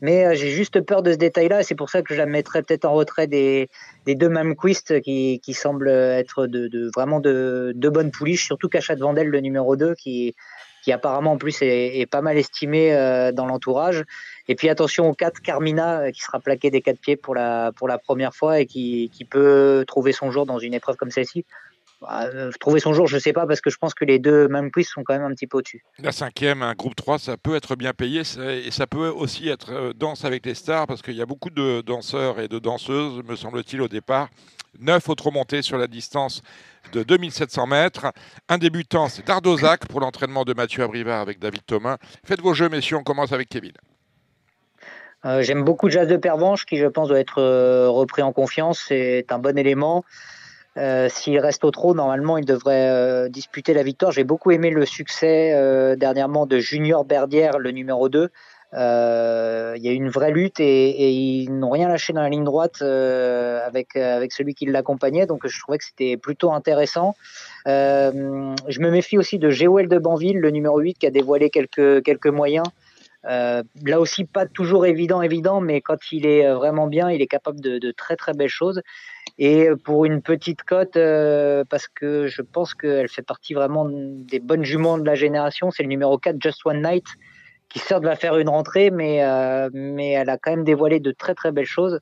Mais 0.01 0.25
euh, 0.25 0.35
j'ai 0.35 0.49
juste 0.49 0.79
peur 0.81 1.01
de 1.01 1.13
ce 1.13 1.17
détail-là, 1.17 1.63
c'est 1.63 1.75
pour 1.75 1.89
ça 1.89 2.01
que 2.01 2.13
je 2.13 2.19
la 2.19 2.25
mettrais 2.25 2.61
peut-être 2.61 2.85
en 2.85 2.93
retrait 2.93 3.25
des, 3.25 3.69
des 4.05 4.15
deux 4.15 4.27
Mamquist 4.27 5.01
qui, 5.01 5.39
qui 5.41 5.53
semblent 5.53 5.87
être 5.87 6.45
de, 6.45 6.67
de 6.67 6.91
vraiment 6.93 7.19
de, 7.21 7.71
de 7.73 7.89
bonnes 7.89 8.11
pouliches, 8.11 8.45
surtout 8.45 8.67
Cachat 8.67 8.95
Vandel, 8.95 9.29
le 9.29 9.39
numéro 9.39 9.77
2, 9.77 9.95
qui, 9.95 10.35
qui 10.83 10.91
apparemment 10.91 11.31
en 11.31 11.37
plus 11.37 11.57
est, 11.61 12.05
pas 12.11 12.21
mal 12.21 12.37
estimé 12.37 12.93
euh, 12.93 13.31
dans 13.31 13.45
l'entourage. 13.45 14.03
Et 14.49 14.55
puis 14.55 14.67
attention 14.67 15.09
au 15.09 15.13
4 15.13 15.41
Carmina 15.41 16.01
euh, 16.01 16.11
qui 16.11 16.21
sera 16.21 16.39
plaqué 16.41 16.69
des 16.69 16.81
quatre 16.81 16.99
pieds 16.99 17.15
pour 17.15 17.35
la, 17.35 17.71
pour 17.71 17.87
la 17.87 17.97
première 17.97 18.35
fois 18.35 18.59
et 18.59 18.65
qui, 18.65 19.09
qui 19.13 19.23
peut 19.23 19.85
trouver 19.87 20.11
son 20.11 20.29
jour 20.29 20.45
dans 20.45 20.59
une 20.59 20.73
épreuve 20.73 20.97
comme 20.97 21.09
celle-ci. 21.09 21.45
Bah, 22.03 22.25
euh, 22.25 22.51
trouver 22.59 22.81
son 22.81 22.93
jour, 22.93 23.07
je 23.07 23.15
ne 23.15 23.21
sais 23.21 23.31
pas, 23.31 23.47
parce 23.47 23.61
que 23.61 23.69
je 23.69 23.77
pense 23.77 23.93
que 23.93 24.03
les 24.03 24.19
deux 24.19 24.49
mêmes 24.49 24.71
quiz 24.71 24.87
sont 24.89 25.03
quand 25.03 25.13
même 25.13 25.23
un 25.23 25.33
petit 25.33 25.47
peu 25.47 25.59
au-dessus. 25.59 25.85
La 25.99 26.11
cinquième, 26.11 26.61
un 26.61 26.73
groupe 26.73 26.95
3, 26.95 27.17
ça 27.17 27.37
peut 27.37 27.55
être 27.55 27.77
bien 27.77 27.93
payé 27.93 28.21
et 28.21 28.71
ça 28.71 28.87
peut 28.87 29.07
aussi 29.07 29.47
être 29.47 29.93
danse 29.93 30.25
avec 30.25 30.45
les 30.45 30.53
stars, 30.53 30.85
parce 30.85 31.01
qu'il 31.01 31.15
y 31.15 31.21
a 31.21 31.25
beaucoup 31.25 31.49
de 31.49 31.79
danseurs 31.81 32.41
et 32.41 32.49
de 32.49 32.59
danseuses, 32.59 33.23
me 33.23 33.37
semble-t-il, 33.37 33.81
au 33.81 33.87
départ. 33.87 34.27
Neuf 34.79 35.07
autres 35.07 35.31
montées 35.31 35.61
sur 35.61 35.77
la 35.77 35.87
distance 35.87 36.41
de 36.91 37.03
2700 37.03 37.67
mètres. 37.67 38.07
Un 38.49 38.57
débutant, 38.57 39.07
c'est 39.07 39.25
Dardozac 39.25 39.87
pour 39.87 40.01
l'entraînement 40.01 40.43
de 40.43 40.53
Mathieu 40.53 40.83
Abrivard 40.83 41.21
avec 41.21 41.39
David 41.39 41.61
Thomas. 41.65 41.97
Faites 42.25 42.41
vos 42.41 42.53
jeux, 42.53 42.67
messieurs, 42.67 42.97
on 42.97 43.03
commence 43.03 43.31
avec 43.31 43.47
Kevin. 43.47 43.73
Euh, 45.25 45.41
j'aime 45.41 45.63
beaucoup 45.63 45.89
Jazz 45.89 46.07
de 46.07 46.17
Pervenche, 46.17 46.65
qui 46.65 46.77
je 46.77 46.85
pense 46.85 47.07
doit 47.07 47.19
être 47.19 47.39
euh, 47.39 47.87
repris 47.89 48.21
en 48.21 48.33
confiance. 48.33 48.83
C'est 48.87 49.25
un 49.29 49.39
bon 49.39 49.57
élément. 49.57 50.03
Euh, 50.77 51.07
s'il 51.09 51.37
reste 51.39 51.63
au 51.63 51.71
trot, 51.71 51.93
normalement, 51.93 52.37
il 52.37 52.45
devrait 52.45 53.29
disputer 53.29 53.73
la 53.73 53.83
victoire. 53.83 54.11
J'ai 54.11 54.23
beaucoup 54.23 54.51
aimé 54.51 54.69
le 54.69 54.85
succès 54.85 55.95
dernièrement 55.97 56.45
de 56.45 56.59
Junior 56.59 57.05
Berdière, 57.05 57.59
le 57.59 57.71
numéro 57.71 58.09
2. 58.09 58.29
Euh, 58.75 59.73
il 59.77 59.83
y 59.83 59.87
a 59.87 59.91
eu 59.91 59.95
une 59.95 60.09
vraie 60.09 60.31
lutte 60.31 60.59
et, 60.59 61.11
ils 61.11 61.53
n'ont 61.53 61.69
rien 61.69 61.87
lâché 61.87 62.11
dans 62.11 62.21
la 62.21 62.29
ligne 62.29 62.43
droite 62.43 62.81
euh, 62.81 63.59
avec, 63.65 63.95
avec 63.95 64.31
celui 64.31 64.55
qui 64.55 64.65
l'accompagnait. 64.65 65.25
Donc 65.25 65.45
je 65.45 65.59
trouvais 65.59 65.77
que 65.77 65.85
c'était 65.85 66.17
plutôt 66.17 66.51
intéressant. 66.51 67.15
Euh, 67.67 68.55
je 68.67 68.79
me 68.79 68.89
méfie 68.89 69.17
aussi 69.17 69.37
de 69.37 69.49
Géouel 69.49 69.87
de 69.87 69.97
Banville, 69.99 70.39
le 70.39 70.49
numéro 70.49 70.79
8, 70.79 70.97
qui 70.97 71.05
a 71.05 71.11
dévoilé 71.11 71.49
quelques, 71.49 72.03
quelques 72.03 72.27
moyens. 72.27 72.65
là 73.23 73.99
aussi, 73.99 74.25
pas 74.25 74.45
toujours 74.45 74.85
évident, 74.85 75.21
évident, 75.21 75.61
mais 75.61 75.81
quand 75.81 76.11
il 76.11 76.25
est 76.25 76.51
vraiment 76.51 76.87
bien, 76.87 77.09
il 77.09 77.21
est 77.21 77.27
capable 77.27 77.61
de, 77.61 77.77
de 77.77 77.91
très 77.91 78.15
très 78.15 78.33
belles 78.33 78.49
choses. 78.49 78.81
Et 79.39 79.67
pour 79.83 80.05
une 80.05 80.21
petite 80.21 80.63
cote, 80.63 80.93
parce 80.93 81.87
que 81.87 82.27
je 82.27 82.41
pense 82.41 82.75
qu'elle 82.75 83.09
fait 83.09 83.23
partie 83.23 83.53
vraiment 83.53 83.87
des 83.89 84.39
bonnes 84.39 84.63
juments 84.63 84.97
de 84.97 85.05
la 85.05 85.15
génération, 85.15 85.71
c'est 85.71 85.83
le 85.83 85.89
numéro 85.89 86.17
4, 86.19 86.37
Just 86.39 86.65
One 86.65 86.83
Night, 86.83 87.05
qui 87.73 87.79
certes 87.79 88.03
va 88.03 88.15
faire 88.15 88.37
une 88.37 88.49
rentrée, 88.49 88.91
mais, 88.91 89.23
euh, 89.23 89.69
mais 89.73 90.11
elle 90.11 90.29
a 90.29 90.37
quand 90.37 90.51
même 90.51 90.63
dévoilé 90.63 90.99
de 90.99 91.11
très 91.11 91.33
très 91.33 91.51
belles 91.51 91.65
choses. 91.65 91.99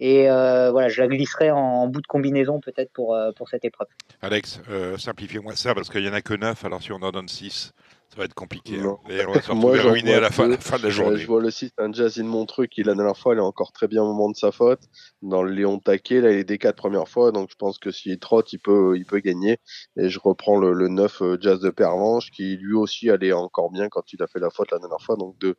Et 0.00 0.30
euh, 0.30 0.70
voilà, 0.70 0.88
je 0.88 1.02
la 1.02 1.08
glisserai 1.08 1.50
en, 1.50 1.88
bout 1.88 2.00
de 2.00 2.06
combinaison 2.06 2.60
peut-être 2.60 2.92
pour, 2.92 3.16
euh, 3.16 3.32
pour 3.32 3.48
cette 3.48 3.64
épreuve. 3.64 3.88
Alex, 4.22 4.60
simplifiez-moi 4.96 5.56
ça 5.56 5.74
parce 5.74 5.90
qu'il 5.90 6.02
n'y 6.02 6.08
en 6.08 6.12
a 6.12 6.22
que 6.22 6.34
9, 6.34 6.64
alors 6.64 6.80
si 6.80 6.92
on 6.92 7.02
en 7.02 7.10
donne 7.10 7.26
6, 7.26 7.72
ça 8.10 8.16
va 8.16 8.24
être 8.24 8.34
compliqué. 8.34 8.80
Hein. 8.80 8.96
Et 9.10 9.24
on 9.26 9.32
va 9.32 9.42
se 9.42 9.50
retrouver 9.52 9.80
ruiné 9.80 10.14
à 10.14 10.20
la 10.20 10.30
fin, 10.30 10.50
fin, 10.58 10.78
de 10.78 10.84
la 10.84 10.90
journée. 10.90 11.18
je 11.18 11.26
vois 11.26 11.42
le 11.42 11.50
site, 11.50 11.74
un 11.78 11.92
Jazz 11.92 12.18
in 12.18 12.24
Montreux 12.24 12.66
qui, 12.66 12.82
la 12.82 12.94
dernière 12.94 13.16
fois, 13.16 13.34
il 13.34 13.38
est 13.38 13.42
encore 13.42 13.72
très 13.72 13.86
bien 13.86 14.02
au 14.02 14.06
moment 14.06 14.30
de 14.30 14.36
sa 14.36 14.50
faute. 14.50 14.80
Dans 15.20 15.42
le 15.42 15.52
Léon 15.52 15.78
Taquet, 15.78 16.20
là, 16.20 16.32
il 16.32 16.38
est 16.38 16.44
des 16.44 16.58
quatre 16.58 16.76
premières 16.76 17.08
fois. 17.08 17.32
Donc, 17.32 17.50
je 17.50 17.56
pense 17.56 17.78
que 17.78 17.90
s'il 17.90 18.18
trotte, 18.18 18.52
il 18.52 18.58
peut, 18.58 18.96
il 18.96 19.04
peut 19.04 19.20
gagner. 19.20 19.58
Et 19.98 20.08
je 20.08 20.18
reprends 20.18 20.56
le, 20.58 20.72
le 20.72 20.88
9 20.88 21.22
euh, 21.22 21.38
Jazz 21.40 21.60
de 21.60 21.70
Pervenche 21.70 22.30
qui, 22.30 22.56
lui 22.56 22.74
aussi, 22.74 23.10
allait 23.10 23.32
encore 23.32 23.70
bien 23.70 23.88
quand 23.88 24.12
il 24.12 24.22
a 24.22 24.26
fait 24.26 24.40
la 24.40 24.50
faute 24.50 24.70
la 24.70 24.78
dernière 24.78 25.02
fois. 25.02 25.16
Donc, 25.16 25.38
de 25.38 25.56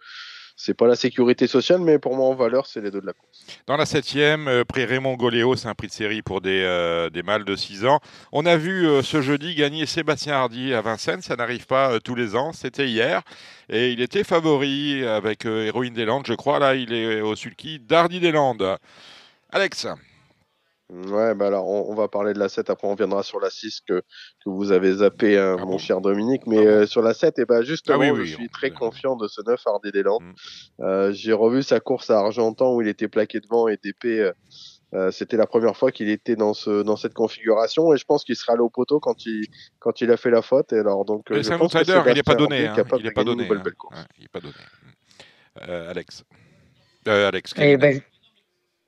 c'est 0.62 0.74
pas 0.74 0.88
la 0.88 0.98
sécurité 0.98 1.48
sociale, 1.48 1.80
mais 1.80 2.00
pour 2.00 2.18
moi 2.18 2.28
en 2.28 2.36
valeur, 2.36 2.66
c'est 2.66 2.82
les 2.82 2.92
deux 2.92 3.00
de 3.00 3.06
la 3.06 3.14
course. 3.14 3.46
Dans 3.66 3.78
la 3.78 3.86
septième, 3.86 4.50
euh, 4.50 4.66
prix 4.66 4.84
Raymond 4.84 5.16
Goléo, 5.16 5.56
c'est 5.56 5.70
un 5.70 5.74
prix 5.74 5.88
de 5.88 5.94
série 5.94 6.22
pour 6.22 6.42
des, 6.42 6.64
euh, 6.66 7.10
des 7.10 7.24
mâles 7.24 7.46
de 7.46 7.56
6 7.56 7.86
ans. 7.86 8.02
On 8.34 8.46
a 8.46 8.58
vu 8.58 8.86
euh, 8.86 9.02
ce 9.02 9.22
jeudi 9.22 9.56
gagner 9.56 9.86
Sébastien 9.86 10.34
Hardy 10.34 10.74
à 10.74 10.82
Vincennes, 10.82 11.22
ça 11.22 11.38
n'arrive 11.38 11.66
pas 11.66 12.02
tous 12.02 12.14
les 12.14 12.36
ans, 12.36 12.52
c'était 12.52 12.90
hier. 12.90 13.22
Et 13.70 13.92
il 13.92 14.02
était 14.02 14.26
favori 14.26 15.06
avec 15.06 15.46
Héroïne 15.46 15.94
des 15.94 16.04
Landes, 16.04 16.26
je 16.28 16.34
crois. 16.34 16.60
Là, 16.60 16.76
il 16.76 16.92
est 16.92 17.22
au 17.22 17.38
sulky 17.38 17.80
d'Hardy 17.80 18.20
des 18.20 18.34
Landes. 18.34 18.78
Alex 19.52 19.88
Ouais, 20.90 21.36
bah 21.36 21.48
alors 21.48 21.68
on, 21.68 21.94
va 21.94 22.08
parler 22.08 22.34
de 22.34 22.40
la 22.40 22.50
7, 22.50 22.72
après 22.72 22.88
on 22.88 22.96
viendra 22.96 23.22
sur 23.22 23.40
la 23.40 23.52
6 23.52 23.82
que, 23.88 24.02
que 24.44 24.50
vous 24.50 24.72
avez 24.72 24.92
zappé, 24.94 25.38
hein, 25.38 25.58
ah 25.60 25.66
mon 25.66 25.78
cher 25.78 26.02
Dominique. 26.02 26.48
Mais 26.48 26.58
ah 26.58 26.70
euh, 26.70 26.88
sur 26.88 27.04
la 27.04 27.14
7, 27.14 27.38
et 27.38 27.46
bah 27.46 27.62
justement, 27.62 28.02
ah 28.02 28.16
je 28.16 28.24
suis 28.24 28.50
très 28.50 28.72
confiant 28.72 29.16
de 29.16 29.28
ce 29.28 29.42
9 29.46 29.62
Hardy 29.68 29.92
des 29.92 30.02
Landes. 30.02 30.24
Mm. 30.24 30.34
Euh, 30.82 31.12
J'ai 31.12 31.34
revu 31.34 31.62
sa 31.62 31.80
course 31.80 32.10
à 32.10 32.18
Argentan 32.18 32.74
où 32.74 32.82
il 32.82 32.88
était 32.88 33.08
plaqué 33.08 33.40
devant 33.40 33.68
et 33.68 33.78
d'épée. 33.78 34.20
Euh, 34.20 34.32
euh, 34.96 35.12
C'était 35.12 35.38
la 35.38 35.46
première 35.46 35.78
fois 35.78 35.92
qu'il 35.92 36.10
était 36.10 36.36
dans, 36.36 36.56
ce, 36.56 36.82
dans 36.82 36.96
cette 36.96 37.14
configuration 37.14 37.94
et 37.94 37.98
je 37.98 38.06
pense 38.06 38.24
qu'il 38.24 38.36
sera 38.36 38.54
allé 38.54 38.62
au 38.62 38.72
poteau 38.72 39.00
quand 39.00 39.28
il, 39.28 39.46
quand 39.78 40.02
il 40.02 40.10
a 40.10 40.18
fait 40.18 40.32
la 40.32 40.42
faute. 40.42 40.74
Et 40.74 40.80
alors, 40.80 41.06
donc, 41.06 41.28
c'est 41.30 41.52
un 41.52 41.60
outsider, 41.60 42.02
il 42.08 42.14
n'est 42.16 42.24
pas 42.24 42.34
donné. 42.34 42.66
Hein, 42.66 42.74
il 42.98 43.04
n'est 43.04 43.12
pas 43.12 43.24
donné. 43.24 43.44
Hein. 43.48 44.06
il 44.18 44.22
n'est 44.22 44.28
pas 44.28 44.40
donné. 44.40 44.56
Alex. 45.88 46.24
Alex. 47.06 47.54
Eh 47.58 47.78
ben, 47.78 48.02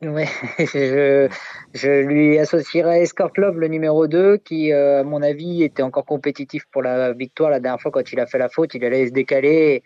oui, 0.04 0.24
je, 0.58 1.30
je, 1.74 2.02
lui 2.02 2.40
associerais 2.40 3.02
Escort 3.02 3.32
Love, 3.38 3.60
le 3.60 3.68
numéro 3.68 4.08
2, 4.08 4.38
qui, 4.38 4.72
euh, 4.72 5.02
à 5.02 5.04
mon 5.04 5.22
avis, 5.22 5.62
était 5.64 5.84
encore 5.84 6.06
compétitif 6.06 6.66
pour 6.72 6.82
la 6.82 7.14
victoire 7.14 7.52
la 7.52 7.60
dernière 7.60 7.80
fois 7.80 7.92
quand 7.92 8.12
il 8.12 8.20
a 8.20 8.26
fait 8.26 8.40
la 8.40 8.50
faute. 8.50 8.74
Il 8.74 8.84
allait 8.84 9.08
se 9.08 9.12
décaler 9.12 9.84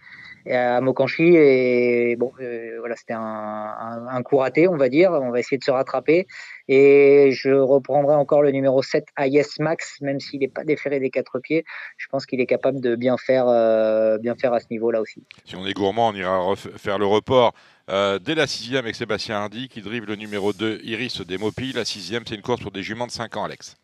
à 0.51 0.81
Mokanchi 0.81 1.35
et 1.35 2.15
bon, 2.17 2.31
euh, 2.39 2.77
voilà, 2.79 2.95
c'était 2.95 3.13
un, 3.13 3.19
un, 3.21 4.07
un, 4.07 4.23
coup 4.23 4.37
raté, 4.37 4.67
on 4.67 4.77
va 4.77 4.89
dire. 4.89 5.11
On 5.11 5.31
va 5.31 5.39
essayer 5.39 5.57
de 5.57 5.63
se 5.63 5.71
rattraper. 5.71 6.27
Et 6.67 7.29
je 7.31 7.51
reprendrai 7.51 8.15
encore 8.15 8.41
le 8.41 8.51
numéro 8.51 8.81
7, 8.81 9.05
Ayes 9.17 9.41
Max, 9.59 9.97
même 10.01 10.19
s'il 10.19 10.39
n'est 10.41 10.47
pas 10.47 10.63
déféré 10.63 10.99
des 10.99 11.09
quatre 11.09 11.39
pieds. 11.39 11.63
Je 11.97 12.07
pense 12.07 12.25
qu'il 12.25 12.39
est 12.41 12.45
capable 12.45 12.79
de 12.79 12.95
bien 12.95 13.17
faire, 13.17 13.47
euh, 13.47 14.17
bien 14.17 14.35
faire 14.35 14.53
à 14.53 14.59
ce 14.59 14.67
niveau-là 14.71 15.01
aussi. 15.01 15.23
Si 15.45 15.55
on 15.55 15.65
est 15.65 15.73
gourmand, 15.73 16.09
on 16.09 16.13
ira 16.13 16.55
faire 16.55 16.97
le 16.97 17.05
report 17.05 17.53
euh, 17.89 18.17
dès 18.19 18.35
la 18.35 18.47
sixième 18.47 18.85
avec 18.85 18.95
Sébastien 18.95 19.37
Hardy 19.37 19.69
qui 19.69 19.81
drive 19.81 20.05
le 20.05 20.15
numéro 20.15 20.53
2 20.53 20.79
Iris 20.83 21.21
Demopi. 21.21 21.73
La 21.73 21.85
sixième, 21.85 22.23
c'est 22.27 22.35
une 22.35 22.41
course 22.41 22.61
pour 22.61 22.71
des 22.71 22.83
juments 22.83 23.07
de 23.07 23.11
5 23.11 23.37
ans, 23.37 23.43
Alex. 23.45 23.77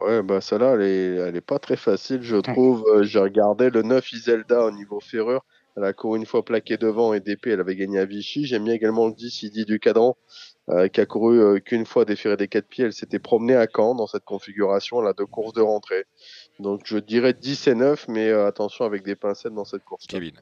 Ouais, 0.00 0.22
bah 0.22 0.40
celle-là, 0.40 0.74
elle 0.74 0.82
est, 0.82 1.16
elle 1.28 1.36
est 1.36 1.40
pas 1.40 1.58
très 1.58 1.76
facile, 1.76 2.22
je 2.22 2.36
trouve. 2.36 2.84
Euh, 2.88 3.02
j'ai 3.02 3.18
regardé 3.18 3.70
le 3.70 3.82
9 3.82 4.12
Iselda 4.12 4.64
au 4.64 4.70
niveau 4.70 5.00
ferrure. 5.00 5.44
Elle 5.76 5.84
a 5.84 5.92
couru 5.92 6.18
une 6.18 6.26
fois 6.26 6.44
plaqué 6.44 6.76
devant 6.76 7.12
et 7.12 7.20
d'épée, 7.20 7.50
elle 7.50 7.60
avait 7.60 7.76
gagné 7.76 7.98
à 7.98 8.06
Vichy. 8.06 8.46
J'aime 8.46 8.64
bien 8.64 8.74
également 8.74 9.06
le 9.06 9.12
10 9.12 9.42
Idi 9.42 9.64
du 9.64 9.78
cadran, 9.78 10.16
euh, 10.70 10.88
qui 10.88 11.00
a 11.00 11.06
couru 11.06 11.60
qu'une 11.60 11.84
fois 11.84 12.04
déféré 12.04 12.36
des 12.36 12.48
quatre 12.48 12.66
pieds. 12.66 12.86
Elle 12.86 12.92
s'était 12.94 13.18
promenée 13.18 13.56
à 13.56 13.66
Caen 13.74 13.94
dans 13.94 14.06
cette 14.06 14.24
configuration. 14.24 15.02
Elle 15.02 15.08
a 15.08 15.12
deux 15.12 15.26
courses 15.26 15.52
de 15.52 15.60
rentrée. 15.60 16.04
Donc 16.60 16.82
je 16.84 16.98
dirais 16.98 17.34
10 17.34 17.66
et 17.68 17.74
9, 17.74 18.08
mais 18.08 18.30
attention 18.30 18.86
avec 18.86 19.02
des 19.02 19.16
pincettes 19.16 19.54
dans 19.54 19.66
cette 19.66 19.84
course. 19.84 20.06
Kevin. 20.06 20.32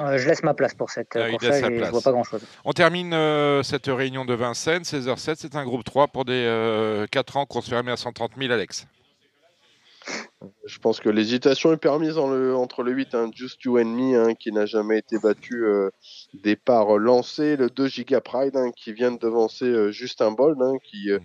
Euh, 0.00 0.18
je 0.18 0.28
laisse 0.28 0.42
ma 0.42 0.54
place 0.54 0.74
pour 0.74 0.90
cette 0.90 1.14
ah, 1.14 1.30
course 1.30 1.44
je 1.44 1.90
vois 1.90 2.00
pas 2.00 2.10
grand-chose. 2.10 2.42
On 2.64 2.72
termine 2.72 3.14
euh, 3.14 3.62
cette 3.62 3.86
réunion 3.86 4.24
de 4.24 4.34
Vincennes, 4.34 4.82
16h07. 4.82 5.36
C'est 5.38 5.54
un 5.54 5.64
groupe 5.64 5.84
3 5.84 6.08
pour 6.08 6.24
des 6.24 6.42
4 7.10 7.36
euh, 7.36 7.40
ans, 7.40 7.46
course 7.46 7.68
fermée 7.68 7.92
à 7.92 7.96
130 7.96 8.32
000, 8.36 8.52
Alex. 8.52 8.86
Je 10.66 10.78
pense 10.78 11.00
que 11.00 11.08
l'hésitation 11.08 11.72
est 11.72 11.78
permise 11.78 12.16
le, 12.16 12.54
entre 12.56 12.82
le 12.82 12.92
8, 12.92 13.14
un 13.14 13.30
Just 13.32 13.62
You 13.64 13.78
and 13.78 13.86
Me, 13.86 14.18
hein, 14.18 14.34
qui 14.34 14.52
n'a 14.52 14.66
jamais 14.66 14.98
été 14.98 15.16
battu, 15.18 15.64
départ 16.34 16.98
lancé, 16.98 17.56
le 17.56 17.70
2 17.70 17.86
Giga 17.86 18.20
Pride, 18.20 18.56
hein, 18.56 18.70
qui 18.76 18.92
vient 18.92 19.12
de 19.12 19.18
devancer 19.18 19.92
Justin 19.92 20.32
Bold, 20.32 20.60
hein, 20.60 20.74
qui, 20.84 21.10
mhm. 21.10 21.20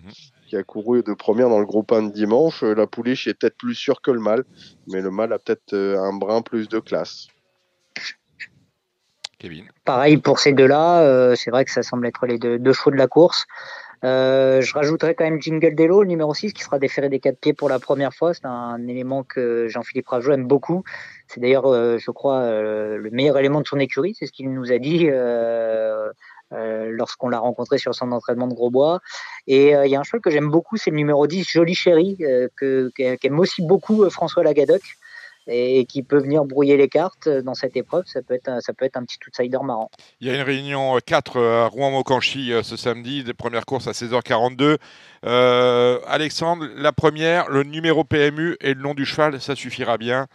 qui 0.48 0.56
a 0.56 0.62
couru 0.62 1.02
de 1.02 1.12
première 1.12 1.50
dans 1.50 1.58
le 1.58 1.66
groupe 1.66 1.92
1 1.92 2.04
de 2.04 2.12
dimanche. 2.12 2.62
La 2.62 2.86
pouliche 2.86 3.26
est 3.26 3.34
peut-être 3.34 3.58
plus 3.58 3.74
sûre 3.74 4.00
que 4.00 4.12
le 4.12 4.20
mal, 4.20 4.44
mais 4.86 5.02
le 5.02 5.10
mal 5.10 5.32
a 5.34 5.38
peut-être 5.38 5.74
un 5.74 6.14
brin 6.14 6.40
plus 6.40 6.68
de 6.68 6.78
classe. 6.78 7.26
Pareil 9.84 10.18
pour 10.18 10.38
ces 10.38 10.52
deux-là, 10.52 11.00
euh, 11.00 11.34
c'est 11.34 11.50
vrai 11.50 11.64
que 11.64 11.70
ça 11.70 11.82
semble 11.82 12.06
être 12.06 12.26
les 12.26 12.38
deux, 12.38 12.72
chevaux 12.72 12.90
de 12.90 12.96
la 12.96 13.06
course. 13.06 13.46
Euh, 14.02 14.62
je 14.62 14.72
rajouterais 14.74 15.14
quand 15.14 15.24
même 15.24 15.40
Jingle 15.40 15.74
Delo, 15.74 16.02
le 16.02 16.08
numéro 16.08 16.32
6, 16.32 16.52
qui 16.52 16.62
sera 16.62 16.78
déféré 16.78 17.08
des 17.08 17.20
quatre 17.20 17.38
pieds 17.38 17.52
pour 17.52 17.68
la 17.68 17.78
première 17.78 18.14
fois. 18.14 18.32
C'est 18.32 18.46
un 18.46 18.86
élément 18.88 19.24
que 19.24 19.68
Jean-Philippe 19.68 20.08
Rajo 20.08 20.32
aime 20.32 20.46
beaucoup. 20.46 20.84
C'est 21.28 21.40
d'ailleurs, 21.40 21.66
euh, 21.66 21.98
je 21.98 22.10
crois, 22.10 22.50
le 22.50 23.08
meilleur 23.12 23.38
élément 23.38 23.60
de 23.60 23.66
son 23.66 23.78
écurie. 23.78 24.14
C'est 24.18 24.26
ce 24.26 24.32
qu'il 24.32 24.52
nous 24.52 24.72
a 24.72 24.78
dit 24.78 25.08
lorsqu'on 26.52 27.28
l'a 27.28 27.38
rencontré 27.38 27.78
sur 27.78 27.94
son 27.94 28.10
entraînement 28.12 28.48
de 28.48 28.54
Grosbois. 28.54 29.00
Et 29.46 29.70
il 29.70 29.90
y 29.90 29.96
a 29.96 30.00
un 30.00 30.02
cheval 30.02 30.20
que 30.20 30.30
j'aime 30.30 30.50
beaucoup, 30.50 30.76
c'est 30.76 30.90
le 30.90 30.96
numéro 30.96 31.26
10, 31.26 31.48
Jolie 31.48 31.74
Chérie, 31.74 32.16
euh, 32.22 32.48
que, 32.56 32.90
que- 32.94 33.16
qu'aime 33.16 33.38
aussi 33.38 33.62
beaucoup 33.62 34.08
François 34.10 34.42
Lagadoc 34.42 34.82
et 35.52 35.84
qui 35.84 36.02
peut 36.02 36.18
venir 36.18 36.44
brouiller 36.44 36.76
les 36.76 36.88
cartes 36.88 37.28
dans 37.28 37.54
cette 37.54 37.76
épreuve. 37.76 38.04
Ça 38.06 38.22
peut 38.22 38.34
être, 38.34 38.48
un- 38.48 38.60
ça 38.60 38.72
peut 38.72 38.84
être 38.84 38.96
un 38.96 39.04
petit 39.04 39.18
outsider 39.26 39.58
marrant. 39.64 39.90
Il 40.20 40.28
y 40.28 40.30
a 40.30 40.34
une 40.36 40.42
réunion 40.42 40.96
4 41.04 41.40
à 41.40 41.66
Rouen-Mocanchi 41.66 42.52
euh, 42.52 42.62
ce 42.62 42.76
samedi, 42.76 43.24
des 43.24 43.34
premières 43.34 43.66
courses 43.66 43.88
à 43.88 43.92
16h42. 43.92 44.78
Euh, 45.26 45.98
Alexandre, 46.06 46.66
la 46.76 46.92
première, 46.92 47.48
le 47.50 47.64
numéro 47.64 48.04
PMU 48.04 48.56
et 48.60 48.74
le 48.74 48.80
nom 48.80 48.94
du 48.94 49.04
cheval, 49.04 49.40
ça 49.40 49.56
suffira 49.56 49.98
bien. 49.98 50.28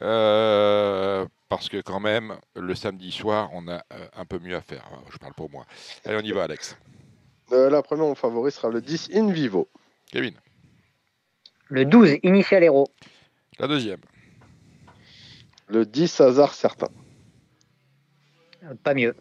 Euh, 0.00 1.26
parce 1.48 1.68
que 1.68 1.80
quand 1.82 2.00
même, 2.00 2.34
le 2.56 2.74
samedi 2.74 3.12
soir, 3.12 3.50
on 3.52 3.68
a 3.68 3.74
euh, 3.92 4.06
un 4.16 4.24
peu 4.24 4.38
mieux 4.38 4.56
à 4.56 4.62
faire. 4.62 4.84
Je 5.12 5.18
parle 5.18 5.34
pour 5.34 5.50
moi. 5.50 5.64
Allez, 6.04 6.16
on 6.16 6.20
y 6.26 6.32
va, 6.32 6.44
Alex. 6.44 6.76
Euh, 7.52 7.68
la 7.68 7.82
première, 7.82 8.06
mon 8.06 8.14
favori 8.14 8.50
sera 8.50 8.70
le 8.70 8.80
10 8.80 9.10
In 9.14 9.30
Vivo. 9.30 9.68
Kevin. 10.10 10.32
Le 11.68 11.84
12, 11.84 12.16
Initial 12.22 12.64
Hero. 12.64 12.88
La 13.58 13.68
deuxième. 13.68 14.00
Le 15.72 15.86
10 15.86 16.20
Hasard 16.20 16.52
Certain. 16.52 16.90
Pas 18.84 18.92
mieux. 18.92 19.16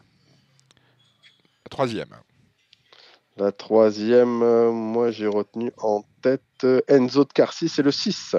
La 1.64 1.70
troisième. 1.70 2.14
La 3.38 3.54
troisième, 3.54 4.44
euh, 4.44 4.70
moi 4.70 5.12
j'ai 5.12 5.28
retenu 5.28 5.72
en 5.78 6.04
tête 6.22 6.42
euh, 6.66 6.82
Enzo 6.90 7.24
de 7.24 7.32
Carcy, 7.32 7.70
c'est 7.70 7.82
le 7.82 7.92
6. 7.92 8.36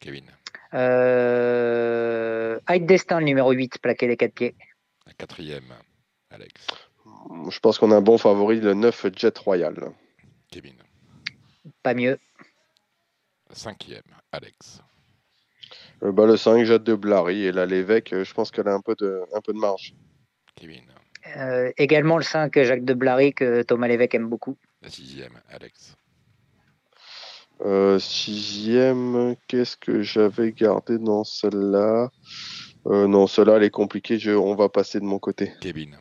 Kevin. 0.00 0.24
Euh... 0.72 2.58
Hide 2.66 2.86
Destin, 2.86 3.18
le 3.18 3.26
numéro 3.26 3.52
8, 3.52 3.78
plaqué 3.82 4.08
les 4.08 4.16
quatre 4.16 4.32
pieds. 4.32 4.54
La 5.06 5.12
quatrième. 5.12 5.74
Alex. 6.30 6.66
Je 7.50 7.60
pense 7.60 7.78
qu'on 7.78 7.90
a 7.90 7.96
un 7.96 8.00
bon 8.00 8.16
favori, 8.16 8.58
le 8.58 8.72
9 8.72 9.08
Jet 9.14 9.36
Royal. 9.36 9.92
Kevin. 10.50 10.76
Pas 11.82 11.92
mieux. 11.92 12.18
La 13.50 13.54
cinquième. 13.54 14.00
Alex. 14.32 14.80
Euh, 16.02 16.12
bah, 16.12 16.26
le 16.26 16.36
5 16.36 16.64
Jet 16.64 16.82
de 16.82 16.94
Blary 16.94 17.44
et 17.44 17.52
là 17.52 17.66
l'évêque, 17.66 18.12
euh, 18.12 18.24
je 18.24 18.34
pense 18.34 18.50
qu'elle 18.50 18.68
a 18.68 18.74
un 18.74 18.80
peu 18.80 18.94
de, 18.98 19.22
un 19.34 19.40
peu 19.40 19.52
de 19.52 19.58
marge. 19.58 19.94
Kevin. 20.56 20.82
Euh, 21.36 21.70
également 21.76 22.16
le 22.16 22.24
5, 22.24 22.60
Jacques 22.62 22.84
de 22.84 22.94
Blary, 22.94 23.32
que 23.32 23.62
Thomas 23.62 23.86
Lévesque 23.88 24.14
aime 24.16 24.28
beaucoup. 24.28 24.56
La 24.82 24.90
sixième. 24.90 25.40
Alex. 25.50 25.96
Euh, 27.64 28.00
sixième, 28.00 29.36
qu'est-ce 29.46 29.76
que 29.76 30.02
j'avais 30.02 30.50
gardé 30.52 30.98
dans 30.98 31.22
celle-là? 31.22 32.10
Euh, 32.86 33.06
Non, 33.06 33.28
celle-là 33.28 33.56
elle 33.58 33.62
est 33.62 33.70
compliquée, 33.70 34.18
je- 34.18 34.32
on 34.32 34.56
va 34.56 34.68
passer 34.68 34.98
de 34.98 35.04
mon 35.04 35.20
côté. 35.20 35.52
Kevin. 35.60 35.96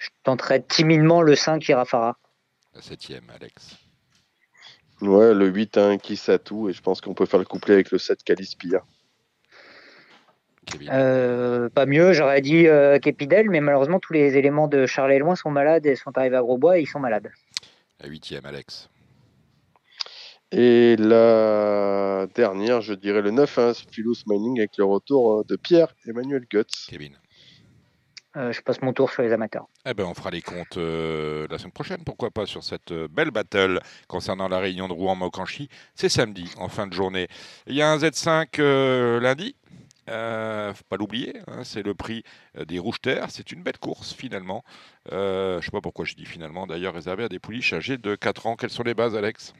Je 0.00 0.08
tenterai 0.24 0.64
timidement 0.64 1.22
le 1.22 1.36
5, 1.36 1.68
Irafara. 1.68 2.16
La 2.74 2.82
septième. 2.82 3.30
Alex. 3.32 3.76
Ouais, 5.00 5.32
le 5.32 5.46
8 5.46 5.78
un 5.78 5.98
qui 5.98 6.20
tout 6.44 6.68
et 6.68 6.72
je 6.72 6.82
pense 6.82 7.00
qu'on 7.00 7.14
peut 7.14 7.26
faire 7.26 7.38
le 7.38 7.44
couplet 7.44 7.74
avec 7.74 7.90
le 7.90 7.98
7 7.98 8.22
Calispia. 8.24 8.82
Kevin. 10.66 10.90
Euh, 10.92 11.68
pas 11.70 11.86
mieux, 11.86 12.12
j'aurais 12.12 12.40
dit 12.40 12.66
euh, 12.66 12.98
Képidel, 12.98 13.48
mais 13.48 13.60
malheureusement, 13.60 14.00
tous 14.00 14.12
les 14.12 14.36
éléments 14.36 14.68
de 14.68 14.86
Charles 14.86 15.16
Loin 15.16 15.34
sont 15.34 15.50
malades 15.50 15.86
et 15.86 15.96
sont 15.96 16.16
arrivés 16.16 16.36
à 16.36 16.40
Grosbois 16.40 16.78
et 16.78 16.82
ils 16.82 16.86
sont 16.86 17.00
malades. 17.00 17.30
La 18.00 18.08
huitième. 18.08 18.44
Alex. 18.44 18.90
Et 20.50 20.96
la 20.96 22.26
dernière, 22.34 22.80
je 22.80 22.94
dirais 22.94 23.22
le 23.22 23.30
9, 23.30 23.58
hein, 23.58 23.72
Philous 23.90 24.16
Mining 24.26 24.58
avec 24.58 24.76
le 24.78 24.84
retour 24.84 25.40
euh, 25.40 25.44
de 25.46 25.56
Pierre 25.56 25.94
Emmanuel 26.06 26.46
Guts. 26.50 26.86
Kevin. 26.88 27.12
Euh, 28.36 28.52
je 28.52 28.60
passe 28.60 28.82
mon 28.82 28.92
tour 28.92 29.10
sur 29.10 29.22
les 29.22 29.32
amateurs. 29.32 29.66
Eh 29.86 29.94
ben, 29.94 30.04
on 30.04 30.14
fera 30.14 30.30
les 30.30 30.42
comptes 30.42 30.76
euh, 30.76 31.46
la 31.50 31.58
semaine 31.58 31.72
prochaine, 31.72 32.04
pourquoi 32.04 32.30
pas, 32.30 32.44
sur 32.44 32.62
cette 32.62 32.92
euh, 32.92 33.08
belle 33.08 33.30
battle 33.30 33.80
concernant 34.06 34.48
la 34.48 34.58
réunion 34.58 34.86
de 34.86 34.92
Rouen-Mocanchi. 34.92 35.68
C'est 35.94 36.10
samedi, 36.10 36.52
en 36.58 36.68
fin 36.68 36.86
de 36.86 36.92
journée. 36.92 37.28
Il 37.66 37.74
y 37.74 37.82
a 37.82 37.90
un 37.90 37.96
Z5 37.96 38.48
euh, 38.58 39.18
lundi. 39.20 39.56
Euh, 40.10 40.72
faut 40.72 40.84
pas 40.88 40.96
l'oublier, 40.96 41.34
hein, 41.48 41.64
c'est 41.64 41.82
le 41.82 41.94
prix 41.94 42.22
des 42.66 42.78
Rouges 42.78 43.00
Terres. 43.00 43.26
C'est 43.30 43.52
une 43.52 43.62
belle 43.62 43.78
course 43.78 44.14
finalement. 44.14 44.64
Je 45.10 45.60
sais 45.62 45.70
pas 45.70 45.82
pourquoi 45.82 46.06
je 46.06 46.14
dis 46.14 46.24
finalement. 46.24 46.66
D'ailleurs, 46.66 46.94
réservé 46.94 47.24
à 47.24 47.28
des 47.28 47.38
pouliches 47.38 47.74
âgées 47.74 47.98
de 47.98 48.14
4 48.14 48.46
ans. 48.46 48.56
Quelles 48.56 48.70
sont 48.70 48.84
les 48.84 48.94
bases, 48.94 49.14
Alex? 49.14 49.52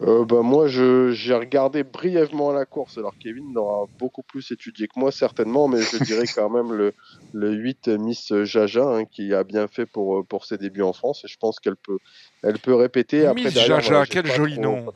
Euh, 0.00 0.24
bah, 0.24 0.42
moi, 0.42 0.68
j'ai 0.68 1.34
regardé 1.34 1.82
brièvement 1.82 2.52
la 2.52 2.64
course. 2.66 2.98
Alors, 2.98 3.14
Kevin 3.18 3.52
l'aura 3.52 3.86
beaucoup 3.98 4.22
plus 4.22 4.48
étudié 4.52 4.86
que 4.86 4.92
moi, 4.98 5.10
certainement, 5.10 5.66
mais 5.66 5.82
je 5.82 6.04
dirais 6.04 6.26
quand 6.32 6.48
même 6.50 6.72
le, 6.72 6.94
le 7.32 7.50
8 7.52 7.88
Miss 7.88 8.32
Jaja, 8.44 8.84
hein, 8.84 9.04
qui 9.06 9.34
a 9.34 9.42
bien 9.42 9.66
fait 9.66 9.86
pour, 9.86 10.18
euh, 10.18 10.22
pour 10.22 10.44
ses 10.44 10.56
débuts 10.56 10.82
en 10.82 10.92
France. 10.92 11.24
Et 11.24 11.28
je 11.28 11.36
pense 11.36 11.58
qu'elle 11.58 11.74
peut, 11.76 11.98
elle 12.44 12.60
peut 12.60 12.74
répéter. 12.76 13.26
Après, 13.26 13.42
Miss 13.44 13.54
derrière, 13.54 13.80
Jaja, 13.80 13.88
voilà, 13.90 14.06
quel 14.06 14.26
joli 14.26 14.54
trop- 14.54 14.62
nom. 14.62 14.86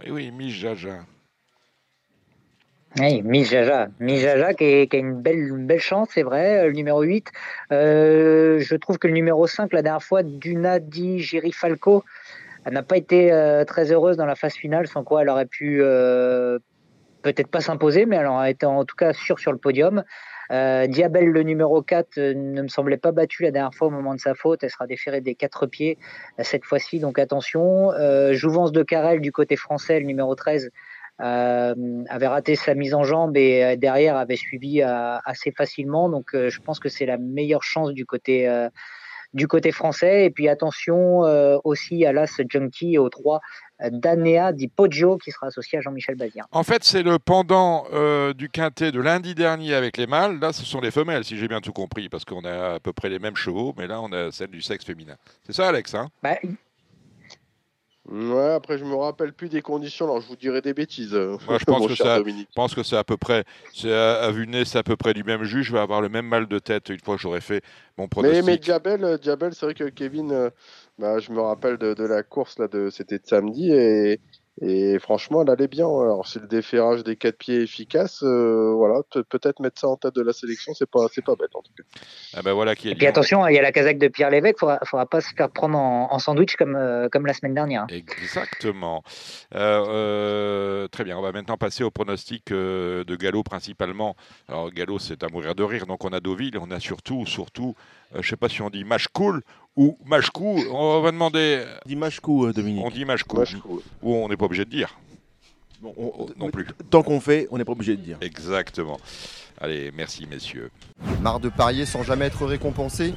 Oui, 0.00 0.10
oui, 0.10 0.30
Miss 0.32 0.54
Jaja. 0.54 1.04
Oui, 2.98 3.22
Miss 3.22 3.48
Jaja. 3.48 3.88
Miss 4.00 4.20
Jaja 4.20 4.52
qui, 4.54 4.64
est- 4.64 4.86
qui 4.90 4.96
a 4.96 4.98
une 4.98 5.22
belle, 5.22 5.38
une 5.38 5.66
belle 5.66 5.80
chance, 5.80 6.08
c'est 6.12 6.22
vrai. 6.24 6.66
Le 6.66 6.72
numéro 6.72 7.00
8. 7.02 7.26
Euh, 7.70 8.58
je 8.58 8.74
trouve 8.76 8.98
que 8.98 9.06
le 9.06 9.14
numéro 9.14 9.46
5, 9.46 9.72
la 9.72 9.82
dernière 9.82 10.02
fois, 10.02 10.22
Duna 10.22 10.78
Di 10.78 11.20
Girifalco, 11.20 12.04
elle 12.64 12.74
n'a 12.74 12.82
pas 12.82 12.96
été 12.96 13.32
euh, 13.32 13.64
très 13.64 13.92
heureuse 13.92 14.16
dans 14.16 14.26
la 14.26 14.34
phase 14.34 14.54
finale, 14.54 14.86
sans 14.86 15.02
quoi 15.02 15.22
elle 15.22 15.28
aurait 15.28 15.46
pu 15.46 15.78
euh, 15.82 16.58
peut-être 17.22 17.48
pas 17.48 17.60
s'imposer, 17.60 18.06
mais 18.06 18.16
elle 18.16 18.26
aurait 18.26 18.52
été 18.52 18.66
en 18.66 18.84
tout 18.84 18.96
cas 18.96 19.12
sûre 19.12 19.38
sur 19.38 19.52
le 19.52 19.58
podium. 19.58 20.04
Euh, 20.50 20.86
Diabel, 20.86 21.26
le 21.26 21.42
numéro 21.42 21.82
4, 21.82 22.18
euh, 22.18 22.34
ne 22.34 22.62
me 22.62 22.68
semblait 22.68 22.98
pas 22.98 23.10
battu 23.10 23.42
la 23.42 23.50
dernière 23.50 23.74
fois 23.74 23.88
au 23.88 23.90
moment 23.90 24.14
de 24.14 24.20
sa 24.20 24.34
faute. 24.34 24.62
Elle 24.62 24.70
sera 24.70 24.86
déférée 24.86 25.20
des 25.20 25.34
quatre 25.34 25.66
pieds 25.66 25.98
cette 26.38 26.64
fois-ci, 26.64 27.00
donc 27.00 27.18
attention. 27.18 27.90
Jouvence 28.32 28.72
de 28.72 28.82
Carrel 28.82 29.20
du 29.20 29.32
côté 29.32 29.56
français, 29.56 29.98
le 29.98 30.06
numéro 30.06 30.34
13, 30.34 30.70
euh, 31.20 32.04
avait 32.08 32.26
raté 32.26 32.54
sa 32.56 32.74
mise 32.74 32.94
en 32.94 33.04
jambe 33.04 33.36
et 33.36 33.76
derrière 33.76 34.16
avait 34.16 34.36
suivi 34.36 34.82
assez 34.82 35.52
facilement. 35.52 36.08
Donc 36.08 36.30
je 36.34 36.60
pense 36.60 36.80
que 36.80 36.88
c'est 36.88 37.06
la 37.06 37.16
meilleure 37.18 37.62
chance 37.62 37.92
du 37.92 38.04
côté, 38.04 38.46
du 39.34 39.48
côté 39.48 39.72
français. 39.72 40.24
Et 40.24 40.30
puis 40.30 40.48
attention 40.48 41.24
euh, 41.24 41.58
aussi 41.64 42.04
à 42.04 42.12
l'As 42.12 42.40
Junkie 42.48 42.94
et 42.94 42.98
au 42.98 43.08
3 43.08 43.40
euh, 43.82 43.90
Danea 43.90 44.52
Di 44.52 44.68
Poggio 44.68 45.18
qui 45.18 45.30
sera 45.30 45.48
associé 45.48 45.78
à 45.78 45.80
Jean-Michel 45.80 46.16
Bazir. 46.16 46.46
En 46.52 46.62
fait, 46.62 46.84
c'est 46.84 47.02
le 47.02 47.18
pendant 47.18 47.84
euh, 47.92 48.32
du 48.32 48.48
quintet 48.48 48.92
de 48.92 49.00
lundi 49.00 49.34
dernier 49.34 49.74
avec 49.74 49.96
les 49.96 50.06
mâles. 50.06 50.38
Là, 50.38 50.52
ce 50.52 50.64
sont 50.64 50.80
les 50.80 50.90
femelles, 50.90 51.24
si 51.24 51.36
j'ai 51.36 51.48
bien 51.48 51.60
tout 51.60 51.72
compris, 51.72 52.08
parce 52.08 52.24
qu'on 52.24 52.44
a 52.44 52.74
à 52.74 52.80
peu 52.80 52.92
près 52.92 53.08
les 53.08 53.18
mêmes 53.18 53.36
chevaux, 53.36 53.74
mais 53.76 53.86
là, 53.86 54.00
on 54.00 54.12
a 54.12 54.30
celle 54.30 54.50
du 54.50 54.62
sexe 54.62 54.84
féminin. 54.84 55.16
C'est 55.44 55.54
ça, 55.54 55.68
Alex 55.68 55.94
hein? 55.94 56.08
Bah, 56.22 56.36
Ouais, 58.08 58.50
après, 58.54 58.78
je 58.78 58.84
me 58.84 58.94
rappelle 58.96 59.32
plus 59.32 59.48
des 59.48 59.62
conditions, 59.62 60.06
alors 60.06 60.20
je 60.20 60.26
vous 60.26 60.36
dirai 60.36 60.60
des 60.60 60.74
bêtises. 60.74 61.14
euh, 61.14 61.36
Moi, 61.46 61.58
je 61.58 61.64
pense 61.66 61.86
que 61.86 61.94
ça- 61.94 62.20
pense 62.54 62.74
que 62.74 62.82
c'est 62.82 62.96
à 62.96 63.04
peu 63.04 63.16
près, 63.16 63.44
c'est 63.72 63.92
à, 63.92 64.22
à 64.24 64.30
vue 64.32 64.44
de 64.46 64.50
nez, 64.50 64.64
c'est 64.64 64.78
à 64.78 64.82
peu 64.82 64.96
près 64.96 65.14
du 65.14 65.22
même 65.22 65.44
jus. 65.44 65.62
Je 65.62 65.72
vais 65.72 65.78
avoir 65.78 66.00
le 66.00 66.08
même 66.08 66.26
mal 66.26 66.46
de 66.48 66.58
tête 66.58 66.88
une 66.88 66.98
fois 66.98 67.14
que 67.16 67.22
j'aurai 67.22 67.40
fait 67.40 67.62
mon 67.96 68.04
Mais, 68.04 68.08
pronostic. 68.10 68.44
mais 68.44 68.58
Diabel, 68.58 69.04
euh, 69.04 69.18
Diabel 69.18 69.54
c'est 69.54 69.66
vrai 69.66 69.74
que 69.74 69.88
Kevin, 69.88 70.32
euh, 70.32 70.50
bah, 70.98 71.18
je 71.20 71.30
me 71.32 71.40
rappelle 71.40 71.76
de, 71.78 71.94
de 71.94 72.04
la 72.04 72.22
course, 72.22 72.58
là, 72.58 72.68
de, 72.68 72.90
c'était 72.90 73.18
de 73.18 73.26
samedi, 73.26 73.70
et, 73.72 74.20
et 74.60 74.98
franchement, 74.98 75.42
elle 75.42 75.50
allait 75.50 75.66
bien. 75.68 75.86
Alors, 75.86 76.26
si 76.28 76.38
le 76.38 76.46
déferrage 76.46 77.02
des 77.04 77.16
quatre 77.16 77.38
pieds 77.38 77.60
est 77.60 77.62
efficace, 77.62 78.22
euh, 78.22 78.72
voilà, 78.76 79.00
peut- 79.10 79.24
peut-être 79.24 79.60
mettre 79.60 79.80
ça 79.80 79.88
en 79.88 79.96
tête 79.96 80.14
de 80.14 80.22
la 80.22 80.32
sélection, 80.32 80.74
c'est 80.74 80.88
pas, 80.88 81.06
c'est 81.12 81.24
pas 81.24 81.34
bête 81.36 81.54
en 81.54 81.62
tout 81.62 81.72
cas. 81.76 81.82
Ah 82.36 82.42
ben 82.42 82.52
voilà 82.52 82.74
qui 82.74 82.88
est 82.88 82.92
et 82.92 82.94
puis 82.94 83.06
attention, 83.06 83.46
il 83.48 83.54
y 83.54 83.58
a 83.58 83.62
la 83.62 83.72
casaque 83.72 83.98
de 83.98 84.08
Pierre 84.08 84.30
Lévesque. 84.30 84.56
Il 84.58 84.60
faudra, 84.60 84.78
faudra 84.84 85.06
pas 85.06 85.20
se 85.20 85.32
faire 85.34 85.50
prendre 85.50 85.78
en, 85.78 86.12
en 86.12 86.18
sandwich 86.18 86.56
comme, 86.56 86.76
euh, 86.76 87.08
comme 87.08 87.26
la 87.26 87.32
semaine 87.34 87.54
dernière. 87.54 87.86
Exactement. 87.88 89.02
Euh, 89.54 89.84
euh, 89.88 90.88
très 90.88 91.04
bien, 91.04 91.16
on 91.18 91.22
va 91.22 91.32
maintenant 91.32 91.56
passer 91.56 91.82
au 91.84 91.90
pronostic 91.90 92.50
euh, 92.52 93.04
de 93.04 93.16
Gallo 93.16 93.42
principalement. 93.42 94.16
Alors 94.48 94.70
Gallo, 94.70 94.98
c'est 94.98 95.22
à 95.22 95.28
mourir 95.28 95.54
de 95.54 95.62
rire. 95.62 95.86
Donc 95.86 96.04
on 96.04 96.12
a 96.12 96.20
Deauville, 96.20 96.58
on 96.58 96.70
a 96.70 96.80
surtout, 96.80 97.26
surtout, 97.26 97.74
euh, 98.14 98.16
je 98.16 98.18
ne 98.18 98.30
sais 98.30 98.36
pas 98.36 98.48
si 98.48 98.62
on 98.62 98.70
dit 98.70 98.84
match 98.84 99.06
cool 99.08 99.42
ou 99.76 99.96
match 100.04 100.30
coup. 100.30 100.58
On 100.70 101.00
va 101.00 101.10
demander. 101.10 101.64
On 101.84 101.88
dit 101.88 101.96
match 101.96 102.20
coup, 102.20 102.46
euh, 102.46 102.52
Dominique. 102.52 102.84
On 102.84 102.90
dit 102.90 103.04
trouve. 103.58 103.82
Ou 104.02 104.14
on 104.14 104.28
n'est 104.28 104.36
pas 104.36 104.44
obligé 104.46 104.64
de 104.64 104.70
dire. 104.70 104.98
Bon, 105.80 105.92
on- 105.96 106.28
Non 106.38 106.50
plus. 106.50 106.66
Tant 106.90 107.02
qu'on 107.02 107.20
fait, 107.20 107.48
on 107.50 107.58
n'est 107.58 107.64
pas 107.64 107.72
obligé 107.72 107.96
de 107.96 108.02
dire. 108.02 108.18
Exactement. 108.20 108.98
Allez, 109.60 109.90
merci 109.92 110.26
messieurs. 110.26 110.70
Marre 111.20 111.40
de 111.40 111.48
parier 111.48 111.86
sans 111.86 112.02
jamais 112.02 112.26
être 112.26 112.46
récompensé 112.46 113.14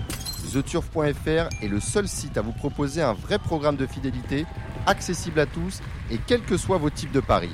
TheTurf.fr 0.52 1.50
est 1.64 1.68
le 1.68 1.80
seul 1.80 2.08
site 2.08 2.38
à 2.38 2.42
vous 2.42 2.52
proposer 2.52 3.02
un 3.02 3.14
vrai 3.14 3.40
programme 3.40 3.76
de 3.78 3.86
fidélité, 3.88 4.46
accessible 4.86 5.40
à 5.40 5.46
tous 5.48 5.82
et 6.12 6.18
quels 6.28 6.42
que 6.44 6.56
soient 6.58 6.78
vos 6.78 6.90
types 6.92 7.12
de 7.12 7.20
paris. 7.20 7.50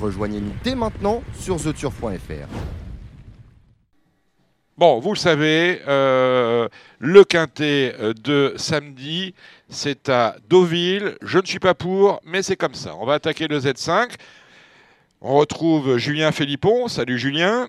Rejoignez-nous 0.00 0.52
dès 0.62 0.74
maintenant 0.74 1.22
sur 1.38 1.56
TheTurf.fr. 1.56 2.46
Bon, 4.78 4.98
vous 4.98 5.14
le 5.14 5.18
savez, 5.18 5.80
euh, 5.88 6.68
le 6.98 7.24
quintet 7.24 7.94
euh, 7.98 8.12
de 8.12 8.52
samedi, 8.56 9.34
c'est 9.70 10.10
à 10.10 10.36
Deauville. 10.50 11.16
Je 11.22 11.38
ne 11.38 11.46
suis 11.46 11.58
pas 11.58 11.72
pour, 11.72 12.20
mais 12.26 12.42
c'est 12.42 12.56
comme 12.56 12.74
ça. 12.74 12.94
On 12.96 13.06
va 13.06 13.14
attaquer 13.14 13.48
le 13.48 13.58
Z5. 13.58 14.10
On 15.22 15.36
retrouve 15.36 15.96
Julien 15.96 16.30
Philippon. 16.30 16.88
Salut 16.88 17.18
Julien. 17.18 17.68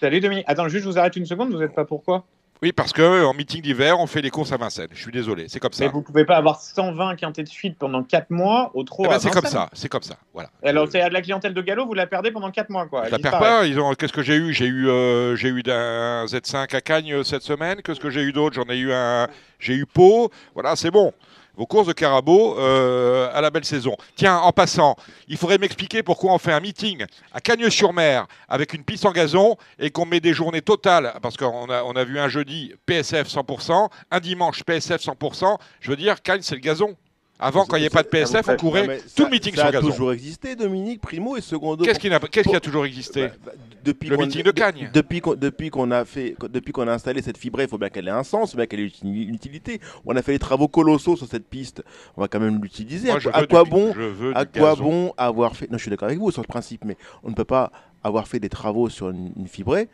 Salut 0.00 0.20
Dominique. 0.20 0.44
Attends, 0.48 0.68
juste 0.68 0.84
je 0.84 0.90
vous 0.90 0.98
arrête 0.98 1.16
une 1.16 1.24
seconde, 1.24 1.50
vous 1.50 1.60
n'êtes 1.60 1.74
pas 1.74 1.86
pourquoi 1.86 2.26
Oui, 2.60 2.72
parce 2.72 2.92
que 2.92 3.24
en 3.24 3.34
meeting 3.34 3.62
d'hiver, 3.62 4.00
on 4.00 4.06
fait 4.06 4.20
les 4.20 4.30
courses 4.30 4.50
à 4.52 4.56
Vincennes. 4.56 4.88
Je 4.92 5.00
suis 5.00 5.12
désolé, 5.12 5.46
c'est 5.48 5.60
comme 5.60 5.72
ça. 5.72 5.84
Mais 5.84 5.90
vous 5.90 6.02
pouvez 6.02 6.24
pas 6.24 6.36
avoir 6.36 6.60
120 6.60 7.14
quintés 7.16 7.44
de 7.44 7.48
suite 7.48 7.78
pendant 7.78 8.02
4 8.02 8.30
mois 8.30 8.72
au 8.74 8.82
trop 8.82 9.04
Eh 9.04 9.08
ben, 9.08 9.18
c'est 9.20 9.30
comme 9.30 9.46
ça, 9.46 9.68
c'est 9.72 9.88
comme 9.88 10.02
ça. 10.02 10.16
Voilà. 10.34 10.50
Et 10.64 10.68
alors, 10.68 10.88
c'est 10.90 11.00
à 11.00 11.08
de 11.08 11.14
la 11.14 11.22
clientèle 11.22 11.54
de 11.54 11.62
galop, 11.62 11.86
vous 11.86 11.94
la 11.94 12.06
perdez 12.06 12.32
pendant 12.32 12.50
4 12.50 12.70
mois, 12.70 12.86
quoi. 12.86 13.06
Je 13.06 13.12
la 13.12 13.18
perds 13.18 13.38
pas. 13.38 13.66
Ils 13.66 13.78
ont. 13.78 13.94
Qu'est-ce 13.94 14.12
que 14.12 14.22
j'ai 14.22 14.36
eu? 14.36 14.52
J'ai 14.52 14.66
eu, 14.66 14.88
euh, 14.88 15.36
j'ai 15.36 15.48
eu 15.48 15.62
d'un 15.62 16.24
Z5 16.26 16.74
à 16.74 16.80
Cagnes 16.80 17.14
euh, 17.14 17.22
cette 17.22 17.42
semaine. 17.42 17.80
Qu'est-ce 17.82 18.00
que 18.00 18.10
j'ai 18.10 18.22
eu 18.22 18.32
d'autre? 18.32 18.56
J'en 18.56 18.72
ai 18.72 18.78
eu 18.78 18.92
un. 18.92 19.28
J'ai 19.60 19.74
eu 19.74 19.86
Pau. 19.86 20.30
Voilà, 20.54 20.74
c'est 20.74 20.90
bon. 20.90 21.12
Vos 21.58 21.66
courses 21.66 21.88
de 21.88 21.92
carabo 21.92 22.56
euh, 22.56 23.28
à 23.34 23.40
la 23.40 23.50
belle 23.50 23.64
saison. 23.64 23.96
Tiens, 24.14 24.36
en 24.36 24.52
passant, 24.52 24.94
il 25.26 25.36
faudrait 25.36 25.58
m'expliquer 25.58 26.04
pourquoi 26.04 26.32
on 26.32 26.38
fait 26.38 26.52
un 26.52 26.60
meeting 26.60 27.04
à 27.32 27.40
Cagnes-sur-Mer 27.40 28.28
avec 28.48 28.74
une 28.74 28.84
piste 28.84 29.04
en 29.04 29.10
gazon 29.10 29.56
et 29.80 29.90
qu'on 29.90 30.06
met 30.06 30.20
des 30.20 30.32
journées 30.32 30.62
totales, 30.62 31.12
parce 31.20 31.36
qu'on 31.36 31.68
a, 31.68 31.80
a 31.80 32.04
vu 32.04 32.20
un 32.20 32.28
jeudi 32.28 32.72
PSF 32.86 33.26
100%, 33.26 33.88
un 34.12 34.20
dimanche 34.20 34.62
PSF 34.62 35.02
100%. 35.02 35.58
Je 35.80 35.90
veux 35.90 35.96
dire, 35.96 36.22
Cagnes, 36.22 36.42
c'est 36.42 36.54
le 36.54 36.60
gazon. 36.60 36.94
Avant, 37.40 37.64
quand 37.66 37.76
il 37.76 37.80
n'y 37.80 37.86
avait 37.86 37.94
pas 37.94 38.02
de 38.02 38.08
PSF, 38.08 38.48
on 38.48 38.56
courait 38.56 38.86
Non, 38.86 38.94
tout 38.96 39.08
ça- 39.08 39.24
le 39.24 39.30
meeting 39.30 39.54
ça 39.54 39.60
sur 39.60 39.68
a 39.68 39.72
gazon. 39.72 39.86
toujours 39.90 40.12
existé, 40.12 40.56
Dominique, 40.56 41.00
primo 41.00 41.36
et 41.36 41.40
secondo. 41.40 41.84
Qu'est-ce 41.84 42.00
qui, 42.00 42.08
a 42.12 42.60
toujours 42.60 42.84
existé 42.84 43.28
Bah, 43.28 43.34
bah, 43.46 43.52
depuis 43.84 44.08
Le 44.08 44.16
qu'on- 44.16 44.22
meeting 44.26 44.42
de 44.42 44.50
Cagnes. 44.50 44.90
Depuis 44.92 45.20
qu'on 45.20 45.34
depuis 45.36 45.70
qu'on 45.70 45.90
a 45.92 46.04
fait, 46.04 46.34
depuis 46.50 46.72
qu'on 46.72 46.88
a 46.88 46.92
installé 46.92 47.22
cette 47.22 47.38
fibrée, 47.38 47.62
il 47.64 47.68
faut 47.68 47.78
bien 47.78 47.90
qu'elle 47.90 48.08
ait 48.08 48.10
un 48.10 48.24
sens, 48.24 48.48
il 48.48 48.52
faut 48.52 48.56
bien 48.56 48.66
qu'elle 48.66 48.80
ait 48.80 48.92
une 49.04 49.14
utilité. 49.34 49.80
On 50.04 50.16
a 50.16 50.22
fait 50.22 50.32
des 50.32 50.38
travaux 50.40 50.66
colossaux 50.66 51.16
sur 51.16 51.28
cette 51.28 51.48
piste. 51.48 51.84
On 52.16 52.20
va 52.22 52.26
quand 52.28 52.40
même 52.40 52.60
l'utiliser. 52.60 53.10
À, 53.10 53.18
à 53.32 53.46
quoi 53.46 53.62
du- 53.62 53.70
bon, 53.70 53.92
je 53.94 54.00
veux 54.02 54.36
à 54.36 54.44
quoi 54.44 54.70
gazon. 54.70 54.82
bon 54.84 55.12
avoir 55.16 55.54
fait 55.54 55.70
Non, 55.70 55.78
je 55.78 55.82
suis 55.82 55.90
d'accord 55.90 56.08
avec 56.08 56.18
vous 56.18 56.32
sur 56.32 56.42
le 56.42 56.48
principe, 56.48 56.84
mais 56.84 56.96
on 57.22 57.30
ne 57.30 57.34
peut 57.34 57.44
pas 57.44 57.70
avoir 58.02 58.26
fait 58.26 58.40
des 58.40 58.48
travaux 58.48 58.88
sur 58.88 59.10
une, 59.10 59.30
une 59.36 59.46
fibrée 59.46 59.88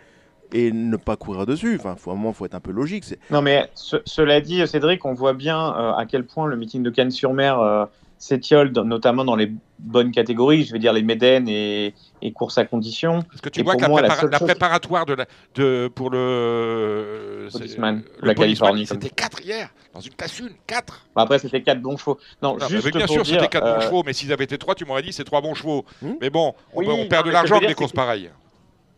et 0.55 0.73
ne 0.73 0.97
pas 0.97 1.17
courir 1.17 1.45
dessus. 1.45 1.77
Enfin, 1.79 1.97
faut, 1.97 2.11
à 2.11 2.15
un 2.15 2.17
moment, 2.17 2.33
faut 2.33 2.47
être 2.47 2.55
un 2.55 2.61
peu 2.61 2.71
logique. 2.73 3.05
Non, 3.31 3.43
mais 3.43 3.69
ce- 3.75 3.97
cela 4.07 4.41
dit, 4.41 4.67
Cédric, 4.67 5.05
on 5.05 5.13
voit 5.13 5.35
bien 5.35 5.59
euh, 5.77 5.93
à 5.93 6.07
quel 6.07 6.25
point 6.25 6.47
le 6.47 6.57
meeting 6.57 6.83
de 6.83 6.91
Cannes-sur-Mer 6.91 7.59
euh, 7.61 7.85
s'étiole, 8.19 8.71
notamment 8.73 9.25
dans 9.25 9.37
les 9.37 9.53
bonnes 9.81 10.13
catégories, 10.13 10.65
je 10.65 10.73
vais 10.73 10.79
dire 10.79 10.93
les 10.95 11.03
Médènes 11.03 11.49
et, 11.49 11.93
et 12.23 12.33
courses 12.33 12.57
à 12.57 12.65
condition. 12.65 13.23
Parce 13.23 13.41
que 13.43 13.49
tu 13.51 13.61
Et 13.61 13.63
vois 13.65 13.73
pour 13.73 13.81
que 13.81 13.83
la, 13.83 13.89
moi, 13.89 14.01
la 14.01 14.09
prépara- 14.09 14.31
la 14.31 14.39
chose- 14.39 14.47
préparatoire 14.49 15.05
de 15.07 15.15
la, 15.15 15.27
de, 15.57 15.89
pour 15.95 16.11
le. 16.11 17.49
c'est- 17.51 17.59
Policeman, 17.59 18.03
le 18.21 18.27
la 18.29 18.35
Californie, 18.35 18.87
C'était 18.87 19.11
4 19.11 19.43
hier, 19.43 19.69
dans 19.93 20.01
une 20.01 20.15
classe 20.15 20.39
une, 20.39 20.51
4. 20.67 21.07
Bon, 21.15 21.23
après, 21.23 21.39
c'était 21.39 21.63
quatre 21.63 21.83
bons 21.83 21.97
chevaux. 21.97 22.19
Non, 22.43 22.57
Non, 22.57 22.69
juste 22.69 22.91
bien 22.93 23.07
pour 23.07 23.15
sûr, 23.15 23.23
dire, 23.25 23.35
c'était 23.41 23.49
4 23.49 23.67
euh, 23.67 23.75
bons 23.75 23.81
chevaux, 23.83 24.03
mais 24.07 24.13
s'ils 24.13 24.33
avaient 24.33 24.45
été 24.45 24.57
3, 24.57 24.75
tu 24.75 24.85
m'aurais 24.85 25.03
dit 25.03 25.13
c'est 25.13 25.25
3 25.25 25.41
bons 25.41 25.55
chevaux. 25.55 25.85
Hmm. 26.01 26.13
Mais 26.21 26.31
bon, 26.31 26.55
on, 26.73 26.81
Oui, 26.81 26.87
on 26.89 26.97
non, 26.97 27.09
perd 27.09 27.27
de 27.27 27.33
l'argent 27.33 27.57
avec 27.57 27.69
des 27.69 27.75
courses 27.75 27.93
pareilles. 27.93 28.31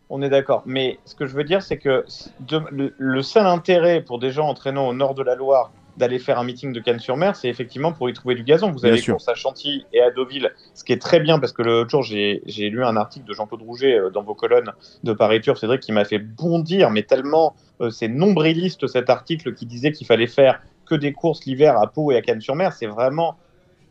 On 0.08 0.22
est 0.22 0.28
d'accord. 0.28 0.62
Mais 0.66 0.98
ce 1.04 1.14
que 1.14 1.26
je 1.26 1.34
veux 1.34 1.44
dire, 1.44 1.62
c'est 1.62 1.78
que 1.78 2.04
de- 2.40 2.62
le, 2.70 2.94
le 2.96 3.22
seul 3.22 3.46
intérêt 3.46 4.00
pour 4.02 4.18
des 4.18 4.30
gens 4.30 4.48
entraînant 4.48 4.86
au 4.88 4.94
nord 4.94 5.14
de 5.14 5.22
la 5.22 5.34
Loire 5.34 5.72
d'aller 5.96 6.18
faire 6.18 6.38
un 6.38 6.44
meeting 6.44 6.74
de 6.74 6.80
Cannes-sur-Mer, 6.80 7.34
c'est 7.36 7.48
effectivement 7.48 7.90
pour 7.90 8.10
y 8.10 8.12
trouver 8.12 8.34
du 8.34 8.44
gazon. 8.44 8.70
Vous 8.70 8.84
avez 8.84 8.96
course 9.14 9.28
à 9.28 9.34
Chantilly 9.34 9.86
et 9.94 10.02
à 10.02 10.10
Deauville, 10.10 10.52
ce 10.74 10.84
qui 10.84 10.92
est 10.92 11.00
très 11.00 11.20
bien 11.20 11.38
parce 11.38 11.52
que 11.52 11.62
l'autre 11.62 11.88
jour, 11.90 12.02
j'ai 12.02 12.42
lu 12.68 12.84
un 12.84 12.96
article 12.98 13.26
de 13.26 13.32
Jean-Claude 13.32 13.62
Rouget 13.62 13.98
euh, 13.98 14.10
dans 14.10 14.22
vos 14.22 14.34
colonnes 14.34 14.72
de 15.04 15.12
Paris 15.14 15.40
Tour, 15.40 15.56
Cédric, 15.56 15.80
qui 15.80 15.92
m'a 15.92 16.04
fait 16.04 16.18
bondir, 16.18 16.90
mais 16.90 17.02
tellement 17.02 17.56
euh, 17.80 17.88
c'est 17.88 18.08
nombriliste 18.08 18.86
cet 18.88 19.08
article 19.08 19.54
qui 19.54 19.64
disait 19.64 19.90
qu'il 19.90 20.06
fallait 20.06 20.26
faire 20.26 20.60
que 20.84 20.94
des 20.94 21.14
courses 21.14 21.46
l'hiver 21.46 21.78
à 21.78 21.86
Pau 21.86 22.12
et 22.12 22.16
à 22.16 22.20
Cannes-sur-Mer. 22.20 22.74
C'est 22.74 22.86
vraiment 22.86 23.36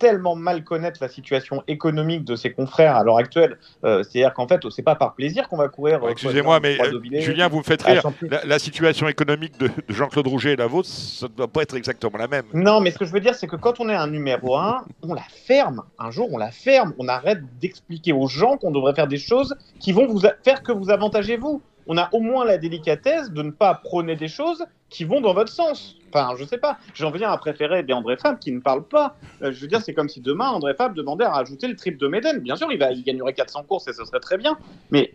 tellement 0.05 0.35
mal 0.35 0.63
connaître 0.63 0.99
la 1.01 1.07
situation 1.09 1.63
économique 1.67 2.23
de 2.25 2.35
ses 2.35 2.51
confrères 2.51 2.95
à 2.95 3.03
l'heure 3.03 3.17
actuelle. 3.17 3.57
Euh, 3.83 4.03
C'est-à-dire 4.03 4.33
qu'en 4.35 4.47
fait, 4.47 4.61
c'est 4.69 4.83
pas 4.83 4.93
par 4.93 5.15
plaisir 5.15 5.49
qu'on 5.49 5.57
va 5.57 5.67
courir. 5.67 6.03
Euh, 6.03 6.09
Excusez-moi, 6.09 6.59
mais 6.59 6.79
euh, 6.79 7.21
Julien, 7.21 7.47
vous 7.47 7.57
me 7.57 7.63
faites 7.63 7.81
rire. 7.81 8.03
La, 8.21 8.45
la 8.45 8.59
situation 8.59 9.07
économique 9.07 9.59
de, 9.59 9.67
de 9.67 9.93
Jean-Claude 9.93 10.27
Rouget 10.27 10.53
et 10.53 10.55
la 10.55 10.67
vôtre, 10.67 10.87
ça 10.87 11.27
ne 11.27 11.33
doit 11.33 11.47
pas 11.47 11.63
être 11.63 11.75
exactement 11.75 12.19
la 12.19 12.27
même. 12.27 12.45
Non, 12.53 12.81
mais 12.81 12.91
ce 12.91 12.99
que 12.99 13.05
je 13.05 13.11
veux 13.11 13.19
dire, 13.19 13.33
c'est 13.33 13.47
que 13.47 13.55
quand 13.55 13.79
on 13.79 13.89
est 13.89 13.95
un 13.95 14.07
numéro 14.07 14.55
un, 14.55 14.85
on 15.01 15.15
la 15.15 15.25
ferme. 15.47 15.81
Un 15.97 16.11
jour, 16.11 16.29
on 16.31 16.37
la 16.37 16.51
ferme. 16.51 16.93
On 16.99 17.07
arrête 17.07 17.39
d'expliquer 17.59 18.13
aux 18.13 18.27
gens 18.27 18.57
qu'on 18.57 18.71
devrait 18.71 18.93
faire 18.93 19.07
des 19.07 19.17
choses 19.17 19.55
qui 19.79 19.91
vont 19.91 20.05
vous 20.05 20.21
faire 20.43 20.61
que 20.61 20.71
vous 20.71 20.91
avantagez 20.91 21.37
vous. 21.37 21.63
On 21.87 21.97
a 21.97 22.09
au 22.13 22.19
moins 22.19 22.45
la 22.45 22.57
délicatesse 22.57 23.31
de 23.31 23.41
ne 23.43 23.51
pas 23.51 23.73
prôner 23.73 24.15
des 24.15 24.27
choses 24.27 24.63
qui 24.89 25.03
vont 25.03 25.21
dans 25.21 25.33
votre 25.33 25.51
sens. 25.51 25.97
Enfin, 26.15 26.33
je 26.37 26.45
sais 26.45 26.57
pas. 26.57 26.77
J'en 26.93 27.11
viens 27.11 27.29
à 27.29 27.37
préférer 27.37 27.83
des 27.83 27.91
André 27.91 28.15
Fab 28.15 28.39
qui 28.39 28.51
ne 28.53 28.61
parlent 28.61 28.87
pas. 28.87 29.15
Euh, 29.41 29.51
je 29.51 29.59
veux 29.59 29.67
dire, 29.67 29.81
c'est 29.81 29.93
comme 29.93 30.07
si 30.07 30.21
demain 30.21 30.47
André 30.49 30.73
Fab 30.73 30.95
demandait 30.95 31.25
à 31.25 31.31
rajouter 31.31 31.67
le 31.67 31.75
trip 31.75 31.97
de 31.97 32.07
Méden. 32.07 32.39
Bien 32.39 32.55
sûr, 32.55 32.71
il, 32.71 33.03
gagnerait 33.03 33.33
400 33.33 33.63
courses 33.67 33.87
et 33.89 33.93
ce 33.93 34.05
serait 34.05 34.21
très 34.21 34.37
bien. 34.37 34.57
Mais 34.91 35.11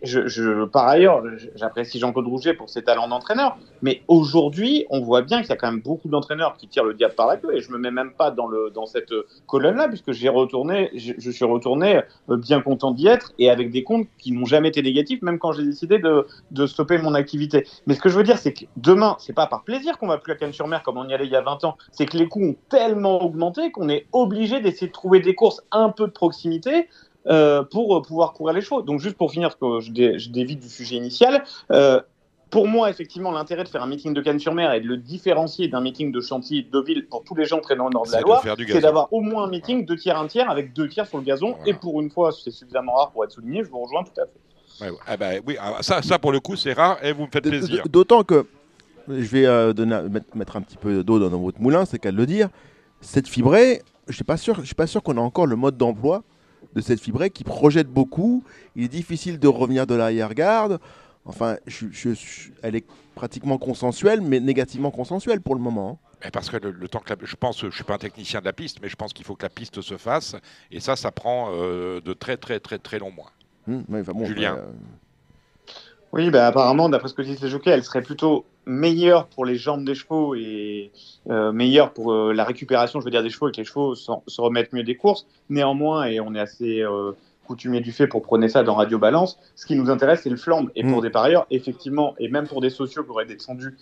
par 0.71 0.87
ailleurs, 0.87 1.23
j'apprécie 1.55 1.97
Jean-Claude 1.97 2.27
Rouget 2.27 2.53
pour 2.53 2.69
ses 2.69 2.83
talents 2.83 3.07
d'entraîneur. 3.07 3.57
Mais 3.81 4.03
aujourd'hui, 4.07 4.85
on 4.91 5.01
voit 5.01 5.23
bien 5.23 5.41
qu'il 5.41 5.49
y 5.49 5.53
a 5.53 5.55
quand 5.55 5.71
même 5.71 5.81
beaucoup 5.81 6.07
d'entraîneurs 6.07 6.55
qui 6.57 6.67
tirent 6.67 6.83
le 6.83 6.93
diable 6.93 7.15
par 7.15 7.25
la 7.25 7.37
queue. 7.37 7.55
Et 7.55 7.61
je 7.61 7.71
me 7.71 7.79
mets 7.79 7.91
même 7.91 8.11
pas 8.11 8.29
dans, 8.29 8.85
cette 8.85 9.13
colonne-là, 9.47 9.87
puisque 9.87 10.11
retourné, 10.29 10.91
je, 10.95 11.13
je 11.17 11.31
suis 11.31 11.45
retourné 11.45 12.01
euh, 12.29 12.37
bien 12.37 12.61
content 12.61 12.91
d'y 12.91 13.07
être 13.07 13.33
et 13.39 13.49
avec 13.49 13.71
des 13.71 13.83
comptes 13.83 14.07
qui 14.17 14.31
n'ont 14.31 14.45
jamais 14.45 14.69
été 14.69 14.81
négatifs, 14.81 15.21
même 15.21 15.39
quand 15.39 15.51
j'ai 15.51 15.63
décidé 15.63 15.97
de, 15.97 16.27
de 16.51 16.65
stopper 16.67 16.97
mon 16.99 17.13
activité. 17.13 17.65
Mais 17.87 17.95
ce 17.95 18.01
que 18.01 18.09
je 18.09 18.17
veux 18.17 18.23
dire, 18.23 18.37
c'est 18.37 18.53
que 18.53 18.65
demain, 18.77 19.15
c'est 19.19 19.33
pas 19.33 19.47
par 19.47 19.63
plaisir 19.63 19.97
qu'on 19.97 20.07
va 20.07 20.17
plus 20.17 20.33
à 20.33 20.35
Cannes-sur-Mer 20.35 20.83
comme 20.91 21.05
on 21.05 21.07
y 21.09 21.13
allait 21.13 21.25
il 21.25 21.31
y 21.31 21.35
a 21.35 21.41
20 21.41 21.63
ans. 21.63 21.77
C'est 21.91 22.05
que 22.05 22.17
les 22.17 22.27
coûts 22.27 22.43
ont 22.43 22.55
tellement 22.69 23.21
augmenté 23.23 23.71
qu'on 23.71 23.87
est 23.89 24.07
obligé 24.11 24.59
d'essayer 24.59 24.87
de 24.87 24.91
trouver 24.91 25.19
des 25.21 25.35
courses 25.35 25.61
un 25.71 25.89
peu 25.89 26.05
de 26.07 26.11
proximité. 26.11 26.87
euh, 27.27 27.61
pour 27.61 27.95
euh, 27.95 28.01
pouvoir 28.01 28.33
courir 28.33 28.55
les 28.55 28.61
chevaux. 28.61 28.81
Donc 28.81 28.99
juste 28.99 29.15
pour 29.15 29.31
finir, 29.31 29.49
parce 29.49 29.59
que 29.59 29.79
je, 29.85 29.91
dé- 29.91 30.17
je 30.17 30.31
dévie 30.31 30.55
du 30.55 30.67
sujet 30.67 30.95
initial, 30.95 31.43
euh, 31.71 32.01
pour 32.49 32.67
moi, 32.67 32.89
effectivement, 32.89 33.31
l'intérêt 33.31 33.63
de 33.63 33.69
faire 33.69 33.83
un 33.83 33.87
meeting 33.87 34.11
de 34.15 34.21
Cannes-sur-Mer 34.21 34.73
et 34.73 34.81
de 34.81 34.87
le 34.87 34.97
différencier 34.97 35.67
d'un 35.67 35.81
meeting 35.81 36.11
de 36.11 36.19
Chantilly 36.19 36.63
de 36.63 36.71
Deauville 36.71 37.05
pour 37.07 37.23
tous 37.23 37.35
les 37.35 37.45
gens 37.45 37.59
traînant 37.59 37.85
au 37.85 37.89
nord 37.91 38.05
de 38.05 38.09
C'est 38.09 38.15
la 38.15 38.21
Loire, 38.23 38.41
c'est 38.73 38.81
d'avoir 38.81 39.13
au 39.13 39.21
moins 39.21 39.43
un 39.43 39.49
meeting 39.49 39.85
deux 39.85 39.97
tiers, 39.97 40.17
un 40.17 40.25
tiers, 40.25 40.49
avec 40.49 40.73
deux 40.73 40.89
tiers 40.89 41.05
sur 41.05 41.19
le 41.19 41.23
gazon. 41.23 41.51
Voilà. 41.51 41.69
Et 41.69 41.73
pour 41.75 42.01
une 42.01 42.09
fois, 42.09 42.31
c'est 42.31 42.49
suffisamment 42.49 42.95
rare 42.95 43.11
pour 43.11 43.23
être 43.23 43.31
souligné, 43.33 43.63
je 43.63 43.69
vous 43.69 43.79
rejoins 43.83 44.03
tout 44.03 44.19
à 44.19 44.25
fait. 44.25 44.83
Ouais, 44.83 44.89
ouais. 44.89 44.97
Ah 45.05 45.15
bah 45.15 45.27
oui, 45.45 45.57
ah, 45.61 45.77
ça, 45.81 46.01
ça 46.01 46.17
pour 46.17 46.31
le 46.31 46.39
coup, 46.39 46.55
c'est 46.55 46.73
rare 46.73 46.97
et 47.05 47.13
vous 47.13 47.27
me 47.27 47.31
faites 47.31 47.43
plaisir. 47.47 47.83
D'autant 47.87 48.23
que, 48.23 48.47
je 49.07 49.13
vais 49.27 49.45
euh, 49.45 49.73
donner, 49.73 49.99
mettre, 50.35 50.55
un 50.57 50.61
petit 50.61 50.77
peu 50.77 51.03
d'eau 51.03 51.19
dans 51.19 51.39
votre 51.39 51.61
moulin, 51.61 51.85
c'est 51.85 51.99
qu'à 51.99 52.11
le 52.11 52.25
dire, 52.25 52.49
cette 53.01 53.27
fibrée, 53.27 53.81
je 54.07 54.13
suis 54.13 54.23
pas 54.23 54.37
sûr, 54.37 54.55
je 54.61 54.65
suis 54.65 54.75
pas 54.75 54.87
sûr 54.87 55.01
qu'on 55.03 55.17
a 55.17 55.21
encore 55.21 55.47
le 55.47 55.55
mode 55.55 55.77
d'emploi 55.77 56.23
de 56.75 56.81
cette 56.81 56.99
fibrée 56.99 57.29
qui 57.29 57.43
projette 57.43 57.87
beaucoup. 57.87 58.43
Il 58.75 58.83
est 58.83 58.87
difficile 58.87 59.39
de 59.39 59.47
revenir 59.47 59.85
de 59.87 59.95
l'arrière-garde. 59.95 60.79
Enfin, 61.25 61.57
je- 61.67 61.87
je- 61.91 62.13
je- 62.13 62.49
elle 62.63 62.75
est 62.75 62.85
pratiquement 63.15 63.57
consensuelle, 63.57 64.21
mais 64.21 64.39
négativement 64.39 64.89
consensuelle 64.91 65.41
pour 65.41 65.55
le 65.55 65.61
moment. 65.61 65.99
hein. 66.01 66.07
Mais 66.23 66.31
parce 66.31 66.49
que 66.49 66.57
le, 66.57 66.71
le 66.71 66.87
temps 66.87 66.99
que 66.99 67.09
la- 67.13 67.19
je 67.23 67.35
pense, 67.35 67.61
je 67.61 67.69
suis 67.75 67.83
pas 67.83 67.95
un 67.95 67.99
technicien 67.99 68.39
de 68.39 68.45
la 68.45 68.53
piste, 68.53 68.77
mais 68.81 68.89
je 68.89 68.95
pense 68.95 69.11
qu'il 69.13 69.25
faut 69.25 69.35
que 69.35 69.43
la 69.43 69.49
piste 69.49 69.81
se 69.81 69.97
fasse 69.97 70.35
et 70.71 70.79
ça, 70.79 70.95
ça 70.95 71.11
prend 71.11 71.49
euh, 71.51 71.99
de 72.01 72.13
très 72.13 72.37
très 72.37 72.59
très 72.59 72.77
très 72.77 72.99
longs 72.99 73.11
mois. 73.11 73.31
Hum, 73.67 73.83
enfin 73.93 74.11
bon, 74.13 74.25
Julien. 74.25 74.55
euh, 74.57 74.65
Oui, 76.13 76.29
bah, 76.29 76.47
apparemment, 76.47 76.89
d'après 76.89 77.07
ce 77.07 77.13
que 77.13 77.21
disent 77.21 77.41
les 77.41 77.49
jockeys, 77.49 77.71
elle 77.71 77.83
serait 77.83 78.01
plutôt 78.01 78.45
meilleure 78.65 79.27
pour 79.27 79.45
les 79.45 79.55
jambes 79.55 79.83
des 79.85 79.95
chevaux 79.95 80.35
et 80.35 80.91
euh, 81.29 81.51
meilleure 81.51 81.93
pour 81.93 82.11
euh, 82.13 82.31
la 82.33 82.43
récupération, 82.43 82.99
je 82.99 83.05
veux 83.05 83.11
dire, 83.11 83.23
des 83.23 83.29
chevaux 83.29 83.49
et 83.49 83.51
que 83.51 83.57
les 83.57 83.63
chevaux 83.65 83.95
se 83.95 84.41
remettent 84.41 84.73
mieux 84.73 84.83
des 84.83 84.95
courses. 84.95 85.25
Néanmoins, 85.49 86.05
et 86.05 86.19
on 86.19 86.33
est 86.35 86.39
assez 86.39 86.81
euh, 86.81 87.11
coutumier 87.47 87.81
du 87.81 87.91
fait 87.91 88.07
pour 88.07 88.21
prôner 88.21 88.49
ça 88.49 88.63
dans 88.63 88.75
Radio 88.75 88.99
Balance, 88.99 89.39
ce 89.55 89.65
qui 89.65 89.75
nous 89.75 89.89
intéresse, 89.89 90.21
c'est 90.23 90.29
le 90.29 90.37
flambe. 90.37 90.69
Et 90.75 90.83
pour 90.83 90.99
Mm. 90.99 91.01
des 91.01 91.09
parieurs, 91.09 91.47
effectivement, 91.49 92.13
et 92.19 92.29
même 92.29 92.47
pour 92.47 92.61
des 92.61 92.69
sociaux 92.69 93.03
qui 93.03 93.09
auraient 93.09 93.25
descendu 93.25 93.75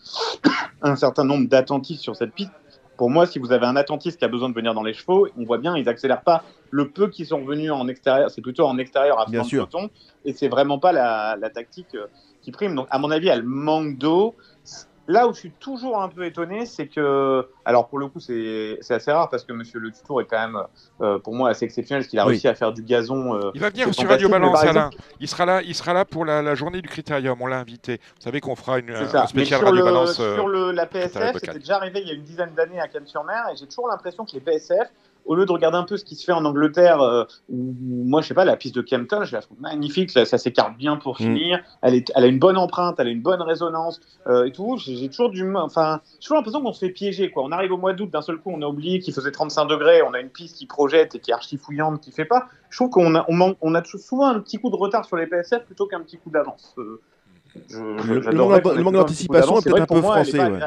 un 0.81 0.95
certain 0.95 1.23
nombre 1.25 1.47
d'attentistes 1.47 2.01
sur 2.01 2.15
cette 2.15 2.33
piste, 2.33 2.51
pour 2.97 3.09
moi, 3.09 3.25
si 3.25 3.39
vous 3.39 3.53
avez 3.53 3.65
un 3.65 3.77
attentiste 3.77 4.19
qui 4.19 4.25
a 4.25 4.27
besoin 4.27 4.49
de 4.49 4.53
venir 4.53 4.73
dans 4.73 4.83
les 4.83 4.93
chevaux, 4.93 5.27
on 5.37 5.45
voit 5.45 5.57
bien, 5.57 5.77
ils 5.77 5.87
accélèrent 5.87 6.21
pas. 6.23 6.43
Le 6.69 6.89
peu 6.89 7.07
qui 7.07 7.25
sont 7.25 7.39
revenus 7.39 7.71
en 7.71 7.87
extérieur, 7.87 8.29
c'est 8.29 8.41
plutôt 8.41 8.65
en 8.65 8.77
extérieur 8.77 9.19
à 9.21 9.25
Bien 9.25 9.43
sûr. 9.45 9.69
peloton, 9.69 9.89
et 10.25 10.33
c'est 10.33 10.49
vraiment 10.49 10.79
pas 10.79 10.91
la, 10.91 11.37
la 11.39 11.49
tactique 11.49 11.95
euh, 11.95 12.07
qui 12.41 12.51
prime. 12.51 12.75
Donc, 12.75 12.87
à 12.89 12.99
mon 12.99 13.09
avis, 13.09 13.29
elle 13.29 13.43
manque 13.43 13.97
d'eau. 13.97 14.35
Là 15.11 15.27
où 15.27 15.33
je 15.33 15.39
suis 15.39 15.49
toujours 15.49 15.99
un 15.99 16.07
peu 16.07 16.23
étonné, 16.23 16.67
c'est 16.67 16.85
que, 16.85 17.47
alors 17.65 17.87
pour 17.87 17.97
le 17.97 18.07
coup, 18.09 18.19
c'est 18.19 18.77
assez 18.91 19.11
rare 19.11 19.27
parce 19.29 19.43
que 19.43 19.51
Monsieur 19.53 19.79
Le 19.79 19.91
Tutour 19.91 20.21
est 20.21 20.25
quand 20.25 20.37
même, 20.39 20.59
euh, 21.01 21.17
pour 21.17 21.33
moi, 21.33 21.49
assez 21.49 21.65
exceptionnel, 21.65 22.03
parce 22.03 22.09
qu'il 22.11 22.19
a 22.19 22.25
Oui. 22.25 22.33
réussi 22.33 22.47
à 22.47 22.53
faire 22.53 22.71
du 22.71 22.83
gazon. 22.83 23.33
euh, 23.33 23.49
Il 23.55 23.59
va 23.59 23.71
venir 23.71 23.91
sur 23.91 24.07
Radio 24.07 24.29
Balance, 24.29 24.61
Alain. 24.63 24.89
exemple- 24.89 24.97
Il 25.19 25.27
sera 25.27 25.45
là, 25.47 25.61
il 25.63 25.73
sera 25.73 25.93
là 25.93 26.05
pour 26.05 26.25
la, 26.25 26.43
la 26.43 26.53
journée 26.53 26.79
du 26.83 26.87
Critérium. 26.87 27.41
On 27.41 27.47
l'a 27.47 27.57
invité. 27.57 27.95
Vous 28.17 28.21
savez 28.21 28.39
qu'on 28.39 28.55
fera 28.55 28.77
une, 28.77 28.91
un 28.91 29.07
ça. 29.07 29.21
Mais 29.21 29.27
spécial 29.27 29.59
sur, 29.61 29.67
Radio 29.67 29.83
le, 29.83 29.91
Balance. 29.91 30.19
euh, 30.19 30.35
sur 30.35 30.47
le, 30.47 30.71
la 30.71 30.85
PSF, 30.85 31.37
c'était 31.39 31.57
déjà 31.57 31.77
arrivé 31.77 32.01
il 32.01 32.07
y 32.07 32.11
a 32.11 32.13
une 32.13 32.21
dizaine 32.23 32.53
d'années 32.55 32.79
à 32.79 32.87
Cannes-sur-Mer, 32.87 33.45
et 33.51 33.55
j'ai 33.57 33.65
toujours 33.65 33.87
l'impression 33.87 34.25
que 34.25 34.33
les 34.33 34.41
PSF 34.41 34.89
au 35.29 35.35
lieu 35.35 35.45
de 35.45 35.51
regarder 35.51 35.77
un 35.77 35.83
peu 35.83 35.95
ce 35.95 36.03
qui 36.03 36.15
se 36.15 36.25
fait 36.25 36.31
en 36.31 36.43
Angleterre, 36.43 37.01
euh, 37.01 37.23
où, 37.49 37.75
moi, 37.81 38.21
je 38.21 38.27
sais 38.27 38.33
pas, 38.33 38.45
la 38.45 38.57
piste 38.57 38.73
de 38.75 38.81
Kempton, 38.81 39.23
je 39.25 39.31
la 39.35 39.41
trouve 39.43 39.61
magnifique, 39.61 40.09
ça, 40.09 40.25
ça 40.25 40.39
s'écarte 40.39 40.75
bien 40.75 40.95
pour 40.97 41.13
Mm. 41.21 41.23
finir, 41.23 41.59
elle, 41.83 41.93
est, 41.93 42.11
elle 42.15 42.23
a 42.23 42.27
une 42.27 42.39
bonne 42.39 42.57
empreinte, 42.57 42.95
elle 42.99 43.07
a 43.07 43.11
une 43.11 43.21
bonne 43.21 43.41
résonance 43.43 43.99
euh, 44.25 44.45
et 44.45 44.51
tout. 44.51 44.77
J'ai 44.77 45.07
toujours 45.07 45.29
du, 45.29 45.55
enfin, 45.55 46.01
j'ai 46.15 46.19
toujours 46.25 46.37
l'impression 46.37 46.61
qu'on 46.63 46.73
se 46.73 46.79
fait 46.83 46.91
piéger, 46.91 47.29
quoi. 47.29 47.43
On 47.43 47.51
arrive 47.51 47.71
au 47.71 47.77
mois 47.77 47.93
d'août, 47.93 48.09
d'un 48.09 48.23
seul 48.23 48.37
coup, 48.37 48.49
on 48.51 48.61
a 48.63 48.65
oublié 48.67 48.97
qu'il 48.99 49.13
faisait 49.13 49.31
35 49.31 49.65
degrés, 49.67 50.01
on 50.01 50.13
a 50.15 50.19
une 50.19 50.29
piste 50.29 50.57
qui 50.57 50.65
projette 50.65 51.13
et 51.13 51.19
qui 51.19 51.29
est 51.29 51.33
archi 51.35 51.57
fouillante, 51.57 52.01
qui 52.01 52.11
fait 52.11 52.25
pas. 52.25 52.47
Je 52.71 52.77
trouve 52.77 52.89
qu'on 52.89 53.13
a, 53.13 53.23
on 53.27 53.35
manque- 53.35 53.57
on 53.61 53.75
a 53.75 53.83
souvent 53.83 54.25
un 54.27 54.39
petit 54.39 54.57
coup 54.57 54.71
de 54.71 54.75
retard 54.75 55.05
sur 55.05 55.15
les 55.15 55.27
PSF 55.27 55.63
plutôt 55.65 55.85
qu'un 55.85 56.01
petit 56.01 56.17
coup 56.17 56.31
d'avance. 56.31 56.73
Euh, 56.79 56.99
je- 57.69 57.77
Le- 57.77 58.31
manque- 58.33 58.75
le 58.75 58.91
d'anticipation 58.91 59.59
est 59.59 59.63
peut-être 59.63 59.81
un 59.81 59.85
peu 59.85 60.01
moi, 60.01 60.15
français, 60.23 60.37
pas 60.37 60.49
ouais. 60.49 60.59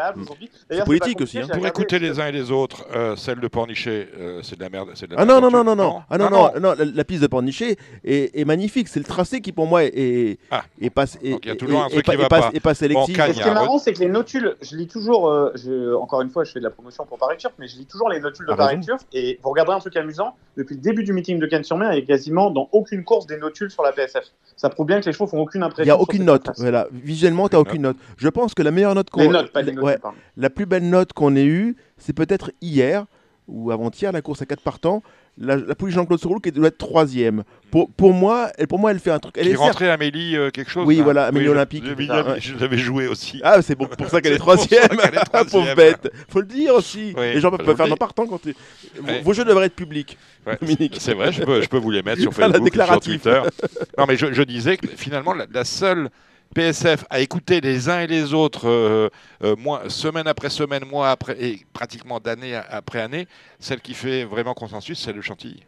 C'est 0.71 0.85
politique 0.85 1.19
pas 1.19 1.25
aussi, 1.25 1.39
hein. 1.39 1.47
Pour 1.53 1.67
écouter 1.67 1.99
les 1.99 2.19
uns 2.21 2.27
et 2.27 2.33
les 2.33 2.51
autres, 2.51 2.85
euh, 2.95 3.17
celle 3.17 3.41
de 3.41 3.49
Pornichet, 3.49 4.09
euh, 4.19 4.41
c'est 4.43 4.57
de 4.57 4.63
la 4.65 4.69
merde. 4.71 4.91
c'est 4.95 5.07
de 5.09 5.15
la 5.15 5.21
Ah 5.21 5.25
non, 5.25 5.41
non, 5.41 5.51
non, 5.51 5.65
non, 5.65 5.77
non. 5.77 6.03
Ah 6.11 6.19
non, 6.19 6.31
non, 6.31 6.51
non, 6.61 6.75
la, 6.79 6.85
la 6.85 7.05
piste 7.05 7.23
de 7.23 7.27
Pornichet 7.29 7.77
est, 8.05 8.39
est 8.39 8.45
magnifique. 8.45 8.89
C'est 8.89 9.01
le 9.01 9.05
tracé 9.05 9.41
qui, 9.41 9.53
pour 9.53 9.67
moi, 9.67 9.85
est, 9.85 10.39
Ah. 10.51 10.63
est 10.81 10.91
passe- 10.91 11.19
est- 11.23 11.31
Donc, 11.33 11.41
il 11.45 11.49
y 11.49 11.53
a 11.53 11.57
toujours 11.57 11.83
un 11.85 11.89
truc 11.89 12.05
pas- 12.05 12.13
qui 12.13 12.19
va 12.19 12.25
est 12.25 12.29
pas- 12.29 12.51
pas. 12.51 12.61
pas 12.61 12.75
sélectif. 12.75 13.17
Bon, 13.17 13.25
ce 13.25 13.31
qui 13.33 13.39
est 13.41 13.43
Cagne, 13.43 13.55
marrant, 13.55 13.79
c'est 13.79 13.93
que 13.93 14.01
les 14.01 14.09
notules, 14.09 14.57
je 14.61 14.77
lis 14.77 14.87
toujours, 14.89 15.29
euh, 15.29 15.53
je- 15.55 15.95
encore 15.95 16.21
une 16.23 16.31
fois, 16.31 16.45
je 16.45 16.53
fais 16.53 16.59
de 16.59 16.65
la 16.65 16.71
promotion 16.71 17.05
pour 17.07 17.19
Paris 17.19 17.37
Turf, 17.39 17.55
mais 17.59 17.69
je 17.69 17.77
lis 17.77 17.87
toujours 17.87 18.09
les 18.09 18.21
notules 18.21 18.47
de 18.47 18.55
Paris. 18.55 18.81
Turf. 18.81 19.03
Et 19.13 19.39
vous 19.43 19.51
regarderez 19.51 19.77
un 19.77 19.81
truc 19.81 19.97
amusant, 19.97 20.35
depuis 20.57 20.75
le 20.77 20.81
début 20.81 21.05
du 21.05 21.13
meeting 21.13 21.39
de 21.39 21.47
Cannes-sur-Mer, 21.47 21.93
il 21.93 22.01
y 22.01 22.03
a 22.03 22.07
quasiment 22.07 22.51
dans 22.51 22.69
aucune 22.73 23.05
course 23.05 23.27
des 23.27 23.37
notules 23.39 23.71
sur 23.71 23.83
la 23.83 23.93
PSF. 23.93 24.25
Ça 24.57 24.69
prouve 24.71 24.87
bien 24.87 25.01
que 25.01 25.07
les 25.07 25.13
chevaux 25.13 25.27
font 25.27 25.41
aucune 25.41 25.61
Il 25.61 25.65
impression. 25.65 25.85
n'y 25.95 25.99
a 25.99 26.01
aucune 26.01 26.25
note. 26.25 26.49
Voilà. 26.73 26.89
Visuellement, 26.93 27.49
tu 27.49 27.57
n'as 27.57 27.61
aucune 27.61 27.82
note. 27.82 27.97
Je 28.16 28.28
pense 28.28 28.55
que 28.55 28.62
la 28.62 28.70
meilleure 28.70 28.94
note 28.94 29.11
qu'on 29.11 29.20
Les 29.23 29.28
notes, 29.28 29.53
pas 29.53 29.62
les 29.62 29.73
notules, 29.73 29.85
ouais, 29.85 29.99
la 30.36 30.51
plus 30.51 30.66
belle 30.66 30.89
note 30.89 31.12
qu'on 31.12 31.36
ait 31.36 31.44
eue, 31.44 31.77
c'est 31.99 32.12
peut-être 32.15 32.51
hier 32.61 33.05
ou 33.49 33.70
avant-hier, 33.70 34.12
la 34.12 34.23
course 34.23 34.40
à 34.43 34.47
4 34.47 34.62
partants. 34.62 35.03
La, 35.39 35.57
la 35.57 35.74
pouliche 35.74 35.94
Jean-Claude 35.94 36.20
Sourou 36.20 36.40
qui 36.40 36.53
doit 36.53 36.69
être 36.69 36.77
troisième. 36.77 37.43
Pour, 37.70 37.90
pour, 37.90 38.12
moi, 38.12 38.51
elle, 38.59 38.66
pour 38.66 38.78
moi, 38.78 38.90
elle 38.90 38.99
fait 38.99 39.11
un 39.11 39.19
truc. 39.19 39.35
Elle 39.39 39.44
Qui 39.44 39.49
est 39.49 39.53
certes- 39.53 39.62
rentrait 39.62 39.89
Amélie 39.90 40.36
euh, 40.36 40.51
quelque 40.51 40.70
chose 40.70 40.86
Oui, 40.86 40.99
là 40.99 41.05
voilà, 41.05 41.24
Amélie 41.24 41.49
Olympique. 41.49 41.85
Je, 41.86 41.93
ouais. 41.94 42.39
je 42.39 42.55
l'avais 42.59 42.77
joué 42.77 43.07
aussi. 43.07 43.40
Ah, 43.43 43.62
c'est 43.62 43.74
bon, 43.74 43.86
pour 43.86 44.09
ça 44.09 44.20
qu'elle 44.20 44.35
est 44.35 44.39
troisième. 44.49 44.82
Pauvre 45.51 45.74
bête. 45.74 46.12
Faut 46.28 46.40
le 46.40 46.47
dire 46.47 46.74
aussi. 46.74 47.15
Oui, 47.16 47.32
les 47.32 47.40
gens 47.40 47.51
peuvent 47.51 47.65
faire 47.65 47.74
dire. 47.77 47.89
n'importe 47.89 48.15
quand. 48.15 48.43
tu- 48.43 48.55
Vos- 49.01 49.07
Ouais. 49.07 49.23
Vos 49.23 49.32
jeux 49.32 49.47
devraient 49.47 49.66
être 49.66 49.74
publics. 49.74 50.19
Ouais, 50.47 50.59
Dominique. 50.61 50.99
C'est 51.01 51.15
vrai, 51.15 51.32
je 51.32 51.43
peux, 51.43 51.62
je 51.62 51.69
peux 51.69 51.78
vous 51.78 51.90
les 51.90 52.03
mettre 52.03 52.20
sur 52.20 52.32
Facebook, 52.35 52.70
sur. 52.74 53.01
Twitter. 53.01 53.40
Non, 53.97 54.05
mais 54.07 54.16
je, 54.19 54.35
je 54.35 54.43
disais 54.43 54.77
que 54.77 54.86
finalement, 54.86 55.32
la, 55.32 55.47
la 55.51 55.65
seule 55.65 56.11
PSF 56.55 57.05
à 57.11 57.20
écouter 57.20 57.61
les 57.61 57.89
uns 57.89 58.01
et 58.01 58.07
les 58.07 58.35
autres, 58.35 58.69
euh, 58.69 59.09
euh, 59.43 59.57
mois- 59.57 59.89
semaine 59.89 60.27
après 60.29 60.51
semaine, 60.51 60.85
mois 60.85 61.11
après, 61.11 61.37
et 61.43 61.65
pratiquement 61.73 62.20
d'année 62.20 62.55
après 62.55 63.01
année, 63.01 63.27
celle 63.59 63.81
qui 63.81 63.95
fait 63.95 64.24
vraiment 64.24 64.55
consensus, 64.55 64.99
c'est 64.99 65.12
le 65.12 65.23
Chantilly. 65.23 65.62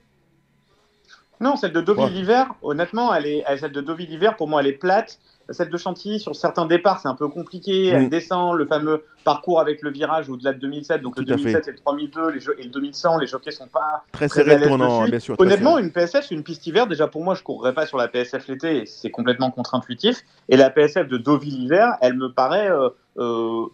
Non, 1.40 1.56
celle 1.56 1.72
de 1.72 1.80
Deauville 1.80 2.04
Ouais. 2.04 2.10
l'hiver, 2.10 2.54
honnêtement, 2.62 3.12
elle 3.14 3.26
est, 3.26 3.44
elle- 3.46 3.58
celle 3.58 3.72
de 3.72 3.80
Deauville 3.80 4.08
l'hiver, 4.08 4.36
pour 4.36 4.48
moi, 4.48 4.60
elle 4.60 4.68
est 4.68 4.72
plate. 4.72 5.18
Celle 5.50 5.68
de 5.68 5.76
Chantilly, 5.76 6.18
sur 6.20 6.34
certains 6.34 6.66
départs, 6.66 7.00
c'est 7.00 7.08
un 7.08 7.14
peu 7.14 7.28
compliqué. 7.28 7.88
Elle 7.88 8.08
descend 8.08 8.56
le 8.56 8.66
fameux 8.66 9.04
parcours 9.24 9.60
avec 9.60 9.82
le 9.82 9.90
virage 9.90 10.28
au-delà 10.30 10.52
de 10.52 10.58
2007. 10.58 11.02
Donc 11.02 11.18
le 11.18 11.24
Tout 11.24 11.32
à 11.34 11.36
fait. 11.36 11.42
2007 11.44 11.68
et 11.68 11.70
le 11.72 11.76
3002 11.78 12.30
les 12.30 12.40
jo- 12.40 12.52
et 12.58 12.62
le 12.64 12.70
2100, 12.70 13.18
les 13.18 13.26
jockeys 13.26 13.52
sont 13.52 13.66
pas 13.68 14.04
Très 14.12 14.28
très 14.28 14.40
serré 14.40 14.52
à 14.52 14.54
le 14.54 14.60
l'aise 14.60 14.68
tournant, 14.68 15.00
dessus. 15.00 15.10
bien 15.10 15.20
sûr. 15.20 15.34
Honnêtement, 15.38 15.78
une 15.78 15.92
PSF, 15.92 16.26
c'est 16.28 16.34
une 16.34 16.42
piste 16.42 16.66
hiver. 16.66 16.86
Déjà, 16.86 17.06
pour 17.08 17.22
moi, 17.22 17.34
je 17.34 17.42
courrais 17.42 17.74
pas 17.74 17.86
sur 17.86 17.98
la 17.98 18.08
PSF 18.08 18.48
l'été, 18.48 18.86
c'est 18.86 19.10
complètement 19.10 19.50
contre-intuitif. 19.50 20.22
Et 20.48 20.56
la 20.56 20.70
PSF 20.70 21.08
de 21.08 21.18
Deauville 21.18 21.58
l'hiver, 21.60 21.94
elle 22.00 22.14
me 22.14 22.32
paraît 22.32 22.70
euh, 22.70 22.88
euh, 23.18 23.66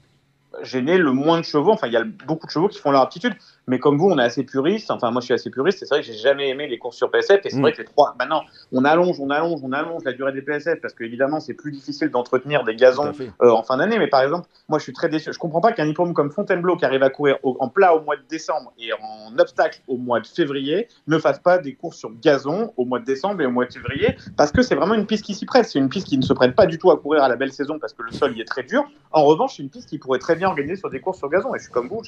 gêner 0.63 0.99
le 0.99 1.13
moins 1.13 1.39
de 1.39 1.45
chevaux. 1.45 1.71
Enfin, 1.73 1.87
il 1.87 1.93
y 1.93 1.97
a 1.97 2.05
beaucoup 2.27 2.47
de 2.47 2.51
chevaux 2.51 2.69
qui 2.69 2.79
font 2.79 2.91
leur 2.91 3.03
aptitude. 3.03 3.35
Mais 3.67 3.79
comme 3.79 3.99
vous, 3.99 4.09
on 4.11 4.19
est 4.19 4.23
assez 4.25 4.43
puriste. 4.43 4.91
Enfin, 4.91 5.11
moi, 5.13 5.21
je 5.21 5.27
suis 5.27 5.35
assez 5.35 5.49
puriste. 5.51 5.79
C'est 5.81 5.89
vrai 5.89 6.01
que 6.01 6.07
j'ai 6.07 6.15
jamais 6.15 6.49
aimé 6.49 6.67
les 6.67 6.79
courses 6.79 6.97
sur 6.97 7.09
PSF. 7.11 7.41
Et 7.45 7.51
c'est 7.51 7.57
Mm. 7.59 7.61
vrai 7.63 7.73
que 7.73 7.79
les 7.79 7.85
trois, 7.85 8.17
maintenant, 8.19 8.43
on 8.73 8.85
allonge, 8.85 9.21
on 9.21 9.31
allonge, 9.31 9.61
on 9.63 9.73
allonge 9.73 10.03
la 10.05 10.13
durée 10.13 10.33
des 10.33 10.43
PSF 10.43 10.81
parce 10.81 10.93
qu'évidemment, 10.95 11.39
c'est 11.39 11.55
plus 11.55 11.71
difficile 11.71 12.11
d'entretenir 12.11 12.65
des 12.65 12.75
gazons 12.75 13.13
euh, 13.43 13.51
en 13.51 13.63
fin 13.63 13.77
d'année. 13.77 13.99
Mais 13.99 14.09
par 14.09 14.23
exemple, 14.23 14.49
moi, 14.69 14.79
je 14.79 14.85
suis 14.85 14.93
très 14.93 15.09
déçu. 15.09 15.33
Je 15.33 15.39
comprends 15.39 15.61
pas 15.61 15.73
qu'un 15.73 15.87
hippodrome 15.87 16.15
comme 16.15 16.31
Fontainebleau, 16.33 16.77
qui 16.77 16.85
arrive 16.85 17.03
à 17.05 17.11
courir 17.11 17.37
au- 17.45 17.57
en 17.61 17.69
plat 17.69 17.95
au 17.95 18.01
mois 18.03 18.17
de 18.17 18.23
décembre 18.29 18.73
et 18.79 18.93
en 18.93 19.39
obstacle 19.39 19.81
au 19.87 19.97
mois 19.99 20.19
de 20.21 20.27
février, 20.27 20.89
ne 21.07 21.19
fasse 21.19 21.39
pas 21.39 21.59
des 21.59 21.75
courses 21.75 21.97
sur 21.99 22.11
gazon 22.21 22.73
au 22.77 22.85
mois 22.85 22.99
de 22.99 23.05
décembre 23.05 23.41
et 23.43 23.47
au 23.47 23.51
mois 23.51 23.67
de 23.67 23.73
février, 23.73 24.17
parce 24.37 24.51
que 24.51 24.63
c'est 24.63 24.75
vraiment 24.75 24.95
une 24.95 25.07
piste 25.07 25.25
qui 25.25 25.35
s'y 25.35 25.47
prête. 25.47 25.67
C'est 25.67 25.79
une 25.79 25.89
piste 25.89 26.09
qui 26.09 26.19
ne 26.19 26.23
se 26.23 26.33
prête 26.33 26.57
pas 26.57 26.67
du 26.67 26.79
tout 26.79 26.91
à 26.91 26.97
courir 26.99 27.23
à 27.23 27.29
la 27.29 27.37
belle 27.37 27.53
saison 27.53 27.79
parce 27.79 27.93
que 27.93 28.03
le 28.03 28.11
sol 28.11 28.37
y 28.37 28.41
est 28.41 28.45
très 28.47 28.65
dur. 28.65 28.85
En 29.13 29.25
revanche, 29.25 29.55
c'est 29.57 29.63
une 29.63 29.71
piste 29.71 29.89
qui 29.89 29.99
pourrait 29.99 30.19
très 30.19 30.35
bien 30.41 30.49
organiser 30.49 30.77
sur 30.77 30.91
des 30.91 31.01
courses 31.01 31.19
sur 31.19 31.29
gazon. 31.29 31.55
Et 31.55 31.59
je 31.59 31.65
suis 31.65 31.73
comme 31.73 31.89
vous, 31.89 32.03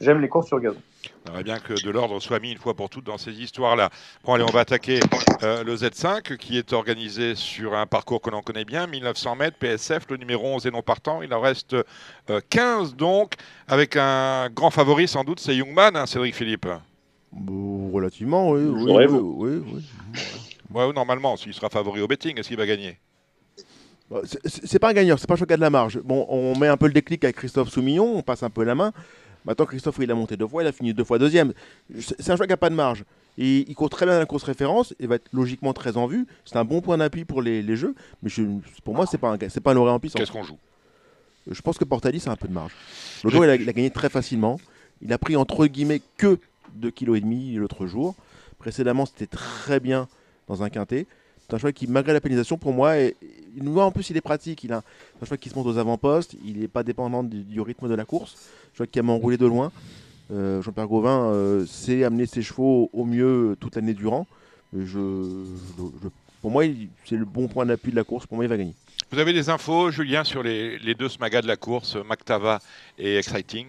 j'aime, 0.00 0.20
les 0.20 0.28
courses 0.28 0.46
sur 0.46 0.60
gazon. 0.60 0.80
On 1.24 1.30
aimerait 1.30 1.42
bien 1.42 1.58
que 1.58 1.72
de 1.72 1.90
l'ordre 1.90 2.20
soit 2.20 2.38
mis 2.38 2.52
une 2.52 2.58
fois 2.58 2.74
pour 2.74 2.88
toutes 2.88 3.04
dans 3.04 3.18
ces 3.18 3.32
histoires-là. 3.32 3.90
Bon, 4.24 4.34
allez, 4.34 4.44
on 4.44 4.52
va 4.52 4.60
attaquer 4.60 5.00
euh, 5.42 5.64
le 5.64 5.74
Z5 5.74 6.36
qui 6.36 6.58
est 6.58 6.72
organisé 6.72 7.34
sur 7.34 7.74
un 7.74 7.86
parcours 7.86 8.20
que 8.20 8.30
l'on 8.30 8.42
connaît 8.42 8.64
bien, 8.64 8.86
1900 8.86 9.36
mètres, 9.36 9.56
PSF, 9.58 10.04
le 10.10 10.18
numéro 10.18 10.46
11 10.46 10.66
est 10.66 10.70
non 10.70 10.82
partant. 10.82 11.22
Il 11.22 11.32
en 11.34 11.40
reste 11.40 11.74
euh, 12.28 12.40
15 12.50 12.94
donc, 12.94 13.34
avec 13.66 13.96
un 13.96 14.48
grand 14.50 14.70
favori 14.70 15.08
sans 15.08 15.24
doute, 15.24 15.40
c'est 15.40 15.56
Youngman, 15.56 15.96
hein, 15.96 16.06
Cédric 16.06 16.34
Philippe. 16.34 16.68
Bon, 17.32 17.90
relativement, 17.90 18.50
oui. 18.50 18.62
oui, 18.62 19.06
oui, 19.08 19.20
oui, 19.20 19.62
oui. 19.72 19.84
Ouais, 20.72 20.92
normalement, 20.92 21.36
s'il 21.36 21.54
sera 21.54 21.68
favori 21.68 22.00
au 22.00 22.06
betting, 22.06 22.38
est-ce 22.38 22.48
qu'il 22.48 22.56
va 22.56 22.66
gagner? 22.66 22.98
C'est- 24.34 24.78
pas 24.78 24.90
un 24.90 24.92
gagnant, 24.92 25.16
c'est 25.16 25.26
pas 25.26 25.34
un 25.34 25.36
choix 25.36 25.46
qui 25.46 25.52
a 25.52 25.56
de 25.56 25.60
la 25.60 25.70
marge. 25.70 25.98
Bon, 26.02 26.26
on 26.28 26.56
met 26.58 26.68
un 26.68 26.76
peu 26.76 26.86
le 26.86 26.92
déclic 26.92 27.22
avec 27.24 27.36
Christophe 27.36 27.68
Soumillon, 27.70 28.16
on 28.16 28.22
passe 28.22 28.42
un 28.42 28.50
peu 28.50 28.64
la 28.64 28.74
main. 28.74 28.92
Maintenant, 29.44 29.64
Christophe, 29.66 29.96
il 30.00 30.10
a 30.10 30.14
monté 30.14 30.36
deux 30.36 30.46
fois, 30.46 30.62
il 30.62 30.66
a 30.66 30.72
fini 30.72 30.92
deux 30.92 31.04
fois 31.04 31.18
deuxième. 31.18 31.52
C'est 31.98 32.30
un 32.30 32.36
choix 32.36 32.46
qui 32.46 32.50
n'a 32.52 32.56
pas 32.58 32.68
de 32.70 32.74
marge. 32.74 33.04
Et 33.38 33.64
il 33.68 33.74
court 33.74 33.88
très 33.88 34.04
bien 34.04 34.14
dans 34.14 34.20
la 34.20 34.26
course 34.26 34.42
référence, 34.42 34.92
il 35.00 35.08
va 35.08 35.14
être 35.14 35.28
logiquement 35.32 35.72
très 35.72 35.96
en 35.96 36.06
vue. 36.06 36.26
C'est 36.44 36.56
un 36.56 36.64
bon 36.64 36.80
point 36.82 36.98
d'appui 36.98 37.24
pour 37.24 37.40
les, 37.40 37.62
les 37.62 37.76
jeux, 37.76 37.94
mais 38.22 38.28
je- 38.28 38.42
pour 38.84 38.94
moi, 38.94 39.06
c'est 39.06 39.16
pas 39.18 39.30
un, 39.32 39.38
c'est 39.48 39.60
pas 39.60 39.70
un 39.70 39.74
lauréat 39.74 39.94
en 39.94 40.00
puissance. 40.00 40.20
Qu'est-ce 40.20 40.32
qu'on 40.32 40.42
joue? 40.42 40.58
Je 41.50 41.60
pense 41.62 41.78
que 41.78 41.84
Portalis 41.84 42.22
a 42.26 42.32
un 42.32 42.36
peu 42.36 42.48
de 42.48 42.52
marge. 42.52 42.72
L'autre 43.24 43.34
jour, 43.36 43.44
il 43.46 43.50
a, 43.50 43.54
il 43.54 43.68
a 43.68 43.72
gagné 43.72 43.90
très 43.90 44.10
facilement. 44.10 44.60
Il 45.00 45.10
a 45.12 45.16
pris 45.18 45.36
entre 45.36 45.66
guillemets 45.66 46.02
que 46.18 46.38
2,5 46.78 46.92
kg 46.92 47.56
l'autre 47.56 47.86
jour. 47.86 48.14
Précédemment, 48.58 49.06
c'était 49.06 49.26
très 49.26 49.80
bien 49.80 50.06
dans 50.48 50.62
un 50.62 50.68
quintet. 50.68 51.06
C'est 51.50 51.56
un 51.56 51.58
cheval 51.58 51.72
qui, 51.72 51.88
malgré 51.88 52.12
la 52.12 52.20
pénalisation, 52.20 52.56
pour 52.58 52.72
moi, 52.72 52.96
est, 52.96 53.16
nous 53.56 53.76
en 53.80 53.90
plus, 53.90 54.08
il 54.10 54.16
est 54.16 54.20
pratique. 54.20 54.62
Il 54.62 54.72
a 54.72 54.84
un 55.20 55.24
cheval 55.24 55.38
qui 55.38 55.48
se 55.48 55.56
monte 55.56 55.66
aux 55.66 55.78
avant-postes. 55.78 56.36
Il 56.44 56.60
n'est 56.60 56.68
pas 56.68 56.84
dépendant 56.84 57.24
du, 57.24 57.60
rythme 57.60 57.88
de 57.88 57.94
la 57.94 58.04
course. 58.04 58.36
Un 58.36 58.76
cheval 58.76 58.88
qui 58.88 59.00
aime 59.00 59.10
enrouler 59.10 59.36
de 59.36 59.46
loin. 59.46 59.72
Euh, 60.32 60.62
Jean-Pierre 60.62 60.86
Gauvin 60.86 61.24
euh, 61.24 61.66
sait 61.66 62.04
amener 62.04 62.26
ses 62.26 62.42
chevaux 62.42 62.88
au 62.92 63.04
mieux 63.04 63.56
toute 63.58 63.74
l'année 63.74 63.94
durant. 63.94 64.28
Pour 66.40 66.52
moi, 66.52 66.62
c'est 67.04 67.16
le 67.16 67.24
bon 67.24 67.48
point 67.48 67.66
d'appui 67.66 67.90
de 67.90 67.96
la 67.96 68.04
course. 68.04 68.26
Pour 68.26 68.36
moi, 68.36 68.44
il 68.44 68.48
va 68.48 68.56
gagner. 68.56 68.74
Vous 69.10 69.18
avez 69.18 69.32
des 69.32 69.50
infos, 69.50 69.90
Julien, 69.90 70.22
sur 70.22 70.44
les, 70.44 70.78
les 70.78 70.94
deux 70.94 71.08
smagas 71.08 71.42
de 71.42 71.48
la 71.48 71.56
course, 71.56 71.96
Mactava 71.96 72.60
et 72.96 73.16
Exciting? 73.16 73.66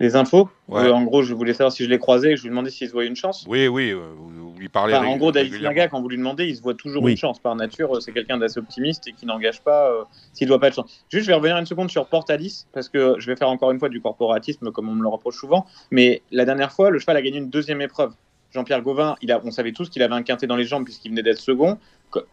Les 0.00 0.14
infos 0.16 0.48
Ouais. 0.68 0.82
Euh, 0.82 0.92
En 0.92 1.02
gros, 1.02 1.22
je 1.22 1.34
voulais 1.34 1.54
savoir 1.54 1.72
si 1.72 1.82
je 1.84 1.88
l'ai 1.88 1.98
croisé 1.98 2.32
et 2.32 2.36
je 2.36 2.42
lui 2.42 2.50
demandais 2.50 2.70
s'il 2.70 2.86
se 2.86 2.92
voyait 2.92 3.08
une 3.08 3.16
chance. 3.16 3.44
Oui, 3.48 3.66
oui, 3.68 3.90
euh, 3.90 3.98
vous, 4.16 4.52
vous 4.52 4.58
lui 4.58 4.68
parlez. 4.68 4.94
Enfin, 4.94 5.06
en 5.06 5.16
gros, 5.16 5.32
David. 5.32 5.60
Maga, 5.62 5.88
quand 5.88 6.00
vous 6.00 6.08
lui 6.08 6.18
demandez, 6.18 6.46
il 6.46 6.54
se 6.56 6.62
voit 6.62 6.74
toujours 6.74 7.02
Oui. 7.02 7.12
une 7.12 7.16
chance. 7.16 7.38
Par 7.40 7.56
nature, 7.56 7.96
euh, 7.96 8.00
c'est 8.00 8.12
quelqu'un 8.12 8.36
d'assez 8.36 8.58
optimiste 8.58 9.08
et 9.08 9.12
qui 9.12 9.24
n'engage 9.26 9.60
pas 9.62 9.88
euh, 9.90 10.04
s'il 10.34 10.46
ne 10.46 10.50
doit 10.50 10.60
pas 10.60 10.68
de 10.70 10.74
chance. 10.74 11.02
Juste, 11.10 11.24
je 11.24 11.30
vais 11.30 11.34
revenir 11.34 11.56
une 11.56 11.66
seconde 11.66 11.90
sur 11.90 12.06
Portalis, 12.06 12.66
parce 12.72 12.88
que 12.88 13.16
je 13.18 13.26
vais 13.30 13.36
faire 13.36 13.48
encore 13.48 13.70
une 13.72 13.78
fois 13.78 13.88
du 13.88 14.00
corporatisme, 14.00 14.70
comme 14.72 14.88
on 14.88 14.94
me 14.94 15.02
le 15.02 15.08
reproche 15.08 15.36
souvent. 15.36 15.64
Mais 15.90 16.22
la 16.30 16.44
dernière 16.44 16.70
fois, 16.72 16.90
le 16.90 16.98
cheval 16.98 17.16
a 17.16 17.22
gagné 17.22 17.38
une 17.38 17.50
deuxième 17.50 17.80
épreuve. 17.80 18.12
Jean-Pierre 18.52 18.82
Gauvin, 18.82 19.16
il 19.20 19.30
a, 19.32 19.40
on 19.44 19.50
savait 19.50 19.72
tous 19.72 19.90
qu'il 19.90 20.02
avait 20.02 20.14
un 20.14 20.22
quintet 20.22 20.46
dans 20.46 20.56
les 20.56 20.64
jambes 20.64 20.84
puisqu'il 20.84 21.10
venait 21.10 21.22
d'être 21.22 21.38
second. 21.40 21.76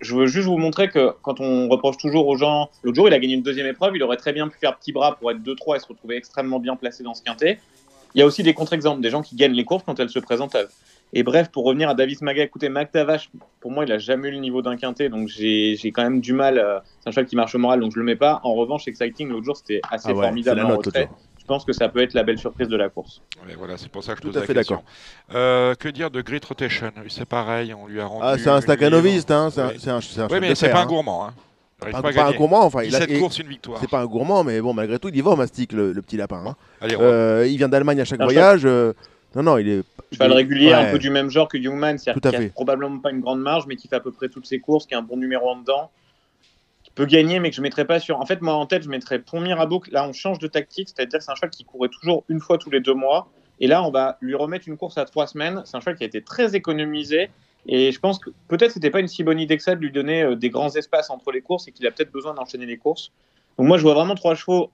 Je 0.01 0.15
veux 0.15 0.27
juste 0.27 0.47
vous 0.47 0.57
montrer 0.57 0.89
que 0.89 1.11
quand 1.21 1.39
on 1.39 1.67
reproche 1.67 1.97
toujours 1.97 2.27
aux 2.27 2.37
gens, 2.37 2.69
l'autre 2.83 2.95
jour 2.95 3.07
il 3.07 3.13
a 3.13 3.19
gagné 3.19 3.33
une 3.33 3.41
deuxième 3.41 3.67
épreuve, 3.67 3.95
il 3.95 4.03
aurait 4.03 4.17
très 4.17 4.33
bien 4.33 4.47
pu 4.47 4.57
faire 4.57 4.77
petit 4.77 4.91
bras 4.91 5.15
pour 5.17 5.31
être 5.31 5.39
2-3 5.39 5.75
et 5.75 5.79
se 5.79 5.87
retrouver 5.87 6.15
extrêmement 6.15 6.59
bien 6.59 6.75
placé 6.75 7.03
dans 7.03 7.13
ce 7.13 7.21
quintet. 7.23 7.59
Il 8.13 8.19
y 8.19 8.21
a 8.21 8.25
aussi 8.25 8.43
des 8.43 8.53
contre-exemples, 8.53 9.01
des 9.01 9.09
gens 9.09 9.21
qui 9.21 9.35
gagnent 9.35 9.53
les 9.53 9.65
courses 9.65 9.83
quand 9.85 9.99
elles 9.99 10.09
se 10.09 10.19
présentent 10.19 10.55
à 10.55 10.63
eux. 10.63 10.69
Et 11.11 11.23
bref, 11.23 11.49
pour 11.49 11.65
revenir 11.65 11.89
à 11.89 11.93
Davis 11.93 12.21
Maga, 12.21 12.43
écoutez, 12.43 12.69
Mac 12.69 12.91
Tavache, 12.91 13.29
pour 13.59 13.71
moi, 13.71 13.83
il 13.85 13.91
a 13.91 13.97
jamais 13.97 14.29
eu 14.29 14.31
le 14.31 14.37
niveau 14.37 14.61
d'un 14.61 14.77
quintet, 14.77 15.09
donc 15.09 15.27
j'ai 15.27 15.77
quand 15.93 16.03
même 16.03 16.21
du 16.21 16.31
mal. 16.33 16.57
euh, 16.57 16.79
c'est 17.01 17.09
un 17.09 17.11
cheval 17.11 17.25
qui 17.25 17.35
marche 17.35 17.55
au 17.55 17.57
moral, 17.57 17.81
donc 17.81 17.91
je 17.93 17.99
le 17.99 18.05
mets 18.05 18.15
pas. 18.15 18.39
En 18.43 18.53
revanche, 18.53 18.87
Exciting, 18.87 19.29
l'autre 19.29 19.45
jour, 19.45 19.57
c'était 19.57 19.81
assez 19.91 20.09
Ah 20.09 20.13
ouais, 20.13 20.23
formidable 20.23 20.61
en 20.61 20.77
retrait. 20.77 21.09
Je 21.45 21.47
pense 21.47 21.63
que 21.63 21.73
ça 21.73 21.89
peut 21.89 22.01
être 22.01 22.15
la 22.15 22.23
belle 22.23 22.39
surprise 22.39 22.67
de 22.67 22.75
la 22.75 22.89
course. 22.89 23.21
Voilà, 23.55 23.77
c'est 23.77 23.89
pour 23.89 24.03
ça 24.03 24.13
que 24.13 24.17
je 24.17 24.21
Tout 24.23 24.27
pose 24.29 24.37
à 24.37 24.39
la 24.39 24.45
fait 24.47 24.55
question. 24.55 24.77
d'accord. 24.77 25.39
Euh, 25.39 25.75
que 25.75 25.87
dire 25.89 26.09
de 26.09 26.21
Grit 26.23 26.41
Rotation? 26.47 26.91
C'est 27.07 27.25
pareil, 27.29 27.71
on 27.75 27.85
lui 27.85 28.01
a 28.01 28.07
rendu. 28.07 28.23
Ah, 28.25 28.35
c'est 28.39 28.49
un 28.49 28.61
staccanoviste, 28.61 29.29
hein. 29.29 29.49
C'est 29.51 29.61
un, 29.61 29.67
Oui. 29.67 29.73
c'est 29.77 29.91
un, 29.91 30.01
c'est 30.01 30.21
un 30.21 30.23
Oui, 30.23 30.29
cheval 30.29 30.41
mais 30.41 30.55
c'est 30.55 30.65
fer, 30.65 30.73
pas 30.73 30.79
un 30.79 30.83
hein. 30.83 30.85
gourmand. 30.87 31.27
Hein. 31.27 31.33
Pas, 31.79 32.01
pas 32.01 32.25
un 32.29 32.31
gourmand, 32.33 32.63
enfin. 32.63 32.81
Il 32.81 32.95
a, 32.95 32.99
17 33.01 33.11
et- 33.11 33.19
courses, 33.19 33.37
une 33.37 33.47
victoire. 33.47 33.77
C'est 33.79 33.87
pas 33.89 33.99
un 33.99 34.05
gourmand, 34.07 34.43
mais 34.43 34.59
bon, 34.59 34.73
malgré 34.73 34.97
tout, 34.97 35.09
il 35.09 35.17
y 35.17 35.21
va 35.21 35.29
au 35.31 35.35
mastic, 35.35 35.71
le, 35.71 35.93
le 35.93 36.01
petit 36.01 36.17
lapin. 36.17 36.43
hein. 36.47 36.55
Allez, 36.81 36.95
Euh, 36.99 37.45
il 37.47 37.57
vient 37.57 37.69
d'Allemagne 37.69 38.01
à 38.01 38.05
chaque 38.05 38.21
Un 38.21 38.23
voyage. 38.23 38.61
euh, 38.65 38.93
non, 39.35 39.43
non, 39.43 39.57
il 39.59 39.69
est. 39.69 39.83
Cheval 40.13 40.31
régulier, 40.33 40.73
un 40.73 40.89
peu 40.91 40.97
du 40.97 41.11
même 41.11 41.29
genre 41.29 41.47
que 41.47 41.57
Youngman, 41.59 41.99
c'est-à-dire 41.99 42.21
Tout 42.21 42.27
à 42.27 42.31
qui 42.31 42.37
a 42.37 42.39
fait. 42.39 42.49
probablement 42.49 42.97
pas 42.97 43.11
une 43.11 43.19
grande 43.21 43.41
marge, 43.41 43.65
mais 43.67 43.75
qui 43.75 43.87
fait 43.87 43.97
à 43.97 43.99
peu 43.99 44.11
près 44.11 44.29
toutes 44.29 44.47
ses 44.47 44.59
courses, 44.59 44.87
qui 44.87 44.95
a 44.95 44.97
un 44.97 45.03
bon 45.03 45.17
numéro 45.17 45.47
en 45.47 45.57
dedans, 45.57 45.91
peut 46.95 47.05
gagner, 47.05 47.39
mais 47.39 47.49
que 47.49 47.55
je 47.55 47.61
mettrais 47.61 47.85
pas 47.85 47.99
sur. 47.99 48.19
En 48.19 48.25
fait, 48.25 48.41
moi 48.41 48.53
en 48.53 48.65
tête, 48.65 48.83
je 48.83 48.89
mettrais 48.89 49.19
Pont 49.19 49.41
Mirabeau. 49.41 49.83
Là, 49.91 50.07
on 50.07 50.13
change 50.13 50.39
de 50.39 50.47
tactique, 50.47 50.89
c'est-à-dire 50.89 51.21
c'est 51.21 51.31
un 51.31 51.35
cheval 51.35 51.49
qui 51.49 51.65
courait 51.65 51.89
toujours 51.89 52.23
une 52.29 52.39
fois 52.39 52.57
tous 52.57 52.69
les 52.69 52.79
deux 52.79 52.93
mois. 52.93 53.29
Et 53.59 53.67
là, 53.67 53.83
on 53.83 53.91
va 53.91 54.17
lui 54.21 54.35
remettre 54.35 54.67
une 54.67 54.77
course 54.77 54.97
à 54.97 55.05
trois 55.05 55.27
semaines. 55.27 55.61
C'est 55.65 55.77
un 55.77 55.81
cheval 55.81 55.97
qui 55.97 56.03
a 56.03 56.07
été 56.07 56.21
très 56.21 56.55
économisé. 56.55 57.29
Et 57.67 57.91
je 57.91 57.99
pense 57.99 58.19
que 58.19 58.29
peut-être 58.47 58.71
c'était 58.71 58.91
pas 58.91 58.99
une 58.99 59.07
si 59.07 59.23
bonne 59.23 59.39
idée 59.39 59.57
que 59.57 59.63
ça 59.63 59.75
de 59.75 59.81
lui 59.81 59.91
donner 59.91 60.23
euh, 60.23 60.35
des 60.35 60.49
grands 60.49 60.69
espaces 60.69 61.09
entre 61.09 61.31
les 61.31 61.41
courses 61.41 61.67
et 61.67 61.71
qu'il 61.71 61.85
a 61.87 61.91
peut-être 61.91 62.11
besoin 62.11 62.33
d'enchaîner 62.33 62.65
les 62.65 62.77
courses. 62.77 63.11
Donc 63.57 63.67
moi, 63.67 63.77
je 63.77 63.83
vois 63.83 63.93
vraiment 63.93 64.15
trois 64.15 64.35
chevaux 64.35 64.69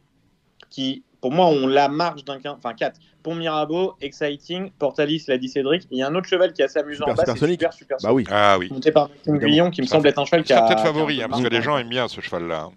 qui, 0.70 1.04
pour 1.22 1.32
moi, 1.32 1.46
ont 1.46 1.68
la 1.68 1.88
marge 1.88 2.26
d'un 2.26 2.40
quin- 2.40 2.56
enfin 2.58 2.74
quatre. 2.74 3.00
Pont 3.24 3.36
Mirabeau, 3.36 3.96
Exciting, 4.02 4.72
Portalis, 4.80 5.26
l'a 5.28 5.38
dit 5.38 5.48
Cédric. 5.48 5.84
Il 5.92 6.00
y 6.00 6.02
a 6.04 6.08
un 6.08 6.16
autre 6.16 6.28
cheval 6.28 6.52
qui 6.54 6.62
est 6.64 6.66
assez 6.66 6.80
amusant 6.80 7.06
Super 7.06 7.14
en 7.14 7.16
bas, 7.16 7.24
c'est 7.26 7.32
Supersonic. 7.34 7.60
Super 7.62 7.74
Super 7.74 7.98
Bah 8.02 8.12
oui. 8.14 8.26
Ah 8.32 8.58
oui. 8.58 8.70
monté 8.72 8.92
par 8.92 9.10
Maxime. 9.10 9.38
Guillon, 9.38 9.70
qui 9.70 9.82
me 9.82 9.86
semble 9.86 10.04
fait- 10.04 10.10
être 10.10 10.20
un 10.20 10.26
cheval 10.26 10.44
qui 10.44 10.54
a. 10.54 10.64
peut-être 10.64 10.82
favori, 10.82 11.22
hein, 11.22 11.28
parce 11.30 11.42
que 11.44 11.48
les 11.48 11.62
gens 11.62 11.78
aiment 11.78 11.90
bien 11.90 12.08
ce 12.08 12.20
cheval-là. 12.20 12.70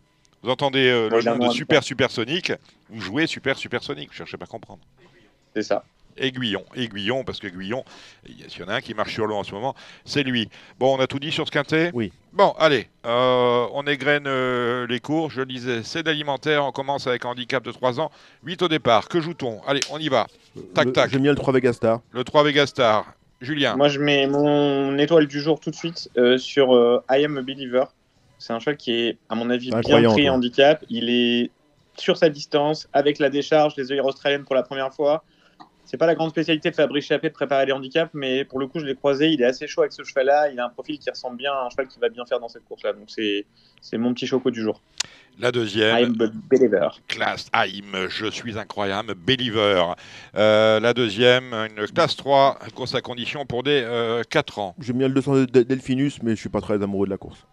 Vous 0.43 0.51
entendez 0.51 0.87
euh, 0.89 1.09
le 1.09 1.23
nom 1.23 1.47
de 1.49 1.53
Super 1.53 1.79
temps. 1.81 1.87
Supersonique, 1.87 2.53
vous 2.91 3.01
jouez 3.01 3.27
Super 3.27 3.57
Supersonique, 3.57 4.11
vous 4.11 4.15
cherchez 4.17 4.37
pas 4.37 4.45
à 4.45 4.49
comprendre. 4.49 4.81
C'est 5.57 5.63
ça. 5.63 5.83
Aiguillon, 6.17 6.65
aiguillon, 6.75 7.25
parce 7.25 7.39
que 7.41 7.47
Aiguillon, 7.49 7.85
il 8.29 8.41
y 8.41 8.45
a- 8.45 8.49
s'il 8.49 8.61
y 8.61 8.65
en 8.65 8.69
a 8.69 8.75
un 8.75 8.81
qui 8.81 8.95
marche 8.95 9.13
sur 9.13 9.27
l'eau 9.27 9.37
en 9.37 9.45
ce 9.45 9.53
moment, 9.53 9.75
c'est 10.05 10.23
lui. 10.23 10.49
Bon, 10.79 10.97
on 10.97 11.01
a 11.01 11.07
tout 11.07 11.19
dit 11.19 11.33
sur 11.33 11.47
ce 11.47 11.51
quintet 11.53 11.91
Oui. 11.95 12.13
Bon, 12.33 12.53
allez, 12.59 12.89
euh, 13.07 13.67
on 13.73 13.85
égrène 13.87 14.25
euh, 14.27 14.87
les 14.87 15.01
cours. 15.01 15.31
Je 15.31 15.41
le 15.41 15.47
disais, 15.47 15.83
c'est 15.85 16.03
d'alimentaire. 16.03 16.65
On 16.65 16.73
commence 16.73 17.07
avec 17.07 17.25
un 17.25 17.29
handicap 17.31 17.63
de 17.65 17.71
3 17.73 18.01
ans. 18.01 18.11
8 18.45 18.63
au 18.63 18.69
départ. 18.69 19.09
Que 19.09 19.21
joue-t-on? 19.21 19.61
Allez, 19.67 19.81
on 19.91 19.99
y 19.99 20.09
va. 20.09 20.27
Tac, 20.75 20.87
Le- 20.87 20.93
tac. 20.93 21.11
J'ai 21.11 21.19
mis 21.19 21.29
le 21.29 21.35
3 21.35 21.53
Vegastar. 21.53 22.01
Le 22.13 22.25
3 22.25 22.43
Vegastar. 22.45 23.13
Julien. 23.41 23.77
Moi, 23.77 23.89
je 23.89 23.99
mets 24.01 24.27
mon 24.27 24.97
étoile 24.99 25.27
du 25.27 25.41
jour 25.41 25.61
tout 25.61 25.71
de 25.71 25.75
suite 25.77 26.09
euh, 26.17 26.39
sur 26.39 26.75
euh, 26.75 27.03
I 27.11 27.25
Am 27.25 27.37
a 27.39 27.43
Believer. 27.43 27.85
C'est 28.39 28.53
un 28.53 28.59
cheval 28.59 28.77
qui 28.77 28.93
est, 28.93 29.19
à 29.29 29.35
mon 29.35 29.51
avis, 29.51 29.71
bien 29.71 29.81
pris 30.13 30.25
toi. 30.25 30.33
handicap. 30.33 30.85
Il 30.89 31.09
est 31.11 31.51
sur 31.97 32.17
sa 32.17 32.29
distance, 32.29 32.89
avec 32.93 33.19
la 33.19 33.31
décharge, 33.31 33.75
les 33.77 33.93
œillères 33.93 34.07
australiennes 34.07 34.45
pour 34.45 34.55
la 34.57 34.63
première 34.65 34.93
fois. 34.93 35.23
C'est 35.85 35.97
pas 35.97 36.07
la 36.07 36.15
grande 36.15 36.31
spécialité 36.31 36.71
de 36.71 36.75
Fabrice 36.75 37.07
Chappé 37.07 37.29
de 37.29 37.35
préparer 37.35 37.67
les 37.67 37.73
handicaps, 37.73 38.11
mais 38.15 38.45
pour 38.45 38.59
le 38.59 38.67
coup, 38.67 38.81
je 38.81 38.87
l'ai 38.87 38.95
croisé. 38.95 39.29
Il 39.29 39.43
est 39.43 39.47
assez 39.47 39.67
chaud 39.67 39.83
avec 39.83 39.93
ce 39.93 40.03
cheval-là. 40.03 40.51
Il 40.51 40.59
a 40.59 40.67
un 40.67 40.71
profil 40.71 40.99
qui 40.99 41.11
ressemble 41.11 41.37
bien 41.37 41.53
à 41.53 41.67
un 41.67 41.71
cheval 41.71 41.89
qui 41.89 41.99
va 41.99 42.09
bien 42.09 42.25
faire 42.25 42.41
dans 42.41 42.49
cette 42.49 42.65
course-là. 42.65 42.93
Donc, 42.95 43.09
c'est 43.09 43.47
c'est 43.81 43.99
mon 43.99 44.15
petit 44.15 44.27
choco 44.27 44.51
du 44.51 44.63
jour. 44.63 44.81
La 45.39 45.53
deuxième. 45.53 46.17
A 46.21 46.27
Believer. 46.51 46.89
Classe 47.09 47.51
AIM, 47.53 48.09
je 48.09 48.27
suis 48.31 48.59
incroyable, 48.59 49.15
Believer. 49.15 49.95
Euh, 50.37 50.81
la 50.81 50.95
deuxième, 50.95 51.53
une 51.53 51.87
classe 51.89 52.17
3, 52.17 52.59
course 52.75 52.95
à 52.95 53.01
condition 53.01 53.45
pour 53.45 53.63
des 53.63 53.83
euh, 53.85 54.23
4 54.31 54.59
ans. 54.59 54.75
J'ai 54.81 54.93
mis 54.93 55.03
le 55.03 55.11
200 55.11 55.35
de 55.35 55.45
de 55.45 55.63
Delphinus, 55.63 56.23
mais 56.23 56.31
je 56.31 56.41
suis 56.41 56.49
pas 56.49 56.61
très 56.61 56.83
amoureux 56.83 57.07
de 57.07 57.11
la 57.11 57.19
course. 57.19 57.47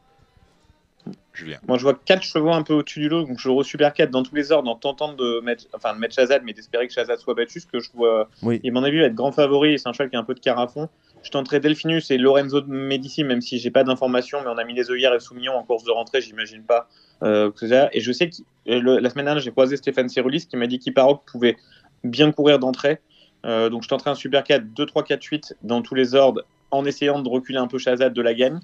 Julien. 1.33 1.57
Moi, 1.67 1.77
je 1.77 1.83
vois 1.83 1.93
quatre 1.93 2.23
chevaux 2.23 2.51
un 2.51 2.61
peu 2.61 2.73
au-dessus 2.73 2.99
du 2.99 3.07
lot, 3.09 3.23
donc 3.23 3.39
je 3.39 3.47
roule 3.49 3.63
super 3.63 3.93
4 3.93 4.11
dans 4.11 4.21
tous 4.23 4.35
les 4.35 4.51
ordres, 4.51 4.69
en 4.69 4.75
tentant 4.75 5.13
de 5.13 5.39
mettre, 5.41 5.65
enfin, 5.73 5.93
de 5.93 5.99
mettre 5.99 6.13
Shazad, 6.15 6.41
mais 6.43 6.51
d'espérer 6.53 6.87
que 6.87 6.93
Shazad 6.93 7.19
soit 7.19 7.33
battu, 7.35 7.59
ce 7.61 7.67
que 7.67 7.79
je 7.79 7.89
vois. 7.93 8.29
Oui. 8.43 8.59
Et 8.63 8.69
à 8.69 8.71
mon 8.73 8.83
avis, 8.83 8.99
va 8.99 9.05
être 9.05 9.15
grand 9.15 9.31
favori, 9.31 9.73
et 9.73 9.77
c'est 9.77 9.87
un 9.87 9.93
cheval 9.93 10.09
qui 10.09 10.15
a 10.17 10.19
un 10.19 10.23
peu 10.25 10.33
de 10.33 10.39
carafon. 10.41 10.89
Je 11.23 11.29
tenterai 11.29 11.59
Delphinus 11.59 12.09
et 12.11 12.17
Lorenzo 12.17 12.61
de 12.61 12.67
Medici, 12.69 13.23
même 13.23 13.41
si 13.41 13.59
j'ai 13.59 13.71
pas 13.71 13.83
d'informations, 13.83 14.39
mais 14.41 14.47
on 14.49 14.57
a 14.57 14.63
mis 14.65 14.73
les 14.73 14.89
œillères 14.91 15.13
et 15.13 15.19
Soumillon 15.19 15.53
en 15.53 15.63
course 15.63 15.83
de 15.83 15.91
rentrée, 15.91 16.19
j'imagine 16.19 16.63
pas 16.63 16.89
euh, 17.23 17.51
que 17.51 17.67
ça. 17.67 17.89
Et 17.93 18.01
je 18.01 18.11
sais 18.11 18.29
que 18.29 18.35
euh, 18.69 18.81
le- 18.81 18.97
la 18.99 19.09
semaine 19.09 19.25
dernière, 19.25 19.41
j'ai 19.43 19.51
croisé 19.51 19.77
Stéphane 19.77 20.09
Cerulis 20.09 20.47
qui 20.47 20.57
m'a 20.57 20.65
dit 20.67 20.79
qu'Iparoc 20.79 21.21
pouvait 21.31 21.57
bien 22.03 22.31
courir 22.31 22.57
d'entrée. 22.59 22.99
Euh, 23.45 23.69
donc 23.69 23.83
je 23.83 23.87
tenterai 23.87 24.09
un 24.09 24.15
super 24.15 24.43
4, 24.43 24.73
2, 24.73 24.85
3, 24.85 25.03
4, 25.03 25.23
8 25.23 25.55
dans 25.61 25.81
tous 25.83 25.93
les 25.95 26.15
ordres, 26.15 26.43
en 26.71 26.85
essayant 26.85 27.21
de 27.21 27.29
reculer 27.29 27.59
un 27.59 27.67
peu 27.67 27.77
Shazad 27.77 28.11
de 28.13 28.21
la 28.21 28.33
gagne. 28.33 28.59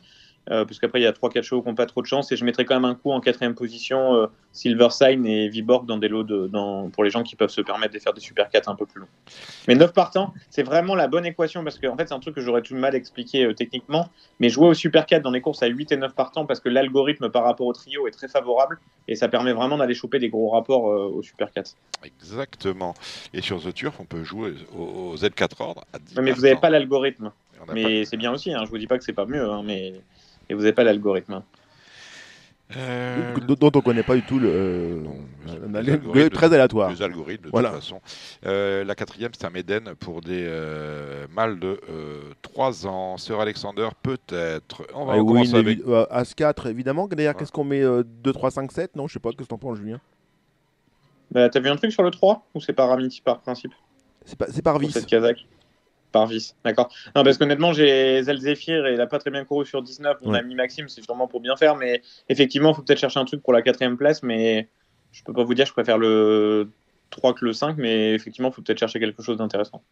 Euh, 0.49 0.63
parce 0.63 0.79
qu'après 0.79 0.99
il 0.99 1.03
y 1.03 1.07
a 1.07 1.11
3-4 1.11 1.41
chevaux 1.41 1.61
qui 1.61 1.67
n'ont 1.67 1.75
pas 1.75 1.85
trop 1.85 2.01
de 2.01 2.07
chance 2.07 2.31
et 2.31 2.37
je 2.37 2.45
mettrai 2.45 2.63
quand 2.63 2.75
même 2.75 2.85
un 2.85 2.95
coup 2.95 3.11
en 3.11 3.19
quatrième 3.19 3.53
position 3.53 4.15
euh, 4.15 4.27
Silver 4.53 4.89
Sign 4.91 5.25
et 5.25 5.49
Viborg 5.49 5.85
dans 5.85 5.97
des 5.97 6.07
lots 6.07 6.23
de, 6.23 6.47
dans, 6.47 6.89
pour 6.89 7.03
les 7.03 7.09
gens 7.09 7.23
qui 7.23 7.35
peuvent 7.35 7.49
se 7.49 7.61
permettre 7.61 7.93
de 7.93 7.99
faire 7.99 8.13
des 8.13 8.21
super 8.21 8.49
4 8.49 8.69
un 8.69 8.75
peu 8.75 8.85
plus 8.85 9.01
longs. 9.01 9.07
Mais 9.67 9.75
9 9.75 9.91
partants, 9.91 10.33
c'est 10.49 10.63
vraiment 10.63 10.95
la 10.95 11.07
bonne 11.07 11.25
équation 11.25 11.63
parce 11.63 11.77
que 11.77 11.87
en 11.87 11.97
fait 11.97 12.07
c'est 12.07 12.13
un 12.13 12.19
truc 12.19 12.35
que 12.35 12.41
j'aurais 12.41 12.61
tout 12.61 12.73
de 12.73 12.79
mal 12.79 12.93
à 12.93 12.97
expliquer 12.97 13.45
euh, 13.45 13.53
techniquement, 13.53 14.09
mais 14.39 14.47
jouer 14.47 14.67
au 14.67 14.73
super 14.73 15.05
4 15.05 15.21
dans 15.21 15.31
les 15.31 15.41
courses 15.41 15.63
à 15.63 15.67
8 15.67 15.91
et 15.91 15.97
9 15.97 16.13
partants 16.13 16.45
parce 16.45 16.61
que 16.61 16.69
l'algorithme 16.69 17.29
par 17.29 17.43
rapport 17.43 17.67
au 17.67 17.73
trio 17.73 18.07
est 18.07 18.11
très 18.11 18.29
favorable 18.29 18.79
et 19.09 19.15
ça 19.15 19.27
permet 19.27 19.51
vraiment 19.51 19.77
d'aller 19.77 19.95
choper 19.95 20.19
des 20.19 20.29
gros 20.29 20.49
rapports 20.49 20.89
euh, 20.89 21.11
au 21.13 21.21
super 21.23 21.51
4. 21.51 21.75
Exactement. 22.05 22.93
Et 23.33 23.41
sur 23.41 23.61
The 23.61 23.73
Turf, 23.73 23.99
on 23.99 24.05
peut 24.05 24.23
jouer 24.23 24.53
au, 24.77 25.11
au 25.11 25.15
Z4 25.17 25.49
ordre 25.59 25.83
à 25.91 25.99
10 25.99 26.15
Ouais, 26.15 26.23
mais 26.23 26.31
vous 26.31 26.41
n'avez 26.41 26.55
pas 26.55 26.69
l'algorithme. 26.69 27.31
Mais 27.73 28.05
c'est 28.05 28.17
bien 28.17 28.31
aussi, 28.31 28.53
hein, 28.53 28.63
je 28.65 28.69
vous 28.69 28.77
dis 28.77 28.87
pas 28.87 28.97
que 28.97 29.03
c'est 29.03 29.13
pas 29.13 29.25
mieux, 29.25 29.49
hein, 29.49 29.63
mais 29.65 29.93
et 30.49 30.53
vous 30.53 30.61
n'avez 30.61 30.73
pas 30.73 30.83
l'algorithme. 30.83 31.33
hein. 31.33 31.43
Euh, 32.75 33.33
Dont 33.47 33.71
on 33.75 33.79
connaît 33.81 34.03
pas 34.03 34.15
du 34.15 34.23
tout 34.23 34.39
le. 34.39 34.49
euh, 34.51 34.99
Non, 35.69 35.79
les 35.79 35.93
algorithmes- 35.93 36.29
très 36.31 36.47
aléatoire. 36.47 36.89
Les 36.91 37.01
algorithmes, 37.01 37.45
de 37.45 37.49
Voilà. 37.49 37.69
toute 37.69 37.79
façon. 37.79 38.01
Euh, 38.45 38.83
la 38.83 38.93
quatrième, 38.93 39.31
c'est 39.37 39.45
un 39.45 39.49
Méden 39.49 39.93
pour 39.97 40.19
des 40.19 40.43
euh, 40.45 41.27
mâles 41.33 41.59
de 41.59 41.79
3 42.41 42.85
ans. 42.85 43.15
Sir 43.17 43.39
Alexander, 43.39 43.87
peut-être. 44.03 44.85
On 44.93 45.05
va 45.05 45.17
commencer 45.17 45.53
Win, 45.53 45.55
avec. 45.55 45.79
euh, 45.87 46.05
As-4, 46.11 46.67
évidemment. 46.69 47.07
D'ailleurs, 47.07 47.35
Ouais. 47.35 47.39
qu'est-ce 47.39 47.53
qu'on 47.53 47.63
met 47.63 47.81
euh, 47.81 48.03
2, 48.05 48.33
3, 48.33 48.51
5, 48.51 48.69
7 48.73 48.97
Non, 48.97 49.07
je 49.07 49.13
sais 49.13 49.19
pas. 49.19 49.29
Qu'est-ce 49.29 49.43
que 49.43 49.47
t'en 49.47 49.57
penses, 49.57 49.77
Julien? 49.77 50.01
Bah, 51.31 51.47
T'as 51.49 51.61
vu 51.61 51.69
un 51.69 51.77
truc 51.77 51.93
sur 51.93 52.03
le 52.03 52.11
3 52.11 52.45
ou 52.53 52.59
c'est 52.59 52.73
par 52.73 52.91
amitié 52.91 53.21
par 53.23 53.39
principe? 53.39 53.71
C'est 54.25 54.61
par 54.61 54.73
pour 54.73 54.81
vis. 54.81 54.91
cette 54.91 55.05
Kazakh? 55.05 55.45
Par 56.25 56.29
d'accord. 56.65 56.89
Non, 57.15 57.23
parce 57.23 57.37
qu'honnêtement, 57.37 57.73
j'ai 57.73 58.21
Zelzefir 58.23 58.85
et 58.87 58.91
il 58.93 58.97
n'a 58.97 59.07
pas 59.07 59.19
très 59.19 59.29
bien 59.31 59.45
couru 59.45 59.65
sur 59.65 59.81
19. 59.81 60.17
On 60.23 60.31
Ouais. 60.31 60.39
a 60.39 60.41
mis 60.41 60.55
Maxime, 60.55 60.87
c'est 60.89 61.03
sûrement 61.03 61.27
pour 61.27 61.41
bien 61.41 61.55
faire, 61.55 61.75
mais 61.75 62.01
effectivement, 62.29 62.71
il 62.71 62.75
faut 62.75 62.81
peut-être 62.81 62.99
chercher 62.99 63.19
un 63.19 63.25
truc 63.25 63.41
pour 63.43 63.53
la 63.53 63.61
quatrième 63.61 63.97
place, 63.97 64.23
mais 64.23 64.67
je 65.11 65.23
peux 65.23 65.33
pas 65.33 65.43
vous 65.43 65.53
dire, 65.53 65.65
je 65.65 65.73
préfère 65.73 65.97
le 65.97 66.69
3 67.09 67.33
que 67.33 67.45
le 67.45 67.53
5, 67.53 67.75
mais 67.77 68.13
effectivement, 68.13 68.49
il 68.49 68.53
faut 68.53 68.61
peut-être 68.61 68.79
chercher 68.79 68.99
quelque 68.99 69.21
chose 69.23 69.37
d'intéressant. 69.37 69.83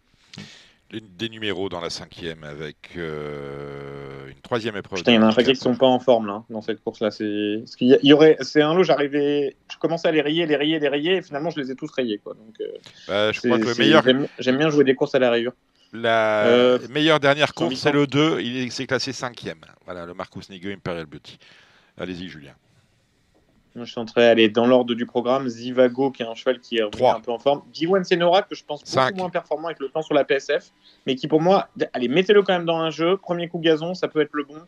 des 0.91 1.29
numéros 1.29 1.67
dans 1.67 1.81
la 1.81 1.89
cinquième 1.89 2.43
avec 2.43 2.77
euh, 2.95 4.27
une 4.29 4.39
troisième 4.41 4.77
épreuve. 4.77 4.99
Putain, 4.99 5.13
il 5.13 5.15
y 5.15 5.17
en 5.17 5.23
a 5.23 5.27
un 5.27 5.33
paquet 5.33 5.51
qui 5.53 5.59
sont 5.59 5.75
pas 5.75 5.87
en 5.87 5.99
forme 5.99 6.27
là, 6.27 6.43
dans 6.49 6.61
cette 6.61 6.81
course-là. 6.83 7.11
C'est 7.11 7.57
parce 7.59 7.75
qu'il 7.75 7.87
y 8.01 8.07
y 8.07 8.13
aurait, 8.13 8.37
c'est 8.41 8.61
un 8.61 8.73
lot. 8.73 8.83
J'arrivais, 8.83 9.55
je 9.71 9.77
commençais 9.77 10.07
à 10.07 10.11
les 10.11 10.21
rayer, 10.21 10.45
les 10.45 10.55
rayer, 10.55 10.79
les 10.79 10.87
rayer, 10.87 11.15
et 11.17 11.21
finalement, 11.21 11.49
je 11.49 11.59
les 11.59 11.71
ai 11.71 11.75
tous 11.75 11.91
rayés, 11.91 12.19
quoi. 12.19 12.33
Donc, 12.35 12.55
euh, 12.61 12.67
Bah, 13.07 13.31
je 13.31 13.39
c'est- 13.41 13.47
crois 13.49 13.59
que 13.59 13.65
le 13.65 13.73
c'est- 13.73 13.81
meilleur, 13.81 14.03
j'aime 14.39 14.57
bien 14.57 14.69
jouer 14.69 14.83
des 14.83 14.95
courses 14.95 15.15
à 15.15 15.19
la 15.19 15.31
rayure. 15.31 15.53
La 15.95 16.45
Euh, 16.45 16.79
meilleure 16.89 17.19
dernière 17.19 17.53
course, 17.53 17.75
c'est 17.75 17.91
le 17.91 18.07
2. 18.07 18.39
Il 18.41 18.57
est- 18.57 18.69
s'est 18.69 18.85
classé 18.87 19.11
cinquième. 19.13 19.59
Voilà, 19.85 20.05
le 20.05 20.13
Marcus 20.13 20.49
Nigo 20.49 20.69
Imperial 20.69 21.05
Beauty. 21.05 21.37
Allez-y, 21.97 22.27
Julien. 22.27 22.53
Moi, 23.75 23.83
je 23.85 23.93
tenterais 23.93 24.27
aller 24.27 24.47
dans 24.47 24.65
l'ordre 24.65 24.93
du 24.95 25.05
programme. 25.05 25.49
Zivago, 25.49 26.09
qui 26.11 26.23
est 26.23 26.25
un 26.25 26.33
cheval 26.33 26.59
qui 26.59 26.77
est 26.77 26.81
un 26.81 27.19
peu 27.19 27.31
en 27.31 27.39
forme. 27.39 27.61
Diwan 27.73 28.03
Senora, 28.05 28.41
que 28.43 28.55
je 28.55 28.63
pense 28.63 28.79
beaucoup 28.81 28.91
Cinq. 28.91 29.15
moins 29.17 29.29
performant 29.29 29.67
avec 29.67 29.79
le 29.79 29.89
temps 29.89 30.01
sur 30.01 30.13
la 30.13 30.23
PSF, 30.23 30.71
mais 31.05 31.15
qui 31.15 31.27
pour 31.27 31.41
moi, 31.41 31.67
allez, 31.91 32.07
mettez-le 32.07 32.41
quand 32.41 32.53
même 32.53 32.65
dans 32.65 32.77
un 32.77 32.89
jeu. 32.89 33.17
Premier 33.17 33.49
coup 33.49 33.59
gazon, 33.59 33.93
ça 33.93 34.07
peut 34.07 34.21
être 34.21 34.31
le 34.31 34.45
bon, 34.45 34.61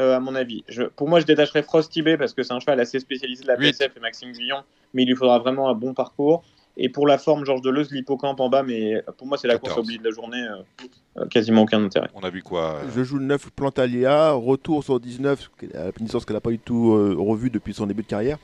euh, 0.00 0.16
à 0.16 0.20
mon 0.20 0.34
avis. 0.34 0.64
Je, 0.68 0.82
pour 0.82 1.08
moi, 1.08 1.20
je 1.20 1.26
détacherais 1.26 1.62
Frost 1.62 1.92
Tibet 1.92 2.16
parce 2.16 2.34
que 2.34 2.42
c'est 2.42 2.52
un 2.52 2.58
cheval 2.58 2.80
assez 2.80 2.98
spécialisé 2.98 3.42
de 3.44 3.48
la. 3.48 3.56
PSF 3.56 3.96
et 3.96 4.00
Maxime 4.00 4.32
Guillon, 4.32 4.64
mais 4.92 5.04
il 5.04 5.06
lui 5.08 5.14
faudra 5.14 5.38
vraiment 5.38 5.68
un 5.68 5.74
bon 5.74 5.94
parcours. 5.94 6.42
Et 6.78 6.88
pour 6.88 7.06
la 7.06 7.18
forme, 7.18 7.44
Georges 7.44 7.62
Deleuze, 7.62 7.90
l'hippocampe 7.90 8.40
en 8.40 8.48
bas, 8.48 8.62
mais 8.62 9.02
pour 9.16 9.26
moi, 9.26 9.36
c'est 9.36 9.48
la 9.48 9.58
course 9.58 9.72
à 9.72 9.76
14. 9.76 9.84
oublier 9.84 9.98
de 9.98 10.04
la 10.04 10.10
journée. 10.14 10.40
euh, 10.42 10.62
euh, 11.18 11.26
quasiment 11.26 11.62
aucun 11.62 11.82
intérêt. 11.82 12.08
On 12.14 12.20
a 12.20 12.30
vu 12.30 12.42
quoi 12.42 12.76
euh, 12.76 12.88
Je 12.94 13.02
joue 13.02 13.18
le 13.18 13.24
9 13.24 13.50
Plantalia, 13.50 14.32
retour 14.32 14.84
sur 14.84 15.00
19, 15.00 15.50
à 15.74 15.78
la 15.78 15.90
licence 15.98 16.24
qu'elle 16.24 16.36
n'a 16.36 16.40
pas 16.40 16.50
du 16.50 16.58
tout 16.58 16.92
euh, 16.92 17.16
revue 17.18 17.50
depuis 17.50 17.74
son 17.74 17.86
début 17.86 18.02
de 18.02 18.06
carrière. 18.08 18.38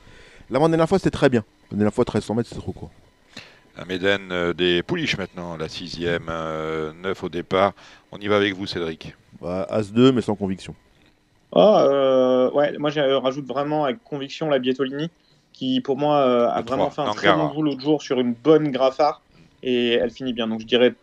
L'avant-dernière 0.50 0.88
fois, 0.88 0.98
c'était 0.98 1.10
très 1.10 1.28
bien. 1.28 1.44
La 1.70 1.78
dernière 1.78 1.94
fois, 1.94 2.04
1300 2.04 2.34
mètres, 2.34 2.48
c'est 2.52 2.58
trop 2.58 2.72
court. 2.72 2.90
Un 3.76 3.84
Méden 3.86 4.30
euh, 4.30 4.52
des 4.52 4.82
Pouliches 4.82 5.16
maintenant, 5.18 5.56
la 5.56 5.68
sixième, 5.68 6.26
euh, 6.28 6.92
neuf 7.02 7.24
au 7.24 7.28
départ. 7.28 7.72
On 8.12 8.18
y 8.18 8.28
va 8.28 8.36
avec 8.36 8.54
vous, 8.54 8.66
Cédric. 8.66 9.14
Bah, 9.40 9.66
As-2, 9.70 10.12
mais 10.12 10.20
sans 10.20 10.36
conviction. 10.36 10.74
Ah, 11.52 11.84
euh, 11.88 12.50
ouais, 12.52 12.76
moi, 12.78 12.90
je 12.90 13.00
rajoute 13.00 13.46
vraiment 13.46 13.84
avec 13.84 14.02
conviction 14.02 14.48
la 14.48 14.58
Bietolini, 14.58 15.10
qui 15.54 15.80
pour 15.80 15.96
moi 15.96 16.18
euh, 16.18 16.48
a 16.50 16.60
Le 16.60 16.66
vraiment 16.66 16.90
3, 16.90 17.04
fait 17.04 17.10
un 17.10 17.14
très 17.14 17.32
bon 17.32 17.46
bout 17.48 17.62
l'autre 17.62 17.80
jour 17.80 18.02
sur 18.02 18.20
une 18.20 18.34
bonne 18.34 18.70
graffard 18.70 19.22
et 19.62 19.92
elle 19.92 20.10
finit 20.10 20.34
bien. 20.34 20.46
Donc 20.48 20.60
je 20.60 20.66
dirais 20.66 20.94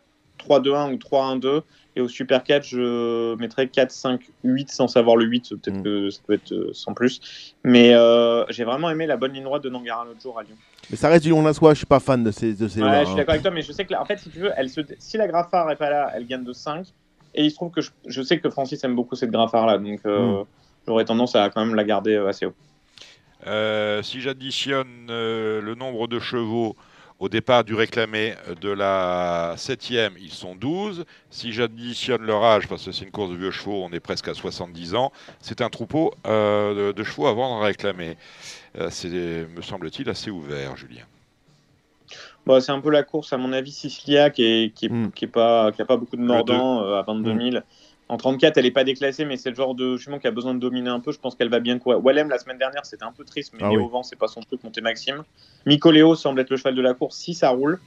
3-2-1 0.48 0.94
ou 0.94 0.98
3-1-2. 0.98 1.62
Et 1.98 2.00
au 2.02 2.08
Super 2.08 2.44
4, 2.46 2.64
je 2.64 3.36
mettrais 3.36 3.68
4, 3.68 3.92
5, 3.92 4.22
8 4.46 4.70
sans 4.70 4.88
savoir 4.88 5.18
le 5.18 5.26
8. 5.26 5.50
Peut-être 5.62 5.78
Mm. 5.80 5.84
que 5.84 6.10
ça 6.10 6.22
peut 6.26 6.34
être 6.34 6.54
euh, 6.54 6.70
sans 6.74 6.94
plus. 6.94 7.54
Mais 7.66 7.94
euh, 7.94 8.46
j'ai 8.50 8.64
vraiment 8.64 8.90
aimé 8.90 9.08
la 9.08 9.18
bonne 9.18 9.34
ligne 9.34 9.44
droite 9.44 9.64
de 9.64 9.70
Nangara 9.70 10.06
l'autre 10.06 10.22
jour 10.22 10.40
à 10.40 10.44
Lyon. 10.44 10.56
Mais 10.90 10.96
ça 10.96 11.10
reste 11.10 11.24
du 11.24 11.32
long 11.32 11.42
la 11.42 11.54
soie, 11.54 11.74
je 11.74 11.80
suis 11.80 11.86
pas 11.86 12.00
fan 12.00 12.24
de 12.24 12.32
ces, 12.32 12.54
de 12.54 12.68
ces 12.70 12.82
Ouais, 12.82 13.00
je 13.02 13.06
suis 13.06 13.14
hein. 13.14 13.16
d'accord 13.18 13.32
avec 13.34 13.42
toi, 13.42 13.52
mais 13.52 13.62
je 13.62 13.72
sais 13.74 13.84
que 13.86 13.92
là, 13.92 14.02
en 14.02 14.06
fait, 14.06 14.18
si 14.20 14.30
tu 14.30 14.40
veux, 14.40 14.52
elle 14.56 14.70
se... 14.70 14.82
si 15.00 15.18
la 15.18 15.28
graffard 15.28 15.70
est 15.72 15.76
pas 15.76 15.90
là, 15.90 16.12
elle 16.16 16.26
gagne 16.28 16.44
de 16.46 16.54
5. 16.54 16.86
Et 17.36 17.44
il 17.46 17.52
se 17.52 17.56
trouve 17.56 17.72
que 17.72 17.82
je, 17.82 17.92
je 18.08 18.22
sais 18.22 18.40
que 18.40 18.50
Francis 18.50 18.82
aime 18.86 18.96
beaucoup 18.96 19.16
cette 19.16 19.32
graffard 19.32 19.66
là. 19.66 19.78
Donc 19.78 20.00
euh, 20.06 20.44
j'aurais 20.88 21.06
tendance 21.06 21.36
à 21.36 21.50
quand 21.50 21.66
même 21.66 21.76
la 21.76 21.84
garder 21.84 22.16
assez 22.16 22.46
haut. 22.46 22.54
Euh, 23.48 24.02
si 24.04 24.22
j'additionne 24.22 25.08
euh, 25.10 25.62
le 25.62 25.76
nombre 25.76 26.08
de 26.08 26.20
chevaux 26.20 26.76
au 27.20 27.30
départ 27.30 27.64
du 27.64 27.76
réclamé 27.76 28.34
de 28.62 28.70
la 28.70 29.54
septième, 29.58 30.14
ils 30.20 30.32
sont 30.32 30.56
12. 30.56 31.06
Si 31.30 31.52
j'additionne 31.54 32.24
leur 32.24 32.44
âge, 32.44 32.68
parce 32.68 32.84
que 32.86 32.92
c'est 32.92 33.06
une 33.06 33.12
course 33.12 33.30
de 33.30 33.36
vieux 33.36 33.52
chevaux, 33.52 33.84
on 33.84 33.92
est 33.94 34.00
presque 34.00 34.28
à 34.28 34.34
70 34.34 34.96
ans, 34.96 35.12
c'est 35.40 35.62
un 35.62 35.70
troupeau 35.70 36.14
euh, 36.26 36.88
de, 36.88 36.92
de 36.94 37.04
chevaux 37.04 37.28
à 37.28 37.34
vendre 37.34 37.62
à 37.62 37.66
réclamer. 37.68 38.18
Euh, 38.80 38.88
c'est, 38.90 39.10
me 39.10 39.62
semble-t-il, 39.62 40.10
assez 40.10 40.32
ouvert, 40.32 40.76
Julien. 40.78 41.04
Bon, 42.48 42.60
c'est 42.60 42.72
un 42.72 42.82
peu 42.82 42.90
la 42.90 43.04
course, 43.04 43.32
à 43.34 43.38
mon 43.38 43.54
avis, 43.54 43.72
Sicilia 43.72 44.32
qui 44.32 44.44
est, 44.44 44.74
qui 44.74 44.88
est, 44.88 44.90
Mm. 44.90 45.12
qui 45.12 45.26
est 45.26 45.28
pas, 45.28 45.72
qui 45.72 45.82
a 45.84 45.86
pas 45.86 45.98
beaucoup 45.98 46.18
de 46.18 46.24
mordants 46.24 46.82
euh, 46.84 46.98
à 47.00 47.04
22 47.04 47.34
Mm. 47.34 47.52
000. 47.52 47.64
En 48.12 48.18
34, 48.18 48.58
elle 48.58 48.66
est 48.66 48.72
pas 48.72 48.84
déclassée, 48.84 49.24
mais 49.24 49.38
c'est 49.38 49.52
le 49.52 49.56
genre 49.56 49.74
de 49.74 49.96
jument 49.96 50.20
qui 50.20 50.28
a 50.28 50.32
besoin 50.32 50.54
de 50.54 50.60
dominer 50.60 50.90
un 50.90 51.00
peu. 51.00 51.14
Je 51.14 51.20
pense 51.20 51.34
qu'elle 51.34 51.48
va 51.48 51.62
bien 51.62 51.80
courir. 51.80 52.04
Wallem, 52.04 52.28
la 52.28 52.40
semaine 52.40 52.58
dernière, 52.58 52.86
c'était 52.86 53.06
un 53.06 53.14
peu 53.14 53.24
triste, 53.24 53.54
mais 53.54 53.62
Ah 53.64 53.70
oui. 53.70 53.78
au 53.78 53.88
vent, 53.88 54.04
c'est 54.04 54.18
pas 54.18 54.28
son 54.28 54.42
truc, 54.42 54.62
monter 54.66 54.82
Maxime. 54.82 55.24
Micoléo 55.66 56.14
semble 56.16 56.42
être 56.42 56.50
le 56.50 56.58
cheval 56.58 56.76
de 56.76 56.82
la 56.82 56.94
course 56.94 57.16
si 57.16 57.34
ça 57.34 57.52
roule. 57.52 57.80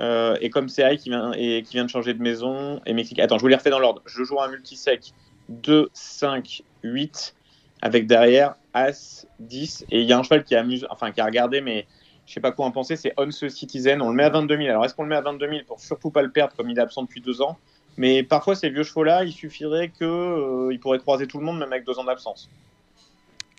Euh, 0.00 0.36
et 0.40 0.50
comme 0.50 0.68
c'est 0.68 0.82
Aïe 0.82 0.98
qui 0.98 1.10
vient, 1.10 1.30
et 1.36 1.62
qui 1.62 1.74
vient 1.74 1.84
de 1.84 1.90
changer 1.90 2.12
de 2.12 2.20
maison, 2.20 2.80
et 2.86 2.92
Mexique. 2.92 3.20
Attends, 3.20 3.38
je 3.38 3.42
vous 3.42 3.46
les 3.48 3.54
refais 3.54 3.70
dans 3.70 3.78
l'ordre. 3.78 4.02
Je 4.04 4.24
joue 4.24 4.40
un 4.40 4.48
multisec 4.48 5.12
2, 5.48 5.90
5, 5.92 6.62
8, 6.82 7.36
avec 7.82 8.08
derrière 8.08 8.56
As, 8.74 9.28
10. 9.38 9.86
Et 9.92 10.00
il 10.00 10.08
y 10.08 10.12
a 10.12 10.18
un 10.18 10.24
cheval 10.24 10.42
qui 10.42 10.56
amuse, 10.56 10.88
enfin 10.90 11.12
qui 11.12 11.20
a 11.20 11.24
regardé, 11.24 11.60
mais 11.60 11.86
je 12.26 12.32
sais 12.32 12.40
pas 12.40 12.50
quoi 12.50 12.66
en 12.66 12.72
penser, 12.72 12.96
c'est 12.96 13.14
On 13.16 13.30
ce 13.30 13.48
Citizen. 13.48 14.02
On 14.02 14.08
le 14.10 14.16
met 14.16 14.24
à 14.24 14.30
22 14.30 14.56
000. 14.56 14.68
Alors 14.70 14.84
est-ce 14.84 14.94
qu'on 14.94 15.04
le 15.04 15.08
met 15.08 15.14
à 15.14 15.20
22 15.20 15.48
000 15.48 15.60
pour 15.68 15.78
surtout 15.78 16.10
pas 16.10 16.22
le 16.22 16.32
perdre 16.32 16.52
comme 16.56 16.68
il 16.68 16.76
est 16.76 16.82
absent 16.82 17.04
depuis 17.04 17.20
deux 17.20 17.40
ans? 17.42 17.56
Mais 17.96 18.22
parfois 18.22 18.54
ces 18.54 18.68
vieux 18.70 18.82
chevaux-là, 18.82 19.24
il 19.24 19.32
suffirait 19.32 19.88
que 19.88 20.04
euh, 20.04 20.72
il 20.72 20.78
pourrait 20.80 20.98
croiser 20.98 21.26
tout 21.26 21.38
le 21.38 21.44
monde 21.44 21.58
même 21.58 21.72
avec 21.72 21.84
deux 21.84 21.98
ans 21.98 22.04
d'absence. 22.04 22.48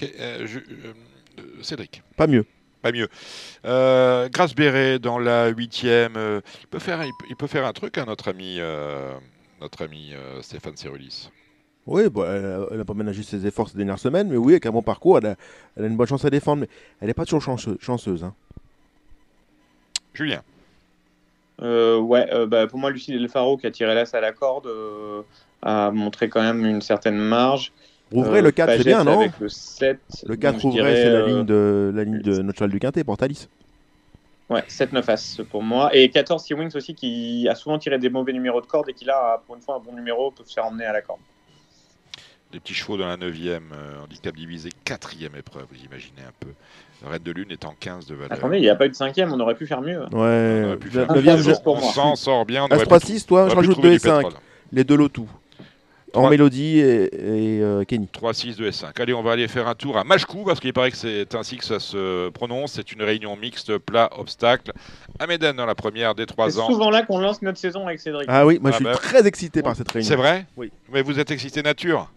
Euh, 0.04 0.46
je- 0.46 0.60
euh, 0.60 0.94
Cédric. 1.62 2.04
Pas 2.16 2.28
mieux. 2.28 2.46
Pas 2.84 2.92
mieux. 2.92 3.08
Euh, 3.66 4.30
Grace 4.30 4.54
Béret 4.54 5.00
dans 5.00 5.18
la 5.18 5.48
huitième. 5.48 6.16
euh, 6.16 6.42
il, 6.62 6.68
peut 6.68 6.78
faire, 6.80 7.04
il, 7.04 7.12
peut, 7.20 7.26
il 7.32 7.36
peut 7.36 7.48
faire 7.48 7.66
un 7.66 7.74
truc, 7.74 7.98
hein, 7.98 8.06
notre 8.06 8.28
ami, 8.30 8.58
euh, 8.60 9.14
notre 9.60 9.84
ami 9.84 10.12
euh, 10.14 10.42
Stéphane 10.44 10.78
Cerulis. 10.78 11.30
Oui, 11.88 12.08
bon, 12.10 12.24
elle, 12.26 12.46
a- 12.46 12.68
elle 12.72 12.80
a 12.82 12.86
pas 12.86 12.94
ménagé 12.94 13.24
ses 13.24 13.48
efforts 13.48 13.70
ces 13.70 13.78
dernières 13.78 13.98
semaines, 13.98 14.28
mais 14.30 14.38
oui, 14.38 14.54
avec 14.54 14.66
un 14.68 14.72
bon 14.72 14.84
parcours, 14.84 15.18
elle 15.18 15.26
a, 15.28 15.36
elle 15.76 15.86
a 15.86 15.88
une 15.88 15.98
bonne 15.98 16.08
chance 16.08 16.24
à 16.26 16.30
défendre, 16.30 16.62
mais 16.62 16.70
elle 17.02 17.08
n'est 17.08 17.14
pas 17.16 17.24
toujours 17.26 17.42
chanceuse. 17.42 17.78
chanceuse 17.82 18.24
hein. 18.24 18.36
Julien. 20.14 20.42
Euh, 21.62 21.98
ouais, 22.00 22.32
euh, 22.34 22.46
bah, 22.46 22.68
pour 22.68 22.80
moi, 22.80 22.92
Lucille 22.92 23.16
Elfaro 23.16 23.58
qui 23.58 23.68
a 23.68 23.72
tiré 23.72 23.96
l'as 23.96 24.14
à 24.14 24.22
la 24.22 24.32
corde 24.32 24.68
euh, 24.68 25.22
a 25.62 25.92
montré 25.92 26.30
quand 26.30 26.42
même 26.42 26.66
une 26.66 26.82
certaine 26.82 27.18
marge. 27.18 27.72
Rouvrez 28.12 28.40
Euh, 28.40 28.44
le 28.44 28.52
4, 28.52 28.78
c'est 28.78 28.84
bien, 28.84 29.04
non 29.04 29.20
avec 29.20 29.40
le 29.40 29.50
7. 29.50 30.00
Le 30.26 30.36
4 30.36 30.54
donc 30.54 30.62
je 30.62 30.68
Rouvray, 30.68 30.96
c'est 30.96 31.10
la 31.10 31.28
ligne 31.28 31.46
de, 31.46 31.92
la 31.94 32.04
ligne 32.04 32.22
de 32.22 32.42
notre 32.42 32.60
cheval 32.60 32.72
du 32.72 32.80
Quintet, 32.80 33.04
Portalis. 33.04 33.48
Ouais, 34.50 34.64
7-9 34.70 35.12
As 35.12 35.42
pour 35.50 35.62
moi. 35.62 35.94
Et 35.94 36.10
14 36.10 36.42
Sea 36.42 36.54
Wings 36.54 36.76
aussi 36.76 36.96
qui 36.96 37.48
a 37.50 37.56
souvent 37.56 37.78
tiré 37.78 37.98
des 38.00 38.10
mauvais 38.10 38.32
numéros 38.32 38.62
de 38.62 38.66
corde 38.66 38.90
et 38.90 38.94
qui 38.94 39.04
là, 39.04 39.42
pour 39.46 39.56
une 39.56 39.62
fois, 39.62 39.76
un 39.76 39.80
bon 39.80 39.94
numéro 39.94 40.32
peut 40.32 40.44
se 40.46 40.54
faire 40.54 40.66
emmener 40.66 40.86
à 40.86 40.94
la 40.94 41.02
corde. 41.02 41.20
Des 42.54 42.62
petits 42.62 42.74
chevaux 42.74 42.96
dans 42.96 43.08
la 43.08 43.18
neuvième, 43.18 43.74
euh, 43.74 44.04
handicap 44.04 44.34
divisé, 44.34 44.70
quatrième 44.86 45.36
épreuve, 45.36 45.66
vous 45.70 45.84
imaginez 45.84 46.22
un 46.26 46.32
peu. 46.40 46.54
Reine 47.06 47.22
de 47.24 47.32
Lune 47.32 47.52
est 47.52 47.66
en 47.66 47.76
15 47.80 48.08
de 48.08 48.16
valeur. 48.16 48.32
Attendez, 48.32 48.58
il 48.58 48.62
n'y 48.62 48.70
a 48.70 48.76
pas 48.76 48.86
eu 48.88 48.90
de 48.90 48.96
cinquième, 48.96 49.32
on 49.32 49.40
aurait 49.40 49.56
pu 49.56 49.68
faire 49.68 49.82
mieux. 49.82 50.02
Ouais, 50.12 50.74
On 50.74 50.78
pu 50.78 50.90
faire 50.90 51.08
pour 51.64 51.78
on 51.78 51.82
s'en 51.92 52.16
sort 52.16 52.46
bien. 52.46 52.64
On 52.64 52.68
As 52.68 52.76
aurait 52.76 52.86
pu 52.86 52.94
3-6, 52.94 53.26
toi, 53.26 53.48
je 53.50 53.56
rajoute 53.56 53.74
trouver 53.74 53.90
2 53.90 53.94
et 53.94 53.98
du 53.98 54.04
5. 54.04 54.16
pétrole. 54.24 54.34
Les 54.72 54.84
deux 54.84 54.98
lotus. 54.98 55.26
En 56.14 56.30
Mélodie 56.30 56.80
et, 56.80 57.04
et, 57.58 57.62
euh, 57.62 57.84
Kenny. 57.84 58.08
3, 58.12 58.34
6, 58.34 58.56
2 58.56 58.66
et 58.68 58.72
5. 58.72 59.00
Allez, 59.00 59.14
on 59.14 59.22
va 59.22 59.34
aller 59.34 59.48
faire 59.48 59.68
un 59.68 59.76
tour 59.76 59.98
à 59.98 60.04
Machkou, 60.04 60.46
parce 60.46 60.60
qu'il 60.60 60.74
paraît 60.74 60.90
que 60.90 60.98
c'est 60.98 61.36
ainsi 61.36 61.58
que 61.58 61.66
ça 61.66 61.80
se 61.80 62.30
prononce. 62.30 62.72
C'est 62.74 62.92
une 62.94 63.04
réunion 63.04 63.36
mixte, 63.36 63.78
plat, 63.78 64.10
obstacle. 64.18 64.72
À 65.20 65.28
Méden 65.28 65.56
dans 65.56 65.66
la 65.68 65.76
première 65.76 66.16
des 66.16 66.24
C'est 66.24 66.28
3 66.28 66.60
ans. 66.60 66.68
souvent 66.68 66.90
là 66.90 67.04
qu'on 67.04 67.20
lance 67.20 67.42
notre 67.44 67.60
saison 67.60 67.86
avec 67.86 68.00
Cédric. 68.00 68.26
Ah 68.30 68.46
oui, 68.48 68.58
moi 68.60 68.72
Ah 68.72 68.72
je 68.72 68.76
suis 68.78 68.86
bah. 68.86 68.94
très 68.96 69.28
excité 69.28 69.62
par 69.62 69.76
cette 69.76 69.92
réunion. 69.92 70.08
C'est 70.08 70.16
vrai? 70.16 70.46
Oui. 70.56 70.72
Mais 70.92 71.02
vous 71.04 71.20
êtes 71.20 71.30
excité 71.30 71.62
nature? 71.62 72.10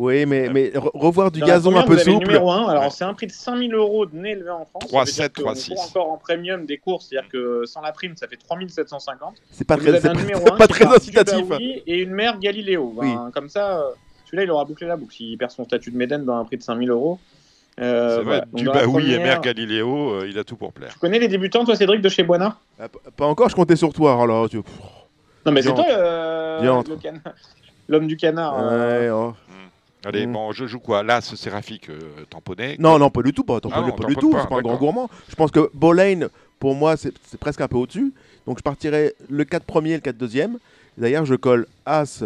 Oui, 0.00 0.26
mais, 0.26 0.48
mais 0.48 0.68
re- 0.68 0.90
revoir 0.94 1.30
du 1.32 1.40
Dans 1.40 1.46
gazon 1.46 1.70
première, 1.70 1.84
un 1.84 1.86
peu 1.88 1.94
vous 1.94 2.00
avez 2.00 2.10
le 2.10 2.12
souple. 2.14 2.26
numéro 2.28 2.50
1. 2.52 2.68
Alors, 2.68 2.82
Ouais. 2.84 2.90
c'est 2.90 3.02
un 3.04 3.14
prix 3.14 3.26
de 3.26 3.32
5000 3.32 3.74
euros 3.74 4.06
de 4.06 4.16
nez 4.16 4.30
élevé 4.30 4.50
en 4.50 4.64
France. 4.64 4.86
3, 4.86 5.06
Ça 5.06 5.10
veut 5.10 5.14
dire 5.16 5.24
7, 5.24 5.32
qu'on 5.34 5.40
3, 5.42 5.52
court 5.54 5.60
6. 5.62 5.72
encore 5.90 6.10
en 6.12 6.16
premium 6.18 6.66
des 6.66 6.78
courses, 6.78 7.06
c'est-à-dire 7.08 7.28
que 7.28 7.64
sans 7.66 7.80
la 7.80 7.90
prime, 7.90 8.16
ça 8.16 8.28
fait 8.28 8.36
3750. 8.36 9.34
C'est 9.50 9.66
pas 9.66 9.76
très, 9.76 10.00
c'est 10.00 10.08
un 10.08 10.12
pas- 10.14 10.20
numéro 10.20 10.40
c'est 10.46 10.52
1 10.52 10.56
pas 10.56 10.68
très 10.68 10.84
incitatif. 10.86 11.44
Et 11.86 11.98
une 11.98 12.10
mère 12.12 12.38
Galiléo. 12.38 12.92
Oui. 12.96 13.12
Ben, 13.12 13.30
Comme 13.34 13.48
ça, 13.48 13.78
euh, 13.80 13.90
celui-là, 14.26 14.44
il 14.44 14.50
aura 14.52 14.64
bouclé 14.64 14.86
la 14.86 14.96
boucle. 14.96 15.12
S'il 15.14 15.36
perd 15.36 15.50
son 15.50 15.64
statut 15.64 15.90
de 15.90 15.96
Méden 15.96 16.24
dans 16.24 16.36
un 16.36 16.44
prix 16.44 16.58
de 16.58 16.62
5000 16.62 16.90
euros. 16.90 17.18
Euh, 17.80 18.08
C'est 18.08 18.14
vrai, 18.16 18.24
voilà. 18.24 18.40
Donc, 18.46 18.54
du 18.54 18.64
dans 18.64 18.72
la 18.74 18.80
Baoui 18.82 19.02
et 19.02 19.14
première- 19.16 19.20
Mère 19.22 19.40
Galiléo, 19.40 20.10
euh, 20.14 20.28
il 20.28 20.38
a 20.38 20.44
tout 20.44 20.56
pour 20.56 20.72
plaire. 20.72 20.90
Tu 20.92 20.98
connais 21.00 21.18
les 21.18 21.28
débutants, 21.28 21.64
toi, 21.64 21.74
Cédric, 21.74 22.00
de 22.02 22.08
chez 22.08 22.22
Buona 22.22 22.56
Ah, 22.80 22.86
Pas 23.16 23.26
encore, 23.26 23.48
je 23.48 23.56
comptais 23.56 23.76
sur 23.76 23.92
toi. 23.92 24.20
Alors, 24.22 24.48
tu... 24.48 24.58
Non, 25.46 25.50
mais 25.52 25.62
c'est 25.62 25.72
toi, 25.74 25.84
euh, 25.88 26.82
l'homme 27.88 28.06
du 28.06 28.16
canard. 28.16 28.54
euh. 28.58 29.00
Ouais, 29.00 29.10
oh. 29.10 29.34
Allez, 30.04 30.26
Mm. 30.26 30.32
bon, 30.32 30.52
je 30.52 30.66
joue 30.66 30.78
quoi? 30.78 31.02
Là, 31.02 31.20
ce 31.20 31.34
séraphique 31.36 31.90
euh, 31.90 31.98
tamponné. 32.30 32.76
Non, 32.78 32.98
non, 32.98 33.10
pas 33.10 33.22
du 33.22 33.32
tout. 33.32 33.42
Pas, 33.44 33.60
pas, 33.60 33.68
Ah 33.72 33.80
non, 33.80 33.92
pas 33.92 34.04
du 34.06 34.14
tout. 34.16 34.32
C'est 34.40 34.48
pas 34.48 34.56
un 34.56 34.62
grand 34.62 34.76
gourmand. 34.76 35.10
Je 35.28 35.34
pense 35.34 35.50
que 35.50 35.70
Bolane, 35.74 36.28
pour 36.60 36.74
moi, 36.74 36.96
c'est 36.96 37.12
presque 37.38 37.60
un 37.60 37.68
peu 37.68 37.76
au-dessus. 37.76 38.12
Donc, 38.46 38.58
je 38.58 38.62
partirais 38.62 39.14
le 39.28 39.44
4 39.44 39.64
premier 39.64 39.90
et 39.90 39.94
le 39.96 40.00
4 40.00 40.16
deuxième. 40.16 40.58
D'ailleurs, 40.96 41.24
je 41.24 41.34
colle 41.34 41.66
As, 41.86 42.24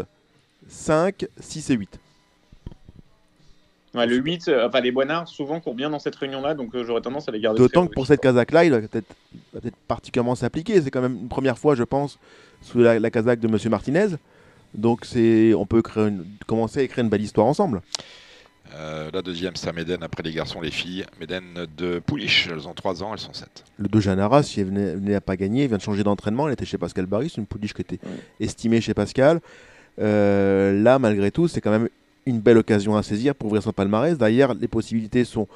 5, 0.68 1.26
6 1.40 1.70
et 1.70 1.74
8. 1.74 1.98
Ouais, 3.94 4.06
le 4.06 4.16
8, 4.16 4.48
euh, 4.48 4.66
enfin, 4.68 4.80
les 4.80 4.90
Buonards, 4.90 5.28
souvent, 5.28 5.60
courent 5.60 5.74
bien 5.74 5.90
dans 5.90 5.98
cette 5.98 6.16
réunion-là, 6.16 6.54
donc 6.54 6.74
euh, 6.74 6.82
j'aurais 6.82 7.02
tendance 7.02 7.28
à 7.28 7.32
les 7.32 7.40
garder. 7.40 7.58
D'autant 7.58 7.86
que 7.86 7.92
pour 7.92 8.06
cette 8.06 8.20
Kazakh-là, 8.20 8.64
il 8.64 8.70
va 8.72 8.80
peut-être 8.80 9.06
particulièrement 9.86 10.34
s'appliquer. 10.34 10.80
C'est 10.80 10.90
quand 10.90 11.02
même 11.02 11.18
une 11.20 11.28
première 11.28 11.58
fois, 11.58 11.74
je 11.74 11.82
pense, 11.82 12.18
sous 12.62 12.78
la, 12.78 12.98
la 12.98 13.10
Kazakh 13.10 13.38
de 13.40 13.48
Monsieur 13.48 13.68
Martinez. 13.68 14.06
Donc, 14.74 15.04
c'est, 15.04 15.54
on 15.54 15.66
peut 15.66 15.82
créer 15.82 16.08
une- 16.08 16.24
commencer 16.46 16.80
à 16.80 16.82
écrire 16.82 17.04
une 17.04 17.10
belle 17.10 17.22
histoire 17.22 17.46
ensemble. 17.46 17.82
Euh, 18.74 19.10
la 19.12 19.20
deuxième, 19.20 19.54
c'est 19.54 19.68
à 19.68 19.72
Méden, 19.72 20.02
après 20.02 20.22
les 20.22 20.32
garçons, 20.32 20.60
les 20.62 20.70
filles. 20.70 21.04
Méden 21.20 21.42
de 21.76 21.98
Pouliche, 21.98 22.48
elles 22.50 22.66
ont 22.66 22.72
3 22.72 23.02
ans, 23.02 23.12
elles 23.12 23.18
sont 23.18 23.34
7. 23.34 23.64
Le 23.76 23.86
De 23.88 24.00
Janara, 24.00 24.42
si 24.42 24.60
elle 24.60 24.68
venait, 24.68 24.94
venait 24.94 25.14
à 25.14 25.20
pas 25.20 25.36
gagner, 25.36 25.64
il 25.64 25.68
vient 25.68 25.76
de 25.76 25.82
changer 25.82 26.02
d'entraînement. 26.04 26.46
Elle 26.46 26.54
était 26.54 26.64
chez 26.64 26.78
Pascal 26.78 27.04
Barry, 27.04 27.28
c'est 27.28 27.36
une 27.40 27.46
pouliche 27.46 27.74
qui 27.74 27.82
était 27.82 27.98
estimée 28.40 28.80
chez 28.80 28.94
Pascal. 28.94 29.40
Euh, 29.98 30.82
là, 30.82 30.98
malgré 30.98 31.30
tout, 31.30 31.48
c'est 31.48 31.60
quand 31.60 31.70
même 31.70 31.88
une 32.24 32.40
belle 32.40 32.56
occasion 32.56 32.96
à 32.96 33.02
saisir 33.02 33.34
pour 33.34 33.48
ouvrir 33.48 33.62
son 33.62 33.72
palmarès. 33.72 34.16
D'ailleurs, 34.16 34.54
les 34.54 34.68
possibilités 34.68 35.24
sont 35.24 35.48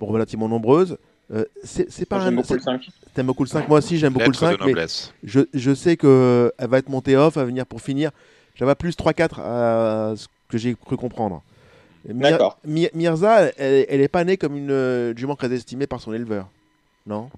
relativement 0.00 0.48
nombreuses. 0.48 0.96
Euh, 1.34 1.44
c'est 1.64 2.06
pas 2.08 2.20
j'aime 2.20 2.32
un. 2.32 2.36
beaucoup 2.36 2.54
le 2.54 2.60
c'est- 2.60 2.64
5. 2.64 2.88
T'aimes 3.12 3.26
beaucoup 3.26 3.44
le 3.44 3.48
5 3.50 3.68
Moi 3.68 3.78
aussi, 3.78 3.98
j'aime 3.98 4.14
beaucoup 4.14 4.30
le 4.30 4.30
Lettre 4.30 4.64
de 4.64 4.74
5. 4.74 4.74
Mais 4.74 4.86
je, 5.22 5.40
je 5.52 5.74
sais 5.74 5.98
qu'elle 5.98 6.50
va 6.68 6.78
être 6.78 6.88
montée 6.88 7.16
off, 7.18 7.36
à 7.36 7.44
venir 7.44 7.66
pour 7.66 7.82
finir. 7.82 8.10
J'avais 8.58 8.74
plus 8.74 8.96
3-4 8.96 9.40
à 9.40 10.14
ce 10.16 10.26
que 10.48 10.58
j'ai 10.58 10.74
cru 10.74 10.96
comprendre. 10.96 11.42
Mir- 12.08 12.90
Mirza, 12.94 13.50
elle, 13.56 13.86
elle 13.88 14.00
est 14.00 14.08
pas 14.08 14.24
née 14.24 14.36
comme 14.36 14.56
une 14.56 14.70
euh, 14.70 15.14
jument 15.16 15.36
très 15.36 15.52
estimée 15.52 15.86
par 15.86 16.00
son 16.00 16.12
éleveur. 16.12 16.48
Non? 17.06 17.28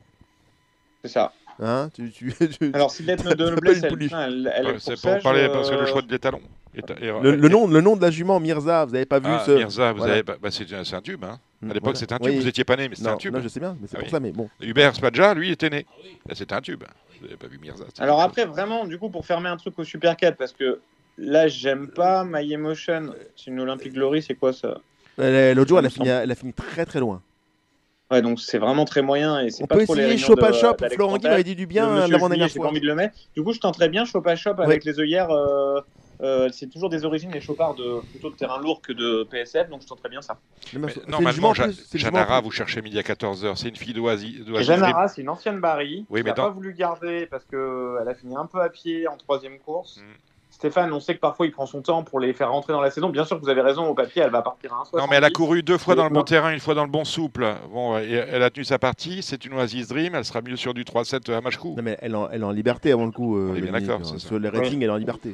C'est 1.02 1.10
ça. 1.10 1.32
Hein? 1.62 1.90
Tu, 1.94 2.10
tu- 2.10 2.32
tu- 2.58 2.70
Alors, 2.72 2.90
si 2.90 3.02
lettre 3.02 3.34
de 3.34 3.44
pas 3.44 3.50
noblesse, 3.50 3.78
une 3.78 3.84
elle, 3.84 3.92
elle, 4.12 4.52
elle 4.56 4.66
Ouais, 4.66 4.74
est 4.74 4.78
c'est 4.78 5.00
pour 5.00 5.12
pour 5.14 5.22
parler, 5.22 5.42
euh, 5.42 5.48
parce 5.52 5.70
que 5.70 5.74
le 5.74 5.86
choix 5.86 6.02
de 6.02 6.10
l'étalon. 6.10 6.40
le, 6.74 7.36
le 7.36 7.48
nom, 7.48 7.66
le 7.66 7.80
nom 7.80 7.96
de 7.96 8.02
la 8.02 8.10
jument, 8.10 8.38
Mirza, 8.40 8.84
vous 8.86 8.94
avez 8.94 9.04
pas 9.06 9.18
vu 9.18 9.26
Ah, 9.28 9.42
ce. 9.44 9.50
Mirza, 9.52 9.92
vous 9.92 9.98
voilà. 9.98 10.12
avez, 10.14 10.22
bah, 10.22 10.36
bah, 10.40 10.50
c'est 10.50 10.72
un, 10.94 11.00
tube. 11.02 11.24
Hein. 11.24 11.38
À 11.62 11.66
l'époque, 11.66 11.82
voilà. 11.82 11.98
c'était 11.98 12.14
un 12.14 12.18
tube. 12.18 12.28
Oui. 12.28 12.38
Vous 12.38 12.48
étiez 12.48 12.64
pas 12.64 12.76
né, 12.76 12.88
mais 12.88 12.94
c'était 12.94 13.08
un 13.08 13.16
tube. 13.16 13.34
non, 13.34 13.42
je 13.42 13.48
sais 13.48 13.60
bien, 13.60 13.76
mais 13.80 13.88
c'est 13.88 13.96
Ah 13.96 14.00
pour 14.00 14.06
oui. 14.06 14.10
ça. 14.10 14.20
Mais 14.20 14.30
bon, 14.32 14.48
Hubert 14.60 14.94
Spadja, 14.94 15.34
lui, 15.34 15.50
était 15.50 15.68
né. 15.70 15.86
C'était 16.32 16.54
un 16.54 16.60
tube. 16.62 16.84
Vous 17.20 17.26
n'avez 17.26 17.36
pas 17.36 17.48
vu 17.48 17.58
Mirza. 17.58 17.84
Alors 17.98 18.20
après, 18.22 18.46
vraiment, 18.46 18.86
du 18.86 18.98
coup, 18.98 19.10
pour 19.10 19.26
fermer 19.26 19.48
un 19.50 19.56
truc 19.58 19.78
au 19.78 19.84
Super 19.84 20.16
4, 20.16 20.36
parce 20.38 20.52
que 20.52 20.80
là, 21.18 21.48
j'aime 21.48 21.88
pas 21.88 22.24
My 22.24 22.52
Emotion. 22.52 23.14
C'est 23.36 23.50
une 23.50 23.60
Olympic 23.60 23.92
Glory, 23.92 24.22
c'est 24.22 24.34
quoi 24.34 24.52
ça 24.52 24.78
l'autre 25.18 25.68
jour, 25.68 25.78
elle 25.78 25.86
a, 25.86 25.90
fini, 25.90 26.08
elle 26.08 26.30
a 26.30 26.34
fini 26.34 26.52
très 26.54 26.86
très 26.86 26.98
loin. 26.98 27.20
Ouais, 28.10 28.22
donc 28.22 28.40
c'est 28.40 28.56
vraiment 28.58 28.84
très 28.86 29.02
moyen 29.02 29.38
et 29.40 29.50
c'est 29.50 29.62
On 29.62 29.66
pas 29.66 29.76
peut 29.76 29.84
trop 29.84 29.94
les 29.94 30.02
essayer 30.04 30.18
Shop 30.18 30.34
de- 30.34 30.42
à 30.42 30.50
d'Alex 30.50 30.94
Florent 30.96 31.18
Guy 31.18 31.28
m'avait 31.28 31.44
dit 31.44 31.54
du 31.54 31.66
bien 31.66 31.90
Monsieur 31.90 32.12
l'avant 32.12 32.28
dernière 32.28 32.48
j'ai 32.48 32.54
pas 32.54 32.60
fois. 32.62 32.70
envie 32.70 32.80
de 32.80 32.86
le 32.86 32.94
mettre. 32.94 33.14
Du 33.36 33.42
coup, 33.44 33.52
je 33.52 33.60
tenterais 33.60 33.88
bien 33.90 34.04
Shop 34.06 34.22
à 34.24 34.34
Shop 34.34 34.54
avec 34.58 34.84
les 34.84 34.98
œillères. 34.98 35.30
euh, 35.30 35.80
euh, 36.22 36.48
c'est 36.52 36.66
toujours 36.68 36.88
des 36.90 37.04
origines, 37.04 37.30
les 37.32 37.40
chopards 37.40 37.74
de 37.74 38.00
plutôt 38.10 38.30
de 38.30 38.34
terrain 38.36 38.58
lourd 38.60 38.80
que 38.82 38.92
de 38.92 39.22
PSF, 39.30 39.68
donc 39.70 39.82
je 39.82 39.86
tenterais 39.86 40.08
bien 40.08 40.22
ça. 40.22 40.38
Mais 40.72 40.80
Mais 40.80 40.92
normalement, 41.06 41.54
Janara, 41.94 42.40
vous 42.40 42.50
cherchez 42.50 42.82
midi 42.82 42.98
à 42.98 43.02
14h. 43.02 43.56
C'est 43.56 43.68
une 43.68 43.76
fille 43.76 43.94
d'Oasis. 43.94 44.40
Et 44.56 44.62
Janara, 44.64 45.06
c'est 45.08 45.20
une 45.22 45.28
ancienne 45.28 45.60
Barry. 45.60 46.04
Oui, 46.10 46.20
qui 46.20 46.24
mais 46.24 46.30
n'a 46.30 46.34
dans- 46.34 46.42
pas 46.44 46.50
voulu 46.50 46.72
garder 46.74 47.26
parce 47.30 47.44
qu'elle 47.44 48.08
a 48.08 48.14
fini 48.14 48.34
un 48.36 48.46
peu 48.46 48.60
à 48.60 48.70
pied 48.70 49.06
en 49.06 49.16
troisième 49.18 49.58
course. 49.60 49.98
Mm. 49.98 50.02
Stéphane, 50.60 50.92
on 50.92 51.00
sait 51.00 51.14
que 51.14 51.20
parfois 51.20 51.46
il 51.46 51.52
prend 51.52 51.64
son 51.64 51.80
temps 51.80 52.02
pour 52.04 52.20
les 52.20 52.34
faire 52.34 52.50
rentrer 52.52 52.74
dans 52.74 52.82
la 52.82 52.90
saison. 52.90 53.08
Bien 53.08 53.24
sûr 53.24 53.38
que 53.38 53.42
vous 53.42 53.48
avez 53.48 53.62
raison, 53.62 53.86
au 53.86 53.94
papier, 53.94 54.20
elle 54.22 54.30
va 54.30 54.42
partir 54.42 54.74
à 54.74 54.82
1,70. 54.84 54.98
Non, 55.00 55.06
mais 55.08 55.16
elle 55.16 55.24
a 55.24 55.30
couru 55.30 55.62
deux 55.62 55.78
fois 55.78 55.94
dans 55.94 56.04
le 56.04 56.10
bon 56.10 56.22
terrain, 56.22 56.52
une 56.52 56.60
fois 56.60 56.74
dans 56.74 56.84
le 56.84 56.90
bon 56.90 57.06
souple. 57.06 57.46
Bon, 57.72 57.96
et 57.96 58.10
elle 58.10 58.42
a 58.42 58.50
tenu 58.50 58.64
sa 58.64 58.78
partie. 58.78 59.22
C'est 59.22 59.42
une 59.46 59.54
Oasis 59.54 59.88
Dream. 59.88 60.14
Elle 60.14 60.24
sera 60.26 60.42
mieux 60.42 60.56
sur 60.56 60.74
du 60.74 60.84
3-7 60.84 61.32
à 61.32 61.40
Machkou. 61.40 61.74
Non, 61.78 61.82
mais 61.82 61.96
elle, 62.02 62.14
en- 62.14 62.28
elle 62.28 62.42
est 62.42 62.44
en 62.44 62.50
liberté 62.50 62.92
avant 62.92 63.06
le 63.06 63.10
coup. 63.10 63.38
euh, 63.38 63.52
On 63.52 63.56
est 63.56 63.62
bien 63.62 63.72
d'accord. 63.72 64.00
Sur 64.04 64.38
les 64.38 64.50
ratings, 64.50 64.82
elle 64.82 64.88
est 64.88 64.92
en 64.92 64.96
liberté. 64.96 65.32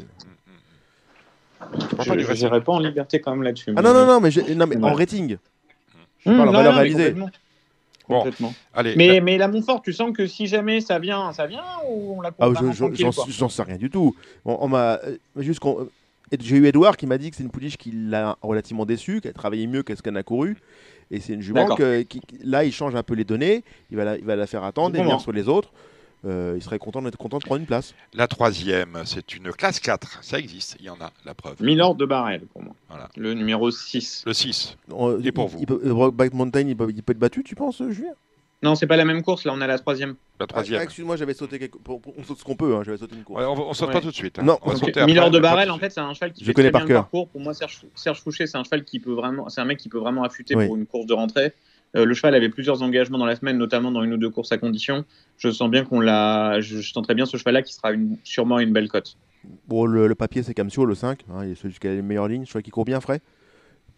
Je 1.61 1.87
parle 1.97 2.09
pas 2.09 2.15
du 2.17 2.23
Je 2.23 2.27
reste. 2.29 2.43
n'irai 2.43 2.61
pas 2.61 2.73
en 2.73 2.79
liberté 2.79 3.21
quand 3.21 3.33
même 3.33 3.43
là-dessus. 3.43 3.73
Ah 3.77 3.83
non, 3.83 3.93
non, 3.93 4.07
non, 4.07 4.21
mais, 4.21 4.31
non, 4.55 4.67
mais 4.69 4.77
en 4.85 4.93
rating. 4.95 5.39
Je 6.21 6.31
parle 6.31 6.41
en 6.41 6.45
non, 6.47 6.53
valeur 6.53 6.75
réalisée. 6.75 7.15
Complètement. 8.15 8.49
Bon, 8.49 8.55
allez. 8.75 8.95
Mais, 8.97 9.21
mais 9.21 9.39
la 9.39 9.49
Montfort, 9.49 9.83
tu 9.83 9.93
sens 9.93 10.13
que 10.13 10.27
si 10.27 10.47
jamais 10.47 10.81
ça 10.81 10.99
vient, 10.99 11.33
ça 11.33 11.47
vient 11.47 11.65
ou 11.91 12.15
on 12.19 12.21
la 12.21 12.31
Ah, 12.39 12.49
je- 12.73 13.33
j'en 13.33 13.49
sais 13.49 13.63
rien 13.63 13.77
du 13.77 13.91
tout. 13.91 14.15
On, 14.45 14.57
on 14.61 14.69
m'a 14.69 14.99
euh, 15.05 15.17
juste 15.39 15.61
qu'on- 15.61 15.81
euh, 15.81 15.91
J'ai 16.41 16.57
eu 16.57 16.67
Edouard 16.67 16.97
qui 16.97 17.07
m'a 17.07 17.19
dit 17.19 17.31
que 17.31 17.37
c'est 17.37 17.45
une 17.45 17.51
pouliche 17.51 17.77
qui 17.77 17.93
l'a 17.93 18.37
relativement 18.43 18.85
déçu, 18.85 19.21
qu'elle 19.21 19.33
travaillait 19.33 19.67
mieux 19.69 19.83
qu'est-ce 19.85 20.03
qu'elle 20.03 20.17
a 20.17 20.23
couru. 20.25 20.57
Et 21.13 21.21
c'est 21.21 21.35
une 21.35 21.41
jument 21.41 21.67
que, 21.77 22.03
qui, 22.03 22.21
là, 22.43 22.65
il 22.65 22.73
change 22.73 22.97
un 22.97 23.05
peu 23.05 23.15
les 23.15 23.23
données. 23.25 23.63
Il 23.93 23.97
va 23.97 24.05
la, 24.05 24.17
il 24.19 24.25
va 24.25 24.35
la 24.35 24.47
faire 24.49 24.65
attendre 24.65 24.97
et 24.97 24.99
venir 25.05 25.21
sur 25.21 25.31
les 25.33 25.47
autres. 25.49 25.71
Euh, 26.25 26.55
il 26.57 26.63
serait 26.63 26.79
content 26.79 27.03
d'être 27.03 27.17
content 27.19 27.39
de 27.39 27.45
prendre 27.45 27.61
une 27.61 27.67
place. 27.67 27.95
La 28.15 28.27
troisième, 28.27 29.03
c'est 29.05 29.35
une 29.35 29.51
classe 29.53 29.81
4. 29.81 30.23
Ça 30.25 30.39
existe, 30.39 30.77
il 30.81 30.87
y 30.87 30.91
en 30.91 31.01
a, 31.01 31.13
la 31.25 31.35
preuve. 31.35 31.57
Milord 31.63 31.95
de 31.95 32.05
Barrel 32.07 32.43
pour 32.53 32.63
moi. 32.63 32.75
Voilà. 32.89 33.09
Le 33.17 33.35
numéro 33.35 33.71
6. 33.71 34.25
Le 34.27 34.33
6. 34.33 34.77
Euh, 34.93 35.21
Et 35.23 35.33
pour 35.33 35.47
il- 35.47 35.51
vous 35.53 35.59
il 35.61 35.67
peut- 35.67 35.81
euh, 35.85 35.93
Brokeback 35.93 36.33
Mountain, 36.35 36.61
il 36.69 36.77
peut, 36.77 36.89
il 36.95 37.03
peut 37.03 37.13
être 37.13 37.19
battu, 37.19 37.43
tu 37.45 37.55
penses, 37.55 37.81
euh, 37.81 37.91
Julien? 37.91 38.13
Non, 38.63 38.75
c'est 38.75 38.87
pas 38.87 38.97
la 38.97 39.05
même 39.05 39.23
course, 39.23 39.45
là 39.45 39.53
on 39.55 39.61
a 39.61 39.67
la 39.67 39.79
troisième. 39.79 40.17
La 40.41 40.45
Ah, 40.45 40.47
troisième. 40.47 40.81
Excuse-moi, 40.83 41.17
j'avais 41.17 41.35
sauté 41.35 41.59
quelque... 41.59 41.77
On 41.89 42.25
saute 42.25 42.39
ce 42.39 42.45
qu'on 42.45 42.57
peut, 42.57 42.75
hein, 42.75 42.83
j'avais 42.85 42.97
sauté 42.97 43.15
une 43.15 43.23
course. 43.23 43.39
Ouais, 43.41 43.47
on, 43.47 43.69
on 43.69 43.75
saute 43.75 43.89
Ouais. 43.89 43.95
pas 43.95 44.01
tout 44.01 44.11
de 44.11 44.15
suite. 44.15 44.39
hein. 44.39 44.43
Non. 44.43 44.59
on 44.63 44.69
va 44.71 44.73
Ok. 44.75 44.81
sauter 44.81 45.01
après, 45.01 45.07
Milord 45.13 45.31
de 45.31 45.39
Barrel, 45.39 45.71
en 45.71 45.79
fait, 45.79 45.91
c'est 45.91 46.01
un 46.01 46.13
cheval 46.15 46.33
qui 46.33 46.41
Je 46.43 46.47
fait 46.47 46.55
connais 46.55 46.69
très 46.69 46.73
par 46.73 46.81
bien 46.81 46.89
le 46.89 46.95
cœur. 46.95 47.03
parcours. 47.05 47.29
Pour 47.29 47.41
moi, 47.43 47.53
Serge, 47.53 47.83
Serge 47.95 48.21
Fouché, 48.23 48.47
c'est 48.47 48.57
un 48.57 48.65
cheval 48.65 48.85
qui 48.85 48.99
peut 48.99 49.13
vraiment, 49.13 49.49
c'est 49.51 49.61
un 49.61 49.67
mec 49.67 49.79
qui 49.79 49.91
peut 49.91 49.99
vraiment 49.99 50.25
affûter 50.25 50.57
Oui. 50.57 50.67
pour 50.67 50.77
une 50.77 50.87
course 50.87 51.05
de 51.07 51.13
rentrée. 51.13 51.53
Euh, 51.95 52.05
le 52.05 52.15
cheval 52.15 52.35
avait 52.35 52.49
plusieurs 52.49 52.83
engagements 52.83 53.19
dans 53.19 53.27
la 53.27 53.37
semaine, 53.37 53.57
notamment 53.57 53.91
dans 53.91 54.03
une 54.03 54.15
ou 54.15 54.17
deux 54.17 54.31
courses 54.31 54.53
à 54.53 54.59
condition. 54.59 55.05
Je 55.39 55.51
sens 55.51 55.71
bien 55.71 55.85
qu'on 55.85 56.01
l'a, 56.01 56.61
je, 56.61 56.93
tenterais 56.93 57.15
bien 57.15 57.27
ce 57.27 57.37
cheval-là 57.37 57.63
qui 57.63 57.75
sera 57.75 57.91
sûrement 58.25 58.59
une 58.59 58.73
belle 58.73 58.89
cote. 58.89 59.17
Bon, 59.69 59.87
le, 59.87 60.15
papier, 60.15 60.43
c'est 60.43 60.55
Camsio, 60.55 60.85
le 60.85 60.95
5. 60.95 61.25
hein, 61.33 61.45
il 61.45 61.53
est 61.53 61.55
celui 61.55 61.75
qui 61.75 61.87
a 61.87 61.95
les 61.95 62.03
meilleures 62.03 62.29
lignes. 62.29 62.45
Je 62.45 62.51
crois 62.51 62.63
qu'il 62.63 62.73
court 62.73 62.85
bien 62.85 63.01
frais. 63.01 63.21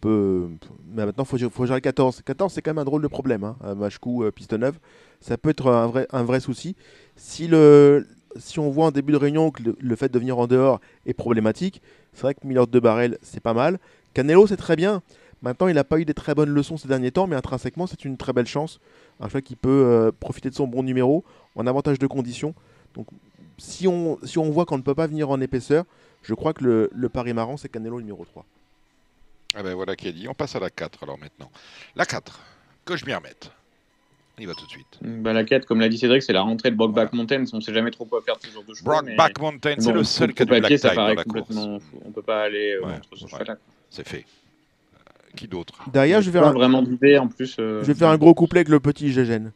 Mais 0.05 1.05
maintenant, 1.05 1.25
il 1.33 1.49
faut, 1.49 1.65
gérer 1.65 1.77
le 1.77 1.81
14. 1.81 2.21
14, 2.23 2.53
c'est 2.53 2.61
quand 2.61 2.71
même 2.71 2.79
un 2.79 2.85
drôle 2.85 3.01
de 3.01 3.07
problème. 3.07 3.43
Hein. 3.43 3.57
à 3.63 3.75
Machecou, 3.75 4.23
euh, 4.23 4.31
piste 4.31 4.53
neuve. 4.53 4.77
Ça 5.19 5.37
peut 5.37 5.49
être 5.49 5.67
un 5.67 5.87
vrai, 5.87 6.07
un 6.11 6.39
souci. 6.39 6.75
Si 7.15 7.49
on 7.53 8.69
voit 8.69 8.85
en 8.85 8.91
début 8.91 9.11
de 9.11 9.17
réunion 9.17 9.51
que 9.51 9.63
le, 9.63 9.75
le 9.79 9.95
fait 9.95 10.11
de 10.11 10.19
venir 10.19 10.37
en 10.37 10.47
dehors 10.47 10.79
est 11.05 11.13
problématique, 11.13 11.81
c'est 12.13 12.21
vrai 12.21 12.33
que 12.33 12.45
Milord 12.45 12.67
de 12.67 12.79
Barrel, 12.79 13.17
c'est 13.21 13.41
pas 13.41 13.53
mal. 13.53 13.79
Canelo, 14.13 14.47
c'est 14.47 14.57
très 14.57 14.75
bien. 14.75 15.01
Maintenant, 15.41 15.67
il 15.67 15.75
n'a 15.75 15.83
pas 15.85 15.99
eu 15.99 16.05
des 16.05 16.13
très 16.13 16.35
bonnes 16.35 16.49
leçons 16.49 16.77
ces 16.77 16.87
derniers 16.87 17.11
temps, 17.11 17.25
mais 17.27 17.35
intrinsèquement, 17.35 17.87
c'est 17.87 18.03
une 18.03 18.17
très 18.17 18.33
belle 18.33 18.45
chance. 18.47 18.79
Un 19.21 19.27
cheval 19.27 19.41
qui 19.41 19.55
peut 19.55 19.69
euh, 19.85 20.11
profiter 20.11 20.49
de 20.49 20.55
son 20.55 20.67
bon 20.67 20.83
numéro 20.83 21.23
en 21.55 21.65
avantage 21.65 21.97
de 21.99 22.07
conditions. 22.07 22.53
Donc, 22.93 23.07
si 23.57 23.87
on, 23.87 24.17
si 24.23 24.37
on 24.37 24.49
voit 24.49 24.65
qu'on 24.65 24.77
ne 24.77 24.83
peut 24.83 24.95
pas 24.95 25.07
venir 25.07 25.29
en 25.29 25.39
épaisseur, 25.39 25.85
je 26.23 26.33
crois 26.33 26.53
que 26.53 26.63
le, 26.65 26.89
le 26.93 27.09
pari 27.09 27.33
marrant, 27.33 27.55
c'est 27.57 27.69
Canelo 27.69 27.99
numéro 28.01 28.25
3. 28.25 28.45
Ah 29.55 29.63
ben 29.63 29.73
voilà 29.73 29.95
qui 29.95 30.07
est 30.07 30.13
dit. 30.13 30.27
On 30.27 30.33
passe 30.33 30.55
à 30.55 30.59
la 30.59 30.69
4 30.69 31.03
alors 31.03 31.17
maintenant. 31.17 31.49
La 31.95 32.05
4, 32.05 32.39
que 32.85 32.95
je 32.97 33.05
m'y 33.05 33.13
remette. 33.13 33.51
On 34.37 34.41
y 34.41 34.45
va 34.45 34.53
tout 34.53 34.65
de 34.65 34.69
suite. 34.71 34.99
Bah, 35.01 35.33
la 35.33 35.43
quête, 35.43 35.65
comme 35.65 35.79
l'a 35.79 35.89
dit 35.89 35.97
Cédric, 35.97 36.21
c'est 36.23 36.31
la 36.33 36.41
rentrée 36.41 36.69
de 36.71 36.75
Brokeback 36.75 37.11
Mountain. 37.13 37.43
On 37.51 37.59
sait 37.61 37.73
jamais 37.73 37.91
trop 37.91 38.05
quoi 38.05 38.21
faire 38.21 38.37
de 38.37 38.41
ce 38.45 38.51
genre 38.51 38.63
de 38.63 38.73
mais- 39.05 39.15
Brockback 39.15 39.39
Mountain, 39.39 39.75
c'est 39.79 39.85
Bon, 39.91 39.95
le 39.95 40.03
seul 40.03 40.33
qui 40.33 40.43
a 40.43 40.45
du 40.45 40.49
papier, 40.51 40.77
black 40.77 40.91
tie 40.91 40.95
dans 40.95 41.07
la 41.13 41.23
course. 41.23 41.55
On 42.05 42.11
peut 42.11 42.21
pas 42.21 42.43
aller 42.43 42.73
euh, 42.73 42.85
Ouais, 42.85 42.93
entre 42.93 43.17
ce 43.17 43.23
ouais. 43.25 43.31
cheval-là. 43.31 43.57
C'est 43.89 44.07
fait. 44.07 44.25
Qui 45.35 45.47
d'autre 45.47 45.73
Derrière, 45.91 46.21
je 46.21 46.29
vais, 46.31 46.39
faire 46.39 46.47
un, 46.47 46.53
vraiment 46.53 46.81
d'idée 46.81 47.17
en 47.17 47.27
plus. 47.27 47.55
euh, 47.59 47.81
je 47.81 47.87
vais 47.87 47.93
faire 47.93 48.09
un 48.09 48.17
gros 48.17 48.33
couplet 48.33 48.59
avec 48.59 48.69
le 48.69 48.79
petit 48.79 49.11
Gégène, 49.11 49.51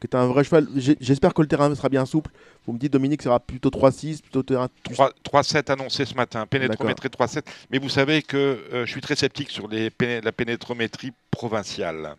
qui 0.00 0.06
est 0.06 0.14
un 0.16 0.26
vrai 0.26 0.44
cheval. 0.44 0.66
J'espère 0.76 1.32
que 1.34 1.42
le 1.42 1.48
terrain 1.48 1.72
sera 1.74 1.88
bien 1.88 2.04
souple. 2.06 2.30
Vous 2.66 2.72
me 2.72 2.78
dites, 2.78 2.92
Dominique, 2.92 3.22
ça 3.22 3.28
sera 3.30 3.40
plutôt 3.40 3.70
3-6, 3.70 4.20
plutôt 4.22 4.42
terrain. 4.42 4.68
3 4.84 5.10
3-7 5.24 5.70
annoncé 5.72 6.04
ce 6.04 6.14
matin, 6.14 6.46
pénétrométrie 6.46 7.08
3-7. 7.08 7.42
Mais 7.70 7.78
vous 7.78 7.88
savez 7.88 8.22
que 8.22 8.36
euh, 8.36 8.86
je 8.86 8.90
suis 8.90 9.00
très 9.00 9.16
sceptique 9.16 9.50
sur 9.50 9.68
les 9.68 9.90
péné- 9.90 10.20
la 10.22 10.32
pénétrométrie 10.32 11.12
provinciale, 11.30 12.16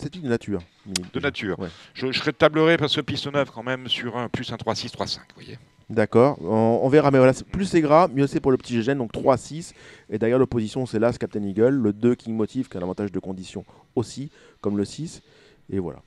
C'est 0.00 0.16
une 0.16 0.28
nature. 0.28 0.60
Dominique. 0.86 1.14
de 1.14 1.20
nature. 1.20 1.58
Ouais. 1.58 1.68
Je, 1.94 2.10
je 2.10 2.18
serais 2.18 2.32
tableré 2.32 2.76
parce 2.78 2.96
que 2.96 3.00
piste 3.02 3.26
neuve 3.32 3.50
quand 3.54 3.62
même 3.62 3.86
sur 3.88 4.16
un 4.16 4.28
plus 4.28 4.50
un 4.52 4.56
3-6, 4.56 4.90
3-5, 4.92 5.18
vous 5.18 5.24
voyez. 5.36 5.58
D'accord, 5.90 6.38
on, 6.42 6.80
on 6.82 6.88
verra. 6.88 7.10
Mais 7.10 7.18
voilà, 7.18 7.32
plus 7.50 7.64
c'est 7.64 7.80
gras, 7.80 8.08
mieux 8.08 8.26
c'est 8.26 8.40
pour 8.40 8.50
le 8.50 8.58
petit 8.58 8.74
Gégène. 8.74 8.98
Donc 8.98 9.12
3-6. 9.12 9.72
Et 10.10 10.18
derrière 10.18 10.38
l'opposition, 10.38 10.84
c'est 10.86 10.98
l'As, 10.98 11.16
Captain 11.18 11.42
Eagle. 11.42 11.74
Le 11.74 11.92
2 11.92 12.14
King 12.14 12.34
Motive, 12.34 12.68
qui 12.68 12.76
a 12.76 12.80
l'avantage 12.80 13.10
de 13.12 13.18
condition 13.18 13.64
aussi, 13.94 14.30
comme 14.60 14.76
le 14.76 14.84
6. 14.84 15.22
Et 15.70 15.78
voilà. 15.78 16.00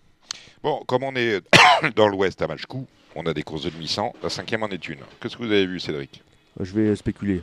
Bon, 0.63 0.81
comme 0.85 1.03
on 1.03 1.15
est 1.15 1.41
dans 1.95 2.07
l'ouest 2.07 2.41
à 2.41 2.47
Machecou, 2.47 2.85
on 3.15 3.25
a 3.25 3.33
des 3.33 3.43
courses 3.43 3.63
de 3.63 3.69
demi-cent. 3.69 4.13
La 4.21 4.29
cinquième 4.29 4.63
en 4.63 4.69
est 4.69 4.87
une. 4.87 4.99
Qu'est-ce 5.19 5.35
que 5.35 5.43
vous 5.43 5.51
avez 5.51 5.65
vu, 5.65 5.79
Cédric? 5.79 6.23
Euh, 6.59 6.63
Je 6.63 6.73
vais 6.73 6.95
spéculer. 6.95 7.41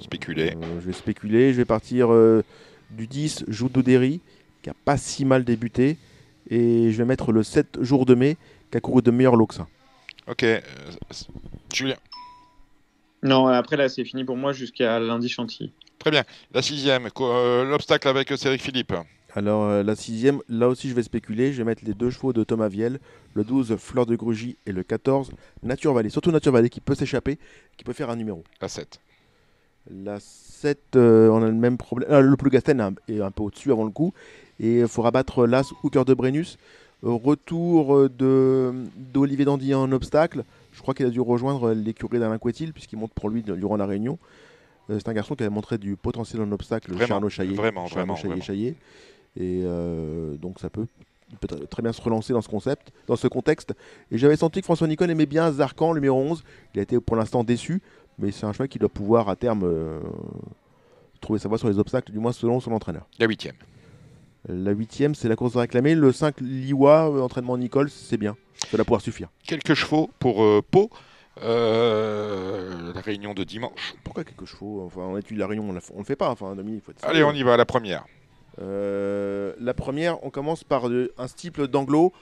Spéculer. 0.00 0.54
Euh, 0.56 0.80
je 0.80 0.86
vais 0.86 0.92
spéculer. 0.92 1.52
Je 1.52 1.58
vais 1.58 1.64
partir 1.64 2.12
euh, 2.12 2.42
du 2.90 3.06
10, 3.06 3.44
Joudoderi, 3.48 4.20
qui 4.62 4.70
a 4.70 4.74
pas 4.84 4.96
si 4.96 5.24
mal 5.24 5.44
débuté. 5.44 5.98
Et 6.48 6.90
je 6.92 6.96
vais 6.96 7.04
mettre 7.04 7.32
le 7.32 7.42
7 7.42 7.82
jour 7.82 8.06
de 8.06 8.14
mai, 8.14 8.36
qui 8.70 8.78
a 8.78 8.80
couru 8.80 9.02
de 9.02 9.10
que 9.10 9.54
ça. 9.54 9.66
Ok. 10.28 10.44
Euh, 11.70 11.74
Julien. 11.74 11.96
Non, 13.22 13.46
après 13.48 13.76
là, 13.76 13.88
c'est 13.88 14.04
fini 14.04 14.24
pour 14.24 14.36
moi 14.36 14.52
jusqu'à 14.52 14.98
lundi 15.00 15.28
Chantilly. 15.28 15.72
Très 15.98 16.10
bien. 16.10 16.24
La 16.52 16.62
sixième, 16.62 17.08
euh, 17.20 17.64
l'obstacle 17.64 18.08
avec 18.08 18.28
Cédric 18.36 18.62
Philippe. 18.62 18.92
Alors, 19.34 19.64
euh, 19.64 19.82
la 19.82 19.96
sixième, 19.96 20.40
là 20.48 20.68
aussi, 20.68 20.88
je 20.88 20.94
vais 20.94 21.02
spéculer. 21.02 21.52
Je 21.52 21.58
vais 21.58 21.64
mettre 21.64 21.82
les 21.84 21.94
deux 21.94 22.10
chevaux 22.10 22.32
de 22.32 22.44
Thomas 22.44 22.68
Viel, 22.68 23.00
le 23.34 23.44
12, 23.44 23.76
Fleur 23.76 24.06
de 24.06 24.14
Grugy, 24.16 24.56
et 24.66 24.72
le 24.72 24.82
14, 24.82 25.30
Nature 25.62 25.92
Valley. 25.92 26.08
Surtout 26.10 26.30
Nature 26.30 26.52
Valley, 26.52 26.68
qui 26.68 26.80
peut 26.80 26.94
s'échapper, 26.94 27.38
qui 27.76 27.84
peut 27.84 27.92
faire 27.92 28.10
un 28.10 28.16
numéro. 28.16 28.44
La 28.60 28.68
7. 28.68 29.00
La 29.90 30.18
7, 30.20 30.78
euh, 30.96 31.28
on 31.28 31.42
a 31.42 31.46
le 31.46 31.52
même 31.52 31.76
problème. 31.76 32.08
Ah, 32.12 32.20
le 32.20 32.36
Plugasten 32.36 32.80
est 32.80 32.82
un- 32.82 32.94
est 33.08 33.20
un 33.20 33.30
peu 33.30 33.42
au-dessus 33.42 33.72
avant 33.72 33.84
le 33.84 33.90
coup. 33.90 34.12
Et 34.58 34.80
il 34.80 34.88
faudra 34.88 35.10
battre 35.10 35.46
l'As 35.46 35.70
Hooker 35.82 36.04
de 36.04 36.14
Brennus. 36.14 36.56
Euh, 37.04 37.10
retour 37.10 37.94
euh, 37.94 38.08
de 38.08 38.72
d'Olivier 38.96 39.44
Dandy 39.44 39.74
en 39.74 39.90
obstacle. 39.92 40.44
Je 40.76 40.82
crois 40.82 40.92
qu'il 40.92 41.06
a 41.06 41.10
dû 41.10 41.22
rejoindre 41.22 41.72
l'écurie 41.72 42.18
d'Alain 42.18 42.36
Couetil, 42.36 42.72
puisqu'il 42.72 42.98
monte 42.98 43.14
pour 43.14 43.30
lui 43.30 43.42
durant 43.42 43.78
la 43.78 43.86
réunion. 43.86 44.18
Euh, 44.90 44.98
c'est 44.98 45.08
un 45.08 45.14
garçon 45.14 45.34
qui 45.34 45.42
a 45.42 45.48
montré 45.48 45.78
du 45.78 45.96
potentiel 45.96 46.42
en 46.42 46.52
obstacle 46.52 46.92
Vraiment, 46.92 47.14
Arnaud 47.14 47.30
Chaillet. 47.30 47.54
vraiment, 47.54 47.86
chez 47.86 47.94
vraiment, 47.94 48.12
Arnaud 48.12 48.20
Chaillet, 48.20 48.28
vraiment. 48.28 48.44
Chaillet. 48.44 48.74
Et 49.38 49.62
euh, 49.64 50.36
donc 50.36 50.60
ça 50.60 50.68
peut, 50.68 50.86
très 51.70 51.82
bien 51.82 51.94
se 51.94 52.02
relancer 52.02 52.34
dans 52.34 52.42
ce 52.42 52.48
concept, 52.48 52.92
dans 53.06 53.16
ce 53.16 53.26
contexte. 53.26 53.72
Et 54.10 54.18
j'avais 54.18 54.36
senti 54.36 54.60
que 54.60 54.66
François 54.66 54.86
Nicole 54.86 55.10
aimait 55.10 55.24
bien 55.24 55.50
Zarkan, 55.50 55.94
le 55.94 56.00
numéro 56.00 56.20
11. 56.20 56.44
Il 56.74 56.80
a 56.80 56.82
été 56.82 57.00
pour 57.00 57.16
l'instant 57.16 57.42
déçu, 57.42 57.80
mais 58.18 58.30
c'est 58.30 58.44
un 58.44 58.52
cheval 58.52 58.68
qui 58.68 58.78
doit 58.78 58.90
pouvoir 58.90 59.30
à 59.30 59.36
terme 59.36 59.62
euh, 59.64 59.98
trouver 61.22 61.38
sa 61.38 61.48
voie 61.48 61.56
sur 61.56 61.68
les 61.68 61.78
obstacles, 61.78 62.12
du 62.12 62.18
moins 62.18 62.32
selon 62.32 62.60
son 62.60 62.72
entraîneur. 62.72 63.08
La 63.18 63.26
huitième. 63.26 63.56
La 64.46 64.72
huitième, 64.72 65.14
c'est 65.14 65.28
la 65.30 65.36
course 65.36 65.54
de 65.54 65.58
réclamer. 65.58 65.94
Le 65.94 66.12
5, 66.12 66.38
Liwa, 66.42 67.08
entraînement 67.22 67.56
Nicole, 67.56 67.88
c'est 67.88 68.18
bien. 68.18 68.36
Ça 68.70 68.76
va 68.76 68.84
pouvoir 68.84 69.00
suffire. 69.00 69.28
Quelques 69.46 69.74
chevaux 69.74 70.10
pour 70.18 70.42
euh, 70.42 70.62
Pau. 70.68 70.90
Euh, 71.42 72.92
la 72.94 73.00
réunion 73.00 73.34
de 73.34 73.44
dimanche. 73.44 73.94
Pourquoi 74.04 74.24
quelques 74.24 74.46
chevaux 74.46 74.82
Enfin, 74.86 75.02
on 75.02 75.18
étudie 75.18 75.38
la 75.38 75.46
réunion, 75.46 75.68
on, 75.68 75.72
la 75.72 75.80
on 75.94 75.98
le 75.98 76.04
fait 76.04 76.16
pas. 76.16 76.30
Enfin, 76.30 76.54
Dominique, 76.54 76.84
faut 76.84 76.92
être 76.92 77.04
Allez, 77.04 77.22
on 77.22 77.32
y 77.32 77.42
va, 77.42 77.56
la 77.56 77.66
première. 77.66 78.04
Euh, 78.60 79.52
la 79.60 79.74
première, 79.74 80.22
on 80.24 80.30
commence 80.30 80.64
par 80.64 80.88
de- 80.88 81.12
un 81.18 81.26
steeple 81.28 81.68
d'anglo. 81.68 82.12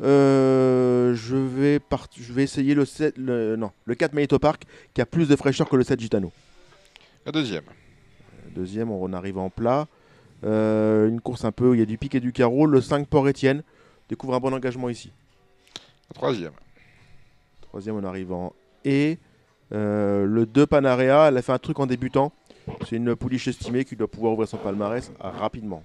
Euh, 0.00 1.14
je, 1.14 1.36
vais 1.36 1.78
part- 1.78 2.08
je 2.18 2.32
vais 2.32 2.42
essayer 2.42 2.74
le, 2.74 2.84
7, 2.86 3.18
le, 3.18 3.56
non, 3.56 3.70
le 3.84 3.94
4 3.94 4.14
Maito 4.14 4.38
Park 4.38 4.64
qui 4.94 5.00
a 5.00 5.06
plus 5.06 5.28
de 5.28 5.36
fraîcheur 5.36 5.68
que 5.68 5.76
le 5.76 5.84
7 5.84 6.00
Gitano. 6.00 6.32
La 7.26 7.32
deuxième. 7.32 7.64
Deuxième, 8.56 8.90
on 8.90 9.12
arrive 9.12 9.38
en 9.38 9.50
plat. 9.50 9.86
Euh, 10.44 11.08
une 11.08 11.20
course 11.20 11.44
un 11.44 11.52
peu 11.52 11.68
où 11.68 11.74
il 11.74 11.80
y 11.80 11.82
a 11.82 11.86
du 11.86 11.98
pic 11.98 12.14
et 12.14 12.20
du 12.20 12.32
carreau. 12.32 12.66
Le 12.66 12.80
5 12.80 13.06
Port-Étienne 13.06 13.62
découvre 14.08 14.34
un 14.34 14.40
bon 14.40 14.52
engagement 14.54 14.88
ici. 14.88 15.12
Troisième. 16.14 16.52
Troisième, 17.62 17.96
on 17.96 18.04
arrive 18.04 18.32
en 18.32 18.52
et. 18.84 19.18
Euh, 19.72 20.26
le 20.26 20.44
2 20.44 20.66
Panarea, 20.66 21.28
elle 21.28 21.38
a 21.38 21.42
fait 21.42 21.52
un 21.52 21.58
truc 21.58 21.80
en 21.80 21.86
débutant. 21.86 22.32
C'est 22.88 22.96
une 22.96 23.16
pouliche 23.16 23.48
estimée 23.48 23.84
qui 23.84 23.96
doit 23.96 24.08
pouvoir 24.08 24.34
ouvrir 24.34 24.48
son 24.48 24.58
palmarès 24.58 25.10
euh, 25.24 25.30
rapidement. 25.30 25.82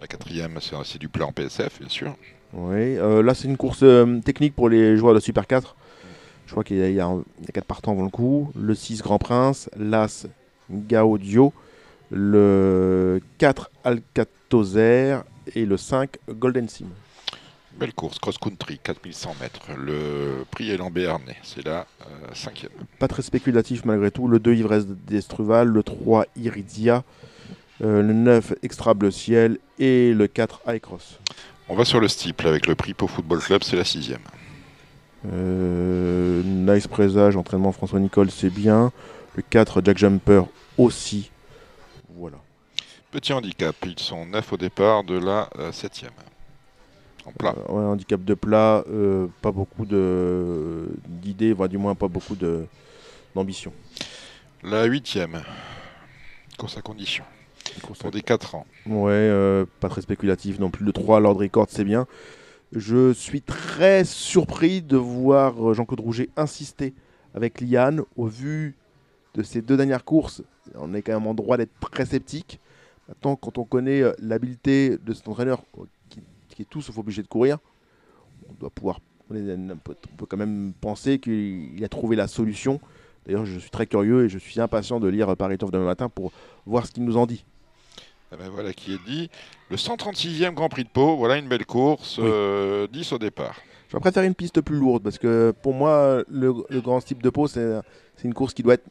La 0.00 0.06
quatrième, 0.06 0.58
c'est 0.60 0.98
du 0.98 1.08
plan 1.08 1.32
PSF, 1.32 1.78
bien 1.80 1.88
sûr. 1.88 2.16
Oui, 2.52 2.96
euh, 2.96 3.22
là 3.22 3.34
c'est 3.34 3.46
une 3.46 3.56
course 3.56 3.82
euh, 3.82 4.20
technique 4.20 4.54
pour 4.54 4.68
les 4.68 4.96
joueurs 4.96 5.14
de 5.14 5.20
Super 5.20 5.46
4. 5.46 5.76
Je 6.46 6.52
crois 6.52 6.64
qu'il 6.64 6.78
y 6.78 7.00
a 7.00 7.10
4 7.52 7.64
partants 7.66 7.92
avant 7.92 8.04
le 8.04 8.10
coup. 8.10 8.50
Le 8.58 8.74
6 8.74 9.02
Grand 9.02 9.18
Prince, 9.18 9.68
l'As 9.76 10.26
Gaudio, 10.70 11.52
le 12.10 13.20
4 13.36 13.70
Alcatozer 13.84 15.24
et 15.54 15.66
le 15.66 15.76
5 15.76 16.16
Golden 16.30 16.68
Sim. 16.68 16.86
Belle 17.78 17.92
course, 17.92 18.18
cross-country, 18.18 18.80
4100 18.82 19.36
mètres. 19.40 19.60
Le 19.76 20.44
prix 20.50 20.72
est 20.72 20.90
Béarnais, 20.90 21.36
c'est 21.44 21.64
la 21.64 21.86
euh, 22.02 22.34
cinquième. 22.34 22.72
Pas 22.98 23.06
très 23.06 23.22
spéculatif 23.22 23.84
malgré 23.84 24.10
tout. 24.10 24.26
Le 24.26 24.40
2 24.40 24.54
Ivresse 24.54 24.86
d'Estruval, 24.86 25.68
le 25.68 25.84
3 25.84 26.26
Iridia, 26.36 27.04
euh, 27.84 28.02
le 28.02 28.12
9 28.12 28.54
Extra 28.62 28.94
Bleu 28.94 29.12
Ciel 29.12 29.58
et 29.78 30.12
le 30.12 30.26
4 30.26 30.62
High 30.66 30.80
Cross. 30.80 31.20
On 31.68 31.76
va 31.76 31.84
sur 31.84 32.00
le 32.00 32.08
steeple 32.08 32.48
avec 32.48 32.66
le 32.66 32.74
prix 32.74 32.94
Pau 32.94 33.06
Football 33.06 33.38
Club, 33.38 33.62
c'est 33.62 33.76
la 33.76 33.84
sixième. 33.84 34.22
Euh, 35.30 36.42
nice 36.42 36.88
présage, 36.88 37.36
entraînement 37.36 37.70
François 37.70 38.00
Nicole, 38.00 38.30
c'est 38.30 38.50
bien. 38.50 38.90
Le 39.36 39.42
4 39.42 39.82
Jack 39.84 39.98
Jumper 39.98 40.42
aussi. 40.78 41.30
Voilà. 42.16 42.38
Petit 43.12 43.32
handicap, 43.32 43.76
ils 43.86 43.98
sont 43.98 44.26
neuf 44.26 44.52
au 44.52 44.56
départ 44.56 45.04
de 45.04 45.16
la 45.16 45.48
euh, 45.58 45.70
septième. 45.70 46.10
En 47.28 47.32
plat. 47.32 47.54
Euh, 47.68 47.72
ouais, 47.72 47.84
handicap 47.84 48.24
de 48.24 48.34
plat, 48.34 48.84
euh, 48.88 49.26
pas 49.42 49.52
beaucoup 49.52 49.84
de 49.84 50.88
d'idées, 51.06 51.52
voire 51.52 51.68
du 51.68 51.76
moins 51.76 51.94
pas 51.94 52.08
beaucoup 52.08 52.36
d'ambition. 53.34 53.72
La 54.62 54.84
huitième. 54.84 55.42
Course 56.56 56.78
à 56.78 56.80
condition. 56.80 57.24
Course 57.82 57.98
Pour 57.98 58.10
des 58.10 58.22
4 58.22 58.54
ans. 58.54 58.66
Ouais, 58.86 59.12
euh, 59.12 59.66
pas 59.80 59.90
très 59.90 60.00
spéculatif 60.00 60.58
non 60.58 60.70
plus. 60.70 60.86
Le 60.86 60.92
3 60.92 61.20
Lord 61.20 61.38
Record, 61.38 61.66
c'est 61.68 61.84
bien. 61.84 62.06
Je 62.72 63.12
suis 63.12 63.42
très 63.42 64.04
surpris 64.04 64.80
de 64.80 64.96
voir 64.96 65.74
Jean-Claude 65.74 66.00
Rouget 66.00 66.30
insister 66.36 66.94
avec 67.34 67.60
Liane 67.60 68.02
au 68.16 68.26
vu 68.26 68.76
de 69.34 69.42
ces 69.42 69.60
deux 69.60 69.76
dernières 69.76 70.04
courses. 70.04 70.42
On 70.74 70.94
est 70.94 71.02
quand 71.02 71.12
même 71.12 71.26
en 71.26 71.34
droit 71.34 71.58
d'être 71.58 71.78
très 71.92 72.06
sceptique. 72.06 72.58
Maintenant, 73.06 73.36
quand 73.36 73.58
on 73.58 73.64
connaît 73.64 74.02
l'habileté 74.18 74.96
de 74.98 75.12
cet 75.12 75.28
entraîneur 75.28 75.62
qui, 76.58 76.62
est 76.62 76.66
tout 76.68 76.82
sauf 76.82 76.98
obligé 76.98 77.22
de 77.22 77.28
courir, 77.28 77.58
on 78.48 78.52
doit 78.54 78.70
pouvoir. 78.70 78.98
On, 79.30 79.34
est- 79.36 79.52
on 79.72 79.76
peut, 79.76 79.94
on 80.12 80.16
peut 80.16 80.26
quand 80.26 80.36
même 80.36 80.72
penser 80.80 81.18
qu'il 81.18 81.82
a 81.84 81.88
trouvé 81.88 82.16
la 82.16 82.26
solution. 82.26 82.80
D'ailleurs, 83.26 83.44
je 83.46 83.58
suis 83.58 83.70
très 83.70 83.86
curieux 83.86 84.24
et 84.24 84.28
je 84.28 84.38
suis 84.38 84.60
impatient 84.60 84.98
de 85.00 85.06
lire 85.08 85.36
Paris 85.36 85.58
Turf 85.58 85.70
demain 85.70 85.84
matin 85.84 86.08
pour 86.08 86.32
voir 86.66 86.86
ce 86.86 86.92
qu'il 86.92 87.04
nous 87.04 87.16
en 87.16 87.26
dit. 87.26 87.44
Eh 88.32 88.36
ben, 88.36 88.48
voilà 88.50 88.72
qui 88.72 88.94
est 88.94 89.04
dit. 89.06 89.30
Le 89.70 89.76
136e 89.76 90.52
Grand 90.54 90.68
Prix 90.68 90.84
de 90.84 90.88
Pau, 90.88 91.16
voilà 91.16 91.36
une 91.36 91.48
belle 91.48 91.64
course, 91.66 92.18
Oui. 92.18 92.24
euh, 92.26 92.86
10 92.88 93.12
au 93.12 93.18
départ. 93.18 93.56
Je 93.90 93.96
préfère 93.98 94.22
une 94.24 94.34
piste 94.34 94.60
plus 94.60 94.76
lourde 94.76 95.02
parce 95.02 95.18
que 95.18 95.52
pour 95.62 95.72
moi, 95.74 96.22
le, 96.28 96.52
le 96.68 96.80
grand 96.80 97.00
type 97.00 97.22
de 97.22 97.30
Pau, 97.30 97.46
c'est 97.48 97.62
une 98.24 98.34
course 98.34 98.52
qui 98.54 98.62
doit 98.62 98.74
être. 98.74 98.84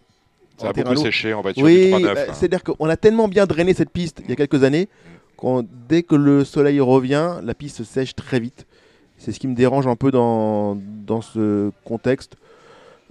Ça 0.57 0.67
en 0.67 0.69
a 0.71 0.73
beaucoup 0.73 0.95
séché, 0.95 1.35
on 1.35 1.41
va 1.41 1.51
être 1.51 1.57
sur 1.57 1.65
Oui, 1.65 1.85
du 1.87 1.91
3-9. 1.93 2.13
bah, 2.15 2.33
c'est-à-dire 2.33 2.63
qu'on 2.63 2.89
a 2.89 2.97
tellement 2.97 3.27
bien 3.27 3.45
drainé 3.45 3.75
cette 3.75 3.91
piste 3.91 4.21
il 4.23 4.29
y 4.29 4.33
a 4.33 4.35
quelques 4.35 4.63
années 4.63 4.89
qu'on 5.37 5.65
dès 5.87 6.03
que 6.03 6.15
le 6.15 6.43
soleil 6.43 6.79
revient, 6.81 7.35
la 7.43 7.53
piste 7.53 7.83
sèche 7.83 8.15
très 8.15 8.39
vite. 8.39 8.65
C'est 9.17 9.31
ce 9.31 9.39
qui 9.39 9.47
me 9.47 9.55
dérange 9.55 9.87
un 9.87 9.95
peu 9.95 10.11
dans, 10.11 10.75
dans 10.75 11.21
ce 11.21 11.71
contexte. 11.85 12.35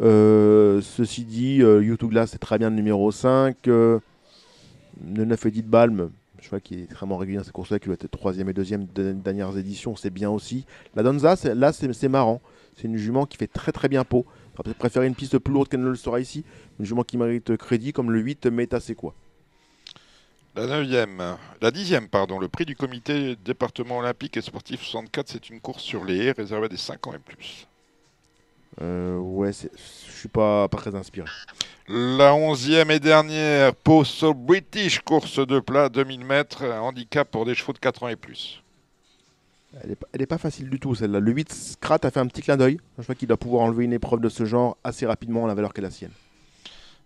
Euh, 0.00 0.80
ceci 0.82 1.24
dit, 1.24 1.62
euh, 1.62 1.82
YouTube 1.82 2.10
Glass 2.10 2.30
c'est 2.32 2.38
très 2.38 2.58
bien 2.58 2.68
le 2.70 2.76
numéro 2.76 3.10
5. 3.10 3.56
euh, 3.68 3.98
le 5.14 5.24
9 5.24 5.46
Edith 5.46 5.66
Balm, 5.68 6.10
je 6.40 6.48
vois 6.50 6.60
qu'il 6.60 6.80
est 6.80 6.84
extrêmement 6.84 7.16
régulier 7.16 7.38
dans 7.38 7.44
ces 7.44 7.50
courses-là, 7.50 7.78
qui 7.78 7.86
doit 7.86 7.94
être 7.94 8.10
troisième 8.10 8.48
et 8.48 8.52
deuxième 8.52 8.84
des 8.86 9.12
dernières 9.14 9.56
éditions, 9.56 9.96
c'est 9.96 10.10
bien 10.10 10.30
aussi. 10.30 10.64
La 10.94 11.02
Donza, 11.02 11.36
c'est- 11.36 11.54
là 11.54 11.72
c'est 11.72 12.08
marrant. 12.08 12.40
C'est 12.76 12.88
une 12.88 12.96
jument 12.96 13.24
qui 13.24 13.38
fait 13.38 13.46
très 13.46 13.72
très 13.72 13.88
bien 13.88 14.04
peau. 14.04 14.26
Préféré 14.78 15.06
une 15.06 15.14
piste 15.14 15.38
plus 15.38 15.52
lourde 15.52 15.68
qu'elle 15.68 15.80
ne 15.82 15.88
le 15.88 15.94
sera 15.96 16.20
ici. 16.20 16.44
Une 16.78 16.84
jument 16.86 17.02
qui 17.04 17.16
mérite 17.18 17.56
crédit, 17.56 17.92
comme 17.92 18.10
le 18.10 18.20
8 18.20 18.46
Meta 18.46 18.80
C'est 18.80 18.94
quoi 18.94 19.14
La 20.56 20.66
9e, 20.66 21.36
la 21.60 21.70
10e, 21.70 22.08
pardon, 22.08 22.38
le 22.38 22.48
prix 22.48 22.64
du 22.64 22.74
comité 22.76 23.36
département 23.44 23.98
olympique 23.98 24.36
et 24.38 24.40
sportif 24.42 24.82
64, 24.82 25.28
c'est 25.28 25.50
une 25.50 25.60
course 25.60 25.82
sur 25.82 26.04
les 26.04 26.16
haies 26.16 26.32
réservée 26.32 26.66
à 26.66 26.68
des 26.68 26.78
5 26.78 27.06
ans 27.08 27.12
et 27.14 27.18
plus. 27.18 27.66
Euh, 28.80 29.16
ouais, 29.18 29.52
je 29.52 30.12
suis 30.12 30.28
pas, 30.28 30.66
pas 30.68 30.78
très 30.78 30.94
inspiré. 30.94 31.28
La 31.88 32.32
11e 32.32 32.90
et 32.90 33.00
dernière, 33.00 33.74
Pau 33.74 34.04
So 34.04 34.32
British, 34.32 35.00
course 35.00 35.46
de 35.46 35.60
plat, 35.60 35.88
2000 35.90 36.24
mètres, 36.24 36.64
handicap 36.64 37.30
pour 37.30 37.44
des 37.44 37.54
chevaux 37.54 37.72
de 37.74 37.78
4 37.78 38.04
ans 38.04 38.08
et 38.08 38.16
plus. 38.16 38.62
Elle 39.82 39.90
est, 39.92 39.96
pas- 39.96 40.06
elle 40.14 40.22
est 40.22 40.26
pas 40.26 40.38
facile 40.38 40.70
du 40.70 40.80
tout 40.80 40.94
celle-là. 40.94 41.20
Le 41.20 41.32
8 41.32 41.52
Scrat 41.52 41.98
a 42.02 42.10
fait 42.10 42.20
un 42.20 42.26
petit 42.26 42.40
clin 42.40 42.56
d'œil. 42.56 42.78
Je 42.96 43.02
crois 43.02 43.14
qu'il 43.14 43.28
doit 43.28 43.36
pouvoir 43.36 43.62
enlever 43.64 43.84
une 43.84 43.92
épreuve 43.92 44.20
de 44.20 44.30
ce 44.30 44.46
genre 44.46 44.78
assez 44.84 45.04
rapidement 45.04 45.44
à 45.44 45.48
la 45.48 45.54
valeur 45.54 45.74
qu'est 45.74 45.82
la 45.82 45.90
sienne. 45.90 46.12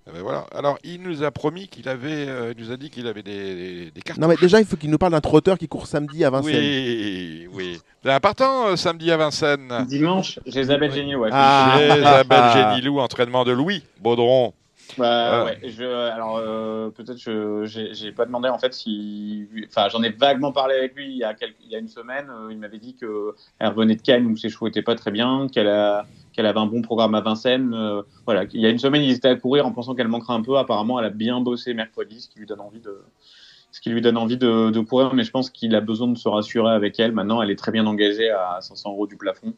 Eh 0.09 0.13
ben 0.13 0.23
voilà. 0.23 0.47
Alors, 0.55 0.79
il 0.83 1.03
nous 1.03 1.23
a 1.23 1.31
promis 1.31 1.69
qu'il 1.69 1.89
avait, 1.89 2.27
euh, 2.29 2.55
il 2.57 2.65
nous 2.65 2.73
a 2.73 2.77
dit 2.77 2.91
qu'il 2.91 3.07
avait 3.07 3.23
des, 3.23 3.55
des, 3.55 3.91
des 3.91 4.01
cartes. 4.01 4.19
Non 4.19 4.29
mais 4.29 4.37
déjà 4.37 4.59
il 4.59 4.67
faut 4.67 4.77
qu'il 4.77 4.91
nous 4.91 4.99
parle 4.99 5.13
d'un 5.13 5.21
trotteur 5.21 5.59
qui 5.59 5.69
court 5.69 5.87
samedi 5.87 6.25
à 6.25 6.31
Vincennes. 6.31 6.55
Oui, 6.57 7.49
oui. 7.53 7.79
C'est 8.03 8.11
important 8.11 8.69
euh, 8.69 8.77
samedi 8.77 9.11
à 9.13 9.17
Vincennes. 9.19 9.85
Dimanche, 9.87 10.41
j'ai 10.47 10.61
Isabelle 10.63 10.93
Géniot. 10.93 11.21
ouais, 11.21 11.29
Ah. 11.33 11.79
Isabelle 11.79 12.53
Génilou, 12.55 12.99
entraînement 12.99 13.45
de 13.45 13.53
Louis 13.53 13.83
Baudron. 14.01 14.55
Bah, 14.99 15.43
Ah. 15.43 15.45
ouais, 15.45 15.59
je, 15.69 15.85
alors 15.85 16.39
euh, 16.39 16.91
peut-être 16.91 17.19
je 17.19 17.65
j'ai 17.67 17.95
j'ai 17.95 18.11
pas 18.11 18.25
demandé 18.25 18.49
en 18.49 18.59
fait 18.59 18.75
si, 18.75 19.47
enfin 19.69 19.89
j'en 19.89 20.03
ai 20.03 20.09
vaguement 20.11 20.51
parlé 20.51 20.75
avec 20.75 20.97
lui 20.97 21.07
il 21.13 21.19
y 21.19 21.23
a 21.25 21.33
quelques, 21.35 21.55
il 21.65 21.71
y 21.71 21.77
a 21.77 21.79
une 21.79 21.87
semaine. 21.89 22.27
euh, 22.29 22.49
il 22.51 22.59
m'avait 22.59 22.79
dit 22.81 22.97
que 22.97 23.35
elle 23.61 23.69
revenait 23.69 23.95
de 23.95 24.03
Cannes 24.03 24.27
où 24.27 24.37
ses 24.37 24.49
chevaux 24.49 24.67
étaient 24.67 24.83
pas 24.83 24.97
très 24.97 25.13
bien, 25.13 25.47
qu'elle 25.53 25.69
a 25.69 26.07
qu'elle 26.41 26.49
avait 26.49 26.59
un 26.59 26.67
bon 26.67 26.81
programme 26.83 27.15
à 27.15 27.21
Vincennes. 27.21 27.75
euh, 27.75 28.03
voilà, 28.25 28.45
il 28.53 28.61
y 28.61 28.67
a 28.67 28.71
une 28.71 28.79
semaine 28.79 29.03
ils 29.03 29.13
étaient 29.13 29.29
à 29.29 29.37
courir 29.37 29.67
en 29.67 29.73
pensant 29.73 29.95
qu'elle 29.95 30.09
manquerait 30.09 30.33
un 30.33 30.43
peu. 30.43 30.57
Apparemment 30.57 30.99
elle 30.99 31.07
a 31.07 31.11
bien 31.11 31.41
bossé 31.41 31.75
mercredi, 31.75 32.21
ce 32.21 32.29
qui 32.29 32.39
lui 32.39 32.47
donne 32.47 32.61
envie 32.61 32.81
de 32.81 32.99
ce 33.73 33.81
qui 33.81 33.91
lui 33.91 34.01
donne 34.01 34.17
envie 34.17 34.37
de, 34.37 34.71
de 34.71 34.81
courir. 34.81 35.15
Mais 35.15 35.23
je 35.23 35.31
pense 35.31 35.51
qu'il 35.51 35.75
a 35.75 35.81
besoin 35.81 36.09
de 36.09 36.17
se 36.17 36.29
rassurer 36.29 36.73
avec 36.73 36.99
elle. 36.99 37.13
Maintenant 37.13 37.43
elle 37.43 37.51
est 37.51 37.59
très 37.59 37.73
bien 37.73 37.87
engagée 37.87 38.31
à 38.31 38.59
500 38.61 38.93
euros 38.93 39.07
du 39.07 39.17
plafond. 39.17 39.53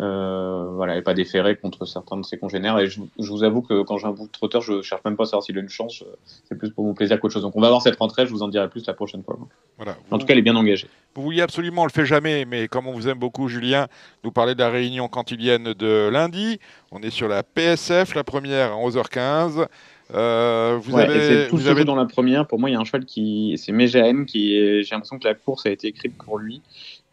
Euh, 0.00 0.70
voilà, 0.74 0.96
et 0.96 1.02
pas 1.02 1.14
déféré 1.14 1.54
contre 1.54 1.84
certains 1.84 2.16
de 2.16 2.24
ses 2.24 2.36
congénères. 2.38 2.78
Et 2.78 2.88
je, 2.88 3.00
je 3.18 3.28
vous 3.28 3.44
avoue 3.44 3.62
que 3.62 3.82
quand 3.82 3.98
j'ai 3.98 4.06
un 4.06 4.12
bout 4.12 4.26
de 4.26 4.32
trotteur, 4.32 4.60
je 4.60 4.82
cherche 4.82 5.04
même 5.04 5.16
pas 5.16 5.24
à 5.24 5.26
savoir 5.26 5.42
s'il 5.44 5.56
a 5.58 5.60
une 5.60 5.68
chance. 5.68 6.02
C'est 6.48 6.56
plus 6.56 6.70
pour 6.70 6.84
mon 6.84 6.94
plaisir 6.94 7.20
qu'autre 7.20 7.34
chose. 7.34 7.42
Donc 7.42 7.54
on 7.54 7.60
va 7.60 7.68
voir 7.68 7.82
cette 7.82 7.96
rentrée, 7.96 8.26
je 8.26 8.30
vous 8.32 8.42
en 8.42 8.48
dirai 8.48 8.68
plus 8.68 8.84
la 8.86 8.94
prochaine 8.94 9.22
fois. 9.22 9.38
Voilà. 9.76 9.96
En 10.10 10.18
tout 10.18 10.26
cas, 10.26 10.32
elle 10.32 10.40
est 10.40 10.42
bien 10.42 10.56
engagée. 10.56 10.88
Vous 11.14 11.22
vouliez 11.22 11.42
absolument, 11.42 11.82
on 11.82 11.86
le 11.86 11.90
fait 11.92 12.06
jamais, 12.06 12.44
mais 12.46 12.66
comme 12.68 12.86
on 12.88 12.92
vous 12.92 13.06
aime 13.06 13.18
beaucoup, 13.18 13.48
Julien, 13.48 13.86
nous 14.24 14.32
parler 14.32 14.54
de 14.54 14.60
la 14.60 14.70
réunion 14.70 15.08
quantilienne 15.08 15.74
de 15.74 16.08
lundi. 16.08 16.58
On 16.90 17.00
est 17.00 17.10
sur 17.10 17.28
la 17.28 17.42
PSF, 17.42 18.14
la 18.14 18.24
première 18.24 18.72
à 18.72 18.76
11h15. 18.76 19.66
Euh, 20.14 20.78
vous 20.82 20.94
Ouais, 20.94 21.02
avez, 21.04 21.48
tout 21.48 21.56
vous 21.56 21.68
avez 21.68 21.84
dans 21.84 21.94
la 21.94 22.06
première. 22.06 22.46
Pour 22.46 22.58
moi, 22.58 22.68
il 22.68 22.72
y 22.72 22.76
a 22.76 22.80
un 22.80 22.84
cheval 22.84 23.04
qui, 23.04 23.54
c'est 23.56 23.72
Méjaen, 23.72 24.24
qui 24.24 24.82
j'ai 24.82 24.90
l'impression 24.94 25.18
que 25.18 25.28
la 25.28 25.34
course 25.34 25.64
a 25.66 25.70
été 25.70 25.86
écrite 25.88 26.16
pour 26.18 26.38
lui. 26.38 26.60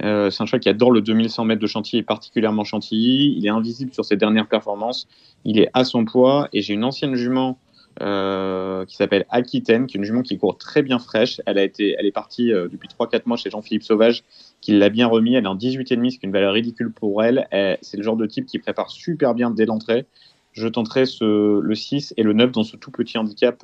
Euh, 0.03 0.29
c'est 0.29 0.43
un 0.43 0.45
cheval 0.45 0.59
qui 0.59 0.69
adore 0.69 0.91
le 0.91 1.01
2100 1.01 1.45
mètres 1.45 1.61
de 1.61 1.67
Chantilly 1.67 1.99
et 1.99 2.03
particulièrement 2.03 2.63
Chantilly. 2.63 3.35
Il 3.37 3.45
est 3.45 3.49
invisible 3.49 3.93
sur 3.93 4.05
ses 4.05 4.15
dernières 4.15 4.47
performances. 4.47 5.07
Il 5.45 5.59
est 5.59 5.69
à 5.73 5.83
son 5.83 6.05
poids 6.05 6.49
et 6.53 6.61
j'ai 6.61 6.73
une 6.73 6.83
ancienne 6.83 7.15
jument 7.15 7.59
euh, 8.01 8.85
qui 8.85 8.95
s'appelle 8.95 9.25
Aquitaine, 9.29 9.87
qui 9.87 9.97
est 9.97 9.99
une 9.99 10.05
jument 10.05 10.21
qui 10.21 10.37
court 10.37 10.57
très 10.57 10.83
bien 10.83 10.99
fraîche. 10.99 11.41
Elle 11.45 11.57
a 11.57 11.63
été, 11.63 11.95
elle 11.97 12.05
est 12.05 12.11
partie 12.11 12.53
euh, 12.53 12.69
depuis 12.71 12.87
3-4 12.87 13.23
mois 13.25 13.35
chez 13.35 13.49
Jean-Philippe 13.49 13.83
Sauvage, 13.83 14.23
qui 14.61 14.71
l'a 14.77 14.89
bien 14.89 15.07
remis. 15.07 15.35
Elle 15.35 15.43
est 15.43 15.47
en 15.47 15.57
18,5, 15.57 15.85
ce 15.85 15.85
qui 15.85 15.95
est 15.95 16.19
une 16.23 16.31
valeur 16.31 16.53
ridicule 16.53 16.91
pour 16.91 17.23
elle. 17.23 17.47
C'est 17.81 17.97
le 17.97 18.03
genre 18.03 18.17
de 18.17 18.25
type 18.25 18.45
qui 18.45 18.59
prépare 18.59 18.89
super 18.89 19.33
bien 19.33 19.51
dès 19.51 19.65
l'entrée. 19.65 20.05
Je 20.53 20.67
tenterai 20.67 21.03
le 21.21 21.75
6 21.75 22.13
et 22.17 22.23
le 22.23 22.33
9 22.33 22.51
dans 22.51 22.63
ce 22.63 22.75
tout 22.75 22.91
petit 22.91 23.17
handicap 23.17 23.63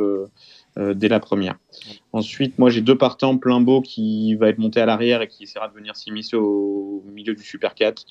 euh, 0.77 0.93
dès 0.93 1.07
la 1.07 1.19
première. 1.19 1.55
Ensuite, 2.15 2.57
moi 2.59 2.69
j'ai 2.69 2.79
deux 2.79 2.97
partants, 2.97 3.33
beau 3.33 3.81
qui 3.81 4.35
va 4.35 4.47
être 4.47 4.57
monté 4.57 4.79
à 4.79 4.85
l'arrière 4.85 5.21
et 5.21 5.27
qui 5.27 5.43
essaiera 5.43 5.67
de 5.67 5.73
venir 5.73 5.97
s'immiscer 5.97 6.37
au 6.37 7.03
milieu 7.11 7.35
du 7.35 7.43
Super 7.43 7.75
4. 7.75 8.05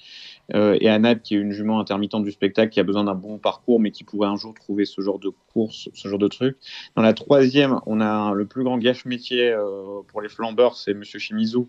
Euh, 0.53 0.77
et 0.79 0.91
Anad 0.91 1.23
qui 1.23 1.35
est 1.35 1.39
une 1.39 1.53
jument 1.53 1.81
intermittente 1.81 2.23
du 2.23 2.31
spectacle 2.31 2.71
qui 2.71 2.79
a 2.81 2.83
besoin 2.83 3.05
d'un 3.05 3.15
bon 3.15 3.39
parcours 3.39 3.81
mais 3.81 3.93
qui 3.93 4.05
pourrait 4.05 4.29
un 4.29 4.37
jour 4.37 4.53
trouver 4.53 4.85
ce 4.85 5.01
genre 5.01 5.19
de 5.19 5.31
course, 5.55 5.89
ce 5.95 6.07
genre 6.07 6.19
de 6.19 6.29
truc. 6.29 6.59
Dans 6.97 7.03
la 7.03 7.15
troisième, 7.15 7.81
on 7.87 8.03
a 8.03 8.35
le 8.35 8.45
plus 8.45 8.63
grand 8.63 8.77
gâche 8.77 9.07
métier 9.07 9.49
euh, 9.49 10.03
pour 10.09 10.21
les 10.21 10.29
flambeurs, 10.29 10.77
c'est 10.77 10.93
Monsieur 10.93 11.19
Shimizu 11.19 11.61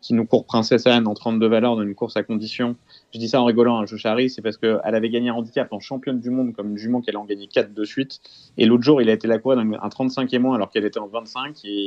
qui 0.00 0.14
nous 0.14 0.26
court 0.26 0.44
Princesse 0.44 0.86
Anne 0.86 1.06
en 1.06 1.14
32 1.14 1.48
valeurs 1.48 1.76
dans 1.76 1.82
une 1.82 1.94
course 1.94 2.16
à 2.16 2.22
condition. 2.22 2.76
Je 3.12 3.18
dis 3.18 3.28
ça 3.28 3.40
en 3.40 3.44
rigolant, 3.44 3.78
hein, 3.78 3.86
je 3.86 3.96
charrie, 3.96 4.30
c'est 4.30 4.42
parce 4.42 4.56
qu'elle 4.56 4.80
avait 4.82 5.10
gagné 5.10 5.30
un 5.30 5.34
handicap 5.34 5.72
en 5.72 5.80
championne 5.80 6.20
du 6.20 6.30
monde 6.30 6.52
comme 6.54 6.70
une 6.70 6.76
jument 6.76 7.00
qu'elle 7.00 7.16
en 7.16 7.24
gagné 7.24 7.48
4 7.48 7.74
de 7.74 7.84
suite. 7.84 8.20
Et 8.56 8.66
l'autre 8.66 8.84
jour, 8.84 9.02
il 9.02 9.10
a 9.10 9.12
été 9.12 9.26
la 9.26 9.38
courir 9.38 9.62
dans 9.64 9.78
un 9.80 9.88
35 9.88 10.32
et 10.32 10.38
moins 10.38 10.54
alors 10.54 10.70
qu'elle 10.70 10.84
était 10.84 11.00
en 11.00 11.08
25. 11.08 11.64
Et 11.64 11.77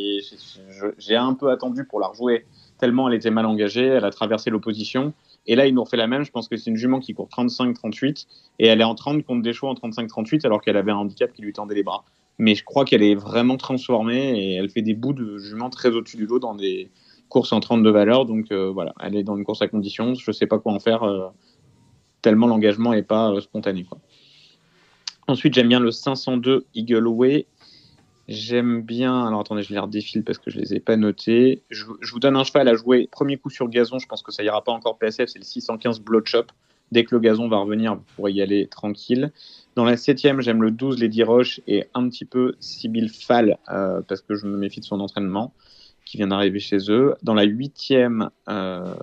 j'ai- 0.98 1.16
un 1.16 1.34
peu 1.34 1.50
attendu 1.52 1.86
pour 1.86 2.00
la 2.00 2.08
rejouer 2.08 2.46
tellement 2.82 3.08
elle 3.08 3.14
était 3.16 3.32
mal 3.32 3.46
engagée, 3.46 3.86
elle 3.86 4.06
a 4.06 4.10
traversé 4.10 4.50
l'opposition. 4.50 5.14
Et 5.46 5.56
là, 5.56 5.68
il 5.68 5.74
nous 5.74 5.84
refait 5.84 5.98
la 5.98 6.08
même. 6.08 6.24
Je 6.24 6.32
pense 6.32 6.48
que 6.48 6.58
c'est 6.58 6.70
une 6.70 6.78
jument 6.78 7.00
qui 7.00 7.14
court 7.14 7.30
35-38 7.30 8.28
et 8.60 8.68
elle 8.68 8.82
est 8.82 8.86
en 8.86 8.96
30 8.96 9.24
contre 9.24 9.44
des 9.44 9.54
chevaux 9.54 9.68
en 9.68 9.76
35-38 9.76 10.46
alors 10.46 10.62
qu'elle 10.62 10.78
avait 10.78 10.92
un 10.92 10.98
handicap 10.98 11.32
qui 11.32 11.44
lui 11.44 11.54
tendait 11.54 11.76
les 11.76 11.84
bras. 11.84 12.04
Mais 12.40 12.56
je 12.56 12.64
crois 12.64 12.84
qu'elle 12.86 13.04
est 13.04 13.16
vraiment 13.16 13.58
transformée 13.58 14.40
et 14.40 14.54
elle 14.56 14.70
fait 14.70 14.82
des 14.82 14.96
bouts 14.96 15.14
de 15.14 15.38
jument 15.38 15.70
très 15.70 15.90
au-dessus 15.90 16.18
du 16.18 16.26
lot 16.26 16.40
dans 16.40 16.56
des 16.56 16.90
courses 17.30 17.54
en 17.54 17.60
32 17.60 17.92
valeurs. 17.92 18.26
Donc 18.26 18.52
euh, 18.52 18.72
voilà, 18.72 18.94
elle 19.00 19.16
est 19.16 19.24
dans 19.24 19.36
une 19.36 19.44
course 19.44 19.62
à 19.62 19.68
condition. 19.68 20.16
Je 20.16 20.32
sais 20.32 20.48
pas 20.48 20.58
quoi 20.58 20.74
en 20.74 20.80
faire 20.80 21.04
euh, 21.04 21.28
tellement 22.22 22.48
l'engagement 22.48 22.94
est 22.94 23.04
pas 23.04 23.32
euh, 23.32 23.42
spontané. 23.42 23.86
Ensuite, 25.28 25.54
j'aime 25.54 25.68
bien 25.68 25.80
le 25.80 25.92
502 25.92 26.66
Eagle 26.74 27.08
Way. 27.08 27.46
J'aime 28.28 28.82
bien. 28.82 29.26
Alors 29.26 29.42
attendez, 29.42 29.64
je 29.64 29.74
les 29.74 29.80
redéfile 29.80 30.24
parce 30.24 30.38
que 30.38 30.52
je 30.52 30.60
les 30.60 30.74
ai 30.74 30.80
pas 30.80 30.96
notés. 30.96 31.64
Je, 31.70 31.86
vous 31.86 32.20
donne 32.20 32.36
un 32.36 32.44
cheval 32.44 32.68
à 32.68 32.76
jouer. 32.76 33.10
Premier 33.12 33.38
coup 33.38 33.50
sur 33.50 33.68
gazon, 33.68 34.00
je 34.00 34.08
pense 34.08 34.22
que 34.22 34.32
ça 34.32 34.44
ira 34.44 34.64
pas 34.64 34.72
encore 34.72 34.98
PSF. 34.98 35.30
C'est 35.30 35.40
le 35.40 35.46
615 35.46 36.00
Bloodshop. 36.02 36.46
Dès 36.92 37.06
que 37.06 37.16
le 37.16 37.22
gazon 37.22 37.48
va 37.48 37.58
revenir, 37.58 37.96
vous 37.96 38.04
pourrez 38.16 38.34
y 38.34 38.42
aller 38.42 38.68
tranquille. 38.68 39.32
Dans 39.76 39.86
la 39.86 39.96
septième, 39.96 40.42
j'aime 40.42 40.62
le 40.62 40.72
12 40.72 41.00
Lady 41.00 41.24
Roche 41.24 41.62
et 41.66 41.86
un 41.94 42.10
petit 42.10 42.26
peu 42.26 42.56
Sibyl 42.60 43.10
Fall 43.10 43.58
euh, 43.70 44.02
parce 44.08 44.22
que 44.22 44.36
je 44.36 44.46
me 44.46 44.58
méfie 44.58 44.82
de 44.82 44.86
son 44.86 45.00
entraînement 45.00 45.54
qui 46.06 46.18
vient 46.18 46.28
d'arriver 46.28 46.60
chez 46.60 46.92
eux. 46.92 47.16
Dans 47.24 47.34
la 47.34 47.44
huitième, 47.44 48.30
euh, 48.50 48.94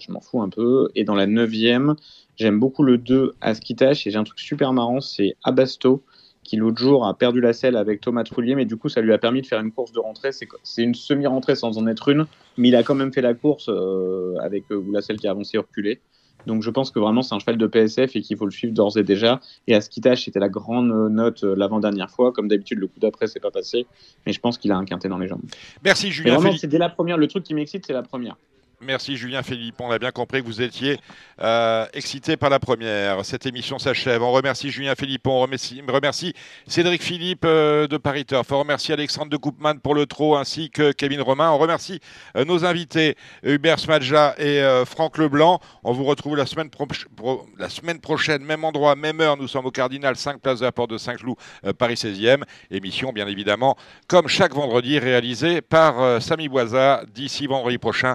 je 0.00 0.10
m'en 0.10 0.20
fous 0.20 0.42
un 0.42 0.48
peu. 0.48 0.88
Et 0.96 1.04
dans 1.04 1.14
la 1.14 1.26
neuvième, 1.26 1.94
j'aime 2.36 2.58
beaucoup 2.58 2.82
le 2.82 2.98
2 2.98 3.34
Askitash 3.40 4.06
et 4.06 4.10
j'ai 4.10 4.18
un 4.18 4.24
truc 4.24 4.40
super 4.40 4.72
marrant, 4.72 5.00
c'est 5.00 5.36
Abasto 5.44 6.02
qui 6.44 6.56
l'autre 6.56 6.78
jour 6.78 7.06
a 7.06 7.14
perdu 7.14 7.40
la 7.40 7.52
selle 7.52 7.76
avec 7.76 8.00
Thomas 8.00 8.22
Trullier, 8.22 8.54
mais 8.54 8.64
du 8.64 8.76
coup 8.76 8.88
ça 8.88 9.00
lui 9.00 9.12
a 9.12 9.18
permis 9.18 9.42
de 9.42 9.46
faire 9.46 9.60
une 9.60 9.72
course 9.72 9.92
de 9.92 9.98
rentrée. 9.98 10.30
C'est 10.32 10.82
une 10.82 10.94
semi-rentrée 10.94 11.56
sans 11.56 11.78
en 11.78 11.86
être 11.86 12.08
une, 12.08 12.26
mais 12.56 12.68
il 12.68 12.76
a 12.76 12.82
quand 12.82 12.94
même 12.94 13.12
fait 13.12 13.22
la 13.22 13.34
course 13.34 13.68
euh, 13.68 14.36
avec 14.40 14.64
euh, 14.70 14.82
la 14.92 15.00
selle 15.00 15.18
qui 15.18 15.26
a 15.26 15.32
avancé 15.32 15.56
et 15.56 15.58
reculé. 15.58 16.00
Donc 16.46 16.62
je 16.62 16.70
pense 16.70 16.90
que 16.90 16.98
vraiment 16.98 17.22
c'est 17.22 17.34
un 17.34 17.38
cheval 17.38 17.56
de 17.56 17.66
PSF 17.66 18.14
et 18.14 18.20
qu'il 18.20 18.36
faut 18.36 18.44
le 18.44 18.50
suivre 18.50 18.74
d'ores 18.74 18.98
et 18.98 19.02
déjà. 19.02 19.40
Et 19.66 19.74
Askitash 19.74 20.26
c'était 20.26 20.40
la 20.40 20.48
grande 20.50 20.88
note 21.10 21.42
euh, 21.42 21.54
l'avant-dernière 21.56 22.10
fois. 22.10 22.32
Comme 22.32 22.48
d'habitude, 22.48 22.78
le 22.78 22.86
coup 22.86 23.00
d'après 23.00 23.26
c'est 23.26 23.40
pas 23.40 23.50
passé, 23.50 23.86
mais 24.26 24.32
je 24.32 24.40
pense 24.40 24.58
qu'il 24.58 24.70
a 24.70 24.76
un 24.76 24.84
quintet 24.84 25.08
dans 25.08 25.18
les 25.18 25.28
jambes. 25.28 25.42
Merci 25.84 26.08
Et 26.08 26.10
Julien. 26.10 26.36
vraiment, 26.36 26.56
c'est 26.56 26.66
dès 26.66 26.78
la 26.78 26.90
première. 26.90 27.16
Le 27.16 27.26
truc 27.26 27.44
qui 27.44 27.54
m'excite, 27.54 27.86
c'est 27.86 27.92
la 27.92 28.02
première. 28.02 28.36
Merci 28.80 29.16
Julien 29.16 29.42
Philippe. 29.42 29.80
On 29.80 29.90
a 29.90 29.98
bien 29.98 30.10
compris 30.10 30.42
que 30.42 30.46
vous 30.46 30.60
étiez 30.60 30.98
euh, 31.40 31.86
excité 31.92 32.36
par 32.36 32.50
la 32.50 32.58
première. 32.58 33.24
Cette 33.24 33.46
émission 33.46 33.78
s'achève. 33.78 34.22
On 34.22 34.32
remercie 34.32 34.70
Julien 34.70 34.94
Philippe. 34.94 35.26
On 35.26 35.40
remercie, 35.40 36.34
Cédric 36.66 37.02
Philippe 37.02 37.44
euh, 37.44 37.86
de 37.86 37.96
Paris 37.96 38.24
Turf. 38.24 38.50
On 38.52 38.58
remercie 38.58 38.92
Alexandre 38.92 39.30
de 39.30 39.36
Koopman 39.36 39.78
pour 39.78 39.94
le 39.94 40.06
trot 40.06 40.36
ainsi 40.36 40.70
que 40.70 40.92
Kevin 40.92 41.22
Romain. 41.22 41.50
On 41.50 41.58
remercie 41.58 42.00
euh, 42.36 42.44
nos 42.44 42.64
invités 42.64 43.16
Hubert 43.42 43.78
Smadja 43.78 44.34
et 44.38 44.62
Franck 44.86 45.18
Leblanc. 45.18 45.60
On 45.82 45.92
vous 45.92 46.04
retrouve 46.04 46.36
la 46.36 46.46
semaine, 46.46 48.00
prochaine, 48.00 48.42
même 48.42 48.64
endroit, 48.64 48.96
même 48.96 49.20
heure. 49.20 49.36
Nous 49.36 49.48
sommes 49.48 49.66
au 49.66 49.70
Cardinal, 49.70 50.16
5 50.16 50.40
place 50.40 50.60
de 50.60 50.64
la 50.64 50.72
Porte 50.72 50.90
de 50.90 50.98
Saint-Cloud, 50.98 51.36
Paris 51.78 51.94
16e. 51.94 52.42
Émission, 52.70 53.12
bien 53.12 53.28
évidemment, 53.28 53.76
comme 54.08 54.28
chaque 54.28 54.54
vendredi, 54.54 54.98
réalisée 54.98 55.60
par 55.60 56.20
Samy 56.20 56.48
Boisa. 56.48 57.02
D'ici 57.14 57.46
vendredi 57.46 57.78
prochain, 57.78 58.14